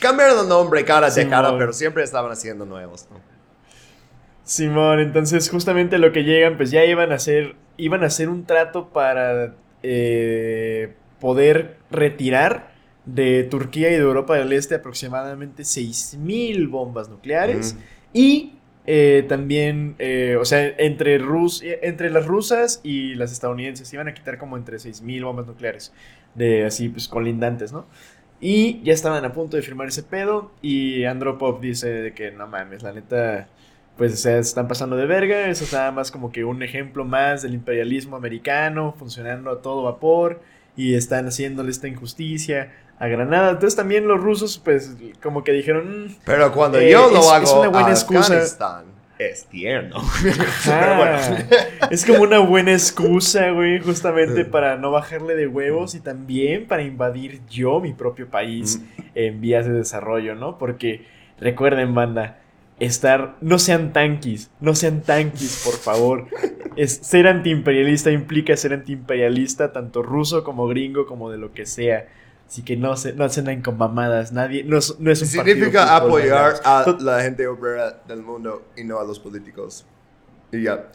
cambiaron 0.00 0.40
el 0.40 0.48
nombre 0.48 0.84
cara 0.84 1.10
de 1.10 1.28
cara, 1.28 1.56
pero 1.58 1.72
siempre 1.72 2.02
estaban 2.02 2.30
haciendo 2.32 2.64
nuevos. 2.66 3.08
¿no? 3.10 3.18
Simón, 4.44 5.00
entonces 5.00 5.50
justamente 5.50 5.98
lo 5.98 6.12
que 6.12 6.24
llegan, 6.24 6.56
pues 6.56 6.70
ya 6.70 6.84
iban 6.84 7.12
a 7.12 7.16
hacer, 7.16 7.54
iban 7.78 8.02
a 8.04 8.08
hacer 8.08 8.28
un 8.28 8.44
trato 8.44 8.88
para 8.90 9.54
eh, 9.82 10.92
poder 11.20 11.78
retirar 11.90 12.72
de 13.06 13.44
Turquía 13.44 13.88
y 13.88 13.92
de 13.94 14.00
Europa 14.00 14.36
del 14.36 14.52
Este 14.52 14.74
aproximadamente 14.74 15.62
6.000 15.64 16.68
bombas 16.68 17.08
nucleares 17.08 17.74
Mm. 17.74 17.78
y 18.12 18.52
eh, 18.90 19.24
también, 19.28 19.96
eh, 19.98 20.36
o 20.40 20.44
sea, 20.46 20.66
entre, 20.78 21.18
Rus 21.18 21.62
entre 21.62 22.10
las 22.10 22.26
rusas 22.26 22.80
y 22.82 23.14
las 23.16 23.32
estadounidenses 23.32 23.92
iban 23.92 24.08
a 24.08 24.14
quitar 24.14 24.38
como 24.38 24.56
entre 24.56 24.78
6.000 24.78 25.24
bombas 25.24 25.46
nucleares, 25.46 25.92
de 26.34 26.64
así 26.64 26.88
pues 26.88 27.06
colindantes, 27.08 27.72
¿no? 27.72 27.86
Y 28.40 28.80
ya 28.84 28.92
estaban 28.94 29.24
a 29.24 29.32
punto 29.32 29.56
de 29.56 29.62
firmar 29.62 29.88
ese 29.88 30.02
pedo 30.04 30.52
y 30.62 31.04
Andropov 31.04 31.60
dice 31.60 31.88
de 31.88 32.14
que 32.14 32.30
no 32.30 32.46
mames, 32.46 32.82
la 32.82 32.92
neta, 32.92 33.48
pues 33.98 34.14
o 34.14 34.16
sea, 34.16 34.34
se 34.34 34.48
están 34.48 34.68
pasando 34.68 34.96
de 34.96 35.04
verga, 35.06 35.48
eso 35.48 35.64
es 35.64 35.72
nada 35.74 35.90
más 35.92 36.10
como 36.10 36.32
que 36.32 36.44
un 36.44 36.62
ejemplo 36.62 37.04
más 37.04 37.42
del 37.42 37.52
imperialismo 37.52 38.16
americano 38.16 38.94
funcionando 38.98 39.50
a 39.50 39.60
todo 39.60 39.82
vapor 39.82 40.40
y 40.76 40.94
están 40.94 41.26
haciéndole 41.26 41.70
esta 41.70 41.88
injusticia 41.88 42.72
a 43.00 43.08
Granada. 43.08 43.50
Entonces 43.50 43.76
también 43.76 44.06
los 44.08 44.20
rusos 44.20 44.58
pues 44.64 44.96
como 45.22 45.44
que 45.44 45.52
dijeron... 45.52 46.06
"Mm, 46.06 46.16
Pero 46.24 46.52
cuando 46.52 46.78
Eh, 46.78 46.90
yo 46.92 47.10
lo 47.10 47.18
es- 47.20 47.28
hago 47.28 47.44
es 47.44 47.52
una 47.52 47.68
buena 47.68 47.90
excusa. 47.90 48.40
Es 49.18 49.46
tierno. 49.46 49.96
Pero 50.64 50.96
bueno. 50.96 51.18
Es 51.90 52.04
como 52.06 52.22
una 52.22 52.38
buena 52.38 52.72
excusa, 52.72 53.50
güey, 53.50 53.80
justamente 53.80 54.44
para 54.44 54.76
no 54.76 54.92
bajarle 54.92 55.34
de 55.34 55.48
huevos 55.48 55.96
y 55.96 56.00
también 56.00 56.66
para 56.68 56.82
invadir 56.84 57.40
yo 57.50 57.80
mi 57.80 57.94
propio 57.94 58.28
país 58.28 58.80
en 59.16 59.40
vías 59.40 59.66
de 59.66 59.72
desarrollo, 59.72 60.36
¿no? 60.36 60.56
Porque 60.58 61.04
recuerden, 61.40 61.94
banda, 61.96 62.38
estar, 62.80 63.36
no 63.40 63.58
sean 63.58 63.92
tanquis, 63.92 64.50
no 64.60 64.74
sean 64.74 65.02
tanquis, 65.02 65.62
por 65.64 65.74
favor. 65.74 66.26
Es, 66.76 66.94
ser 67.02 67.26
antiimperialista 67.26 68.10
implica 68.10 68.56
ser 68.56 68.72
antiimperialista, 68.72 69.72
tanto 69.72 70.02
ruso 70.02 70.44
como 70.44 70.68
gringo, 70.68 71.06
como 71.06 71.30
de 71.30 71.38
lo 71.38 71.52
que 71.52 71.66
sea. 71.66 72.08
Así 72.46 72.62
que 72.62 72.76
no 72.76 72.96
se, 72.96 73.12
no 73.12 73.28
se 73.28 73.40
anden 73.40 73.60
con 73.60 73.76
mamadas, 73.76 74.32
nadie, 74.32 74.64
no 74.64 74.78
es, 74.78 74.98
no 74.98 75.10
es 75.10 75.20
un 75.20 75.28
Significa 75.28 75.96
apoyar 75.96 76.54
a 76.64 76.96
la 77.00 77.20
gente 77.20 77.46
obrera 77.46 78.00
del 78.08 78.22
mundo 78.22 78.68
y 78.74 78.84
no 78.84 78.98
a 78.98 79.04
los 79.04 79.18
políticos. 79.18 79.84
Y 80.50 80.62
ya. 80.62 80.88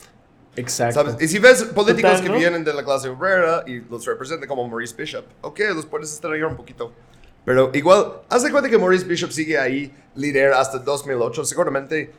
Exacto. 0.55 0.95
¿Sabes? 0.95 1.15
Y 1.21 1.27
si 1.27 1.37
ves 1.37 1.63
políticos 1.65 2.11
Total, 2.11 2.23
que 2.23 2.29
¿no? 2.29 2.37
vienen 2.37 2.63
de 2.63 2.73
la 2.73 2.83
clase 2.83 3.09
obrera 3.09 3.63
y 3.67 3.81
los 3.81 4.05
representan 4.05 4.47
como 4.47 4.67
Maurice 4.67 4.95
Bishop, 4.95 5.25
ok, 5.41 5.59
los 5.75 5.85
puedes 5.85 6.11
extrañar 6.11 6.47
un 6.47 6.55
poquito. 6.55 6.91
Pero 7.45 7.71
igual, 7.73 8.21
haz 8.29 8.43
de 8.43 8.51
cuenta 8.51 8.69
que 8.69 8.77
Maurice 8.77 9.05
Bishop 9.05 9.31
sigue 9.31 9.57
ahí, 9.57 9.91
líder 10.15 10.53
hasta 10.53 10.79
2008. 10.79 11.45
Seguramente, 11.45 12.11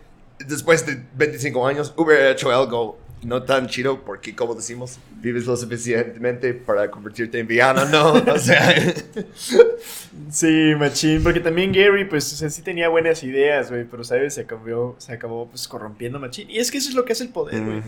después 0.46 0.84
de 0.86 1.02
25 1.14 1.66
años, 1.66 1.94
hubiera 1.96 2.30
hecho 2.30 2.50
algo 2.50 2.98
no 3.24 3.42
tan 3.42 3.66
chido 3.68 4.04
porque, 4.04 4.34
como 4.34 4.54
decimos, 4.54 4.98
vives 5.16 5.46
lo 5.46 5.56
suficientemente 5.56 6.52
para 6.54 6.90
convertirte 6.90 7.38
en 7.38 7.46
villano, 7.46 7.84
¿no? 7.86 8.12
O 8.34 8.38
sea, 8.38 8.74
Sí, 10.30 10.74
machín, 10.78 11.22
porque 11.22 11.40
también 11.40 11.72
Gary, 11.72 12.04
pues, 12.04 12.32
o 12.32 12.36
sea, 12.36 12.50
sí 12.50 12.62
tenía 12.62 12.88
buenas 12.88 13.22
ideas, 13.22 13.70
güey, 13.70 13.84
pero, 13.84 14.04
¿sabes? 14.04 14.34
Se 14.34 14.42
acabó, 14.42 14.94
se 14.98 15.12
acabó, 15.12 15.48
pues, 15.48 15.66
corrompiendo 15.66 16.18
machín. 16.18 16.50
Y 16.50 16.58
es 16.58 16.70
que 16.70 16.78
eso 16.78 16.88
es 16.88 16.94
lo 16.94 17.04
que 17.04 17.12
hace 17.12 17.24
el 17.24 17.30
poder, 17.30 17.62
güey. 17.62 17.82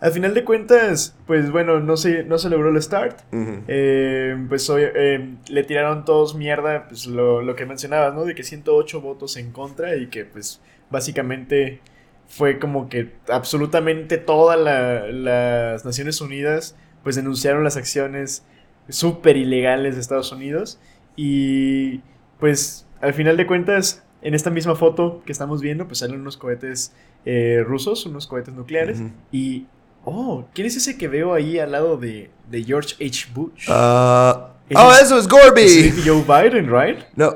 Al 0.00 0.12
final 0.12 0.32
de 0.34 0.44
cuentas, 0.44 1.16
pues, 1.26 1.50
bueno, 1.50 1.80
no 1.80 1.96
se, 1.96 2.22
no 2.22 2.38
se 2.38 2.48
logró 2.50 2.68
el 2.70 2.80
start. 2.80 3.20
Ujú. 3.32 3.62
Eh, 3.66 4.36
pues, 4.48 4.70
eh, 4.76 5.34
le 5.48 5.64
tiraron 5.64 6.04
todos 6.04 6.34
mierda, 6.36 6.86
pues, 6.88 7.06
lo, 7.06 7.42
lo 7.42 7.56
que 7.56 7.66
mencionabas, 7.66 8.14
¿no? 8.14 8.24
De 8.24 8.34
que 8.34 8.44
108 8.44 9.00
votos 9.00 9.36
en 9.36 9.50
contra 9.50 9.96
y 9.96 10.06
que, 10.06 10.24
pues, 10.24 10.60
básicamente 10.90 11.80
fue 12.28 12.58
como 12.58 12.88
que 12.88 13.12
absolutamente 13.28 14.18
todas 14.18 14.58
la- 14.60 15.06
las 15.08 15.84
Naciones 15.84 16.20
Unidas, 16.20 16.76
pues, 17.02 17.16
denunciaron 17.16 17.64
las 17.64 17.76
acciones 17.76 18.44
súper 18.88 19.36
ilegales 19.36 19.94
de 19.96 20.00
Estados 20.00 20.30
Unidos. 20.32 20.78
Y 21.16 22.00
pues 22.38 22.86
al 23.00 23.12
final 23.14 23.36
de 23.36 23.46
cuentas, 23.46 24.04
en 24.22 24.34
esta 24.34 24.50
misma 24.50 24.76
foto 24.76 25.22
que 25.26 25.32
estamos 25.32 25.60
viendo, 25.60 25.86
pues 25.86 25.98
salen 25.98 26.20
unos 26.20 26.36
cohetes 26.36 26.94
eh, 27.24 27.62
rusos, 27.66 28.06
unos 28.06 28.26
cohetes 28.28 28.54
nucleares. 28.54 29.02
Y, 29.32 29.66
oh, 30.04 30.46
¿quién 30.54 30.66
es 30.66 30.76
ese 30.76 30.96
que 30.96 31.08
veo 31.08 31.34
ahí 31.34 31.58
al 31.58 31.72
lado 31.72 31.96
de, 31.96 32.30
de 32.50 32.64
George 32.64 32.94
H. 33.04 33.26
Bush? 33.34 33.66
Ah, 33.68 34.50
oh, 34.74 34.92
es- 34.92 35.02
eso 35.02 35.18
es 35.18 35.28
Gorby. 35.28 35.62
Es 35.62 36.04
Joe 36.06 36.22
Biden, 36.22 36.68
¿right? 36.70 36.98
No, 37.16 37.34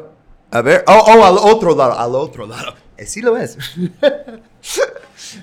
a 0.50 0.62
ver, 0.62 0.84
oh, 0.86 1.04
oh, 1.16 1.24
al 1.24 1.36
otro 1.38 1.74
lado, 1.76 1.98
al 1.98 2.14
otro 2.14 2.46
lado. 2.46 2.74
Eh, 2.96 3.06
Sí 3.06 3.20
lo 3.22 3.36
es. 3.36 3.58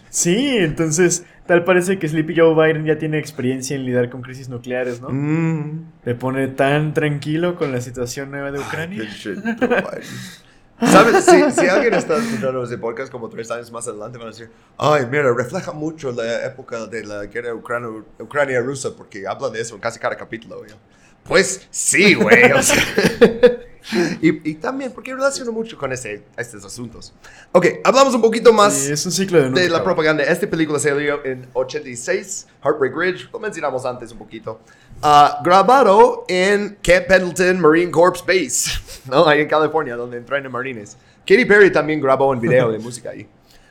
Sí, 0.09 0.55
entonces 0.57 1.25
tal 1.47 1.63
parece 1.63 1.97
que 1.97 2.07
Sleepy 2.07 2.35
Joe 2.37 2.53
Biden 2.53 2.85
ya 2.85 2.97
tiene 2.97 3.17
experiencia 3.17 3.75
en 3.75 3.85
lidiar 3.85 4.09
con 4.09 4.21
crisis 4.21 4.49
nucleares, 4.49 5.01
¿no? 5.01 5.09
Mm. 5.09 5.85
Le 6.05 6.15
pone 6.15 6.47
tan 6.49 6.93
tranquilo 6.93 7.55
con 7.55 7.71
la 7.71 7.81
situación 7.81 8.29
nueva 8.29 8.51
de 8.51 8.59
Ay, 8.59 8.65
Ucrania. 8.67 9.03
Biden. 9.23 9.57
¿Sabes? 10.81 11.25
Si, 11.25 11.51
si 11.51 11.67
alguien 11.67 11.93
está 11.93 12.17
escuchando 12.17 12.63
ese 12.63 12.77
podcast 12.77 13.11
como 13.11 13.29
tres 13.29 13.51
años 13.51 13.71
más 13.71 13.87
adelante, 13.87 14.17
van 14.17 14.27
a 14.27 14.31
decir, 14.31 14.49
ay, 14.77 15.05
mira, 15.09 15.33
refleja 15.33 15.71
mucho 15.71 16.11
la 16.11 16.45
época 16.45 16.85
de 16.87 17.03
la 17.03 17.25
guerra 17.25 17.53
Ucrania-rusa, 17.53 18.95
porque 18.95 19.27
hablan 19.27 19.51
de 19.51 19.61
eso 19.61 19.75
en 19.75 19.81
casi 19.81 19.99
cada 19.99 20.15
capítulo. 20.15 20.65
yo. 20.65 20.75
Pues 21.23 21.67
sí, 21.69 22.13
güey. 22.15 22.51
o 22.51 22.61
sea. 22.61 22.83
y, 24.21 24.49
y 24.51 24.55
también 24.55 24.91
porque 24.91 25.13
relaciono 25.13 25.51
mucho 25.51 25.77
con 25.77 25.91
ese, 25.91 26.23
estos 26.37 26.63
asuntos. 26.65 27.13
Ok, 27.51 27.65
hablamos 27.83 28.13
un 28.13 28.21
poquito 28.21 28.53
más 28.53 28.73
Sí, 28.73 28.91
es 28.91 29.05
un 29.05 29.11
ciclo 29.11 29.49
de 29.49 29.69
la 29.69 29.83
propaganda. 29.83 30.23
Esta 30.23 30.47
película 30.47 30.79
salió 30.79 31.23
en 31.25 31.47
86, 31.53 32.47
Heartbreak 32.63 32.95
Ridge, 32.95 33.29
lo 33.31 33.39
mencionamos 33.39 33.85
antes 33.85 34.11
un 34.11 34.17
poquito. 34.17 34.59
Ah, 35.01 35.39
grabado 35.43 36.25
en 36.27 36.77
Camp 36.81 37.07
Pendleton 37.07 37.59
Marine 37.59 37.91
Corps 37.91 38.23
Base, 38.25 38.71
¿no? 39.05 39.27
Ahí 39.27 39.41
en 39.41 39.47
California, 39.47 39.95
donde 39.95 40.17
entrenan 40.17 40.51
marines. 40.51 40.97
Katy 41.25 41.45
Perry 41.45 41.71
también 41.71 42.01
grabó 42.01 42.29
un 42.29 42.39
video 42.39 42.71
de 42.71 42.79
música 42.79 43.11
ahí. 43.11 43.27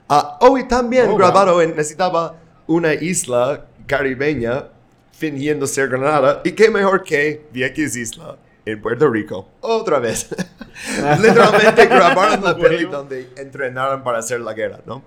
Ah, 0.08 0.38
oh, 0.40 0.56
y 0.56 0.66
también 0.66 1.08
Oh, 1.10 1.16
grabado 1.16 1.60
en, 1.60 1.70
necesitaba 1.76 2.36
una 2.66 2.94
isla 2.94 3.66
caribeña 3.86 4.68
fingiendo 5.12 5.66
ser 5.66 5.88
Granada. 5.88 6.40
Y 6.44 6.52
qué 6.52 6.70
mejor 6.70 7.02
que 7.02 7.46
Vieques 7.52 7.96
Isla 7.96 8.36
en 8.72 8.82
Puerto 8.82 9.08
Rico. 9.08 9.48
Otra 9.60 9.98
vez. 9.98 10.28
Literalmente 11.20 11.86
grabaron 11.86 12.42
la 12.42 12.56
peli 12.58 12.84
donde 12.84 13.30
entrenaron 13.36 14.02
para 14.02 14.18
hacer 14.18 14.40
la 14.40 14.52
guerra, 14.52 14.80
¿no? 14.86 15.02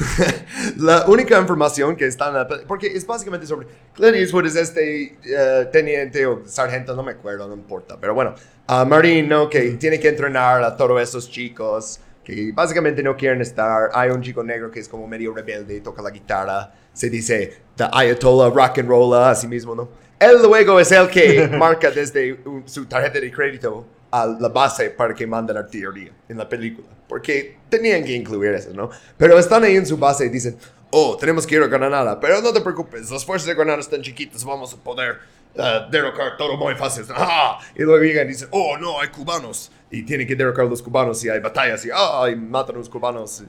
la 0.78 1.04
única 1.06 1.38
información 1.38 1.94
que 1.94 2.06
está 2.06 2.28
en 2.28 2.34
la 2.34 2.48
peli, 2.48 2.62
porque 2.66 2.86
es 2.86 3.06
básicamente 3.06 3.46
sobre 3.46 3.66
Clint 3.94 4.16
Eastwood 4.16 4.46
es 4.46 4.56
este 4.56 5.18
eh, 5.24 5.68
teniente 5.70 6.24
o 6.26 6.42
sargento, 6.46 6.96
no 6.96 7.02
me 7.02 7.12
acuerdo, 7.12 7.46
no 7.48 7.54
importa, 7.54 7.98
pero 8.00 8.14
bueno, 8.14 8.34
a 8.66 8.84
Marine, 8.84 9.28
¿no? 9.28 9.50
Que 9.50 9.72
tiene 9.72 10.00
que 10.00 10.08
entrenar 10.08 10.62
a 10.64 10.74
todos 10.74 11.02
esos 11.02 11.30
chicos 11.30 12.00
que 12.24 12.52
básicamente 12.52 13.02
no 13.02 13.16
quieren 13.16 13.40
estar. 13.40 13.90
Hay 13.92 14.10
un 14.10 14.22
chico 14.22 14.42
negro 14.42 14.70
que 14.70 14.80
es 14.80 14.88
como 14.88 15.06
medio 15.06 15.34
rebelde 15.34 15.80
toca 15.80 16.00
la 16.02 16.10
guitarra, 16.10 16.72
se 16.92 17.10
dice 17.10 17.62
The 17.76 17.84
Ayatollah 17.92 18.50
Rock 18.50 18.78
and 18.78 18.88
Roll, 18.88 19.14
así 19.22 19.46
mismo, 19.46 19.74
¿no? 19.74 19.88
Él 20.20 20.42
luego 20.42 20.78
es 20.78 20.92
el 20.92 21.08
que 21.08 21.48
marca 21.48 21.90
desde 21.90 22.38
su 22.66 22.84
tarjeta 22.84 23.18
de 23.18 23.32
crédito 23.32 23.86
a 24.10 24.26
la 24.26 24.48
base 24.48 24.90
para 24.90 25.14
que 25.14 25.26
manden 25.26 25.56
artillería 25.56 26.12
en 26.28 26.36
la 26.36 26.46
película. 26.46 26.88
Porque 27.08 27.56
tenían 27.70 28.04
que 28.04 28.12
incluir 28.12 28.52
eso, 28.52 28.70
¿no? 28.74 28.90
Pero 29.16 29.38
están 29.38 29.64
ahí 29.64 29.76
en 29.76 29.86
su 29.86 29.96
base 29.96 30.26
y 30.26 30.28
dicen, 30.28 30.58
oh, 30.90 31.16
tenemos 31.16 31.46
que 31.46 31.54
ir 31.54 31.62
a 31.62 31.68
Granada, 31.68 32.20
pero 32.20 32.42
no 32.42 32.52
te 32.52 32.60
preocupes, 32.60 33.10
las 33.10 33.24
fuerzas 33.24 33.48
de 33.48 33.54
Granada 33.54 33.80
están 33.80 34.02
chiquitas, 34.02 34.44
vamos 34.44 34.74
a 34.74 34.76
poder 34.76 35.20
eh, 35.54 35.86
derrocar 35.90 36.36
todo 36.36 36.54
muy 36.58 36.74
fácil. 36.74 37.04
¡Ah! 37.16 37.58
Y 37.74 37.82
luego 37.82 38.04
llegan 38.04 38.26
y 38.26 38.32
dicen, 38.32 38.48
oh, 38.50 38.76
no, 38.76 39.00
hay 39.00 39.08
cubanos. 39.08 39.72
Y 39.90 40.02
tienen 40.02 40.26
que 40.26 40.36
derrocar 40.36 40.66
a 40.66 40.68
los 40.68 40.82
cubanos 40.82 41.24
y 41.24 41.30
hay 41.30 41.40
batallas 41.40 41.84
y, 41.86 41.88
ah, 41.92 42.28
y 42.30 42.36
matan 42.36 42.76
a 42.76 42.78
los 42.78 42.90
cubanos. 42.90 43.42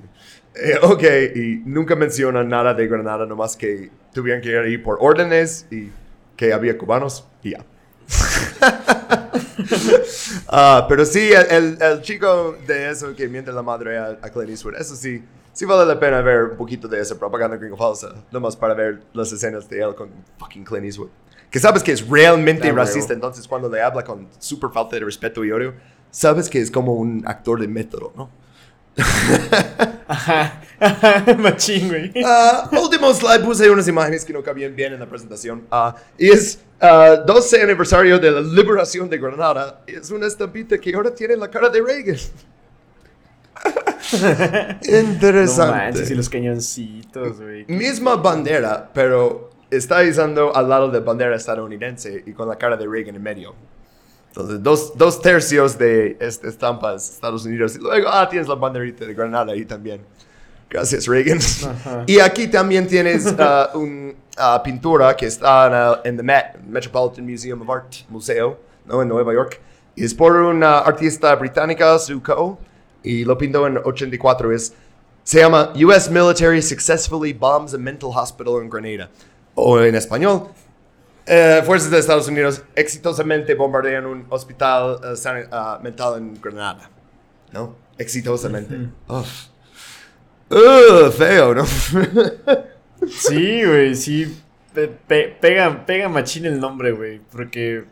Eh, 0.56 0.80
ok, 0.82 1.04
y 1.36 1.62
nunca 1.66 1.96
mencionan 1.96 2.48
nada 2.48 2.74
de 2.74 2.88
Granada, 2.88 3.26
nomás 3.26 3.58
que 3.58 3.90
tuvieron 4.14 4.42
que 4.42 4.50
ir 4.70 4.82
por 4.82 4.98
órdenes 5.02 5.68
y 5.70 5.90
que 6.42 6.52
había 6.52 6.76
cubanos 6.76 7.24
y 7.44 7.52
ya. 7.52 7.64
Ah, 10.54 10.86
pero 10.90 11.06
sí, 11.06 11.32
el, 11.32 11.78
el 11.80 12.02
chico 12.02 12.58
de 12.68 12.90
eso 12.90 13.16
que 13.16 13.28
miente 13.30 13.52
la 13.52 13.62
madre 13.62 13.98
a, 13.98 14.18
a 14.22 14.30
Clint 14.30 14.50
Eastwood, 14.50 14.76
eso 14.76 14.96
sí, 14.96 15.24
sí 15.54 15.66
vale 15.66 15.86
la 15.86 15.98
pena 15.98 16.20
ver 16.22 16.44
un 16.44 16.58
poquito 16.58 16.88
de 16.90 17.00
esa 17.00 17.18
propaganda 17.18 17.56
gringo 17.56 17.78
falsa, 17.78 18.14
nomás 18.32 18.58
para 18.58 18.74
ver 18.74 19.02
las 19.14 19.32
escenas 19.32 19.70
de 19.70 19.82
él 19.82 19.96
con 19.96 20.10
fucking 20.38 20.66
Clint 20.66 20.86
Eastwood. 20.86 21.10
Que 21.50 21.60
sabes 21.60 21.84
que 21.84 21.94
es 21.94 22.06
realmente 22.06 22.70
racista, 22.72 23.14
entonces 23.14 23.48
cuando 23.48 23.70
le 23.70 23.82
habla 23.82 24.04
con 24.04 24.28
super 24.40 24.72
falta 24.72 24.98
de 24.98 25.06
respeto 25.06 25.46
y 25.46 25.52
odio, 25.52 25.74
sabes 26.10 26.50
que 26.50 26.60
es 26.60 26.70
como 26.72 26.96
un 26.96 27.24
actor 27.26 27.62
de 27.62 27.68
método, 27.68 28.12
¿no? 28.18 28.30
Ajá. 30.08 30.62
Machín, 31.38 31.90
güey. 31.90 32.12
Ah, 32.26 32.70
último 32.72 33.14
slide, 33.14 33.44
puse 33.44 33.70
unas 33.70 33.88
imágenes 33.88 34.26
que 34.26 34.34
no 34.34 34.42
cabían 34.42 34.76
bien 34.76 34.94
en 34.94 35.00
la 35.00 35.06
presentación. 35.06 35.64
Ah, 35.72 35.96
y 36.18 36.30
es 36.30 36.60
ah, 36.80 37.18
12 37.26 37.62
aniversario 37.62 38.18
de 38.18 38.32
la 38.32 38.42
liberación 38.42 39.10
de 39.10 39.18
Granada. 39.18 39.82
Es 39.86 40.10
una 40.10 40.28
estampita 40.28 40.78
que 40.78 40.94
ahora 40.96 41.14
tiene 41.14 41.36
la 41.36 41.50
cara 41.50 41.70
de 41.70 41.82
Reagan. 41.82 42.18
No 44.90 44.98
Interesante. 44.98 45.72
manches, 45.72 46.10
y 46.12 46.16
los 46.16 46.28
cañoncitos, 46.28 47.40
güey. 47.40 47.66
Misma 47.68 48.16
bandera, 48.16 48.90
pero 48.94 49.52
está 49.70 50.04
izando 50.04 50.54
al 50.56 50.68
lado 50.68 50.90
de 50.90 51.00
bandera 51.00 51.36
estadounidense 51.36 52.24
y 52.26 52.34
con 52.34 52.50
la 52.50 52.58
cara 52.58 52.76
de 52.76 52.88
Reagan 52.88 53.16
en 53.16 53.24
medio. 53.24 53.56
Entonces, 54.32 54.64
dos, 54.64 54.98
dos 54.98 55.22
tercios 55.22 55.78
de 55.78 56.16
esta 56.20 56.48
estampa 56.48 56.94
es 56.96 57.10
Estados 57.10 57.46
Unidos. 57.46 57.76
Y 57.76 57.80
luego, 57.80 58.08
ah, 58.10 58.28
tienes 58.30 58.48
la 58.48 58.56
banderita 58.56 59.06
de 59.06 59.14
Granada 59.14 59.52
ahí 59.52 59.66
también. 59.66 60.02
Gracias, 60.70 61.06
Reagan. 61.06 61.38
Ajá. 61.38 62.04
Y 62.08 62.20
aquí 62.20 62.48
también 62.48 62.88
tienes 62.88 63.26
una 63.76 64.64
pintura 64.64 65.16
que 65.18 65.26
está 65.26 65.68
en, 65.68 65.74
el- 65.74 66.10
en 66.10 66.18
the 66.18 66.24
Met, 66.24 66.58
Metropolitan 66.66 67.26
Museum 67.30 67.62
of 67.62 67.70
Art, 67.70 67.94
museo, 68.10 68.58
¿no? 68.86 69.02
en 69.02 69.10
Nueva 69.10 69.34
York. 69.34 69.60
Y 69.96 70.06
es 70.06 70.14
por 70.14 70.34
una 70.34 70.80
artista 70.80 71.36
británica, 71.36 71.98
Coe, 72.24 72.56
y 73.04 73.26
lo 73.26 73.38
pintó 73.38 73.68
en 73.68 73.78
84. 73.80 74.52
Es, 74.54 74.74
se 75.24 75.40
llama 75.40 75.74
US 75.76 76.10
Military 76.10 76.62
Successfully 76.62 77.34
Bombs 77.34 77.74
a 77.74 77.78
Mental 77.78 78.10
Hospital 78.16 78.64
in 78.64 78.70
Grenada. 78.70 79.10
O 79.56 79.78
en 79.82 79.94
español, 79.96 80.48
eh, 81.26 81.62
Fuerzas 81.66 81.92
de 81.92 82.00
Estados 82.00 82.28
Unidos 82.28 82.64
exitosamente 82.76 83.54
bombardean 83.56 84.06
un 84.06 84.26
hospital 84.30 85.00
eh, 85.04 85.48
ah, 85.52 85.80
mental 85.82 86.18
en 86.18 86.42
Granada. 86.42 86.90
¿No? 87.52 87.76
Exitosamente. 87.98 88.76
Ugh, 90.50 91.12
feo, 91.12 91.54
¿no? 91.56 91.66
Sí, 93.08 93.64
güey, 93.66 93.96
sí. 93.96 94.38
Pe- 94.76 94.88
pe- 95.08 95.36
pega, 95.42 95.86
pega 95.88 96.08
machín 96.08 96.46
el 96.46 96.60
nombre, 96.60 96.92
güey. 96.92 97.20
Porque. 97.32 97.86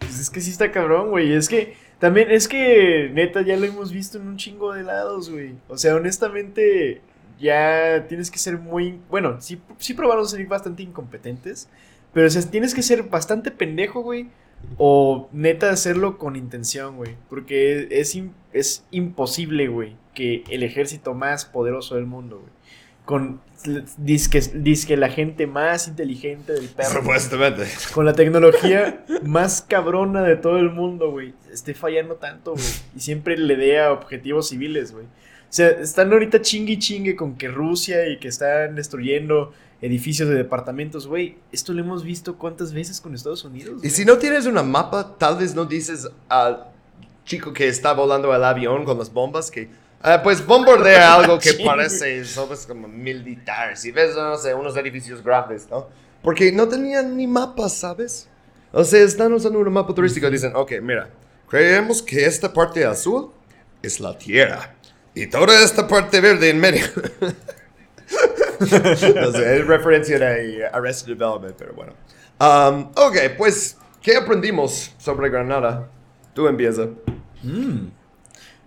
Pues 0.00 0.18
es 0.18 0.28
que 0.28 0.40
sí 0.40 0.50
está 0.50 0.72
cabrón, 0.72 1.10
güey. 1.10 1.32
Es 1.32 1.48
que. 1.48 1.76
También 2.00 2.30
es 2.32 2.46
que, 2.48 3.08
neta, 3.14 3.40
ya 3.42 3.56
lo 3.56 3.64
hemos 3.64 3.92
visto 3.92 4.18
en 4.18 4.26
un 4.26 4.36
chingo 4.36 4.72
de 4.74 4.82
lados, 4.82 5.30
güey. 5.30 5.54
O 5.68 5.78
sea, 5.78 5.94
honestamente, 5.94 7.00
ya 7.38 8.06
tienes 8.08 8.28
que 8.30 8.38
ser 8.38 8.58
muy. 8.58 8.98
Bueno, 9.08 9.40
sí, 9.40 9.60
sí 9.78 9.94
probaron 9.94 10.26
ser 10.28 10.44
bastante 10.46 10.82
incompetentes. 10.82 11.68
Pero 12.16 12.28
o 12.28 12.30
sea, 12.30 12.40
tienes 12.50 12.74
que 12.74 12.80
ser 12.80 13.02
bastante 13.02 13.50
pendejo, 13.50 14.00
güey. 14.00 14.28
O 14.78 15.28
neta 15.32 15.68
hacerlo 15.68 16.16
con 16.16 16.34
intención, 16.34 16.96
güey. 16.96 17.14
Porque 17.28 17.88
es, 17.90 18.18
es 18.54 18.86
imposible, 18.90 19.68
güey, 19.68 19.98
que 20.14 20.42
el 20.48 20.62
ejército 20.62 21.12
más 21.12 21.44
poderoso 21.44 21.96
del 21.96 22.06
mundo, 22.06 22.38
güey. 22.38 22.50
Con 23.04 23.42
disque, 23.98 24.40
disque 24.54 24.96
la 24.96 25.10
gente 25.10 25.46
más 25.46 25.88
inteligente 25.88 26.54
del 26.54 26.70
perro. 26.70 27.02
güey, 27.02 27.20
Supuestamente. 27.20 27.64
Con 27.92 28.06
la 28.06 28.14
tecnología 28.14 29.04
más 29.22 29.60
cabrona 29.60 30.22
de 30.22 30.36
todo 30.36 30.56
el 30.56 30.70
mundo, 30.70 31.10
güey. 31.10 31.34
Esté 31.52 31.74
fallando 31.74 32.14
tanto, 32.14 32.52
güey. 32.52 32.64
Y 32.96 33.00
siempre 33.00 33.36
le 33.36 33.56
dé 33.56 33.78
a 33.78 33.92
objetivos 33.92 34.48
civiles, 34.48 34.92
güey. 34.92 35.04
O 35.04 35.52
sea, 35.56 35.68
están 35.68 36.10
ahorita 36.10 36.40
chingue 36.40 36.72
y 36.72 36.78
chingue 36.78 37.14
con 37.14 37.36
que 37.36 37.48
Rusia 37.48 38.08
y 38.08 38.18
que 38.18 38.28
están 38.28 38.74
destruyendo 38.74 39.52
edificios 39.80 40.28
de 40.28 40.34
departamentos, 40.34 41.06
güey. 41.06 41.36
Esto 41.52 41.72
lo 41.72 41.80
hemos 41.80 42.02
visto 42.02 42.36
cuántas 42.36 42.72
veces 42.72 43.00
con 43.00 43.14
Estados 43.14 43.44
Unidos. 43.44 43.84
Y 43.84 43.90
si 43.90 44.04
no 44.04 44.18
tienes 44.18 44.46
una 44.46 44.62
mapa, 44.62 45.16
tal 45.18 45.36
vez 45.36 45.54
no 45.54 45.64
dices 45.64 46.08
al 46.28 46.68
chico 47.24 47.52
que 47.52 47.68
está 47.68 47.92
volando 47.92 48.34
el 48.34 48.44
avión 48.44 48.84
con 48.84 48.98
las 48.98 49.12
bombas 49.12 49.50
que, 49.50 49.68
ah, 50.02 50.22
pues 50.22 50.44
bombardea 50.44 51.14
algo 51.20 51.38
que 51.38 51.52
parece, 51.64 52.24
sabes, 52.24 52.66
como 52.66 52.88
militar. 52.88 53.76
Si 53.76 53.90
ves, 53.90 54.14
no 54.14 54.36
sé, 54.36 54.54
unos 54.54 54.76
edificios 54.76 55.22
grandes, 55.22 55.68
¿no? 55.70 55.88
Porque 56.22 56.50
no 56.52 56.66
tenían 56.66 57.16
ni 57.16 57.26
mapas, 57.26 57.74
¿sabes? 57.74 58.28
O 58.72 58.84
sea, 58.84 59.02
están 59.02 59.32
usando 59.32 59.58
un 59.58 59.72
mapa 59.72 59.94
turístico 59.94 60.26
y 60.26 60.30
dicen, 60.30 60.52
ok, 60.54 60.72
mira, 60.82 61.10
creemos 61.48 62.02
que 62.02 62.24
esta 62.24 62.52
parte 62.52 62.84
azul 62.84 63.30
es 63.82 64.00
la 64.00 64.16
tierra 64.16 64.74
y 65.14 65.26
toda 65.26 65.62
esta 65.62 65.86
parte 65.86 66.20
verde 66.20 66.50
en 66.50 66.60
medio. 66.60 66.84
no 68.60 69.32
sé, 69.32 69.56
es 69.58 69.66
referencia 69.66 70.18
de 70.18 70.66
Arrested 70.72 71.08
Development, 71.08 71.54
pero 71.58 71.74
bueno. 71.74 71.92
Um, 72.40 72.90
ok, 72.94 73.16
pues, 73.36 73.78
¿qué 74.02 74.16
aprendimos 74.16 74.94
sobre 74.98 75.30
Granada? 75.30 75.88
Tú 76.34 76.46
empieza. 76.48 76.88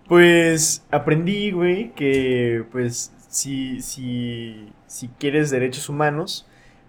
Pues 0.08 0.84
aprendí, 0.92 1.52
güey, 1.52 1.94
que 1.94 2.64
pues 2.72 3.12
si, 3.30 3.82
si, 3.82 4.72
si 4.88 5.08
quieres 5.20 5.52
derechos 5.52 5.88
humanos, 5.90 6.48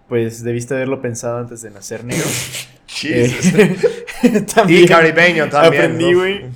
pues 0.08 0.42
debiste 0.42 0.74
haberlo 0.74 1.02
pensado 1.02 1.38
antes 1.38 1.62
de 1.62 1.70
nacer 1.70 2.04
negro. 2.04 2.26
Eh, 3.04 4.44
también 4.54 4.84
y 4.84 4.86
caribeño 4.88 5.48
también. 5.48 5.84
Aprendí, 5.84 6.12
güey. 6.12 6.46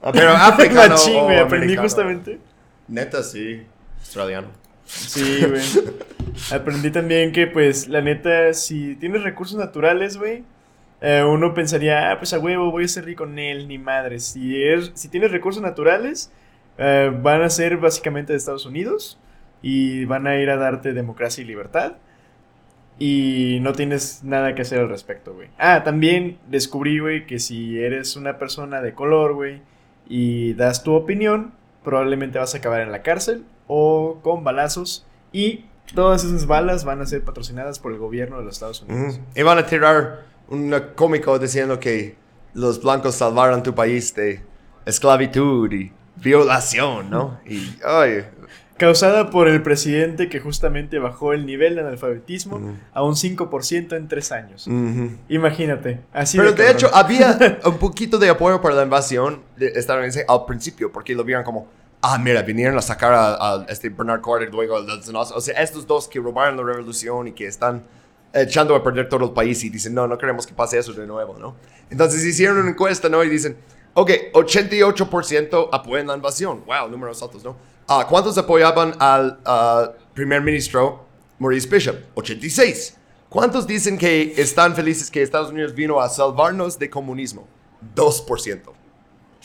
Ah, 0.00 0.12
Pero 0.12 0.30
africano 0.30 0.94
Machín, 0.94 1.16
o 1.16 1.24
aprendí 1.24 1.56
americano. 1.56 1.82
justamente. 1.82 2.38
Neta, 2.86 3.24
sí. 3.24 3.66
Australiano. 3.98 4.48
Sí, 4.92 5.44
güey. 5.46 5.62
Aprendí 6.52 6.90
también 6.90 7.32
que, 7.32 7.46
pues, 7.46 7.88
la 7.88 8.00
neta, 8.02 8.52
si 8.52 8.96
tienes 8.96 9.22
recursos 9.22 9.56
naturales, 9.56 10.16
güey, 10.16 10.44
eh, 11.00 11.24
uno 11.24 11.54
pensaría, 11.54 12.10
ah, 12.12 12.18
pues 12.18 12.32
a 12.32 12.38
huevo, 12.38 12.70
voy 12.70 12.84
a 12.84 12.88
ser 12.88 13.04
rico 13.04 13.24
en 13.24 13.38
él, 13.38 13.68
ni 13.68 13.78
madre. 13.78 14.20
Si, 14.20 14.62
es, 14.62 14.92
si 14.94 15.08
tienes 15.08 15.30
recursos 15.32 15.62
naturales, 15.62 16.30
eh, 16.78 17.10
van 17.22 17.42
a 17.42 17.50
ser 17.50 17.76
básicamente 17.78 18.32
de 18.32 18.38
Estados 18.38 18.66
Unidos 18.66 19.18
y 19.62 20.04
van 20.04 20.26
a 20.26 20.36
ir 20.36 20.50
a 20.50 20.56
darte 20.56 20.92
democracia 20.92 21.42
y 21.42 21.46
libertad. 21.46 21.94
Y 22.98 23.58
no 23.62 23.72
tienes 23.72 24.22
nada 24.22 24.54
que 24.54 24.62
hacer 24.62 24.78
al 24.78 24.88
respecto, 24.88 25.34
güey. 25.34 25.48
Ah, 25.58 25.82
también 25.82 26.38
descubrí, 26.48 26.98
güey, 27.00 27.26
que 27.26 27.38
si 27.38 27.80
eres 27.80 28.16
una 28.16 28.38
persona 28.38 28.80
de 28.80 28.94
color, 28.94 29.34
güey, 29.34 29.60
y 30.08 30.52
das 30.54 30.84
tu 30.84 30.92
opinión, 30.94 31.52
probablemente 31.82 32.38
vas 32.38 32.54
a 32.54 32.58
acabar 32.58 32.82
en 32.82 32.92
la 32.92 33.02
cárcel 33.02 33.44
o 33.66 34.18
con 34.22 34.44
balazos. 34.44 35.06
Y 35.32 35.64
todas 35.94 36.24
esas 36.24 36.46
balas 36.46 36.84
van 36.84 37.00
a 37.00 37.06
ser 37.06 37.24
patrocinadas 37.24 37.78
por 37.78 37.92
el 37.92 37.98
gobierno 37.98 38.38
de 38.38 38.44
los 38.44 38.54
Estados 38.54 38.82
Unidos. 38.82 39.20
Y 39.34 39.42
van 39.42 39.58
a 39.58 39.66
tirar 39.66 40.24
un 40.48 40.74
cómico 40.94 41.38
diciendo 41.38 41.80
que 41.80 42.16
los 42.54 42.82
blancos 42.82 43.14
salvaron 43.14 43.62
tu 43.62 43.74
país 43.74 44.14
de 44.14 44.42
esclavitud 44.84 45.72
y 45.72 45.92
violación, 46.16 47.08
¿no? 47.10 47.40
Y, 47.46 47.76
ay, 47.84 48.24
Causada 48.82 49.30
por 49.30 49.46
el 49.46 49.62
presidente 49.62 50.28
que 50.28 50.40
justamente 50.40 50.98
bajó 50.98 51.34
el 51.34 51.46
nivel 51.46 51.76
de 51.76 51.82
analfabetismo 51.82 52.74
a 52.92 53.04
un 53.04 53.14
5% 53.14 53.96
en 53.96 54.08
tres 54.08 54.32
años. 54.32 54.68
Imagínate. 55.28 56.00
Así 56.12 56.36
Pero 56.36 56.52
de 56.52 56.68
hecho, 56.68 56.90
había 56.92 57.60
un 57.64 57.78
poquito 57.78 58.18
de 58.18 58.28
apoyo 58.28 58.60
para 58.60 58.74
la 58.74 58.82
invasión 58.82 59.42
de 59.56 59.68
estadounidense 59.68 60.24
al 60.26 60.46
principio, 60.46 60.90
porque 60.90 61.14
lo 61.14 61.22
vieron 61.22 61.44
como, 61.44 61.68
ah, 62.02 62.18
mira, 62.18 62.42
vinieron 62.42 62.76
a 62.76 62.82
sacar 62.82 63.12
a, 63.14 63.64
este 63.68 63.88
Bernard 63.88 64.20
Carter, 64.20 64.52
luego 64.52 64.82
demás. 64.82 65.32
O 65.32 65.40
sea, 65.40 65.60
estos 65.62 65.86
dos 65.86 66.08
que 66.08 66.18
robaron 66.18 66.56
la 66.56 66.62
revolución 66.64 67.28
y 67.28 67.32
que 67.32 67.46
están 67.46 67.84
echando 68.34 68.74
a 68.74 68.82
perder 68.82 69.08
todo 69.08 69.24
el 69.24 69.32
país 69.32 69.62
y 69.64 69.70
dicen, 69.70 69.94
no, 69.94 70.06
no 70.06 70.18
queremos 70.18 70.46
que 70.46 70.54
pase 70.54 70.78
eso 70.78 70.92
de 70.92 71.06
nuevo, 71.06 71.36
¿no? 71.38 71.54
Entonces 71.90 72.24
hicieron 72.24 72.58
una 72.58 72.70
encuesta, 72.70 73.08
¿no? 73.08 73.22
Y 73.22 73.28
dicen, 73.28 73.56
ok, 73.94 74.10
88% 74.32 75.68
apoyan 75.72 76.06
la 76.06 76.16
invasión. 76.16 76.64
Wow, 76.66 76.88
números 76.88 77.22
altos, 77.22 77.44
¿no? 77.44 77.56
Ah, 77.88 78.06
¿Cuántos 78.08 78.36
apoyaban 78.38 78.94
al 78.98 79.38
ah, 79.44 79.92
primer 80.14 80.40
ministro 80.40 81.04
Maurice 81.38 81.68
Bishop? 81.68 81.96
86. 82.14 82.96
¿Cuántos 83.28 83.66
dicen 83.66 83.96
que 83.96 84.34
están 84.36 84.74
felices 84.74 85.10
que 85.10 85.22
Estados 85.22 85.50
Unidos 85.50 85.74
vino 85.74 86.00
a 86.00 86.08
salvarnos 86.08 86.78
de 86.78 86.90
comunismo? 86.90 87.46
2%. 87.94 88.81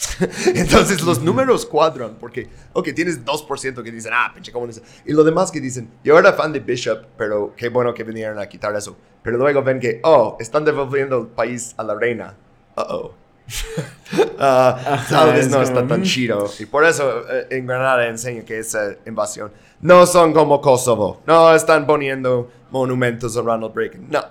Entonces 0.54 1.02
los 1.02 1.22
números 1.22 1.66
cuadran 1.66 2.16
porque, 2.20 2.48
ok, 2.74 2.90
tienes 2.94 3.24
2% 3.26 3.84
que 3.84 3.92
dicen, 3.92 4.12
ah, 4.14 4.32
pinche 4.34 4.52
comunista. 4.52 4.86
Y 5.06 5.14
lo 5.14 5.24
demás 5.24 5.52
que 5.52 5.60
dicen, 5.60 5.90
yo 6.04 6.18
era 6.18 6.34
fan 6.34 6.54
de 6.54 6.60
Bishop, 6.60 7.06
pero 7.18 7.54
qué 7.56 7.70
bueno 7.70 7.94
que 7.94 8.04
vinieron 8.04 8.40
a 8.40 8.48
quitar 8.48 8.76
eso. 8.76 8.96
Pero 9.24 9.38
luego 9.38 9.64
ven 9.64 9.80
que, 9.80 10.00
oh, 10.04 10.38
están 10.40 10.64
devolviendo 10.66 11.20
el 11.20 11.28
país 11.28 11.74
a 11.78 11.84
la 11.84 11.96
reina. 11.96 12.36
Uh-oh. 12.76 13.14
Ah, 14.40 14.80
Ajá, 14.86 15.10
tal 15.10 15.34
vez 15.34 15.48
es 15.48 15.52
no 15.52 15.62
está 15.62 15.88
tan 15.88 16.02
mm. 16.02 16.04
chido. 16.04 16.50
Y 16.60 16.66
por 16.66 16.86
eso 16.86 17.28
eh, 17.30 17.48
en 17.50 17.66
Granada 17.66 18.08
enseño 18.08 18.46
que 18.46 18.60
esa 18.60 18.96
invasión 19.06 19.52
no 19.82 20.06
son 20.06 20.34
como 20.34 20.60
Kosovo. 20.62 21.22
No 21.28 21.54
están 21.54 21.86
poniendo 21.86 22.50
monumentos 22.72 23.38
a 23.38 23.42
Ronald 23.42 23.76
Reagan. 23.76 24.08
No. 24.10 24.24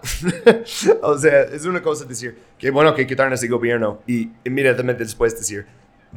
o 1.02 1.16
sea, 1.18 1.42
es 1.42 1.64
una 1.66 1.82
cosa 1.82 2.04
decir, 2.04 2.38
qué 2.58 2.70
bueno 2.70 2.94
que 2.94 3.06
quitaron 3.06 3.32
ese 3.32 3.48
gobierno 3.48 4.00
y 4.06 4.30
inmediatamente 4.44 5.04
después 5.04 5.36
decir, 5.38 5.66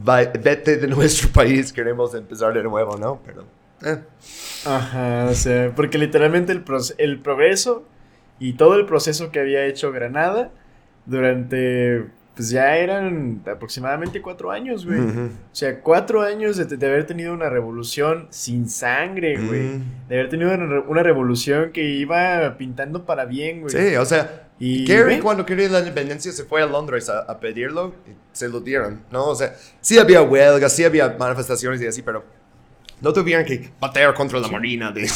"Va- 0.07 0.23
vete 0.25 0.77
de 0.77 0.87
nuestro 0.95 1.29
país, 1.29 1.71
queremos 1.71 2.13
empezar 2.15 2.53
de 2.53 2.63
nuevo, 2.63 2.97
¿no? 2.97 3.21
Pero... 3.25 3.45
eh. 3.85 4.01
Ajá, 4.65 5.27
o 5.29 5.33
sea, 5.33 5.73
porque 5.75 5.97
literalmente 5.97 6.51
el, 6.51 6.63
el 6.97 7.19
progreso 7.21 7.83
y 8.39 8.53
todo 8.53 8.75
el 8.75 8.85
proceso 8.85 9.31
que 9.31 9.39
había 9.39 9.65
hecho 9.65 9.91
Granada 9.91 10.51
durante, 11.05 12.07
pues 12.39 12.51
ya 12.51 12.77
eran 12.77 13.41
aproximadamente 13.51 14.21
cuatro 14.21 14.49
años, 14.49 14.85
güey. 14.85 14.97
Ujú. 15.01 15.25
O 15.25 15.29
sea, 15.55 15.81
cuatro 15.81 16.21
años 16.21 16.55
de, 16.55 16.63
de 16.63 16.87
haber 16.87 17.05
tenido 17.05 17.33
una 17.33 17.49
revolución 17.49 18.27
sin 18.29 18.69
sangre, 18.69 19.35
güey. 19.35 19.61
Mm. 19.63 19.83
De 20.07 20.15
haber 20.15 20.29
tenido 20.29 20.53
una, 20.53 20.79
una 20.79 21.03
revolución 21.03 21.73
que 21.73 21.83
iba 21.83 22.55
pintando 22.57 23.05
para 23.05 23.25
bien, 23.25 23.59
güey. 23.59 23.75
Sí, 23.75 23.93
o 23.97 24.05
sea, 24.05 24.47
Y 24.57 24.85
Gary 24.85 25.15
ve. 25.15 25.19
cuando 25.19 25.45
quería 25.45 25.67
la 25.67 25.79
independencia 25.79 26.31
se 26.31 26.45
fue 26.45 26.61
a 26.61 26.65
Londres 26.65 27.09
a, 27.09 27.23
a 27.23 27.41
pedirlo 27.41 27.93
y 28.07 28.11
se 28.31 28.47
lo 28.47 28.61
dieron, 28.61 29.01
¿no? 29.11 29.25
O 29.25 29.35
sea, 29.35 29.53
sí 29.81 29.99
había 29.99 30.21
huelgas, 30.21 30.73
sí 30.73 30.85
había 30.85 31.13
manifestaciones 31.19 31.81
y 31.81 31.87
así, 31.87 32.03
pero 32.03 32.23
no 33.01 33.11
tuvieron 33.11 33.43
que 33.43 33.69
batallar 33.81 34.13
contra 34.13 34.39
la 34.39 34.47
marina 34.47 34.93
de 34.93 35.09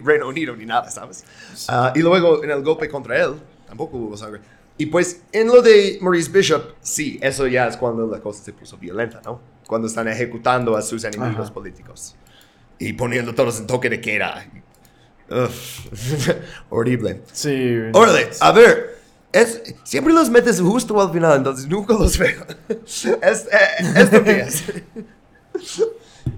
Reino 0.04 0.26
Unido 0.26 0.56
ni 0.56 0.66
nada, 0.66 0.90
¿sabes? 0.90 1.24
Ah, 1.68 1.92
y 1.94 2.00
luego 2.00 2.42
en 2.42 2.50
el 2.50 2.64
golpe 2.64 2.88
contra 2.88 3.22
él 3.22 3.34
tampoco 3.68 3.96
hubo 3.96 4.16
sangre. 4.16 4.40
Y 4.76 4.86
pues 4.86 5.22
en 5.32 5.46
lo 5.48 5.62
de 5.62 5.98
Maurice 6.00 6.30
Bishop, 6.30 6.74
sí, 6.80 7.18
eso 7.22 7.46
ya 7.46 7.68
es 7.68 7.76
cuando 7.76 8.06
la 8.06 8.20
cosa 8.20 8.42
se 8.42 8.52
puso 8.52 8.76
violenta, 8.76 9.20
¿no? 9.24 9.40
Cuando 9.66 9.86
están 9.86 10.08
ejecutando 10.08 10.76
a 10.76 10.82
sus 10.82 11.04
enemigos 11.04 11.46
Ajá. 11.46 11.54
políticos 11.54 12.16
y 12.78 12.92
poniendo 12.92 13.34
todos 13.34 13.60
en 13.60 13.66
toque 13.66 13.88
de 13.88 14.00
queda. 14.00 14.46
Horrible. 16.70 17.22
Sí. 17.32 17.76
Órale, 17.92 18.28
a 18.40 18.52
ver. 18.52 18.94
Es, 19.32 19.74
siempre 19.82 20.12
los 20.12 20.30
metes 20.30 20.60
justo 20.60 21.00
al 21.00 21.12
final, 21.12 21.38
entonces 21.38 21.66
nunca 21.66 21.94
los 21.94 22.16
veo. 22.18 22.44
Es, 22.84 23.06
eh, 23.06 23.84
¿Esto 23.96 24.22
qué 24.22 24.40
es? 24.40 24.64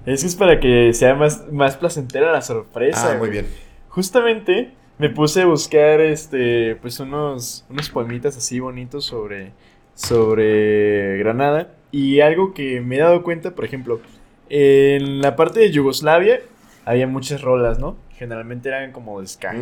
Es 0.04 0.20
que 0.20 0.26
es 0.26 0.36
para 0.36 0.60
que 0.60 0.92
sea 0.94 1.14
más, 1.14 1.50
más 1.50 1.76
placentera 1.76 2.30
la 2.32 2.42
sorpresa. 2.42 3.12
Ah, 3.12 3.18
muy 3.18 3.28
bien. 3.28 3.46
Justamente 3.88 4.72
me 4.98 5.10
puse 5.10 5.42
a 5.42 5.46
buscar 5.46 6.00
este 6.00 6.76
pues 6.76 7.00
unos 7.00 7.64
unos 7.68 7.90
poemitas 7.90 8.36
así 8.36 8.60
bonitos 8.60 9.04
sobre 9.04 9.52
sobre 9.94 11.18
Granada 11.18 11.74
y 11.90 12.20
algo 12.20 12.52
que 12.52 12.80
me 12.80 12.96
he 12.96 12.98
dado 12.98 13.22
cuenta, 13.22 13.54
por 13.54 13.64
ejemplo, 13.64 14.00
en 14.48 15.22
la 15.22 15.34
parte 15.34 15.60
de 15.60 15.70
Yugoslavia 15.70 16.40
había 16.84 17.06
muchas 17.06 17.40
rolas, 17.42 17.78
¿no? 17.78 17.96
Generalmente 18.10 18.68
eran 18.68 18.92
como 18.92 19.20
de 19.20 19.26
ska. 19.26 19.54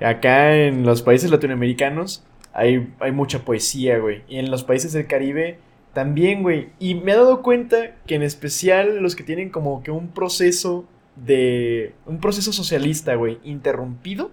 Acá 0.00 0.54
en 0.54 0.84
los 0.84 1.02
países 1.02 1.30
latinoamericanos 1.30 2.24
hay, 2.52 2.92
hay 3.00 3.12
mucha 3.12 3.40
poesía, 3.40 3.98
güey. 3.98 4.22
Y 4.28 4.38
en 4.38 4.50
los 4.50 4.64
países 4.64 4.92
del 4.92 5.06
Caribe 5.06 5.58
también, 5.92 6.42
güey. 6.42 6.68
Y 6.78 6.94
me 6.94 7.12
he 7.12 7.16
dado 7.16 7.42
cuenta 7.42 7.96
que 8.06 8.14
en 8.14 8.22
especial 8.22 9.02
los 9.02 9.16
que 9.16 9.24
tienen 9.24 9.50
como 9.50 9.82
que 9.82 9.90
un 9.90 10.08
proceso 10.08 10.84
de... 11.16 11.94
Un 12.06 12.20
proceso 12.20 12.52
socialista, 12.52 13.14
güey, 13.14 13.38
interrumpido, 13.44 14.30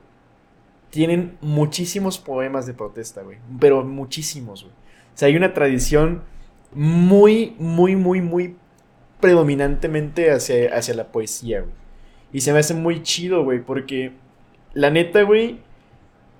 tienen 0.93 1.39
muchísimos 1.41 2.19
poemas 2.19 2.67
de 2.67 2.75
protesta, 2.75 3.23
güey. 3.23 3.39
Pero 3.59 3.83
muchísimos, 3.83 4.61
güey. 4.61 4.75
O 4.75 5.17
sea, 5.17 5.27
hay 5.27 5.35
una 5.35 5.51
tradición 5.51 6.21
muy, 6.71 7.55
muy, 7.57 7.95
muy, 7.95 8.21
muy 8.21 8.57
predominantemente 9.19 10.29
hacia, 10.29 10.71
hacia 10.75 10.93
la 10.93 11.11
poesía, 11.11 11.61
güey. 11.61 11.73
Y 12.31 12.41
se 12.41 12.53
me 12.53 12.59
hace 12.59 12.75
muy 12.75 13.01
chido, 13.01 13.43
güey, 13.43 13.59
porque 13.59 14.11
la 14.75 14.91
neta, 14.91 15.23
güey, 15.23 15.61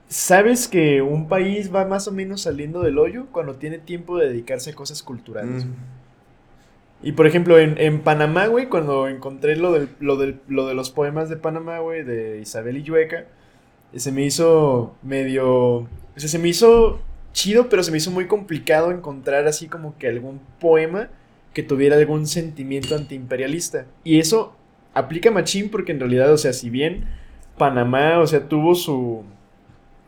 sabes 0.08 0.68
que 0.68 1.02
un 1.02 1.28
país 1.28 1.74
va 1.74 1.86
más 1.86 2.08
o 2.08 2.12
menos 2.12 2.42
saliendo 2.42 2.84
del 2.84 3.00
hoyo 3.00 3.26
cuando 3.32 3.56
tiene 3.56 3.80
tiempo 3.80 4.20
de 4.20 4.28
dedicarse 4.28 4.70
a 4.70 4.76
cosas 4.76 5.02
culturales. 5.02 5.66
Mm. 5.66 5.72
Y 7.02 7.14
por 7.14 7.26
ejemplo, 7.26 7.58
en, 7.58 7.80
en 7.80 8.02
Panamá, 8.02 8.46
güey, 8.46 8.70
cuando 8.70 9.08
encontré 9.08 9.56
lo, 9.56 9.72
del, 9.72 9.90
lo, 10.00 10.16
del, 10.16 10.42
lo 10.48 10.68
de 10.68 10.76
los 10.76 10.92
poemas 10.92 11.28
de 11.28 11.38
Panamá, 11.38 11.80
güey, 11.80 12.04
de 12.04 12.40
Isabel 12.40 12.78
y 12.78 12.84
Llueca, 12.84 13.26
se 13.96 14.12
me 14.12 14.24
hizo 14.26 14.96
medio... 15.04 15.50
O 15.78 15.88
sea, 16.18 16.30
se 16.30 16.40
me 16.40 16.50
hizo 16.50 17.00
chido, 17.32 17.70
pero 17.70 17.82
se 17.84 17.92
me 17.92 17.98
hizo 17.98 18.12
muy 18.12 18.28
complicado 18.28 18.92
encontrar 18.92 19.48
así 19.48 19.68
como 19.68 19.98
que 19.98 20.08
algún 20.08 20.40
poema 20.60 21.10
que 21.54 21.64
tuviera 21.64 21.96
algún 21.98 22.28
sentimiento 22.28 22.96
antiimperialista. 22.96 23.86
Y 24.04 24.20
eso 24.20 24.56
aplica 24.94 25.32
machín 25.32 25.70
porque 25.70 25.92
en 25.92 26.00
realidad, 26.00 26.32
o 26.32 26.38
sea, 26.38 26.54
si 26.54 26.70
bien 26.70 27.06
Panamá, 27.58 28.20
o 28.20 28.28
sea, 28.28 28.48
tuvo 28.48 28.76
su... 28.76 29.24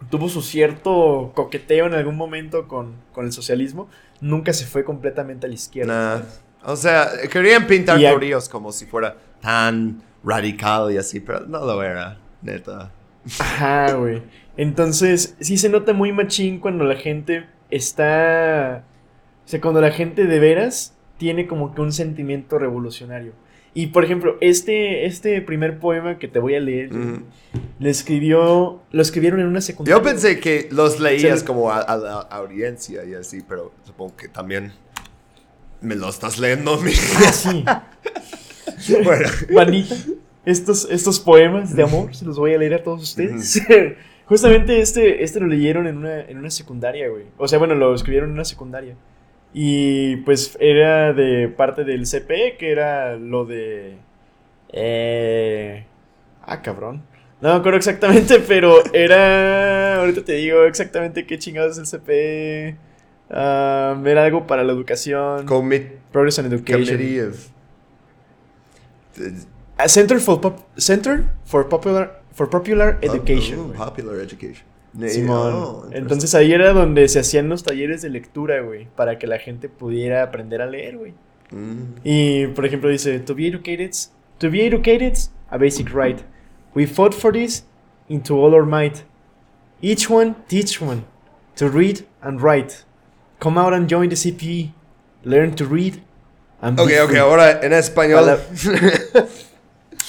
Tuvo 0.09 0.29
su 0.29 0.41
cierto 0.41 1.31
coqueteo 1.33 1.87
en 1.87 1.93
algún 1.93 2.15
momento 2.15 2.67
con, 2.67 2.93
con 3.11 3.25
el 3.25 3.31
socialismo, 3.31 3.87
nunca 4.21 4.53
se 4.53 4.65
fue 4.65 4.83
completamente 4.83 5.47
a 5.47 5.49
la 5.49 5.55
izquierda. 5.55 6.19
Nah. 6.19 6.71
O 6.71 6.75
sea, 6.75 7.07
querían 7.31 7.65
pintar 7.65 7.97
a- 8.05 8.39
como 8.51 8.71
si 8.71 8.85
fuera 8.85 9.15
tan 9.41 10.01
radical 10.23 10.91
y 10.91 10.97
así, 10.97 11.21
pero 11.21 11.41
no 11.47 11.65
lo 11.65 11.81
era, 11.81 12.17
neta. 12.41 12.91
Ajá, 13.39 13.93
güey. 13.93 14.21
Entonces, 14.57 15.35
sí 15.39 15.57
se 15.57 15.69
nota 15.69 15.93
muy 15.93 16.11
machín 16.11 16.59
cuando 16.59 16.83
la 16.85 16.95
gente 16.95 17.45
está. 17.69 18.83
O 19.45 19.47
sea, 19.47 19.61
cuando 19.61 19.81
la 19.81 19.91
gente 19.91 20.25
de 20.25 20.39
veras 20.39 20.95
tiene 21.17 21.47
como 21.47 21.73
que 21.73 21.81
un 21.81 21.91
sentimiento 21.91 22.57
revolucionario. 22.57 23.33
Y 23.73 23.87
por 23.87 24.05
ejemplo, 24.05 24.37
este, 24.39 25.05
este 25.05 25.41
primer 25.41 25.79
poema 25.79 26.17
que 26.17 26.29
te 26.29 26.39
voy 26.39 26.55
a 26.55 26.61
leer, 26.61 26.91
le 27.77 27.89
escribió. 27.89 28.81
Lo 28.91 29.01
escribieron 29.01 29.41
en 29.41 29.47
una 29.47 29.59
secundaria. 29.59 29.97
Yo 29.97 30.03
pensé 30.03 30.39
que 30.39 30.69
los 30.71 30.99
leías 31.01 31.43
como 31.43 31.71
a, 31.71 31.79
a 31.79 31.97
la 31.97 32.19
audiencia 32.21 33.03
y 33.03 33.13
así, 33.13 33.41
pero 33.47 33.73
supongo 33.83 34.15
que 34.15 34.29
también 34.29 34.71
me 35.81 35.95
lo 35.95 36.09
estás 36.09 36.39
leyendo 36.39 36.75
a 36.75 36.81
mí. 36.81 36.91
Ah, 37.17 37.31
sí. 37.31 38.93
bueno. 39.03 39.29
Estos, 40.45 40.89
estos 40.89 41.19
poemas 41.19 41.75
de 41.75 41.83
amor 41.83 42.15
se 42.15 42.25
los 42.25 42.37
voy 42.37 42.53
a 42.53 42.57
leer 42.57 42.75
a 42.75 42.83
todos 42.83 43.01
ustedes. 43.01 43.61
Justamente 44.25 44.79
este, 44.79 45.23
este 45.23 45.39
lo 45.39 45.47
leyeron 45.47 45.87
en 45.87 45.97
una, 45.97 46.21
en 46.21 46.37
una 46.37 46.49
secundaria, 46.49 47.09
güey. 47.09 47.25
O 47.37 47.47
sea, 47.47 47.59
bueno, 47.59 47.75
lo 47.75 47.93
escribieron 47.93 48.29
en 48.29 48.35
una 48.35 48.45
secundaria. 48.45 48.95
Y 49.53 50.17
pues 50.17 50.57
era 50.59 51.13
de 51.13 51.47
parte 51.47 51.83
del 51.83 52.05
CPE, 52.05 52.57
que 52.57 52.71
era 52.71 53.15
lo 53.15 53.45
de... 53.45 53.97
Eh... 54.73 55.85
Ah, 56.41 56.61
cabrón. 56.61 57.03
No 57.39 57.49
me 57.49 57.55
acuerdo 57.55 57.77
exactamente, 57.77 58.39
pero 58.47 58.83
era... 58.93 59.97
Ahorita 59.99 60.25
te 60.25 60.33
digo 60.33 60.63
exactamente 60.63 61.25
qué 61.25 61.37
chingados 61.37 61.77
es 61.77 61.93
el 61.93 61.99
CPE. 61.99 62.75
Ah, 63.29 64.01
era 64.05 64.25
algo 64.25 64.45
para 64.45 64.63
la 64.63 64.73
educación. 64.73 65.45
Commit 65.45 65.83
Progress 66.11 66.39
and 66.39 66.51
Education. 66.51 66.97
Committee 66.97 67.21
of. 67.21 67.47
A 69.77 69.89
Center 69.89 70.19
for, 70.19 70.39
Pop- 70.39 70.65
Center 70.77 71.25
for 71.45 71.67
Popular, 71.67 72.21
for 72.33 72.49
Popular 72.49 72.97
Education. 73.01 73.59
Oh, 73.59 73.63
güey. 73.67 73.77
popular 73.77 74.19
Education. 74.21 74.63
Simón. 74.97 75.53
Oh, 75.53 75.85
Entonces 75.91 76.33
ahí 76.35 76.53
era 76.53 76.71
donde 76.71 77.07
se 77.09 77.19
hacían 77.19 77.49
los 77.49 77.63
talleres 77.63 78.01
de 78.01 78.09
lectura, 78.09 78.61
güey, 78.61 78.87
para 78.95 79.19
que 79.19 79.27
la 79.27 79.39
gente 79.39 79.67
pudiera 79.67 80.23
aprender 80.23 80.61
a 80.61 80.65
leer, 80.67 80.97
güey. 80.97 81.13
Mm. 81.51 81.99
Y 82.05 82.47
por 82.47 82.65
ejemplo 82.65 82.89
dice, 82.89 83.19
to 83.19 83.35
be 83.35 83.45
educated, 83.47 83.91
to 84.39 84.49
be 84.49 84.65
educated, 84.65 85.17
a 85.49 85.57
basic 85.57 85.89
right. 85.93 86.21
We 86.73 86.87
fought 86.87 87.13
for 87.13 87.33
this 87.33 87.65
into 88.07 88.35
all 88.37 88.53
our 88.53 88.65
might. 88.65 89.03
Each 89.81 90.09
one 90.09 90.35
teach 90.47 90.81
one 90.81 91.03
to 91.57 91.67
read 91.67 92.05
and 92.21 92.41
write. 92.41 92.85
Come 93.39 93.59
out 93.59 93.73
and 93.73 93.89
join 93.89 94.07
the 94.07 94.15
CPE. 94.15 94.71
Learn 95.25 95.55
to 95.55 95.65
read 95.65 96.01
and 96.61 96.79
Ok, 96.79 96.89
ok, 97.03 97.09
free." 97.09 97.17
ahora 97.19 97.59
en 97.61 97.73
español. 97.73 98.39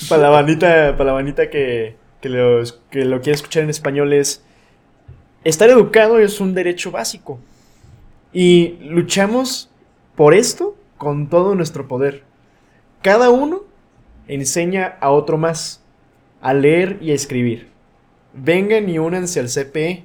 Para- 0.08 0.23
la 0.23 0.28
bandita, 0.31 0.97
para 0.97 1.05
la 1.08 1.12
bandita 1.12 1.50
que, 1.50 1.97
que, 2.20 2.28
los- 2.28 2.81
que 2.91 3.05
lo 3.05 3.20
quiere 3.20 3.36
escuchar 3.36 3.62
en 3.65 3.70
español 3.70 4.12
es, 4.12 4.42
estar 5.44 5.68
educado 5.70 6.18
es 6.18 6.41
un 6.41 6.55
derecho 6.55 6.91
básico. 6.91 7.39
Y 8.33 8.76
luchamos 8.83 9.70
por 10.15 10.34
esto 10.34 10.76
con 10.99 11.28
todo 11.28 11.55
nuestro 11.55 11.89
poder. 11.89 12.25
Cada 13.02 13.31
uno 13.31 13.62
enseña 14.28 14.97
a 15.00 15.10
otro 15.10 15.39
más 15.39 15.81
a 16.41 16.52
leer 16.52 16.99
y 17.00 17.12
a 17.12 17.15
escribir. 17.15 17.68
Vengan 18.34 18.89
y 18.89 18.99
únanse 18.99 19.41
al 19.41 19.49
CPE, 19.49 20.05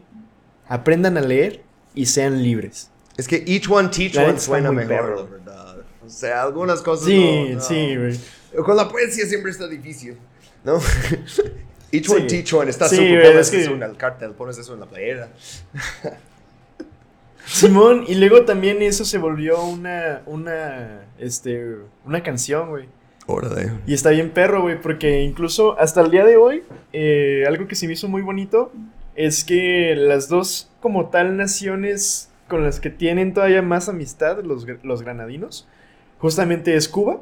aprendan 0.67 1.17
a 1.17 1.21
leer 1.21 1.63
y 1.93 2.05
sean 2.05 2.41
libres. 2.41 2.89
es 3.17 3.27
que 3.27 3.43
each 3.45 3.69
one 3.69 3.89
teach 3.89 4.15
La 4.15 4.23
one 4.25 4.39
suena 4.39 4.71
mejor, 4.71 5.17
la 5.17 5.23
verdad. 5.25 5.77
O 6.05 6.09
sea, 6.09 6.43
algunas 6.43 6.81
cosas. 6.81 7.05
Sí, 7.07 7.45
no, 7.49 7.55
no. 7.55 7.61
sí, 7.61 7.95
güey. 7.97 8.17
Con 8.55 8.75
la 8.75 8.87
poesía 8.89 9.25
siempre 9.25 9.51
está 9.51 9.67
difícil, 9.67 10.17
¿no? 10.63 10.79
Each 11.91 12.09
one 12.09 12.21
Sí. 12.21 12.27
teach 12.27 12.53
one. 12.53 12.69
Está 12.69 12.87
Sí, 12.87 12.95
súper. 12.95 13.11
güey, 13.19 13.31
Pones 13.31 13.47
es 13.47 13.51
que- 13.51 13.61
eso 13.61 13.71
en 13.73 13.83
el 13.83 13.97
cartel, 13.97 14.31
pones 14.31 14.57
eso 14.57 14.73
en 14.73 14.79
la 14.81 14.85
playera. 14.85 15.29
Simón, 17.45 18.05
y 18.07 18.15
luego 18.15 18.45
también 18.45 18.81
eso 18.81 19.03
se 19.03 19.17
volvió 19.17 19.61
una, 19.63 20.21
una, 20.25 21.01
este, 21.19 21.75
una 22.05 22.21
canción, 22.23 22.69
güey. 22.69 22.87
Órale. 23.25 23.71
Y 23.87 23.93
está 23.93 24.11
bien 24.11 24.29
perro, 24.31 24.61
güey, 24.61 24.79
porque 24.79 25.21
incluso 25.21 25.77
hasta 25.79 26.01
el 26.01 26.11
día 26.11 26.23
de 26.25 26.37
hoy, 26.37 26.63
eh, 26.93 27.43
algo 27.47 27.67
que 27.67 27.75
se 27.75 27.87
me 27.87 27.93
hizo 27.93 28.07
muy 28.07 28.21
bonito 28.21 28.71
es 29.15 29.43
que 29.43 29.95
las 29.97 30.29
dos, 30.29 30.69
como 30.81 31.09
tal, 31.09 31.35
naciones 31.35 32.29
con 32.47 32.63
las 32.63 32.79
que 32.79 32.89
tienen 32.89 33.33
todavía 33.33 33.61
más 33.61 33.89
amistad, 33.89 34.43
los, 34.43 34.65
los 34.83 35.01
granadinos, 35.01 35.67
justamente 36.19 36.75
es 36.75 36.87
Cuba, 36.87 37.21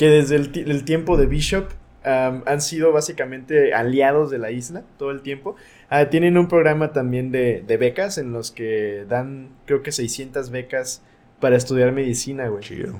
que 0.00 0.08
desde 0.08 0.36
el, 0.36 0.50
ti- 0.50 0.64
el 0.66 0.84
tiempo 0.86 1.18
de 1.18 1.26
Bishop 1.26 1.66
han 2.02 2.62
sido 2.62 2.90
básicamente 2.90 3.74
aliados 3.74 4.30
de 4.30 4.38
la 4.38 4.50
isla 4.50 4.82
todo 4.98 5.10
el 5.10 5.20
tiempo. 5.20 5.56
Ah, 5.90 6.06
tienen 6.06 6.38
un 6.38 6.48
programa 6.48 6.92
también 6.94 7.30
de, 7.30 7.62
de 7.66 7.76
becas 7.76 8.16
en 8.16 8.32
los 8.32 8.50
que 8.50 9.04
dan, 9.06 9.50
creo 9.66 9.82
que 9.82 9.92
600 9.92 10.48
becas 10.48 11.02
para 11.38 11.56
estudiar 11.58 11.92
medicina, 11.92 12.48
güey 12.48 12.62
Chido. 12.62 12.94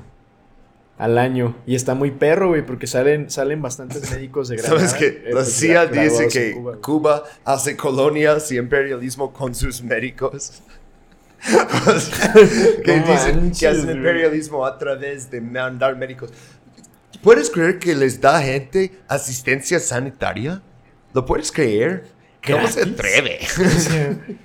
al 0.99 1.17
año. 1.17 1.57
Y 1.67 1.75
está 1.75 1.95
muy 1.95 2.11
perro, 2.11 2.49
güey, 2.49 2.67
porque 2.67 2.87
salen, 2.87 3.31
salen 3.31 3.63
bastantes 3.63 4.11
médicos 4.15 4.49
de 4.51 4.57
Granada. 4.57 4.87
¿Sabes 4.87 4.93
que 4.95 5.07
eh, 5.07 5.23
La 5.29 5.37
pues, 5.37 5.55
CIA 5.55 5.91
gra- 5.91 6.03
dice 6.03 6.29
que 6.29 6.53
Cuba. 6.53 6.77
Cuba, 6.83 7.23
hace 7.47 7.79
colonias 7.79 8.53
y 8.53 8.59
imperialismo 8.59 9.33
con 9.33 9.55
sus 9.55 9.83
médicos? 9.83 10.61
Que 12.85 12.97
No 12.99 13.07
dicen 13.13 13.53
que 13.59 13.67
hacen 13.67 13.91
imperialismo 13.97 14.67
a 14.67 14.77
través 14.77 15.31
de 15.31 15.41
mandar 15.41 15.97
médicos. 15.97 16.31
¿Puedes 17.23 17.51
creer 17.51 17.79
que 17.79 17.95
les 17.95 18.21
da 18.21 18.41
gente 18.43 18.93
asistencia 19.09 19.79
sanitaria? 19.79 20.63
¿Lo 21.13 21.27
puedes 21.27 21.53
creer? 21.53 22.07
¿Cómo 22.47 22.67
se 22.69 22.83
atreve? 22.83 23.41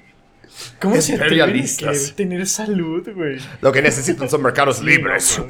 ¿Cómo 0.80 1.02
se 1.02 1.16
atreven 1.16 1.66
a 1.86 2.16
tener 2.16 2.48
salud, 2.48 3.08
güey? 3.14 3.38
Lo 3.62 3.72
que 3.72 3.82
necesitan 3.82 4.30
son 4.30 4.42
mercados 4.42 4.82
libres. 4.84 5.42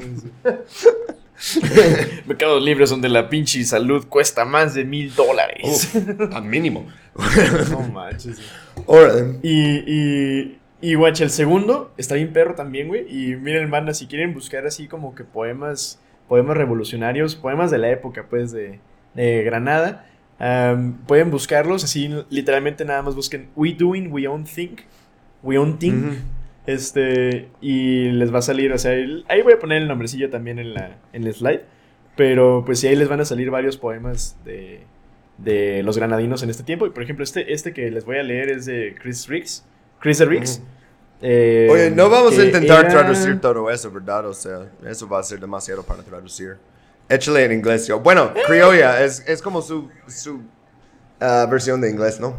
Mercados 2.26 2.62
libres 2.62 2.90
donde 2.90 3.08
la 3.08 3.28
pinche 3.28 3.62
salud 3.64 4.06
cuesta 4.06 4.44
más 4.44 4.74
de 4.74 4.84
mil 4.84 5.14
dólares. 5.14 5.90
Al 6.32 6.44
mínimo. 6.44 6.86
No 7.70 7.80
manches. 7.80 8.38
Y, 9.42 9.82
y, 9.86 10.58
y 10.80 10.94
guacha, 10.94 11.24
el 11.24 11.30
segundo 11.30 11.92
está 11.96 12.14
bien 12.14 12.32
perro 12.32 12.54
también, 12.54 12.88
güey. 12.88 13.06
Y 13.08 13.36
miren, 13.36 13.70
banda, 13.70 13.94
si 13.94 14.06
quieren 14.06 14.32
buscar 14.34 14.66
así 14.66 14.88
como 14.88 15.14
que 15.14 15.24
poemas, 15.24 15.98
poemas 16.28 16.56
revolucionarios, 16.56 17.36
poemas 17.36 17.70
de 17.70 17.78
la 17.78 17.90
época, 17.90 18.26
pues, 18.28 18.52
de, 18.52 18.80
de 19.14 19.42
Granada, 19.44 20.06
pueden 21.06 21.30
buscarlos 21.30 21.84
así, 21.84 22.10
literalmente 22.30 22.84
nada 22.84 23.02
más 23.02 23.14
busquen 23.14 23.48
We 23.56 23.72
Doing, 23.72 24.12
We 24.12 24.28
Own 24.28 24.44
Think, 24.44 24.80
We 25.42 25.58
Own 25.58 25.78
Thing. 25.78 25.92
Ujú. 25.92 26.14
Este, 26.66 27.48
y 27.60 28.10
les 28.10 28.34
va 28.34 28.40
a 28.40 28.42
salir, 28.42 28.72
o 28.72 28.78
sea, 28.78 28.92
el- 28.92 29.24
ahí 29.28 29.40
voy 29.42 29.52
a 29.52 29.58
poner 29.60 29.80
el 29.82 29.86
nombrecillo 29.88 30.30
también 30.30 30.58
en, 30.58 30.74
la, 30.74 30.96
en 31.12 31.24
el 31.24 31.32
slide. 31.32 31.60
Pero 32.16 32.64
pues 32.66 32.80
sí, 32.80 32.88
ahí 32.88 32.96
les 32.96 33.08
van 33.08 33.20
a 33.20 33.24
salir 33.24 33.50
varios 33.50 33.76
poemas 33.76 34.36
de, 34.44 34.80
de 35.38 35.82
los 35.84 35.96
granadinos 35.96 36.42
en 36.42 36.50
este 36.50 36.64
tiempo. 36.64 36.86
Y 36.86 36.90
por 36.90 37.04
ejemplo, 37.04 37.22
este, 37.22 37.52
este 37.52 37.72
que 37.72 37.88
les 37.90 38.04
voy 38.04 38.16
a 38.16 38.22
leer 38.24 38.48
es 38.50 38.66
de 38.66 38.96
Chris 39.00 39.28
Riggs. 39.28 39.64
Chris 40.00 40.18
Riggs. 40.26 40.60
Eh, 41.22 41.68
Oye, 41.70 41.90
no 41.90 42.10
vamos 42.10 42.38
a 42.38 42.44
intentar 42.44 42.80
era- 42.80 42.88
traducir 42.90 43.40
todo 43.40 43.70
eso, 43.70 43.90
¿verdad? 43.90 44.26
O 44.26 44.34
sea, 44.34 44.68
eso 44.86 45.08
va 45.08 45.20
a 45.20 45.22
ser 45.22 45.40
demasiado 45.40 45.82
para 45.82 46.02
traducir. 46.02 46.56
Échale 47.08 47.44
en 47.44 47.52
inglés, 47.52 47.86
yo. 47.86 48.00
Bueno, 48.00 48.32
criolla 48.46 49.02
es, 49.02 49.22
es 49.26 49.40
como 49.40 49.62
su, 49.62 49.88
su 50.08 50.42
ah, 51.20 51.46
versión 51.50 51.80
de 51.80 51.90
inglés, 51.90 52.20
¿no? 52.20 52.36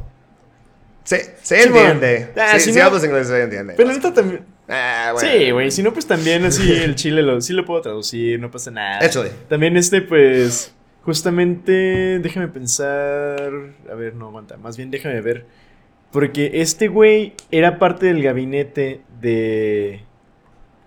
Se, 1.04 1.38
se 1.42 1.62
Sí, 1.62 1.68
entiende. 1.70 2.30
bueno. 2.36 2.42
Ah, 2.52 2.60
si 2.60 2.66
si 2.66 2.74
si 2.74 2.80
no- 2.80 2.86
hablas 2.86 3.04
inglés, 3.04 3.28
se 3.28 3.42
entiende. 3.42 3.74
Pero 3.78 3.90
neta 3.90 4.14
también. 4.14 4.46
Ah, 4.68 5.12
bueno. 5.14 5.30
Sí, 5.32 5.52
güey. 5.52 5.72
Si 5.72 5.82
no, 5.82 5.94
pues 5.94 6.06
también 6.06 6.44
así 6.44 6.70
el 6.74 6.96
chile 6.96 7.22
lo, 7.24 7.40
sí 7.40 7.54
lo 7.54 7.64
puedo 7.66 7.82
traducir, 7.82 8.40
no 8.40 8.52
pasa 8.52 8.70
nada. 8.70 9.00
Échale. 9.00 9.32
También 9.48 9.78
este, 9.78 10.02
pues, 10.02 10.74
justamente, 11.04 12.20
déjame 12.20 12.50
pensar. 12.50 13.40
A 13.90 13.96
ver, 13.96 14.14
no 14.16 14.28
aguanta. 14.28 14.58
Más 14.58 14.76
bien 14.76 14.92
déjame 14.92 15.22
ver. 15.22 15.46
Porque 16.12 16.62
este 16.62 16.88
güey 16.88 17.34
era 17.52 17.80
parte 17.80 18.08
del 18.08 18.24
gabinete 18.24 19.02
de... 19.22 20.02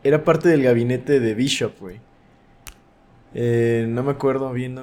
Era 0.03 0.25
parte 0.25 0.49
del 0.49 0.63
gabinete 0.63 1.21
de 1.21 1.35
Bishop, 1.35 1.79
güey. 1.79 2.01
Eh, 3.35 3.87
no 3.89 4.03
me 4.03 4.13
acuerdo 4.13 4.53
bien 4.53 4.75